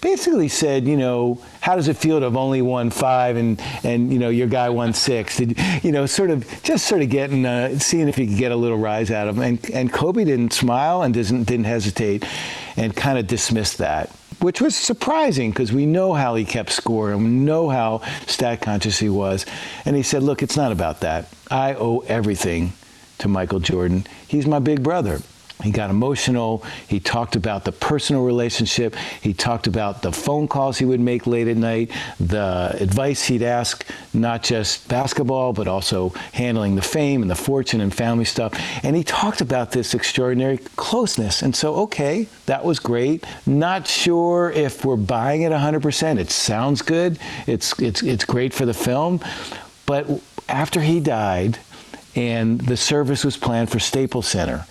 basically 0.00 0.48
said, 0.48 0.86
you 0.86 0.96
know, 0.96 1.40
how 1.60 1.76
does 1.76 1.88
it 1.88 1.96
feel 1.96 2.18
to 2.18 2.24
have 2.24 2.36
only 2.36 2.62
won 2.62 2.90
five 2.90 3.36
and 3.36 3.60
and 3.82 4.12
you 4.12 4.18
know 4.18 4.28
your 4.28 4.46
guy 4.46 4.68
won 4.70 4.92
six? 4.92 5.36
Did, 5.36 5.58
you 5.82 5.92
know, 5.92 6.06
sort 6.06 6.30
of 6.30 6.46
just 6.62 6.86
sort 6.86 7.02
of 7.02 7.10
getting 7.10 7.44
uh, 7.44 7.78
seeing 7.78 8.08
if 8.08 8.16
he 8.16 8.26
could 8.26 8.38
get 8.38 8.52
a 8.52 8.56
little 8.56 8.78
rise 8.78 9.10
out 9.10 9.28
of 9.28 9.36
him. 9.36 9.42
And 9.42 9.70
and 9.70 9.92
Kobe 9.92 10.24
didn't 10.24 10.52
smile 10.52 11.02
and 11.02 11.12
didn't 11.12 11.44
didn't 11.44 11.66
hesitate, 11.66 12.24
and 12.76 12.94
kind 12.94 13.18
of 13.18 13.26
dismissed 13.26 13.78
that. 13.78 14.10
Which 14.40 14.60
was 14.60 14.76
surprising 14.76 15.50
because 15.50 15.72
we 15.72 15.86
know 15.86 16.12
how 16.12 16.34
he 16.34 16.44
kept 16.44 16.70
score 16.70 17.10
and 17.10 17.24
we 17.24 17.30
know 17.30 17.70
how 17.70 18.02
stat 18.26 18.60
conscious 18.60 18.98
he 18.98 19.08
was. 19.08 19.46
And 19.86 19.96
he 19.96 20.02
said, 20.02 20.22
Look, 20.22 20.42
it's 20.42 20.56
not 20.56 20.72
about 20.72 21.00
that. 21.00 21.28
I 21.50 21.74
owe 21.74 22.00
everything 22.00 22.72
to 23.18 23.28
Michael 23.28 23.60
Jordan. 23.60 24.06
He's 24.28 24.46
my 24.46 24.58
big 24.58 24.82
brother. 24.82 25.20
He 25.62 25.70
got 25.70 25.88
emotional. 25.88 26.64
He 26.86 27.00
talked 27.00 27.34
about 27.34 27.64
the 27.64 27.72
personal 27.72 28.24
relationship. 28.24 28.94
He 29.22 29.32
talked 29.32 29.66
about 29.66 30.02
the 30.02 30.12
phone 30.12 30.48
calls 30.48 30.76
he 30.76 30.84
would 30.84 31.00
make 31.00 31.26
late 31.26 31.48
at 31.48 31.56
night, 31.56 31.90
the 32.20 32.76
advice 32.78 33.24
he'd 33.24 33.42
ask, 33.42 33.86
not 34.12 34.42
just 34.42 34.86
basketball, 34.88 35.54
but 35.54 35.66
also 35.66 36.10
handling 36.32 36.76
the 36.76 36.82
fame 36.82 37.22
and 37.22 37.30
the 37.30 37.36
fortune 37.36 37.80
and 37.80 37.94
family 37.94 38.26
stuff. 38.26 38.52
And 38.84 38.94
he 38.94 39.02
talked 39.02 39.40
about 39.40 39.72
this 39.72 39.94
extraordinary 39.94 40.58
closeness. 40.76 41.40
And 41.40 41.56
so, 41.56 41.74
okay, 41.76 42.28
that 42.44 42.64
was 42.64 42.78
great. 42.78 43.24
Not 43.46 43.86
sure 43.86 44.50
if 44.50 44.84
we're 44.84 44.96
buying 44.96 45.42
it 45.42 45.52
100%. 45.52 46.18
It 46.18 46.30
sounds 46.30 46.82
good. 46.82 47.18
It's, 47.46 47.72
it's, 47.80 48.02
it's 48.02 48.26
great 48.26 48.52
for 48.52 48.66
the 48.66 48.74
film. 48.74 49.20
But 49.86 50.06
after 50.48 50.82
he 50.82 51.00
died, 51.00 51.58
and 52.14 52.60
the 52.62 52.76
service 52.76 53.24
was 53.24 53.36
planned 53.36 53.70
for 53.70 53.78
Staples 53.78 54.26
Center. 54.26 54.64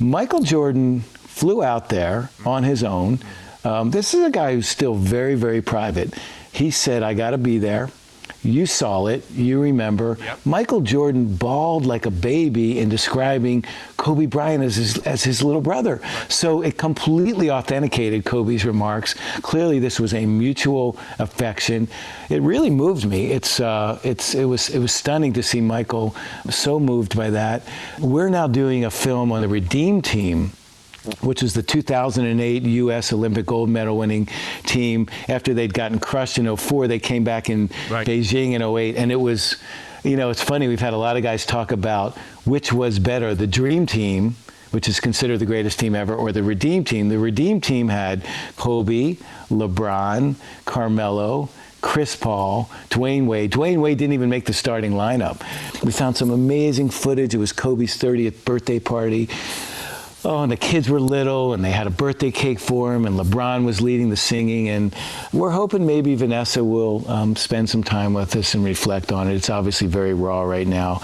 Michael 0.00 0.40
Jordan 0.40 1.00
flew 1.00 1.62
out 1.62 1.88
there 1.88 2.30
on 2.46 2.62
his 2.62 2.84
own. 2.84 3.18
Um, 3.64 3.90
this 3.90 4.14
is 4.14 4.24
a 4.24 4.30
guy 4.30 4.54
who's 4.54 4.68
still 4.68 4.94
very, 4.94 5.34
very 5.34 5.60
private. 5.60 6.14
He 6.52 6.70
said, 6.70 7.02
I 7.02 7.14
got 7.14 7.30
to 7.30 7.38
be 7.38 7.58
there. 7.58 7.90
You 8.42 8.66
saw 8.66 9.06
it. 9.06 9.28
You 9.30 9.60
remember. 9.60 10.16
Yep. 10.20 10.38
Michael 10.44 10.80
Jordan 10.80 11.34
bawled 11.36 11.86
like 11.86 12.06
a 12.06 12.10
baby 12.10 12.78
in 12.78 12.88
describing 12.88 13.64
Kobe 13.96 14.26
Bryant 14.26 14.62
as 14.62 14.76
his, 14.76 14.98
as 14.98 15.24
his 15.24 15.42
little 15.42 15.60
brother. 15.60 16.00
So 16.28 16.62
it 16.62 16.78
completely 16.78 17.50
authenticated 17.50 18.24
Kobe's 18.24 18.64
remarks. 18.64 19.14
Clearly, 19.42 19.78
this 19.78 19.98
was 19.98 20.14
a 20.14 20.24
mutual 20.24 20.96
affection. 21.18 21.88
It 22.30 22.42
really 22.42 22.70
moved 22.70 23.06
me. 23.06 23.32
It's, 23.32 23.60
uh, 23.60 23.98
it's, 24.04 24.34
it, 24.34 24.44
was, 24.44 24.70
it 24.70 24.78
was 24.78 24.92
stunning 24.92 25.32
to 25.34 25.42
see 25.42 25.60
Michael 25.60 26.14
so 26.48 26.78
moved 26.78 27.16
by 27.16 27.30
that. 27.30 27.62
We're 27.98 28.28
now 28.28 28.46
doing 28.46 28.84
a 28.84 28.90
film 28.90 29.32
on 29.32 29.42
the 29.42 29.48
Redeem 29.48 30.02
Team 30.02 30.52
which 31.20 31.42
was 31.42 31.54
the 31.54 31.62
2008 31.62 32.62
U.S. 32.62 33.12
Olympic 33.12 33.46
gold 33.46 33.68
medal 33.68 33.98
winning 33.98 34.28
team. 34.64 35.08
After 35.28 35.54
they'd 35.54 35.74
gotten 35.74 35.98
crushed 35.98 36.38
in 36.38 36.54
04, 36.56 36.88
they 36.88 36.98
came 36.98 37.24
back 37.24 37.48
in 37.50 37.70
Right. 37.90 38.06
Beijing 38.06 38.52
in 38.52 38.62
08, 38.62 38.96
and 38.96 39.10
it 39.12 39.16
was, 39.16 39.56
you 40.04 40.16
know, 40.16 40.30
it's 40.30 40.42
funny. 40.42 40.68
We've 40.68 40.80
had 40.80 40.92
a 40.92 40.98
lot 40.98 41.16
of 41.16 41.22
guys 41.22 41.46
talk 41.46 41.72
about 41.72 42.16
which 42.44 42.72
was 42.72 42.98
better, 42.98 43.34
the 43.34 43.46
Dream 43.46 43.86
Team. 43.86 44.36
Which 44.70 44.86
is 44.86 45.00
considered 45.00 45.38
the 45.38 45.46
greatest 45.46 45.80
team 45.80 45.94
ever, 45.94 46.14
or 46.14 46.30
the 46.30 46.42
Redeem 46.42 46.84
Team. 46.84 47.08
The 47.08 47.18
Redeem 47.18 47.62
Team 47.62 47.88
had 47.88 48.22
Kobe, 48.58 49.16
LeBron, 49.48 50.34
Carmelo, 50.66 51.48
Chris 51.80 52.14
Paul, 52.14 52.68
Dwyane 52.90 53.26
Wade. 53.26 53.50
Dwyane 53.50 53.80
Wade 53.80 53.96
didn't 53.96 54.12
even 54.12 54.28
make 54.28 54.44
the 54.44 54.52
starting 54.52 54.92
lineup. 54.92 55.40
We 55.82 55.90
found 55.90 56.18
some 56.18 56.30
amazing 56.30 56.90
footage. 56.90 57.34
It 57.34 57.38
was 57.38 57.50
Kobe's 57.50 57.96
30th 57.96 58.44
birthday 58.44 58.78
party. 58.78 59.30
Oh, 60.30 60.42
and 60.42 60.52
the 60.52 60.58
kids 60.58 60.90
were 60.90 61.00
little, 61.00 61.54
and 61.54 61.64
they 61.64 61.70
had 61.70 61.86
a 61.86 61.90
birthday 61.90 62.30
cake 62.30 62.60
for 62.60 62.94
him, 62.94 63.06
and 63.06 63.18
LeBron 63.18 63.64
was 63.64 63.80
leading 63.80 64.10
the 64.10 64.16
singing. 64.16 64.68
And 64.68 64.94
we're 65.32 65.48
hoping 65.48 65.86
maybe 65.86 66.14
Vanessa 66.16 66.62
will 66.62 67.10
um, 67.10 67.34
spend 67.34 67.70
some 67.70 67.82
time 67.82 68.12
with 68.12 68.36
us 68.36 68.52
and 68.52 68.62
reflect 68.62 69.10
on 69.10 69.26
it. 69.26 69.36
It's 69.36 69.48
obviously 69.48 69.86
very 69.86 70.12
raw 70.12 70.42
right 70.42 70.66
now. 70.66 71.00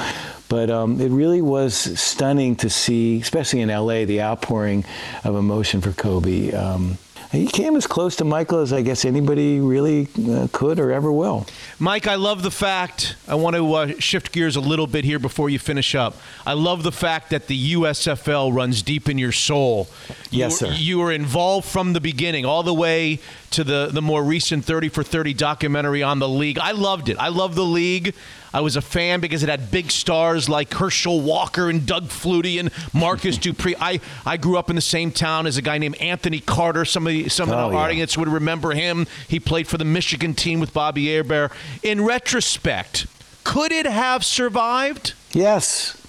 But 0.50 0.68
um, 0.68 1.00
it 1.00 1.10
really 1.10 1.40
was 1.40 1.74
stunning 1.74 2.56
to 2.56 2.68
see, 2.68 3.18
especially 3.18 3.62
in 3.62 3.70
LA, 3.70 4.04
the 4.04 4.20
outpouring 4.20 4.84
of 5.24 5.36
emotion 5.36 5.80
for 5.80 5.92
Kobe. 5.92 6.52
Um, 6.52 6.98
he 7.34 7.46
came 7.46 7.76
as 7.76 7.86
close 7.86 8.16
to 8.16 8.24
Michael 8.24 8.60
as 8.60 8.72
I 8.72 8.82
guess 8.82 9.04
anybody 9.04 9.60
really 9.60 10.08
uh, 10.28 10.48
could 10.52 10.78
or 10.78 10.92
ever 10.92 11.12
will. 11.12 11.46
Mike, 11.78 12.06
I 12.06 12.14
love 12.14 12.42
the 12.42 12.50
fact. 12.50 13.16
I 13.28 13.34
want 13.34 13.56
to 13.56 13.74
uh, 13.74 13.92
shift 13.98 14.32
gears 14.32 14.56
a 14.56 14.60
little 14.60 14.86
bit 14.86 15.04
here 15.04 15.18
before 15.18 15.50
you 15.50 15.58
finish 15.58 15.94
up. 15.94 16.16
I 16.46 16.52
love 16.52 16.82
the 16.82 16.92
fact 16.92 17.30
that 17.30 17.46
the 17.46 17.74
USFL 17.74 18.54
runs 18.54 18.82
deep 18.82 19.08
in 19.08 19.18
your 19.18 19.32
soul. 19.32 19.88
Yes, 20.30 20.60
you, 20.60 20.66
sir. 20.68 20.72
You 20.74 20.98
were 20.98 21.12
involved 21.12 21.68
from 21.68 21.92
the 21.92 22.00
beginning, 22.00 22.44
all 22.44 22.62
the 22.62 22.74
way 22.74 23.20
to 23.50 23.64
the 23.64 23.88
the 23.92 24.02
more 24.02 24.22
recent 24.22 24.64
30 24.64 24.88
for 24.88 25.02
30 25.02 25.34
documentary 25.34 26.02
on 26.02 26.18
the 26.18 26.28
league. 26.28 26.58
I 26.58 26.72
loved 26.72 27.08
it. 27.08 27.18
I 27.18 27.28
love 27.28 27.54
the 27.54 27.64
league. 27.64 28.14
I 28.54 28.60
was 28.60 28.76
a 28.76 28.80
fan 28.80 29.18
because 29.20 29.42
it 29.42 29.48
had 29.48 29.70
big 29.72 29.90
stars 29.90 30.48
like 30.48 30.72
Herschel 30.72 31.20
Walker 31.20 31.68
and 31.68 31.84
Doug 31.84 32.04
Flutie 32.04 32.60
and 32.60 32.70
Marcus 32.94 33.36
Dupree. 33.44 33.74
I, 33.80 34.00
I 34.24 34.36
grew 34.36 34.56
up 34.56 34.70
in 34.70 34.76
the 34.76 34.80
same 34.82 35.10
town 35.10 35.46
as 35.48 35.56
a 35.56 35.62
guy 35.62 35.76
named 35.78 35.96
Anthony 35.96 36.38
Carter. 36.38 36.84
Some 36.84 37.04
of 37.06 37.12
the, 37.12 37.28
some 37.28 37.50
Oh, 37.50 37.52
of 37.52 37.70
the 37.72 37.76
yeah. 37.76 37.82
audience 37.82 38.16
would 38.16 38.28
remember 38.28 38.70
him. 38.72 39.08
He 39.28 39.40
played 39.40 39.66
for 39.66 39.76
the 39.76 39.84
Michigan 39.84 40.34
team 40.34 40.60
with 40.60 40.72
Bobby 40.72 41.12
Hebert. 41.12 41.50
In 41.82 42.04
retrospect, 42.04 43.06
could 43.42 43.72
it 43.72 43.86
have 43.86 44.24
survived? 44.24 45.14
Yes, 45.32 46.00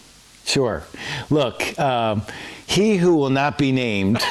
sure. 0.45 0.84
Look, 1.31 1.77
um, 1.80 2.22
he 2.67 2.97
who 2.97 3.15
will 3.15 3.29
not 3.29 3.57
be 3.57 3.71
named 3.71 4.21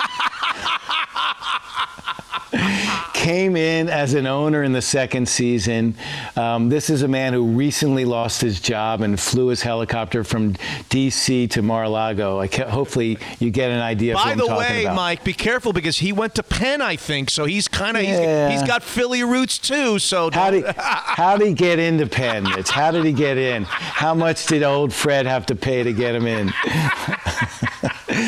came 3.14 3.56
in 3.56 3.88
as 3.88 4.12
an 4.12 4.26
owner 4.26 4.62
in 4.62 4.72
the 4.74 4.82
second 4.82 5.26
season. 5.26 5.94
Um, 6.36 6.68
this 6.68 6.90
is 6.90 7.00
a 7.02 7.08
man 7.08 7.32
who 7.32 7.42
recently 7.42 8.04
lost 8.04 8.42
his 8.42 8.60
job 8.60 9.00
and 9.00 9.18
flew 9.18 9.46
his 9.46 9.62
helicopter 9.62 10.24
from 10.24 10.54
D.C. 10.90 11.48
to 11.48 11.62
Mar-a-Lago. 11.62 12.38
I 12.38 12.48
ca- 12.48 12.68
hopefully, 12.68 13.18
you 13.38 13.50
get 13.50 13.70
an 13.70 13.80
idea. 13.80 14.14
of 14.14 14.22
By 14.22 14.34
the 14.34 14.46
way, 14.46 14.84
about. 14.84 14.94
Mike, 14.96 15.24
be 15.24 15.32
careful 15.32 15.72
because 15.72 15.98
he 15.98 16.12
went 16.12 16.34
to 16.34 16.42
Penn, 16.42 16.82
I 16.82 16.96
think. 16.96 17.30
So 17.30 17.46
he's 17.46 17.66
kind 17.66 17.96
of 17.96 18.02
Yeah. 18.02 18.50
he's, 18.50 18.60
he's 18.60 18.68
got 18.68 18.82
Philly 18.82 19.24
roots 19.24 19.56
too. 19.58 19.98
So 19.98 20.30
How 20.30 20.50
did 20.50 20.66
how 20.76 21.38
did 21.38 21.48
he 21.48 21.54
get 21.54 21.78
into 21.78 22.06
Penn? 22.06 22.42
Mitch? 22.44 22.68
How 22.68 22.90
did 22.90 23.06
he 23.06 23.12
get 23.12 23.38
in? 23.38 23.64
How 23.64 24.12
much 24.14 24.44
did 24.46 24.62
old 24.62 24.92
Fred 24.92 25.24
have 25.26 25.46
to 25.46 25.56
pay 25.56 25.82
to 25.82 25.92
get 25.94 26.14
him 26.14 26.26
in? 26.26 26.52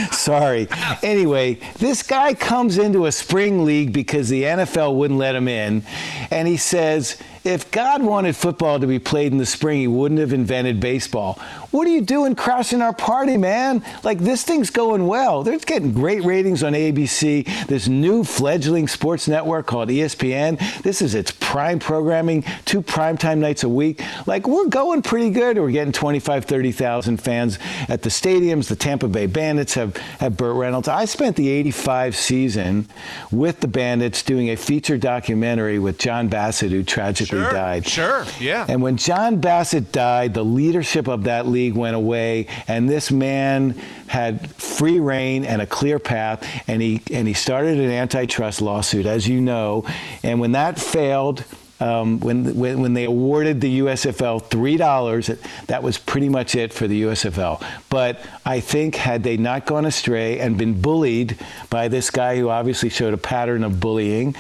Sorry. 0.13 0.69
Anyway, 1.03 1.55
this 1.79 2.03
guy 2.03 2.35
comes 2.35 2.79
into 2.79 3.07
a 3.07 3.13
spring 3.13 3.65
league 3.65 3.93
because 3.93 4.29
the 4.29 4.43
NFL 4.43 4.97
wouldn't 4.97 5.19
let 5.19 5.35
him 5.35 5.49
in, 5.49 5.85
and 6.31 6.49
he 6.49 6.57
says, 6.57 7.17
if 7.47 7.71
God 7.71 8.03
wanted 8.03 8.35
football 8.35 8.81
to 8.81 8.89
be 8.89 8.99
played 8.99 9.31
in 9.31 9.39
the 9.39 9.47
spring, 9.47 9.79
he 9.79 9.87
wouldn't 9.87 10.21
have 10.21 10.33
invented 10.33 10.81
baseball. 10.81 11.35
What 11.71 11.87
are 11.87 11.91
you 11.91 12.01
doing 12.01 12.35
crashing 12.35 12.83
our 12.83 12.93
party, 12.93 13.37
man? 13.37 13.85
Like, 14.03 14.19
this 14.19 14.43
thing's 14.43 14.71
going 14.71 15.07
well. 15.07 15.45
They're 15.45 15.57
getting 15.59 15.93
great 15.93 16.25
ratings 16.25 16.65
on 16.65 16.73
ABC. 16.73 17.67
This 17.69 17.87
new 17.87 18.25
fledgling 18.25 18.89
sports 18.89 19.29
network 19.29 19.67
called 19.67 19.91
ESPN, 19.91 20.83
this 20.83 21.01
is 21.01 21.15
its 21.15 21.31
prime 21.31 21.79
programming, 21.79 22.43
two 22.65 22.83
primetime 22.83 23.39
nights 23.39 23.63
a 23.63 23.69
week. 23.69 24.03
Like, 24.27 24.49
we're 24.49 24.67
going 24.67 25.03
pretty 25.03 25.31
good. 25.31 25.57
We're 25.57 25.71
getting 25.71 25.93
25, 25.93 26.47
30,000 26.47 27.19
fans 27.19 27.59
at 27.89 28.03
the 28.03 28.11
stadiums. 28.11 28.69
The 28.69 28.77
Tampa 28.77 29.07
Bay 29.07 29.27
Bandits 29.27 29.75
have, 29.75 29.97
have 30.19 30.37
Burt 30.37 30.57
Reynolds. 30.57 30.89
I 30.89 31.05
spent 31.05 31.37
the 31.37 31.49
85 31.49 32.17
season 32.17 32.89
with 33.31 33.61
the 33.61 33.69
Bandits 33.69 34.25
doing 34.25 34.51
a 34.51 34.57
feature 34.57 34.99
documentary 34.99 35.79
with 35.79 35.99
John 35.99 36.27
Bassett, 36.27 36.73
who 36.73 36.83
tragically 36.83 37.36
Sure, 37.36 37.36
died. 37.45 37.87
sure, 37.87 38.25
yeah. 38.41 38.67
And 38.69 38.83
when 38.83 38.97
John 38.97 39.41
Bassett 39.41 39.93
died, 39.93 40.35
the 40.35 40.45
leadership 40.45 41.09
of 41.09 41.25
that 41.25 41.47
league 41.47 41.75
went 41.75 41.97
away, 41.97 42.47
and 42.69 42.89
this 42.89 43.11
man 43.11 43.71
had 44.07 44.51
free 44.53 45.01
reign 45.01 45.45
and 45.45 45.63
a 45.63 45.67
clear 45.67 45.99
path, 45.99 46.47
and 46.69 46.81
he 46.83 47.03
and 47.13 47.27
he 47.27 47.35
started 47.35 47.79
an 47.79 47.91
antitrust 47.91 48.61
lawsuit, 48.61 49.07
as 49.07 49.27
you 49.29 49.41
know. 49.41 49.85
And 50.23 50.41
when 50.41 50.53
that 50.53 50.79
failed, 50.79 51.45
um, 51.79 52.21
when, 52.21 52.57
when 52.57 52.81
when 52.81 52.95
they 52.95 53.05
awarded 53.05 53.61
the 53.61 53.81
USFL 53.81 54.45
three 54.45 54.77
dollars, 54.77 55.31
that 55.67 55.83
was 55.83 55.99
pretty 55.99 56.29
much 56.29 56.55
it 56.55 56.73
for 56.73 56.89
the 56.89 57.03
USFL. 57.03 57.63
But 57.91 58.21
I 58.45 58.61
think 58.61 58.95
had 58.97 59.23
they 59.23 59.37
not 59.37 59.67
gone 59.67 59.85
astray 59.85 60.41
and 60.41 60.57
been 60.57 60.81
bullied 60.81 61.39
by 61.69 61.89
this 61.89 62.11
guy 62.11 62.39
who 62.39 62.49
obviously 62.49 62.89
showed 62.89 63.13
a 63.13 63.19
pattern 63.19 63.63
of 63.63 63.79
bullying. 63.81 64.35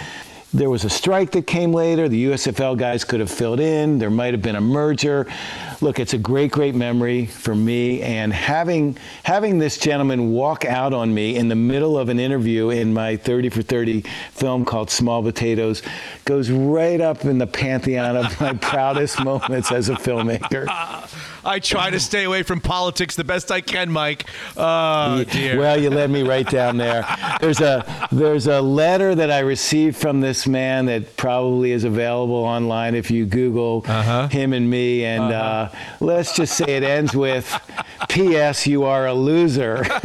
There 0.56 0.70
was 0.70 0.84
a 0.84 0.90
strike 0.90 1.32
that 1.32 1.46
came 1.46 1.74
later. 1.74 2.08
The 2.08 2.24
USFL 2.24 2.78
guys 2.78 3.04
could 3.04 3.20
have 3.20 3.30
filled 3.30 3.60
in. 3.60 3.98
There 3.98 4.08
might 4.08 4.32
have 4.32 4.40
been 4.40 4.56
a 4.56 4.60
merger. 4.62 5.26
Look, 5.82 5.98
it's 5.98 6.14
a 6.14 6.18
great, 6.18 6.50
great 6.50 6.74
memory 6.74 7.26
for 7.26 7.54
me. 7.54 8.00
And 8.00 8.32
having 8.32 8.96
having 9.22 9.58
this 9.58 9.76
gentleman 9.76 10.32
walk 10.32 10.64
out 10.64 10.94
on 10.94 11.12
me 11.12 11.36
in 11.36 11.48
the 11.48 11.54
middle 11.54 11.98
of 11.98 12.08
an 12.08 12.18
interview 12.18 12.70
in 12.70 12.94
my 12.94 13.18
30 13.18 13.50
for 13.50 13.60
30 13.60 14.00
film 14.30 14.64
called 14.64 14.88
Small 14.88 15.22
Potatoes 15.22 15.82
goes 16.24 16.50
right 16.50 17.02
up 17.02 17.26
in 17.26 17.36
the 17.36 17.46
pantheon 17.46 18.16
of 18.16 18.40
my 18.40 18.52
proudest 18.62 19.22
moments 19.22 19.70
as 19.70 19.90
a 19.90 19.94
filmmaker. 19.94 20.66
I 21.46 21.60
try 21.60 21.90
to 21.90 22.00
stay 22.00 22.24
away 22.24 22.42
from 22.42 22.60
politics 22.60 23.14
the 23.16 23.24
best 23.24 23.52
I 23.52 23.60
can, 23.60 23.90
Mike. 23.90 24.26
Oh 24.56 25.22
dear. 25.24 25.58
Well, 25.58 25.80
you 25.80 25.90
led 25.90 26.10
me 26.10 26.22
right 26.22 26.48
down 26.48 26.76
there. 26.76 27.06
There's 27.40 27.60
a 27.60 28.08
there's 28.10 28.46
a 28.48 28.60
letter 28.60 29.14
that 29.14 29.30
I 29.30 29.38
received 29.40 29.96
from 29.96 30.20
this 30.20 30.46
man 30.46 30.86
that 30.86 31.16
probably 31.16 31.70
is 31.72 31.84
available 31.84 32.34
online 32.34 32.94
if 32.94 33.10
you 33.10 33.26
Google 33.26 33.84
Uh-huh. 33.86 34.28
him 34.28 34.52
and 34.52 34.68
me, 34.68 35.04
and 35.04 35.32
uh, 35.32 35.70
let's 36.00 36.34
just 36.34 36.56
say 36.56 36.76
it 36.76 36.82
ends 36.82 37.14
with, 37.14 37.46
"P.S. 38.08 38.66
You 38.66 38.84
are 38.84 39.06
a 39.06 39.14
loser." 39.14 39.84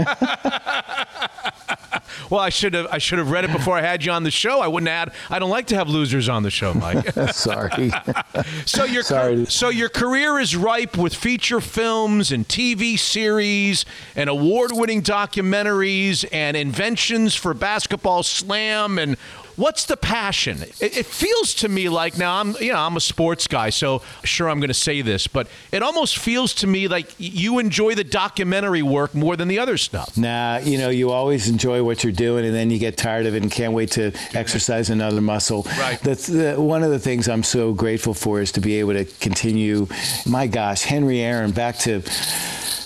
Well, 2.30 2.40
I 2.40 2.50
should 2.50 2.74
have 2.74 2.88
I 2.92 2.98
should 2.98 3.20
have 3.20 3.32
read 3.32 3.44
it 3.46 3.52
before 3.52 3.78
I 3.78 3.82
had 3.82 4.04
you 4.06 4.12
on 4.12 4.24
the 4.24 4.32
show. 4.32 4.60
I 4.62 4.68
wouldn't 4.68 4.90
add. 4.90 5.14
I 5.30 5.40
don't 5.40 5.50
like 5.50 5.68
to 5.68 5.76
have 5.76 5.90
losers 5.90 6.30
on 6.30 6.44
the 6.44 6.52
show, 6.52 6.74
Mike. 6.74 7.12
Sorry. 7.34 7.92
so 8.66 8.84
your 8.86 9.04
Sorry. 9.04 9.46
so 9.46 9.70
your 9.70 9.90
career 9.90 10.40
is 10.40 10.56
ripe 10.56 10.98
with 10.98 11.14
feature 11.14 11.62
films 11.62 12.32
and 12.32 12.48
TV 12.48 12.98
series 12.98 13.86
and 14.16 14.30
award-winning 14.30 15.02
documentaries 15.02 16.26
and 16.32 16.56
inventions 16.58 17.36
for 17.36 17.54
basketball 17.54 18.24
slam 18.24 18.98
and 18.98 19.18
What's 19.62 19.86
the 19.86 19.96
passion? 19.96 20.64
It, 20.64 20.98
it, 20.98 21.06
feels 21.06 21.54
to 21.56 21.70
me 21.70 21.88
like 21.88 22.18
now 22.18 22.40
I'm, 22.40 22.56
you 22.60 22.72
know, 22.74 22.80
I'm 22.80 22.98
a 22.98 23.00
sports 23.00 23.46
guy, 23.46 23.70
so 23.70 24.02
sure 24.24 24.50
I'm 24.50 24.60
going 24.60 24.70
to 24.70 24.74
say 24.74 25.04
this, 25.04 25.28
but 25.28 25.48
it 25.72 25.84
almost 25.84 26.18
feels 26.18 26.56
to 26.56 26.68
me 26.68 26.88
like 26.88 27.14
you 27.20 27.60
enjoy 27.60 27.94
the 27.94 28.04
documentary 28.04 28.82
work 28.82 29.14
more 29.14 29.36
than 29.36 29.48
the 29.48 29.60
other 29.60 29.78
stuff. 29.78 30.18
Nah, 30.18 30.58
you 30.58 30.80
know, 30.80 30.90
you 30.90 31.12
always 31.12 31.48
enjoy 31.48 31.84
what 31.84 32.04
you're 32.04 32.12
doing, 32.12 32.44
and 32.44 32.56
then 32.56 32.72
you 32.72 32.80
get 32.80 32.98
tired 32.98 33.28
of 33.28 33.36
it 33.36 33.44
and 33.44 33.52
can't 33.52 33.74
wait 33.74 33.92
to 33.92 34.12
exercise 34.34 34.90
another 34.90 35.22
muscle. 35.22 35.62
Right. 35.78 36.00
That's 36.00 36.26
the, 36.26 36.56
one 36.56 36.82
of 36.82 36.90
the 36.90 36.98
things 36.98 37.30
I'm 37.30 37.44
so 37.44 37.72
grateful 37.72 38.16
for 38.16 38.42
is 38.42 38.52
to 38.54 38.62
be 38.62 38.80
able 38.80 38.94
to 38.94 39.06
continue. 39.06 39.86
My 40.26 40.48
gosh, 40.48 40.82
Henry 40.82 41.20
Aaron, 41.20 41.52
back 41.52 41.78
to 41.80 42.02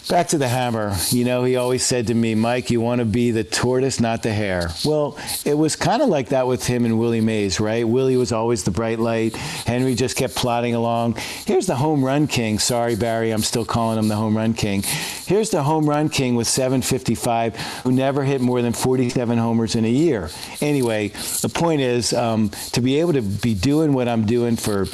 back 0.08 0.28
to 0.30 0.38
the 0.38 0.48
hammer. 0.48 0.96
You 1.10 1.26
know, 1.26 1.44
he 1.44 1.56
always 1.56 1.84
said 1.84 2.08
to 2.08 2.14
me, 2.14 2.36
Mike, 2.36 2.70
you 2.70 2.82
want 2.82 3.00
to 3.00 3.06
be 3.06 3.32
the 3.32 3.44
tortoise, 3.44 4.00
not 4.00 4.24
the 4.24 4.32
hare. 4.32 4.70
Well, 4.84 5.18
it 5.46 5.58
was 5.58 5.76
kind 5.76 6.02
of 6.02 6.10
like 6.10 6.30
that 6.30 6.48
with 6.48 6.66
him 6.66 6.86
and 6.86 7.00
Willie 7.00 7.22
Mays, 7.22 7.60
right? 7.60 7.88
Willie 7.88 8.18
was 8.18 8.32
always 8.32 8.64
the 8.64 8.72
bright 8.72 9.00
light. 9.00 9.36
Henry 9.36 9.96
just 9.96 10.16
kept 10.16 10.36
plodding 10.36 10.76
along. 10.76 11.16
Here's 11.46 11.66
the 11.66 11.76
home 11.76 12.04
run 12.04 12.28
king. 12.28 12.60
Sorry, 12.60 12.96
Barry, 12.96 13.32
I'm 13.32 13.42
still 13.42 13.66
calling 13.66 13.98
him 13.98 14.08
the 14.08 14.16
home 14.16 14.38
run 14.38 14.54
king. 14.54 14.84
Here's 14.84 15.50
the 15.50 15.64
home 15.64 15.90
run 15.90 16.10
king 16.10 16.36
with 16.36 16.48
755 16.48 17.56
who 17.84 17.92
never 17.92 18.24
hit 18.24 18.42
more 18.42 18.62
than 18.62 18.74
47 18.74 19.38
homers 19.38 19.76
in 19.76 19.86
a 19.86 19.90
year. 19.90 20.30
Anyway, 20.62 21.10
the 21.42 21.52
point 21.54 21.82
is 21.82 22.14
um, 22.14 22.50
to 22.74 22.82
be 22.82 23.00
able 23.00 23.14
to 23.14 23.22
be 23.22 23.54
doing 23.54 23.94
what 23.94 24.08
I'm 24.08 24.26
doing 24.26 24.56
for 24.56 24.86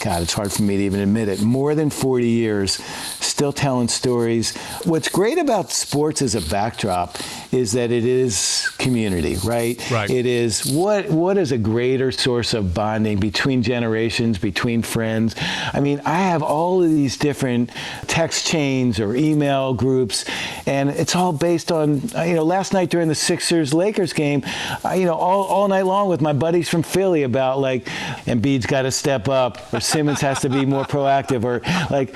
God, 0.00 0.22
it's 0.22 0.32
hard 0.32 0.52
for 0.52 0.62
me 0.62 0.76
to 0.78 0.82
even 0.84 1.00
admit 1.00 1.28
it. 1.28 1.42
More 1.42 1.74
than 1.74 1.90
40 1.90 2.26
years, 2.26 2.72
still 3.20 3.52
telling 3.52 3.88
stories. 3.88 4.56
What's 4.84 5.08
great 5.08 5.38
about 5.38 5.70
sports 5.70 6.22
as 6.22 6.34
a 6.34 6.40
backdrop 6.40 7.16
is 7.52 7.72
that 7.72 7.90
it 7.90 8.04
is 8.04 8.70
community, 8.78 9.36
right? 9.44 9.90
Right. 9.90 10.10
It 10.10 10.26
is 10.26 10.66
what 10.66 11.10
what 11.10 11.36
is 11.36 11.52
a 11.52 11.58
greater 11.58 12.12
source 12.12 12.54
of 12.54 12.74
bonding 12.74 13.18
between 13.18 13.62
generations, 13.62 14.38
between 14.38 14.82
friends. 14.82 15.34
I 15.72 15.80
mean, 15.80 16.00
I 16.04 16.18
have 16.18 16.42
all 16.42 16.82
of 16.82 16.90
these 16.90 17.16
different 17.16 17.70
text 18.06 18.46
chains 18.46 19.00
or 19.00 19.14
email 19.14 19.74
groups, 19.74 20.24
and 20.66 20.90
it's 20.90 21.16
all 21.16 21.32
based 21.32 21.72
on 21.72 22.02
uh, 22.14 22.22
you 22.22 22.34
know. 22.34 22.44
Last 22.44 22.72
night 22.72 22.90
during 22.90 23.08
the 23.08 23.14
Sixers 23.14 23.72
Lakers 23.72 24.12
game, 24.12 24.42
I, 24.84 24.96
you 24.96 25.06
know, 25.06 25.14
all, 25.14 25.44
all 25.44 25.68
night 25.68 25.86
long 25.86 26.08
with 26.08 26.20
my 26.20 26.32
buddies 26.32 26.68
from 26.68 26.82
Philly 26.82 27.22
about 27.22 27.58
like 27.60 27.84
Embiid's 28.26 28.66
got 28.66 28.82
to 28.82 28.90
step 28.90 29.28
up, 29.28 29.59
or 29.72 29.80
Simmons 29.80 30.20
has 30.20 30.40
to 30.40 30.48
be 30.48 30.64
more 30.66 30.84
proactive, 30.84 31.44
or 31.44 31.60
like, 31.90 32.10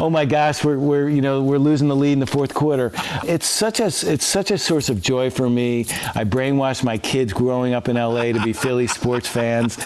oh 0.00 0.10
my 0.10 0.24
gosh, 0.24 0.64
we're, 0.64 0.78
we're 0.78 1.08
you 1.08 1.20
know 1.20 1.42
we're 1.42 1.58
losing 1.58 1.88
the 1.88 1.96
lead 1.96 2.12
in 2.12 2.20
the 2.20 2.26
fourth 2.26 2.54
quarter. 2.54 2.92
It's 3.24 3.46
such 3.46 3.80
a 3.80 3.86
it's 3.86 4.24
such 4.24 4.50
a 4.50 4.58
source 4.58 4.88
of 4.88 5.00
joy 5.00 5.30
for 5.30 5.48
me. 5.48 5.80
I 6.14 6.24
brainwashed 6.24 6.84
my 6.84 6.98
kids 6.98 7.32
growing 7.32 7.74
up 7.74 7.88
in 7.88 7.96
LA 7.96 8.32
to 8.32 8.40
be 8.42 8.52
Philly 8.52 8.86
sports 8.86 9.28
fans. 9.28 9.78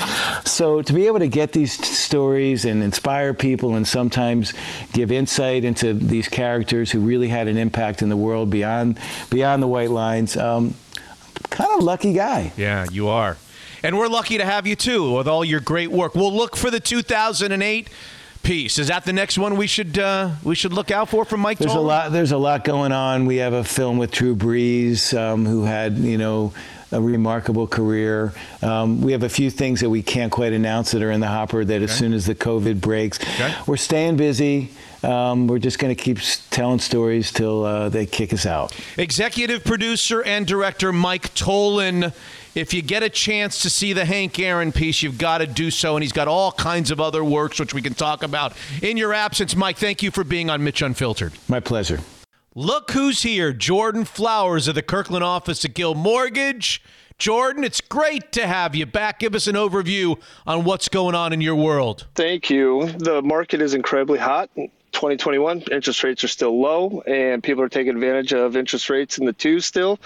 So 0.48 0.82
to 0.82 0.92
be 0.92 1.06
able 1.06 1.18
to 1.20 1.28
get 1.28 1.52
these 1.52 1.72
stories 1.72 2.64
and 2.64 2.82
inspire 2.82 3.34
people 3.34 3.74
and 3.74 3.86
sometimes 3.86 4.54
give 4.92 5.10
insight 5.10 5.64
into 5.64 5.94
these 5.94 6.28
characters 6.28 6.90
who 6.90 7.00
really 7.00 7.28
had 7.28 7.48
an 7.48 7.56
impact 7.56 8.02
in 8.02 8.08
the 8.08 8.16
world 8.16 8.50
beyond 8.50 8.98
beyond 9.30 9.62
the 9.62 9.66
white 9.66 9.90
lines, 9.90 10.36
um, 10.36 10.74
kind 11.50 11.70
of 11.72 11.82
lucky 11.82 12.12
guy. 12.12 12.52
Yeah, 12.56 12.86
you 12.90 13.08
are. 13.08 13.36
And 13.84 13.98
we're 13.98 14.08
lucky 14.08 14.38
to 14.38 14.46
have 14.46 14.66
you 14.66 14.76
too 14.76 15.12
with 15.14 15.28
all 15.28 15.44
your 15.44 15.60
great 15.60 15.90
work. 15.90 16.14
We'll 16.14 16.32
look 16.34 16.56
for 16.56 16.70
the 16.70 16.80
2008 16.80 17.90
piece. 18.42 18.78
Is 18.78 18.88
that 18.88 19.04
the 19.04 19.12
next 19.12 19.36
one 19.36 19.56
we 19.58 19.66
should 19.66 19.98
uh, 19.98 20.30
we 20.42 20.54
should 20.54 20.72
look 20.72 20.90
out 20.90 21.10
for 21.10 21.26
from 21.26 21.40
Mike? 21.40 21.58
There's 21.58 21.74
a 21.74 21.80
lot. 21.80 22.10
There's 22.10 22.32
a 22.32 22.38
lot 22.38 22.64
going 22.64 22.92
on. 22.92 23.26
We 23.26 23.36
have 23.36 23.52
a 23.52 23.62
film 23.62 23.98
with 23.98 24.10
Drew 24.10 24.34
Brees, 24.34 25.14
um, 25.14 25.44
who 25.44 25.64
had 25.64 25.98
you 25.98 26.16
know 26.16 26.54
a 26.92 26.98
remarkable 26.98 27.66
career. 27.66 28.32
Um, 28.62 29.02
we 29.02 29.12
have 29.12 29.22
a 29.22 29.28
few 29.28 29.50
things 29.50 29.80
that 29.80 29.90
we 29.90 30.02
can't 30.02 30.32
quite 30.32 30.54
announce 30.54 30.92
that 30.92 31.02
are 31.02 31.10
in 31.10 31.20
the 31.20 31.28
hopper. 31.28 31.62
That 31.62 31.82
as 31.82 31.92
soon 31.94 32.14
as 32.14 32.24
the 32.24 32.34
COVID 32.34 32.80
breaks, 32.80 33.20
Okay. 33.20 33.54
we're 33.66 33.76
staying 33.76 34.16
busy. 34.16 34.70
Um, 35.02 35.46
we're 35.46 35.58
just 35.58 35.78
going 35.78 35.94
to 35.94 36.02
keep 36.02 36.20
telling 36.48 36.78
stories 36.78 37.30
till 37.30 37.64
uh, 37.64 37.90
they 37.90 38.06
kick 38.06 38.32
us 38.32 38.46
out. 38.46 38.74
Executive 38.96 39.62
producer 39.62 40.22
and 40.22 40.46
director 40.46 40.90
Mike 40.90 41.34
Tollin. 41.34 42.14
If 42.54 42.72
you 42.72 42.82
get 42.82 43.02
a 43.02 43.08
chance 43.08 43.62
to 43.62 43.70
see 43.70 43.92
the 43.92 44.04
Hank 44.04 44.38
Aaron 44.38 44.70
piece, 44.70 45.02
you've 45.02 45.18
got 45.18 45.38
to 45.38 45.46
do 45.46 45.72
so. 45.72 45.96
And 45.96 46.04
he's 46.04 46.12
got 46.12 46.28
all 46.28 46.52
kinds 46.52 46.92
of 46.92 47.00
other 47.00 47.24
works 47.24 47.58
which 47.58 47.74
we 47.74 47.82
can 47.82 47.94
talk 47.94 48.22
about 48.22 48.52
in 48.80 48.96
your 48.96 49.12
absence. 49.12 49.56
Mike, 49.56 49.76
thank 49.76 50.02
you 50.02 50.12
for 50.12 50.22
being 50.22 50.50
on 50.50 50.62
Mitch 50.62 50.80
Unfiltered. 50.80 51.32
My 51.48 51.58
pleasure. 51.58 52.00
Look 52.54 52.92
who's 52.92 53.22
here 53.22 53.52
Jordan 53.52 54.04
Flowers 54.04 54.68
of 54.68 54.76
the 54.76 54.82
Kirkland 54.82 55.24
office 55.24 55.64
at 55.64 55.74
Guild 55.74 55.96
Mortgage. 55.96 56.80
Jordan, 57.18 57.64
it's 57.64 57.80
great 57.80 58.30
to 58.32 58.46
have 58.46 58.76
you 58.76 58.86
back. 58.86 59.18
Give 59.18 59.34
us 59.34 59.48
an 59.48 59.56
overview 59.56 60.20
on 60.46 60.62
what's 60.62 60.88
going 60.88 61.16
on 61.16 61.32
in 61.32 61.40
your 61.40 61.56
world. 61.56 62.06
Thank 62.14 62.50
you. 62.50 62.88
The 62.98 63.22
market 63.22 63.60
is 63.62 63.74
incredibly 63.74 64.18
hot. 64.18 64.50
2021 64.56 65.64
interest 65.72 66.04
rates 66.04 66.22
are 66.22 66.28
still 66.28 66.60
low, 66.60 67.02
and 67.06 67.42
people 67.42 67.62
are 67.62 67.68
taking 67.68 67.94
advantage 67.94 68.32
of 68.32 68.56
interest 68.56 68.88
rates 68.88 69.18
in 69.18 69.26
the 69.26 69.32
twos 69.32 69.66
still. 69.66 69.98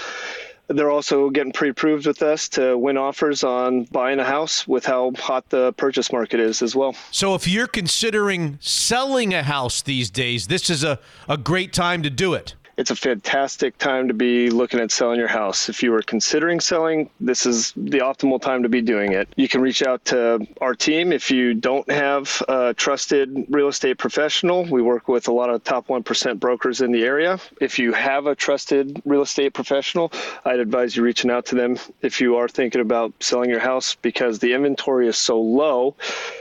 They're 0.69 0.91
also 0.91 1.31
getting 1.31 1.53
pre-approved 1.53 2.07
with 2.07 2.23
us 2.23 2.49
to 2.51 2.77
win 2.77 2.99
offers 2.99 3.43
on 3.43 3.85
buying 3.85 4.19
a 4.19 4.25
house 4.25 4.69
with 4.69 4.85
how 4.85 5.13
hot 5.19 5.49
the 5.49 5.73
purchase 5.73 6.13
market 6.13 6.41
is 6.41 6.61
as 6.61 6.77
well. 6.77 6.95
So, 7.11 7.35
if 7.35 7.49
you're 7.49 7.67
considering 7.67 8.59
selling 8.61 9.33
a 9.33 9.43
house 9.43 9.81
these 9.81 10.11
days, 10.11 10.47
this 10.47 10.69
is 10.69 10.85
a, 10.85 10.99
a 11.29 11.39
great 11.39 11.73
time 11.73 12.03
to 12.03 12.11
do 12.11 12.35
it. 12.35 12.55
It's 12.79 12.93
a 12.93 12.97
fantastic 12.97 13.77
time 13.79 14.07
to 14.07 14.15
be 14.15 14.51
looking 14.51 14.79
at 14.79 14.93
selling 14.93 15.19
your 15.19 15.27
house. 15.27 15.69
If 15.69 15.83
you 15.83 15.93
are 15.95 16.03
considering 16.03 16.61
selling, 16.61 17.11
this 17.19 17.45
is 17.45 17.73
the 17.73 17.99
optimal 17.99 18.41
time 18.41 18.63
to 18.63 18.69
be 18.69 18.81
doing 18.81 19.15
it. 19.15 19.29
You 19.35 19.49
can 19.49 19.61
reach 19.61 19.83
out 19.83 20.05
to 20.07 20.47
our 20.61 20.77
team 20.77 21.11
if 21.11 21.29
you 21.29 21.55
don't 21.55 21.91
have 21.91 22.41
a 22.47 22.75
trusted 22.75 23.47
real 23.49 23.67
estate 23.67 23.99
professional. 23.99 24.65
We 24.65 24.81
work 24.81 25.09
with 25.09 25.27
a 25.27 25.33
lot 25.33 25.51
of 25.51 25.65
top 25.65 25.89
1% 25.89 26.39
brokers 26.39 26.81
in 26.81 26.93
the 26.93 27.03
area. 27.03 27.41
If 27.61 27.81
you 27.81 27.93
have 27.95 28.27
a 28.27 28.37
trusted 28.37 29.03
real 29.05 29.23
estate 29.23 29.55
professional, 29.55 30.13
I'd 30.45 30.61
advise 30.61 30.95
you 30.95 31.03
reaching 31.03 31.33
out 31.33 31.47
to 31.47 31.57
them 31.57 31.79
if 32.03 32.21
you 32.21 32.37
are 32.37 32.47
thinking 32.47 32.81
about 32.81 33.13
selling 33.19 33.51
your 33.51 33.59
house 33.59 33.97
because 33.97 34.39
the 34.39 34.53
inventory 34.53 35.09
is 35.09 35.17
so 35.17 35.41
low. 35.41 35.97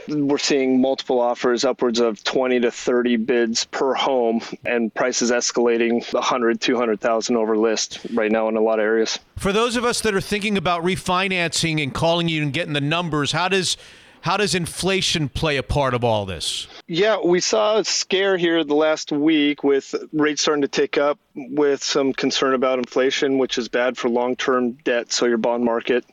We're 0.06 0.38
seeing 0.38 0.80
multiple 0.80 1.18
offers, 1.18 1.64
upwards 1.64 1.98
of 1.98 2.22
20 2.22 2.60
to 2.60 2.70
30 2.70 3.16
bids 3.16 3.64
per 3.64 3.92
home, 3.94 4.40
and 4.64 4.94
prices 4.94 5.32
escalating 5.32 6.04
100, 6.30 6.60
200,000 6.60 7.36
over 7.36 7.56
list 7.56 8.00
right 8.12 8.30
now 8.30 8.48
in 8.48 8.56
a 8.56 8.60
lot 8.60 8.78
of 8.78 8.84
areas. 8.84 9.18
For 9.36 9.50
those 9.50 9.76
of 9.76 9.84
us 9.84 10.02
that 10.02 10.14
are 10.14 10.20
thinking 10.20 10.58
about 10.58 10.84
refinancing 10.84 11.82
and 11.82 11.94
calling 11.94 12.28
you 12.28 12.42
and 12.42 12.52
getting 12.52 12.74
the 12.74 12.82
numbers, 12.82 13.32
how 13.32 13.48
does 13.48 13.78
how 14.20 14.36
does 14.36 14.54
inflation 14.54 15.28
play 15.28 15.56
a 15.56 15.62
part 15.62 15.94
of 15.94 16.04
all 16.04 16.26
this? 16.26 16.66
Yeah, 16.86 17.18
we 17.22 17.40
saw 17.40 17.78
a 17.78 17.84
scare 17.84 18.36
here 18.36 18.64
the 18.64 18.74
last 18.74 19.12
week 19.12 19.62
with 19.64 19.94
rates 20.12 20.42
starting 20.42 20.62
to 20.62 20.68
tick 20.68 20.98
up 20.98 21.18
with 21.34 21.82
some 21.82 22.12
concern 22.12 22.54
about 22.54 22.78
inflation, 22.78 23.38
which 23.38 23.58
is 23.58 23.68
bad 23.68 23.96
for 23.96 24.08
long 24.08 24.36
term 24.36 24.72
debt, 24.84 25.12
so 25.12 25.26
your 25.26 25.38
bond 25.38 25.64
market. 25.64 26.04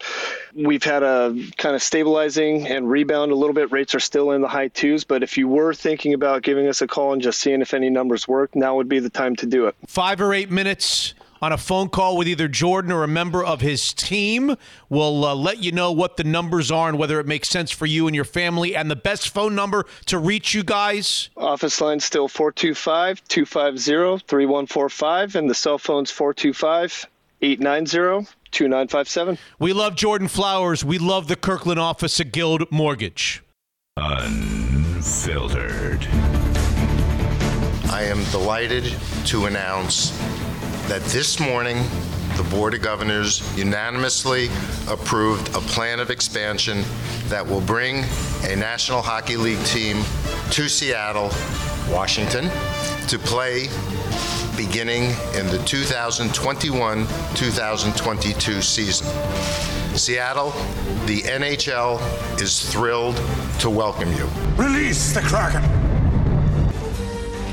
We've 0.53 0.83
had 0.83 1.03
a 1.03 1.35
kind 1.57 1.75
of 1.75 1.81
stabilizing 1.81 2.67
and 2.67 2.89
rebound 2.89 3.31
a 3.31 3.35
little 3.35 3.53
bit. 3.53 3.71
Rates 3.71 3.95
are 3.95 3.99
still 3.99 4.31
in 4.31 4.41
the 4.41 4.47
high 4.47 4.67
twos, 4.69 5.03
but 5.03 5.23
if 5.23 5.37
you 5.37 5.47
were 5.47 5.73
thinking 5.73 6.13
about 6.13 6.43
giving 6.43 6.67
us 6.67 6.81
a 6.81 6.87
call 6.87 7.13
and 7.13 7.21
just 7.21 7.39
seeing 7.39 7.61
if 7.61 7.73
any 7.73 7.89
numbers 7.89 8.27
work, 8.27 8.55
now 8.55 8.75
would 8.75 8.89
be 8.89 8.99
the 8.99 9.09
time 9.09 9.35
to 9.37 9.45
do 9.45 9.65
it. 9.67 9.75
Five 9.87 10.21
or 10.21 10.33
eight 10.33 10.51
minutes 10.51 11.13
on 11.45 11.51
a 11.51 11.57
phone 11.59 11.87
call 11.89 12.17
with 12.17 12.27
either 12.27 12.47
Jordan 12.47 12.91
or 12.91 13.03
a 13.03 13.07
member 13.07 13.45
of 13.45 13.61
his 13.61 13.93
team. 13.93 14.55
We'll 14.89 15.23
uh, 15.23 15.35
let 15.35 15.59
you 15.59 15.71
know 15.71 15.91
what 15.91 16.17
the 16.17 16.23
numbers 16.23 16.71
are 16.71 16.89
and 16.89 16.97
whether 16.97 17.19
it 17.19 17.27
makes 17.27 17.49
sense 17.49 17.69
for 17.69 17.85
you 17.85 18.07
and 18.07 18.15
your 18.15 18.25
family. 18.25 18.75
And 18.75 18.89
the 18.89 18.95
best 18.95 19.29
phone 19.29 19.53
number 19.53 19.85
to 20.07 20.17
reach 20.17 20.55
you 20.55 20.63
guys. 20.63 21.29
Office 21.37 21.79
line 21.79 21.99
still 21.99 22.27
425 22.27 23.23
250 23.27 24.25
3145, 24.25 25.35
and 25.35 25.47
the 25.47 25.53
cell 25.53 25.77
phone's 25.77 26.09
425 26.09 27.05
890 27.43 28.27
2957. 28.49 29.37
We 29.59 29.71
love 29.71 29.95
Jordan 29.95 30.27
Flowers. 30.27 30.83
We 30.83 30.97
love 30.97 31.27
the 31.27 31.35
Kirkland 31.35 31.79
office 31.79 32.19
at 32.19 32.31
Guild 32.31 32.63
Mortgage. 32.71 33.43
Unfiltered. 33.97 34.87
I 37.91 38.01
am 38.05 38.23
delighted 38.31 38.91
to 39.25 39.45
announce 39.45 40.11
that 40.87 41.01
this 41.05 41.39
morning 41.39 41.77
the 42.37 42.43
Board 42.51 42.75
of 42.75 42.81
Governors 42.81 43.41
unanimously 43.57 44.49
approved 44.87 45.47
a 45.55 45.59
plan 45.61 45.99
of 45.99 46.11
expansion 46.11 46.83
that 47.27 47.45
will 47.45 47.61
bring 47.61 48.03
a 48.43 48.55
National 48.55 49.01
Hockey 49.01 49.35
League 49.35 49.63
team 49.65 50.03
to 50.51 50.69
Seattle, 50.69 51.31
Washington, 51.89 52.51
to 53.07 53.17
play 53.17 53.67
beginning 54.55 55.05
in 55.33 55.47
the 55.47 55.61
2021 55.65 57.07
2022 57.33 58.61
season. 58.61 59.07
Seattle, 59.97 60.51
the 61.07 61.21
NHL 61.21 61.99
is 62.39 62.71
thrilled 62.71 63.15
to 63.59 63.71
welcome 63.71 64.11
you. 64.13 64.25
Release 64.55 65.13
the 65.15 65.21
Kraken. 65.21 65.63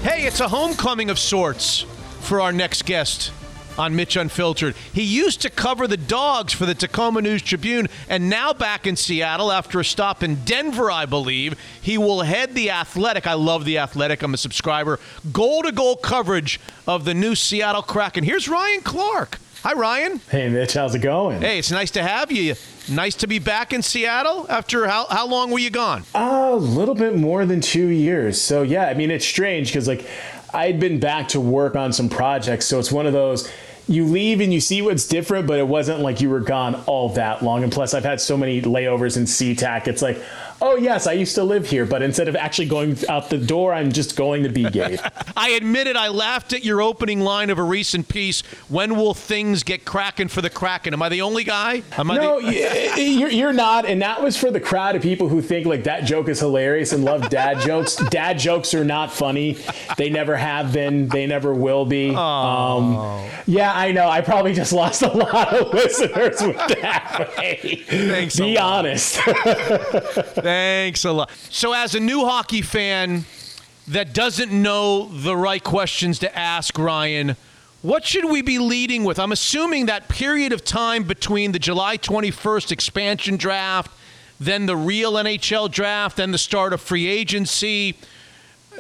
Hey, 0.03 0.27
it's 0.27 0.41
a 0.41 0.49
homecoming 0.49 1.09
of 1.09 1.19
sorts 1.19 1.87
for 2.23 2.41
our 2.41 2.53
next 2.53 2.87
guest 2.87 3.31
on 3.79 3.97
Mitch 3.97 4.17
Unfiltered. 4.17 4.75
He 4.93 5.03
used 5.03 5.41
to 5.43 5.51
cover 5.51 5.87
the 5.87 5.97
dogs 5.97 6.53
for 6.53 6.67
the 6.67 6.75
Tacoma 6.75 7.23
News 7.23 7.43
Tribune, 7.43 7.89
and 8.09 8.29
now 8.29 8.53
back 8.53 8.87
in 8.87 8.97
Seattle 8.97 9.51
after 9.51 9.81
a 9.81 9.85
stop 9.85 10.23
in 10.23 10.45
Denver, 10.45 10.91
I 10.91 11.07
believe. 11.07 11.59
He 11.81 11.99
will 11.99 12.23
head 12.23 12.55
the 12.55 12.71
Athletic. 12.71 13.27
I 13.27 13.35
love 13.35 13.65
the 13.65 13.79
Athletic. 13.79 14.23
I'm 14.23 14.35
a 14.35 14.39
subscriber. 14.39 15.01
Goal 15.33 15.63
to 15.63 15.73
goal 15.73 15.97
coverage 15.97 16.61
of 16.87 17.05
the 17.05 17.15
new 17.15 17.35
Seattle 17.35 17.83
Kraken. 17.83 18.25
Here's 18.25 18.49
Ryan 18.49 18.83
Clark. 18.83 19.39
Hi, 19.63 19.75
Ryan. 19.75 20.21
Hey, 20.29 20.49
Mitch. 20.49 20.75
How's 20.75 20.95
it 20.97 21.03
going? 21.03 21.41
Hey, 21.41 21.59
it's 21.61 21.71
nice 21.71 21.93
to 21.93 22.03
have 22.03 22.33
you. 22.33 22.57
Nice 22.91 23.15
to 23.15 23.29
be 23.29 23.39
back 23.39 23.73
in 23.73 23.81
Seattle 23.81 24.45
after 24.49 24.89
how, 24.89 25.07
how 25.09 25.29
long 25.29 25.53
were 25.53 25.61
you 25.61 25.71
gone? 25.71 26.03
A 26.17 26.57
little 26.57 26.97
bit 26.97 27.15
more 27.15 27.47
than 27.47 27.61
two 27.61 27.87
years. 27.87 28.41
So, 28.41 28.63
yeah, 28.63 28.87
I 28.87 28.95
mean, 28.95 29.13
it's 29.13 29.25
strange 29.25 29.69
because, 29.69 29.87
like, 29.87 30.05
I'd 30.53 30.79
been 30.79 31.01
back 31.01 31.29
to 31.29 31.41
work 31.41 31.77
on 31.77 31.93
some 31.93 32.09
projects. 32.09 32.67
So 32.67 32.79
it's 32.79 32.93
one 32.93 33.07
of 33.07 33.13
those 33.13 33.51
you 33.89 34.07
leave 34.07 34.41
and 34.41 34.53
you 34.53 34.61
see 34.61 34.81
what's 34.81 35.09
different, 35.09 35.47
but 35.47 35.59
it 35.59 35.67
wasn't 35.67 36.01
like 36.01 36.21
you 36.21 36.31
were 36.31 36.41
gone 36.41 36.77
all 36.87 37.09
that 37.11 37.43
long. 37.43 37.65
And 37.65 37.73
plus, 37.73 37.95
I've 37.95 38.05
had 38.05 38.21
so 38.21 38.37
many 38.37 38.63
layovers 38.63 39.17
in 39.17 39.25
SeaTac. 39.25 39.89
It's 39.89 40.03
like, 40.03 40.23
oh 40.63 40.77
yes, 40.77 41.07
I 41.07 41.13
used 41.13 41.35
to 41.35 41.45
live 41.45 41.69
here, 41.69 41.85
but 41.85 42.01
instead 42.03 42.29
of 42.29 42.37
actually 42.37 42.69
going 42.69 42.97
out 43.09 43.29
the 43.29 43.39
door, 43.39 43.75
I'm 43.75 43.93
just 43.93 44.17
going 44.17 44.45
to 44.45 44.49
be 44.49 44.65
gay. 44.71 44.99
I 45.37 45.51
admitted 45.51 45.97
I 45.97 46.09
laughed 46.09 46.53
at 46.53 46.65
your 46.65 46.81
opening 46.81 47.21
line 47.21 47.51
of 47.51 47.59
a 47.59 47.63
recent 47.63 48.09
piece. 48.09 48.43
When 48.69 48.97
will 48.97 49.13
things 49.15 49.63
get 49.63 49.85
cracking 49.85 50.29
for 50.29 50.41
the 50.41 50.51
Kraken? 50.51 50.95
Am 50.95 51.03
I 51.03 51.09
the 51.09 51.21
only 51.23 51.45
guy? 51.45 51.83
Am 51.99 52.11
I 52.11 52.17
no, 52.17 52.41
the- 52.41 52.93
you're, 52.97 53.29
you're 53.31 53.53
not, 53.53 53.85
and 53.85 54.01
that 54.03 54.23
was 54.23 54.37
for 54.37 54.51
the 54.51 54.61
crowd 54.61 54.95
of 54.97 55.03
people 55.03 55.29
who 55.29 55.43
think 55.43 55.67
like 55.67 55.85
that 55.85 56.05
joke 56.05 56.29
is 56.29 56.39
hilarious 56.41 56.93
and 56.93 57.05
love 57.05 57.29
dad 57.29 57.61
jokes. 57.67 57.97
Dad 57.97 58.39
jokes 58.39 58.73
are 58.73 58.85
not 58.85 59.13
funny. 59.13 59.59
They 59.97 60.11
never 60.11 60.37
have 60.37 60.73
been. 60.73 61.09
They 61.09 61.27
never 61.27 61.53
will 61.53 61.85
be. 61.85 62.11
Um, 62.15 62.95
yeah, 63.47 63.73
I 63.75 63.91
know. 63.93 64.09
I 64.09 64.21
probably 64.21 64.55
just 64.55 64.73
lost 64.73 65.03
a 65.03 65.09
lot 65.09 65.53
of 65.53 65.73
listeners 65.75 66.41
with 66.41 66.57
that. 66.57 67.31
Thanks 67.89 68.39
be 68.39 68.57
honest. 68.59 69.19
Thanks 70.53 71.07
a 71.07 71.13
lot. 71.13 71.31
So, 71.49 71.73
as 71.73 71.95
a 71.95 72.01
new 72.01 72.27
hockey 72.27 72.61
fan 72.61 73.25
that 73.89 74.13
doesn't 74.13 74.53
know 74.53 75.09
the 75.11 75.35
right 75.35 75.65
questions 75.65 76.19
to 76.19 76.39
ask, 76.39 76.79
Ryan, 76.79 77.37
what 77.81 78.05
should 78.05 78.27
we 78.27 78.43
be 78.43 78.59
leading 78.59 79.03
with? 79.03 79.19
I'm 79.19 79.33
assuming 79.33 79.87
that 79.87 80.11
period 80.11 80.53
of 80.53 80.63
time 80.63 81.05
between 81.05 81.53
the 81.53 81.59
July 81.59 81.97
21st 81.97 82.71
expansion 82.71 83.39
draft, 83.39 83.91
then 84.39 84.67
the 84.67 84.77
real 84.77 85.15
NHL 85.15 85.71
draft, 85.71 86.19
then 86.19 86.33
the 86.33 86.39
start 86.39 86.75
of 86.75 86.83
free 86.83 87.07
agency. 87.07 87.97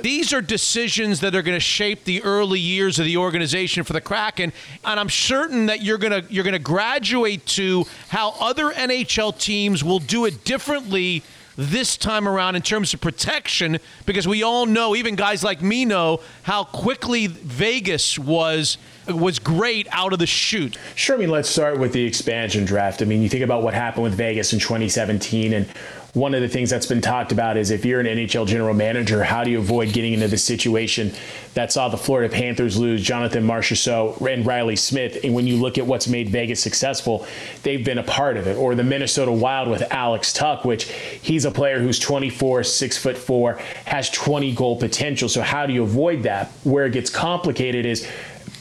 These 0.02 0.34
are 0.34 0.42
decisions 0.42 1.20
that 1.20 1.34
are 1.34 1.40
going 1.40 1.56
to 1.56 1.60
shape 1.60 2.04
the 2.04 2.22
early 2.22 2.60
years 2.60 2.98
of 2.98 3.06
the 3.06 3.16
organization 3.16 3.82
for 3.82 3.94
the 3.94 4.02
Kraken, 4.02 4.52
and 4.84 5.00
I'm 5.00 5.08
certain 5.08 5.64
that 5.66 5.80
you're 5.80 5.96
going 5.96 6.22
to 6.22 6.30
you're 6.30 6.44
going 6.44 6.52
to 6.52 6.58
graduate 6.58 7.46
to 7.46 7.86
how 8.10 8.34
other 8.40 8.72
NHL 8.72 9.38
teams 9.38 9.82
will 9.82 10.00
do 10.00 10.26
it 10.26 10.44
differently 10.44 11.22
this 11.56 11.96
time 11.96 12.28
around 12.28 12.56
in 12.56 12.62
terms 12.62 12.94
of 12.94 13.00
protection 13.00 13.78
because 14.06 14.26
we 14.26 14.42
all 14.42 14.66
know 14.66 14.94
even 14.96 15.14
guys 15.14 15.44
like 15.44 15.62
me 15.62 15.84
know 15.84 16.20
how 16.42 16.64
quickly 16.64 17.26
Vegas 17.26 18.18
was 18.18 18.78
was 19.08 19.38
great 19.38 19.88
out 19.90 20.12
of 20.12 20.18
the 20.18 20.26
chute. 20.26 20.78
Sure. 20.94 21.16
I 21.16 21.18
mean, 21.18 21.30
let's 21.30 21.48
start 21.48 21.78
with 21.78 21.92
the 21.92 22.04
expansion 22.04 22.64
draft. 22.64 23.02
I 23.02 23.04
mean, 23.04 23.20
you 23.20 23.28
think 23.28 23.42
about 23.42 23.62
what 23.62 23.74
happened 23.74 24.04
with 24.04 24.14
Vegas 24.14 24.52
in 24.52 24.60
2017, 24.60 25.52
and 25.52 25.66
one 26.14 26.34
of 26.34 26.42
the 26.42 26.48
things 26.48 26.68
that's 26.68 26.84
been 26.84 27.00
talked 27.00 27.32
about 27.32 27.56
is 27.56 27.70
if 27.70 27.86
you're 27.86 27.98
an 27.98 28.06
NHL 28.06 28.46
general 28.46 28.74
manager, 28.74 29.24
how 29.24 29.44
do 29.44 29.50
you 29.50 29.58
avoid 29.58 29.94
getting 29.94 30.12
into 30.12 30.28
the 30.28 30.36
situation 30.36 31.10
that 31.54 31.72
saw 31.72 31.88
the 31.88 31.96
Florida 31.96 32.32
Panthers 32.32 32.76
lose 32.76 33.02
Jonathan 33.02 33.46
Marchessault 33.46 34.20
and 34.30 34.44
Riley 34.44 34.76
Smith? 34.76 35.16
And 35.24 35.32
when 35.32 35.46
you 35.46 35.56
look 35.56 35.78
at 35.78 35.86
what's 35.86 36.08
made 36.08 36.28
Vegas 36.28 36.60
successful, 36.60 37.26
they've 37.62 37.82
been 37.82 37.96
a 37.96 38.02
part 38.02 38.36
of 38.36 38.46
it. 38.46 38.58
Or 38.58 38.74
the 38.74 38.84
Minnesota 38.84 39.32
Wild 39.32 39.68
with 39.68 39.90
Alex 39.90 40.34
Tuch, 40.34 40.66
which 40.66 40.84
he's 40.84 41.46
a 41.46 41.50
player 41.50 41.80
who's 41.80 41.98
24, 41.98 42.64
six 42.64 42.98
foot 42.98 43.16
four, 43.16 43.54
has 43.86 44.10
20 44.10 44.54
goal 44.54 44.76
potential. 44.76 45.30
So 45.30 45.40
how 45.40 45.64
do 45.64 45.72
you 45.72 45.82
avoid 45.82 46.24
that? 46.24 46.50
Where 46.64 46.84
it 46.84 46.92
gets 46.92 47.08
complicated 47.08 47.86
is 47.86 48.06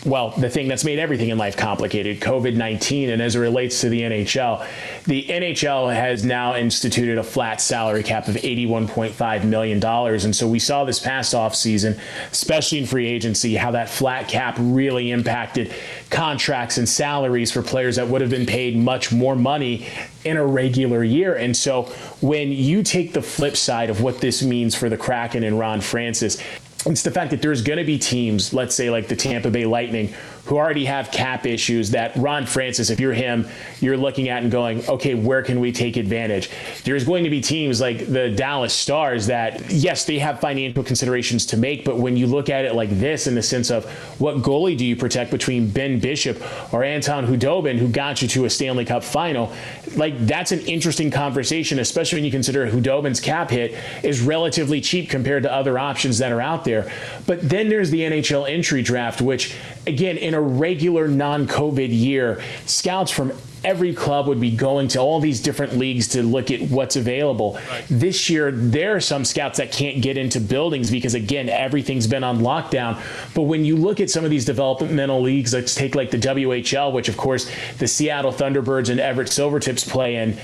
well, 0.05 0.31
the 0.31 0.49
thing 0.49 0.67
that's 0.67 0.83
made 0.83 0.97
everything 0.97 1.29
in 1.29 1.37
life 1.37 1.55
complicated, 1.55 2.19
COVID 2.19 2.55
19. 2.55 3.09
And 3.11 3.21
as 3.21 3.35
it 3.35 3.39
relates 3.39 3.81
to 3.81 3.89
the 3.89 4.01
NHL, 4.01 4.67
the 5.05 5.25
NHL 5.25 5.93
has 5.93 6.25
now 6.25 6.55
instituted 6.55 7.19
a 7.19 7.23
flat 7.23 7.61
salary 7.61 8.01
cap 8.01 8.27
of 8.27 8.35
$81.5 8.35 9.43
million. 9.43 9.83
And 9.83 10.35
so 10.35 10.47
we 10.47 10.59
saw 10.59 10.85
this 10.85 10.99
past 10.99 11.33
offseason, 11.33 11.99
especially 12.31 12.79
in 12.79 12.87
free 12.87 13.07
agency, 13.07 13.55
how 13.55 13.71
that 13.71 13.89
flat 13.89 14.27
cap 14.27 14.55
really 14.59 15.11
impacted 15.11 15.73
contracts 16.09 16.77
and 16.79 16.89
salaries 16.89 17.51
for 17.51 17.61
players 17.61 17.97
that 17.97 18.07
would 18.07 18.21
have 18.21 18.31
been 18.31 18.47
paid 18.47 18.75
much 18.75 19.11
more 19.11 19.35
money 19.35 19.87
in 20.23 20.37
a 20.37 20.45
regular 20.45 21.03
year. 21.03 21.35
And 21.35 21.55
so 21.55 21.83
when 22.21 22.51
you 22.51 22.83
take 22.83 23.13
the 23.13 23.21
flip 23.21 23.55
side 23.55 23.89
of 23.89 24.01
what 24.01 24.19
this 24.19 24.43
means 24.43 24.75
for 24.75 24.89
the 24.89 24.97
Kraken 24.97 25.43
and 25.43 25.57
Ron 25.57 25.81
Francis, 25.81 26.41
it's 26.85 27.03
the 27.03 27.11
fact 27.11 27.31
that 27.31 27.41
there's 27.41 27.61
going 27.61 27.77
to 27.77 27.85
be 27.85 27.97
teams, 27.97 28.53
let's 28.53 28.75
say 28.75 28.89
like 28.89 29.07
the 29.07 29.15
Tampa 29.15 29.49
Bay 29.49 29.65
Lightning, 29.65 30.13
who 30.45 30.57
already 30.57 30.85
have 30.85 31.11
cap 31.11 31.45
issues 31.45 31.91
that 31.91 32.15
Ron 32.15 32.45
Francis, 32.45 32.89
if 32.89 32.99
you're 32.99 33.13
him, 33.13 33.47
you're 33.79 33.97
looking 33.97 34.29
at 34.29 34.43
and 34.43 34.51
going, 34.51 34.87
okay, 34.87 35.15
where 35.15 35.43
can 35.43 35.59
we 35.59 35.71
take 35.71 35.97
advantage? 35.97 36.49
There's 36.83 37.03
going 37.03 37.23
to 37.23 37.29
be 37.29 37.41
teams 37.41 37.79
like 37.79 38.07
the 38.07 38.29
Dallas 38.29 38.73
Stars 38.73 39.27
that, 39.27 39.71
yes, 39.71 40.05
they 40.05 40.19
have 40.19 40.39
financial 40.39 40.83
considerations 40.83 41.45
to 41.47 41.57
make, 41.57 41.85
but 41.85 41.97
when 41.97 42.17
you 42.17 42.27
look 42.27 42.49
at 42.49 42.65
it 42.65 42.75
like 42.75 42.89
this, 42.89 43.27
in 43.27 43.35
the 43.35 43.43
sense 43.43 43.69
of 43.69 43.85
what 44.19 44.37
goalie 44.37 44.77
do 44.77 44.85
you 44.85 44.95
protect 44.95 45.31
between 45.31 45.69
Ben 45.69 45.99
Bishop 45.99 46.41
or 46.73 46.83
Anton 46.83 47.27
Khudobin, 47.27 47.77
who 47.77 47.87
got 47.87 48.21
you 48.21 48.27
to 48.29 48.45
a 48.45 48.49
Stanley 48.49 48.85
Cup 48.85 49.03
final, 49.03 49.53
like 49.95 50.17
that's 50.25 50.51
an 50.51 50.59
interesting 50.61 51.11
conversation, 51.11 51.79
especially 51.79 52.17
when 52.17 52.25
you 52.25 52.31
consider 52.31 52.69
Khudobin's 52.69 53.19
cap 53.19 53.49
hit 53.49 53.77
is 54.03 54.21
relatively 54.21 54.81
cheap 54.81 55.09
compared 55.09 55.43
to 55.43 55.53
other 55.53 55.77
options 55.77 56.17
that 56.17 56.31
are 56.31 56.41
out 56.41 56.65
there. 56.65 56.91
But 57.27 57.47
then 57.47 57.69
there's 57.69 57.91
the 57.91 58.01
NHL 58.01 58.49
entry 58.49 58.81
draft, 58.81 59.21
which, 59.21 59.55
again, 59.87 60.17
in 60.17 60.33
a 60.33 60.41
regular 60.41 61.07
non 61.07 61.47
COVID 61.47 61.89
year, 61.89 62.41
scouts 62.65 63.11
from 63.11 63.33
every 63.63 63.93
club 63.93 64.27
would 64.27 64.39
be 64.39 64.55
going 64.55 64.87
to 64.87 64.99
all 64.99 65.19
these 65.19 65.39
different 65.39 65.77
leagues 65.77 66.07
to 66.09 66.23
look 66.23 66.49
at 66.49 66.61
what's 66.61 66.95
available. 66.95 67.59
This 67.89 68.29
year, 68.29 68.51
there 68.51 68.95
are 68.95 68.99
some 68.99 69.23
scouts 69.23 69.57
that 69.57 69.71
can't 69.71 70.01
get 70.01 70.17
into 70.17 70.39
buildings 70.39 70.89
because, 70.89 71.13
again, 71.13 71.47
everything's 71.47 72.07
been 72.07 72.23
on 72.23 72.39
lockdown. 72.39 72.99
But 73.35 73.43
when 73.43 73.63
you 73.63 73.75
look 73.75 73.99
at 73.99 74.09
some 74.09 74.23
of 74.23 74.31
these 74.31 74.45
developmental 74.45 75.21
leagues, 75.21 75.53
let's 75.53 75.75
take 75.75 75.95
like 75.95 76.11
the 76.11 76.17
WHL, 76.17 76.91
which, 76.91 77.09
of 77.09 77.17
course, 77.17 77.51
the 77.77 77.87
Seattle 77.87 78.31
Thunderbirds 78.31 78.89
and 78.89 78.99
Everett 78.99 79.27
Silvertips 79.27 79.87
play 79.87 80.15
in, 80.15 80.37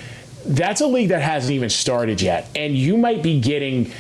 that's 0.46 0.82
a 0.82 0.88
league 0.88 1.10
that 1.10 1.22
hasn't 1.22 1.54
even 1.54 1.70
started 1.70 2.22
yet. 2.22 2.50
And 2.56 2.78
you 2.78 2.98
might 2.98 3.22
be 3.22 3.40
getting 3.40 3.92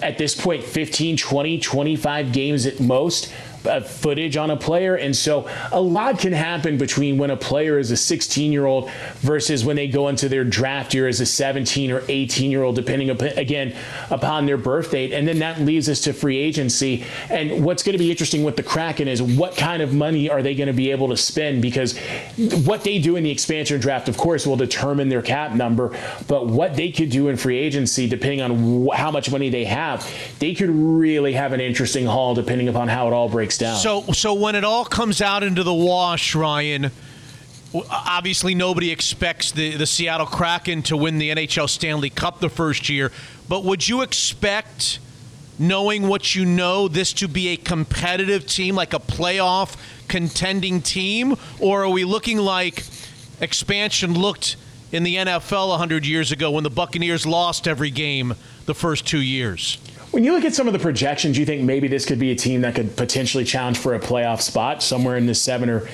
at 0.00 0.16
this 0.16 0.40
point 0.40 0.62
15 0.62 1.16
20 1.16 1.58
25 1.58 2.32
games 2.32 2.66
at 2.66 2.78
most 2.78 3.32
uh, 3.66 3.80
footage 3.80 4.36
on 4.36 4.50
a 4.50 4.56
player. 4.56 4.96
And 4.96 5.14
so 5.14 5.48
a 5.70 5.80
lot 5.80 6.18
can 6.18 6.32
happen 6.32 6.78
between 6.78 7.18
when 7.18 7.30
a 7.30 7.36
player 7.36 7.78
is 7.78 7.90
a 7.90 7.96
16 7.96 8.52
year 8.52 8.66
old 8.66 8.90
versus 9.20 9.64
when 9.64 9.76
they 9.76 9.88
go 9.88 10.08
into 10.08 10.28
their 10.28 10.44
draft 10.44 10.94
year 10.94 11.08
as 11.08 11.20
a 11.20 11.26
17 11.26 11.90
or 11.90 12.02
18 12.08 12.50
year 12.50 12.62
old 12.62 12.76
depending 12.76 13.10
up, 13.10 13.20
again 13.20 13.74
upon 14.10 14.46
their 14.46 14.56
birth 14.56 14.90
date. 14.90 15.12
And 15.12 15.26
then 15.26 15.38
that 15.40 15.60
leads 15.60 15.88
us 15.88 16.00
to 16.02 16.12
free 16.12 16.38
agency. 16.38 17.04
And 17.28 17.64
what's 17.64 17.82
going 17.82 17.94
to 17.94 17.98
be 17.98 18.10
interesting 18.10 18.44
with 18.44 18.56
the 18.56 18.62
kraken 18.62 19.08
is 19.08 19.22
what 19.22 19.56
kind 19.56 19.82
of 19.82 19.94
money 19.94 20.28
are 20.28 20.42
they 20.42 20.54
going 20.54 20.68
to 20.68 20.72
be 20.72 20.90
able 20.90 21.08
to 21.08 21.16
spend? 21.16 21.62
Because 21.62 21.98
what 22.64 22.84
they 22.84 22.98
do 22.98 23.16
in 23.16 23.24
the 23.24 23.30
expansion 23.30 23.80
draft 23.80 24.08
of 24.08 24.16
course 24.16 24.46
will 24.46 24.56
determine 24.56 25.08
their 25.08 25.22
cap 25.22 25.52
number. 25.52 25.96
But 26.28 26.46
what 26.46 26.76
they 26.76 26.90
could 26.90 27.10
do 27.10 27.28
in 27.28 27.36
free 27.36 27.58
agency 27.58 28.08
depending 28.08 28.42
on 28.42 28.86
wh- 28.86 28.94
how 28.94 29.10
much 29.10 29.30
money 29.30 29.48
they 29.48 29.64
have 29.64 30.08
they 30.38 30.54
could 30.54 30.70
really 30.70 31.32
have 31.32 31.52
an 31.52 31.60
interesting 31.60 32.06
haul 32.06 32.34
depending 32.34 32.68
upon 32.68 32.88
how 32.88 33.06
it 33.06 33.12
all 33.12 33.28
breaks 33.28 33.51
So, 33.76 34.02
so 34.12 34.34
when 34.34 34.54
it 34.54 34.64
all 34.64 34.84
comes 34.84 35.20
out 35.20 35.42
into 35.42 35.62
the 35.62 35.74
wash, 35.74 36.34
Ryan, 36.34 36.90
obviously 37.90 38.54
nobody 38.54 38.90
expects 38.90 39.52
the, 39.52 39.76
the 39.76 39.86
Seattle 39.86 40.26
Kraken 40.26 40.82
to 40.84 40.96
win 40.96 41.18
the 41.18 41.30
NHL 41.30 41.68
Stanley 41.68 42.10
Cup 42.10 42.40
the 42.40 42.50
first 42.50 42.88
year, 42.88 43.10
but 43.48 43.64
would 43.64 43.88
you 43.88 44.02
expect, 44.02 44.98
knowing 45.58 46.08
what 46.08 46.34
you 46.34 46.44
know, 46.44 46.88
this 46.88 47.12
to 47.14 47.28
be 47.28 47.48
a 47.48 47.56
competitive 47.56 48.46
team, 48.46 48.74
like 48.74 48.94
a 48.94 48.98
playoff 48.98 49.76
contending 50.08 50.82
team, 50.82 51.36
or 51.60 51.84
are 51.84 51.90
we 51.90 52.04
looking 52.04 52.38
like 52.38 52.84
expansion 53.40 54.14
looked 54.14 54.56
in 54.92 55.02
the 55.02 55.16
NFL 55.16 55.70
100 55.70 56.06
years 56.06 56.32
ago 56.32 56.50
when 56.50 56.64
the 56.64 56.70
Buccaneers 56.70 57.26
lost 57.26 57.66
every 57.66 57.90
game 57.90 58.34
the 58.66 58.74
first 58.74 59.06
two 59.06 59.20
years? 59.22 59.78
When 60.12 60.24
you 60.24 60.32
look 60.34 60.44
at 60.44 60.54
some 60.54 60.66
of 60.66 60.74
the 60.74 60.78
projections, 60.78 61.38
you 61.38 61.46
think 61.46 61.62
maybe 61.62 61.88
this 61.88 62.04
could 62.04 62.18
be 62.18 62.32
a 62.32 62.34
team 62.34 62.60
that 62.60 62.74
could 62.74 62.94
potentially 62.96 63.44
challenge 63.44 63.78
for 63.78 63.94
a 63.94 63.98
playoff 63.98 64.42
spot 64.42 64.82
somewhere 64.82 65.16
in 65.16 65.24
the 65.24 65.34
seven 65.34 65.70
or 65.70 65.88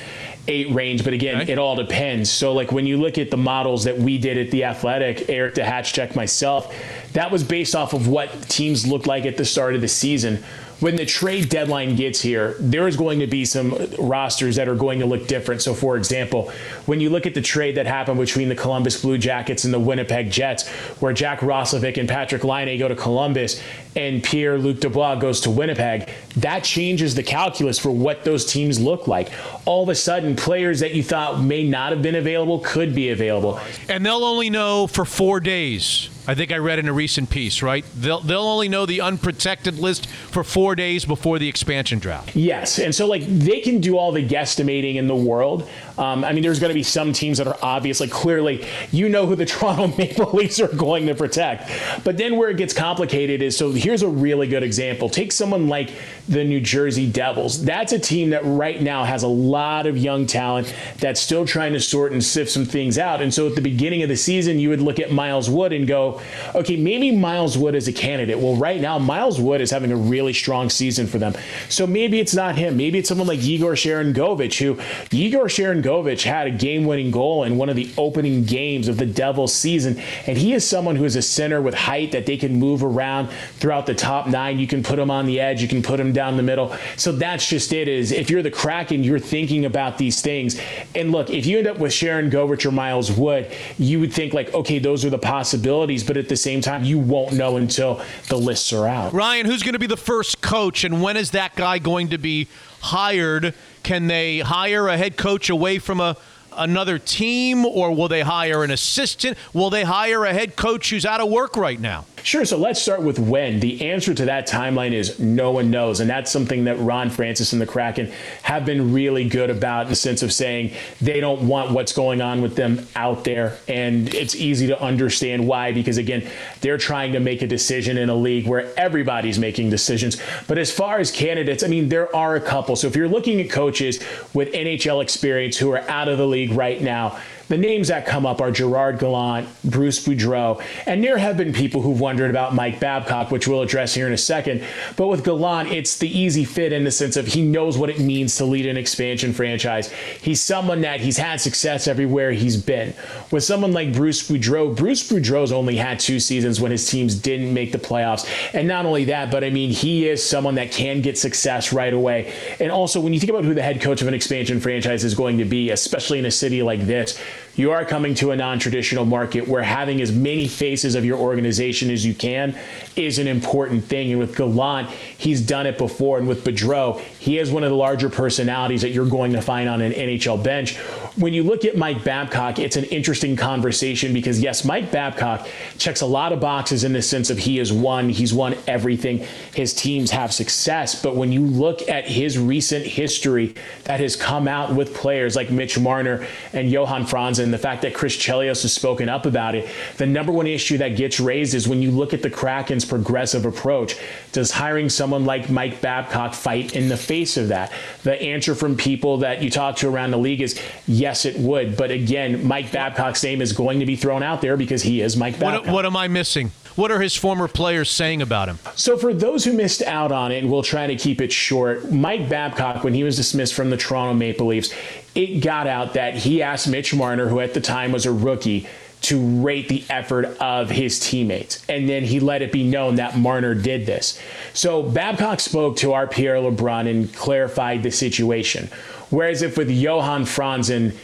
eight 0.49 0.73
range. 0.73 1.05
But 1.05 1.13
again, 1.13 1.43
okay. 1.43 1.53
it 1.53 1.59
all 1.61 1.77
depends. 1.77 2.29
So, 2.29 2.53
like 2.53 2.73
when 2.73 2.85
you 2.85 2.97
look 2.97 3.17
at 3.17 3.31
the 3.31 3.37
models 3.37 3.85
that 3.85 3.97
we 3.97 4.19
did 4.19 4.37
at 4.37 4.51
the 4.51 4.65
Athletic, 4.65 5.29
Eric 5.29 5.55
check 5.85 6.17
myself, 6.17 6.75
that 7.13 7.31
was 7.31 7.45
based 7.45 7.77
off 7.77 7.93
of 7.93 8.09
what 8.09 8.29
teams 8.49 8.89
looked 8.89 9.07
like 9.07 9.25
at 9.25 9.37
the 9.37 9.45
start 9.45 9.77
of 9.77 9.83
the 9.83 9.89
season 9.89 10.43
when 10.81 10.95
the 10.95 11.05
trade 11.05 11.49
deadline 11.49 11.97
gets 11.97 12.21
here, 12.21 12.55
there 12.61 12.87
is 12.87 12.97
going 12.97 13.19
to 13.19 13.27
be 13.27 13.45
some 13.45 13.77
rosters 13.99 14.57
that 14.57 14.69
are 14.69 14.77
going 14.77 15.01
to 15.01 15.07
look 15.07 15.27
different. 15.27 15.61
So, 15.61 15.75
for 15.75 15.97
example, 15.97 16.53
when 16.87 17.01
you 17.01 17.11
look 17.11 17.27
at 17.27 17.35
the 17.35 17.43
trade 17.43 17.77
that 17.77 17.87
happened 17.87 18.19
between 18.19 18.49
the 18.49 18.55
Columbus 18.55 19.03
Blue 19.03 19.19
Jackets 19.19 19.65
and 19.65 19.75
the 19.75 19.81
Winnipeg 19.81 20.31
Jets, 20.31 20.69
where 21.01 21.13
Jack 21.13 21.41
Roslovic 21.41 21.99
and 21.99 22.09
Patrik 22.09 22.45
Laine 22.45 22.79
go 22.79 22.87
to 22.87 22.95
Columbus 22.95 23.61
and 23.97 24.23
Pierre 24.23 24.57
Luc 24.57 24.79
Dubois 24.79 25.17
goes 25.17 25.41
to 25.41 25.51
Winnipeg, 25.51 26.09
that 26.37 26.63
changes 26.63 27.15
the 27.15 27.23
calculus 27.25 27.79
for 27.79 27.91
what 27.91 28.25
those 28.25 28.47
teams 28.47 28.79
look 28.79 29.09
like. 29.09 29.33
All 29.65 29.83
of 29.83 29.89
a 29.89 29.95
sudden, 29.95 30.37
players 30.37 30.79
that 30.81 30.95
you 30.95 31.03
thought 31.03 31.41
may 31.41 31.65
not 31.65 31.91
have 31.91 32.03
been 32.03 32.15
available 32.15 32.61
could 32.61 32.95
be 32.95 33.11
available. 33.11 33.59
And 33.89 34.07
they'll 34.07 34.25
only 34.25 34.51
know 34.51 34.87
for 34.87 35.05
four 35.05 35.41
days 35.41 36.11
I 36.29 36.35
think 36.35 36.53
I 36.53 36.59
read 36.59 36.79
in 36.79 36.87
a 36.89 36.93
recent 36.93 37.31
piece, 37.31 37.63
right? 37.63 37.87
They'll, 37.97 38.21
they'll 38.21 38.43
only 38.43 38.69
know 38.69 38.85
the 38.85 39.01
unprotected 39.01 39.79
list 39.79 40.07
for 40.07 40.45
four 40.45 40.77
days 40.77 41.07
before 41.07 41.39
the 41.39 41.49
expansion 41.49 42.01
draft. 42.01 42.37
Yes. 42.37 42.79
And 42.79 42.95
so, 42.95 43.07
like, 43.07 43.23
they 43.27 43.61
can 43.61 43.81
do 43.81 43.97
all 43.97 44.13
the 44.13 44.29
guesstimating 44.29 44.97
in 44.97 45.07
the 45.07 45.17
world. 45.17 45.67
Um, 45.99 46.25
I 46.25 46.33
mean, 46.33 46.43
there's 46.43 46.61
going 46.61 46.71
to 46.71 46.75
be 46.75 46.83
some 46.83 47.13
teams 47.13 47.39
that 47.39 47.47
are 47.47 47.59
obviously, 47.61 48.09
clearly, 48.09 48.65
you 48.93 49.09
know 49.09 49.27
who 49.27 49.37
the 49.37 49.47
Toronto 49.59 49.89
Maple 49.97 50.31
Leafs 50.33 50.61
are 50.61 50.69
going 50.69 51.07
to 51.07 51.15
protect. 51.15 51.71
But 52.05 52.17
then 52.17 52.37
where 52.37 52.49
it 52.51 52.57
gets 52.57 52.73
complicated 52.73 53.43
is 53.43 53.57
so 53.57 53.73
here's 53.73 54.03
a 54.03 54.09
really 54.09 54.47
good 54.47 54.63
example. 54.63 55.09
Take 55.09 55.33
someone 55.33 55.69
like 55.69 55.91
the 56.29 56.45
New 56.45 56.61
Jersey 56.61 57.11
Devils. 57.11 57.65
That's 57.65 57.93
a 57.93 57.99
team 57.99 58.31
that 58.31 58.43
right 58.45 58.81
now 58.81 59.05
has 59.05 59.23
a 59.23 59.29
lot 59.29 59.87
of 59.87 59.97
young 59.97 60.27
talent 60.27 60.75
that's 60.99 61.21
still 61.21 61.45
trying 61.45 61.73
to 61.73 61.81
sort 61.81 62.13
and 62.13 62.23
sift 62.23 62.51
some 62.51 62.65
things 62.65 62.99
out. 62.99 63.21
And 63.21 63.33
so 63.33 63.47
at 63.47 63.55
the 63.55 63.61
beginning 63.61 64.03
of 64.03 64.09
the 64.09 64.17
season, 64.17 64.59
you 64.59 64.69
would 64.69 64.81
look 64.81 65.01
at 65.01 65.11
Miles 65.11 65.51
Wood 65.51 65.73
and 65.73 65.87
go, 65.87 66.21
okay, 66.55 66.77
maybe 66.77 67.11
Miles 67.11 67.59
Wood 67.59 67.75
is 67.75 67.89
a 67.89 67.93
candidate. 67.93 68.39
Well, 68.39 68.57
right 68.57 68.81
now, 68.81 68.99
Miles 68.99 69.41
Wood 69.41 69.61
is 69.61 69.71
having 69.71 69.91
a 69.91 69.97
really 69.97 70.33
strong 70.33 70.71
season 70.71 71.07
for 71.07 71.19
them. 71.19 71.35
So 71.69 71.87
maybe 71.87 72.21
it's 72.21 72.35
not 72.35 72.57
him. 72.57 72.77
Maybe 72.77 72.99
it's 72.99 73.09
someone 73.09 73.27
like 73.27 73.41
Igor 73.41 73.73
Sharangovich, 73.73 74.59
who 74.61 74.79
Igor 75.17 75.47
Sharangovich 75.89 76.23
had 76.23 76.47
a 76.47 76.51
game 76.51 76.85
winning 76.85 77.11
goal 77.11 77.45
in 77.45 77.57
one 77.57 77.69
of 77.69 77.77
the 77.77 77.91
opening 77.97 78.45
games 78.45 78.89
of 78.89 78.97
the 78.97 79.07
Devils 79.07 79.55
season. 79.55 80.01
And 80.27 80.37
he 80.37 80.53
is 80.53 80.67
someone 80.67 80.97
who 80.97 81.05
is 81.05 81.17
a 81.17 81.23
center 81.23 81.61
with 81.61 81.75
height 81.75 82.13
that 82.13 82.27
they 82.27 82.37
can 82.37 82.59
move 82.59 82.83
around 82.85 83.31
throughout 83.59 83.87
the 83.87 83.95
top 83.95 84.27
nine. 84.27 84.59
You 84.59 84.67
can 84.67 84.83
put 84.83 84.99
him 84.99 85.11
on 85.11 85.27
the 85.27 85.41
edge, 85.41 85.63
you 85.63 85.69
can 85.69 85.83
put 85.83 85.99
him 85.99 86.13
down 86.13 86.37
the 86.37 86.43
middle. 86.43 86.75
So 86.97 87.13
that's 87.13 87.49
just 87.49 87.73
it 87.73 87.89
is 87.89 88.13
if 88.13 88.31
you're 88.31 88.43
the 88.43 88.51
Kraken, 88.51 89.03
you're 89.05 89.19
thinking 89.19 89.65
about 89.65 89.99
these 89.99 90.21
things. 90.21 90.61
And 90.95 91.13
look, 91.13 91.31
if 91.31 91.47
you 91.47 91.59
end 91.59 91.67
up 91.67 91.79
with 91.79 91.93
Sharangovich 91.93 92.65
or 92.67 92.73
Miles 92.73 93.11
Wood, 93.11 93.51
you 93.79 94.01
would 94.01 94.13
think 94.13 94.35
like, 94.35 94.53
okay, 94.55 94.79
those 94.79 95.05
are 95.05 95.11
the 95.11 95.19
possibilities. 95.19 96.05
But 96.05 96.17
at 96.17 96.29
the 96.29 96.37
same 96.37 96.61
time, 96.61 96.85
you 96.85 96.99
won't 96.99 97.35
know 97.35 97.57
until 97.57 98.03
the 98.29 98.37
lists 98.37 98.73
are 98.73 98.87
out. 98.87 99.13
Ryan, 99.13 99.47
who's 99.47 99.63
going 99.63 99.73
to 99.73 99.79
be 99.79 99.87
the 99.87 99.97
first 99.97 100.41
coach 100.41 100.85
and 100.85 101.03
when 101.03 101.17
is 101.17 101.33
that 101.33 101.55
guy 101.55 101.79
going 101.79 102.09
to 102.09 102.19
be 102.19 102.49
hired? 102.81 103.55
Can 103.83 104.07
they 104.07 104.41
hire 104.41 104.89
a 104.89 104.97
head 104.97 105.17
coach 105.17 105.51
away 105.51 105.79
from 105.79 106.01
a 106.01 106.17
another 106.59 106.99
team 106.99 107.65
or 107.65 107.95
will 107.95 108.09
they 108.09 108.23
hire 108.23 108.65
an 108.65 108.71
assistant? 108.71 109.39
Will 109.55 109.71
they 109.71 109.85
hire 109.85 110.25
a 110.25 110.33
head 110.33 110.57
coach 110.57 110.91
who's 110.91 111.07
out 111.07 111.21
of 111.21 111.29
work 111.29 111.57
right 111.57 111.79
now? 111.79 112.05
Sure. 112.29 112.45
So 112.45 112.59
let's 112.59 112.83
start 112.83 113.01
with 113.01 113.19
when. 113.19 113.59
The 113.59 113.89
answer 113.89 114.13
to 114.13 114.27
that 114.27 114.47
timeline 114.47 114.93
is 114.93 115.19
no 115.19 115.51
one 115.51 115.71
knows. 115.71 116.01
And 116.01 116.11
that's 116.11 116.31
something 116.31 116.65
that 116.65 116.79
Ron 116.79 117.09
Francis 117.09 117.55
and 117.55 117.63
the 117.63 117.65
Kraken 117.65 118.13
have 118.43 118.67
been 118.67 118.93
really 118.93 119.27
good 119.27 119.49
about 119.49 119.85
in 119.85 119.89
the 119.89 119.97
sense 119.97 120.23
of 120.23 120.31
saying 120.31 120.75
they 121.01 121.21
don't 121.21 121.49
want 121.49 121.71
what's 121.71 121.95
going 121.95 122.21
on 122.21 122.43
with 122.43 122.55
them 122.55 122.87
out 122.95 123.25
there. 123.25 123.57
And 123.67 124.15
it's 124.15 124.37
easy 124.37 124.67
to 124.67 124.79
understand 124.79 125.49
why, 125.49 125.73
because 125.73 125.97
again, 125.97 126.29
they're 126.61 126.77
trying 126.77 127.13
to 127.13 127.21
make 127.21 127.41
a 127.41 127.47
decision 127.47 127.97
in 127.97 128.11
a 128.11 128.15
league 128.15 128.47
where 128.47 128.79
everybody's 128.79 129.39
making 129.39 129.71
decisions. 129.71 130.21
But 130.47 130.59
as 130.59 130.71
far 130.71 130.99
as 130.99 131.11
candidates, 131.11 131.63
I 131.65 131.69
mean, 131.69 131.89
there 131.89 132.15
are 132.15 132.37
a 132.37 132.43
couple. 132.43 132.77
So 132.77 132.89
if 132.89 132.95
you're 132.95 133.09
looking 133.09 133.41
at 133.41 133.49
coaches 133.49 134.05
with 134.35 134.53
NHL 134.53 135.03
experience 135.03 135.57
who 135.57 135.71
are 135.73 135.81
out 135.89 136.09
of 136.09 136.19
the 136.19 136.27
league 136.27 136.53
right 136.53 136.83
now, 136.83 137.19
the 137.49 137.59
names 137.59 137.89
that 137.89 138.07
come 138.07 138.27
up 138.27 138.41
are 138.41 138.51
Gerard 138.51 138.99
Gallant, 138.99 139.49
Bruce 139.65 140.05
Boudreau, 140.07 140.63
and 140.87 141.03
there 141.03 141.19
have 141.19 141.37
been 141.37 141.53
people 141.53 141.83
who've 141.83 142.01
wondered 142.01 142.31
about 142.31 142.55
Mike 142.55 142.79
Babcock, 142.79 143.31
which 143.31 143.49
we'll 143.49 143.63
address 143.63 143.95
here 143.95 144.07
in 144.07 144.13
a 144.13 144.19
second. 144.19 144.63
But 144.97 145.09
with 145.09 145.25
Gallant, 145.25 145.71
it's 145.71 145.99
the 145.99 146.09
easy 146.09 146.45
fit 146.45 146.73
in 146.73 146.85
the 146.85 146.91
sense 146.91 147.17
of 147.17 147.27
he 147.27 147.43
knows 147.43 147.79
what 147.79 147.91
it 147.91 147.99
means 147.99 148.37
to 148.37 148.45
lead 148.45 148.67
an 148.67 148.77
expansion 148.77 149.33
franchise. 149.33 149.91
He's 150.21 150.41
someone 150.41 150.83
that 150.83 151.01
he's 151.01 151.17
had 151.17 151.41
success 151.41 151.89
everywhere 151.89 152.33
he's 152.33 152.57
been. 152.57 152.95
With 153.31 153.45
someone 153.45 153.73
like 153.73 153.93
Bruce 153.93 154.29
Boudreau, 154.29 154.77
Bruce 154.77 155.09
Boudreau's 155.09 155.53
only 155.53 155.77
had 155.77 156.01
two 156.01 156.21
seasons 156.21 156.61
when 156.61 156.71
his 156.71 156.89
teams 156.89 157.15
didn't 157.15 157.53
make 157.53 157.73
the 157.73 157.79
playoffs. 157.79 158.29
And 158.55 158.69
not 158.69 158.85
only 158.85 159.05
that, 159.07 159.31
but 159.31 159.43
I 159.43 159.51
mean, 159.51 159.71
he 159.71 160.09
is 160.09 160.25
someone 160.25 160.57
that 160.57 160.71
can 160.71 161.01
get 161.01 161.17
success 161.17 161.73
right 161.73 161.93
away. 161.93 162.33
And 162.61 162.71
also, 162.71 163.01
when 163.01 163.13
you 163.15 163.21
think 163.21 163.31
about 163.31 163.45
who 163.45 163.55
the 163.55 163.63
head 163.63 163.81
coach 163.81 164.03
of 164.03 164.09
an 164.09 164.15
expansion 164.15 164.61
franchise 164.61 165.05
is 165.05 165.15
going 165.15 165.39
to 165.39 165.45
be, 165.45 165.71
especially 165.71 166.19
in 166.19 166.27
a 166.27 166.31
city 166.31 166.63
like 166.63 166.81
this, 166.81 167.19
you 167.59 167.73
are 167.73 167.85
coming 167.85 168.15
to 168.15 168.31
a 168.31 168.37
non 168.37 168.61
traditional 168.61 169.05
market 169.05 169.49
where 169.49 169.63
having 169.63 170.01
as 170.01 170.13
many 170.13 170.47
faces 170.47 170.95
of 170.95 171.05
your 171.05 171.19
organization 171.19 171.91
as 171.91 172.07
you 172.07 172.15
can 172.15 172.57
is 172.95 173.19
an 173.19 173.27
important 173.27 173.85
thing. 173.85 174.11
And 174.13 174.21
with 174.21 174.37
Gallant, 174.37 174.89
he's 174.89 175.43
done 175.43 175.67
it 175.67 175.77
before. 175.77 176.19
And 176.19 176.29
with 176.29 176.45
Boudreau, 176.45 177.01
he 177.19 177.39
is 177.39 177.51
one 177.51 177.65
of 177.65 177.71
the 177.71 177.77
larger 177.77 178.09
personalities 178.09 178.83
that 178.83 178.91
you're 178.91 179.09
going 179.09 179.33
to 179.33 179.43
find 179.43 179.69
on 179.69 179.81
an 179.81 179.93
NHL 179.93 180.43
bench. 180.43 180.79
When 181.19 181.35
you 181.35 181.43
look 181.43 181.65
at 181.65 181.77
Mike 181.77 182.05
Babcock, 182.05 182.61
it's 182.61 182.77
an 182.77 182.85
interesting 182.85 183.35
conversation 183.35 184.13
because, 184.13 184.41
yes, 184.41 184.65
Mike 184.65 184.93
Babcock 184.93 185.49
checks 185.77 186.01
a 186.01 186.07
lot 186.07 186.33
of 186.33 186.39
boxes 186.39 186.85
in 186.85 186.93
the 186.93 187.03
sense 187.03 187.29
of 187.29 187.39
he 187.39 187.57
has 187.57 187.73
won, 187.73 188.09
he's 188.09 188.33
won 188.33 188.55
everything. 188.69 189.27
His 189.53 189.75
teams 189.75 190.13
have 190.13 190.33
success. 190.33 191.03
But 191.03 191.17
when 191.17 191.33
you 191.33 191.45
look 191.45 191.89
at 191.89 192.07
his 192.07 192.39
recent 192.39 192.87
history 192.87 193.57
that 193.83 193.99
has 193.99 194.15
come 194.15 194.47
out 194.47 194.73
with 194.77 194.95
players 194.95 195.35
like 195.35 195.51
Mitch 195.51 195.77
Marner 195.77 196.25
and 196.53 196.71
Johan 196.71 197.05
Franzen, 197.05 197.43
and 197.43 197.53
the 197.53 197.59
fact 197.59 197.83
that 197.83 197.95
Chris 197.95 198.17
Chelios 198.17 198.63
has 198.63 198.73
spoken 198.73 199.09
up 199.09 199.27
about 199.27 199.57
it, 199.57 199.69
the 199.97 200.07
number 200.07 200.31
one 200.31 200.47
issue 200.47 200.79
that 200.79 200.97
gets 200.97 201.19
raised 201.19 201.53
is 201.53 201.67
when 201.67 201.83
you 201.83 201.91
look 201.91 202.15
at 202.15 202.23
the 202.23 202.31
Kraken's 202.31 202.85
progressive 202.85 203.45
approach, 203.45 203.97
does 204.31 204.53
hiring 204.53 204.89
someone 204.89 205.25
like 205.25 205.51
Mike 205.51 205.81
Babcock 205.81 206.33
fight 206.33 206.77
in 206.77 206.89
the 206.89 206.97
face 206.97 207.37
of 207.37 207.49
that? 207.49 207.73
The 208.05 208.23
answer 208.23 208.55
from 208.55 208.77
people 208.77 209.17
that 209.19 209.43
you 209.43 209.51
talk 209.51 209.75
to 209.79 209.89
around 209.89 210.13
the 210.13 210.19
league 210.19 210.43
is 210.43 210.61
yes, 210.87 211.08
it 211.25 211.39
would. 211.39 211.77
But 211.77 211.91
again, 211.91 212.47
Mike 212.47 212.73
Babcock's 212.73 213.23
name 213.23 213.41
is 213.41 213.53
going 213.53 213.81
to 213.81 213.87
be 213.87 213.97
thrown 213.97 214.23
out 214.23 214.41
there 214.41 214.57
because 214.57 214.83
he 214.83 215.01
is 215.01 215.17
Mike 215.17 215.39
Babcock. 215.39 215.67
What, 215.67 215.73
what 215.73 215.87
am 215.87 215.97
I 215.97 216.09
missing? 216.09 216.53
What 216.77 216.93
are 216.93 217.01
his 217.01 217.17
former 217.17 217.49
players 217.49 217.91
saying 217.91 218.23
about 218.23 218.49
him? 218.49 218.61
So, 218.77 218.97
for 218.97 219.13
those 219.13 219.45
who 219.45 219.53
missed 219.53 219.83
out 219.83 220.13
on 220.13 220.31
it, 220.31 220.39
and 220.39 220.51
we'll 220.51 220.63
try 220.63 220.87
to 220.87 220.95
keep 220.95 221.21
it 221.21 221.33
short, 221.33 221.91
Mike 221.91 222.29
Babcock, 222.29 222.85
when 222.85 222.95
he 222.95 223.03
was 223.03 223.17
dismissed 223.17 223.55
from 223.55 223.71
the 223.71 223.77
Toronto 223.77 224.15
Maple 224.15 224.47
Leafs, 224.47 224.73
it 225.17 225.41
got 225.43 225.67
out 225.67 225.95
that 225.95 226.15
he 226.15 226.41
asked 226.41 226.69
Mitch 226.69 226.95
Marner, 226.95 227.27
who 227.27 227.41
at 227.41 227.53
the 227.53 227.61
time 227.61 227.91
was 227.91 228.07
a 228.07 228.13
rookie, 228.13 228.69
to 229.01 229.21
rate 229.41 229.69
the 229.69 229.85
effort 229.91 230.27
of 230.41 230.71
his 230.71 230.99
teammates. 231.01 231.65
And 231.69 231.89
then 231.89 232.05
he 232.05 232.21
let 232.21 232.43
it 232.43 232.53
be 232.53 232.65
known 232.65 232.97
that 232.97 233.17
Marner 233.17 233.55
did 233.55 233.87
this. 233.87 234.21
So 234.55 234.83
Babcock 234.83 235.41
spoke 235.41 235.77
to 235.79 235.93
our 235.93 236.07
Pierre 236.07 236.37
LeBrun 236.37 236.89
and 236.89 237.13
clarified 237.15 237.83
the 237.83 237.91
situation. 237.91 238.69
Whereas 239.11 239.43
if 239.43 239.57
with 239.57 239.71
Johan 239.71 240.25
Franzen, 240.25 240.95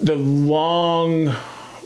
the 0.00 0.16
long, 0.16 1.32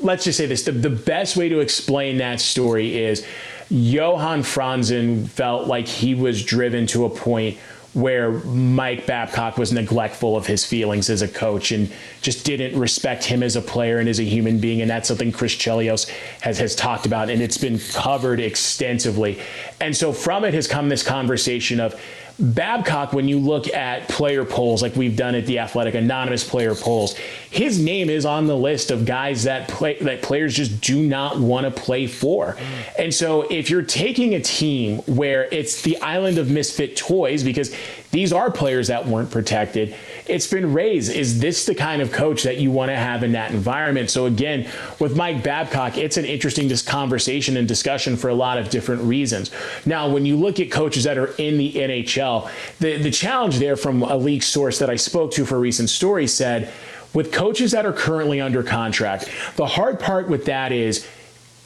let's 0.01 0.24
just 0.24 0.39
say 0.39 0.47
this, 0.47 0.65
the, 0.65 0.73
the 0.73 0.90
best 0.90 1.36
way 1.36 1.48
to 1.48 1.61
explain 1.61 2.19
that 2.19 2.40
story 2.40 2.98
is 2.98 3.27
Johan 3.69 4.40
Franzen 4.40 5.28
felt 5.28 5.67
like 5.67 5.86
he 5.89 6.15
was 6.15 6.44
driven 6.44 6.86
to 6.89 7.05
a 7.05 7.10
point 7.10 7.59
where 7.97 8.31
Mike 8.31 9.07
Babcock 9.07 9.57
was 9.57 9.73
neglectful 9.73 10.36
of 10.36 10.47
his 10.47 10.67
feelings 10.67 11.09
as 11.09 11.23
a 11.23 11.28
coach 11.28 11.73
and 11.73 11.91
just 12.20 12.44
didn't 12.44 12.78
respect 12.78 13.25
him 13.25 13.42
as 13.42 13.57
a 13.57 13.62
player 13.62 13.97
and 13.99 14.07
as 14.07 14.18
a 14.18 14.23
human 14.23 14.59
being. 14.59 14.83
And 14.83 14.91
that's 14.91 15.09
something 15.09 15.33
Chris 15.33 15.55
Chelios 15.55 16.07
has, 16.42 16.59
has 16.59 16.76
talked 16.76 17.07
about, 17.07 17.31
and 17.31 17.41
it's 17.41 17.57
been 17.57 17.78
covered 17.78 18.39
extensively. 18.39 19.41
And 19.81 19.97
so 19.97 20.12
from 20.12 20.44
it 20.44 20.52
has 20.52 20.68
come 20.68 20.91
this 20.91 21.02
conversation 21.02 21.81
of 21.81 21.99
Babcock, 22.39 23.15
when 23.15 23.28
you 23.28 23.39
look 23.39 23.73
at 23.73 24.08
player 24.08 24.44
polls 24.44 24.82
like 24.82 24.94
we've 24.94 25.16
done 25.16 25.34
at 25.34 25.47
the 25.47 25.58
Athletic, 25.58 25.94
anonymous 25.94 26.48
player 26.48 26.74
polls, 26.74 27.15
his 27.57 27.81
name 27.81 28.10
is 28.10 28.26
on 28.26 28.47
the 28.47 28.57
list 28.57 28.91
of 28.91 29.07
guys 29.07 29.44
that 29.44 29.67
play 29.68 29.99
that 30.01 30.20
players 30.20 30.55
just 30.55 30.81
do 30.83 31.02
not 31.02 31.41
want 31.41 31.65
to 31.65 31.70
play 31.70 32.07
for. 32.07 32.57
And 32.99 33.15
so 33.15 33.43
if 33.51 33.70
you're 33.70 33.83
taking 33.83 34.35
a 34.35 34.41
team 34.41 34.99
where 35.07 35.44
it's 35.44 35.81
the 35.81 35.97
island 36.02 36.36
of 36.36 36.51
misfit 36.51 36.97
toys 36.97 37.43
because 37.43 37.75
these 38.10 38.33
are 38.33 38.51
players 38.51 38.89
that 38.89 39.07
weren't 39.07 39.31
protected, 39.31 39.94
it's 40.26 40.47
been 40.47 40.73
raised. 40.73 41.10
Is 41.10 41.41
this 41.41 41.67
the 41.67 41.75
kind 41.75 42.02
of 42.02 42.12
coach 42.12 42.43
that 42.43 42.59
you 42.59 42.70
want 42.70 42.91
to 42.91 42.97
have 42.97 43.23
in 43.23 43.33
that 43.33 43.52
environment? 43.52 44.10
So 44.10 44.26
again, 44.26 44.68
with 45.01 45.17
Mike 45.17 45.43
Babcock, 45.43 45.97
it's 45.97 46.17
an 46.17 46.25
interesting 46.25 46.70
conversation 46.85 47.57
and 47.57 47.67
discussion 47.67 48.17
for 48.17 48.28
a 48.28 48.35
lot 48.35 48.59
of 48.59 48.68
different 48.68 49.02
reasons. 49.02 49.51
Now, 49.86 50.10
when 50.10 50.26
you 50.26 50.36
look 50.36 50.60
at 50.60 50.70
coaches 50.70 51.05
that 51.05 51.17
are 51.17 51.35
in 51.39 51.57
the 51.57 51.73
NHL, 51.73 52.51
the, 52.81 52.99
the 52.99 53.10
challenge 53.10 53.59
there 53.59 53.76
from 53.76 54.02
a 54.02 54.17
league 54.17 54.43
source 54.43 54.78
that 54.78 54.91
I 54.91 54.97
spoke 54.97 55.33
to 55.33 55.47
for 55.47 55.57
a 55.57 55.60
recent 55.60 55.89
story 55.89 56.26
said, 56.26 56.73
with 57.17 57.33
coaches 57.33 57.70
that 57.73 57.86
are 57.86 57.95
currently 57.95 58.43
under 58.43 58.62
contract, 58.62 59.31
the 59.57 59.65
hard 59.65 59.99
part 59.99 60.28
with 60.28 60.45
that 60.45 60.70
is, 60.70 61.09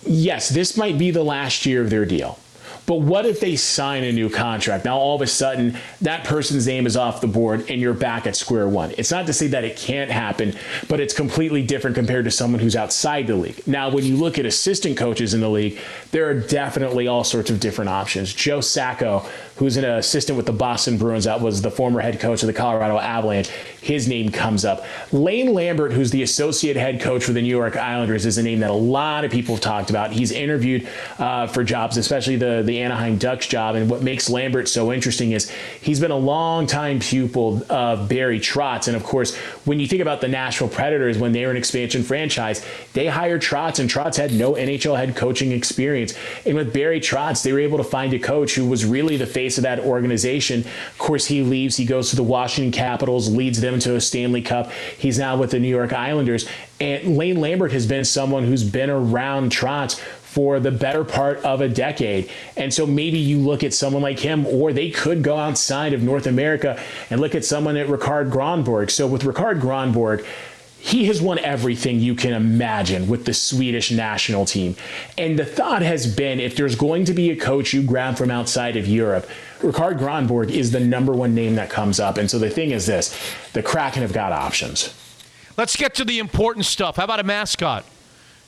yes, 0.07 0.49
this 0.49 0.77
might 0.77 0.97
be 0.97 1.11
the 1.11 1.25
last 1.25 1.67
year 1.67 1.83
of 1.83 1.91
their 1.91 2.07
deal. 2.07 2.39
But 2.87 3.03
what 3.03 3.27
if 3.27 3.39
they 3.39 3.55
sign 3.55 4.03
a 4.03 4.12
new 4.12 4.31
contract? 4.31 4.85
Now, 4.85 4.97
all 4.97 5.15
of 5.15 5.23
a 5.23 5.27
sudden, 5.27 5.77
that 6.01 6.25
person's 6.25 6.67
name 6.67 6.87
is 6.87 6.97
off 6.97 7.20
the 7.20 7.29
board 7.29 7.70
and 7.70 7.81
you're 7.81 7.95
back 7.95 8.27
at 8.27 8.35
square 8.35 8.69
one. 8.69 8.93
It's 8.99 9.11
not 9.12 9.27
to 9.27 9.33
say 9.33 9.49
that 9.49 9.65
it 9.65 9.77
can't 9.77 10.11
happen, 10.11 10.55
but 10.89 10.99
it's 10.99 11.15
completely 11.15 11.65
different 11.65 11.95
compared 11.95 12.25
to 12.25 12.33
someone 12.33 12.61
who's 12.61 12.75
outside 12.75 13.27
the 13.29 13.37
league. 13.37 13.65
Now, 13.67 13.91
when 13.91 14.05
you 14.05 14.17
look 14.17 14.39
at 14.39 14.47
assistant 14.47 14.97
coaches 14.97 15.35
in 15.35 15.41
the 15.41 15.51
league, 15.51 15.79
there 16.11 16.29
are 16.29 16.35
definitely 16.35 17.07
all 17.07 17.23
sorts 17.23 17.51
of 17.51 17.61
different 17.61 17.91
options. 17.91 18.33
Joe 18.35 18.61
Sacco, 18.61 19.25
who's 19.61 19.77
an 19.77 19.85
assistant 19.85 20.39
with 20.39 20.47
the 20.47 20.53
Boston 20.53 20.97
Bruins, 20.97 21.25
that 21.25 21.43
was 21.43 21.61
the 21.61 21.71
former 21.71 22.01
head 22.01 22.19
coach 22.19 22.43
of 22.43 22.47
the 22.47 22.53
Colorado 22.55 22.99
Avalanche, 22.99 23.51
his 23.83 24.09
name 24.09 24.31
comes 24.31 24.65
up. 24.65 24.87
Lane 25.13 25.53
Lambert, 25.53 25.93
who's 25.93 26.11
the 26.11 26.23
associate 26.23 26.77
head 26.77 26.99
coach 26.99 27.25
for 27.25 27.33
the 27.33 27.43
New 27.43 27.49
York 27.49 27.77
Islanders, 27.77 28.25
is 28.25 28.39
a 28.39 28.43
name 28.43 28.61
that 28.61 28.71
a 28.71 28.73
lot 28.73 29.25
of 29.25 29.31
people 29.31 29.55
have 29.55 29.63
talked 29.63 29.91
about. 29.91 30.13
He's 30.13 30.33
interviewed 30.33 30.89
uh, 31.19 31.47
for 31.47 31.63
jobs, 31.63 31.99
especially 31.99 32.37
the, 32.37 32.63
the 32.65 32.81
Anaheim 32.81 33.19
Ducks 33.19 33.47
job. 33.47 33.75
And 33.75 33.91
what 33.91 34.03
makes 34.03 34.31
Lambert 34.31 34.67
so 34.67 34.93
interesting 34.93 35.33
is 35.33 35.51
he's 35.83 36.01
been 36.01 36.11
a 36.11 36.17
long 36.17 36.67
time 36.67 36.99
pupil 36.99 37.63
of 37.69 38.09
Barry 38.09 38.41
Trotz. 38.41 38.89
And 38.89 38.97
of 38.97 39.05
course, 39.05 39.37
when 39.67 39.79
you 39.79 39.87
think 39.87 40.01
about 40.01 40.23
the 40.23 40.29
Nashville 40.29 40.69
Predators, 40.69 41.19
when 41.19 41.33
they 41.33 41.45
were 41.45 41.51
an 41.51 41.59
expansion 41.59 42.03
franchise, 42.03 42.65
they 42.95 43.09
hired 43.09 43.43
Trotz, 43.43 43.79
and 43.79 43.91
Trotz 43.91 44.17
had 44.17 44.33
no 44.33 44.55
NHL 44.55 44.97
head 44.97 45.17
coaching 45.17 45.53
experience. 45.53 46.15
And 46.47 46.57
with 46.57 46.73
Barry 46.73 47.01
Trotz, 47.01 47.43
they 47.43 47.53
were 47.53 47.61
able 47.61 47.77
to 47.77 47.85
find 47.85 48.15
a 48.15 48.19
coach 48.19 48.55
who 48.55 48.67
was 48.67 48.87
really 48.87 49.19
the 49.19 49.27
face 49.27 49.50
of 49.59 49.62
that 49.62 49.81
organization. 49.81 50.61
Of 50.61 50.99
course, 50.99 51.27
he 51.27 51.43
leaves, 51.43 51.77
he 51.77 51.85
goes 51.85 52.11
to 52.11 52.17
the 52.17 52.23
Washington 52.23 52.73
Capitals, 52.73 53.35
leads 53.35 53.61
them 53.61 53.79
to 53.81 53.97
a 53.97 54.01
Stanley 54.01 54.43
Cup. 54.43 54.70
He's 54.99 55.19
now 55.19 55.37
with 55.37 55.51
the 55.51 55.59
New 55.59 55.69
York 55.69 55.93
Islanders. 55.93 56.49
And 56.81 57.17
Lane 57.17 57.41
Lambert 57.41 57.73
has 57.73 57.87
been 57.87 58.05
someone 58.05 58.45
who's 58.45 58.65
been 58.65 58.91
around 58.91 59.53
Trotz 59.53 60.01
for 60.31 60.61
the 60.61 60.70
better 60.70 61.03
part 61.03 61.39
of 61.39 61.61
a 61.61 61.69
decade. 61.69 62.31
And 62.57 62.73
so 62.73 62.87
maybe 62.87 63.19
you 63.19 63.39
look 63.39 63.65
at 63.65 63.75
someone 63.75 64.01
like 64.01 64.20
him, 64.20 64.47
or 64.47 64.73
they 64.73 64.89
could 64.89 65.25
go 65.25 65.37
outside 65.37 65.93
of 65.93 66.05
North 66.05 66.29
America 66.29 66.81
and 67.11 67.20
look 67.20 67.35
at 67.35 67.45
someone 67.45 67.77
at 67.77 67.89
Rikard 67.89 68.31
Gronborg. 68.31 68.93
So 68.93 69.09
with 69.09 69.23
Rikard 69.23 69.61
Gronborg, 69.61 70.25
he 70.81 71.05
has 71.05 71.20
won 71.20 71.39
everything 71.41 72.00
you 72.00 72.15
can 72.15 72.33
imagine 72.33 73.07
with 73.07 73.26
the 73.26 73.34
Swedish 73.34 73.91
national 73.91 74.47
team. 74.47 74.75
And 75.18 75.39
the 75.39 75.44
thought 75.44 75.83
has 75.83 76.12
been 76.12 76.41
if 76.41 76.57
there's 76.57 76.75
going 76.75 77.05
to 77.05 77.12
be 77.12 77.31
a 77.31 77.36
coach 77.36 77.75
you 77.75 77.83
grab 77.83 78.17
from 78.17 78.31
outside 78.31 78.78
of 78.78 78.89
Europe, 78.89 79.28
Rikard 79.60 79.99
Gronborg 79.99 80.50
is 80.50 80.70
the 80.70 80.81
number 80.81 81.12
one 81.12 81.34
name 81.34 81.57
that 81.57 81.68
comes 81.68 82.00
up. 82.00 82.17
And 82.17 82.31
so 82.31 82.39
the 82.39 82.49
thing 82.49 82.70
is 82.70 82.86
this 82.86 83.15
the 83.52 83.62
Kraken 83.62 84.00
have 84.00 84.15
got 84.15 84.33
options. 84.33 84.94
Let's 85.59 85.76
get 85.76 85.94
to 85.97 86.05
the 86.05 86.18
important 86.18 86.65
stuff. 86.65 86.97
How 86.97 87.05
about 87.05 87.20
a 87.20 87.25
mascot? 87.25 87.84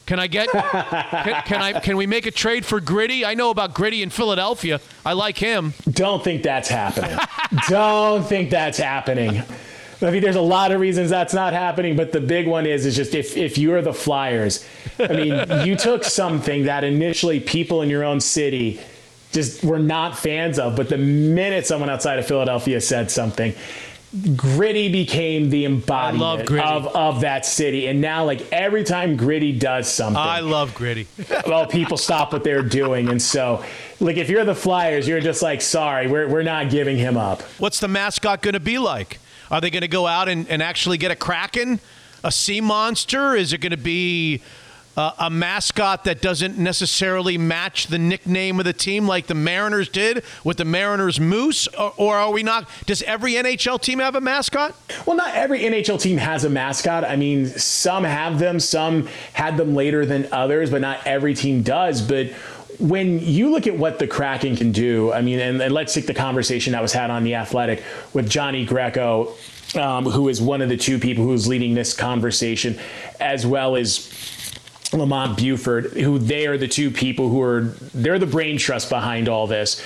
Can 0.06 0.18
I 0.18 0.26
get? 0.26 0.48
can, 0.50 1.42
can, 1.44 1.62
I? 1.62 1.80
Can 1.80 1.98
we 1.98 2.06
make 2.06 2.24
a 2.24 2.30
trade 2.30 2.64
for 2.64 2.80
Gritty? 2.80 3.26
I 3.26 3.34
know 3.34 3.50
about 3.50 3.74
Gritty 3.74 4.02
in 4.02 4.08
Philadelphia. 4.08 4.80
I 5.04 5.12
like 5.12 5.36
him. 5.36 5.74
Don't 5.90 6.24
think 6.24 6.42
that's 6.42 6.70
happening. 6.70 7.16
Don't 7.68 8.24
think 8.24 8.48
that's 8.48 8.78
happening. 8.78 9.42
I 10.02 10.10
mean, 10.10 10.22
there's 10.22 10.36
a 10.36 10.40
lot 10.40 10.72
of 10.72 10.80
reasons 10.80 11.10
that's 11.10 11.34
not 11.34 11.52
happening, 11.52 11.96
but 11.96 12.12
the 12.12 12.20
big 12.20 12.46
one 12.46 12.66
is 12.66 12.86
is 12.86 12.96
just 12.96 13.14
if 13.14 13.36
if 13.36 13.58
you're 13.58 13.82
the 13.82 13.92
Flyers, 13.92 14.66
I 14.98 15.08
mean, 15.08 15.46
you 15.66 15.76
took 15.76 16.04
something 16.04 16.64
that 16.64 16.84
initially 16.84 17.40
people 17.40 17.82
in 17.82 17.90
your 17.90 18.04
own 18.04 18.20
city 18.20 18.80
just 19.32 19.64
were 19.64 19.78
not 19.78 20.18
fans 20.18 20.58
of, 20.58 20.76
but 20.76 20.88
the 20.88 20.98
minute 20.98 21.66
someone 21.66 21.88
outside 21.88 22.18
of 22.18 22.26
Philadelphia 22.26 22.80
said 22.80 23.10
something, 23.10 23.54
Gritty 24.36 24.92
became 24.92 25.48
the 25.48 25.64
embodiment 25.64 26.50
of, 26.50 26.86
of 26.88 27.22
that 27.22 27.46
city. 27.46 27.86
And 27.86 28.02
now, 28.02 28.26
like, 28.26 28.46
every 28.52 28.84
time 28.84 29.16
Gritty 29.16 29.58
does 29.58 29.90
something, 29.90 30.20
I 30.20 30.40
love 30.40 30.74
Gritty. 30.74 31.06
well, 31.46 31.66
people 31.66 31.96
stop 31.96 32.30
what 32.30 32.44
they're 32.44 32.62
doing. 32.62 33.08
And 33.08 33.22
so, 33.22 33.64
like, 34.00 34.18
if 34.18 34.28
you're 34.28 34.44
the 34.44 34.54
Flyers, 34.54 35.08
you're 35.08 35.20
just 35.20 35.40
like, 35.40 35.62
sorry, 35.62 36.08
we're, 36.08 36.28
we're 36.28 36.42
not 36.42 36.68
giving 36.68 36.98
him 36.98 37.16
up. 37.16 37.40
What's 37.58 37.80
the 37.80 37.88
mascot 37.88 38.42
going 38.42 38.52
to 38.52 38.60
be 38.60 38.76
like? 38.78 39.18
Are 39.52 39.60
they 39.60 39.68
going 39.68 39.82
to 39.82 39.88
go 39.88 40.06
out 40.06 40.30
and, 40.30 40.48
and 40.48 40.62
actually 40.62 40.96
get 40.96 41.10
a 41.10 41.16
kraken, 41.16 41.78
a 42.24 42.32
sea 42.32 42.62
monster? 42.62 43.36
Is 43.36 43.52
it 43.52 43.58
going 43.58 43.72
to 43.72 43.76
be 43.76 44.40
uh, 44.96 45.12
a 45.18 45.30
mascot 45.30 46.04
that 46.04 46.22
doesn't 46.22 46.58
necessarily 46.58 47.36
match 47.36 47.86
the 47.86 47.98
nickname 47.98 48.58
of 48.58 48.64
the 48.64 48.72
team 48.72 49.06
like 49.06 49.26
the 49.26 49.34
Mariners 49.34 49.90
did 49.90 50.24
with 50.42 50.56
the 50.56 50.64
Mariners 50.64 51.20
Moose? 51.20 51.66
Or, 51.68 51.92
or, 51.98 52.16
are 52.16 52.30
we 52.30 52.42
not? 52.42 52.68
Does 52.86 53.02
every 53.02 53.34
NHL 53.34 53.80
team 53.80 53.98
have 53.98 54.14
a 54.14 54.20
mascot? 54.22 54.74
Well, 55.06 55.16
not 55.16 55.34
every 55.34 55.60
NHL 55.60 56.00
team 56.00 56.16
has 56.16 56.44
a 56.44 56.50
mascot. 56.50 57.04
I 57.04 57.16
mean, 57.16 57.46
some 57.46 58.04
have 58.04 58.38
them, 58.38 58.58
some 58.58 59.06
had 59.34 59.58
them 59.58 59.74
later 59.74 60.06
than 60.06 60.28
others, 60.32 60.70
but 60.70 60.80
not 60.80 61.06
every 61.06 61.34
team 61.34 61.62
does. 61.62 62.00
But 62.00 62.32
when 62.82 63.20
you 63.20 63.50
look 63.50 63.68
at 63.68 63.76
what 63.76 64.00
the 64.00 64.08
Kraken 64.08 64.56
can 64.56 64.72
do, 64.72 65.12
I 65.12 65.22
mean, 65.22 65.38
and, 65.38 65.62
and, 65.62 65.72
let's 65.72 65.94
take 65.94 66.06
the 66.06 66.14
conversation 66.14 66.72
that 66.72 66.82
was 66.82 66.92
had 66.92 67.10
on 67.10 67.22
the 67.22 67.36
Athletic 67.36 67.84
with 68.12 68.28
Johnny 68.28 68.64
Greco, 68.64 69.34
um, 69.76 70.04
who 70.04 70.28
is 70.28 70.42
one 70.42 70.60
of 70.60 70.68
the 70.68 70.76
two 70.76 70.98
people 70.98 71.24
who's 71.24 71.46
leading 71.46 71.74
this 71.74 71.94
conversation, 71.94 72.78
as 73.20 73.46
well 73.46 73.76
as 73.76 74.12
Lamont 74.92 75.38
Buford, 75.38 75.92
who 75.92 76.18
they 76.18 76.46
are 76.48 76.58
the 76.58 76.66
two 76.66 76.90
people 76.90 77.28
who 77.28 77.40
are 77.40 77.60
they're 77.94 78.18
the 78.18 78.26
brain 78.26 78.58
trust 78.58 78.90
behind 78.90 79.28
all 79.28 79.46
this. 79.46 79.82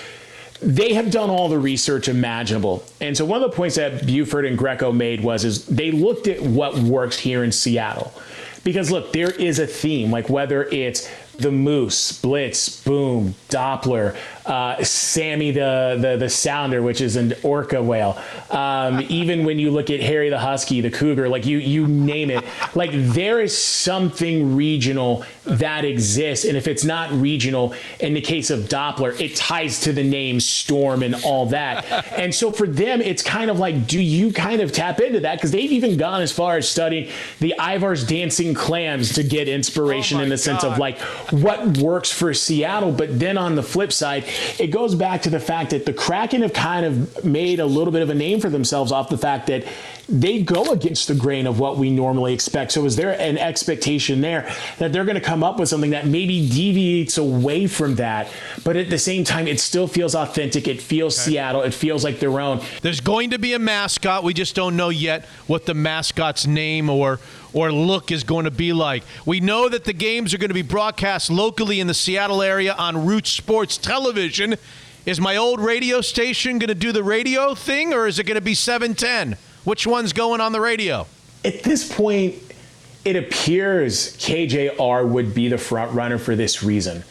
They 0.63 0.95
have 0.95 1.11
done 1.11 1.29
all 1.29 1.51
the 1.51 1.59
research 1.59 2.09
imaginable. 2.09 2.83
And 3.03 3.15
so 3.15 3.27
one 3.27 3.43
of 3.43 3.51
the 3.51 3.55
points 3.55 3.77
that 3.77 4.07
Buford 4.07 4.47
and 4.47 4.57
Greco 4.57 4.91
made 4.91 5.23
was 5.23 5.45
is 5.45 5.67
they 5.67 5.91
looked 5.91 6.29
at 6.29 6.41
what 6.41 6.79
works 6.79 7.19
here 7.19 7.45
in 7.45 7.53
Seattle. 7.53 8.11
Because 8.65 8.91
look, 8.91 9.13
there 9.13 9.31
is 9.31 9.59
a 9.59 9.67
theme, 9.67 10.11
like 10.11 10.31
whether 10.31 10.65
it's 10.65 11.09
the 11.39 11.51
moose, 11.51 12.13
Blitz, 12.21 12.83
Boom, 12.83 13.35
Doppler, 13.49 14.17
uh, 14.47 14.83
Sammy 14.83 15.51
the, 15.51 15.99
the 16.01 16.17
the 16.17 16.29
sounder, 16.29 16.83
which 16.83 17.01
is 17.01 17.17
an 17.17 17.35
orca 17.43 17.83
whale. 17.83 18.19
Um, 18.51 19.05
even 19.09 19.45
when 19.45 19.59
you 19.59 19.71
look 19.71 19.91
at 19.91 20.01
Harry 20.01 20.31
the 20.31 20.39
husky, 20.39 20.81
the 20.81 20.91
cougar, 20.91 21.29
like 21.29 21.47
you 21.47 21.59
you 21.59 21.87
name 21.87 22.31
it, 22.31 22.45
like 22.75 22.91
there 22.93 23.41
is 23.41 23.57
something 23.57 24.57
regional 24.57 25.25
that 25.45 25.85
exists, 25.85 26.45
and 26.45 26.57
if 26.57 26.67
it's 26.67 26.85
not 26.85 27.11
regional, 27.13 27.75
in 28.01 28.15
the 28.15 28.21
case 28.21 28.51
of 28.51 28.61
Doppler, 28.61 29.19
it 29.21 29.37
ties 29.37 29.81
to 29.81 29.93
the 29.93 30.05
name 30.05 30.41
Storm 30.41 31.03
and 31.03 31.15
all 31.25 31.47
that. 31.47 31.85
And 32.13 32.35
so 32.35 32.51
for 32.51 32.67
them, 32.67 33.01
it's 33.01 33.23
kind 33.23 33.51
of 33.51 33.59
like, 33.59 33.87
do 33.87 34.01
you 34.01 34.33
kind 34.33 34.61
of 34.61 34.73
tap 34.73 35.01
into 35.01 35.21
that? 35.21 35.37
Because 35.37 35.51
they've 35.51 35.73
even 35.73 35.97
gone 35.97 36.23
as 36.23 36.33
far 36.33 36.57
as 36.57 36.69
studying 36.69 37.11
the 37.41 37.55
Ivar's 37.59 38.05
dancing 38.05 38.55
clams 38.55 39.15
to 39.15 39.23
get 39.23 39.49
inspiration 39.49 40.19
oh 40.19 40.23
in 40.23 40.29
the 40.29 40.37
God. 40.37 40.41
sense 40.41 40.65
of 40.65 40.79
like 40.79 40.99
what 41.31 41.79
works 41.79 42.11
for 42.11 42.33
Seattle. 42.35 42.93
But 42.93 43.19
then 43.19 43.39
on 43.39 43.55
the 43.55 43.63
flip 43.63 43.93
side, 43.93 44.25
it 44.59 44.69
goes 44.69 44.95
back 44.95 45.23
to 45.23 45.31
the 45.31 45.41
fact 45.41 45.71
that 45.71 45.87
the 45.87 45.93
Kraken 45.93 46.43
have 46.43 46.53
kind 46.53 46.87
of 46.87 47.25
made 47.25 47.61
a 47.61 47.67
little 47.67 47.93
bit 47.93 48.03
of 48.03 48.11
a 48.11 48.15
name 48.15 48.41
for 48.41 48.51
themselves 48.51 48.93
off 48.93 49.09
the 49.09 49.19
fact 49.19 49.47
that 49.49 49.65
they 50.09 50.41
go 50.43 50.71
against 50.71 51.09
the 51.09 51.15
grain 51.15 51.47
of 51.47 51.59
what 51.59 51.79
we 51.79 51.91
normally 51.91 52.33
expect. 52.33 52.73
So 52.73 52.85
is 52.85 52.95
there 52.95 53.21
an 53.21 53.39
expectation 53.39 54.21
there 54.21 54.49
that 54.79 54.93
they're 54.93 55.05
going 55.05 55.17
to 55.17 55.21
come 55.21 55.43
up 55.43 55.59
with 55.59 55.69
something 55.69 55.91
that 55.91 56.07
maybe 56.07 56.49
deviates 56.49 57.19
away 57.19 57.67
from 57.67 57.97
that, 57.97 58.29
but 58.63 58.77
at 58.77 58.89
the 58.89 58.99
same 58.99 59.25
time, 59.25 59.49
it 59.49 59.59
still 59.59 59.89
feels 59.89 60.15
authentic. 60.15 60.69
It 60.69 60.81
feels 60.81 61.19
okay. 61.19 61.33
Seattle. 61.33 61.63
It 61.63 61.75
feels 61.75 62.05
like 62.05 62.21
their 62.21 62.41
own. 62.41 62.61
There's 62.83 63.01
going 63.01 63.31
to 63.31 63.39
be 63.39 63.55
a 63.55 63.59
mascot. 63.59 64.23
We 64.23 64.33
just 64.33 64.55
don't 64.55 64.77
know 64.77 64.91
yet 64.91 65.25
what 65.47 65.67
the 65.67 65.75
mascot's 65.75 66.47
name 66.47 66.89
or 66.89 67.19
or 67.57 67.73
look 67.73 68.13
is 68.13 68.23
going 68.23 68.45
to 68.45 68.51
be 68.51 68.75
like. 68.75 69.03
We 69.25 69.41
know 69.41 69.71
that 69.71 69.85
the 69.85 69.95
games 69.95 70.35
are 70.35 70.39
going 70.39 70.51
to 70.51 70.55
be 70.55 70.61
broadcast 70.61 71.31
locally 71.31 71.81
in 71.81 71.87
the 71.87 71.95
Seattle 71.95 72.43
area 72.43 72.75
on 72.75 73.07
Root 73.07 73.27
Sports 73.27 73.79
Television. 73.79 74.57
Is 75.07 75.23
my 75.23 75.37
old 75.37 75.61
radio 75.61 76.03
station 76.03 76.59
going 76.59 76.69
to 76.69 76.75
do 76.75 76.93
the 76.93 77.03
radio 77.03 77.55
thing 77.55 77.95
or 77.95 78.07
is 78.07 78.19
it 78.19 78.25
going 78.25 78.35
to 78.35 78.43
be 78.43 78.53
710? 78.53 79.39
Which 79.65 79.87
one's 79.87 80.13
going 80.13 80.43
on 80.43 80.53
the 80.53 80.61
radio? 80.61 81.07
At 81.47 81.63
this 81.63 81.91
point, 81.91 82.35
it 83.07 83.17
appears 83.17 84.15
KJR 84.19 85.09
would 85.09 85.35
be 85.35 85.49
the 85.49 85.59
front 85.59 85.95
runner 85.95 86.19
for 86.19 86.37
this 86.37 86.63
reason. 86.63 87.05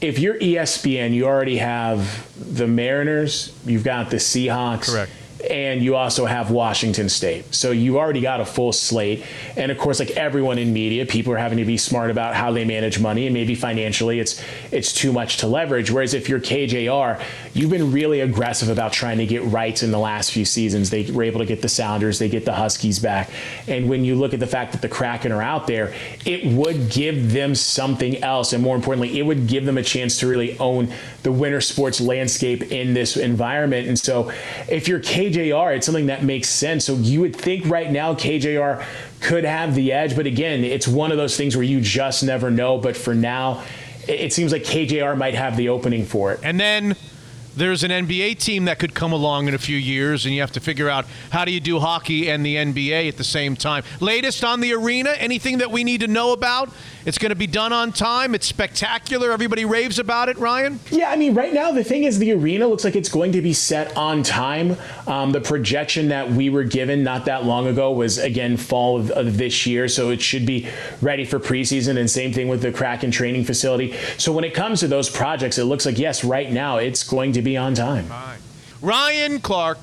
If 0.00 0.20
you're 0.20 0.38
ESPN, 0.38 1.12
you 1.12 1.26
already 1.26 1.56
have 1.56 2.28
the 2.54 2.68
Mariners, 2.68 3.58
you've 3.66 3.84
got 3.84 4.10
the 4.10 4.18
Seahawks. 4.18 4.92
Correct 4.92 5.10
and 5.50 5.82
you 5.82 5.96
also 5.96 6.26
have 6.26 6.50
Washington 6.50 7.08
State. 7.08 7.54
So 7.54 7.70
you 7.70 7.98
already 7.98 8.20
got 8.20 8.40
a 8.40 8.44
full 8.44 8.72
slate. 8.72 9.24
And 9.56 9.72
of 9.72 9.78
course, 9.78 9.98
like 9.98 10.12
everyone 10.12 10.58
in 10.58 10.72
media, 10.72 11.04
people 11.06 11.32
are 11.32 11.38
having 11.38 11.58
to 11.58 11.64
be 11.64 11.76
smart 11.76 12.10
about 12.10 12.34
how 12.34 12.52
they 12.52 12.64
manage 12.64 13.00
money, 13.00 13.26
and 13.26 13.34
maybe 13.34 13.54
financially 13.54 14.20
it's 14.20 14.42
it's 14.70 14.92
too 14.92 15.12
much 15.12 15.38
to 15.38 15.46
leverage. 15.46 15.90
Whereas 15.90 16.14
if 16.14 16.28
you're 16.28 16.40
KJR, 16.40 17.22
you've 17.54 17.70
been 17.70 17.92
really 17.92 18.20
aggressive 18.20 18.68
about 18.68 18.92
trying 18.92 19.18
to 19.18 19.26
get 19.26 19.42
rights 19.44 19.82
in 19.82 19.90
the 19.90 19.98
last 19.98 20.32
few 20.32 20.44
seasons. 20.44 20.90
They 20.90 21.10
were 21.10 21.22
able 21.22 21.40
to 21.40 21.46
get 21.46 21.62
the 21.62 21.68
Sounders, 21.68 22.18
they 22.18 22.28
get 22.28 22.44
the 22.44 22.52
Huskies 22.52 22.98
back. 22.98 23.30
And 23.66 23.88
when 23.88 24.04
you 24.04 24.14
look 24.14 24.34
at 24.34 24.40
the 24.40 24.46
fact 24.46 24.72
that 24.72 24.82
the 24.82 24.88
Kraken 24.88 25.32
are 25.32 25.42
out 25.42 25.66
there, 25.66 25.94
it 26.24 26.46
would 26.46 26.90
give 26.90 27.32
them 27.32 27.54
something 27.54 28.22
else. 28.22 28.52
And 28.52 28.62
more 28.62 28.76
importantly, 28.76 29.18
it 29.18 29.22
would 29.22 29.46
give 29.46 29.64
them 29.64 29.78
a 29.78 29.82
chance 29.82 30.18
to 30.20 30.26
really 30.26 30.58
own 30.58 30.92
the 31.22 31.32
winter 31.32 31.60
sports 31.60 32.00
landscape 32.00 32.70
in 32.72 32.94
this 32.94 33.16
environment. 33.16 33.88
And 33.88 33.98
so 33.98 34.30
if 34.68 34.88
you're 34.88 35.00
KJR, 35.00 35.31
it's 35.36 35.86
something 35.86 36.06
that 36.06 36.22
makes 36.22 36.48
sense. 36.48 36.84
So 36.84 36.94
you 36.94 37.20
would 37.20 37.36
think 37.36 37.66
right 37.66 37.90
now 37.90 38.14
KJR 38.14 38.84
could 39.20 39.44
have 39.44 39.74
the 39.74 39.92
edge. 39.92 40.16
But 40.16 40.26
again, 40.26 40.64
it's 40.64 40.88
one 40.88 41.10
of 41.10 41.16
those 41.16 41.36
things 41.36 41.56
where 41.56 41.64
you 41.64 41.80
just 41.80 42.22
never 42.22 42.50
know. 42.50 42.78
But 42.78 42.96
for 42.96 43.14
now, 43.14 43.62
it 44.08 44.32
seems 44.32 44.52
like 44.52 44.62
KJR 44.62 45.16
might 45.16 45.34
have 45.34 45.56
the 45.56 45.68
opening 45.68 46.04
for 46.04 46.32
it. 46.32 46.40
And 46.42 46.58
then 46.58 46.96
there's 47.56 47.84
an 47.84 47.90
NBA 47.90 48.38
team 48.38 48.64
that 48.66 48.78
could 48.78 48.94
come 48.94 49.12
along 49.12 49.48
in 49.48 49.54
a 49.54 49.58
few 49.58 49.76
years, 49.76 50.24
and 50.24 50.34
you 50.34 50.40
have 50.40 50.52
to 50.52 50.60
figure 50.60 50.88
out 50.88 51.06
how 51.30 51.44
do 51.44 51.52
you 51.52 51.60
do 51.60 51.78
hockey 51.78 52.30
and 52.30 52.44
the 52.44 52.56
NBA 52.56 53.08
at 53.08 53.16
the 53.16 53.24
same 53.24 53.56
time. 53.56 53.84
Latest 54.00 54.44
on 54.44 54.60
the 54.60 54.72
arena, 54.72 55.10
anything 55.18 55.58
that 55.58 55.70
we 55.70 55.84
need 55.84 56.00
to 56.00 56.08
know 56.08 56.32
about? 56.32 56.70
It's 57.04 57.18
going 57.18 57.30
to 57.30 57.36
be 57.36 57.48
done 57.48 57.72
on 57.72 57.92
time. 57.92 58.34
It's 58.34 58.46
spectacular. 58.46 59.32
Everybody 59.32 59.64
raves 59.64 59.98
about 59.98 60.28
it, 60.28 60.38
Ryan. 60.38 60.78
Yeah, 60.90 61.10
I 61.10 61.16
mean, 61.16 61.34
right 61.34 61.52
now 61.52 61.72
the 61.72 61.82
thing 61.82 62.04
is 62.04 62.18
the 62.18 62.32
arena 62.32 62.68
looks 62.68 62.84
like 62.84 62.94
it's 62.94 63.08
going 63.08 63.32
to 63.32 63.42
be 63.42 63.52
set 63.52 63.96
on 63.96 64.22
time. 64.22 64.76
Um, 65.08 65.32
the 65.32 65.40
projection 65.40 66.08
that 66.08 66.30
we 66.30 66.48
were 66.48 66.62
given 66.62 67.02
not 67.02 67.24
that 67.24 67.44
long 67.44 67.66
ago 67.66 67.90
was 67.90 68.18
again 68.18 68.56
fall 68.56 69.00
of, 69.00 69.10
of 69.10 69.36
this 69.36 69.66
year, 69.66 69.88
so 69.88 70.10
it 70.10 70.22
should 70.22 70.46
be 70.46 70.68
ready 71.00 71.24
for 71.24 71.40
preseason. 71.40 71.98
And 71.98 72.08
same 72.08 72.32
thing 72.32 72.46
with 72.46 72.62
the 72.62 72.70
Kraken 72.70 73.10
training 73.10 73.44
facility. 73.44 73.94
So 74.16 74.32
when 74.32 74.44
it 74.44 74.54
comes 74.54 74.80
to 74.80 74.88
those 74.88 75.10
projects, 75.10 75.58
it 75.58 75.64
looks 75.64 75.84
like 75.84 75.98
yes, 75.98 76.22
right 76.22 76.50
now 76.50 76.76
it's 76.76 77.02
going 77.02 77.32
to 77.32 77.41
be 77.42 77.56
on 77.56 77.74
time. 77.74 78.06
Ryan 78.80 79.40
Clark. 79.40 79.78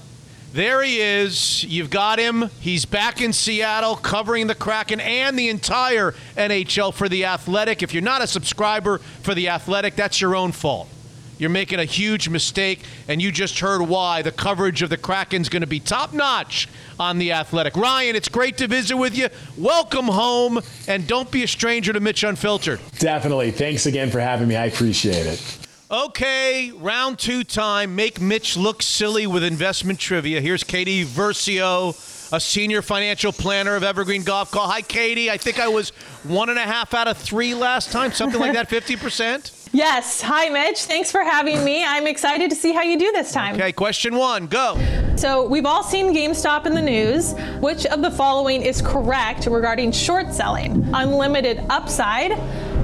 There 0.51 0.81
he 0.81 0.99
is. 0.99 1.63
You've 1.63 1.91
got 1.91 2.17
him. 2.17 2.49
He's 2.59 2.83
back 2.83 3.21
in 3.21 3.33
Seattle 3.33 3.95
covering 3.95 4.47
the 4.47 4.55
Kraken 4.55 4.99
and 4.99 5.37
the 5.37 5.47
entire 5.47 6.15
NHL 6.35 6.91
for 6.91 7.07
The 7.07 7.25
Athletic. 7.25 7.83
If 7.83 7.93
you're 7.93 8.01
not 8.01 8.23
a 8.23 8.27
subscriber 8.27 8.97
for 8.97 9.35
The 9.35 9.49
Athletic, 9.49 9.95
that's 9.95 10.19
your 10.19 10.35
own 10.35 10.51
fault. 10.51 10.89
You're 11.37 11.51
making 11.51 11.79
a 11.79 11.85
huge 11.85 12.27
mistake, 12.27 12.81
and 13.07 13.21
you 13.21 13.31
just 13.31 13.59
heard 13.59 13.81
why 13.81 14.23
the 14.23 14.31
coverage 14.31 14.81
of 14.81 14.89
the 14.89 14.97
Kraken's 14.97 15.49
going 15.49 15.61
to 15.61 15.67
be 15.67 15.79
top 15.79 16.13
notch 16.13 16.67
on 16.99 17.19
The 17.19 17.31
Athletic. 17.31 17.77
Ryan, 17.77 18.15
it's 18.15 18.27
great 18.27 18.57
to 18.57 18.67
visit 18.67 18.97
with 18.97 19.15
you. 19.15 19.29
Welcome 19.55 20.07
home, 20.07 20.59
and 20.87 21.07
don't 21.07 21.29
be 21.31 21.43
a 21.43 21.47
stranger 21.47 21.93
to 21.93 21.99
Mitch 21.99 22.23
Unfiltered. 22.23 22.81
Definitely. 22.97 23.51
Thanks 23.51 23.85
again 23.85 24.09
for 24.09 24.19
having 24.19 24.47
me. 24.47 24.55
I 24.55 24.65
appreciate 24.65 25.27
it. 25.27 25.68
Okay, 25.91 26.71
round 26.75 27.17
two 27.17 27.43
time. 27.43 27.95
Make 27.95 28.21
Mitch 28.21 28.55
look 28.55 28.83
silly 28.83 29.25
with 29.25 29.43
investment 29.43 29.97
trivia. 29.97 30.39
Here's 30.39 30.63
Katie 30.63 31.03
Versio, 31.03 31.95
a 32.31 32.39
senior 32.39 32.83
financial 32.83 33.31
planner 33.31 33.75
of 33.75 33.81
Evergreen 33.81 34.21
Gavekal. 34.21 34.69
Hi, 34.69 34.83
Katie. 34.83 35.31
I 35.31 35.37
think 35.37 35.59
I 35.59 35.67
was 35.67 35.89
one 36.25 36.49
and 36.49 36.59
a 36.59 36.63
half 36.63 36.93
out 36.93 37.07
of 37.07 37.17
three 37.17 37.55
last 37.55 37.91
time, 37.91 38.11
something 38.11 38.39
like 38.39 38.53
that, 38.53 38.69
50%. 38.69 39.69
Yes. 39.73 40.21
Hi, 40.21 40.49
Mitch. 40.49 40.77
Thanks 40.83 41.11
for 41.11 41.23
having 41.23 41.63
me. 41.63 41.83
I'm 41.83 42.05
excited 42.05 42.51
to 42.51 42.55
see 42.55 42.71
how 42.71 42.83
you 42.83 42.99
do 42.99 43.11
this 43.11 43.31
time. 43.31 43.55
Okay, 43.55 43.71
question 43.71 44.15
one, 44.15 44.45
go. 44.45 44.77
So, 45.15 45.47
we've 45.47 45.65
all 45.65 45.81
seen 45.81 46.13
GameStop 46.13 46.67
in 46.67 46.75
the 46.75 46.81
news. 46.83 47.33
Which 47.61 47.87
of 47.87 48.03
the 48.03 48.11
following 48.11 48.61
is 48.61 48.79
correct 48.79 49.47
regarding 49.47 49.91
short 49.93 50.35
selling? 50.35 50.87
Unlimited 50.93 51.63
upside. 51.71 52.33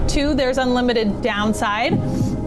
Two, 0.09 0.33
there's 0.33 0.57
unlimited 0.57 1.21
downside 1.21 1.99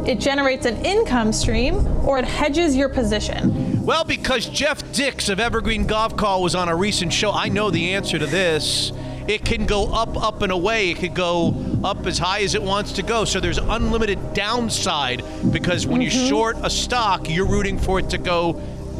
it 0.08 0.18
generates 0.18 0.64
an 0.64 0.84
income 0.86 1.32
stream, 1.32 1.86
or 2.06 2.18
it 2.18 2.24
hedges 2.24 2.74
your 2.74 2.88
position? 2.88 3.84
Well, 3.84 4.04
because 4.04 4.46
Jeff 4.46 4.90
Dix 4.92 5.28
of 5.28 5.38
Evergreen 5.38 5.86
Gavekal 5.86 6.42
was 6.42 6.54
on 6.54 6.68
a 6.68 6.74
recent 6.74 7.12
show, 7.12 7.30
I 7.30 7.48
know 7.48 7.70
the 7.70 7.94
answer 7.94 8.18
to 8.18 8.26
this. 8.26 8.90
It 9.28 9.44
can 9.44 9.66
go 9.66 9.92
up, 9.92 10.16
up, 10.16 10.40
and 10.40 10.50
away. 10.50 10.90
It 10.90 10.96
could 10.96 11.14
go 11.14 11.80
up 11.84 12.06
as 12.06 12.18
high 12.18 12.40
as 12.40 12.54
it 12.54 12.62
wants 12.62 12.92
to 12.92 13.02
go. 13.02 13.26
So 13.26 13.38
there's 13.38 13.58
unlimited 13.58 14.32
downside 14.32 15.22
because 15.52 15.86
when 15.86 16.00
mm-hmm. 16.00 16.18
you 16.18 16.28
short 16.28 16.56
a 16.62 16.70
stock, 16.70 17.28
you're 17.28 17.46
rooting 17.46 17.78
for 17.78 17.98
it 17.98 18.08
to 18.10 18.18
go 18.18 18.54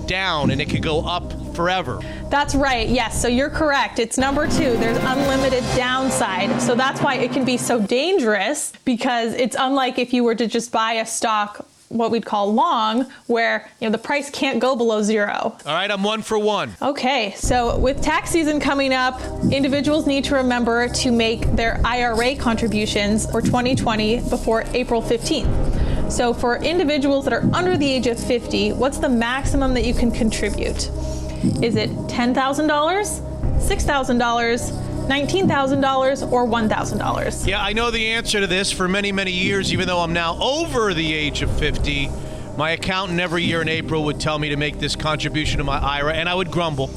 down 0.05 0.51
and 0.51 0.61
it 0.61 0.69
could 0.69 0.83
go 0.83 1.07
up 1.07 1.33
forever. 1.59 1.99
That's 2.31 2.55
right. 2.55 2.89
Yes. 2.89 3.21
So 3.21 3.27
you're 3.27 3.51
correct. 3.51 3.99
It's 3.99 4.17
number 4.17 4.47
two. 4.47 4.77
There's 4.77 4.97
unlimited 4.99 5.65
downside. 5.75 6.63
So 6.63 6.77
that's 6.77 7.01
why 7.01 7.17
it 7.17 7.33
can 7.33 7.45
be 7.45 7.57
so 7.57 7.81
dangerous 7.81 8.73
because 8.85 9.35
it's 9.35 9.57
unlike 9.59 9.99
if 9.99 10.13
you 10.13 10.23
were 10.23 10.37
to 10.37 10.47
just 10.47 10.71
buy 10.71 10.93
a 10.93 11.07
stock 11.07 11.67
what 11.89 12.13
we'd 12.13 12.25
call 12.25 12.53
long, 12.53 13.11
where 13.27 13.69
you 13.81 13.89
know 13.89 13.93
the 13.93 13.99
price 13.99 14.31
can't 14.31 14.61
go 14.61 14.77
below 14.77 15.03
zero. 15.03 15.33
All 15.33 15.57
right, 15.65 15.91
I'm 15.91 16.03
one 16.03 16.23
for 16.23 16.39
one. 16.39 16.77
Okay, 16.81 17.33
so 17.37 17.79
with 17.79 18.03
tax 18.03 18.31
season 18.31 18.61
coming 18.61 18.93
up, 18.93 19.21
individuals 19.51 20.07
need 20.07 20.25
to 20.25 20.35
remember 20.37 20.89
to 20.89 21.11
make 21.11 21.41
their 21.57 21.81
IRA 21.85 22.37
contributions 22.37 23.29
for 23.31 23.41
2020 23.41 24.29
before 24.29 24.65
April 24.75 25.03
15th. 25.03 26.13
So 26.13 26.33
for 26.33 26.57
individuals 26.57 27.25
that 27.25 27.33
are 27.35 27.49
under 27.55 27.77
the 27.77 27.91
age 27.91 28.07
of 28.07 28.19
50, 28.19 28.73
what's 28.73 28.99
the 28.99 29.09
maximum 29.09 29.75
that 29.75 29.85
you 29.85 29.95
can 29.95 30.11
contribute? 30.11 30.91
Is 31.63 31.77
it 31.77 31.91
$10,000, 31.91 32.35
$6,000? 32.35 34.89
$19,000 35.09 36.33
or 36.33 36.47
$1,000? 36.47 37.47
Yeah, 37.47 37.63
I 37.63 37.73
know 37.73 37.91
the 37.91 38.09
answer 38.09 38.41
to 38.41 38.47
this 38.47 38.71
for 38.71 38.87
many, 38.87 39.11
many 39.11 39.33
years, 39.33 39.73
even 39.73 39.87
though 39.87 40.01
I'm 40.01 40.13
now 40.13 40.39
over 40.39 40.93
the 40.93 41.15
age 41.15 41.41
of 41.41 41.51
50. 41.59 42.11
My 42.59 42.73
accountant 42.73 43.19
every 43.19 43.43
year 43.43 43.63
in 43.63 43.69
April 43.69 44.05
would 44.05 44.21
tell 44.21 44.39
me 44.39 44.51
to 44.51 44.57
make 44.57 44.79
this 44.79 44.97
contribution 44.97 45.57
to 45.59 45.65
my 45.65 45.79
IRA, 45.79 46.15
and 46.15 46.29
I 46.29 46.35
would 46.35 46.51
grumble 46.51 46.91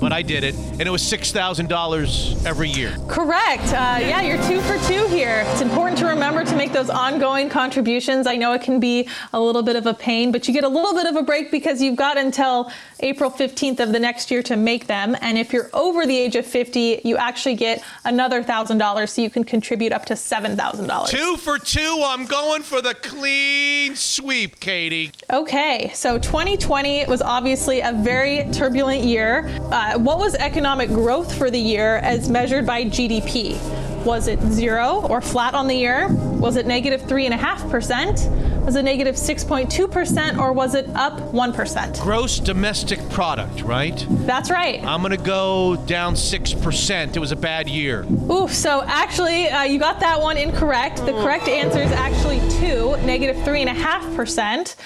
but 0.00 0.12
I 0.12 0.22
did 0.22 0.44
it, 0.44 0.54
and 0.54 0.82
it 0.82 0.90
was 0.90 1.02
six 1.02 1.32
thousand 1.32 1.68
dollars 1.68 2.42
every 2.46 2.68
year. 2.68 2.96
Correct. 3.08 3.64
Uh, 3.64 3.98
yeah, 4.00 4.22
you're 4.22 4.42
two 4.48 4.60
for 4.60 4.78
two 4.88 5.06
here. 5.08 5.44
It's 5.48 5.60
important 5.60 5.98
to 5.98 6.06
remember 6.06 6.44
to 6.44 6.56
make 6.56 6.72
those 6.72 6.90
ongoing 6.90 7.48
contributions. 7.48 8.26
I 8.26 8.36
know 8.36 8.52
it 8.52 8.62
can 8.62 8.80
be 8.80 9.08
a 9.32 9.40
little 9.40 9.62
bit 9.62 9.76
of 9.76 9.86
a 9.86 9.94
pain, 9.94 10.32
but 10.32 10.46
you 10.46 10.54
get 10.54 10.64
a 10.64 10.68
little 10.68 10.94
bit 10.94 11.06
of 11.06 11.16
a 11.16 11.22
break 11.22 11.50
because 11.50 11.82
you've 11.82 11.96
got 11.96 12.16
until 12.16 12.70
April 13.00 13.30
15th 13.30 13.80
of 13.80 13.92
the 13.92 14.00
next 14.00 14.30
year 14.30 14.42
to 14.44 14.56
make 14.56 14.86
them. 14.86 15.16
And 15.20 15.38
if 15.38 15.52
you're 15.52 15.70
over 15.72 16.06
the 16.06 16.16
age 16.16 16.36
of 16.36 16.46
50, 16.46 17.02
you 17.04 17.16
actually 17.16 17.54
get 17.54 17.82
another 18.04 18.42
thousand 18.42 18.78
dollars, 18.78 19.12
so 19.12 19.22
you 19.22 19.30
can 19.30 19.44
contribute 19.44 19.92
up 19.92 20.04
to 20.06 20.16
seven 20.16 20.56
thousand 20.56 20.86
dollars. 20.86 21.10
Two 21.10 21.36
for 21.36 21.58
two. 21.58 22.02
I'm 22.04 22.26
going 22.26 22.62
for 22.62 22.80
the 22.82 22.94
clean 22.94 23.94
sweep, 23.96 24.60
Katie. 24.60 25.12
Okay, 25.30 25.90
so 25.94 26.18
2020 26.18 27.06
was 27.06 27.22
obviously 27.22 27.80
a 27.80 27.92
very 27.92 28.48
turbulent 28.52 29.04
year. 29.04 29.48
Uh, 29.70 29.98
what 29.98 30.18
was 30.18 30.34
economic 30.34 30.88
growth 30.88 31.36
for 31.36 31.50
the 31.50 31.58
year 31.58 31.96
as 31.98 32.28
measured 32.28 32.66
by 32.66 32.84
GDP? 32.84 33.56
Was 34.04 34.28
it 34.28 34.40
zero 34.40 35.06
or 35.08 35.20
flat 35.20 35.54
on 35.54 35.66
the 35.66 35.74
year? 35.74 36.08
Was 36.08 36.56
it 36.56 36.66
negative 36.66 37.02
3.5%? 37.02 38.64
Was 38.64 38.76
it 38.76 38.82
negative 38.82 39.14
6.2% 39.14 40.38
or 40.38 40.52
was 40.52 40.74
it 40.74 40.86
up 40.90 41.18
1%? 41.32 42.00
Gross 42.00 42.38
domestic 42.38 43.00
product, 43.08 43.62
right? 43.62 44.06
That's 44.10 44.50
right. 44.50 44.84
I'm 44.84 45.00
going 45.00 45.16
to 45.16 45.22
go 45.22 45.76
down 45.86 46.14
6%. 46.14 47.16
It 47.16 47.18
was 47.18 47.32
a 47.32 47.36
bad 47.36 47.68
year. 47.68 48.04
Oof, 48.30 48.52
so 48.52 48.82
actually, 48.86 49.48
uh, 49.48 49.62
you 49.62 49.78
got 49.78 50.00
that 50.00 50.20
one 50.20 50.36
incorrect. 50.36 50.98
The 50.98 51.12
correct 51.12 51.48
answer 51.48 51.80
is 51.80 51.92
actually 51.92 52.40
two, 52.58 52.96
negative 53.06 53.36
3.5% 53.36 54.76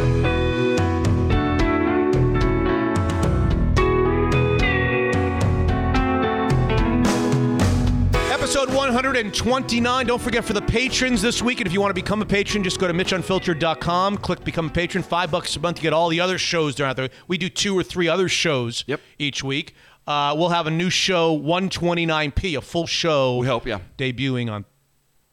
Episode 8.62 8.76
129. 8.78 10.06
Don't 10.06 10.22
forget 10.22 10.44
for 10.44 10.52
the 10.52 10.62
patrons 10.62 11.20
this 11.20 11.42
week, 11.42 11.58
and 11.58 11.66
if 11.66 11.72
you 11.72 11.80
want 11.80 11.90
to 11.90 12.00
become 12.00 12.22
a 12.22 12.24
patron, 12.24 12.62
just 12.62 12.78
go 12.78 12.86
to 12.86 12.94
MitchUnfiltered.com, 12.94 14.18
click 14.18 14.44
Become 14.44 14.66
a 14.66 14.70
Patron. 14.70 15.02
Five 15.02 15.32
bucks 15.32 15.56
a 15.56 15.60
month 15.60 15.78
to 15.78 15.82
get 15.82 15.92
all 15.92 16.08
the 16.08 16.20
other 16.20 16.38
shows 16.38 16.76
that 16.76 16.84
are 16.84 16.86
out 16.86 16.94
there. 16.94 17.08
We 17.26 17.38
do 17.38 17.48
two 17.48 17.76
or 17.76 17.82
three 17.82 18.06
other 18.06 18.28
shows 18.28 18.84
Yep. 18.86 19.00
each 19.18 19.42
week. 19.42 19.74
Uh, 20.06 20.36
we'll 20.38 20.50
have 20.50 20.68
a 20.68 20.70
new 20.70 20.90
show, 20.90 21.36
129p, 21.36 22.56
a 22.56 22.60
full 22.60 22.86
show. 22.86 23.38
We 23.38 23.48
hope, 23.48 23.66
yeah. 23.66 23.80
Debuting 23.98 24.48
on 24.48 24.64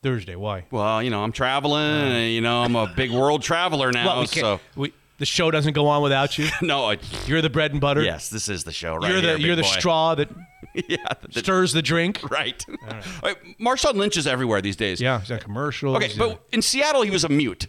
Thursday. 0.01 0.35
Why? 0.35 0.65
Well, 0.71 1.03
you 1.03 1.11
know, 1.11 1.21
I'm 1.23 1.31
traveling. 1.31 1.83
and, 1.83 2.33
you 2.33 2.41
know, 2.41 2.63
I'm 2.63 2.75
a 2.75 2.87
big 2.95 3.11
world 3.11 3.43
traveler 3.43 3.91
now. 3.91 4.07
Well, 4.07 4.19
we 4.21 4.25
so 4.25 4.59
we, 4.75 4.91
the 5.19 5.25
show 5.25 5.51
doesn't 5.51 5.73
go 5.73 5.87
on 5.87 6.01
without 6.01 6.37
you. 6.37 6.47
no, 6.61 6.85
I, 6.91 6.97
You're 7.27 7.41
the 7.41 7.49
bread 7.49 7.71
and 7.71 7.79
butter. 7.81 8.01
yes, 8.01 8.29
this 8.29 8.49
is 8.49 8.63
the 8.63 8.71
show 8.71 8.95
right 8.95 9.11
you're 9.11 9.21
the 9.21 9.27
here, 9.27 9.37
you're 9.37 9.55
the 9.55 9.61
boy. 9.61 9.67
straw 9.67 10.15
that 10.15 10.29
yeah, 10.87 10.97
the- 11.31 11.39
stirs 11.39 11.73
the 11.73 11.81
drink. 11.81 12.29
right. 12.31 12.65
All 12.87 12.97
right, 13.23 13.37
Marshawn 13.59 13.95
Lynch 13.95 14.17
is 14.17 14.25
everywhere 14.27 14.61
these 14.61 14.75
days. 14.75 14.99
Yeah, 14.99 15.19
he's 15.19 15.29
got 15.29 15.41
commercials. 15.41 15.97
Okay, 15.97 16.07
yeah. 16.07 16.17
but 16.17 16.41
in 16.51 16.61
Seattle 16.61 17.01
he 17.03 17.11
was 17.11 17.23
a 17.23 17.29
mute. 17.29 17.67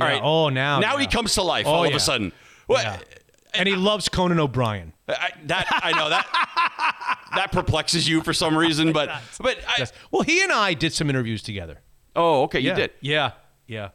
All 0.00 0.06
Yeah, 0.08 0.12
right. 0.14 0.22
oh, 0.24 0.48
now, 0.48 0.78
now 0.80 0.96
he 0.96 1.06
comes 1.06 1.34
to 1.34 1.42
life 1.42 1.66
Oh, 1.66 1.70
all 1.70 1.84
of 1.84 1.94
a 1.94 2.00
sudden. 2.00 2.32
Yeah. 2.68 2.98
and 3.54 3.68
he 3.68 3.74
loves 3.76 4.08
Conan 4.08 4.40
O'Brien. 4.40 4.92
I, 5.08 5.30
that 5.44 5.66
I 5.70 5.92
know 5.92 6.08
that 6.08 6.26
that 7.34 7.52
perplexes 7.52 8.08
you 8.08 8.22
for 8.22 8.32
some 8.32 8.56
reason, 8.56 8.92
but 8.92 9.10
but 9.40 9.58
I, 9.68 9.74
Yes. 9.78 9.92
Well, 10.10 10.22
he 10.22 10.42
and 10.42 10.52
I 10.52 10.72
did 10.74 10.92
some 10.92 11.10
interviews 11.10 11.42
together. 11.42 11.80
oh, 12.16 12.42
okay, 12.44 12.60
you 12.60 12.74
did. 12.74 12.92
Yeah, 13.00 13.32
yeah. 13.66 13.90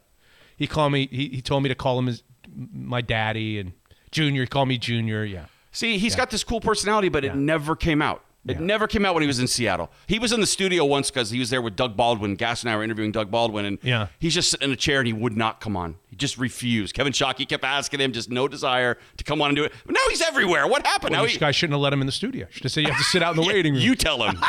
He 0.57 0.65
called 0.67 0.91
me. 0.91 1.07
He, 1.11 1.29
he 1.29 1.41
told 1.41 1.63
me 1.63 1.69
to 1.69 1.75
call 1.75 1.97
him 1.99 2.07
his 2.07 2.23
my 2.57 3.01
daddy 3.01 3.59
and 3.59 3.73
Junior. 4.11 4.41
He 4.41 4.47
called 4.47 4.67
me 4.67 4.77
Junior. 4.77 5.23
Yeah. 5.23 5.45
See, 5.71 5.97
he's 5.97 6.15
got 6.15 6.31
this 6.31 6.43
cool 6.43 6.59
personality, 6.59 7.09
but 7.09 7.23
it 7.23 7.35
never 7.35 7.75
came 7.75 8.01
out. 8.01 8.23
It 8.47 8.59
never 8.59 8.87
came 8.87 9.05
out 9.05 9.13
when 9.13 9.21
he 9.21 9.27
was 9.27 9.39
in 9.39 9.47
Seattle. 9.47 9.91
He 10.07 10.19
was 10.19 10.31
in 10.31 10.39
the 10.39 10.47
studio 10.47 10.85
once 10.85 11.09
because 11.11 11.29
he 11.31 11.39
was 11.39 11.49
there 11.49 11.61
with 11.61 11.75
Doug 11.75 11.95
Baldwin. 11.97 12.35
Gas 12.35 12.61
and 12.63 12.69
I 12.71 12.75
were 12.75 12.83
interviewing 12.83 13.11
Doug 13.11 13.29
Baldwin, 13.31 13.65
and 13.65 13.77
Yeah. 13.83 14.07
he's 14.19 14.33
just 14.33 14.49
sitting 14.51 14.67
in 14.67 14.71
a 14.73 14.75
chair 14.77 14.99
and 14.99 15.07
he 15.07 15.13
would 15.13 15.35
not 15.35 15.59
come 15.59 15.75
on. 15.75 15.95
He 16.09 16.15
just 16.15 16.37
refused. 16.37 16.93
Kevin 16.95 17.13
Shockey 17.13 17.47
kept 17.47 17.63
asking 17.63 17.99
him, 17.99 18.11
just 18.13 18.29
no 18.31 18.47
desire 18.47 18.97
to 19.17 19.23
come 19.23 19.41
on 19.41 19.49
and 19.49 19.55
do 19.57 19.63
it. 19.65 19.73
But 19.85 19.93
now 19.93 20.01
he's 20.09 20.21
everywhere. 20.21 20.65
What 20.67 20.85
happened? 20.85 21.11
Well, 21.11 21.21
now 21.21 21.25
you 21.25 21.33
he, 21.33 21.37
guys 21.37 21.55
shouldn't 21.55 21.73
have 21.73 21.81
let 21.81 21.91
him 21.93 22.01
in 22.01 22.05
the 22.07 22.11
studio. 22.13 22.47
Should 22.49 22.63
have 22.63 22.71
said 22.71 22.81
you 22.85 22.89
have 22.91 22.97
to 22.97 23.03
sit 23.03 23.21
out 23.21 23.31
in 23.35 23.41
the 23.41 23.43
Yeah, 23.47 23.53
waiting 23.53 23.73
room. 23.73 23.81
You 23.83 23.95
tell 23.95 24.23
him. 24.23 24.39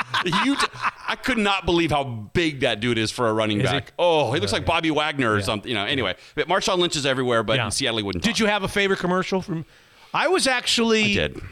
you. 0.44 0.56
T- 0.56 0.66
I 1.08 1.16
could 1.16 1.38
not 1.38 1.66
believe 1.66 1.90
how 1.90 2.04
big 2.04 2.60
that 2.60 2.80
dude 2.80 2.98
is 2.98 3.10
for 3.10 3.28
a 3.28 3.32
running 3.32 3.60
Is 3.60 3.68
he? 3.70 3.76
back. 3.78 3.92
Oh, 3.98 4.32
he 4.32 4.40
looks 4.40 4.52
like 4.52 4.64
Bobby 4.64 4.90
Wagner 4.90 5.32
or 5.32 5.40
something. 5.42 5.68
You 5.68 5.74
know. 5.74 5.84
Anyway, 5.84 6.14
but 6.34 6.48
Marshawn 6.48 6.78
Lynch 6.78 6.96
is 6.96 7.04
everywhere, 7.06 7.42
but 7.42 7.56
Yeah. 7.56 7.64
in 7.66 7.70
Seattle 7.70 7.98
he 7.98 8.04
wouldn't. 8.04 8.22
Did 8.24 8.38
you 8.38 8.46
have 8.46 8.62
a 8.62 8.68
favorite 8.68 8.98
commercial 8.98 9.42
from? 9.42 9.64
I 10.14 10.28
was 10.28 10.46
actually. 10.46 11.02
I 11.02 11.28
did. 11.28 11.42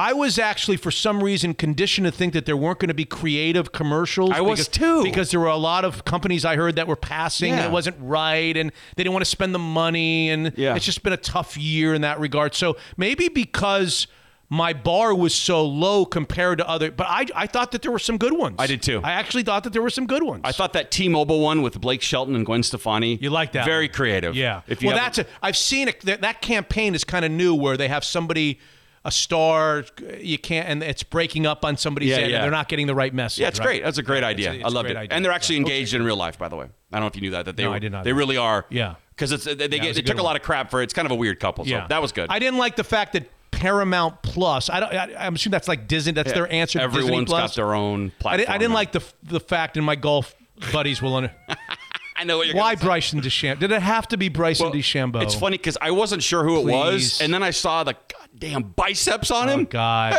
I 0.00 0.12
was 0.14 0.38
actually, 0.38 0.78
for 0.78 0.90
some 0.90 1.22
reason, 1.22 1.52
conditioned 1.54 2.06
to 2.06 2.10
think 2.10 2.32
that 2.32 2.46
there 2.46 2.56
weren't 2.56 2.78
going 2.78 2.88
to 2.88 2.94
be 2.94 3.04
creative 3.04 3.72
commercials. 3.72 4.30
I 4.30 4.40
was 4.40 4.60
because, 4.60 4.68
too. 4.68 5.02
Because 5.04 5.30
there 5.30 5.40
were 5.40 5.46
a 5.46 5.56
lot 5.56 5.84
of 5.84 6.04
companies 6.04 6.44
I 6.44 6.56
heard 6.56 6.76
that 6.76 6.86
were 6.86 6.96
passing 6.96 7.52
and 7.52 7.60
it 7.60 7.70
wasn't 7.70 7.96
right 8.00 8.56
and 8.56 8.72
they 8.96 9.02
didn't 9.02 9.12
want 9.12 9.24
to 9.24 9.30
spend 9.30 9.54
the 9.54 9.58
money. 9.58 10.30
And 10.30 10.52
Yeah. 10.56 10.74
it's 10.74 10.84
just 10.86 11.02
been 11.02 11.12
a 11.12 11.16
tough 11.18 11.56
year 11.56 11.92
in 11.94 12.00
that 12.02 12.18
regard. 12.18 12.54
So 12.54 12.76
maybe 12.96 13.28
because 13.28 14.06
my 14.48 14.72
bar 14.72 15.14
was 15.14 15.34
so 15.34 15.64
low 15.64 16.04
compared 16.04 16.58
to 16.58 16.68
other, 16.68 16.90
but 16.90 17.06
I, 17.08 17.26
I 17.36 17.46
thought 17.46 17.70
that 17.72 17.82
there 17.82 17.92
were 17.92 18.00
some 18.00 18.18
good 18.18 18.32
ones. 18.32 18.56
I 18.58 18.66
did 18.66 18.82
too. 18.82 19.00
I 19.04 19.12
actually 19.12 19.44
thought 19.44 19.62
that 19.64 19.72
there 19.72 19.82
were 19.82 19.90
some 19.90 20.06
good 20.06 20.24
ones. 20.24 20.40
I 20.44 20.52
thought 20.52 20.72
that 20.72 20.90
T-Mobile 20.90 21.40
one 21.40 21.62
with 21.62 21.80
Blake 21.80 22.02
Shelton 22.02 22.34
and 22.34 22.44
Gwen 22.44 22.62
Stefani. 22.64 23.16
You 23.20 23.30
like 23.30 23.52
that 23.52 23.64
Very 23.64 23.86
one? 23.86 23.94
creative. 23.94 24.34
Yeah. 24.34 24.62
If 24.66 24.82
you 24.82 24.88
well, 24.88 24.96
that's 24.96 25.18
a, 25.18 25.26
I've 25.42 25.56
seen 25.56 25.86
it. 25.88 26.00
That, 26.00 26.22
that 26.22 26.42
campaign 26.42 26.94
is 26.96 27.04
kind 27.04 27.24
of 27.24 27.30
new, 27.30 27.54
where 27.54 27.76
they 27.76 27.86
have 27.88 28.02
somebody, 28.04 28.58
a 29.04 29.10
star, 29.10 29.84
you 30.18 30.38
can't, 30.38 30.68
and 30.68 30.82
it's 30.82 31.02
breaking 31.02 31.46
up 31.46 31.64
on 31.64 31.76
somebody's 31.76 32.10
Yeah, 32.10 32.16
end, 32.18 32.30
yeah. 32.30 32.36
and 32.36 32.44
they're 32.44 32.50
not 32.50 32.68
getting 32.68 32.86
the 32.86 32.94
right 32.94 33.14
message. 33.14 33.40
Yeah, 33.40 33.48
it's 33.48 33.58
right? 33.58 33.64
great. 33.66 33.82
That's 33.84 33.96
a 33.98 34.02
great 34.02 34.22
idea. 34.24 34.50
it's 34.52 34.56
a- 34.56 34.58
I 34.58 34.66
it's 34.66 34.70
a 34.72 34.74
loved 34.74 34.90
it. 34.90 34.96
idea. 34.96 35.16
And 35.16 35.24
they're 35.24 35.32
actually 35.32 35.56
Yeah. 35.56 35.62
engaged 35.62 35.94
in 35.94 36.02
real 36.02 36.16
life, 36.16 36.38
by 36.38 36.48
the 36.48 36.56
way. 36.56 36.66
I 36.92 36.96
don't 36.96 37.00
know 37.02 37.06
if 37.06 37.14
you 37.16 37.22
knew 37.22 37.30
that. 37.30 37.46
That 37.46 37.56
they 37.56 37.62
No, 37.62 37.70
were, 37.70 37.76
I 37.76 37.78
did 37.78 37.92
not 37.92 38.04
They 38.04 38.12
really 38.12 38.36
are. 38.36 38.66
Yeah. 38.68 38.96
Because 39.14 39.32
it's 39.32 39.44
they, 39.44 39.54
they, 39.54 39.68
get, 39.68 39.94
they 39.94 40.02
took 40.02 40.16
good 40.16 40.18
a 40.18 40.22
lot 40.22 40.36
of 40.36 40.42
crap 40.42 40.70
for 40.70 40.80
it. 40.80 40.84
It's 40.84 40.94
kind 40.94 41.06
of 41.06 41.12
a 41.12 41.14
weird 41.14 41.40
couple. 41.40 41.64
So 41.64 41.70
Yeah, 41.70 41.86
that 41.88 42.02
was 42.02 42.12
good. 42.12 42.28
I 42.30 42.38
didn't 42.38 42.58
like 42.58 42.76
the 42.76 42.84
fact 42.84 43.12
that 43.14 43.30
Paramount 43.50 44.22
Plus. 44.22 44.70
I 44.70 44.80
don't. 44.80 44.92
I, 44.94 45.26
I'm 45.26 45.34
assuming 45.34 45.52
that's 45.52 45.68
like 45.68 45.86
Disney. 45.88 46.12
That's 46.12 46.28
Yeah. 46.30 46.34
their 46.34 46.52
answer. 46.52 46.78
to 46.78 46.88
Disney 46.88 47.24
Plus. 47.26 47.40
got 47.50 47.54
their 47.54 47.74
own 47.74 48.06
I 48.06 48.22
platform. 48.22 48.38
didn't, 48.38 48.50
I 48.54 48.58
didn't 48.58 48.74
like 48.74 48.92
the 48.92 49.02
the 49.22 49.40
fact, 49.40 49.76
and 49.76 49.84
my 49.84 49.94
golf 49.96 50.34
buddies 50.72 51.02
will. 51.02 51.14
Under, 51.16 51.30
I 52.16 52.24
know 52.24 52.38
what 52.38 52.46
you're 52.46 52.56
why. 52.56 52.74
Bryson 52.74 53.20
DeChambeau? 53.20 53.58
Did 53.60 53.72
it 53.72 53.82
have 53.82 54.08
to 54.08 54.16
be 54.16 54.28
Bryson 54.30 54.66
Well, 54.66 54.74
DeChambeau? 54.74 55.22
It's 55.22 55.34
funny 55.34 55.58
because 55.58 55.76
I 55.82 55.90
wasn't 55.90 56.22
sure 56.22 56.42
who 56.44 56.60
it 56.60 56.72
was, 56.72 57.20
and 57.20 57.32
then 57.34 57.42
I 57.42 57.50
saw 57.50 57.84
the 57.84 57.94
goddamn 58.40 58.72
biceps 58.76 59.30
on 59.30 59.48
Oh 59.48 59.52
him. 59.58 59.64
God. 59.66 60.16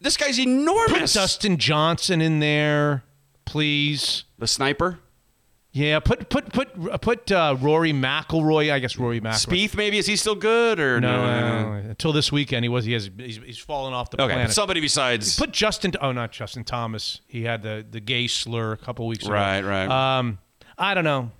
This 0.00 0.16
guy's 0.16 0.38
enormous. 0.38 1.12
Put. 1.14 1.20
Dustin 1.20 1.56
Johnson 1.58 2.20
in 2.20 2.40
there, 2.40 3.04
please. 3.44 4.24
the 4.38 4.46
sniper. 4.46 4.98
Yeah, 5.74 6.00
put 6.00 6.28
put 6.28 6.52
put 6.52 7.00
put 7.00 7.32
uh, 7.32 7.56
Rory 7.58 7.92
McIlroy. 7.94 8.70
I 8.70 8.78
guess 8.78 8.98
Rory 8.98 9.22
McIlroy. 9.22 9.46
Spieth, 9.70 9.74
maybe 9.76 9.96
is 9.96 10.04
he 10.06 10.16
still 10.16 10.34
good 10.34 10.78
or 10.78 11.00
No, 11.00 11.24
no, 11.24 11.62
no, 11.80 11.88
until 11.88 12.12
this 12.12 12.30
weekend 12.30 12.64
he 12.64 12.68
was. 12.68 12.84
He 12.84 12.92
has. 12.92 13.08
He's, 13.16 13.36
he's 13.38 13.58
fallen 13.58 13.94
off 13.94 14.10
the 14.10 14.20
Okay, 14.20 14.34
planet. 14.34 14.52
somebody 14.52 14.80
besides. 14.82 15.38
Put 15.38 15.52
Justin. 15.52 15.92
Oh, 16.02 16.12
not 16.12 16.30
Justin 16.30 16.64
Thomas. 16.64 17.22
He 17.26 17.44
had 17.44 17.62
the 17.62 17.86
the 17.90 18.00
gay 18.00 18.26
slur 18.26 18.72
a 18.72 18.76
couple 18.76 19.06
weeks 19.06 19.24
ago. 19.24 19.32
Right, 19.32 19.62
right. 19.62 20.18
Um, 20.18 20.38
I 20.76 20.92
don't 20.92 21.04
know. 21.04 21.30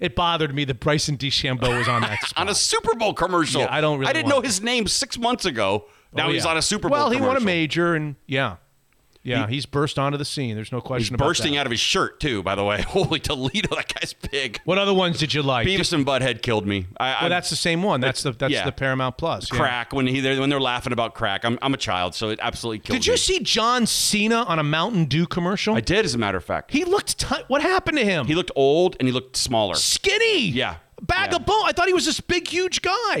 It 0.00 0.14
bothered 0.14 0.54
me 0.54 0.64
that 0.66 0.80
Bryson 0.80 1.16
DeChambeau 1.16 1.78
was 1.78 1.88
on 1.88 2.02
that 2.02 2.22
spot. 2.22 2.32
on 2.42 2.48
a 2.48 2.54
Super 2.54 2.94
Bowl 2.96 3.14
commercial. 3.14 3.62
Yeah, 3.62 3.68
I 3.70 3.80
don't 3.80 3.98
really 3.98 4.10
I 4.10 4.12
didn't 4.12 4.28
know 4.28 4.40
his 4.40 4.60
name 4.62 4.86
six 4.86 5.18
months 5.18 5.44
ago. 5.44 5.86
Oh, 5.86 5.90
now 6.12 6.28
Oh, 6.28 6.32
he's 6.32 6.46
on 6.46 6.56
a 6.56 6.62
Super 6.62 6.88
Bowl. 6.88 6.98
Commercial. 6.98 7.10
Well, 7.20 7.20
he 7.20 7.26
won 7.26 7.36
a 7.36 7.44
major, 7.44 7.94
and 7.94 8.16
yeah, 8.26 8.56
yeah, 9.26 9.46
He- 9.46 9.54
he's 9.56 9.66
burst 9.66 9.98
onto 9.98 10.16
the 10.16 10.24
scene. 10.24 10.54
There's 10.54 10.72
no 10.72 10.78
He's 10.78 10.86
question 10.86 11.14
about 11.16 11.24
it. 11.24 11.28
bursting 11.28 11.52
that. 11.54 11.60
out 11.60 11.66
of 11.66 11.72
his 11.72 11.80
shirt 11.80 12.20
too. 12.20 12.42
By 12.42 12.54
the 12.54 12.64
way, 12.64 12.80
holy 12.88 13.20
Toledo, 13.20 13.74
that 13.76 13.92
guy's 13.92 14.12
big. 14.14 14.60
What 14.64 14.78
other 14.78 14.94
ones 14.94 15.18
did 15.18 15.34
you 15.34 15.42
like? 15.42 15.66
Beavis 15.66 15.92
and 15.92 16.06
Butthead 16.06 16.42
killed 16.42 16.66
me. 16.66 16.86
I, 16.98 17.08
well, 17.10 17.16
I- 17.22 17.28
that's 17.28 17.50
the 17.50 17.56
same 17.56 17.82
one. 17.82 18.00
That's 18.00 18.22
the 18.22 18.32
that's 18.32 18.52
yeah. 18.52 18.64
the 18.64 18.72
Paramount 18.72 19.18
Plus. 19.18 19.50
yeah. 19.52 19.58
crack 19.58 19.92
when 19.92 20.06
he 20.06 20.20
they're, 20.20 20.40
when 20.40 20.48
they're 20.50 20.60
laughing 20.60 20.92
about 20.92 21.14
crack. 21.14 21.44
I'm, 21.44 21.58
I'm 21.62 21.74
a 21.74 21.78
child, 21.78 22.14
so 22.14 22.30
it 22.30 22.38
absolutely 22.42 22.78
killed 22.78 22.94
me. 22.94 22.98
Did 23.00 23.06
you 23.06 23.16
see 23.16 23.40
John 23.40 23.86
Cena 23.86 24.44
on 24.44 24.58
a 24.58 24.62
Mountain 24.62 25.06
Dew 25.06 25.26
commercial? 25.26 25.74
I 25.74 25.80
did, 25.80 26.04
as 26.04 26.14
a 26.14 26.18
matter 26.18 26.38
of 26.38 26.44
fact. 26.44 26.70
He 26.70 26.84
looked. 26.84 27.18
T- 27.18 27.34
what 27.48 27.62
happened 27.62 27.98
to 27.98 28.04
him? 28.04 28.26
He 28.26 28.34
looked 28.34 28.52
old 28.56 28.96
and 29.00 29.08
he 29.08 29.12
looked 29.12 29.36
smaller. 29.36 29.74
skinny. 29.74 30.48
Yeah. 30.48 30.76
Bag 31.02 31.30
Yeah. 31.32 31.36
of 31.36 31.46
bone. 31.46 31.62
I 31.66 31.72
thought 31.72 31.88
he 31.88 31.94
was 31.94 32.06
this 32.06 32.20
big, 32.20 32.48
huge 32.48 32.80
guy. 32.82 33.20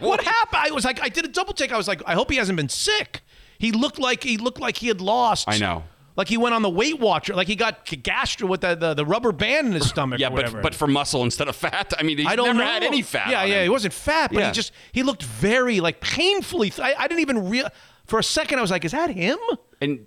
what 0.00 0.22
happened? 0.22 0.62
I 0.64 0.70
was 0.70 0.84
like, 0.84 1.00
I 1.02 1.08
did 1.08 1.24
a 1.24 1.28
double 1.28 1.52
take. 1.52 1.72
I 1.72 1.76
was 1.76 1.88
like, 1.88 2.02
I 2.06 2.14
hope 2.14 2.30
he 2.30 2.36
hasn't 2.36 2.56
been 2.56 2.68
sick. 2.68 3.22
He 3.62 3.70
looked 3.72 3.98
like 3.98 4.22
he 4.24 4.36
looked 4.36 4.60
like 4.60 4.76
he 4.76 4.88
had 4.88 5.00
lost. 5.00 5.48
I 5.48 5.56
know. 5.56 5.84
Like 6.16 6.28
he 6.28 6.36
went 6.36 6.54
on 6.54 6.62
the 6.62 6.68
Weight 6.68 6.98
Watcher. 6.98 7.34
Like 7.34 7.46
he 7.46 7.54
got 7.56 7.86
gastro 8.02 8.46
with 8.48 8.60
the, 8.60 8.74
the, 8.74 8.92
the 8.92 9.06
rubber 9.06 9.30
band 9.32 9.68
in 9.68 9.72
his 9.74 9.88
stomach. 9.94 10.18
Yeah, 10.20 10.28
or 10.28 10.32
whatever. 10.32 10.56
but 10.58 10.62
but 10.64 10.74
for 10.74 10.86
muscle 10.86 11.22
instead 11.22 11.46
of 11.48 11.54
fat. 11.56 11.92
I 11.98 12.02
mean, 12.02 12.18
he 12.18 12.26
I 12.26 12.34
don't 12.36 12.48
never 12.48 12.58
know. 12.58 12.64
had 12.66 12.82
any 12.82 13.02
fat. 13.02 13.30
Yeah, 13.30 13.44
yeah. 13.44 13.54
him. 13.60 13.62
He 13.62 13.68
wasn't 13.70 13.94
fat, 13.94 14.30
but 14.32 14.40
Yeah. 14.40 14.46
he 14.48 14.52
just 14.52 14.72
he 14.92 15.02
looked 15.04 15.22
very 15.22 15.80
like 15.80 16.00
painfully. 16.00 16.72
I, 16.78 16.94
I 16.98 17.06
didn't 17.08 17.20
even 17.20 17.48
real. 17.48 17.68
For 18.04 18.18
a 18.18 18.24
second, 18.24 18.58
I 18.58 18.62
was 18.62 18.70
like, 18.72 18.84
is 18.84 18.92
that 18.92 19.10
him? 19.10 19.38
And 19.80 20.06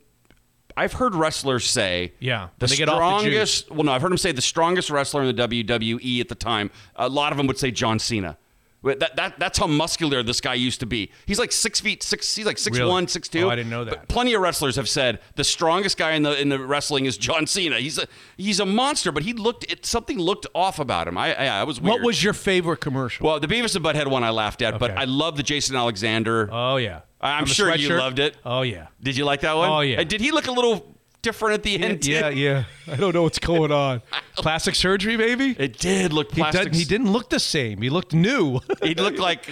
I've 0.78 0.92
heard 0.94 1.16
wrestlers 1.16 1.66
say, 1.66 2.12
Yeah, 2.20 2.50
the 2.60 2.66
when 2.66 2.70
they 2.72 2.76
get 2.76 2.90
off 2.90 3.22
the 3.24 3.30
strongest. 3.30 3.72
well, 3.72 3.84
no, 3.86 3.94
I've 3.94 4.02
heard 4.02 4.12
him 4.12 4.18
say 4.18 4.34
the 4.34 4.42
strongest 4.42 4.90
wrestler 4.90 5.24
in 5.24 5.34
the 5.36 5.48
WWE 5.48 6.20
at 6.20 6.28
the 6.28 6.36
time. 6.36 6.70
A 6.98 7.08
lot 7.08 7.32
of 7.32 7.38
them 7.38 7.48
would 7.48 7.58
say 7.58 7.72
John 7.72 7.98
Cena. 8.00 8.38
But 8.86 9.00
That, 9.00 9.16
that, 9.18 9.40
that's 9.40 9.58
how 9.58 9.68
muscular 9.68 10.22
this 10.24 10.40
guy 10.40 10.54
used 10.54 10.80
to 10.80 10.86
be. 10.86 11.12
He's 11.26 11.40
like 11.40 11.52
six 11.52 11.82
feet 11.82 12.04
six. 12.04 12.36
He's 12.36 12.46
like 12.46 12.58
six 12.60 12.78
Really? 12.78 12.90
one, 12.90 13.08
six 13.08 13.28
two. 13.28 13.46
Oh, 13.46 13.50
I 13.50 13.56
didn't 13.56 13.72
know 13.72 13.84
that. 13.84 13.90
But 13.90 14.08
plenty 14.08 14.34
of 14.36 14.42
wrestlers 14.42 14.76
have 14.78 14.88
said 14.88 15.20
the 15.36 15.44
strongest 15.44 15.98
guy 15.98 16.12
in 16.12 16.22
the 16.24 16.40
in 16.40 16.50
the 16.50 16.60
wrestling 16.60 17.06
is 17.06 17.18
John 17.18 17.48
Cena. 17.48 17.80
He's 17.80 17.98
a 17.98 18.08
he's 18.38 18.60
a 18.60 18.66
monster, 18.66 19.12
but 19.12 19.24
he 19.24 19.34
looked 19.34 19.70
it, 19.72 19.86
something 19.86 20.20
looked 20.20 20.46
off 20.54 20.78
about 20.80 21.08
him. 21.08 21.18
I, 21.18 21.34
I, 21.34 21.46
I 21.62 21.64
was 21.64 21.82
weird. 21.82 21.94
What 21.94 22.02
was 22.04 22.24
your 22.24 22.34
favorite 22.34 22.78
commercial? 22.78 23.26
well 23.26 23.40
the 23.40 23.48
Beavis 23.48 23.76
and 23.76 23.84
Butthead 23.84 24.10
one 24.10 24.24
I 24.24 24.30
laughed 24.30 24.62
at, 24.62 24.80
but 24.80 24.92
I 24.92 25.06
love 25.06 25.36
the 25.36 25.44
Jason 25.44 25.76
Alexander. 25.76 26.48
oh 26.52 26.78
yeah, 26.78 27.02
I'm 27.20 27.40
On 27.44 27.48
the 27.50 27.54
sure 27.54 27.76
you 27.76 27.90
loved 27.90 28.20
it. 28.20 28.38
Oh 28.46 28.62
yeah. 28.62 28.88
Did 29.02 29.18
you 29.18 29.26
like 29.26 29.42
that 29.42 29.56
one? 29.56 29.70
Oh, 29.70 29.80
yeah. 29.82 30.00
And 30.02 30.10
did 30.10 30.22
he 30.22 30.32
look 30.32 30.48
a 30.48 30.52
little 30.52 30.95
different 31.26 31.56
at 31.56 31.64
the 31.64 31.78
end? 31.84 32.06
yeah, 32.06 32.30
too? 32.30 32.38
yeah. 32.38 32.64
I 32.88 32.96
don't 32.96 33.14
know 33.14 33.24
what's 33.24 33.40
going 33.40 33.72
on. 33.86 34.02
Plastic 34.38 34.76
surgery, 34.76 35.18
maybe. 35.18 35.56
It 35.60 35.78
did 35.80 36.14
look 36.14 36.32
He, 36.32 36.42
plastic. 36.42 36.64
did, 36.72 36.76
he 36.76 36.86
didn't 36.86 37.12
look 37.12 37.30
the 37.30 37.40
same. 37.40 37.82
He 37.82 37.90
looked 37.90 38.14
new. 38.14 38.60
He 38.82 38.96
looked 38.96 39.20
like, 39.20 39.46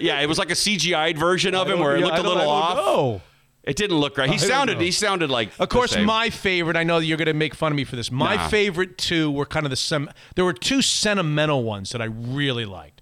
yeah, 0.00 0.20
it 0.20 0.26
was 0.28 0.38
like 0.38 0.50
a 0.50 0.54
CGI'd 0.54 1.16
version 1.18 1.54
of 1.54 1.68
him 1.70 1.78
where 1.78 1.94
it 1.96 2.00
yeah, 2.00 2.06
looked 2.06 2.16
I 2.18 2.20
a 2.20 2.22
little 2.28 2.42
I 2.42 2.46
off. 2.46 2.76
know. 2.76 3.22
It 3.62 3.76
didn't 3.76 3.98
look 3.98 4.16
right. 4.16 4.30
He 4.30 4.38
don't 4.38 4.48
sounded. 4.48 4.80
He 4.80 4.90
sounded 4.90 5.28
like. 5.30 5.50
Of 5.60 5.68
course, 5.68 5.94
my 5.96 6.30
favorite. 6.30 6.76
I 6.76 6.82
know 6.82 6.96
you're 6.98 7.18
going 7.18 7.26
to 7.26 7.34
make 7.34 7.54
fun 7.54 7.70
of 7.72 7.76
me 7.76 7.84
for 7.84 7.94
this. 7.94 8.10
My 8.10 8.36
Nah. 8.36 8.48
favorite 8.48 8.96
two 8.96 9.30
were 9.30 9.44
kind 9.44 9.66
of 9.66 9.70
the 9.70 9.76
sem- 9.76 10.08
There 10.34 10.46
were 10.46 10.54
two 10.54 10.80
sentimental 10.80 11.62
ones 11.62 11.90
that 11.90 12.00
I 12.00 12.06
really 12.06 12.64
liked. 12.64 12.99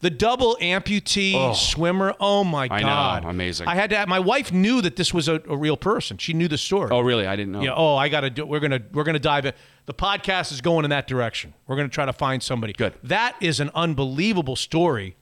The 0.00 0.10
double 0.10 0.56
amputee 0.60 1.34
Oh. 1.34 1.54
swimmer. 1.54 2.14
Oh 2.20 2.44
my 2.44 2.68
I 2.70 2.80
know, 2.80 2.86
god, 2.86 3.24
amazing. 3.24 3.66
I 3.66 3.74
had 3.74 3.90
to. 3.90 3.96
Have, 3.96 4.08
My 4.08 4.18
wife 4.20 4.52
knew 4.52 4.82
that 4.82 4.96
this 4.96 5.14
was 5.14 5.26
a, 5.26 5.40
a 5.48 5.56
real 5.56 5.76
person. 5.76 6.18
She 6.18 6.32
knew 6.34 6.48
the 6.48 6.58
story. 6.58 6.90
Oh, 6.92 7.00
really? 7.00 7.26
I 7.26 7.34
didn't 7.34 7.52
know. 7.52 7.62
Yeah. 7.62 7.72
Oh, 7.74 7.96
I 7.96 8.08
got 8.10 8.20
to 8.20 8.30
do. 8.30 8.44
We're 8.44 8.60
gonna 8.60 8.80
we're 8.92 9.04
gonna 9.04 9.18
dive 9.18 9.46
in. 9.46 9.54
The 9.86 9.94
podcast 9.94 10.52
is 10.52 10.60
going 10.60 10.84
in 10.84 10.90
that 10.90 11.06
direction. 11.06 11.54
We're 11.66 11.76
gonna 11.76 11.88
try 11.88 12.04
to 12.04 12.12
find 12.12 12.42
somebody. 12.42 12.74
Good. 12.74 12.92
That 13.04 13.36
is 13.40 13.58
an 13.58 13.70
unbelievable 13.74 14.56
story. 14.56 15.16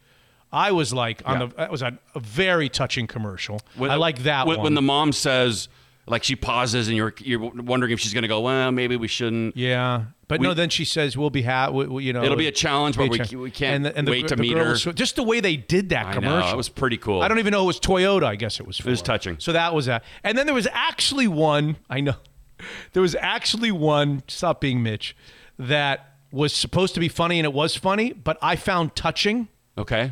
I 0.52 0.72
was 0.72 0.92
like 0.92 1.22
on 1.24 1.40
Yeah. 1.40 1.46
the. 1.46 1.54
That 1.54 1.70
was 1.70 1.82
a, 1.82 1.96
a 2.14 2.20
very 2.20 2.68
touching 2.68 3.06
commercial. 3.06 3.60
When- 3.76 3.90
I 3.92 3.94
like 3.96 4.20
that 4.24 4.46
when, 4.46 4.56
one. 4.58 4.64
When 4.64 4.74
the 4.74 4.82
mom 4.82 5.12
says, 5.12 5.68
Like 6.06 6.22
she 6.22 6.36
pauses 6.36 6.88
and 6.88 6.96
you're 6.96 7.14
you're 7.18 7.40
wondering 7.40 7.92
if 7.92 8.00
she's 8.00 8.12
going 8.12 8.22
to 8.22 8.28
go. 8.28 8.40
Well, 8.40 8.70
maybe 8.72 8.96
we 8.96 9.08
shouldn't. 9.08 9.56
Yeah, 9.56 10.04
but 10.28 10.38
We- 10.40 10.46
no. 10.46 10.52
Then 10.54 10.68
she 10.68 10.84
says, 10.84 11.16
"We'll 11.16 11.30
be 11.30 11.40
happy." 11.42 11.74
You 11.76 12.12
know, 12.12 12.22
It'll 12.22 12.36
be 12.36 12.46
a 12.46 12.52
challenge, 12.52 12.96
but 12.98 13.08
we- 13.08 13.36
we 13.36 13.50
can't 13.50 13.76
and 13.76 13.84
the, 13.86 13.96
and 13.96 14.06
the, 14.06 14.10
wait 14.10 14.28
to 14.28 14.36
meet 14.36 14.52
girl 14.52 14.64
her. 14.64 14.70
was 14.72 14.82
so- 14.82 14.92
just 14.92 15.16
the 15.16 15.22
way 15.22 15.40
they 15.40 15.56
did 15.56 15.88
that 15.88 16.06
I 16.06 16.08
know, 16.10 16.20
commercial, 16.20 16.50
it 16.52 16.56
was 16.56 16.68
pretty 16.68 16.98
cool. 16.98 17.22
I 17.22 17.28
don't 17.28 17.38
even 17.38 17.52
know 17.52 17.62
it 17.62 17.66
was 17.66 17.80
Toyota. 17.80 18.24
I 18.24 18.36
guess 18.36 18.60
it 18.60 18.66
was. 18.66 18.76
For. 18.76 18.88
It 18.88 18.90
was 18.90 19.02
touching. 19.02 19.36
So 19.38 19.52
that 19.52 19.74
was 19.74 19.86
that. 19.86 20.04
And 20.22 20.36
then 20.36 20.44
there 20.44 20.54
was 20.54 20.68
actually 20.72 21.26
one. 21.26 21.76
I 21.88 22.00
know 22.00 22.16
there 22.92 23.02
was 23.02 23.14
actually 23.14 23.72
one. 23.72 24.22
Stop 24.28 24.60
being 24.60 24.82
Mitch. 24.82 25.16
That 25.58 26.16
was 26.30 26.52
supposed 26.52 26.92
to 26.94 27.00
be 27.00 27.08
funny, 27.08 27.38
and 27.38 27.46
it 27.46 27.52
was 27.54 27.76
funny, 27.76 28.12
but 28.12 28.36
I 28.42 28.56
found 28.56 28.94
touching. 28.94 29.48
Okay. 29.78 30.10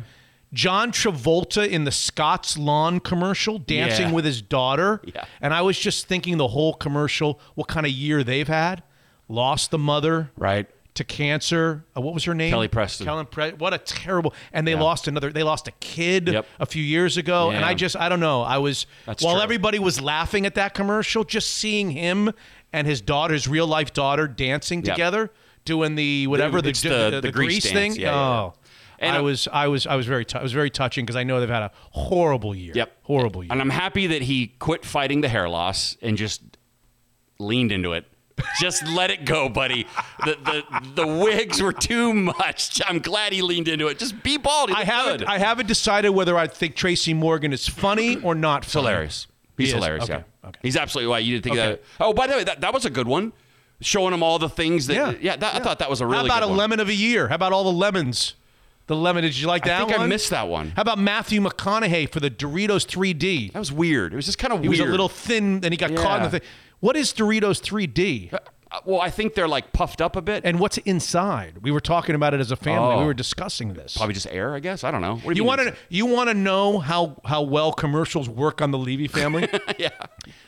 John 0.53 0.91
Travolta 0.91 1.67
in 1.67 1.83
the 1.83 1.91
Scott's 1.91 2.57
Lawn 2.57 2.99
commercial 2.99 3.57
dancing 3.57 4.09
Yeah. 4.09 4.13
with 4.13 4.23
his 4.25 4.41
daughter. 4.41 5.01
Yeah. 5.03 5.25
And 5.41 5.53
I 5.53 5.61
was 5.61 5.77
just 5.79 6.07
thinking 6.07 6.37
the 6.37 6.49
whole 6.49 6.73
commercial, 6.75 7.39
what 7.55 7.67
kind 7.67 7.85
of 7.85 7.91
year 7.91 8.23
they've 8.23 8.47
had. 8.47 8.83
Lost 9.27 9.71
the 9.71 9.79
mother. 9.79 10.31
Right. 10.37 10.67
To 10.95 11.03
cancer. 11.03 11.85
Uh, 11.97 12.01
what 12.01 12.13
was 12.13 12.23
her 12.25 12.35
name? 12.35 12.51
Kelly 12.51 12.67
Preston. 12.67 13.07
Kelly 13.07 13.25
Pre- 13.25 13.53
what 13.53 13.73
a 13.73 13.79
terrible. 13.79 14.31
And 14.51 14.67
they 14.67 14.73
Yeah. 14.73 14.81
lost 14.81 15.07
another, 15.07 15.31
they 15.31 15.41
lost 15.41 15.67
a 15.67 15.71
kid 15.79 16.27
Yep. 16.27 16.45
a 16.59 16.65
few 16.67 16.83
years 16.83 17.17
ago. 17.17 17.49
And 17.49 17.65
I 17.65 17.73
just, 17.73 17.95
I 17.95 18.09
don't 18.09 18.19
know. 18.19 18.43
I 18.43 18.59
was, 18.59 18.85
That's 19.07 19.23
while 19.23 19.33
true. 19.35 19.43
everybody 19.43 19.79
was 19.79 19.99
laughing 20.01 20.45
at 20.45 20.53
that 20.53 20.75
commercial, 20.75 21.23
just 21.23 21.49
seeing 21.49 21.89
him 21.91 22.31
and 22.71 22.85
his 22.85 23.01
daughter, 23.01 23.33
his 23.33 23.47
real 23.47 23.65
life 23.65 23.91
daughter, 23.91 24.27
dancing 24.27 24.85
Yep. 24.85 24.93
together, 24.93 25.31
doing 25.65 25.95
the 25.95 26.27
whatever, 26.27 26.61
the, 26.61 26.69
It's 26.69 26.81
the- 26.81 27.19
the 27.23 27.31
grease 27.31 27.63
grease 27.63 27.71
thing. 27.73 28.05
Oh. 28.05 28.53
And, 29.03 29.15
I 29.17 29.21
was 29.21 29.47
I 29.51 29.67
was 29.67 29.85
I 29.87 29.95
was 29.95 30.05
very 30.05 30.25
t- 30.25 30.37
I 30.37 30.43
was 30.43 30.53
very 30.53 30.69
touching 30.69 31.05
because 31.05 31.15
I 31.15 31.23
know 31.23 31.39
they've 31.39 31.49
had 31.49 31.63
a 31.63 31.71
horrible 31.91 32.55
year. 32.55 32.73
Yep. 32.75 32.91
horrible 33.03 33.43
year. 33.43 33.51
And 33.51 33.61
I'm 33.61 33.69
happy 33.69 34.07
that 34.07 34.23
he 34.23 34.47
quit 34.59 34.85
fighting 34.85 35.21
the 35.21 35.29
hair 35.29 35.47
loss 35.49 35.97
and 36.01 36.17
just 36.17 36.41
leaned 37.39 37.71
into 37.71 37.93
it. 37.93 38.05
Just 38.59 38.85
let 38.87 39.11
it 39.11 39.25
go, 39.25 39.47
buddy. 39.47 39.85
The, 40.25 40.35
the 40.43 41.03
the 41.03 41.07
wigs 41.07 41.61
were 41.61 41.71
too 41.73 42.13
much. 42.13 42.81
I'm 42.85 42.97
glad 42.99 43.31
he 43.31 43.41
leaned 43.43 43.67
into 43.67 43.87
it. 43.87 43.99
Just 43.99 44.23
be 44.23 44.37
bald. 44.37 44.71
I 44.71 44.83
haven't 44.83 45.19
good. 45.19 45.27
I 45.27 45.37
haven't 45.37 45.67
decided 45.67 46.09
whether 46.09 46.35
I 46.35 46.47
think 46.47 46.75
Tracy 46.75 47.13
Morgan 47.13 47.53
is 47.53 47.67
funny 47.67 48.19
or 48.21 48.33
not. 48.33 48.65
Funny. 48.65 48.87
hilarious. 48.87 49.27
He's 49.55 49.67
He 49.69 49.75
hilarious. 49.75 50.05
Okay. 50.05 50.23
Yeah. 50.43 50.51
He's 50.63 50.75
absolutely 50.75 51.11
right. 51.13 51.23
You 51.23 51.33
didn't 51.35 51.43
think 51.43 51.57
Okay. 51.57 51.71
that. 51.73 51.83
Oh, 51.99 52.11
by 52.11 52.25
the 52.25 52.33
way, 52.33 52.43
that, 52.43 52.61
that 52.61 52.73
was 52.73 52.85
a 52.85 52.89
good 52.89 53.07
one. 53.07 53.33
Showing 53.81 54.13
him 54.13 54.23
all 54.23 54.39
the 54.39 54.49
things 54.49 54.87
that. 54.87 55.21
Yeah. 55.21 55.35
that, 55.35 55.55
I 55.55 55.59
thought 55.59 55.77
that 55.79 55.89
was 55.89 56.01
a 56.01 56.05
really. 56.07 56.23
Good 56.23 56.31
How 56.31 56.37
about 56.37 56.43
a 56.43 56.47
one. 56.49 56.57
lemon 56.57 56.79
of 56.79 56.89
a 56.89 56.93
year? 56.95 57.27
How 57.27 57.35
about 57.35 57.53
all 57.53 57.63
the 57.65 57.71
lemons? 57.71 58.33
The 58.87 58.95
lemon. 58.95 59.23
Did 59.23 59.37
you 59.37 59.47
like 59.47 59.63
that 59.63 59.75
I 59.81 59.85
think 59.85 59.97
one? 59.97 60.01
I 60.01 60.07
missed 60.07 60.29
that 60.31 60.47
one. 60.47 60.71
How 60.75 60.81
about 60.81 60.99
Matthew 60.99 61.39
McConaughey 61.41 62.09
for 62.11 62.19
the 62.19 62.29
Doritos 62.29 62.85
3D? 62.85 63.53
That 63.53 63.59
was 63.59 63.71
weird. 63.71 64.11
It 64.13 64.15
was 64.17 64.25
just 64.25 64.37
kind 64.37 64.51
of 64.53 64.61
He 64.61 64.67
was 64.69 64.79
a 64.79 64.85
little 64.85 65.09
thin, 65.09 65.61
and 65.63 65.71
he 65.73 65.77
got 65.77 65.95
caught 65.95 66.17
in 66.17 66.23
the 66.23 66.39
thing. 66.39 66.49
What 66.81 66.97
is 66.97 67.13
Doritos 67.13 67.61
3D? 67.61 68.33
Uh, 68.33 68.79
well, 68.85 68.99
I 68.99 69.09
think 69.09 69.35
they're 69.35 69.47
like 69.47 69.71
puffed 69.71 70.01
up 70.01 70.15
a 70.15 70.21
bit. 70.21 70.43
And 70.43 70.59
what's 70.59 70.79
inside? 70.79 71.59
We 71.61 71.71
were 71.71 71.79
talking 71.79 72.15
about 72.15 72.33
it 72.33 72.39
as 72.41 72.51
a 72.51 72.55
family. 72.55 72.95
Oh. 72.95 72.99
We 72.99 73.05
were 73.05 73.13
discussing 73.13 73.73
this. 73.73 73.95
Probably 73.95 74.15
just 74.15 74.27
air, 74.31 74.55
I 74.55 74.59
guess. 74.59 74.83
I 74.83 74.89
don't 74.91 75.01
know. 75.01 75.17
What 75.17 75.35
do 75.35 75.37
You 75.37 75.43
want 75.45 75.61
to 75.61 75.75
you 75.89 76.05
want 76.07 76.29
to 76.29 76.33
know 76.33 76.79
how 76.79 77.21
how 77.23 77.43
well 77.43 77.71
commercials 77.71 78.27
work 78.27 78.61
on 78.61 78.71
the 78.71 78.77
Levy 78.79 79.07
family? 79.07 79.47
yeah. 79.77 79.89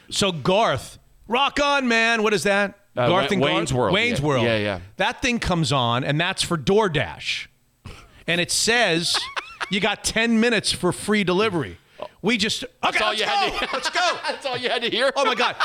So 0.09 0.31
Garth, 0.31 0.97
rock 1.27 1.59
on, 1.63 1.87
man. 1.87 2.23
What 2.23 2.33
is 2.33 2.43
that? 2.43 2.79
Uh, 2.97 3.07
Garth 3.09 3.31
and 3.31 3.41
Wayne's 3.41 3.71
Garth? 3.71 3.79
World. 3.79 3.93
Wayne's 3.93 4.19
Yeah. 4.19 4.25
World. 4.25 4.45
Yeah, 4.45 4.57
yeah. 4.57 4.79
That 4.97 5.21
thing 5.21 5.37
comes 5.39 5.71
on, 5.71 6.03
and 6.03 6.19
that's 6.19 6.41
for 6.41 6.57
DoorDash, 6.57 7.47
and 8.27 8.39
it 8.41 8.51
says 8.51 9.17
you 9.69 9.79
got 9.79 10.03
ten 10.03 10.39
minutes 10.39 10.71
for 10.71 10.91
free 10.91 11.23
delivery. 11.23 11.77
We 12.21 12.37
just 12.37 12.63
okay. 12.63 12.71
That's 12.83 13.01
all 13.01 13.09
let's 13.09 13.19
you 13.19 13.25
go. 13.25 13.31
had 13.31 13.59
to- 13.59 13.69
let's 13.73 13.89
go. 13.89 14.17
That's 14.27 14.45
all 14.45 14.57
you 14.57 14.69
had 14.69 14.81
to 14.81 14.89
hear. 14.89 15.11
Oh 15.15 15.25
my 15.25 15.35
God, 15.35 15.55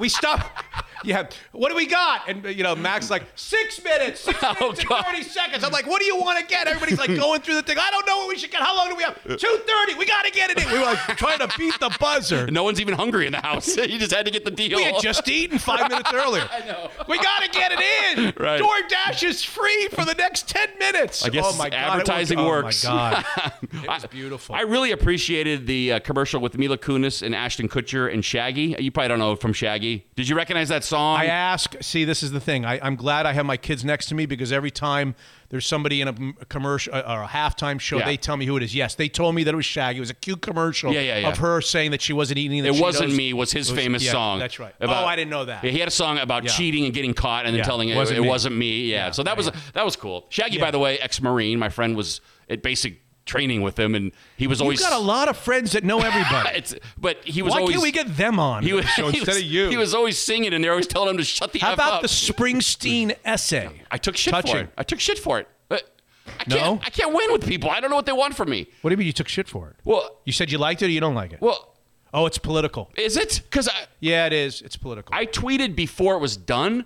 we 0.00 0.08
stop. 0.08 0.64
Yeah, 1.04 1.28
what 1.52 1.70
do 1.70 1.76
we 1.76 1.86
got? 1.86 2.28
And 2.28 2.44
you 2.44 2.62
know, 2.62 2.74
Max 2.76 3.10
like 3.10 3.24
six 3.34 3.82
minutes, 3.82 4.20
six 4.20 4.38
Oh, 4.42 4.54
minutes 4.60 4.80
and 4.80 5.04
thirty 5.06 5.22
seconds. 5.22 5.64
I'm 5.64 5.72
like, 5.72 5.86
what 5.86 6.00
do 6.00 6.06
you 6.06 6.16
want 6.16 6.38
to 6.38 6.44
get? 6.44 6.66
Everybody's 6.66 6.98
like 6.98 7.14
going 7.16 7.40
through 7.40 7.54
the 7.54 7.62
thing. 7.62 7.78
I 7.78 7.90
don't 7.90 8.06
know 8.06 8.18
what 8.18 8.28
we 8.28 8.36
should 8.38 8.50
get. 8.50 8.60
How 8.60 8.76
long 8.76 8.88
do 8.88 8.96
we 8.96 9.02
have? 9.02 9.16
Two 9.24 9.58
thirty. 9.66 9.94
We 9.94 10.06
got 10.06 10.24
to 10.24 10.30
get 10.30 10.50
it 10.50 10.62
in. 10.62 10.70
We 10.72 10.78
were 10.78 10.84
like 10.84 10.98
trying 11.16 11.38
to 11.38 11.50
beat 11.58 11.78
the 11.80 11.94
buzzer. 12.00 12.46
No 12.50 12.64
one's 12.64 12.80
even 12.80 12.94
hungry 12.94 13.26
in 13.26 13.32
the 13.32 13.40
house. 13.40 13.76
you 13.76 13.98
just 13.98 14.12
had 14.12 14.24
to 14.26 14.30
get 14.30 14.44
the 14.44 14.50
deal. 14.50 14.76
We 14.76 14.84
had 14.84 15.00
just 15.00 15.28
eaten 15.28 15.58
five 15.58 15.88
minutes 15.90 16.12
earlier. 16.12 16.48
I 16.52 16.60
know. 16.66 16.90
We 17.08 17.18
got 17.18 17.42
to 17.42 17.48
get 17.50 17.72
it 17.72 17.80
in. 18.18 18.32
Right. 18.36 18.60
DoorDash 18.60 19.22
is 19.22 19.42
free 19.42 19.88
for 19.88 20.04
the 20.04 20.14
next 20.14 20.48
10 20.48 20.78
minutes. 20.78 21.24
I 21.24 21.28
guess 21.30 21.44
oh 21.46 21.56
my 21.56 21.70
God, 21.70 21.76
advertising 21.76 22.44
works. 22.44 22.84
Oh 22.84 22.94
my 22.94 23.24
God. 23.36 23.52
It 23.62 23.88
was 23.88 24.06
beautiful. 24.06 24.54
I 24.54 24.62
really 24.62 24.92
appreciated 24.92 25.66
the 25.66 25.92
uh, 25.94 26.00
commercial 26.00 26.40
with 26.40 26.56
Mila 26.58 26.78
Kunis 26.78 27.22
and 27.22 27.34
Ashton 27.34 27.68
Kutcher 27.68 28.12
and 28.12 28.24
Shaggy. 28.24 28.76
You 28.78 28.90
probably 28.90 29.08
don't 29.08 29.18
know 29.18 29.36
from 29.36 29.52
Shaggy. 29.52 30.06
Did 30.16 30.28
you 30.28 30.36
recognize 30.36 30.68
that 30.68 30.84
song? 30.90 31.16
I 31.18 31.26
ask, 31.26 31.74
see, 31.80 32.04
this 32.04 32.22
is 32.22 32.30
the 32.30 32.40
thing. 32.40 32.64
I, 32.64 32.78
I'm 32.84 32.96
glad 32.96 33.26
I 33.26 33.32
have 33.32 33.46
my 33.46 33.56
kids 33.56 33.84
next 33.84 34.06
to 34.06 34.14
me 34.14 34.26
because 34.26 34.52
every 34.52 34.70
time 34.70 35.14
there's 35.48 35.66
somebody 35.66 36.00
in 36.00 36.08
a 36.08 36.44
commercial 36.46 36.94
uh, 36.94 37.02
or 37.06 37.22
a 37.22 37.26
halftime 37.26 37.80
show, 37.80 37.98
Yeah. 37.98 38.04
they 38.04 38.16
tell 38.16 38.36
me 38.36 38.46
who 38.46 38.56
it 38.56 38.62
is. 38.62 38.74
Yes, 38.74 38.94
they 38.94 39.08
told 39.08 39.34
me 39.34 39.42
that 39.44 39.52
it 39.52 39.56
was 39.56 39.66
Shaggy. 39.66 39.96
It 39.98 40.00
was 40.00 40.10
a 40.10 40.14
cute 40.14 40.42
commercial 40.42 40.92
Yeah, 40.92 41.00
yeah, 41.00 41.18
yeah. 41.18 41.28
of 41.28 41.38
her 41.38 41.60
saying 41.60 41.90
that 41.92 42.00
she 42.02 42.12
wasn't 42.12 42.38
eating 42.38 42.62
the 42.62 42.68
it 42.68 42.80
wasn't 42.80 43.14
me. 43.14 43.32
Was 43.32 43.50
his 43.52 43.68
It 43.68 43.72
was- 43.72 43.82
famous 43.82 44.04
yeah, 44.04 44.12
song? 44.12 44.38
That's 44.38 44.58
right. 44.58 44.74
About- 44.80 45.04
oh, 45.04 45.06
I 45.06 45.16
didn't 45.16 45.30
know 45.30 45.44
that. 45.46 45.64
Yeah, 45.64 45.70
he 45.70 45.78
had 45.78 45.88
a 45.88 45.92
song 45.92 46.18
about 46.18 46.44
cheating 46.46 46.84
and 46.84 46.94
getting 46.94 47.14
caught, 47.14 47.46
and 47.46 47.56
then 47.56 47.64
telling 47.64 47.88
it 47.88 47.96
wasn't 47.96 48.18
it 48.18 48.22
me. 48.22 48.28
wasn't 48.28 48.56
me. 48.56 48.84
Yeah. 48.86 49.10
so 49.10 49.22
that 49.22 49.36
was 49.36 49.50
that 49.74 49.84
was 49.84 49.96
cool. 49.96 50.26
Shaggy, 50.28 50.58
by 50.58 50.70
the 50.70 50.78
way, 50.78 50.98
ex-marine. 50.98 51.58
My 51.58 51.68
friend 51.68 51.96
was 51.96 52.20
at 52.48 52.62
basic 52.62 53.00
training 53.30 53.62
with 53.62 53.78
him, 53.78 53.94
and 53.94 54.12
he 54.36 54.46
was 54.46 54.60
always. 54.60 54.80
You've 54.80 54.90
got 54.90 54.98
a 54.98 55.02
lot 55.02 55.28
of 55.28 55.36
friends 55.36 55.72
that 55.72 55.84
know 55.84 56.00
everybody. 56.00 56.50
it's, 56.56 56.74
but 56.98 57.24
he 57.24 57.42
was 57.42 57.52
Why 57.52 57.60
always. 57.60 57.74
can't 57.74 57.82
we 57.82 57.92
get 57.92 58.16
them 58.16 58.38
on 58.40 58.62
he 58.62 58.70
the 58.70 58.76
was, 58.76 58.86
show 58.86 59.08
he 59.10 59.18
instead 59.18 59.34
was- 59.34 59.42
of 59.44 59.48
you? 59.48 59.68
He 59.68 59.76
was 59.76 59.94
always 59.94 60.18
singing, 60.18 60.52
and 60.52 60.62
they're 60.64 60.72
always 60.72 60.86
telling 60.86 61.10
him 61.10 61.16
to 61.18 61.24
shut 61.24 61.52
the 61.52 61.60
up. 61.60 61.62
How 61.62 61.72
f 61.72 61.74
about 61.74 61.92
up. 61.94 62.02
the 62.02 62.08
Springsteen 62.08 63.14
essay? 63.24 63.70
I 63.90 63.98
took 63.98 64.16
shit 64.16 64.34
for 64.34 64.42
Touching. 64.42 64.56
it. 64.64 64.72
I 64.76 64.82
took 64.82 65.00
shit 65.00 65.18
for 65.18 65.38
it. 65.38 65.48
But 65.68 65.88
I 66.26 66.44
No? 66.48 66.56
can't, 66.56 66.86
I 66.86 66.90
can't 66.90 67.14
win 67.14 67.32
with 67.32 67.46
people. 67.46 67.70
I 67.70 67.80
don't 67.80 67.90
know 67.90 67.96
what 67.96 68.06
they 68.06 68.12
want 68.12 68.34
from 68.36 68.50
me. 68.50 68.66
What 68.82 68.90
do 68.90 68.94
you 68.94 68.96
mean 68.98 69.06
you 69.06 69.12
took 69.12 69.28
shit 69.28 69.48
for 69.48 69.68
it? 69.70 69.76
Well, 69.84 70.18
You 70.24 70.32
said 70.32 70.50
you 70.50 70.58
liked 70.58 70.82
it 70.82 70.86
or 70.86 70.90
you 70.90 71.00
don't 71.00 71.14
like 71.14 71.32
it? 71.32 71.40
well, 71.40 71.68
Oh, 72.12 72.26
it's 72.26 72.38
political. 72.38 72.90
is 72.96 73.16
it? 73.16 73.42
Because 73.48 73.68
I, 73.68 73.72
Yeah, 74.00 74.26
it 74.26 74.32
is. 74.32 74.62
It's 74.62 74.76
political. 74.76 75.14
I 75.14 75.26
tweeted 75.26 75.76
before 75.76 76.16
it 76.16 76.18
was 76.18 76.36
done. 76.36 76.84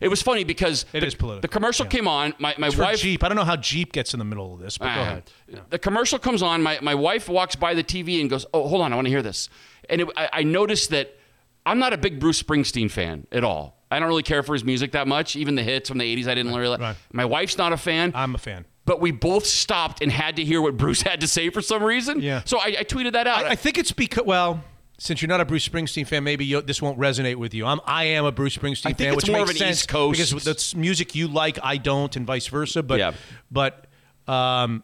It 0.00 0.08
was 0.08 0.22
funny 0.22 0.44
because 0.44 0.84
It 0.92 1.00
the, 1.00 1.06
is 1.06 1.14
political. 1.14 1.40
the 1.42 1.48
commercial 1.48 1.86
came 1.86 2.06
on. 2.08 2.34
My, 2.38 2.54
my 2.58 2.68
It's 2.68 2.76
wife. 2.76 3.00
Jeep. 3.00 3.24
I 3.24 3.28
don't 3.28 3.36
know 3.36 3.44
how 3.44 3.56
Jeep 3.56 3.92
gets 3.92 4.12
in 4.14 4.18
the 4.18 4.24
middle 4.24 4.54
of 4.54 4.60
this, 4.60 4.78
but 4.78 4.86
go 4.86 4.90
Ah. 5.00 5.02
ahead. 5.02 5.30
The 5.70 5.78
commercial 5.78 6.18
comes 6.18 6.42
on. 6.42 6.62
My, 6.62 6.78
my 6.82 6.94
wife 6.94 7.28
walks 7.28 7.56
by 7.56 7.74
the 7.74 7.82
TV 7.84 8.20
and 8.20 8.28
goes, 8.30 8.46
Oh, 8.52 8.66
hold 8.68 8.82
on. 8.82 8.92
I 8.92 8.96
want 8.96 9.06
to 9.06 9.10
hear 9.10 9.22
this. 9.22 9.48
And 9.88 10.00
it, 10.02 10.08
I, 10.16 10.28
I 10.32 10.42
noticed 10.42 10.90
that 10.90 11.16
I'm 11.64 11.78
not 11.78 11.92
a 11.92 11.96
big 11.98 12.20
Bruce 12.20 12.42
Springsteen 12.42 12.90
fan 12.90 13.26
at 13.32 13.42
all. 13.44 13.76
I 13.90 13.98
don't 14.00 14.08
really 14.08 14.22
care 14.22 14.42
for 14.42 14.52
his 14.52 14.64
music 14.64 14.92
that 14.92 15.06
much. 15.08 15.36
Even 15.36 15.54
the 15.54 15.62
hits 15.62 15.88
from 15.88 15.98
the 15.98 16.16
80s, 16.16 16.26
I 16.28 16.34
didn't 16.34 16.54
really 16.54 16.76
right. 16.78 16.96
My 17.12 17.24
wife's 17.24 17.56
not 17.56 17.72
a 17.72 17.76
fan. 17.76 18.12
I'm 18.14 18.34
a 18.34 18.38
fan. 18.38 18.64
but 18.84 19.00
we 19.00 19.10
both 19.12 19.46
stopped 19.46 20.02
and 20.02 20.10
had 20.12 20.36
to 20.36 20.44
hear 20.44 20.60
what 20.60 20.76
Bruce 20.76 21.02
had 21.02 21.20
to 21.20 21.28
say 21.28 21.50
for 21.50 21.60
some 21.62 21.82
reason. 21.82 22.20
Yeah. 22.20 22.42
So 22.44 22.58
I, 22.58 22.76
I 22.80 22.84
tweeted 22.84 23.12
that 23.12 23.26
out. 23.26 23.44
I, 23.44 23.50
I 23.50 23.54
think 23.56 23.78
it's 23.78 23.92
because 23.92 24.24
well, 24.24 24.62
since 24.98 25.20
you're 25.20 25.28
not 25.28 25.40
a 25.40 25.44
Bruce 25.44 25.68
Springsteen 25.68 26.06
fan, 26.06 26.24
maybe 26.24 26.44
you, 26.44 26.62
this 26.62 26.80
won't 26.80 26.98
resonate 26.98 27.36
with 27.36 27.52
you. 27.54 27.66
I'm 27.66 27.80
I 27.86 28.04
am 28.04 28.24
a 28.24 28.32
Bruce 28.32 28.56
Springsteen 28.56 28.86
I 28.86 28.92
think 28.92 28.98
fan, 28.98 29.08
it's 29.08 29.16
which 29.16 29.30
more 29.30 29.40
makes 29.40 29.50
of 29.50 29.56
an 29.56 29.60
sense 29.60 29.76
East 29.80 29.88
Coast- 29.88 30.18
because 30.30 30.44
that's 30.44 30.74
music 30.74 31.14
you 31.14 31.28
like, 31.28 31.58
I 31.62 31.76
don't, 31.76 32.14
and 32.16 32.26
vice 32.26 32.46
versa. 32.46 32.82
But 32.82 32.98
Yeah. 32.98 33.12
but 33.50 33.86
um, 34.26 34.82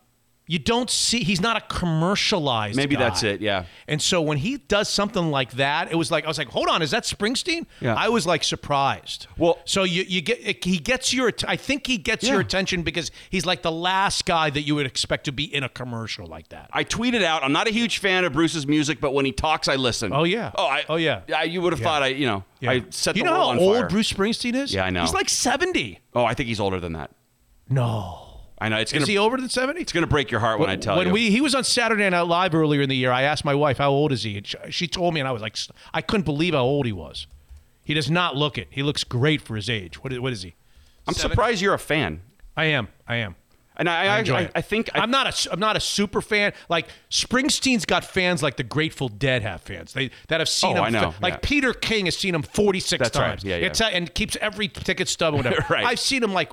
you 0.53 0.59
don't 0.59 0.91
see 0.91 1.23
he's 1.25 1.41
not 1.41 1.57
a 1.57 1.61
commercialized. 1.75 2.77
Maybe 2.77 2.95
guy. 2.97 3.05
that's 3.09 3.23
it. 3.23 3.41
Yeah. 3.41 3.65
And 3.89 4.03
so 4.03 4.21
when 4.21 4.39
he 4.39 4.59
does 4.59 4.89
something 4.89 5.31
like 5.31 5.53
that, 5.53 5.91
it 5.91 5.95
was 5.97 6.11
like 6.11 6.25
I 6.25 6.29
was 6.29 6.37
like, 6.39 6.49
hold 6.49 6.69
on, 6.69 6.83
is 6.83 6.91
that 6.91 7.05
Springsteen? 7.05 7.67
Yeah. 7.81 7.95
I 7.95 8.09
was 8.09 8.27
like 8.27 8.45
surprised. 8.45 9.27
Well- 9.39 9.59
so 9.65 9.85
you 9.85 10.03
you 10.03 10.21
get 10.21 10.65
he 10.65 10.79
gets 10.79 11.15
your 11.15 11.33
i 11.47 11.57
think 11.57 11.87
he 11.87 11.97
gets 11.99 12.27
your 12.29 12.41
attention 12.41 12.83
because 12.83 13.11
he's 13.31 13.47
like 13.47 13.63
the 13.63 13.73
last 13.73 14.27
guy 14.27 14.51
that 14.51 14.63
you 14.63 14.75
would 14.75 14.87
expect 14.87 15.25
to 15.25 15.33
be 15.33 15.45
in 15.45 15.63
a 15.63 15.69
commercial 15.69 16.27
like 16.27 16.49
that. 16.51 16.69
I 16.73 16.85
tweeted 16.85 17.23
out, 17.23 17.43
I'm 17.45 17.53
not 17.53 17.67
a 17.69 17.71
huge 17.73 17.99
fan 17.99 18.25
of 18.25 18.33
Bruce's 18.33 18.67
music, 18.67 19.01
but 19.01 19.15
when 19.15 19.25
he 19.25 19.33
talks, 19.33 19.69
I 19.69 19.77
listen. 19.77 20.13
Oh, 20.13 20.25
yeah. 20.25 20.51
Oh, 20.55 20.67
I, 20.67 20.85
Oh, 20.89 20.97
yeah. 20.97 21.23
I, 21.35 21.45
you 21.45 21.61
would 21.63 21.73
have 21.73 21.81
Yeah. 21.81 21.87
thought 21.87 22.03
I, 22.03 22.09
you 22.09 22.27
know, 22.27 22.45
I 22.63 22.85
set 22.91 23.17
you 23.17 23.25
know 23.25 23.33
how 23.35 23.59
old 23.59 23.77
fire. 23.77 23.89
Bruce 23.89 24.13
Springsteen 24.13 24.55
is? 24.55 24.75
Yeah, 24.75 24.85
I 24.85 24.91
know. 24.91 25.01
He's 25.03 25.15
like 25.15 25.29
70. 25.29 25.99
Oh, 26.15 26.25
I 26.25 26.35
think 26.35 26.49
he's 26.49 26.61
older 26.61 26.81
than 26.81 26.93
that. 26.95 27.11
No. 27.69 28.32
I 28.63 28.69
know. 28.69 28.79
It's 28.79 28.93
Is 28.93 29.01
gonna, 29.01 29.11
he 29.11 29.19
older 29.19 29.37
the 29.39 29.49
70? 29.49 29.81
it's 29.81 29.93
gonna 29.93 30.07
break 30.07 30.31
your 30.31 30.41
heart 30.41 30.61
when 30.61 30.71
I 30.71 30.77
tell 30.77 30.97
when 30.97 31.09
you. 31.09 31.13
we 31.13 31.31
he 31.31 31.41
was 31.41 31.55
on 31.55 31.65
Saturday 31.65 32.09
Night 32.09 32.21
Live 32.23 32.55
earlier 32.55 32.81
in 32.81 32.89
the 32.89 32.97
year, 32.97 33.11
I 33.11 33.23
asked 33.23 33.45
my 33.45 33.55
wife 33.55 33.79
how 33.79 33.91
old 33.91 34.13
is 34.13 34.23
he, 34.23 34.37
and 34.39 34.47
she, 34.47 34.57
she 34.71 34.87
told 34.87 35.15
me, 35.15 35.21
and 35.21 35.29
I 35.29 35.33
was 35.33 35.43
like, 35.43 35.57
I 35.93 36.01
couldn't 36.01 36.25
believe 36.25 36.55
how 36.55 36.63
old 36.63 36.87
he 36.87 36.93
was. 36.93 37.27
He 37.83 37.95
does 37.95 38.09
not 38.11 38.37
look 38.37 38.57
it. 38.59 38.69
He 38.71 38.83
looks 38.85 39.03
great 39.03 39.43
for 39.43 39.57
his 39.57 39.69
age. 39.69 40.03
What 40.05 40.13
is, 40.13 40.21
what 40.21 40.33
is 40.33 40.43
he? 40.43 40.55
I'm 41.09 41.15
Seven- 41.15 41.33
surprised 41.33 41.61
you're 41.61 41.75
a 41.75 41.79
fan. 41.79 42.21
I 42.57 42.67
am. 42.67 42.87
I 43.09 43.17
am. 43.17 43.35
And 43.75 43.89
I, 43.89 44.05
I 44.05 44.17
I, 44.17 44.19
enjoy 44.21 44.35
I, 44.37 44.41
it. 44.43 44.51
I 44.55 44.61
think 44.61 44.91
I, 44.95 45.01
I'm 45.01 45.11
not 45.11 45.27
a 45.47 45.53
I'm 45.53 45.59
not 45.59 45.77
a 45.77 45.81
super 45.81 46.21
fan. 46.21 46.53
Like 46.69 46.89
Springsteen's 47.11 47.87
got 47.87 48.05
fans 48.05 48.43
like 48.43 48.57
the 48.57 48.63
Grateful 48.63 49.09
Dead 49.09 49.43
have 49.43 49.63
fans. 49.63 49.95
They 49.95 50.11
that 50.29 50.41
have 50.41 50.49
seen 50.49 50.77
Oh, 50.77 50.85
him. 50.85 50.85
I 50.85 50.91
know, 50.91 51.15
Like 51.23 51.35
yeah. 51.35 51.39
Peter 51.43 51.73
King 51.73 52.05
has 52.05 52.17
seen 52.17 52.35
him 52.35 52.43
46 52.43 52.99
That's 53.03 53.19
right. 53.19 53.29
times. 53.29 53.45
Yeah, 53.45 53.57
yeah. 53.57 53.67
It's, 53.67 53.81
and 53.81 54.13
keeps 54.15 54.37
every 54.43 54.69
ticket 54.69 55.09
stub 55.09 55.35
or 55.35 55.39
whatever. 55.39 55.65
Right. 55.71 55.87
I've 55.87 56.01
seen 56.01 56.23
him 56.23 56.35
like 56.35 56.53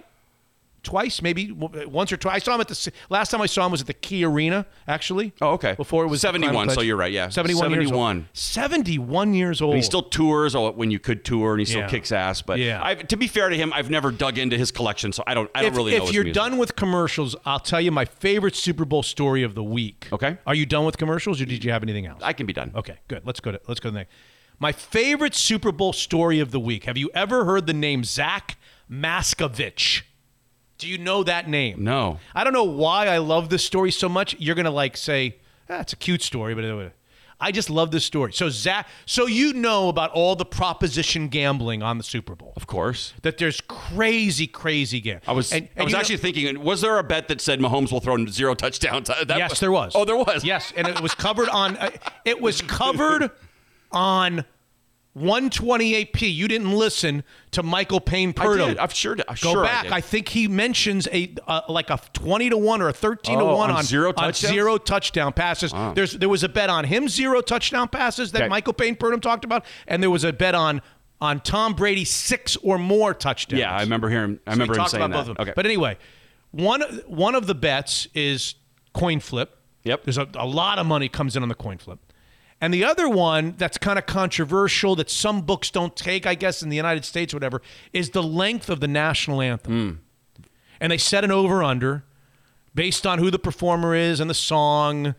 twice, 0.83 1.21
maybe 1.21 1.51
once 1.51 2.11
or 2.11 2.17
twice. 2.17 2.35
I 2.35 2.39
saw 2.39 2.55
him 2.55 2.61
at 2.61 2.67
the 2.67 2.91
last 3.09 3.31
time 3.31 3.41
I 3.41 3.45
saw 3.45 3.65
him 3.65 3.71
was 3.71 3.81
at 3.81 3.87
the 3.87 3.93
Key 3.93 4.23
Arena, 4.25 4.65
actually. 4.87 5.33
Oh, 5.41 5.51
okay. 5.51 5.75
Before 5.75 6.03
it 6.03 6.07
was 6.07 6.21
71, 6.21 6.69
so 6.71 6.81
you're 6.81 6.97
right, 6.97 7.11
yeah. 7.11 7.29
71. 7.29 7.71
years 7.71 7.91
old. 7.91 7.91
71. 7.91 8.29
71 8.33 9.33
years 9.33 9.61
old. 9.61 9.73
But 9.73 9.77
he 9.77 9.81
still 9.81 10.03
tours 10.03 10.55
oh, 10.55 10.71
when 10.71 10.91
you 10.91 10.99
could 10.99 11.23
tour, 11.25 11.53
and 11.53 11.59
he 11.59 11.65
still 11.65 11.81
Yeah. 11.81 11.87
kicks 11.89 12.11
ass. 12.11 12.41
But 12.41 12.59
Yeah. 12.59 12.81
I've, 12.83 13.07
to 13.07 13.17
be 13.17 13.27
fair 13.27 13.49
to 13.49 13.55
him, 13.55 13.71
I've 13.73 13.89
never 13.89 14.11
dug 14.11 14.37
into 14.37 14.57
his 14.57 14.71
collection, 14.71 15.11
so 15.11 15.23
I 15.27 15.33
don't. 15.33 15.49
I 15.55 15.61
don't 15.61 15.71
if, 15.71 15.77
really 15.77 15.97
know. 15.97 16.05
if 16.05 16.13
you're 16.13 16.23
music. 16.23 16.41
done 16.41 16.57
with 16.57 16.75
commercials, 16.75 17.35
I'll 17.45 17.59
tell 17.59 17.81
you 17.81 17.91
my 17.91 18.05
favorite 18.05 18.55
Super 18.55 18.85
Bowl 18.85 19.03
story 19.03 19.43
of 19.43 19.55
the 19.55 19.63
week. 19.63 20.07
Okay. 20.11 20.37
Are 20.45 20.55
you 20.55 20.65
done 20.65 20.85
with 20.85 20.97
commercials, 20.97 21.41
or 21.41 21.45
did 21.45 21.63
you 21.63 21.71
have 21.71 21.83
anything 21.83 22.05
else? 22.05 22.21
I 22.23 22.33
can 22.33 22.45
be 22.45 22.53
done. 22.53 22.71
Okay, 22.75 22.97
good. 23.07 23.25
Let's 23.25 23.39
go 23.39 23.51
to 23.51 23.59
let's 23.67 23.79
go 23.79 23.89
to 23.89 23.93
the 23.93 23.99
next. 23.99 24.13
My 24.61 24.71
favorite 24.73 25.35
Super 25.35 25.71
Bowl 25.71 25.93
story 25.93 26.39
of 26.41 26.51
the 26.51 26.59
week. 26.59 26.83
Have 26.83 26.97
you 26.97 27.09
ever 27.13 27.45
heard 27.45 27.65
the 27.65 27.73
name 27.73 28.03
Zach 28.03 28.57
Maskavich? 28.91 30.01
Do 30.79 30.87
you 30.87 30.97
know 30.97 31.23
that 31.23 31.47
name? 31.47 31.83
No. 31.83 32.19
I 32.33 32.43
don't 32.43 32.53
know 32.53 32.63
why 32.63 33.07
I 33.07 33.17
love 33.17 33.49
this 33.49 33.63
story 33.65 33.91
so 33.91 34.07
much. 34.09 34.35
You're 34.39 34.55
gonna 34.55 34.71
like 34.71 34.95
say, 34.97 35.35
ah, 35.69 35.81
it's 35.81 35.93
a 35.93 35.97
cute 35.97 36.21
story, 36.23 36.55
but 36.55 36.63
it, 36.63 36.93
I 37.41 37.51
just 37.51 37.69
love 37.69 37.91
this 37.91 38.05
story. 38.05 38.31
So 38.33 38.49
Zach, 38.49 38.87
so 39.05 39.25
you 39.25 39.53
know 39.53 39.89
about 39.89 40.11
all 40.11 40.35
the 40.35 40.45
proposition 40.45 41.27
gambling 41.27 41.83
on 41.83 41.97
the 41.97 42.03
Super 42.03 42.33
Bowl. 42.33 42.53
Of 42.55 42.67
course. 42.67 43.13
That 43.21 43.37
there's 43.37 43.61
crazy, 43.61 44.47
crazy 44.47 45.01
gambling. 45.01 45.29
I 45.29 45.33
was. 45.33 45.51
And- 45.51 45.65
I 45.65 45.69
and 45.75 45.83
was 45.85 45.91
you 45.91 45.95
know- 45.95 45.99
actually 45.99 46.17
thinking, 46.17 46.63
was 46.63 46.79
there 46.81 46.97
a 46.97 47.03
bet 47.03 47.27
that 47.27 47.41
said 47.41 47.59
Mahomes 47.59 47.91
will 47.91 47.99
throw 48.01 48.25
zero 48.27 48.55
touchdowns? 48.55 49.09
That 49.25 49.37
yes, 49.37 49.59
there 49.59 49.71
was. 49.71 49.93
Oh, 49.95 50.05
there 50.05 50.17
was. 50.17 50.45
Yes, 50.45 50.71
and 50.77 50.87
it 50.87 51.01
was 51.01 51.13
covered 51.13 51.49
on. 51.49 51.75
Uh, 51.75 51.91
it 52.23 52.39
was 52.41 52.61
covered 52.61 53.31
on 53.91 54.45
128p. 55.19 56.33
You 56.33 56.47
didn't 56.47 56.71
listen 56.71 57.23
to 57.51 57.63
Michael 57.63 57.99
Payne 57.99 58.33
I 58.37 58.55
did. 58.57 58.77
I'm 58.77 58.89
sure. 58.89 59.13
I'm 59.27 59.35
Go 59.41 59.53
sure 59.53 59.65
I 59.65 59.67
back. 59.67 59.83
did. 59.83 59.91
I, 59.93 60.01
think 60.01 60.29
he 60.29 60.47
mentions 60.47 61.07
a 61.11 61.33
uh, 61.47 61.61
like 61.69 61.89
a 61.89 61.99
20 62.13 62.49
to 62.51 62.57
one 62.57 62.81
or 62.81 62.89
a 62.89 62.93
13 62.93 63.39
to 63.39 63.45
one 63.45 63.69
on 63.69 63.77
on 63.77 63.83
zero 63.83 64.13
on 64.17 64.33
zero 64.33 64.77
touchdown 64.77 65.33
passes. 65.33 65.73
Wow. 65.73 65.93
There's 65.93 66.13
there 66.13 66.29
was 66.29 66.43
a 66.43 66.49
bet 66.49 66.69
on 66.69 66.85
him 66.85 67.07
zero 67.07 67.41
touchdown 67.41 67.87
passes 67.87 68.31
that 68.33 68.39
Okay. 68.43 68.49
Michael 68.49 68.73
Payne 68.73 68.95
Purdom 68.95 69.21
talked 69.21 69.43
about, 69.45 69.65
and 69.87 70.01
there 70.01 70.09
was 70.09 70.23
a 70.23 70.31
bet 70.33 70.55
on 70.55 70.81
on 71.21 71.39
Tom 71.41 71.73
Brady 71.73 72.05
six 72.05 72.55
or 72.57 72.77
more 72.77 73.13
touchdowns. 73.13 73.59
Yeah, 73.59 73.71
I 73.75 73.81
remember 73.81 74.09
hearing. 74.09 74.39
I 74.47 74.51
So 74.51 74.53
remember 74.55 74.79
him 74.79 74.87
saying 74.87 75.03
about 75.03 75.11
that. 75.11 75.13
both 75.25 75.29
of 75.31 75.37
them. 75.37 75.43
Okay. 75.43 75.53
But 75.55 75.65
anyway, 75.65 75.97
one 76.51 76.81
one 77.07 77.35
of 77.35 77.47
the 77.47 77.55
bets 77.55 78.07
is 78.13 78.55
coin 78.93 79.19
flip. 79.19 79.57
Yep. 79.83 80.03
There's 80.03 80.17
a, 80.17 80.27
a 80.35 80.45
lot 80.45 80.77
of 80.79 80.85
money 80.85 81.09
comes 81.09 81.35
in 81.35 81.43
on 81.43 81.49
the 81.49 81.55
coin 81.55 81.77
flip. 81.77 81.99
And 82.61 82.73
the 82.73 82.83
other 82.83 83.07
one 83.07 83.55
that's 83.57 83.77
kind 83.77 83.97
of 83.97 84.05
controversial 84.05 84.95
that 84.97 85.09
some 85.09 85.41
books 85.41 85.71
don't 85.71 85.95
take, 85.95 86.25
I 86.25 86.35
guess, 86.35 86.61
in 86.61 86.69
the 86.69 86.75
United 86.75 87.05
States 87.05 87.33
or 87.33 87.37
whatever, 87.37 87.61
is 87.93 88.09
the 88.09 88.23
length 88.23 88.69
of 88.69 88.81
the 88.81 88.87
national 88.87 89.41
anthem. 89.41 89.73
Hmm. 89.73 90.43
And 90.81 90.91
they 90.91 90.97
set 90.97 91.23
an 91.23 91.31
over 91.31 91.63
under 91.63 92.03
based 92.75 93.05
on 93.07 93.19
who 93.19 93.31
the 93.31 93.39
performer 93.39 93.95
is 93.95 94.19
and 94.19 94.29
the 94.29 94.33
song. 94.35 95.15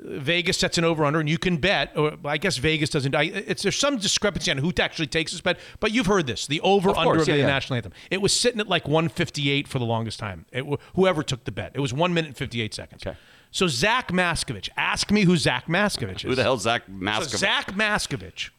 Vegas 0.00 0.58
sets 0.58 0.78
an 0.78 0.84
over 0.84 1.04
under, 1.04 1.18
and 1.18 1.28
you 1.28 1.38
can 1.38 1.56
bet. 1.56 1.96
Or 1.96 2.16
I 2.24 2.36
guess 2.36 2.56
Vegas 2.56 2.88
doesn't. 2.90 3.16
I, 3.16 3.24
it's 3.24 3.64
there's 3.64 3.74
some 3.74 3.96
discrepancy 3.96 4.50
on 4.50 4.58
who 4.58 4.72
actually 4.78 5.08
takes 5.08 5.32
this 5.32 5.40
bet, 5.40 5.58
but 5.80 5.90
you've 5.90 6.06
heard 6.06 6.26
this: 6.28 6.46
the 6.46 6.60
over 6.60 6.90
Of 6.90 6.98
under 6.98 7.14
course, 7.14 7.22
of 7.22 7.28
yeah, 7.28 7.34
the 7.34 7.40
yeah. 7.40 7.46
national 7.46 7.76
anthem. 7.78 7.92
It 8.08 8.22
was 8.22 8.32
sitting 8.32 8.60
at 8.60 8.68
like 8.68 8.86
158 8.86 9.66
for 9.66 9.80
the 9.80 9.84
longest 9.84 10.20
time. 10.20 10.46
It, 10.52 10.64
whoever 10.94 11.24
took 11.24 11.44
the 11.44 11.50
bet, 11.50 11.72
it 11.74 11.80
was 11.80 11.92
one 11.92 12.14
minute 12.14 12.28
and 12.28 12.36
58 12.36 12.74
seconds. 12.74 13.04
Okay. 13.04 13.18
So 13.50 13.66
Zach 13.66 14.08
Maskavich, 14.08 14.68
ask 14.76 15.10
me 15.10 15.22
who 15.22 15.36
Zach 15.36 15.66
Maskavich 15.66 16.16
is. 16.16 16.22
Who 16.22 16.34
the 16.34 16.42
hell's 16.42 16.62
Zach 16.62 16.86
Maskavich? 16.86 17.30
So 17.30 17.36
Zach 17.38 17.72
Maskavich 17.72 18.50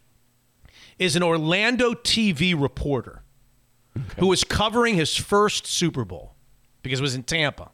is 0.98 1.16
an 1.16 1.24
Orlando 1.24 1.94
TV 1.94 2.60
reporter 2.60 3.24
who 4.18 4.28
was 4.28 4.44
covering 4.44 4.96
his 4.96 5.16
first 5.16 5.66
Super 5.66 6.06
Bowl 6.06 6.36
because 6.84 7.00
it 7.00 7.04
was 7.04 7.16
in 7.16 7.24
Tampa. 7.24 7.72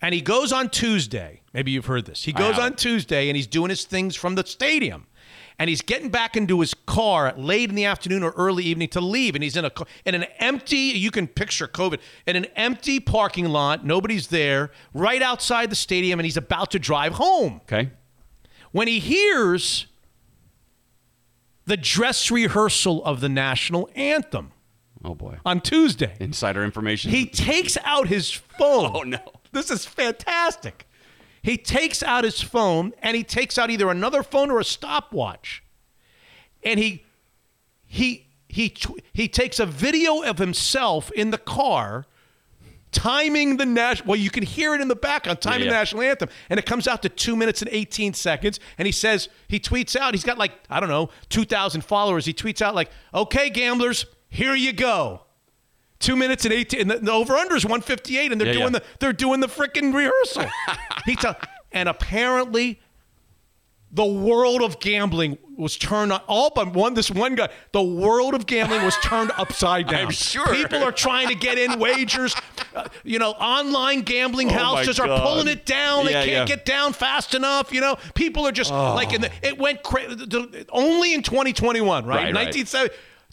And 0.00 0.14
he 0.14 0.20
goes 0.20 0.52
on 0.52 0.70
Tuesday. 0.70 1.42
Maybe 1.52 1.70
you've 1.70 1.86
heard 1.86 2.06
this. 2.06 2.24
He 2.24 2.32
goes 2.32 2.58
on. 2.58 2.74
Tuesday 2.74 3.28
and 3.28 3.36
he's 3.36 3.46
doing 3.46 3.70
his 3.70 3.84
things 3.84 4.14
from 4.14 4.34
the 4.34 4.44
stadium. 4.44 5.06
And 5.58 5.70
he's 5.70 5.80
getting 5.80 6.10
back 6.10 6.36
into 6.36 6.60
his 6.60 6.74
car 6.74 7.32
late 7.36 7.70
in 7.70 7.76
the 7.76 7.86
afternoon 7.86 8.22
or 8.22 8.32
early 8.32 8.62
evening 8.64 8.88
to 8.88 9.00
leave. 9.00 9.34
And 9.34 9.42
he's 9.42 9.56
in 9.56 9.64
a 9.64 9.70
in 10.04 10.14
an 10.14 10.24
empty, 10.38 10.76
you 10.76 11.10
can 11.10 11.26
picture 11.26 11.66
COVID, 11.66 11.98
in 12.26 12.36
an 12.36 12.44
empty 12.56 13.00
parking 13.00 13.46
lot. 13.48 13.84
Nobody's 13.84 14.26
there, 14.28 14.70
right 14.92 15.22
outside 15.22 15.70
the 15.70 15.76
stadium, 15.76 16.18
and 16.20 16.24
he's 16.26 16.36
about 16.36 16.70
to 16.72 16.78
drive 16.78 17.14
home 17.14 17.60
Okay. 17.64 17.90
when 18.72 18.86
he 18.86 18.98
hears 18.98 19.86
the 21.64 21.76
dress 21.76 22.30
rehearsal 22.30 23.04
of 23.04 23.20
the 23.20 23.28
national 23.28 23.88
anthem 23.96 24.52
Oh 25.04 25.14
boy. 25.14 25.38
on 25.44 25.60
Tuesday. 25.60 26.14
Insider 26.20 26.62
information. 26.64 27.10
He 27.10 27.26
takes 27.26 27.76
out 27.84 28.08
his 28.08 28.30
phone. 28.30 28.90
Oh 28.94 29.02
no. 29.02 29.18
This 29.52 29.70
is 29.70 29.86
fantastic. 29.86 30.85
He 31.46 31.56
takes 31.56 32.02
out 32.02 32.24
his 32.24 32.40
phone 32.42 32.92
and 33.04 33.16
he 33.16 33.22
takes 33.22 33.56
out 33.56 33.70
either 33.70 33.88
another 33.88 34.24
phone 34.24 34.50
or 34.50 34.58
a 34.58 34.64
stopwatch. 34.64 35.62
And 36.64 36.80
he 36.80 37.04
he 37.86 38.26
he 38.48 38.74
he 39.12 39.28
takes 39.28 39.60
a 39.60 39.64
video 39.64 40.22
of 40.22 40.38
himself 40.38 41.12
in 41.12 41.30
the 41.30 41.38
car 41.38 42.04
timing 42.90 43.58
the 43.58 43.64
national 43.66 44.08
well 44.08 44.18
you 44.18 44.28
can 44.28 44.42
hear 44.42 44.74
it 44.74 44.80
in 44.80 44.88
the 44.88 44.96
background 44.96 45.40
timing 45.40 45.66
Yeah, 45.66 45.74
the 45.74 45.78
national 45.78 46.02
anthem. 46.02 46.30
And 46.50 46.58
it 46.58 46.66
comes 46.66 46.88
out 46.88 47.00
to 47.02 47.08
2 47.08 47.36
minutes 47.36 47.62
and 47.62 47.70
18 47.70 48.14
seconds 48.14 48.58
and 48.76 48.86
he 48.86 48.90
says 48.90 49.28
he 49.46 49.60
tweets 49.60 49.94
out 49.94 50.14
he's 50.14 50.24
got 50.24 50.38
like 50.38 50.50
I 50.68 50.80
don't 50.80 50.88
know 50.88 51.10
2000 51.28 51.82
followers. 51.82 52.26
He 52.26 52.34
tweets 52.34 52.60
out 52.60 52.74
like 52.74 52.90
okay 53.14 53.50
gamblers 53.50 54.06
here 54.28 54.56
you 54.56 54.72
go 54.72 55.22
Two 55.98 56.16
minutes 56.16 56.44
and 56.44 56.52
eighteen. 56.52 56.82
And 56.82 56.90
the, 56.90 56.98
the 56.98 57.12
over 57.12 57.34
under 57.36 57.56
is 57.56 57.64
one 57.64 57.80
fifty 57.80 58.18
eight, 58.18 58.32
and 58.32 58.40
they're 58.40 58.48
Yeah, 58.48 58.52
doing 58.54 58.72
yeah. 58.74 58.80
the 58.80 58.84
they're 59.00 59.12
doing 59.12 59.40
the 59.40 59.48
freaking 59.48 59.94
rehearsal. 59.94 60.44
he 61.06 61.16
tell, 61.16 61.36
and 61.72 61.88
apparently, 61.88 62.80
the 63.90 64.04
world 64.04 64.60
of 64.62 64.78
gambling 64.80 65.38
was 65.56 65.78
turned 65.78 66.12
on. 66.12 66.20
All 66.26 66.50
but 66.54 66.74
one. 66.74 66.92
This 66.92 67.10
one 67.10 67.34
guy. 67.34 67.48
The 67.72 67.82
world 67.82 68.34
of 68.34 68.44
gambling 68.46 68.82
was 68.84 68.94
turned 68.98 69.30
upside 69.38 69.86
down. 69.88 70.06
I'm 70.06 70.10
sure. 70.10 70.46
people 70.54 70.82
are 70.82 70.92
trying 70.92 71.28
to 71.28 71.34
get 71.34 71.56
in 71.56 71.78
wagers. 71.78 72.36
Uh, 72.74 72.88
you 73.02 73.18
know, 73.18 73.30
online 73.30 74.02
gambling 74.02 74.48
Oh, 74.50 74.52
houses 74.52 75.00
are 75.00 75.06
pulling 75.20 75.48
it 75.48 75.64
down. 75.64 76.04
They 76.04 76.12
can't 76.12 76.28
yeah. 76.30 76.42
Oh. 76.42 76.46
get 76.46 76.66
down 76.66 76.92
fast 76.92 77.34
enough. 77.34 77.72
You 77.72 77.80
know, 77.80 77.96
people 78.14 78.46
are 78.46 78.52
just 78.52 78.70
like 78.70 79.14
in 79.14 79.22
the. 79.22 79.30
It 79.42 79.56
went 79.58 79.82
crazy. 79.82 80.26
Only 80.68 81.14
in 81.14 81.22
2021, 81.22 82.04
right? 82.04 82.16
Right, 82.16 82.34
right. 82.34 82.52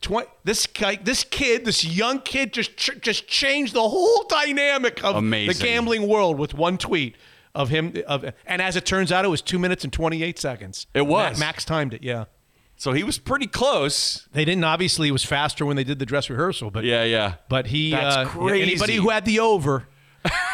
1970. 0.09 0.25
20, 0.25 0.27
this 0.43 0.67
guy, 0.67 0.95
this 1.03 1.23
kid, 1.23 1.65
this 1.65 1.85
young 1.85 2.19
kid, 2.21 2.53
just 2.53 2.75
ch- 2.77 2.99
just 3.01 3.27
changed 3.27 3.73
the 3.73 3.87
whole 3.87 4.23
dynamic 4.27 5.03
of 5.03 5.15
the 5.23 5.57
gambling 5.59 6.07
world 6.07 6.37
with 6.37 6.53
one 6.53 6.77
tweet 6.77 7.15
of 7.55 7.69
him. 7.69 7.93
Of 8.07 8.25
and 8.45 8.61
as 8.61 8.75
it 8.75 8.85
turns 8.85 9.11
out, 9.11 9.25
it 9.25 9.29
was 9.29 9.41
two 9.41 9.59
minutes 9.59 9.83
and 9.83 9.91
28 9.93 10.37
seconds. 10.39 10.87
It 10.93 11.07
was. 11.07 11.37
Ma- 11.39 11.45
Max 11.45 11.65
timed 11.65 11.93
it. 11.93 12.03
Yeah. 12.03 12.25
So 12.75 12.91
he 12.91 13.03
was 13.03 13.17
pretty 13.19 13.47
close. 13.47 14.27
They 14.33 14.43
didn't 14.45 14.63
obviously. 14.63 15.07
It 15.07 15.11
was 15.11 15.23
faster 15.23 15.65
when 15.65 15.75
they 15.77 15.83
did 15.83 15.99
the 15.99 16.05
dress 16.05 16.29
rehearsal, 16.29 16.69
but 16.71 16.83
Yeah, 16.83 17.03
yeah. 17.03 17.35
but 17.47 17.67
he. 17.67 17.91
That's 17.91 18.15
uh, 18.17 18.25
crazy. 18.25 18.61
Anybody 18.63 18.95
who 18.95 19.09
had 19.09 19.25
the 19.25 19.39
over, 19.39 19.87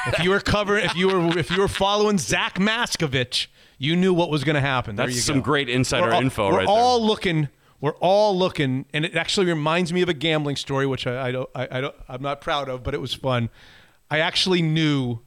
if 0.08 0.20
you 0.24 0.30
were 0.30 0.40
covering, 0.42 0.86
if 0.86 0.96
you 0.96 1.08
were 1.08 1.38
if 1.40 1.50
you 1.50 1.60
were 1.62 1.68
following 1.70 2.18
Zach 2.18 2.56
Maskavich, 2.56 3.48
you 3.78 3.96
knew 3.96 4.14
what 4.14 4.30
was 4.30 4.44
going 4.44 4.56
to 4.56 4.62
happen. 4.62 4.96
There 4.98 5.08
That's 5.08 5.24
some 5.24 5.38
go. 5.38 5.44
great 5.46 5.70
insider 5.70 6.08
We're 6.08 6.14
all- 6.16 6.22
info 6.22 6.52
we're 6.52 6.58
right 6.58 6.68
all 6.68 7.04
looking. 7.04 7.48
We're 7.82 7.96
all 8.02 8.38
looking, 8.38 8.86
and 8.94 9.06
it 9.06 9.16
actually 9.16 9.46
reminds 9.46 9.94
me 9.94 10.02
of 10.02 10.10
a 10.10 10.14
gambling 10.14 10.58
story, 10.58 10.86
which 10.86 11.08
I, 11.08 11.28
I 11.28 11.32
don't, 11.32 11.50
I, 11.56 11.68
I 11.72 11.82
don't, 11.82 11.96
I'm 12.10 12.22
not 12.22 12.42
proud 12.42 12.68
of, 12.68 12.84
but 12.84 12.94
it 12.94 13.00
was 13.00 13.14
fun. 13.14 13.50
I 14.12 14.20
actually 14.20 14.62
knew 14.62 15.20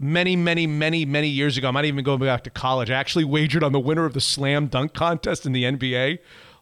many, 0.00 0.36
many, 0.36 0.66
many, 0.66 1.04
many 1.04 1.28
years 1.28 1.56
ago. 1.58 1.68
I 1.68 1.70
might 1.70 1.84
even 1.84 2.02
go 2.04 2.16
back 2.16 2.44
to 2.44 2.50
college. 2.50 2.90
I 2.90 2.94
actually 2.94 3.24
wagered 3.24 3.62
on 3.62 3.72
the 3.72 3.80
winner 3.80 4.04
of 4.04 4.14
the 4.14 4.20
slam 4.20 4.68
dunk 4.68 4.94
contest 4.94 5.44
in 5.44 5.52
the 5.52 5.64
NBA, 5.64 6.18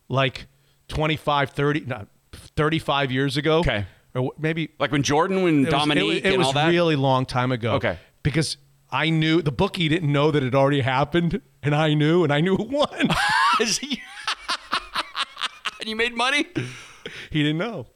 like 0.09 0.47
25, 0.89 1.51
30, 1.51 1.81
not 1.83 2.09
35 2.33 3.13
years 3.13 3.37
ago. 3.37 3.59
Okay. 3.61 3.87
or 4.15 4.33
maybe 4.39 4.71
Like 4.81 4.91
when 4.91 5.03
Jordan, 5.03 5.43
when 5.45 5.61
it 5.61 5.65
was- 5.67 5.71
Dominique, 5.73 6.03
it 6.03 6.07
was, 6.07 6.17
it 6.17 6.27
and 6.27 6.39
was 6.39 6.47
all 6.49 6.53
that. 6.55 6.69
really 6.71 6.97
long 6.97 7.25
time 7.25 7.53
ago. 7.53 7.75
Okay. 7.75 7.99
Because 8.25 8.57
I 8.91 9.11
knew 9.11 9.41
the 9.43 9.53
bookie 9.53 9.89
didn't 9.89 10.11
know 10.11 10.33
that 10.33 10.43
it 10.43 10.55
already 10.55 10.81
happened, 10.81 11.41
and 11.63 11.75
I 11.75 11.95
knew, 11.95 12.25
and 12.25 12.33
I 12.33 12.41
knew 12.41 12.57
who 12.57 12.65
won. 12.65 12.89
And 15.81 15.89
you 15.89 15.97
made 15.97 16.15
money. 16.15 16.47
he 17.31 17.43
didn't 17.43 17.59
know. 17.59 17.87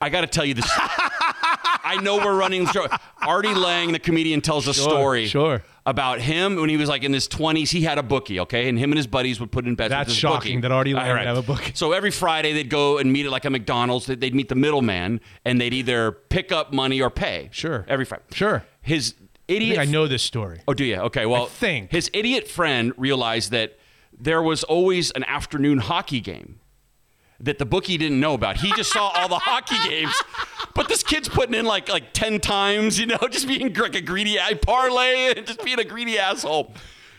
I 0.00 0.08
got 0.08 0.22
to 0.22 0.26
tell 0.26 0.44
you 0.44 0.54
this. 0.54 0.70
I 0.74 1.98
know 2.02 2.16
we're 2.16 2.36
running 2.36 2.64
the 2.64 2.72
show. 2.72 2.86
Artie 3.20 3.54
Lang, 3.54 3.92
the 3.92 3.98
comedian, 3.98 4.40
tells 4.40 4.66
a 4.68 4.72
Sure, 4.74 4.82
story 4.88 5.26
sure. 5.26 5.62
about 5.84 6.20
him 6.20 6.56
when 6.56 6.68
he 6.70 6.76
was 6.78 6.88
like 6.88 7.02
in 7.04 7.12
his 7.12 7.28
20s. 7.28 7.70
He 7.70 7.82
had 7.82 7.98
a 7.98 8.02
bookie, 8.02 8.40
okay? 8.40 8.68
And 8.68 8.78
him 8.78 8.92
and 8.92 8.96
his 8.98 9.06
buddies 9.06 9.40
would 9.40 9.50
put 9.52 9.66
in 9.66 9.74
bets 9.74 9.90
That's 9.90 10.12
shocking 10.12 10.56
bookie. 10.56 10.60
that 10.62 10.72
Artie 10.72 10.94
Lang 10.94 11.08
would 11.08 11.26
have 11.26 11.36
a 11.38 11.42
bookie. 11.42 11.72
So 11.74 11.92
every 11.92 12.10
Friday 12.10 12.52
they'd 12.52 12.70
go 12.70 12.98
and 12.98 13.12
meet 13.12 13.26
at 13.26 13.32
like 13.32 13.44
a 13.44 13.50
McDonald's. 13.50 14.06
They'd 14.06 14.34
meet 14.34 14.48
the 14.48 14.54
middleman 14.54 15.20
and 15.44 15.60
they'd 15.60 15.74
either 15.74 16.12
pick 16.12 16.50
up 16.52 16.72
money 16.72 17.00
or 17.02 17.10
pay. 17.10 17.48
Sure. 17.52 17.84
Every 17.88 18.04
Friday. 18.06 18.24
Sure. 18.32 18.64
His 18.82 19.14
I 19.20 19.52
idiot. 19.54 19.76
think 19.78 19.88
I 19.88 19.90
know 19.90 20.06
this 20.06 20.22
story. 20.22 20.60
Oh, 20.68 20.74
do 20.74 20.84
you? 20.84 20.96
Okay. 20.96 21.26
Well, 21.26 21.44
I 21.44 21.48
think. 21.48 21.90
his 21.90 22.10
idiot 22.14 22.46
friend 22.48 22.92
realized 22.96 23.50
that 23.50 23.76
there 24.18 24.42
was 24.42 24.62
always 24.64 25.10
an 25.10 25.24
afternoon 25.24 25.78
hockey 25.78 26.20
game. 26.20 26.59
That 27.40 27.58
the 27.58 27.66
bookie 27.66 27.96
didn't 27.96 28.20
know 28.20 28.34
about. 28.34 28.58
He 28.58 28.72
just 28.74 28.92
saw 28.92 29.08
all 29.08 29.28
the 29.28 29.38
hockey 29.50 29.76
games. 29.88 30.14
But 30.74 30.88
this 30.88 31.02
kid's 31.02 31.28
putting 31.28 31.54
in 31.54 31.64
like 31.64 31.88
like 31.88 32.12
ten 32.12 32.40
times, 32.40 32.98
you 32.98 33.06
know, 33.06 33.18
just 33.30 33.48
being 33.48 33.72
like 33.74 33.94
a 33.94 34.00
greedy 34.00 34.38
I 34.38 34.54
parlay 34.54 35.34
and 35.36 35.46
just 35.46 35.62
being 35.64 35.78
a 35.78 35.84
greedy 35.84 36.18
asshole. 36.18 36.74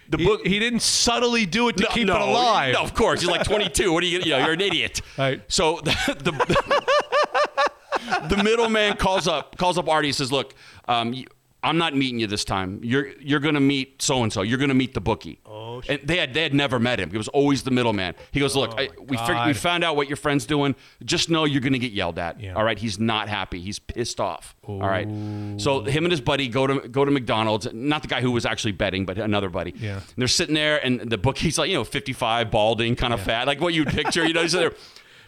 The 0.09 0.17
He, 0.17 0.25
book 0.25 0.45
he 0.45 0.59
didn't 0.59 0.82
subtly 0.82 1.45
do 1.45 1.69
it 1.69 1.77
to 1.77 1.83
no, 1.83 1.90
keep 1.90 2.08
no, 2.08 2.16
it 2.16 2.22
alive. 2.22 2.74
No, 2.74 2.83
of 2.83 2.93
course. 2.93 3.22
He's 3.22 3.30
like 3.30 3.45
22. 3.45 3.93
What 3.93 4.03
are 4.03 4.08
you? 4.08 4.19
You 4.19 4.32
know, 4.32 4.40
you're 4.40 4.53
an 4.53 4.61
idiot. 4.61 5.01
Right. 5.17 5.41
So 5.48 5.80
the 5.83 5.91
the, 6.19 8.27
the 8.35 8.43
middleman 8.43 8.98
calls 8.98 9.27
up 9.27 9.58
calls 9.58 9.77
up 9.77 9.88
Artie 9.88 10.09
and 10.09 10.16
says, 10.16 10.32
"Look, 10.32 10.53
um, 10.88 11.14
you, 11.14 11.25
I'm 11.64 11.77
not 11.77 11.95
meeting 11.95 12.19
you 12.19 12.27
this 12.27 12.43
time. 12.43 12.80
You're 12.83 13.09
you're 13.19 13.40
gonna 13.40 13.59
meet 13.59 14.01
so 14.01 14.23
and 14.23 14.33
so. 14.33 14.41
You're 14.41 14.57
gonna 14.57 14.73
meet 14.73 14.93
the 14.93 15.01
bookie." 15.01 15.40
Oh, 15.45 15.81
and 15.88 15.99
they 16.03 16.17
had 16.17 16.33
they 16.33 16.41
had 16.43 16.53
never 16.53 16.80
met 16.80 16.99
him. 16.99 17.11
It 17.14 17.17
was 17.17 17.27
always 17.27 17.64
the 17.64 17.72
middleman. 17.72 18.15
He 18.31 18.40
goes, 18.40 18.56
"Look, 18.56 18.73
I, 18.80 18.90
we 18.98 19.17
we 19.48 19.53
found 19.53 19.83
out 19.83 19.95
what 19.95 20.07
your 20.07 20.17
friend's 20.17 20.45
doing. 20.45 20.75
Just 21.06 21.30
know 21.30 21.45
you're 21.45 21.61
gonna 21.61 21.77
get 21.77 21.91
yelled 21.91 22.17
at. 22.17 22.40
Yeah. 22.40 22.53
All 22.53 22.64
right. 22.64 22.80
He's 22.80 22.99
not 22.99 23.30
happy. 23.30 23.59
He's 23.59 23.77
pissed 23.80 24.19
off. 24.19 24.56
All 24.64 24.80
right. 24.80 25.07
So 25.57 25.83
him 25.83 26.06
and 26.06 26.11
his 26.11 26.22
buddy 26.22 26.48
go 26.48 26.65
to 26.65 26.88
go 26.88 27.06
to 27.06 27.11
McDonald's. 27.11 27.67
Not 27.72 28.01
the 28.01 28.07
guy 28.07 28.22
who 28.22 28.31
was 28.31 28.45
actually 28.45 28.72
betting, 28.72 29.06
but 29.06 29.17
another 29.17 29.49
buddy. 29.49 29.73
Yeah. 29.77 29.95
And 29.98 30.03
they're 30.17 30.27
sitting 30.27 30.56
there, 30.56 30.83
and 30.83 30.99
the 31.01 31.17
bookie's 31.17 31.57
like, 31.57 31.69
you 31.69 31.75
know, 31.75 31.83
55, 31.83 32.49
balding, 32.49 32.95
kind 32.95 33.14
of 33.14 33.22
fat, 33.22 33.45
like 33.48 33.61
what 33.61 33.73
you'd 33.73 33.90
picture. 33.90 34.25
You 34.25 34.33
know, 34.33 34.41
he's 34.41 34.53
there. 34.53 34.73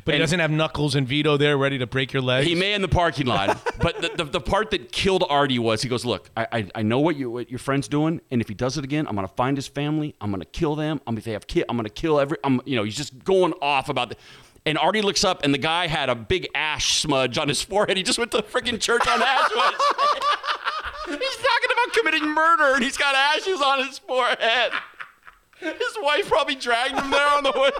But 0.05 0.15
he 0.15 0.19
doesn't 0.19 0.39
have 0.39 0.51
Knuckles 0.51 0.95
and 0.95 1.07
Vito 1.07 1.37
there 1.37 1.57
ready 1.57 1.77
to 1.77 1.87
break 1.87 2.13
your 2.13 2.21
legs. 2.21 2.47
He 2.47 2.55
may 2.55 2.73
in 2.73 2.81
the 2.81 2.87
parking 2.87 3.25
lot, 3.25 3.61
but 3.79 4.01
the, 4.01 4.11
the, 4.17 4.23
the 4.25 4.41
part 4.41 4.71
that 4.71 4.91
killed 4.91 5.23
Artie 5.29 5.59
was 5.59 5.81
he 5.81 5.89
goes, 5.89 6.03
"Look, 6.03 6.29
I, 6.35 6.47
I, 6.51 6.67
I 6.75 6.81
know 6.81 6.99
what 6.99 7.15
you 7.15 7.29
what 7.29 7.49
your 7.49 7.59
friend's 7.59 7.87
doing, 7.87 8.21
and 8.31 8.41
if 8.41 8.47
he 8.47 8.53
does 8.53 8.77
it 8.77 8.83
again, 8.83 9.07
I'm 9.07 9.15
gonna 9.15 9.27
find 9.27 9.57
his 9.57 9.67
family. 9.67 10.15
I'm 10.19 10.31
gonna 10.31 10.45
kill 10.45 10.75
them. 10.75 10.99
I'm 11.07 11.17
if 11.17 11.23
they 11.23 11.31
have 11.31 11.47
kid, 11.47 11.65
I'm 11.69 11.77
gonna 11.77 11.89
kill 11.89 12.19
every. 12.19 12.37
I'm 12.43 12.61
you 12.65 12.75
know 12.75 12.83
he's 12.83 12.97
just 12.97 13.23
going 13.23 13.53
off 13.61 13.89
about 13.89 14.09
the." 14.09 14.15
And 14.65 14.77
Artie 14.77 15.01
looks 15.01 15.25
up, 15.25 15.43
and 15.43 15.53
the 15.53 15.57
guy 15.57 15.87
had 15.87 16.09
a 16.09 16.15
big 16.15 16.47
ash 16.55 17.01
smudge 17.01 17.37
on 17.37 17.49
his 17.49 17.61
forehead. 17.61 17.97
He 17.97 18.03
just 18.03 18.17
went 18.17 18.31
to 18.31 18.37
the 18.37 18.43
freaking 18.43 18.79
church 18.79 19.05
on 19.07 19.21
ash 19.21 19.51
he's 21.07 21.35
talking 21.35 21.69
about 21.71 21.93
committing 21.93 22.29
murder, 22.29 22.75
and 22.75 22.83
he's 22.83 22.97
got 22.97 23.13
ashes 23.13 23.61
on 23.61 23.85
his 23.85 23.99
forehead. 23.99 24.71
His 25.63 25.97
wife 26.01 26.27
probably 26.27 26.55
dragged 26.55 26.99
him 26.99 27.09
there 27.09 27.27
on 27.27 27.43
the 27.43 27.51
way 27.51 27.71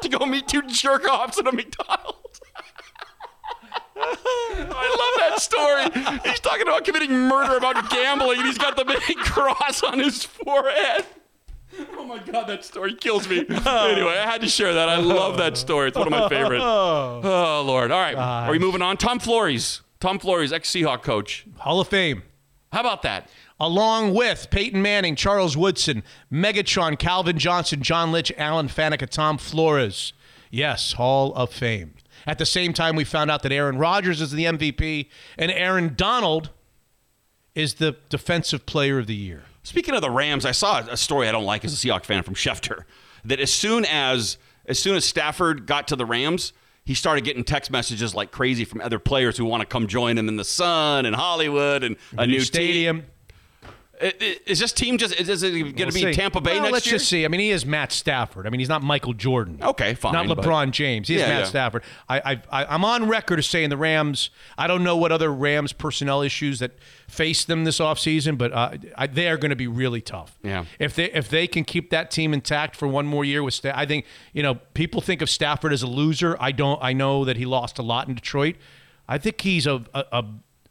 to 0.00 0.08
go 0.08 0.24
meet 0.24 0.48
two 0.48 0.62
jerk 0.62 1.04
offs 1.04 1.38
at 1.38 1.46
a 1.46 1.52
McDonald's. 1.52 2.40
I 3.98 4.88
love 5.00 5.14
that 5.18 5.40
story. 5.40 5.84
He's 6.30 6.40
talking 6.40 6.62
about 6.62 6.84
committing 6.84 7.12
murder, 7.12 7.56
about 7.56 7.90
gambling, 7.90 8.38
and 8.38 8.46
he's 8.46 8.58
got 8.58 8.76
the 8.76 8.84
big 8.84 9.16
cross 9.18 9.82
on 9.82 9.98
his 9.98 10.22
forehead. 10.24 11.06
Oh 11.96 12.04
my 12.04 12.18
god, 12.18 12.46
that 12.46 12.64
story 12.64 12.94
kills 12.94 13.28
me. 13.28 13.38
Anyway, 13.40 13.58
I 13.66 14.26
had 14.30 14.40
to 14.42 14.48
share 14.48 14.74
that. 14.74 14.88
I 14.88 14.96
love 14.96 15.38
that 15.38 15.56
story. 15.56 15.88
It's 15.88 15.96
one 15.96 16.06
of 16.06 16.12
my 16.12 16.28
favorite. 16.28 16.60
Oh, 16.60 17.20
oh 17.24 17.62
lord. 17.66 17.90
All 17.90 18.00
right, 18.00 18.14
are 18.14 18.50
we 18.50 18.58
moving 18.58 18.82
on? 18.82 18.96
Tom 18.96 19.18
Flores. 19.18 19.82
Tom 19.98 20.18
Flores, 20.18 20.52
ex 20.52 20.70
Seahawk 20.70 21.02
coach. 21.02 21.46
Hall 21.58 21.80
of 21.80 21.88
Fame. 21.88 22.22
How 22.72 22.80
about 22.80 23.02
that? 23.02 23.30
Along 23.58 24.12
with 24.12 24.48
Peyton 24.50 24.82
Manning, 24.82 25.16
Charles 25.16 25.56
Woodson, 25.56 26.02
Megatron, 26.30 26.98
Calvin 26.98 27.38
Johnson, 27.38 27.82
John 27.82 28.12
Lynch, 28.12 28.30
Alan 28.36 28.68
Faneca, 28.68 29.08
Tom 29.08 29.38
Flores. 29.38 30.12
Yes, 30.50 30.92
Hall 30.92 31.32
of 31.34 31.52
Fame. 31.52 31.94
At 32.26 32.38
the 32.38 32.46
same 32.46 32.72
time, 32.72 32.96
we 32.96 33.04
found 33.04 33.30
out 33.30 33.42
that 33.42 33.52
Aaron 33.52 33.78
Rodgers 33.78 34.20
is 34.20 34.32
the 34.32 34.44
MVP 34.44 35.08
and 35.38 35.50
Aaron 35.50 35.94
Donald 35.96 36.50
is 37.54 37.74
the 37.74 37.96
Defensive 38.08 38.66
Player 38.66 38.98
of 38.98 39.06
the 39.06 39.14
Year. 39.14 39.44
Speaking 39.62 39.94
of 39.94 40.02
the 40.02 40.10
Rams, 40.10 40.44
I 40.44 40.52
saw 40.52 40.80
a 40.80 40.96
story 40.96 41.28
I 41.28 41.32
don't 41.32 41.44
like 41.44 41.64
as 41.64 41.72
a 41.72 41.76
Seahawk 41.76 42.04
fan 42.04 42.22
from 42.22 42.34
Schefter 42.34 42.84
that 43.24 43.40
as 43.40 43.52
soon 43.52 43.84
as 43.84 44.38
as 44.66 44.78
soon 44.78 44.96
as 44.96 45.04
Stafford 45.04 45.66
got 45.66 45.88
to 45.88 45.96
the 45.96 46.04
Rams, 46.04 46.52
he 46.84 46.94
started 46.94 47.24
getting 47.24 47.44
text 47.44 47.70
messages 47.70 48.14
like 48.14 48.30
crazy 48.30 48.64
from 48.64 48.80
other 48.80 48.98
players 48.98 49.36
who 49.36 49.44
want 49.44 49.60
to 49.60 49.66
come 49.66 49.86
join 49.86 50.18
him 50.18 50.28
in 50.28 50.36
the 50.36 50.44
Sun 50.44 51.06
and 51.06 51.14
Hollywood 51.14 51.82
and 51.82 51.96
a 52.16 52.26
new 52.26 52.40
stadium. 52.40 53.00
Team. 53.00 53.10
I- 54.02 54.12
I- 54.20 54.36
Is 54.46 54.58
this 54.58 54.72
team 54.72 54.98
just 54.98 55.14
is 55.18 55.42
it 55.42 55.50
going 55.52 55.74
to 55.74 55.84
We'll 55.84 55.92
be 55.92 56.00
see. 56.00 56.12
Tampa 56.12 56.40
Bay 56.40 56.54
Well, 56.54 56.62
next 56.64 56.72
let's 56.72 56.86
year? 56.86 56.98
just 56.98 57.08
see. 57.08 57.24
I 57.24 57.28
mean, 57.28 57.40
he 57.40 57.50
is 57.50 57.64
Matt 57.64 57.92
Stafford. 57.92 58.46
I 58.46 58.50
mean, 58.50 58.58
he's 58.60 58.68
not 58.68 58.82
Michael 58.82 59.14
Jordan. 59.14 59.58
Okay, 59.62 59.94
fine, 59.94 60.12
Not 60.12 60.28
but- 60.28 60.38
LeBron 60.38 60.70
James. 60.72 61.08
He's 61.08 61.20
Yeah, 61.20 61.28
Matt 61.28 61.38
yeah. 61.40 61.44
Stafford. 61.46 61.82
I, 62.08 62.18
I, 62.18 62.42
I, 62.62 62.64
I'm 62.74 62.84
on 62.84 63.08
record 63.08 63.38
as 63.38 63.46
saying 63.46 63.70
the 63.70 63.76
Rams. 63.76 64.30
I 64.58 64.66
don't 64.66 64.84
know 64.84 64.96
what 64.96 65.12
other 65.12 65.32
Rams 65.32 65.72
personnel 65.72 66.20
issues 66.22 66.58
that 66.58 66.72
face 67.08 67.44
them 67.44 67.64
this 67.64 67.78
offseason, 67.78 68.36
but 68.36 68.52
uh, 68.52 68.72
I, 68.96 69.06
they 69.06 69.28
are 69.28 69.36
going 69.36 69.50
to 69.50 69.56
be 69.56 69.66
really 69.66 70.00
tough. 70.00 70.38
Yeah. 70.42 70.64
If 70.78 70.94
they 70.94 71.10
if 71.12 71.28
they 71.28 71.46
can 71.46 71.64
keep 71.64 71.90
that 71.90 72.10
team 72.10 72.34
intact 72.34 72.76
for 72.76 72.86
one 72.88 73.06
more 73.06 73.24
year 73.24 73.42
with, 73.42 73.54
Sta- 73.54 73.72
I 73.74 73.86
think 73.86 74.04
you 74.32 74.42
know 74.42 74.56
people 74.74 75.00
think 75.00 75.22
of 75.22 75.30
Stafford 75.30 75.72
as 75.72 75.82
a 75.82 75.86
loser. 75.86 76.36
I 76.38 76.52
don't. 76.52 76.78
I 76.82 76.92
know 76.92 77.24
that 77.24 77.36
he 77.36 77.46
lost 77.46 77.78
a 77.78 77.82
lot 77.82 78.08
in 78.08 78.14
Detroit. 78.14 78.56
I 79.08 79.18
think 79.18 79.40
he's 79.40 79.66
a, 79.66 79.84
a, 79.94 80.04
a 80.12 80.24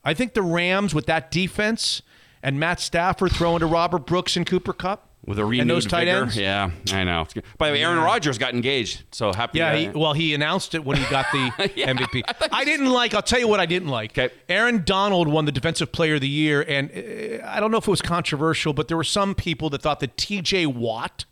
I 0.03 0.13
think 0.13 0.33
the 0.33 0.41
Rams 0.43 0.93
with 0.93 1.05
that 1.07 1.31
defense 1.31 2.01
and 2.45 2.59
Matt 2.59 2.79
Stafford 2.79 3.31
throwing 3.31 3.61
to 3.61 3.65
Robert 3.65 4.05
Brooks 4.05 4.37
and 4.37 4.45
Cooper 4.45 4.71
Kupp 4.71 5.09
with 5.25 5.39
a 5.39 5.43
renewed 5.43 5.61
and 5.61 5.69
those 5.71 5.87
tight 5.87 6.05
vigor. 6.05 6.21
ends. 6.21 6.37
Yeah, 6.37 6.69
I 6.93 7.03
know. 7.03 7.25
By 7.57 7.69
the 7.69 7.73
way, 7.73 7.83
Aaron 7.83 7.97
Rodgers 7.97 8.37
got 8.37 8.53
engaged, 8.53 9.03
so 9.11 9.33
happy. 9.33 9.57
Yeah, 9.57 9.75
he, 9.75 9.89
well, 9.89 10.13
he 10.13 10.35
announced 10.35 10.75
it 10.75 10.85
when 10.85 10.97
he 10.97 11.03
got 11.09 11.25
the 11.31 11.37
MVP. 11.57 12.21
I, 12.51 12.63
didn't 12.63 12.91
like. 12.91 13.15
I'll 13.15 13.23
tell 13.23 13.39
you 13.39 13.47
what 13.47 13.59
I 13.59 13.65
didn't 13.65 13.87
like. 13.87 14.11
Okay. 14.11 14.31
Aaron 14.47 14.83
Donald 14.85 15.27
won 15.27 15.45
the 15.45 15.51
Defensive 15.51 15.91
Player 15.91 16.15
of 16.15 16.21
the 16.21 16.29
Year, 16.29 16.63
and 16.67 16.91
uh, 16.91 17.47
I 17.47 17.59
don't 17.59 17.71
know 17.71 17.77
if 17.77 17.87
it 17.87 17.91
was 17.91 18.03
controversial, 18.03 18.73
but 18.73 18.89
there 18.89 18.97
were 18.97 19.03
some 19.03 19.33
people 19.33 19.71
that 19.71 19.81
thought 19.81 19.99
that 20.01 20.15
T.J. 20.15 20.67
Watt 20.67 21.25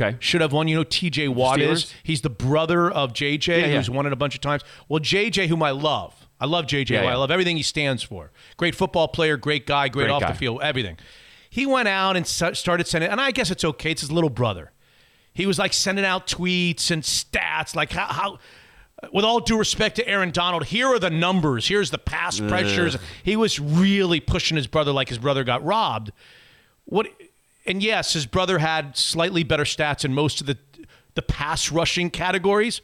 okay. 0.00 0.16
should 0.20 0.40
have 0.40 0.54
won. 0.54 0.68
You 0.68 0.76
know, 0.76 0.84
T.J. 0.84 1.28
Watt 1.28 1.60
is. 1.60 1.92
He's 2.02 2.22
the 2.22 2.30
brother 2.30 2.90
of 2.90 3.12
J.J., 3.12 3.60
Yeah, 3.60 3.66
yeah. 3.66 3.76
who's 3.76 3.90
won 3.90 4.06
it 4.06 4.12
a 4.14 4.16
bunch 4.16 4.34
of 4.34 4.40
times. 4.40 4.62
Well, 4.88 5.00
J.J., 5.00 5.48
whom 5.48 5.62
I 5.62 5.72
love. 5.72 6.23
I 6.44 6.46
love 6.46 6.66
J.J. 6.66 6.94
Yeah, 6.94 7.04
yeah. 7.04 7.12
I 7.12 7.14
love 7.14 7.30
everything 7.30 7.56
he 7.56 7.62
stands 7.62 8.02
for. 8.02 8.30
Great 8.58 8.74
football 8.74 9.08
player, 9.08 9.38
great 9.38 9.66
guy, 9.66 9.88
great, 9.88 10.04
Great 10.04 10.10
off 10.12 10.20
guy. 10.20 10.32
the 10.32 10.38
field, 10.38 10.60
everything. 10.62 10.98
He 11.48 11.64
went 11.64 11.88
out 11.88 12.16
and 12.18 12.26
started 12.26 12.86
sending, 12.86 13.08
and 13.10 13.18
I 13.18 13.30
guess 13.30 13.50
it's 13.50 13.64
okay. 13.64 13.92
It's 13.92 14.02
his 14.02 14.12
little 14.12 14.28
brother. 14.28 14.72
He 15.32 15.46
was 15.46 15.58
like 15.58 15.72
sending 15.72 16.04
out 16.04 16.26
tweets 16.26 16.90
and 16.90 17.02
stats, 17.02 17.74
like 17.74 17.92
how, 17.92 18.06
how 18.06 18.38
with 19.10 19.24
all 19.24 19.40
due 19.40 19.58
respect 19.58 19.96
to 19.96 20.06
Aaron 20.06 20.32
Donald, 20.32 20.66
here 20.66 20.88
are 20.88 20.98
the 20.98 21.08
numbers. 21.10 21.66
Here's 21.66 21.90
the 21.90 21.98
pass 21.98 22.38
pressures. 22.40 22.98
He 23.22 23.36
was 23.36 23.58
really 23.58 24.20
pushing 24.20 24.58
his 24.58 24.66
brother 24.66 24.92
like 24.92 25.08
his 25.08 25.18
brother 25.18 25.44
got 25.44 25.64
robbed. 25.64 26.12
What? 26.84 27.08
And 27.66 27.82
yes, 27.82 28.12
his 28.12 28.26
brother 28.26 28.58
had 28.58 28.96
slightly 28.98 29.44
better 29.44 29.64
stats 29.64 30.04
in 30.04 30.12
most 30.12 30.40
of 30.42 30.46
the 30.46 30.58
the 31.14 31.22
pass 31.22 31.72
rushing 31.72 32.10
categories. 32.10 32.82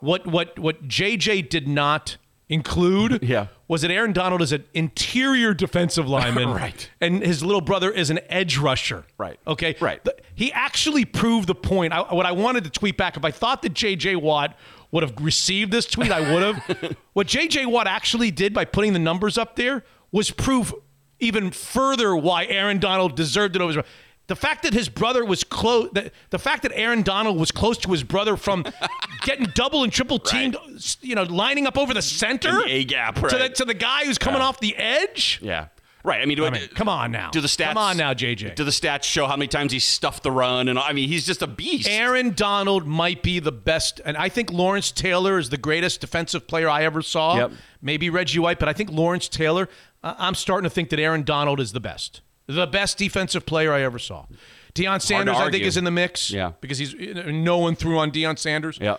What 0.00 0.26
what 0.26 0.58
what 0.58 0.86
JJ 0.88 1.48
did 1.48 1.66
not 1.66 2.16
include 2.48 3.22
Yeah. 3.22 3.48
was 3.66 3.82
that 3.82 3.90
Aaron 3.90 4.12
Donald 4.12 4.40
is 4.42 4.52
an 4.52 4.64
interior 4.74 5.52
defensive 5.54 6.08
lineman, 6.08 6.48
Right. 6.52 6.90
And 7.00 7.22
his 7.22 7.42
little 7.44 7.60
brother 7.60 7.90
is 7.90 8.10
an 8.10 8.20
edge 8.28 8.56
rusher, 8.58 9.04
Right. 9.18 9.38
Okay, 9.46 9.76
Right. 9.80 10.02
The- 10.04 10.16
he 10.34 10.52
actually 10.52 11.04
proved 11.04 11.48
the 11.48 11.54
point. 11.54 11.92
I, 11.92 12.00
what 12.14 12.24
I 12.26 12.32
wanted 12.32 12.64
to 12.64 12.70
tweet 12.70 12.96
back, 12.96 13.16
if 13.16 13.24
I 13.24 13.30
thought 13.32 13.62
that 13.62 13.74
JJ 13.74 14.16
Watt 14.22 14.56
would 14.92 15.02
have 15.02 15.14
received 15.20 15.70
this 15.72 15.84
tweet, 15.86 16.10
I 16.12 16.20
would 16.32 16.42
have. 16.42 16.96
what 17.12 17.26
JJ 17.26 17.66
Watt 17.66 17.86
actually 17.86 18.30
did 18.30 18.54
by 18.54 18.64
putting 18.64 18.92
the 18.92 18.98
numbers 18.98 19.36
up 19.36 19.56
there 19.56 19.84
was 20.12 20.30
prove 20.30 20.72
even 21.20 21.50
further 21.50 22.16
why 22.16 22.46
Aaron 22.46 22.78
Donald 22.78 23.16
deserved 23.16 23.56
it 23.56 23.62
over 23.62 23.72
his. 23.74 23.84
The 24.28 24.36
fact 24.36 24.62
that 24.62 24.72
his 24.74 24.88
brother 24.88 25.24
was 25.24 25.42
close, 25.42 25.90
the, 25.92 26.12
the 26.30 26.38
fact 26.38 26.62
that 26.62 26.72
Aaron 26.74 27.02
Donald 27.02 27.38
was 27.38 27.50
close 27.50 27.76
to 27.78 27.90
his 27.90 28.04
brother 28.04 28.36
from 28.36 28.64
getting 29.22 29.46
double 29.54 29.82
and 29.84 29.92
triple 29.92 30.18
teamed, 30.18 30.56
you 31.00 31.14
know, 31.14 31.24
lining 31.24 31.66
up 31.66 31.76
over 31.76 31.92
the 31.94 32.02
center, 32.02 32.60
A 32.66 32.84
gap, 32.84 33.16
to, 33.16 33.36
the, 33.36 33.48
to 33.48 33.64
the 33.64 33.74
guy 33.74 34.04
who's 34.04 34.18
coming 34.18 34.40
Yeah. 34.40 34.46
off 34.46 34.60
the 34.60 34.76
edge. 34.76 35.40
Yeah. 35.42 35.68
Right. 36.04 36.22
I 36.22 36.26
mean, 36.26 36.36
do 36.36 36.46
I 36.46 36.50
mean, 36.50 36.68
come 36.68 36.88
on 36.88 37.10
now. 37.10 37.30
Do 37.30 37.40
the 37.40 37.48
stats 37.48 37.68
Come 37.68 37.78
on 37.78 37.96
now, 37.96 38.14
JJ. 38.14 38.54
Do 38.54 38.64
the 38.64 38.70
stats 38.70 39.02
show 39.02 39.26
how 39.26 39.36
many 39.36 39.48
times 39.48 39.72
he 39.72 39.78
stuffed 39.78 40.22
the 40.22 40.30
run? 40.30 40.68
And 40.68 40.78
I 40.78 40.92
mean, 40.92 41.08
he's 41.08 41.26
just 41.26 41.42
a 41.42 41.46
beast. 41.46 41.88
Aaron 41.88 42.34
Donald 42.34 42.86
might 42.86 43.22
be 43.22 43.40
the 43.40 43.50
best, 43.52 44.00
and 44.04 44.16
I 44.16 44.28
think 44.28 44.52
Lawrence 44.52 44.92
Taylor 44.92 45.38
is 45.38 45.50
the 45.50 45.56
greatest 45.58 46.00
defensive 46.00 46.46
player 46.46 46.68
I 46.68 46.84
ever 46.84 47.02
saw. 47.02 47.36
Yep. 47.36 47.52
Maybe 47.82 48.10
Reggie 48.10 48.38
White, 48.38 48.58
but 48.58 48.68
I 48.68 48.72
think 48.74 48.90
Lawrence 48.92 49.28
Taylor. 49.28 49.68
Uh, 50.02 50.14
I'm 50.18 50.34
starting 50.36 50.64
to 50.64 50.70
think 50.70 50.90
that 50.90 51.00
Aaron 51.00 51.24
Donald 51.24 51.58
is 51.60 51.72
the 51.72 51.80
best, 51.80 52.20
the 52.48 52.66
best 52.66 52.98
defensive 52.98 53.46
player 53.46 53.72
I 53.72 53.82
ever 53.82 53.98
saw. 53.98 54.26
Deion 54.74 55.02
Sanders, 55.02 55.36
I 55.36 55.50
think, 55.50 55.64
is 55.64 55.76
in 55.76 55.84
the 55.84 55.90
mix. 55.90 56.30
Yeah. 56.30 56.52
because 56.60 56.78
he's 56.78 56.94
no 56.94 57.58
one 57.58 57.76
threw 57.76 57.98
on 57.98 58.10
Deion 58.10 58.38
Sanders. 58.38 58.78
Yeah. 58.80 58.96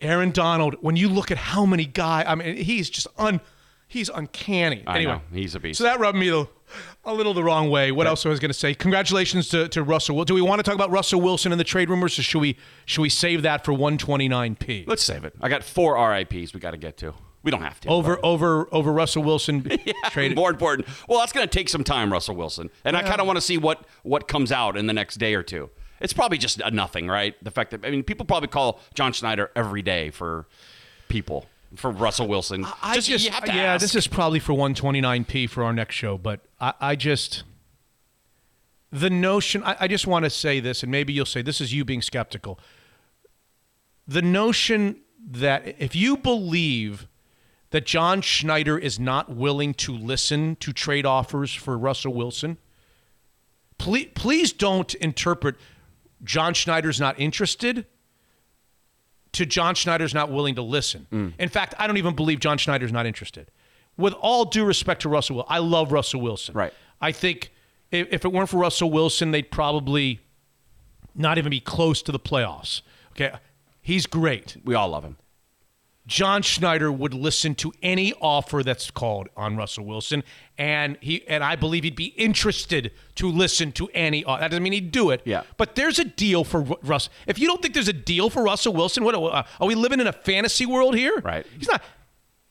Aaron 0.00 0.30
Donald. 0.30 0.76
When 0.80 0.96
you 0.96 1.08
look 1.08 1.30
at 1.30 1.38
how 1.38 1.64
many 1.66 1.86
guys, 1.86 2.26
I 2.28 2.34
mean, 2.34 2.56
he's 2.56 2.90
just 2.90 3.06
un, 3.16 3.40
he's 3.88 4.08
uncanny. 4.08 4.84
I 4.86 4.96
anyway, 4.96 5.14
know. 5.14 5.20
He's 5.32 5.54
a 5.54 5.60
beast. 5.60 5.78
so 5.78 5.84
that 5.84 5.98
rubbed 5.98 6.18
me 6.18 6.28
the, 6.28 6.46
a 7.04 7.14
little 7.14 7.32
the 7.32 7.42
wrong 7.42 7.70
way. 7.70 7.92
What 7.92 8.06
else 8.06 8.26
I 8.26 8.28
was 8.28 8.38
going 8.38 8.50
to 8.50 8.54
say? 8.54 8.74
Congratulations 8.74 9.48
to, 9.50 9.68
to 9.68 9.82
Russell. 9.82 10.22
Do 10.24 10.34
we 10.34 10.42
want 10.42 10.58
to 10.58 10.62
talk 10.62 10.74
about 10.74 10.90
Russell 10.90 11.20
Wilson 11.20 11.52
and 11.52 11.60
the 11.60 11.64
trade 11.64 11.88
rumors, 11.88 12.18
or 12.18 12.22
should 12.22 12.40
we 12.40 12.56
should 12.84 13.02
we 13.02 13.08
save 13.08 13.42
that 13.42 13.64
for 13.64 13.72
129p? 13.72 14.86
Let's 14.86 15.02
save 15.02 15.24
it. 15.24 15.34
I 15.40 15.48
got 15.48 15.64
four 15.64 15.94
RIPs 15.94 16.52
we 16.52 16.60
got 16.60 16.72
to 16.72 16.76
get 16.76 16.98
to. 16.98 17.14
We 17.46 17.52
don't 17.52 17.62
have 17.62 17.80
to. 17.82 17.88
over 17.88 18.18
over 18.24 18.68
over 18.72 18.92
Russell 18.92 19.22
Wilson 19.22 19.64
Yeah, 19.84 19.92
traded. 20.10 20.36
More 20.36 20.50
important. 20.50 20.88
Well, 21.08 21.20
that's 21.20 21.30
going 21.30 21.46
to 21.46 21.58
take 21.58 21.68
some 21.68 21.84
time, 21.84 22.12
Russell 22.12 22.34
Wilson, 22.34 22.70
and 22.84 22.96
I 22.96 23.02
kind 23.02 23.20
of 23.20 23.26
want 23.28 23.36
to 23.36 23.40
see 23.40 23.56
what 23.56 23.84
what 24.02 24.26
comes 24.26 24.50
out 24.50 24.76
in 24.76 24.88
the 24.88 24.92
next 24.92 25.18
day 25.18 25.32
or 25.34 25.44
two. 25.44 25.70
It's 26.00 26.12
probably 26.12 26.38
just 26.38 26.60
a 26.60 26.72
nothing, 26.72 27.06
right? 27.06 27.36
The 27.44 27.52
fact 27.52 27.70
that 27.70 27.86
I 27.86 27.90
mean, 27.90 28.02
people 28.02 28.26
probably 28.26 28.48
call 28.48 28.80
John 28.94 29.12
Schneider 29.12 29.52
every 29.54 29.80
day 29.80 30.10
for 30.10 30.48
people 31.08 31.46
for 31.76 31.92
Russell 31.92 32.26
Wilson. 32.26 32.66
I 32.82 32.98
just, 32.98 33.28
have 33.28 33.44
to 33.44 33.54
yeah, 33.54 33.74
ask. 33.74 33.82
this 33.82 33.94
is 33.94 34.08
probably 34.08 34.40
for 34.40 34.52
129p 34.52 35.48
for 35.48 35.62
our 35.62 35.72
next 35.72 35.94
show, 35.94 36.18
but 36.18 36.40
I, 36.60 36.74
I 36.80 36.96
just 36.96 37.44
the 38.90 39.08
notion. 39.08 39.62
I, 39.62 39.76
I 39.80 39.86
just 39.86 40.08
want 40.08 40.24
to 40.24 40.30
say 40.30 40.58
this, 40.58 40.82
and 40.82 40.90
maybe 40.90 41.12
you'll 41.12 41.26
say 41.26 41.42
this 41.42 41.60
is 41.60 41.72
you 41.72 41.84
being 41.84 42.02
skeptical. 42.02 42.58
The 44.08 44.22
notion 44.22 44.96
that 45.28 45.76
if 45.78 45.94
you 45.94 46.16
believe 46.16 47.06
that 47.70 47.84
John 47.84 48.20
Schneider 48.20 48.78
is 48.78 48.98
not 48.98 49.30
willing 49.30 49.74
to 49.74 49.92
listen 49.92 50.56
to 50.56 50.72
trade 50.72 51.04
offers 51.04 51.52
for 51.52 51.76
Russell 51.76 52.14
Wilson, 52.14 52.58
please, 53.78 54.08
please 54.14 54.52
don't 54.52 54.94
interpret 54.94 55.56
John 56.22 56.54
Schneider's 56.54 57.00
not 57.00 57.18
interested 57.18 57.86
to 59.32 59.44
John 59.44 59.74
Schneider's 59.74 60.14
not 60.14 60.30
willing 60.30 60.54
to 60.54 60.62
listen. 60.62 61.06
Mm. 61.12 61.32
In 61.38 61.48
fact, 61.48 61.74
I 61.78 61.86
don't 61.86 61.98
even 61.98 62.14
believe 62.14 62.40
John 62.40 62.56
Schneider's 62.56 62.92
not 62.92 63.04
interested. 63.04 63.50
With 63.98 64.14
all 64.14 64.44
due 64.46 64.64
respect 64.64 65.02
to 65.02 65.08
Russell 65.08 65.36
Wilson, 65.36 65.52
I 65.52 65.58
love 65.58 65.92
Russell 65.92 66.20
Wilson. 66.20 66.54
Right. 66.54 66.72
I 67.00 67.12
think 67.12 67.52
if, 67.90 68.08
if 68.10 68.24
it 68.24 68.32
weren't 68.32 68.48
for 68.48 68.58
Russell 68.58 68.90
Wilson, 68.90 69.30
they'd 69.32 69.50
probably 69.50 70.20
not 71.14 71.38
even 71.38 71.50
be 71.50 71.60
close 71.60 72.02
to 72.02 72.12
the 72.12 72.18
playoffs. 72.18 72.82
Okay. 73.12 73.32
He's 73.82 74.06
great. 74.06 74.56
We 74.64 74.74
all 74.74 74.88
love 74.88 75.04
him. 75.04 75.16
John 76.06 76.42
Schneider 76.42 76.92
would 76.92 77.12
listen 77.14 77.54
to 77.56 77.72
any 77.82 78.12
offer 78.20 78.62
that's 78.62 78.90
called 78.92 79.28
on 79.36 79.56
Russell 79.56 79.84
Wilson, 79.84 80.22
and 80.56 80.96
he 81.00 81.26
and 81.26 81.42
I 81.42 81.56
believe 81.56 81.82
he'd 81.82 81.96
be 81.96 82.06
interested 82.16 82.92
to 83.16 83.28
listen 83.30 83.72
to 83.72 83.88
any. 83.92 84.24
o- 84.24 84.38
That 84.38 84.52
doesn't 84.52 84.62
mean 84.62 84.72
he'd 84.72 84.92
do 84.92 85.10
it. 85.10 85.22
Yeah. 85.24 85.42
But 85.56 85.74
there's 85.74 85.98
a 85.98 86.04
deal 86.04 86.44
for 86.44 86.60
Ru- 86.62 86.76
Russ. 86.82 87.08
If 87.26 87.38
you 87.40 87.48
don't 87.48 87.60
think 87.60 87.74
there's 87.74 87.88
a 87.88 87.92
deal 87.92 88.30
for 88.30 88.44
Russell 88.44 88.72
Wilson, 88.72 89.02
what 89.02 89.16
uh, 89.16 89.42
are 89.60 89.66
we 89.66 89.74
living 89.74 89.98
in 89.98 90.06
a 90.06 90.12
fantasy 90.12 90.64
world 90.64 90.94
here? 90.96 91.20
Right. 91.24 91.44
He's 91.58 91.68
not. 91.68 91.82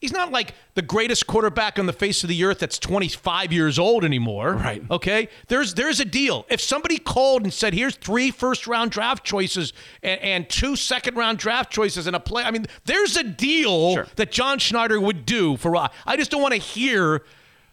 He's 0.02 0.12
not 0.12 0.32
like 0.32 0.54
the 0.76 0.82
greatest 0.82 1.26
quarterback 1.26 1.80
on 1.80 1.86
the 1.86 1.94
face 1.94 2.22
of 2.24 2.30
the 2.30 2.44
earth 2.44 2.60
that's 2.60 2.78
25 2.78 3.52
years 3.52 3.80
old 3.80 4.04
anymore. 4.04 4.54
Right. 4.54 4.84
Okay. 4.92 5.30
There's 5.48 5.74
there's 5.74 6.00
a 6.00 6.06
deal. 6.06 6.46
If 6.50 6.62
somebody 6.62 6.98
called 7.00 7.44
and 7.44 7.52
said, 7.54 7.74
"Here's 7.74 7.96
three 7.96 8.30
first 8.30 8.68
round 8.68 8.92
draft 8.92 9.24
choices 9.24 9.74
and, 10.04 10.20
and 10.22 10.50
two 10.50 10.76
second 10.76 11.16
round 11.16 11.40
draft 11.40 11.72
choices 11.72 12.08
and 12.08 12.16
a 12.16 12.20
play," 12.20 12.44
I 12.44 12.52
mean, 12.52 12.66
there's 12.84 13.16
a 13.18 13.24
deal 13.24 14.04
that 14.18 14.32
John 14.32 14.60
Schneider 14.60 15.00
would 15.00 15.26
do 15.26 15.58
for. 15.58 15.72
Ru- 15.72 15.88
I 16.06 16.18
just 16.18 16.30
don't 16.30 16.42
want 16.42 16.54
to 16.54 16.60
hear 16.60 17.24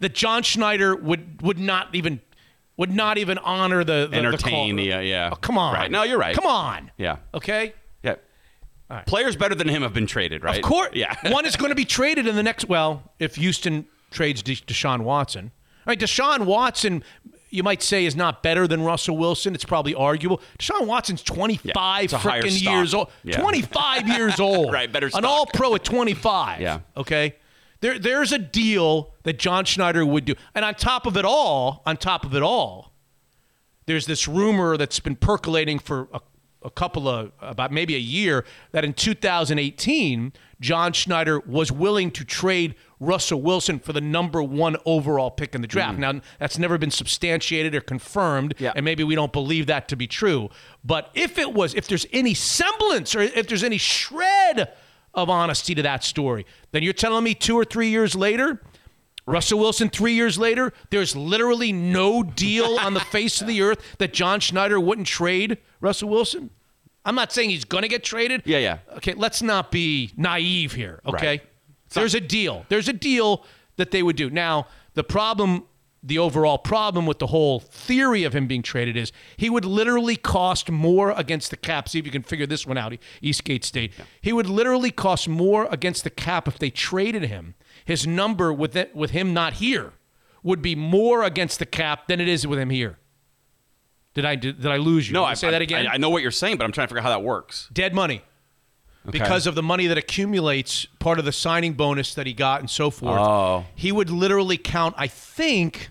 that 0.01 0.15
John 0.15 0.43
Schneider 0.43 0.95
would 0.97 1.43
would 1.43 1.59
not 1.59 1.95
even 1.95 2.21
would 2.77 2.91
not 2.91 3.19
even 3.19 3.37
honor 3.39 3.85
the, 3.85 4.09
the 4.11 4.17
Entertain 4.17 4.77
the 4.77 4.85
the, 4.85 4.91
call. 4.91 4.99
uh, 4.99 5.03
yeah. 5.03 5.31
Oh, 5.33 5.37
come 5.37 5.59
on. 5.59 5.75
Right. 5.75 5.91
No, 5.91 6.05
you're 6.05 6.19
right. 6.19 6.35
Come 6.35 6.47
on. 6.47 6.91
Yeah. 6.97 7.17
Okay. 7.35 7.75
Yeah. 8.93 9.01
Players 9.05 9.37
better 9.37 9.55
than 9.55 9.69
him 9.69 9.83
have 9.83 9.95
been 9.95 10.07
traded, 10.07 10.45
right? 10.45 10.57
Of 10.57 10.63
course. 10.63 10.91
Yeah. 10.93 11.15
One 11.33 11.47
is 11.47 11.57
going 11.57 11.71
to 11.71 11.75
be 11.75 11.85
traded 11.85 12.27
in 12.27 12.37
the 12.37 12.43
next. 12.43 12.69
Well, 12.69 13.13
if 13.19 13.37
Houston 13.37 13.87
trades 14.11 14.43
De- 14.43 14.57
Deshaun 14.57 15.01
Watson, 15.01 15.51
I 15.87 15.91
mean, 15.91 15.99
Deshaun 15.99 16.45
Watson, 16.45 17.03
you 17.51 17.63
might 17.63 17.83
say, 17.83 18.05
is 18.05 18.15
not 18.15 18.43
better 18.43 18.69
than 18.69 18.83
Russell 18.83 19.17
Wilson. 19.17 19.55
It's 19.55 19.65
probably 19.65 19.95
arguable. 19.95 20.41
Deshaun 20.59 20.87
Watson's 20.87 21.23
25 21.23 22.05
it's 22.05 22.13
a 22.13 22.19
higher 22.19 22.43
freaking 22.43 22.63
years 22.63 22.93
old. 22.95 23.11
Yeah. 23.25 23.41
25 23.41 24.09
years 24.09 24.39
old. 24.41 24.73
Right, 24.73 24.93
better 24.93 25.11
An 25.15 25.25
all 25.25 25.47
pro 25.47 25.75
at 25.75 25.85
25. 25.85 26.61
Yeah. 26.61 26.81
Okay. 26.97 27.37
There, 27.81 27.99
there's 27.99 28.31
a 28.31 28.39
deal 28.39 29.13
that 29.25 29.39
John 29.39 29.65
Schneider 29.65 30.07
would 30.07 30.25
do. 30.25 30.35
And 30.55 30.65
on 30.65 30.75
top 30.75 31.07
of 31.07 31.17
it 31.17 31.25
all, 31.25 31.83
on 31.85 31.97
top 31.97 32.25
of 32.25 32.35
it 32.35 32.43
all, 32.43 32.93
there's 33.87 34.07
this 34.07 34.29
rumor 34.29 34.77
that's 34.77 35.01
been 35.01 35.17
percolating 35.17 35.81
for 35.81 36.09
a, 36.13 36.21
a 36.65 36.71
couple 36.71 37.09
of 37.09 37.33
about 37.41 37.73
maybe 37.73 37.95
a 37.95 37.99
year 38.01 38.45
that 38.73 38.85
in 38.85 38.93
2018 38.93 40.33
John 40.61 40.93
Schneider 40.93 41.41
was 41.41 41.73
willing 41.73 42.11
to 42.13 42.25
trade 42.25 42.77
Russell 43.01 43.43
Wilson 43.43 43.81
for 43.81 43.93
the 43.93 44.01
number 44.01 44.43
one 44.43 44.77
overall 44.87 45.31
pick 45.31 45.57
in 45.57 45.61
the 45.61 45.67
draft. 45.67 45.99
Mm. 45.99 46.01
Now 46.01 46.21
that's 46.39 46.57
never 46.57 46.79
been 46.79 46.93
substantiated 46.93 47.75
or 47.75 47.81
confirmed, 47.81 48.55
and 48.77 48.85
maybe 48.85 49.03
we 49.03 49.17
don't 49.17 49.33
believe 49.33 49.67
that 49.67 49.89
to 49.89 49.97
be 49.97 50.07
true. 50.07 50.49
But 50.85 51.11
if 51.15 51.37
it 51.37 51.53
was, 51.53 51.75
if 51.75 51.89
there's 51.89 52.07
any 52.13 52.33
semblance 52.33 53.15
or 53.15 53.21
if 53.21 53.49
there's 53.49 53.65
any 53.65 53.79
shred 53.79 54.73
of 55.15 55.29
honesty 55.29 55.75
to 55.75 55.83
that 55.83 56.05
story, 56.05 56.47
then 56.71 56.83
you're 56.83 56.93
telling 56.93 57.25
me 57.25 57.35
two 57.35 57.57
or 57.57 57.65
three 57.65 57.89
years 57.89 58.15
later. 58.15 58.63
Russell 59.25 59.61
Wilson, 59.61 59.89
three 59.89 60.15
years 60.15 60.37
later, 60.37 60.73
there's 60.91 61.15
literally 61.15 61.73
no 61.73 62.25
deal 62.25 62.77
on 62.81 62.95
the 62.95 63.01
face 63.13 63.41
of 63.41 63.47
the 63.47 63.63
earth 63.63 63.97
that 63.99 64.13
John 64.13 64.41
Schneider 64.41 64.81
wouldn't 64.81 65.07
trade 65.07 65.59
Russell 65.83 66.09
Wilson. 66.09 66.49
I'm 67.05 67.15
not 67.17 67.33
saying 67.33 67.51
he's 67.51 67.65
going 67.65 67.83
to 67.83 67.89
get 67.89 68.05
traded. 68.05 68.43
Yeah, 68.47 68.59
yeah. 68.59 68.79
Okay, 68.97 69.13
let's 69.15 69.43
not 69.43 69.71
be 69.73 70.13
naive 70.17 70.73
here. 70.73 71.01
Okay, 71.05 71.27
Right. 71.27 71.43
there's 71.91 72.15
a 72.15 72.21
deal. 72.21 72.65
There's 72.69 72.89
a 72.89 72.93
deal 72.93 73.45
that 73.77 73.91
they 73.91 74.03
would 74.03 74.15
do. 74.17 74.31
Now, 74.31 74.69
the 74.95 75.03
problem, 75.03 75.65
the 76.01 76.19
overall 76.19 76.59
problem 76.59 77.05
with 77.05 77.19
the 77.19 77.27
whole 77.27 77.59
theory 77.59 78.23
of 78.23 78.33
him 78.35 78.47
being 78.47 78.63
traded 78.63 78.97
is 78.97 79.11
he 79.37 79.51
would 79.51 79.65
literally 79.65 80.15
cost 80.15 80.71
more 80.71 81.11
against 81.11 81.51
the 81.51 81.57
cap. 81.57 81.89
See 81.89 81.99
if 81.99 82.07
you 82.07 82.13
can 82.13 82.23
figure 82.23 82.47
this 82.47 82.65
one 82.65 82.79
out. 82.79 82.97
Eastgate 83.21 83.65
State. 83.65 83.93
He 84.21 84.33
would 84.33 84.47
literally 84.47 84.93
cost 84.93 85.29
more 85.29 85.67
against 85.73 86.05
the 86.05 86.11
cap 86.11 86.47
if 86.47 86.57
they 86.59 86.71
traded 86.71 87.25
him. 87.25 87.55
His 87.85 88.07
number 88.07 88.53
with 88.53 88.77
it, 88.77 88.95
with 88.95 89.11
him 89.11 89.35
not 89.35 89.55
here 89.55 89.93
would 90.45 90.63
be 90.63 90.77
more 90.77 91.25
against 91.25 91.59
the 91.59 91.67
cap 91.67 92.07
than 92.07 92.21
it 92.21 92.29
is 92.29 92.47
with 92.47 92.59
him 92.61 92.71
here. 92.71 92.99
Did 94.15 94.25
I 94.25 94.35
did, 94.35 94.61
did 94.61 94.71
I 94.71 94.77
lose 94.77 95.09
you? 95.09 95.15
No, 95.15 95.25
I 95.25 95.35
say 95.35 95.51
that 95.51 95.63
again. 95.63 95.87
I, 95.87 95.95
I 95.95 95.97
know 95.97 96.11
what 96.11 96.23
you're 96.23 96.31
saying, 96.31 96.59
but 96.59 96.65
I'm 96.65 96.73
trying 96.73 96.87
to 96.87 96.95
figure 96.95 97.01
out 97.01 97.05
how 97.05 97.11
that 97.19 97.23
works. 97.23 97.69
Dead 97.73 97.95
money. 97.95 98.23
Okay. 99.09 99.19
Because 99.19 99.47
of 99.47 99.55
the 99.55 99.63
money 99.63 99.89
that 99.89 99.99
accumulates, 99.99 100.87
part 101.01 101.19
of 101.19 101.25
the 101.25 101.33
signing 101.33 101.73
bonus 101.73 102.15
that 102.15 102.27
he 102.27 102.33
got 102.33 102.61
and 102.61 102.71
so 102.71 102.91
forth. 102.91 103.19
Oh. 103.19 103.65
He 103.75 103.91
would 103.91 104.11
literally 104.11 104.57
count, 104.57 104.95
I 104.97 105.09
think, 105.09 105.91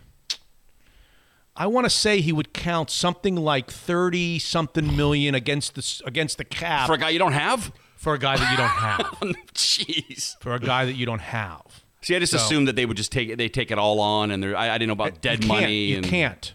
I 1.55 1.67
want 1.67 1.85
to 1.85 1.89
say 1.89 2.21
he 2.21 2.31
would 2.31 2.53
count 2.53 2.89
something 2.89 3.35
like 3.35 3.69
30 3.69 4.39
something 4.39 4.95
million 4.95 5.35
against 5.35 5.75
the, 5.75 6.01
against 6.05 6.37
the 6.37 6.45
cap. 6.45 6.87
For 6.87 6.93
a 6.93 6.97
guy 6.97 7.09
you 7.09 7.19
don't 7.19 7.33
have? 7.33 7.73
For 7.97 8.13
a 8.13 8.19
guy 8.19 8.37
that 8.37 8.49
you 8.49 8.57
don't 8.57 8.67
have. 8.69 9.45
Jeez. 9.53 10.39
For 10.39 10.53
a 10.53 10.59
guy 10.59 10.85
that 10.85 10.93
you 10.93 11.05
don't 11.05 11.19
have. 11.19 11.83
See, 12.01 12.15
I 12.15 12.19
just 12.19 12.31
So- 12.31 12.37
assumed 12.37 12.67
that 12.69 12.77
they 12.77 12.85
would 12.85 12.97
just 12.97 13.11
take 13.11 13.27
it. 13.29 13.35
They 13.35 13.49
take 13.49 13.71
it 13.71 13.77
all 13.77 13.99
on, 13.99 14.31
and 14.31 14.43
I, 14.55 14.73
I 14.73 14.77
didn't 14.77 14.87
know 14.87 14.93
about 14.93 15.21
dead 15.21 15.45
money. 15.45 15.87
You 15.87 15.97
and, 15.97 16.05
can't. 16.05 16.53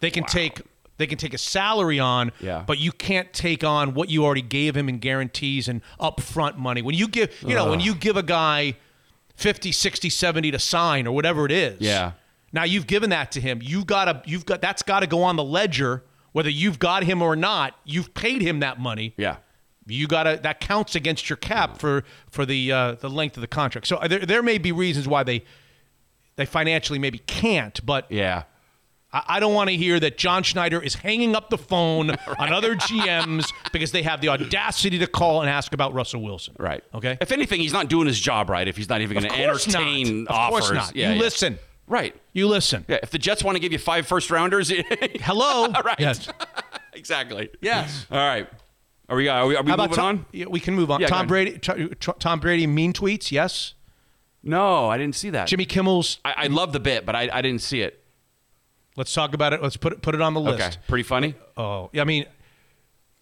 They 0.00 0.10
can 0.10 0.24
take 0.24 0.60
they 0.96 1.06
can 1.06 1.18
take 1.18 1.34
a 1.34 1.38
salary 1.38 1.98
on, 1.98 2.30
Yeah. 2.40 2.62
but 2.66 2.78
you 2.78 2.92
can't 2.92 3.32
take 3.32 3.64
on 3.64 3.94
what 3.94 4.08
you 4.10 4.24
already 4.24 4.42
gave 4.42 4.76
him 4.76 4.88
in 4.88 4.98
guarantees 4.98 5.68
and 5.68 5.80
upfront 6.00 6.56
money. 6.56 6.82
When 6.82 6.94
you 6.94 7.08
give, 7.08 7.34
you 7.42 7.54
know, 7.54 7.68
when 7.70 7.80
you 7.80 7.94
give 7.94 8.16
a 8.16 8.22
guy 8.22 8.76
50, 9.36 9.72
60, 9.72 10.08
70 10.10 10.50
to 10.52 10.58
sign 10.58 11.06
or 11.06 11.12
whatever 11.14 11.44
it 11.44 11.50
is. 11.52 11.80
Yeah. 11.80 12.12
Now 12.52 12.62
you've 12.64 12.86
given 12.86 13.10
that 13.10 13.32
to 13.32 13.40
him. 13.40 13.58
You 13.62 13.84
got 13.84 14.04
to 14.04 14.22
you've 14.30 14.46
got 14.46 14.60
that's 14.62 14.82
got 14.82 15.00
to 15.00 15.08
go 15.08 15.22
on 15.24 15.34
the 15.36 15.42
ledger 15.44 16.04
whether 16.32 16.50
you've 16.50 16.78
got 16.80 17.04
him 17.04 17.22
or 17.22 17.34
not. 17.36 17.74
You've 17.84 18.12
paid 18.14 18.42
him 18.42 18.60
that 18.60 18.78
money. 18.80 19.14
Yeah. 19.16 19.36
You 19.86 20.06
got 20.06 20.22
to 20.24 20.38
that 20.42 20.60
counts 20.60 20.94
against 20.94 21.28
your 21.28 21.36
cap 21.36 21.78
for 21.78 22.04
for 22.30 22.46
the 22.46 22.70
uh, 22.72 22.92
the 22.92 23.10
length 23.10 23.36
of 23.36 23.40
the 23.40 23.48
contract. 23.48 23.86
So 23.88 23.96
uh, 23.96 24.06
there 24.08 24.20
there 24.20 24.42
may 24.42 24.58
be 24.58 24.70
reasons 24.70 25.08
why 25.08 25.24
they 25.24 25.44
they 26.36 26.46
financially 26.46 26.98
maybe 27.00 27.18
can't, 27.18 27.84
but 27.84 28.10
yeah. 28.10 28.44
I, 29.14 29.40
don't 29.40 29.54
want 29.54 29.70
to 29.70 29.76
hear 29.76 30.00
that 30.00 30.18
John 30.18 30.42
Schneider 30.42 30.82
is 30.82 30.94
hanging 30.94 31.36
up 31.36 31.50
the 31.50 31.58
phone 31.58 32.10
on 32.38 32.52
other 32.52 32.74
GMs 32.74 33.52
because 33.72 33.92
they 33.92 34.02
have 34.02 34.20
the 34.20 34.28
audacity 34.28 34.98
to 34.98 35.06
call 35.06 35.40
and 35.40 35.48
ask 35.48 35.72
about 35.72 35.94
Russell 35.94 36.22
Wilson. 36.22 36.56
Right. 36.58 36.82
Okay. 36.92 37.16
If 37.20 37.30
anything, 37.30 37.60
he's 37.60 37.72
not 37.72 37.88
doing 37.88 38.06
his 38.06 38.18
job 38.18 38.50
right. 38.50 38.66
If 38.66 38.76
he's 38.76 38.88
not 38.88 39.00
even 39.00 39.18
going 39.18 39.30
to 39.30 39.44
course 39.46 39.68
not. 39.68 39.82
entertain 39.82 40.26
Of 40.26 40.50
course 40.50 40.70
not. 40.70 40.96
Yeah, 40.96 41.10
you 41.10 41.14
yeah. 41.14 41.20
listen. 41.20 41.58
Right. 41.86 42.16
You 42.32 42.48
listen. 42.48 42.84
Yeah. 42.88 42.98
If 43.02 43.10
the 43.10 43.18
Jets 43.18 43.44
want 43.44 43.56
to 43.56 43.60
give 43.60 43.72
you 43.72 43.78
five 43.78 44.06
first 44.06 44.30
rounders, 44.30 44.70
hello. 45.20 45.68
right. 45.84 46.00
Yes. 46.00 46.28
exactly. 46.92 47.50
Yes. 47.60 48.06
All 48.10 48.18
right. 48.18 48.48
Are 49.08 49.16
we? 49.16 49.28
Are 49.28 49.46
we, 49.46 49.54
are 49.54 49.62
we 49.62 49.70
moving 49.70 49.90
Tom, 49.90 50.06
on? 50.06 50.26
Yeah, 50.32 50.46
we 50.46 50.60
can 50.60 50.74
move 50.74 50.90
on. 50.90 51.00
Yeah, 51.00 51.08
Tom. 51.08 51.26
Brady. 51.26 51.58
T- 51.58 51.88
t- 51.88 52.12
Tom 52.18 52.40
Brady 52.40 52.66
mean 52.66 52.94
tweets. 52.94 53.30
Yes. 53.30 53.74
No, 54.42 54.88
I 54.88 54.98
didn't 54.98 55.14
see 55.14 55.30
that. 55.30 55.48
Jimmy 55.48 55.66
Kimmel's. 55.66 56.20
I, 56.24 56.34
I 56.36 56.46
love 56.46 56.72
the 56.72 56.80
bit, 56.80 57.06
but 57.06 57.14
I, 57.14 57.28
I 57.32 57.42
didn't 57.42 57.62
see 57.62 57.82
it. 57.82 58.03
Let's 58.96 59.12
talk 59.12 59.34
about 59.34 59.52
it. 59.52 59.62
Let's 59.62 59.76
put 59.76 59.92
it 59.92 60.02
put 60.02 60.14
it 60.14 60.20
on 60.20 60.34
the 60.34 60.40
list. 60.40 60.62
Okay. 60.62 60.76
Pretty 60.88 61.02
funny. 61.02 61.34
Oh, 61.56 61.90
I 61.98 62.04
mean, 62.04 62.26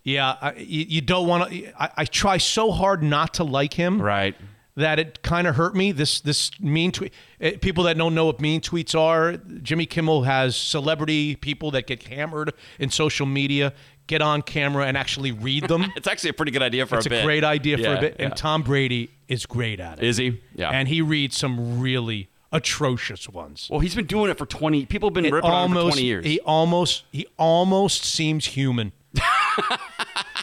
yeah, 0.04 0.36
I, 0.40 0.54
you, 0.56 0.84
you 0.88 1.00
don't 1.00 1.26
want 1.28 1.50
to. 1.50 1.72
I, 1.82 1.90
I 1.98 2.04
try 2.04 2.38
so 2.38 2.72
hard 2.72 3.02
not 3.02 3.34
to 3.34 3.44
like 3.44 3.74
him, 3.74 4.00
right? 4.02 4.34
That 4.74 4.98
it 4.98 5.22
kind 5.22 5.46
of 5.46 5.54
hurt 5.56 5.74
me. 5.76 5.92
This 5.92 6.20
this 6.20 6.50
mean 6.60 6.92
tweet. 6.92 7.12
eh, 7.40 7.56
People 7.60 7.84
that 7.84 7.96
don't 7.96 8.14
know 8.14 8.26
what 8.26 8.40
mean 8.40 8.60
tweets 8.60 8.98
are. 8.98 9.36
Jimmy 9.62 9.86
Kimmel 9.86 10.22
has 10.24 10.56
celebrity 10.56 11.36
people 11.36 11.70
that 11.72 11.86
get 11.86 12.02
hammered 12.04 12.52
in 12.78 12.90
social 12.90 13.26
media 13.26 13.72
get 14.08 14.20
on 14.20 14.42
camera 14.42 14.86
and 14.86 14.96
actually 14.96 15.30
read 15.30 15.68
them. 15.68 15.84
It's 15.96 16.08
actually 16.08 16.30
a 16.30 16.34
pretty 16.34 16.50
good 16.52 16.62
idea 16.62 16.84
for 16.86 16.96
it's 16.96 17.06
a 17.06 17.10
bit. 17.10 17.24
great 17.24 17.44
idea 17.44 17.78
for 17.78 17.94
a 17.94 18.00
bit. 18.00 18.16
yeah. 18.18 18.26
And 18.26 18.36
Tom 18.36 18.62
Brady 18.62 19.10
is 19.28 19.46
great 19.46 19.78
at 19.78 19.98
it. 19.98 20.04
Is 20.04 20.16
he? 20.16 20.40
Yeah. 20.56 20.70
And 20.70 20.88
he 20.88 21.00
reads 21.02 21.36
some 21.36 21.80
really 21.80 22.28
atrocious 22.52 23.28
ones. 23.28 23.68
Well, 23.70 23.80
he's 23.80 23.94
been 23.94 24.06
doing 24.06 24.30
it 24.30 24.38
for 24.38 24.46
twenty. 24.46 24.86
People 24.86 25.08
have 25.08 25.14
been 25.14 25.24
It 25.26 25.32
ripping 25.32 25.50
on 25.50 25.70
him 25.70 25.76
for 25.76 25.82
twenty 25.90 26.04
years. 26.04 26.24
He 26.24 26.40
almost 26.40 27.04
he 27.12 27.26
almost 27.38 28.04
seems 28.04 28.46
human. 28.46 28.92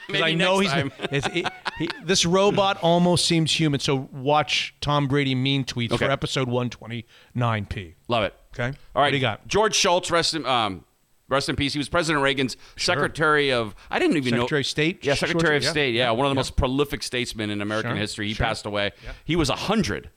Because 0.08 0.22
I 0.24 0.26
Maybe 0.30 0.36
know 0.38 0.58
he's 0.58 0.72
it's, 1.12 1.28
he, 1.78 1.88
this 2.04 2.26
robot 2.26 2.80
almost 2.82 3.26
seems 3.28 3.54
human. 3.54 3.80
So 3.80 4.10
watch 4.12 4.74
Tom 4.82 5.08
Brady 5.08 5.36
mean 5.36 5.64
tweets 5.66 5.92
Okay. 5.92 6.06
for 6.08 6.12
episode 6.12 6.48
129p. 6.48 7.94
Love 8.08 8.24
it. 8.24 8.34
Okay. 8.56 8.64
All 8.66 8.72
right. 8.72 9.06
What 9.06 9.10
do 9.12 9.16
you 9.18 9.22
got? 9.22 9.48
George 9.48 9.76
Shultz, 9.76 10.10
rest 10.10 10.34
in, 10.34 10.48
um, 10.48 10.84
rest 11.28 11.48
in 11.48 11.56
peace. 11.56 11.74
He 11.74 11.78
was 11.80 11.90
President 11.90 12.24
Reagan's 12.24 12.58
Secretary 12.76 13.52
of, 13.52 13.76
I 13.92 14.00
didn't 14.00 14.18
even 14.18 14.32
know. 14.32 14.38
Secretary 14.40 14.62
of 14.62 14.66
State? 14.68 15.06
Yeah, 15.06 15.14
Secretary 15.14 15.58
of 15.58 15.64
Yeah. 15.64 15.70
State. 15.70 15.94
Yeah, 15.94 16.06
Yeah. 16.06 16.12
one 16.12 16.26
of 16.26 16.32
the 16.32 16.36
Yeah. 16.36 16.40
most 16.40 16.56
prolific 16.56 17.04
statesmen 17.04 17.52
in 17.52 17.62
American 17.62 17.92
Sure. 17.92 17.98
history. 17.98 18.28
He 18.30 18.34
Sure. 18.34 18.48
passed 18.48 18.66
away. 18.66 18.92
He 19.26 19.36
was 19.36 19.50
100. 19.52 20.10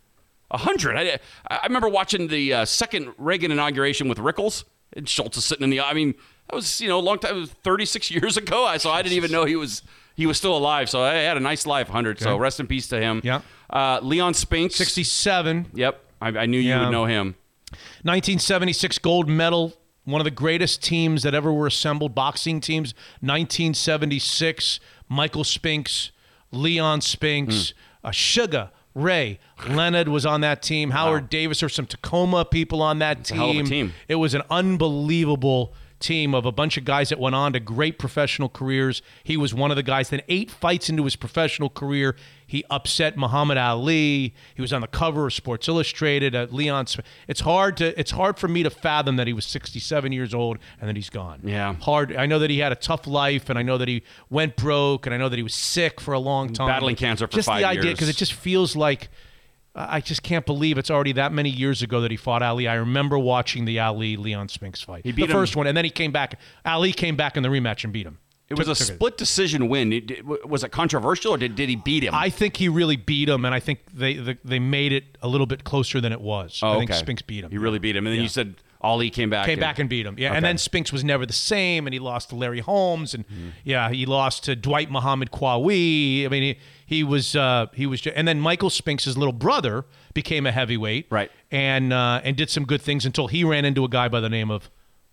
100. 0.52 0.97
I, 0.97 1.18
I 1.50 1.66
remember 1.66 1.89
watching 1.89 2.28
the 2.28 2.52
uh, 2.55 2.64
second 2.64 3.12
Reagan 3.18 3.50
inauguration 3.50 4.08
with 4.08 4.18
Rickles, 4.18 4.64
and 4.94 5.08
Shultz 5.08 5.36
is 5.36 5.44
sitting 5.44 5.64
in 5.64 5.70
the, 5.70 5.81
I 5.81 5.92
mean, 5.94 6.14
that 6.48 6.56
was, 6.56 6.81
you 6.81 6.89
know, 6.89 6.98
a 6.98 7.00
long 7.00 7.18
time, 7.18 7.36
it 7.36 7.40
was 7.40 7.50
36 7.50 8.10
years 8.16 8.36
ago. 8.36 8.64
I 8.64 8.76
So 8.76 8.90
I 8.90 9.02
didn't 9.02 9.16
even 9.16 9.31
know 9.32 9.44
he 9.44 9.56
was. 9.56 9.82
He 10.14 10.26
was 10.26 10.36
still 10.36 10.55
alive, 10.55 10.90
so 10.90 11.02
I 11.02 11.14
had 11.14 11.39
a 11.39 11.40
nice 11.40 11.64
life, 11.66 11.89
100. 11.89 12.20
So 12.20 12.36
rest 12.36 12.60
in 12.60 12.66
peace 12.66 12.86
to 12.89 13.00
him. 13.00 13.22
Yeah. 13.24 13.40
Uh, 13.70 13.98
Leon 14.02 14.34
Spinks. 14.34 14.74
67. 14.76 15.68
Yep. 15.72 16.05
I, 16.20 16.28
I 16.28 16.44
knew 16.44 16.58
you 16.60 16.78
would 16.78 16.90
know 16.90 17.06
him. 17.06 17.34
1976 18.02 18.98
gold 18.98 19.26
medal, 19.26 19.72
one 20.05 20.20
of 20.20 20.26
the 20.26 20.31
greatest 20.31 20.82
teams 20.82 21.22
that 21.22 21.34
ever 21.34 21.50
were 21.50 21.66
assembled, 21.66 22.14
boxing 22.14 22.60
teams. 22.60 22.92
1976, 23.20 24.81
Michael 25.08 25.44
Spinks, 25.44 26.10
Leon 26.50 27.00
Spinks, 27.00 27.70
Hmm. 28.02 28.06
uh, 28.08 28.10
Sugar, 28.10 28.70
Ray, 28.94 29.38
Leonard 29.68 30.08
was 30.08 30.26
on 30.26 30.42
that 30.42 30.62
team. 30.62 30.90
Howard 30.90 31.30
Davis, 31.30 31.62
or 31.62 31.68
some 31.68 31.86
Tacoma 31.86 32.44
people 32.44 32.82
on 32.82 32.98
that 32.98 33.30
a 33.30 33.34
hell 33.34 33.50
of 33.50 33.56
a 33.56 33.58
team. 33.60 33.66
team. 33.66 33.92
It 34.08 34.16
was 34.16 34.34
an 34.34 34.42
unbelievable 34.50 35.74
team 35.98 36.34
of 36.34 36.44
a 36.44 36.52
bunch 36.52 36.76
of 36.76 36.84
guys 36.84 37.08
that 37.08 37.18
went 37.18 37.34
on 37.34 37.52
to 37.54 37.60
great 37.60 37.98
professional 37.98 38.48
careers. 38.48 39.00
He 39.24 39.36
was 39.36 39.54
one 39.54 39.70
of 39.70 39.76
the 39.76 39.82
guys. 39.82 40.10
Then 40.10 40.20
eight 40.28 40.50
fights 40.50 40.90
into 40.90 41.04
his 41.04 41.16
professional 41.16 41.70
career, 41.70 42.16
he 42.52 42.62
upset 42.68 43.16
Muhammad 43.16 43.56
Ali. 43.56 44.34
He 44.55 44.60
was 44.60 44.74
on 44.74 44.82
the 44.82 44.86
cover 44.86 45.26
of 45.26 45.32
Sports 45.32 45.68
Illustrated. 45.68 46.34
Uh, 46.34 46.47
Leon, 46.50 46.86
Sp- 46.86 47.00
it's 47.26 47.40
hard 47.40 47.78
to 47.78 47.98
it's 47.98 48.10
hard 48.10 48.39
for 48.39 48.47
me 48.47 48.62
to 48.62 48.68
fathom 48.68 49.16
that 49.16 49.26
he 49.26 49.32
was 49.32 49.47
67 49.47 50.12
years 50.12 50.34
old 50.34 50.58
and 50.78 50.86
then 50.86 50.94
he's 50.94 51.08
gone. 51.08 51.40
Yeah. 51.44 51.72
hard. 51.76 52.14
I 52.14 52.26
know 52.26 52.39
that 52.40 52.50
he 52.50 52.58
had 52.58 52.70
a 52.70 52.74
tough 52.76 53.06
life, 53.06 53.48
and 53.48 53.58
I 53.58 53.62
know 53.62 53.78
that 53.78 53.89
he 53.89 54.02
went 54.28 54.56
broke, 54.56 55.06
and 55.06 55.14
I 55.14 55.18
know 55.18 55.31
that 55.31 55.36
he 55.39 55.42
was 55.42 55.55
sick 55.55 55.98
for 55.98 56.12
a 56.12 56.18
long 56.18 56.52
time, 56.52 56.68
Battling 56.68 56.97
cancer 56.97 57.26
for 57.26 57.32
just 57.32 57.48
five 57.48 57.60
the 57.60 57.66
idea 57.66 57.90
because 57.92 58.10
it 58.10 58.16
just 58.16 58.34
feels 58.34 58.76
like. 58.76 59.08
I 59.74 60.02
just 60.02 60.22
can't 60.22 60.44
believe 60.44 60.76
it's 60.76 60.90
already 60.90 61.12
that 61.12 61.32
many 61.32 61.48
years 61.48 61.81
ago 61.81 62.02
that 62.02 62.10
he 62.10 62.18
fought 62.18 62.42
Ali. 62.42 62.68
I 62.68 62.74
remember 62.74 63.18
watching 63.18 63.64
the 63.64 63.81
Ali 63.81 64.18
Leon 64.18 64.48
Spinks 64.50 64.82
fight. 64.82 65.02
He 65.02 65.12
beat 65.12 65.22
the 65.22 65.32
him- 65.32 65.32
first 65.32 65.56
one, 65.56 65.66
and 65.66 65.74
then 65.74 65.86
he 65.86 65.90
came 65.90 66.12
back. 66.12 66.39
Ali 66.66 66.92
came 66.92 67.16
back 67.16 67.39
in 67.39 67.42
the 67.42 67.48
rematch 67.48 67.82
and 67.82 67.90
beat 67.90 68.06
him. 68.06 68.18
It 68.48 68.58
was 68.58 68.66
Took- 68.66 68.76
a 68.76 68.78
took 68.80 68.88
it. 68.90 68.94
split 68.96 69.16
decision 69.18 69.68
win. 69.68 69.92
It- 69.92 70.10
it- 70.10 70.48
Was 70.48 70.62
it 70.62 70.70
controversial 70.72 71.32
or 71.32 71.38
did, 71.38 71.54
did 71.54 71.68
he 71.70 71.76
beat 71.76 72.04
him? 72.04 72.14
I 72.14 72.28
think 72.28 72.58
he 72.58 72.68
really 72.68 72.96
beat 72.96 73.28
him, 73.28 73.44
and 73.46 73.54
I 73.54 73.60
think 73.60 73.80
they 73.94 74.14
they, 74.14 74.36
they 74.44 74.58
made 74.58 74.92
it 74.92 75.16
a 75.22 75.28
little 75.28 75.46
bit 75.46 75.64
closer 75.64 76.00
than 76.00 76.12
it 76.12 76.20
was. 76.20 76.60
oh, 76.62 76.72
I 76.74 76.78
think 76.78 76.90
okay. 76.90 76.98
Spinks 77.00 77.22
beat 77.22 77.44
him. 77.44 77.50
He 77.50 77.56
really 77.58 77.78
beat 77.78 77.96
him. 77.96 78.06
And 78.06 78.12
then 78.12 78.18
Yeah. 78.18 78.24
you 78.24 78.28
said 78.28 78.56
Ali 78.82 79.10
came 79.10 79.30
back. 79.30 79.46
Came 79.46 79.60
back 79.60 79.78
and 79.78 79.88
beat 79.88 80.04
him. 80.04 80.16
Yeah, 80.18 80.28
Okay. 80.30 80.36
and 80.36 80.44
then 80.44 80.58
Spinks 80.58 80.92
was 80.92 81.04
never 81.04 81.24
the 81.24 81.32
same, 81.32 81.86
and 81.86 81.94
he 81.94 82.00
lost 82.00 82.30
to 82.30 82.34
Larry 82.34 82.58
Holmes, 82.60 83.14
and 83.14 83.24
Mm-hmm. 83.28 83.48
yeah, 83.64 83.88
he 83.90 84.04
lost 84.06 84.42
to 84.44 84.56
Dwight 84.56 84.90
Muhammad 84.90 85.30
Qawi. 85.30 86.26
I 86.26 86.28
mean, 86.28 86.42
he, 86.42 86.58
he 86.84 87.04
was 87.04 87.36
uh, 87.36 87.66
he 87.74 87.86
was, 87.86 88.04
and 88.06 88.26
then 88.28 88.40
Michael 88.40 88.70
Spinks' 88.70 89.06
little 89.16 89.32
brother 89.32 89.84
became 90.14 90.46
a 90.46 90.52
heavyweight, 90.52 91.06
Right. 91.10 91.30
and 91.52 91.92
uh, 91.92 92.20
and 92.24 92.36
did 92.36 92.50
some 92.50 92.64
good 92.66 92.82
things 92.82 93.06
until 93.06 93.28
he 93.28 93.44
ran 93.44 93.64
into 93.64 93.84
a 93.84 93.88
guy 93.88 94.08
by 94.08 94.20
the 94.20 94.28
name 94.28 94.50
of 94.50 94.68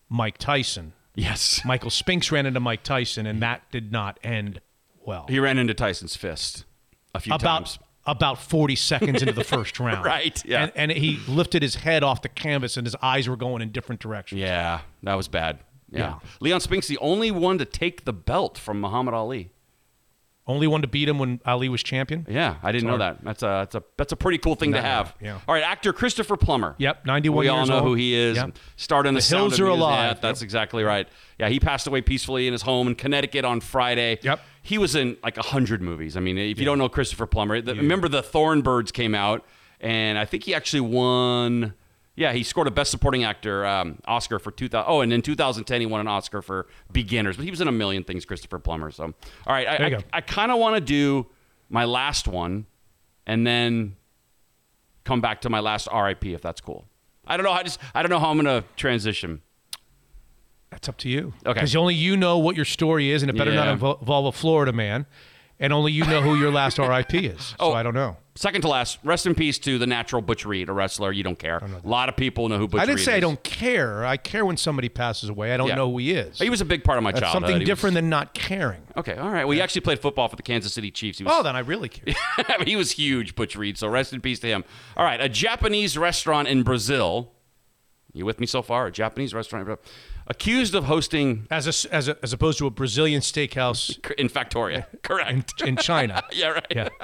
Mike 0.10 0.40
Tyson. 0.40 0.94
Yes. 1.20 1.62
Michael 1.66 1.90
Spinks 1.90 2.32
ran 2.32 2.46
into 2.46 2.60
Mike 2.60 2.84
Tyson, 2.84 3.26
and 3.26 3.42
that 3.42 3.64
did 3.72 3.92
not 3.92 4.20
end 4.24 4.62
well. 5.06 5.26
He 5.30 5.40
ran 5.40 5.58
into 5.58 5.74
Tyson's 5.74 6.16
fist 6.16 6.66
a 7.14 7.20
few 7.20 7.34
about 7.34 7.66
times. 7.66 7.80
about 8.06 8.38
40 8.40 8.76
seconds 8.76 9.22
into 9.22 9.34
the 9.34 9.44
first 9.44 9.80
round. 9.80 10.06
Right, 10.06 10.44
yeah. 10.46 10.64
And, 10.64 10.72
and 10.76 10.92
he 10.92 11.20
lifted 11.28 11.62
his 11.62 11.76
head 11.76 12.04
off 12.04 12.22
the 12.22 12.30
canvas 12.30 12.78
and 12.78 12.86
his 12.86 12.96
eyes 13.02 13.28
were 13.28 13.36
going 13.38 13.62
in 13.62 13.72
different 13.72 14.02
directions. 14.02 14.42
Yeah, 14.42 14.82
that 15.04 15.16
was 15.16 15.28
bad. 15.28 15.60
Yeah. 15.92 16.00
Yeah. 16.00 16.20
Leon 16.40 16.62
Spinks, 16.62 16.88
the 16.88 16.98
only 17.00 17.32
one 17.32 17.58
to 17.58 17.66
take 17.66 18.06
the 18.06 18.14
belt 18.14 18.58
from 18.58 18.80
Muhammad 18.80 19.14
Ali. 19.14 19.52
Only 20.50 20.66
one 20.66 20.82
to 20.82 20.88
beat 20.88 21.08
him 21.08 21.20
when 21.20 21.40
Ali 21.46 21.70
was 21.70 21.84
champion? 21.84 22.26
Yeah, 22.28 22.56
I 22.64 22.72
didn't 22.72 22.90
know 22.90 22.98
that. 22.98 23.24
That's 23.24 23.44
a 23.44 23.46
that's 23.46 23.76
a 23.76 23.84
that's 23.98 24.12
a 24.12 24.16
pretty 24.16 24.40
cool 24.40 24.56
thing 24.56 24.74
to 24.74 24.82
have. 24.82 25.14
yeah. 25.22 25.40
All 25.48 25.54
right, 25.54 25.64
actor 25.64 25.94
Christopher 25.94 26.36
Plummer. 26.38 26.74
Yep, 26.80 27.06
91 27.06 27.38
We 27.40 27.48
all 27.50 27.58
years 27.60 27.70
know 27.70 27.76
old. 27.76 27.84
who 27.84 27.94
he 27.94 28.16
is. 28.16 28.36
Yep. 28.36 28.58
Starred 28.76 29.06
in 29.06 29.14
The 29.14 29.22
Sound 29.22 29.52
Hills 29.52 29.54
of 29.54 29.60
Are 29.60 29.70
Music. 29.70 29.80
Alive. 29.82 30.16
Yeah, 30.18 30.22
that's 30.22 30.42
exactly 30.42 30.84
right. 30.84 31.08
Yeah, 31.38 31.50
he 31.50 31.60
passed 31.60 31.86
away 31.86 32.02
peacefully 32.02 32.48
in 32.48 32.54
his 32.54 32.64
home 32.64 32.88
in 32.88 32.96
Connecticut 32.96 33.46
on 33.46 33.62
Friday. 33.62 34.18
Yep. 34.24 34.40
He 34.64 34.80
was 34.80 34.96
in 34.96 35.18
like 35.24 35.38
a 35.38 35.44
hundred 35.44 35.84
movies. 35.84 36.18
I 36.18 36.20
mean, 36.20 36.38
if 36.40 36.58
you 36.58 36.66
don't 36.66 36.80
know 36.80 36.90
Christopher 36.90 37.28
Plummer, 37.28 37.62
the, 37.62 37.76
remember 37.76 38.08
the 38.10 38.24
Thorn 38.24 38.62
Birds 38.62 38.92
came 38.92 39.14
out, 39.14 39.46
and 39.80 40.18
I 40.18 40.26
think 40.26 40.44
he 40.46 40.56
actually 40.56 40.82
won. 40.82 41.76
Yeah, 42.20 42.34
he 42.34 42.44
scored 42.44 42.68
a 42.68 42.72
Best 42.72 42.92
Supporting 42.92 43.24
Actor 43.24 43.66
um, 43.66 44.00
Oscar 44.06 44.40
for 44.40 44.52
2000. 44.52 44.86
Oh, 44.92 45.00
and 45.00 45.14
in 45.14 45.22
2010 45.22 45.80
he 45.80 45.88
won 45.88 46.02
an 46.02 46.08
Oscar 46.10 46.42
for 46.42 46.68
Beginners. 46.92 47.38
But 47.38 47.46
he 47.46 47.50
was 47.50 47.62
in 47.62 47.70
a 47.70 47.72
million 47.72 48.04
things, 48.04 48.26
Christopher 48.26 48.60
Plummer. 48.60 48.92
So, 48.92 49.06
all 49.06 49.14
right, 49.48 49.66
I, 49.66 49.86
I. 49.86 50.04
I 50.12 50.22
kind 50.22 50.52
of 50.52 50.60
want 50.60 50.76
to 50.76 50.82
do 50.82 51.28
my 51.70 51.86
last 51.86 52.28
one, 52.28 52.66
and 53.26 53.48
then 53.48 53.96
come 55.06 55.22
back 55.22 55.40
to 55.42 55.50
my 55.50 55.62
last 55.62 55.88
RIP 55.96 56.26
if 56.26 56.42
that's 56.42 56.60
cool. 56.60 56.86
I 57.26 57.38
don't 57.38 57.46
know. 57.46 57.54
I 57.54 57.64
just 57.64 57.80
I 57.96 58.02
don't 58.04 58.10
know 58.10 58.20
how 58.20 58.32
I'm 58.32 58.38
gonna 58.38 58.66
transition. 58.76 59.42
That's 60.72 60.90
up 60.90 60.98
to 60.98 61.10
you. 61.10 61.34
Okay. 61.46 61.54
Because 61.54 61.74
only 61.76 61.96
you 61.96 62.18
know 62.18 62.38
what 62.38 62.56
your 62.58 62.66
story 62.66 63.12
is, 63.12 63.24
and 63.24 63.30
it 63.30 63.38
better 63.38 63.54
not 63.54 63.68
Yeah. 63.68 63.78
invo- 63.78 64.00
involve 64.02 64.26
a 64.26 64.32
Florida 64.38 64.74
man. 64.74 65.06
And 65.62 65.74
only 65.74 65.92
you 65.92 66.06
know 66.06 66.22
who 66.22 66.36
your 66.36 66.52
last 66.52 66.78
RIP 66.80 67.14
is. 67.16 67.42
So 67.48 67.56
Oh. 67.60 67.74
I 67.74 67.84
don't 67.84 67.94
know. 67.94 68.16
Second 68.36 68.62
to 68.62 68.70
last, 68.70 69.00
rest 69.04 69.26
in 69.26 69.36
peace 69.36 69.60
to 69.60 69.78
the 69.78 69.86
natural 69.86 70.22
Butch 70.22 70.46
Reed, 70.46 70.70
a 70.70 70.72
wrestler. 70.72 71.12
You 71.12 71.24
don't 71.24 71.38
care. 71.38 71.58
A 71.58 71.86
lot 71.86 72.08
of 72.08 72.16
people 72.16 72.48
know 72.48 72.58
who 72.58 72.70
Butch 72.70 72.76
Reed. 72.80 72.84
I 72.84 72.86
didn't 72.86 73.00
Reed 73.00 73.06
say 73.06 73.16
I 73.18 73.20
don't 73.20 73.44
care. 73.44 74.06
I 74.06 74.16
care 74.16 74.46
when 74.46 74.56
somebody 74.56 74.88
passes 74.88 75.28
away. 75.28 75.54
I 75.54 75.58
don't 75.58 75.68
Yeah. 75.68 75.76
know 75.76 75.92
who 75.92 75.98
he 75.98 76.14
is. 76.14 76.40
He 76.40 76.50
was 76.50 76.62
a 76.62 76.66
big 76.66 76.86
part 76.86 76.98
of 76.98 77.04
my 77.04 77.12
That's 77.12 77.20
childhood. 77.24 77.42
something 77.42 77.56
He 77.58 77.60
was- 77.64 77.68
different 77.68 77.96
than 77.96 78.08
not 78.08 78.34
caring. 78.34 78.80
Okay, 78.96 79.16
all 79.16 79.30
right. 79.30 79.44
Well, 79.44 79.56
he 79.56 79.62
actually 79.62 79.82
played 79.82 80.00
football 80.00 80.30
for 80.30 80.38
the 80.38 80.44
Kansas 80.44 80.72
City 80.74 80.90
Chiefs. 80.92 81.18
He 81.18 81.26
was, 81.26 81.34
Oh, 81.36 81.44
then 81.44 81.58
I 81.58 81.60
really 81.60 81.90
care. 81.90 82.16
He 82.66 82.78
was 82.78 82.92
huge, 82.92 83.36
Butch 83.36 83.58
Reed. 83.58 83.78
So 83.78 83.90
rest 83.90 84.14
in 84.14 84.22
peace 84.22 84.40
to 84.40 84.48
him. 84.48 84.64
All 84.96 85.04
right, 85.04 85.20
a 85.20 85.28
Japanese 85.28 85.98
restaurant 85.98 86.48
in 86.48 86.64
Brazil. 86.64 87.34
You 88.14 88.26
with 88.26 88.40
me 88.40 88.48
so 88.48 88.62
far? 88.62 88.88
A 88.88 88.92
Japanese 88.92 89.34
restaurant 89.34 89.80
accused 90.28 90.74
of 90.76 90.86
hosting 90.86 91.48
As 91.52 91.68
a, 91.68 91.94
as 91.94 92.08
a, 92.08 92.18
as 92.24 92.34
opposed 92.34 92.58
to 92.60 92.68
a 92.68 92.72
Brazilian 92.72 93.22
steakhouse 93.22 93.98
in 94.16 94.30
Factoria. 94.30 94.86
Correct. 95.04 95.62
in 95.62 95.78
China. 95.78 96.24
yeah, 96.32 96.48
right. 96.48 96.68
Yeah. 96.70 96.90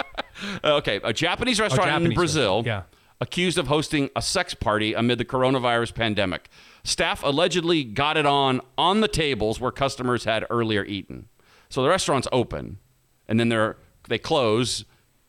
Uh, 0.65 0.75
okay, 0.75 0.99
a 1.01 1.13
Japanese 1.13 1.61
restaurant 1.61 1.87
in 1.87 1.93
Japanese 1.93 2.15
Brazil. 2.15 2.57
restaurant, 2.57 2.85
Accused 3.21 3.57
of 3.57 3.67
hosting 3.67 4.09
a 4.13 4.21
sex 4.21 4.53
party 4.53 4.93
amid 4.93 5.17
the 5.17 5.23
coronavirus 5.23 5.95
pandemic. 5.95 6.49
Staff 6.83 7.23
allegedly 7.23 7.85
got 7.85 8.17
it 8.17 8.25
on 8.25 8.59
on 8.77 8.99
the 8.99 9.07
tables 9.07 9.61
where 9.61 9.71
customers 9.71 10.25
had 10.25 10.45
earlier 10.49 10.83
eaten. 10.83 11.29
So 11.69 11.81
the 11.81 11.87
restaurant's 11.87 12.27
open, 12.33 12.79
and 13.29 13.39
then 13.39 13.47
they're 13.47 13.77
they 14.09 14.17
close 14.17 14.83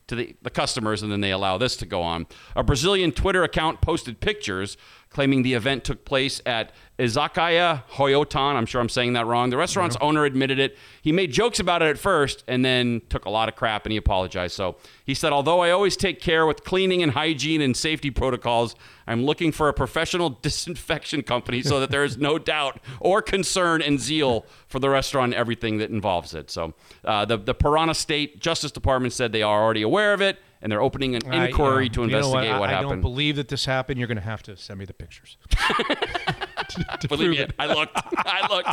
to 0.07 0.15
the, 0.15 0.35
the 0.41 0.49
customers, 0.49 1.01
and 1.01 1.11
then 1.11 1.21
they 1.21 1.31
allow 1.31 1.57
this 1.57 1.75
to 1.77 1.85
go 1.85 2.01
on. 2.01 2.27
A 2.55 2.63
Brazilian 2.63 3.11
Twitter 3.13 3.43
account 3.43 3.79
posted 3.79 4.19
pictures 4.19 4.75
claiming 5.09 5.41
the 5.41 5.53
event 5.53 5.83
took 5.83 6.05
place 6.05 6.41
at 6.45 6.71
Izakaya 6.99 7.83
Hoyotan. 7.91 8.55
I'm 8.55 8.65
sure 8.65 8.81
I'm 8.81 8.89
saying 8.89 9.13
that 9.13 9.25
wrong. 9.25 9.49
The 9.49 9.57
restaurant's 9.57 9.95
owner 10.01 10.25
admitted 10.25 10.59
it. 10.59 10.77
He 11.01 11.11
made 11.11 11.31
jokes 11.31 11.59
about 11.59 11.81
it 11.81 11.89
at 11.89 11.99
first 11.99 12.43
and 12.47 12.65
then 12.65 13.01
took 13.09 13.25
a 13.25 13.29
lot 13.29 13.49
of 13.49 13.55
crap 13.55 13.85
and 13.85 13.91
he 13.91 13.97
apologized. 13.97 14.55
So 14.55 14.77
he 15.05 15.13
said, 15.13 15.31
Although 15.31 15.59
I 15.59 15.71
always 15.71 15.95
take 15.95 16.19
care 16.19 16.45
with 16.45 16.63
cleaning 16.63 17.03
and 17.03 17.11
hygiene 17.11 17.61
and 17.61 17.77
safety 17.77 18.09
protocols, 18.09 18.75
I'm 19.05 19.25
looking 19.25 19.51
for 19.51 19.69
a 19.69 19.73
professional 19.73 20.29
disinfection 20.41 21.21
company 21.23 21.61
so 21.61 21.79
that 21.79 21.91
there 21.91 22.03
is 22.03 22.17
no 22.17 22.39
doubt 22.39 22.79
or 22.99 23.21
concern 23.21 23.81
and 23.81 23.99
zeal 23.99 24.45
for 24.67 24.79
the 24.79 24.89
restaurant 24.89 25.33
and 25.33 25.39
everything 25.39 25.77
that 25.77 25.91
involves 25.91 26.33
it. 26.33 26.49
So 26.49 26.73
uh, 27.05 27.25
the, 27.25 27.37
the 27.37 27.55
Paraná 27.55 27.95
State 27.95 28.39
Justice 28.39 28.71
Department 28.71 29.13
said 29.13 29.31
they 29.31 29.43
are 29.43 29.63
already 29.63 29.83
aware 29.83 30.13
of 30.13 30.21
it 30.21 30.39
and 30.61 30.71
they're 30.71 30.81
opening 30.81 31.15
an 31.15 31.21
I- 31.31 31.47
inquiry 31.47 31.85
yeah. 31.85 31.91
to 31.93 32.03
investigate 32.03 32.51
I, 32.51 32.59
what 32.59 32.69
I 32.69 32.73
happened. 32.73 32.89
don't 32.89 33.01
believe 33.01 33.35
that 33.35 33.47
this 33.47 33.65
happened. 33.65 33.99
You're 33.99 34.07
going 34.07 34.17
to 34.17 34.23
have 34.23 34.41
to 34.43 34.57
send 34.57 34.79
me 34.79 34.85
the 34.85 34.93
pictures. 34.93 35.37
to 36.99 37.07
Believe 37.07 37.31
me, 37.31 37.45
I 37.59 37.65
looked. 37.73 37.93
I 38.17 38.47
looked. 38.49 38.69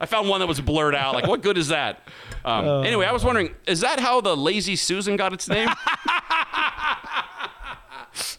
I 0.00 0.06
found 0.06 0.28
one 0.28 0.40
that 0.40 0.46
was 0.46 0.60
blurred 0.60 0.94
out. 0.94 1.14
Like, 1.14 1.26
what 1.26 1.42
good 1.42 1.56
is 1.58 1.68
that? 1.68 2.06
Um, 2.44 2.66
Uh. 2.68 2.80
anyway, 2.82 3.06
I 3.06 3.12
was 3.12 3.24
wondering, 3.24 3.54
is 3.66 3.80
that 3.80 4.00
how 4.00 4.20
the 4.20 4.36
Lazy 4.36 4.76
Susan 4.76 5.16
got 5.16 5.32
its 5.32 5.48
name? 5.48 5.68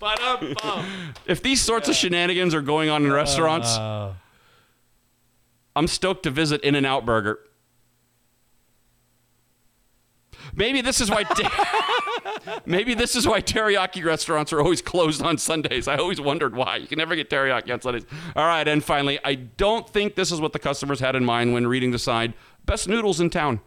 if 1.26 1.42
these 1.44 1.62
sorts 1.62 1.88
of 1.88 1.96
shenanigans 1.96 2.54
are 2.54 2.62
going 2.62 2.90
on 2.90 3.04
in 3.06 3.12
restaurants, 3.12 3.70
Uh, 3.78 4.14
I'm 5.76 5.88
stoked 5.88 6.24
to 6.24 6.30
visit 6.30 6.62
In 6.62 6.76
and 6.76 6.86
Out 6.86 7.06
Burger. 7.06 7.40
Maybe 10.54 10.82
this 10.82 11.00
is 11.00 11.10
why. 11.10 11.24
Maybe 12.66 12.94
this 12.94 13.16
is 13.16 13.28
why 13.28 13.42
teriyaki 13.42 14.04
restaurants 14.04 14.54
are 14.54 14.62
always 14.62 14.82
closed 14.82 15.22
on 15.22 15.38
Sundays. 15.38 15.88
I 15.88 15.98
always 15.98 16.22
wondered 16.22 16.56
why. 16.56 16.78
You 16.78 16.88
can 16.88 16.98
never 16.98 17.16
get 17.16 17.30
teriyaki 17.30 17.72
on 17.74 17.82
Sundays. 17.82 18.06
All 18.36 18.46
right, 18.46 18.68
and 18.68 18.84
finally, 18.84 19.20
I 19.24 19.36
don't 19.36 19.90
think 19.90 20.16
this 20.16 20.32
is 20.32 20.42
what 20.42 20.54
the 20.54 20.60
customers 20.60 21.00
had 21.00 21.16
in 21.16 21.26
mind 21.26 21.54
when 21.54 21.68
reading 21.68 21.92
the 21.92 22.00
sign 22.00 22.34
best 22.66 22.88
noodles 22.88 23.20
in 23.20 23.30
town. 23.30 23.60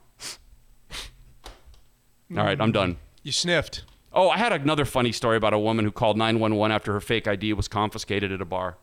All 2.37 2.45
right, 2.45 2.61
I'm 2.61 2.73
done. 2.73 2.97
You 3.23 3.33
sniffed. 3.33 3.85
Oh, 4.13 4.31
I 4.31 4.39
had 4.39 4.53
another 4.53 4.85
funny 4.85 5.13
story 5.13 5.37
about 5.37 5.53
a 5.53 5.59
woman 5.59 5.85
who 5.85 5.91
called 5.91 6.17
911 6.17 6.75
after 6.75 6.93
her 6.93 7.01
fake 7.01 7.27
ID 7.27 7.53
was 7.53 7.69
confiscated 7.69 8.31
at 8.31 8.41
a 8.41 8.45
bar. 8.45 8.79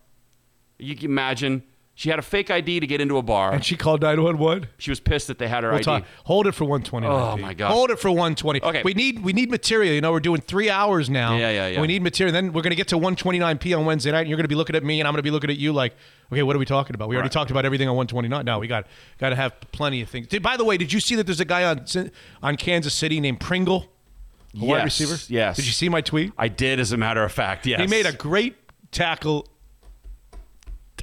You 0.77 0.95
can 0.95 1.06
imagine 1.06 1.64
she 2.02 2.10
had 2.10 2.18
a 2.18 2.24
fake 2.24 2.50
ID 2.50 2.80
to 2.80 2.88
get 2.88 3.00
into 3.00 3.18
a 3.18 3.22
bar. 3.22 3.54
And 3.54 3.64
she 3.64 3.78
called 3.78 4.02
911. 4.02 4.68
She 4.80 4.90
was 4.90 5.00
pissed 5.00 5.28
that 5.28 5.38
they 5.38 5.48
had 5.48 5.62
her 5.64 5.70
We'll 5.70 5.78
ID. 5.78 5.84
talk. 5.86 6.04
Hold 6.24 6.48
it 6.48 6.54
for 6.54 6.64
120. 6.66 7.06
Oh, 7.06 7.38
my 7.38 7.54
God. 7.54 7.70
Hold 7.72 7.92
it 7.92 8.00
for 8.00 8.10
120. 8.10 8.60
Okay. 8.60 8.82
We 8.84 8.96
need 8.96 9.24
we 9.24 9.34
need 9.34 9.52
material. 9.52 9.94
You 9.94 10.02
know, 10.02 10.12
we're 10.12 10.20
doing 10.20 10.42
three 10.42 10.68
hours 10.68 11.12
now. 11.12 11.38
Yeah, 11.38 11.52
yeah, 11.52 11.68
yeah. 11.68 11.80
We 11.80 11.86
need 11.86 12.02
material. 12.02 12.34
Then 12.34 12.54
we're 12.54 12.64
gonna 12.64 12.74
get 12.74 12.88
to 12.88 12.98
129p 12.98 13.78
on 13.78 13.86
Wednesday 13.86 14.12
night, 14.12 14.22
and 14.22 14.30
you're 14.30 14.38
gonna 14.38 14.48
be 14.48 14.56
looking 14.56 14.76
at 14.76 14.84
me, 14.84 15.00
and 15.00 15.08
I'm 15.08 15.14
gonna 15.14 15.22
be 15.22 15.30
looking 15.30 15.52
at 15.52 15.58
you 15.58 15.74
like, 15.74 15.94
okay, 16.34 16.42
what 16.42 16.56
are 16.56 16.60
we 16.60 16.66
talking 16.66 16.96
about? 16.96 17.08
We 17.08 17.18
already 17.18 17.30
talked 17.30 17.52
about 17.52 17.66
everything 17.66 17.88
on 17.88 17.96
129. 17.96 18.46
No, 18.46 18.58
we 18.58 18.66
got 18.66 18.88
got 19.20 19.30
to 19.30 19.36
have 19.36 19.54
plenty 19.72 20.02
of 20.02 20.10
things. 20.10 20.26
Did, 20.26 20.42
by 20.42 20.58
the 20.58 20.66
way, 20.66 20.78
did 20.78 20.92
you 20.92 21.00
see 21.00 21.14
that 21.18 21.28
there's 21.28 21.40
a 21.40 21.46
guy 21.46 21.66
on 21.66 21.86
on 22.42 22.58
Kansas 22.58 22.96
City 22.96 23.20
named 23.20 23.40
Pringle, 23.40 23.86
a 24.60 24.66
wide 24.66 24.78
Yes, 24.78 25.00
receiver? 25.00 25.32
yes. 25.32 25.56
Did 25.56 25.68
you 25.68 25.72
see 25.72 25.88
my 25.88 26.02
tweet? 26.02 26.34
I 26.36 26.48
did, 26.48 26.80
as 26.80 26.94
a 26.94 26.98
matter 26.98 27.24
of 27.24 27.32
fact. 27.32 27.68
Yes. 27.68 27.80
He 27.80 27.86
made 27.86 28.08
a 28.08 28.12
great 28.14 28.56
tackle. 28.92 29.48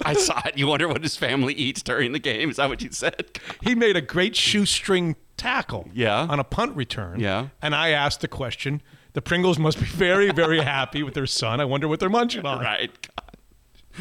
I 0.05 0.15
saw 0.15 0.41
it. 0.47 0.57
You 0.57 0.67
wonder 0.67 0.89
what 0.89 1.03
his 1.03 1.17
family 1.17 1.55
eats 1.55 1.83
during 1.83 2.13
the 2.13 2.19
game. 2.19 2.51
Is 2.51 2.57
that 2.57 2.69
what 2.69 2.83
you 2.83 2.91
said? 2.91 3.39
He 3.63 3.75
made 3.75 3.97
a 3.97 4.01
great 4.01 4.37
shoestring 4.37 5.17
tackle. 5.37 5.89
Yeah. 5.95 6.27
On 6.29 6.39
a 6.39 6.45
punt 6.45 6.77
return. 6.77 7.21
Yeah. 7.21 7.49
And 7.63 7.75
I 7.75 7.91
asked 7.91 8.21
the 8.21 8.29
question. 8.29 8.83
The 9.15 9.23
Pringles 9.23 9.59
must 9.59 9.79
be 9.79 9.87
very, 9.87 10.31
very 10.33 10.61
happy 10.61 11.03
with 11.03 11.15
their 11.15 11.27
son. 11.27 11.61
I 11.61 11.65
wonder 11.65 11.89
what 11.89 12.01
they're 12.01 12.11
munching 12.11 12.45
on. 12.47 12.61
Right. 12.61 12.91
God. 13.17 13.25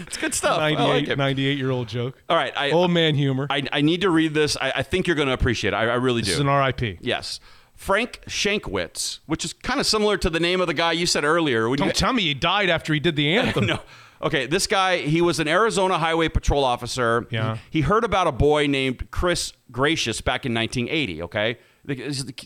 It's 0.06 0.18
good 0.18 0.34
stuff. 0.34 0.60
I 0.60 0.74
98, 0.74 0.88
like 0.88 1.08
it. 1.08 1.18
98 1.18 1.58
year 1.58 1.72
old 1.72 1.88
joke. 1.88 2.22
All 2.30 2.38
right. 2.38 2.54
I, 2.56 2.72
Old 2.72 2.92
man 2.92 3.16
humor. 3.16 3.48
I, 3.50 3.64
I 3.72 3.82
need 3.82 4.02
to 4.02 4.10
read 4.10 4.34
this. 4.34 4.56
I, 4.60 4.72
I 4.76 4.84
think 4.84 5.08
you're 5.08 5.16
going 5.16 5.28
to 5.30 5.34
appreciate 5.34 5.74
it. 5.74 5.78
I, 5.78 5.84
I 5.88 5.96
really 5.96 6.22
this 6.22 6.30
do. 6.30 6.34
is 6.36 6.40
an 6.42 6.48
RIP. 6.48 7.00
Yes. 7.02 7.40
Frank 7.74 8.22
Shankwitz, 8.28 9.20
which 9.28 9.46
is 9.46 9.54
kind 9.54 9.80
of 9.80 9.86
similar 9.86 10.18
to 10.18 10.30
the 10.30 10.40
name 10.40 10.62
of 10.62 10.68
the 10.68 10.74
guy 10.74 10.92
you 10.92 11.06
said 11.06 11.24
earlier. 11.24 11.64
Don't 11.76 11.88
you, 11.88 11.94
tell 11.94 12.12
me 12.14 12.24
he 12.24 12.34
died 12.34 12.70
after 12.70 12.94
he 12.94 13.00
did 13.00 13.16
the 13.16 13.30
anthem. 13.38 13.66
no. 13.68 13.80
Okay, 14.22 14.48
this 14.48 14.68
guy, 14.68 14.98
he 14.98 15.22
was 15.22 15.40
an 15.40 15.48
Arizona 15.48 15.98
Highway 15.98 16.30
Patrol 16.30 16.64
officer. 16.64 17.28
Yeah. 17.30 17.58
He 17.70 17.82
heard 17.82 18.04
about 18.04 18.28
a 18.28 18.32
boy 18.32 18.68
named 18.68 19.12
Chris 19.12 19.54
Greicius 19.72 20.24
back 20.24 20.46
in 20.46 20.54
1980, 20.54 21.24
okay? 21.24 21.58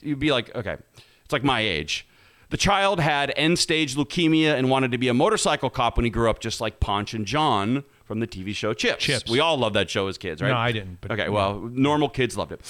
You'd 0.01 0.19
be 0.19 0.31
like, 0.31 0.53
okay, 0.55 0.77
it's 1.23 1.31
like 1.31 1.43
my 1.43 1.61
age. 1.61 2.07
The 2.49 2.57
child 2.57 2.99
had 2.99 3.31
end 3.37 3.57
stage 3.57 3.95
leukemia 3.95 4.55
and 4.55 4.69
wanted 4.69 4.91
to 4.91 4.97
be 4.97 5.07
a 5.07 5.13
motorcycle 5.13 5.69
cop 5.69 5.95
when 5.95 6.03
he 6.03 6.09
grew 6.11 6.29
up, 6.29 6.39
just 6.41 6.59
like 6.59 6.81
Ponch 6.81 7.13
and 7.13 7.25
John 7.25 7.85
from 8.11 8.19
the 8.19 8.27
TV 8.27 8.53
show 8.53 8.73
Chips. 8.73 9.05
Chips. 9.05 9.31
We 9.31 9.39
all 9.39 9.57
loved 9.57 9.77
that 9.77 9.89
show 9.89 10.07
as 10.07 10.17
kids, 10.17 10.41
right? 10.41 10.49
No, 10.49 10.57
I 10.57 10.73
didn't, 10.73 10.97
but- 10.99 11.11
okay, 11.11 11.29
well, 11.29 11.61
normal 11.61 12.09
kids 12.09 12.35
loved 12.35 12.51
it. 12.51 12.59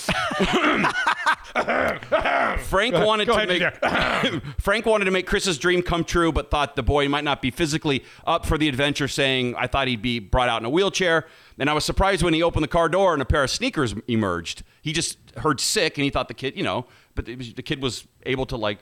Frank 2.59 2.93
wanted 2.93 3.25
to 3.25 3.47
make 3.47 4.43
Frank 4.61 4.85
wanted 4.85 5.05
to 5.05 5.11
make 5.11 5.25
Chris's 5.25 5.57
dream 5.57 5.81
come 5.81 6.03
true, 6.03 6.31
but 6.31 6.51
thought 6.51 6.75
the 6.75 6.83
boy 6.83 7.09
might 7.09 7.23
not 7.23 7.41
be 7.41 7.49
physically 7.49 8.03
up 8.27 8.45
for 8.45 8.59
the 8.59 8.69
adventure. 8.69 9.07
Saying, 9.07 9.55
"I 9.57 9.65
thought 9.65 9.87
he'd 9.87 10.03
be 10.03 10.19
brought 10.19 10.47
out 10.47 10.61
in 10.61 10.65
a 10.65 10.69
wheelchair." 10.69 11.25
And 11.57 11.71
I 11.71 11.73
was 11.73 11.85
surprised 11.85 12.21
when 12.21 12.35
he 12.35 12.43
opened 12.43 12.63
the 12.63 12.67
car 12.67 12.87
door 12.87 13.13
and 13.13 13.21
a 13.21 13.25
pair 13.25 13.43
of 13.43 13.49
sneakers 13.49 13.95
emerged. 14.07 14.61
He 14.83 14.93
just 14.93 15.17
heard 15.37 15.59
sick, 15.59 15.97
and 15.97 16.05
he 16.05 16.11
thought 16.11 16.27
the 16.27 16.35
kid, 16.35 16.55
you 16.55 16.61
know, 16.63 16.85
but 17.15 17.27
was, 17.35 17.55
the 17.55 17.63
kid 17.63 17.81
was 17.81 18.05
able 18.27 18.45
to 18.45 18.57
like 18.57 18.77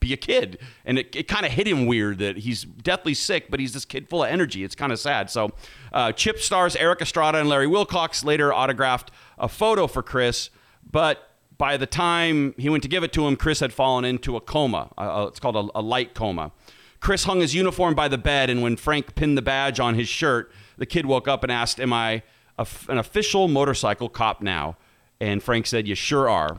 be 0.00 0.12
a 0.12 0.16
kid, 0.16 0.58
and 0.84 0.98
it, 0.98 1.14
it 1.14 1.28
kind 1.28 1.44
of 1.44 1.52
hit 1.52 1.66
him 1.66 1.86
weird 1.86 2.18
that 2.18 2.38
he's 2.38 2.64
deathly 2.64 3.14
sick, 3.14 3.50
but 3.50 3.60
he's 3.60 3.72
this 3.72 3.84
kid 3.84 4.08
full 4.08 4.22
of 4.22 4.30
energy. 4.30 4.64
It's 4.64 4.74
kind 4.74 4.92
of 4.92 4.98
sad. 5.00 5.30
So, 5.30 5.50
uh, 5.92 6.12
Chip 6.12 6.38
stars 6.38 6.76
Erik 6.76 7.00
Estrada 7.00 7.38
and 7.38 7.48
Larry 7.48 7.66
Wilcox 7.66 8.24
later 8.24 8.52
autographed 8.52 9.10
a 9.38 9.48
photo 9.48 9.86
for 9.86 10.02
Chris, 10.02 10.50
but 10.90 11.30
by 11.56 11.76
the 11.76 11.86
time 11.86 12.54
he 12.56 12.68
went 12.68 12.82
to 12.84 12.88
give 12.88 13.02
it 13.02 13.12
to 13.14 13.26
him, 13.26 13.36
Chris 13.36 13.60
had 13.60 13.72
fallen 13.72 14.04
into 14.04 14.36
a 14.36 14.40
coma. 14.40 14.90
Uh, 14.96 15.26
it's 15.28 15.40
called 15.40 15.56
a, 15.56 15.78
a 15.78 15.82
light 15.82 16.14
coma. 16.14 16.52
Chris 17.00 17.24
hung 17.24 17.40
his 17.40 17.54
uniform 17.54 17.94
by 17.94 18.08
the 18.08 18.18
bed, 18.18 18.50
and 18.50 18.62
when 18.62 18.76
Frank 18.76 19.14
pinned 19.14 19.36
the 19.36 19.42
badge 19.42 19.78
on 19.80 19.94
his 19.94 20.08
shirt, 20.08 20.52
the 20.76 20.86
kid 20.86 21.06
woke 21.06 21.28
up 21.28 21.42
and 21.42 21.52
asked, 21.52 21.80
Am 21.80 21.92
I 21.92 22.22
a 22.58 22.62
f 22.62 22.88
an 22.88 22.98
official 22.98 23.48
motorcycle 23.48 24.08
cop 24.08 24.40
now? 24.40 24.76
And 25.20 25.42
Frank 25.42 25.66
said, 25.66 25.86
You 25.88 25.94
sure 25.94 26.28
are. 26.28 26.56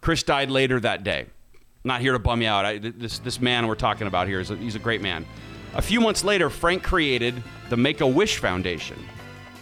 Chris 0.00 0.22
died 0.24 0.50
later 0.50 0.80
that 0.80 1.04
day. 1.04 1.26
Not 1.84 2.00
here 2.00 2.12
to 2.12 2.18
bum 2.18 2.42
you 2.42 2.48
out. 2.48 2.64
I, 2.64 2.78
this, 2.78 3.18
this 3.18 3.40
man 3.40 3.66
we're 3.66 3.74
talking 3.74 4.06
about 4.06 4.28
here, 4.28 4.40
is 4.40 4.50
a, 4.50 4.56
he's 4.56 4.76
a 4.76 4.78
great 4.80 5.02
man. 5.02 5.26
A 5.74 5.82
few 5.82 6.00
months 6.00 6.22
later, 6.22 6.48
Frank 6.50 6.82
created 6.82 7.42
the 7.70 7.76
Make 7.76 8.00
a 8.00 8.06
Wish 8.06 8.38
Foundation. 8.38 8.98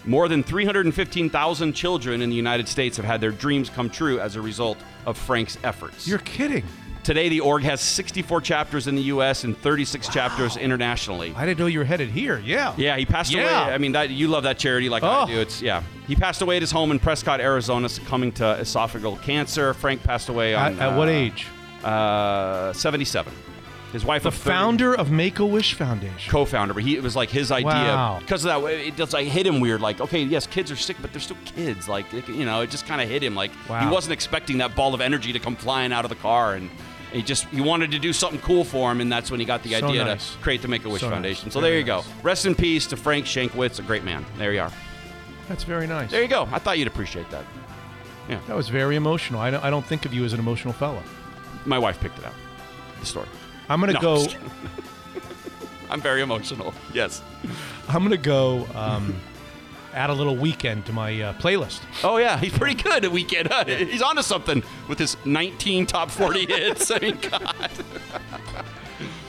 More 0.04 0.28
than 0.28 0.42
315,000 0.42 1.72
children 1.72 2.20
in 2.22 2.30
the 2.30 2.36
United 2.36 2.68
States 2.68 2.96
have 2.96 3.06
had 3.06 3.20
their 3.20 3.30
dreams 3.30 3.70
come 3.70 3.88
true 3.88 4.18
as 4.20 4.36
a 4.36 4.40
result 4.40 4.78
of 5.06 5.16
Frank's 5.16 5.56
efforts. 5.62 6.06
You're 6.08 6.18
kidding. 6.18 6.64
Today, 7.04 7.30
the 7.30 7.40
org 7.40 7.62
has 7.62 7.80
64 7.80 8.42
chapters 8.42 8.86
in 8.86 8.94
the 8.94 9.02
U.S. 9.04 9.44
and 9.44 9.56
36 9.56 10.08
chapters 10.08 10.56
internationally. 10.58 11.32
I 11.34 11.46
didn't 11.46 11.58
know 11.58 11.66
you 11.66 11.78
were 11.78 11.84
headed 11.84 12.10
here. 12.10 12.38
Yeah. 12.44 12.74
Yeah, 12.76 12.96
he 12.96 13.06
passed 13.06 13.32
Yeah. 13.32 13.64
away. 13.64 13.74
I 13.74 13.78
mean, 13.78 13.92
that, 13.92 14.10
you 14.10 14.28
love 14.28 14.42
that 14.42 14.58
charity 14.58 14.90
like 14.90 15.02
Oh. 15.02 15.08
I 15.22 15.26
do. 15.26 15.40
It's 15.40 15.62
yeah. 15.62 15.82
He 16.06 16.14
passed 16.14 16.42
away 16.42 16.56
at 16.56 16.62
his 16.62 16.70
home 16.70 16.90
in 16.90 16.98
Prescott, 16.98 17.40
Arizona, 17.40 17.88
succumbing 17.88 18.32
to 18.32 18.42
esophageal 18.60 19.20
cancer. 19.22 19.72
Frank 19.72 20.02
passed 20.02 20.28
away 20.28 20.54
on 20.54 20.74
At, 20.74 20.90
at 20.92 20.98
what 20.98 21.08
uh, 21.08 21.12
age? 21.12 21.46
Uh, 21.84 22.72
77. 22.72 23.32
His 23.92 24.04
wife, 24.04 24.22
The 24.22 24.28
of 24.28 24.34
30 24.36 24.54
founder 24.56 24.94
of 24.94 25.10
Make 25.10 25.40
a 25.40 25.44
Wish 25.44 25.74
Foundation. 25.74 26.30
co-founder, 26.30 26.74
but 26.74 26.84
he 26.84 26.94
it 26.96 27.02
was 27.02 27.16
like 27.16 27.28
his 27.28 27.50
idea 27.50 27.66
Wow. 27.72 28.18
because 28.20 28.44
of 28.44 28.50
that. 28.50 28.62
way, 28.62 28.86
It 28.86 28.96
just 28.96 29.12
like 29.12 29.26
hit 29.26 29.44
him 29.44 29.58
weird. 29.58 29.80
Like, 29.80 30.00
okay, 30.00 30.22
yes, 30.22 30.46
kids 30.46 30.70
are 30.70 30.76
sick, 30.76 30.96
but 31.02 31.10
they're 31.12 31.20
still 31.20 31.36
kids. 31.56 31.88
Like, 31.88 32.12
it- 32.14 32.28
you 32.28 32.44
know, 32.44 32.60
it 32.60 32.70
just 32.70 32.86
kind 32.86 33.00
of 33.00 33.08
hit 33.08 33.20
him. 33.20 33.34
Like, 33.34 33.50
he 33.80 33.86
wasn't 33.88 34.12
expecting 34.12 34.58
that 34.58 34.76
ball 34.76 34.94
of 34.94 35.00
energy 35.00 35.32
to 35.32 35.40
come 35.40 35.56
flying 35.56 35.92
out 35.92 36.04
of 36.04 36.08
the 36.08 36.14
car, 36.14 36.54
and 36.54 36.70
he 37.12 37.20
just 37.22 37.46
he 37.46 37.60
wanted 37.60 37.90
to 37.90 37.98
do 37.98 38.12
something 38.12 38.40
cool 38.42 38.62
for 38.62 38.92
him, 38.92 39.00
and 39.00 39.10
that's 39.10 39.28
when 39.28 39.40
he 39.40 39.46
got 39.46 39.64
the 39.64 39.70
So 39.80 39.88
idea 39.88 40.04
nice. 40.04 40.34
to 40.34 40.38
create 40.38 40.62
the 40.62 40.68
Make 40.68 40.84
a 40.84 40.88
Wish 40.88 41.00
So 41.00 41.08
nice. 41.08 41.14
Foundation. 41.14 41.50
So 41.50 41.58
Very 41.60 41.72
there 41.72 41.78
you 41.80 41.84
nice. 41.86 42.06
go. 42.06 42.12
Rest 42.22 42.46
in 42.46 42.54
peace 42.54 42.86
to 42.88 42.96
Frank 42.96 43.26
Shankwitz, 43.26 43.80
a 43.80 43.82
great 43.82 44.04
man. 44.04 44.24
There 44.38 44.52
you 44.52 44.60
are. 44.60 44.70
That's 45.48 45.64
very 45.64 45.88
nice. 45.88 46.12
There 46.12 46.22
you 46.22 46.28
go. 46.28 46.48
I 46.52 46.60
thought 46.60 46.78
you'd 46.78 46.86
appreciate 46.86 47.28
that. 47.32 47.44
Yeah, 48.28 48.38
That 48.46 48.54
was 48.54 48.68
very 48.68 48.94
emotional. 48.94 49.40
I 49.40 49.50
don't, 49.50 49.64
I 49.64 49.70
don't 49.70 49.84
think 49.84 50.04
of 50.04 50.14
you 50.14 50.24
as 50.24 50.32
an 50.32 50.38
emotional 50.38 50.72
fellow. 50.72 51.02
My 51.66 51.78
wife 51.78 52.00
picked 52.00 52.18
it 52.18 52.24
out. 52.24 52.34
The 53.00 53.06
story. 53.06 53.28
I'm 53.68 53.80
gonna 53.80 53.92
No, 53.94 54.00
go. 54.00 54.22
kidding. 54.26 54.40
I'm 55.90 56.00
very 56.00 56.22
emotional. 56.22 56.72
Yes. 56.94 57.22
I'm 57.88 58.02
gonna 58.02 58.16
go. 58.16 58.66
Um, 58.74 59.16
add 59.92 60.08
a 60.10 60.12
little 60.14 60.36
Weeknd 60.36 60.84
to 60.84 60.92
my 60.92 61.20
uh, 61.20 61.32
playlist. 61.34 61.80
Oh 62.04 62.16
yeah, 62.18 62.38
he's 62.38 62.56
pretty 62.56 62.80
good 62.80 63.04
at 63.04 63.10
Weeknd. 63.10 63.48
Huh? 63.50 63.64
He's 63.64 64.02
onto 64.02 64.22
something 64.22 64.62
with 64.88 64.98
his 64.98 65.16
19 65.24 65.86
top 65.86 66.10
40 66.10 66.46
hits. 66.48 66.90
I 66.90 66.98
mean, 67.00 67.18
God. 67.20 67.70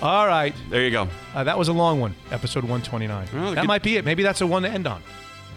All 0.01 0.25
right. 0.27 0.53
There 0.69 0.83
you 0.83 0.91
go. 0.91 1.07
Uh, 1.35 1.43
that 1.43 1.57
was 1.57 1.67
a 1.67 1.73
long 1.73 1.99
one, 1.99 2.15
episode 2.31 2.63
129. 2.63 3.27
Well, 3.33 3.51
that 3.53 3.61
good- 3.61 3.67
might 3.67 3.83
be 3.83 3.97
it. 3.97 4.05
Maybe 4.05 4.23
that's 4.23 4.41
a 4.41 4.47
one 4.47 4.63
to 4.63 4.69
end 4.69 4.87
on. 4.87 5.01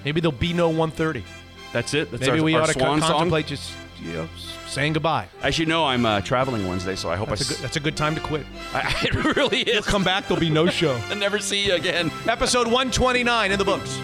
Maybe 0.05 0.20
there'll 0.20 0.33
be 0.36 0.53
no 0.53 0.69
130. 0.69 1.25
That's 1.73 1.94
it. 1.94 2.11
That's 2.11 2.20
Maybe 2.27 2.39
our, 2.39 2.44
we 2.44 2.55
our 2.55 2.62
ought 2.62 2.67
to 2.67 2.73
swan 2.75 3.01
song. 3.01 3.11
contemplate 3.11 3.47
just 3.47 3.73
you 4.03 4.12
know 4.12 4.28
saying 4.75 4.93
goodbye. 4.93 5.28
As 5.43 5.59
you 5.59 5.67
know, 5.67 5.85
I'm 5.86 6.05
uh, 6.05 6.20
traveling 6.20 6.67
Wednesday, 6.69 6.97
so 6.97 7.09
I 7.09 7.17
hope 7.17 7.28
That's 7.28 7.49
a 7.49 7.53
I. 7.53 7.57
good, 7.57 7.62
that's 7.65 7.77
a 7.77 7.81
good 7.81 7.97
time 7.97 8.15
to 8.17 8.20
quit. 8.20 8.44
I 8.75 8.93
it 9.05 9.36
really 9.36 9.61
is. 9.61 9.86
Come 9.86 10.03
back, 10.05 10.27
there'll 10.27 10.41
be 10.41 10.51
no 10.51 10.67
show. 10.67 10.94
I'll 11.09 11.17
never 11.28 11.39
see 11.39 11.65
you 11.67 11.75
again. 11.75 12.11
Episode 12.28 12.67
129 12.67 13.53
in 13.53 13.59
the 13.59 13.65
books. 13.65 13.99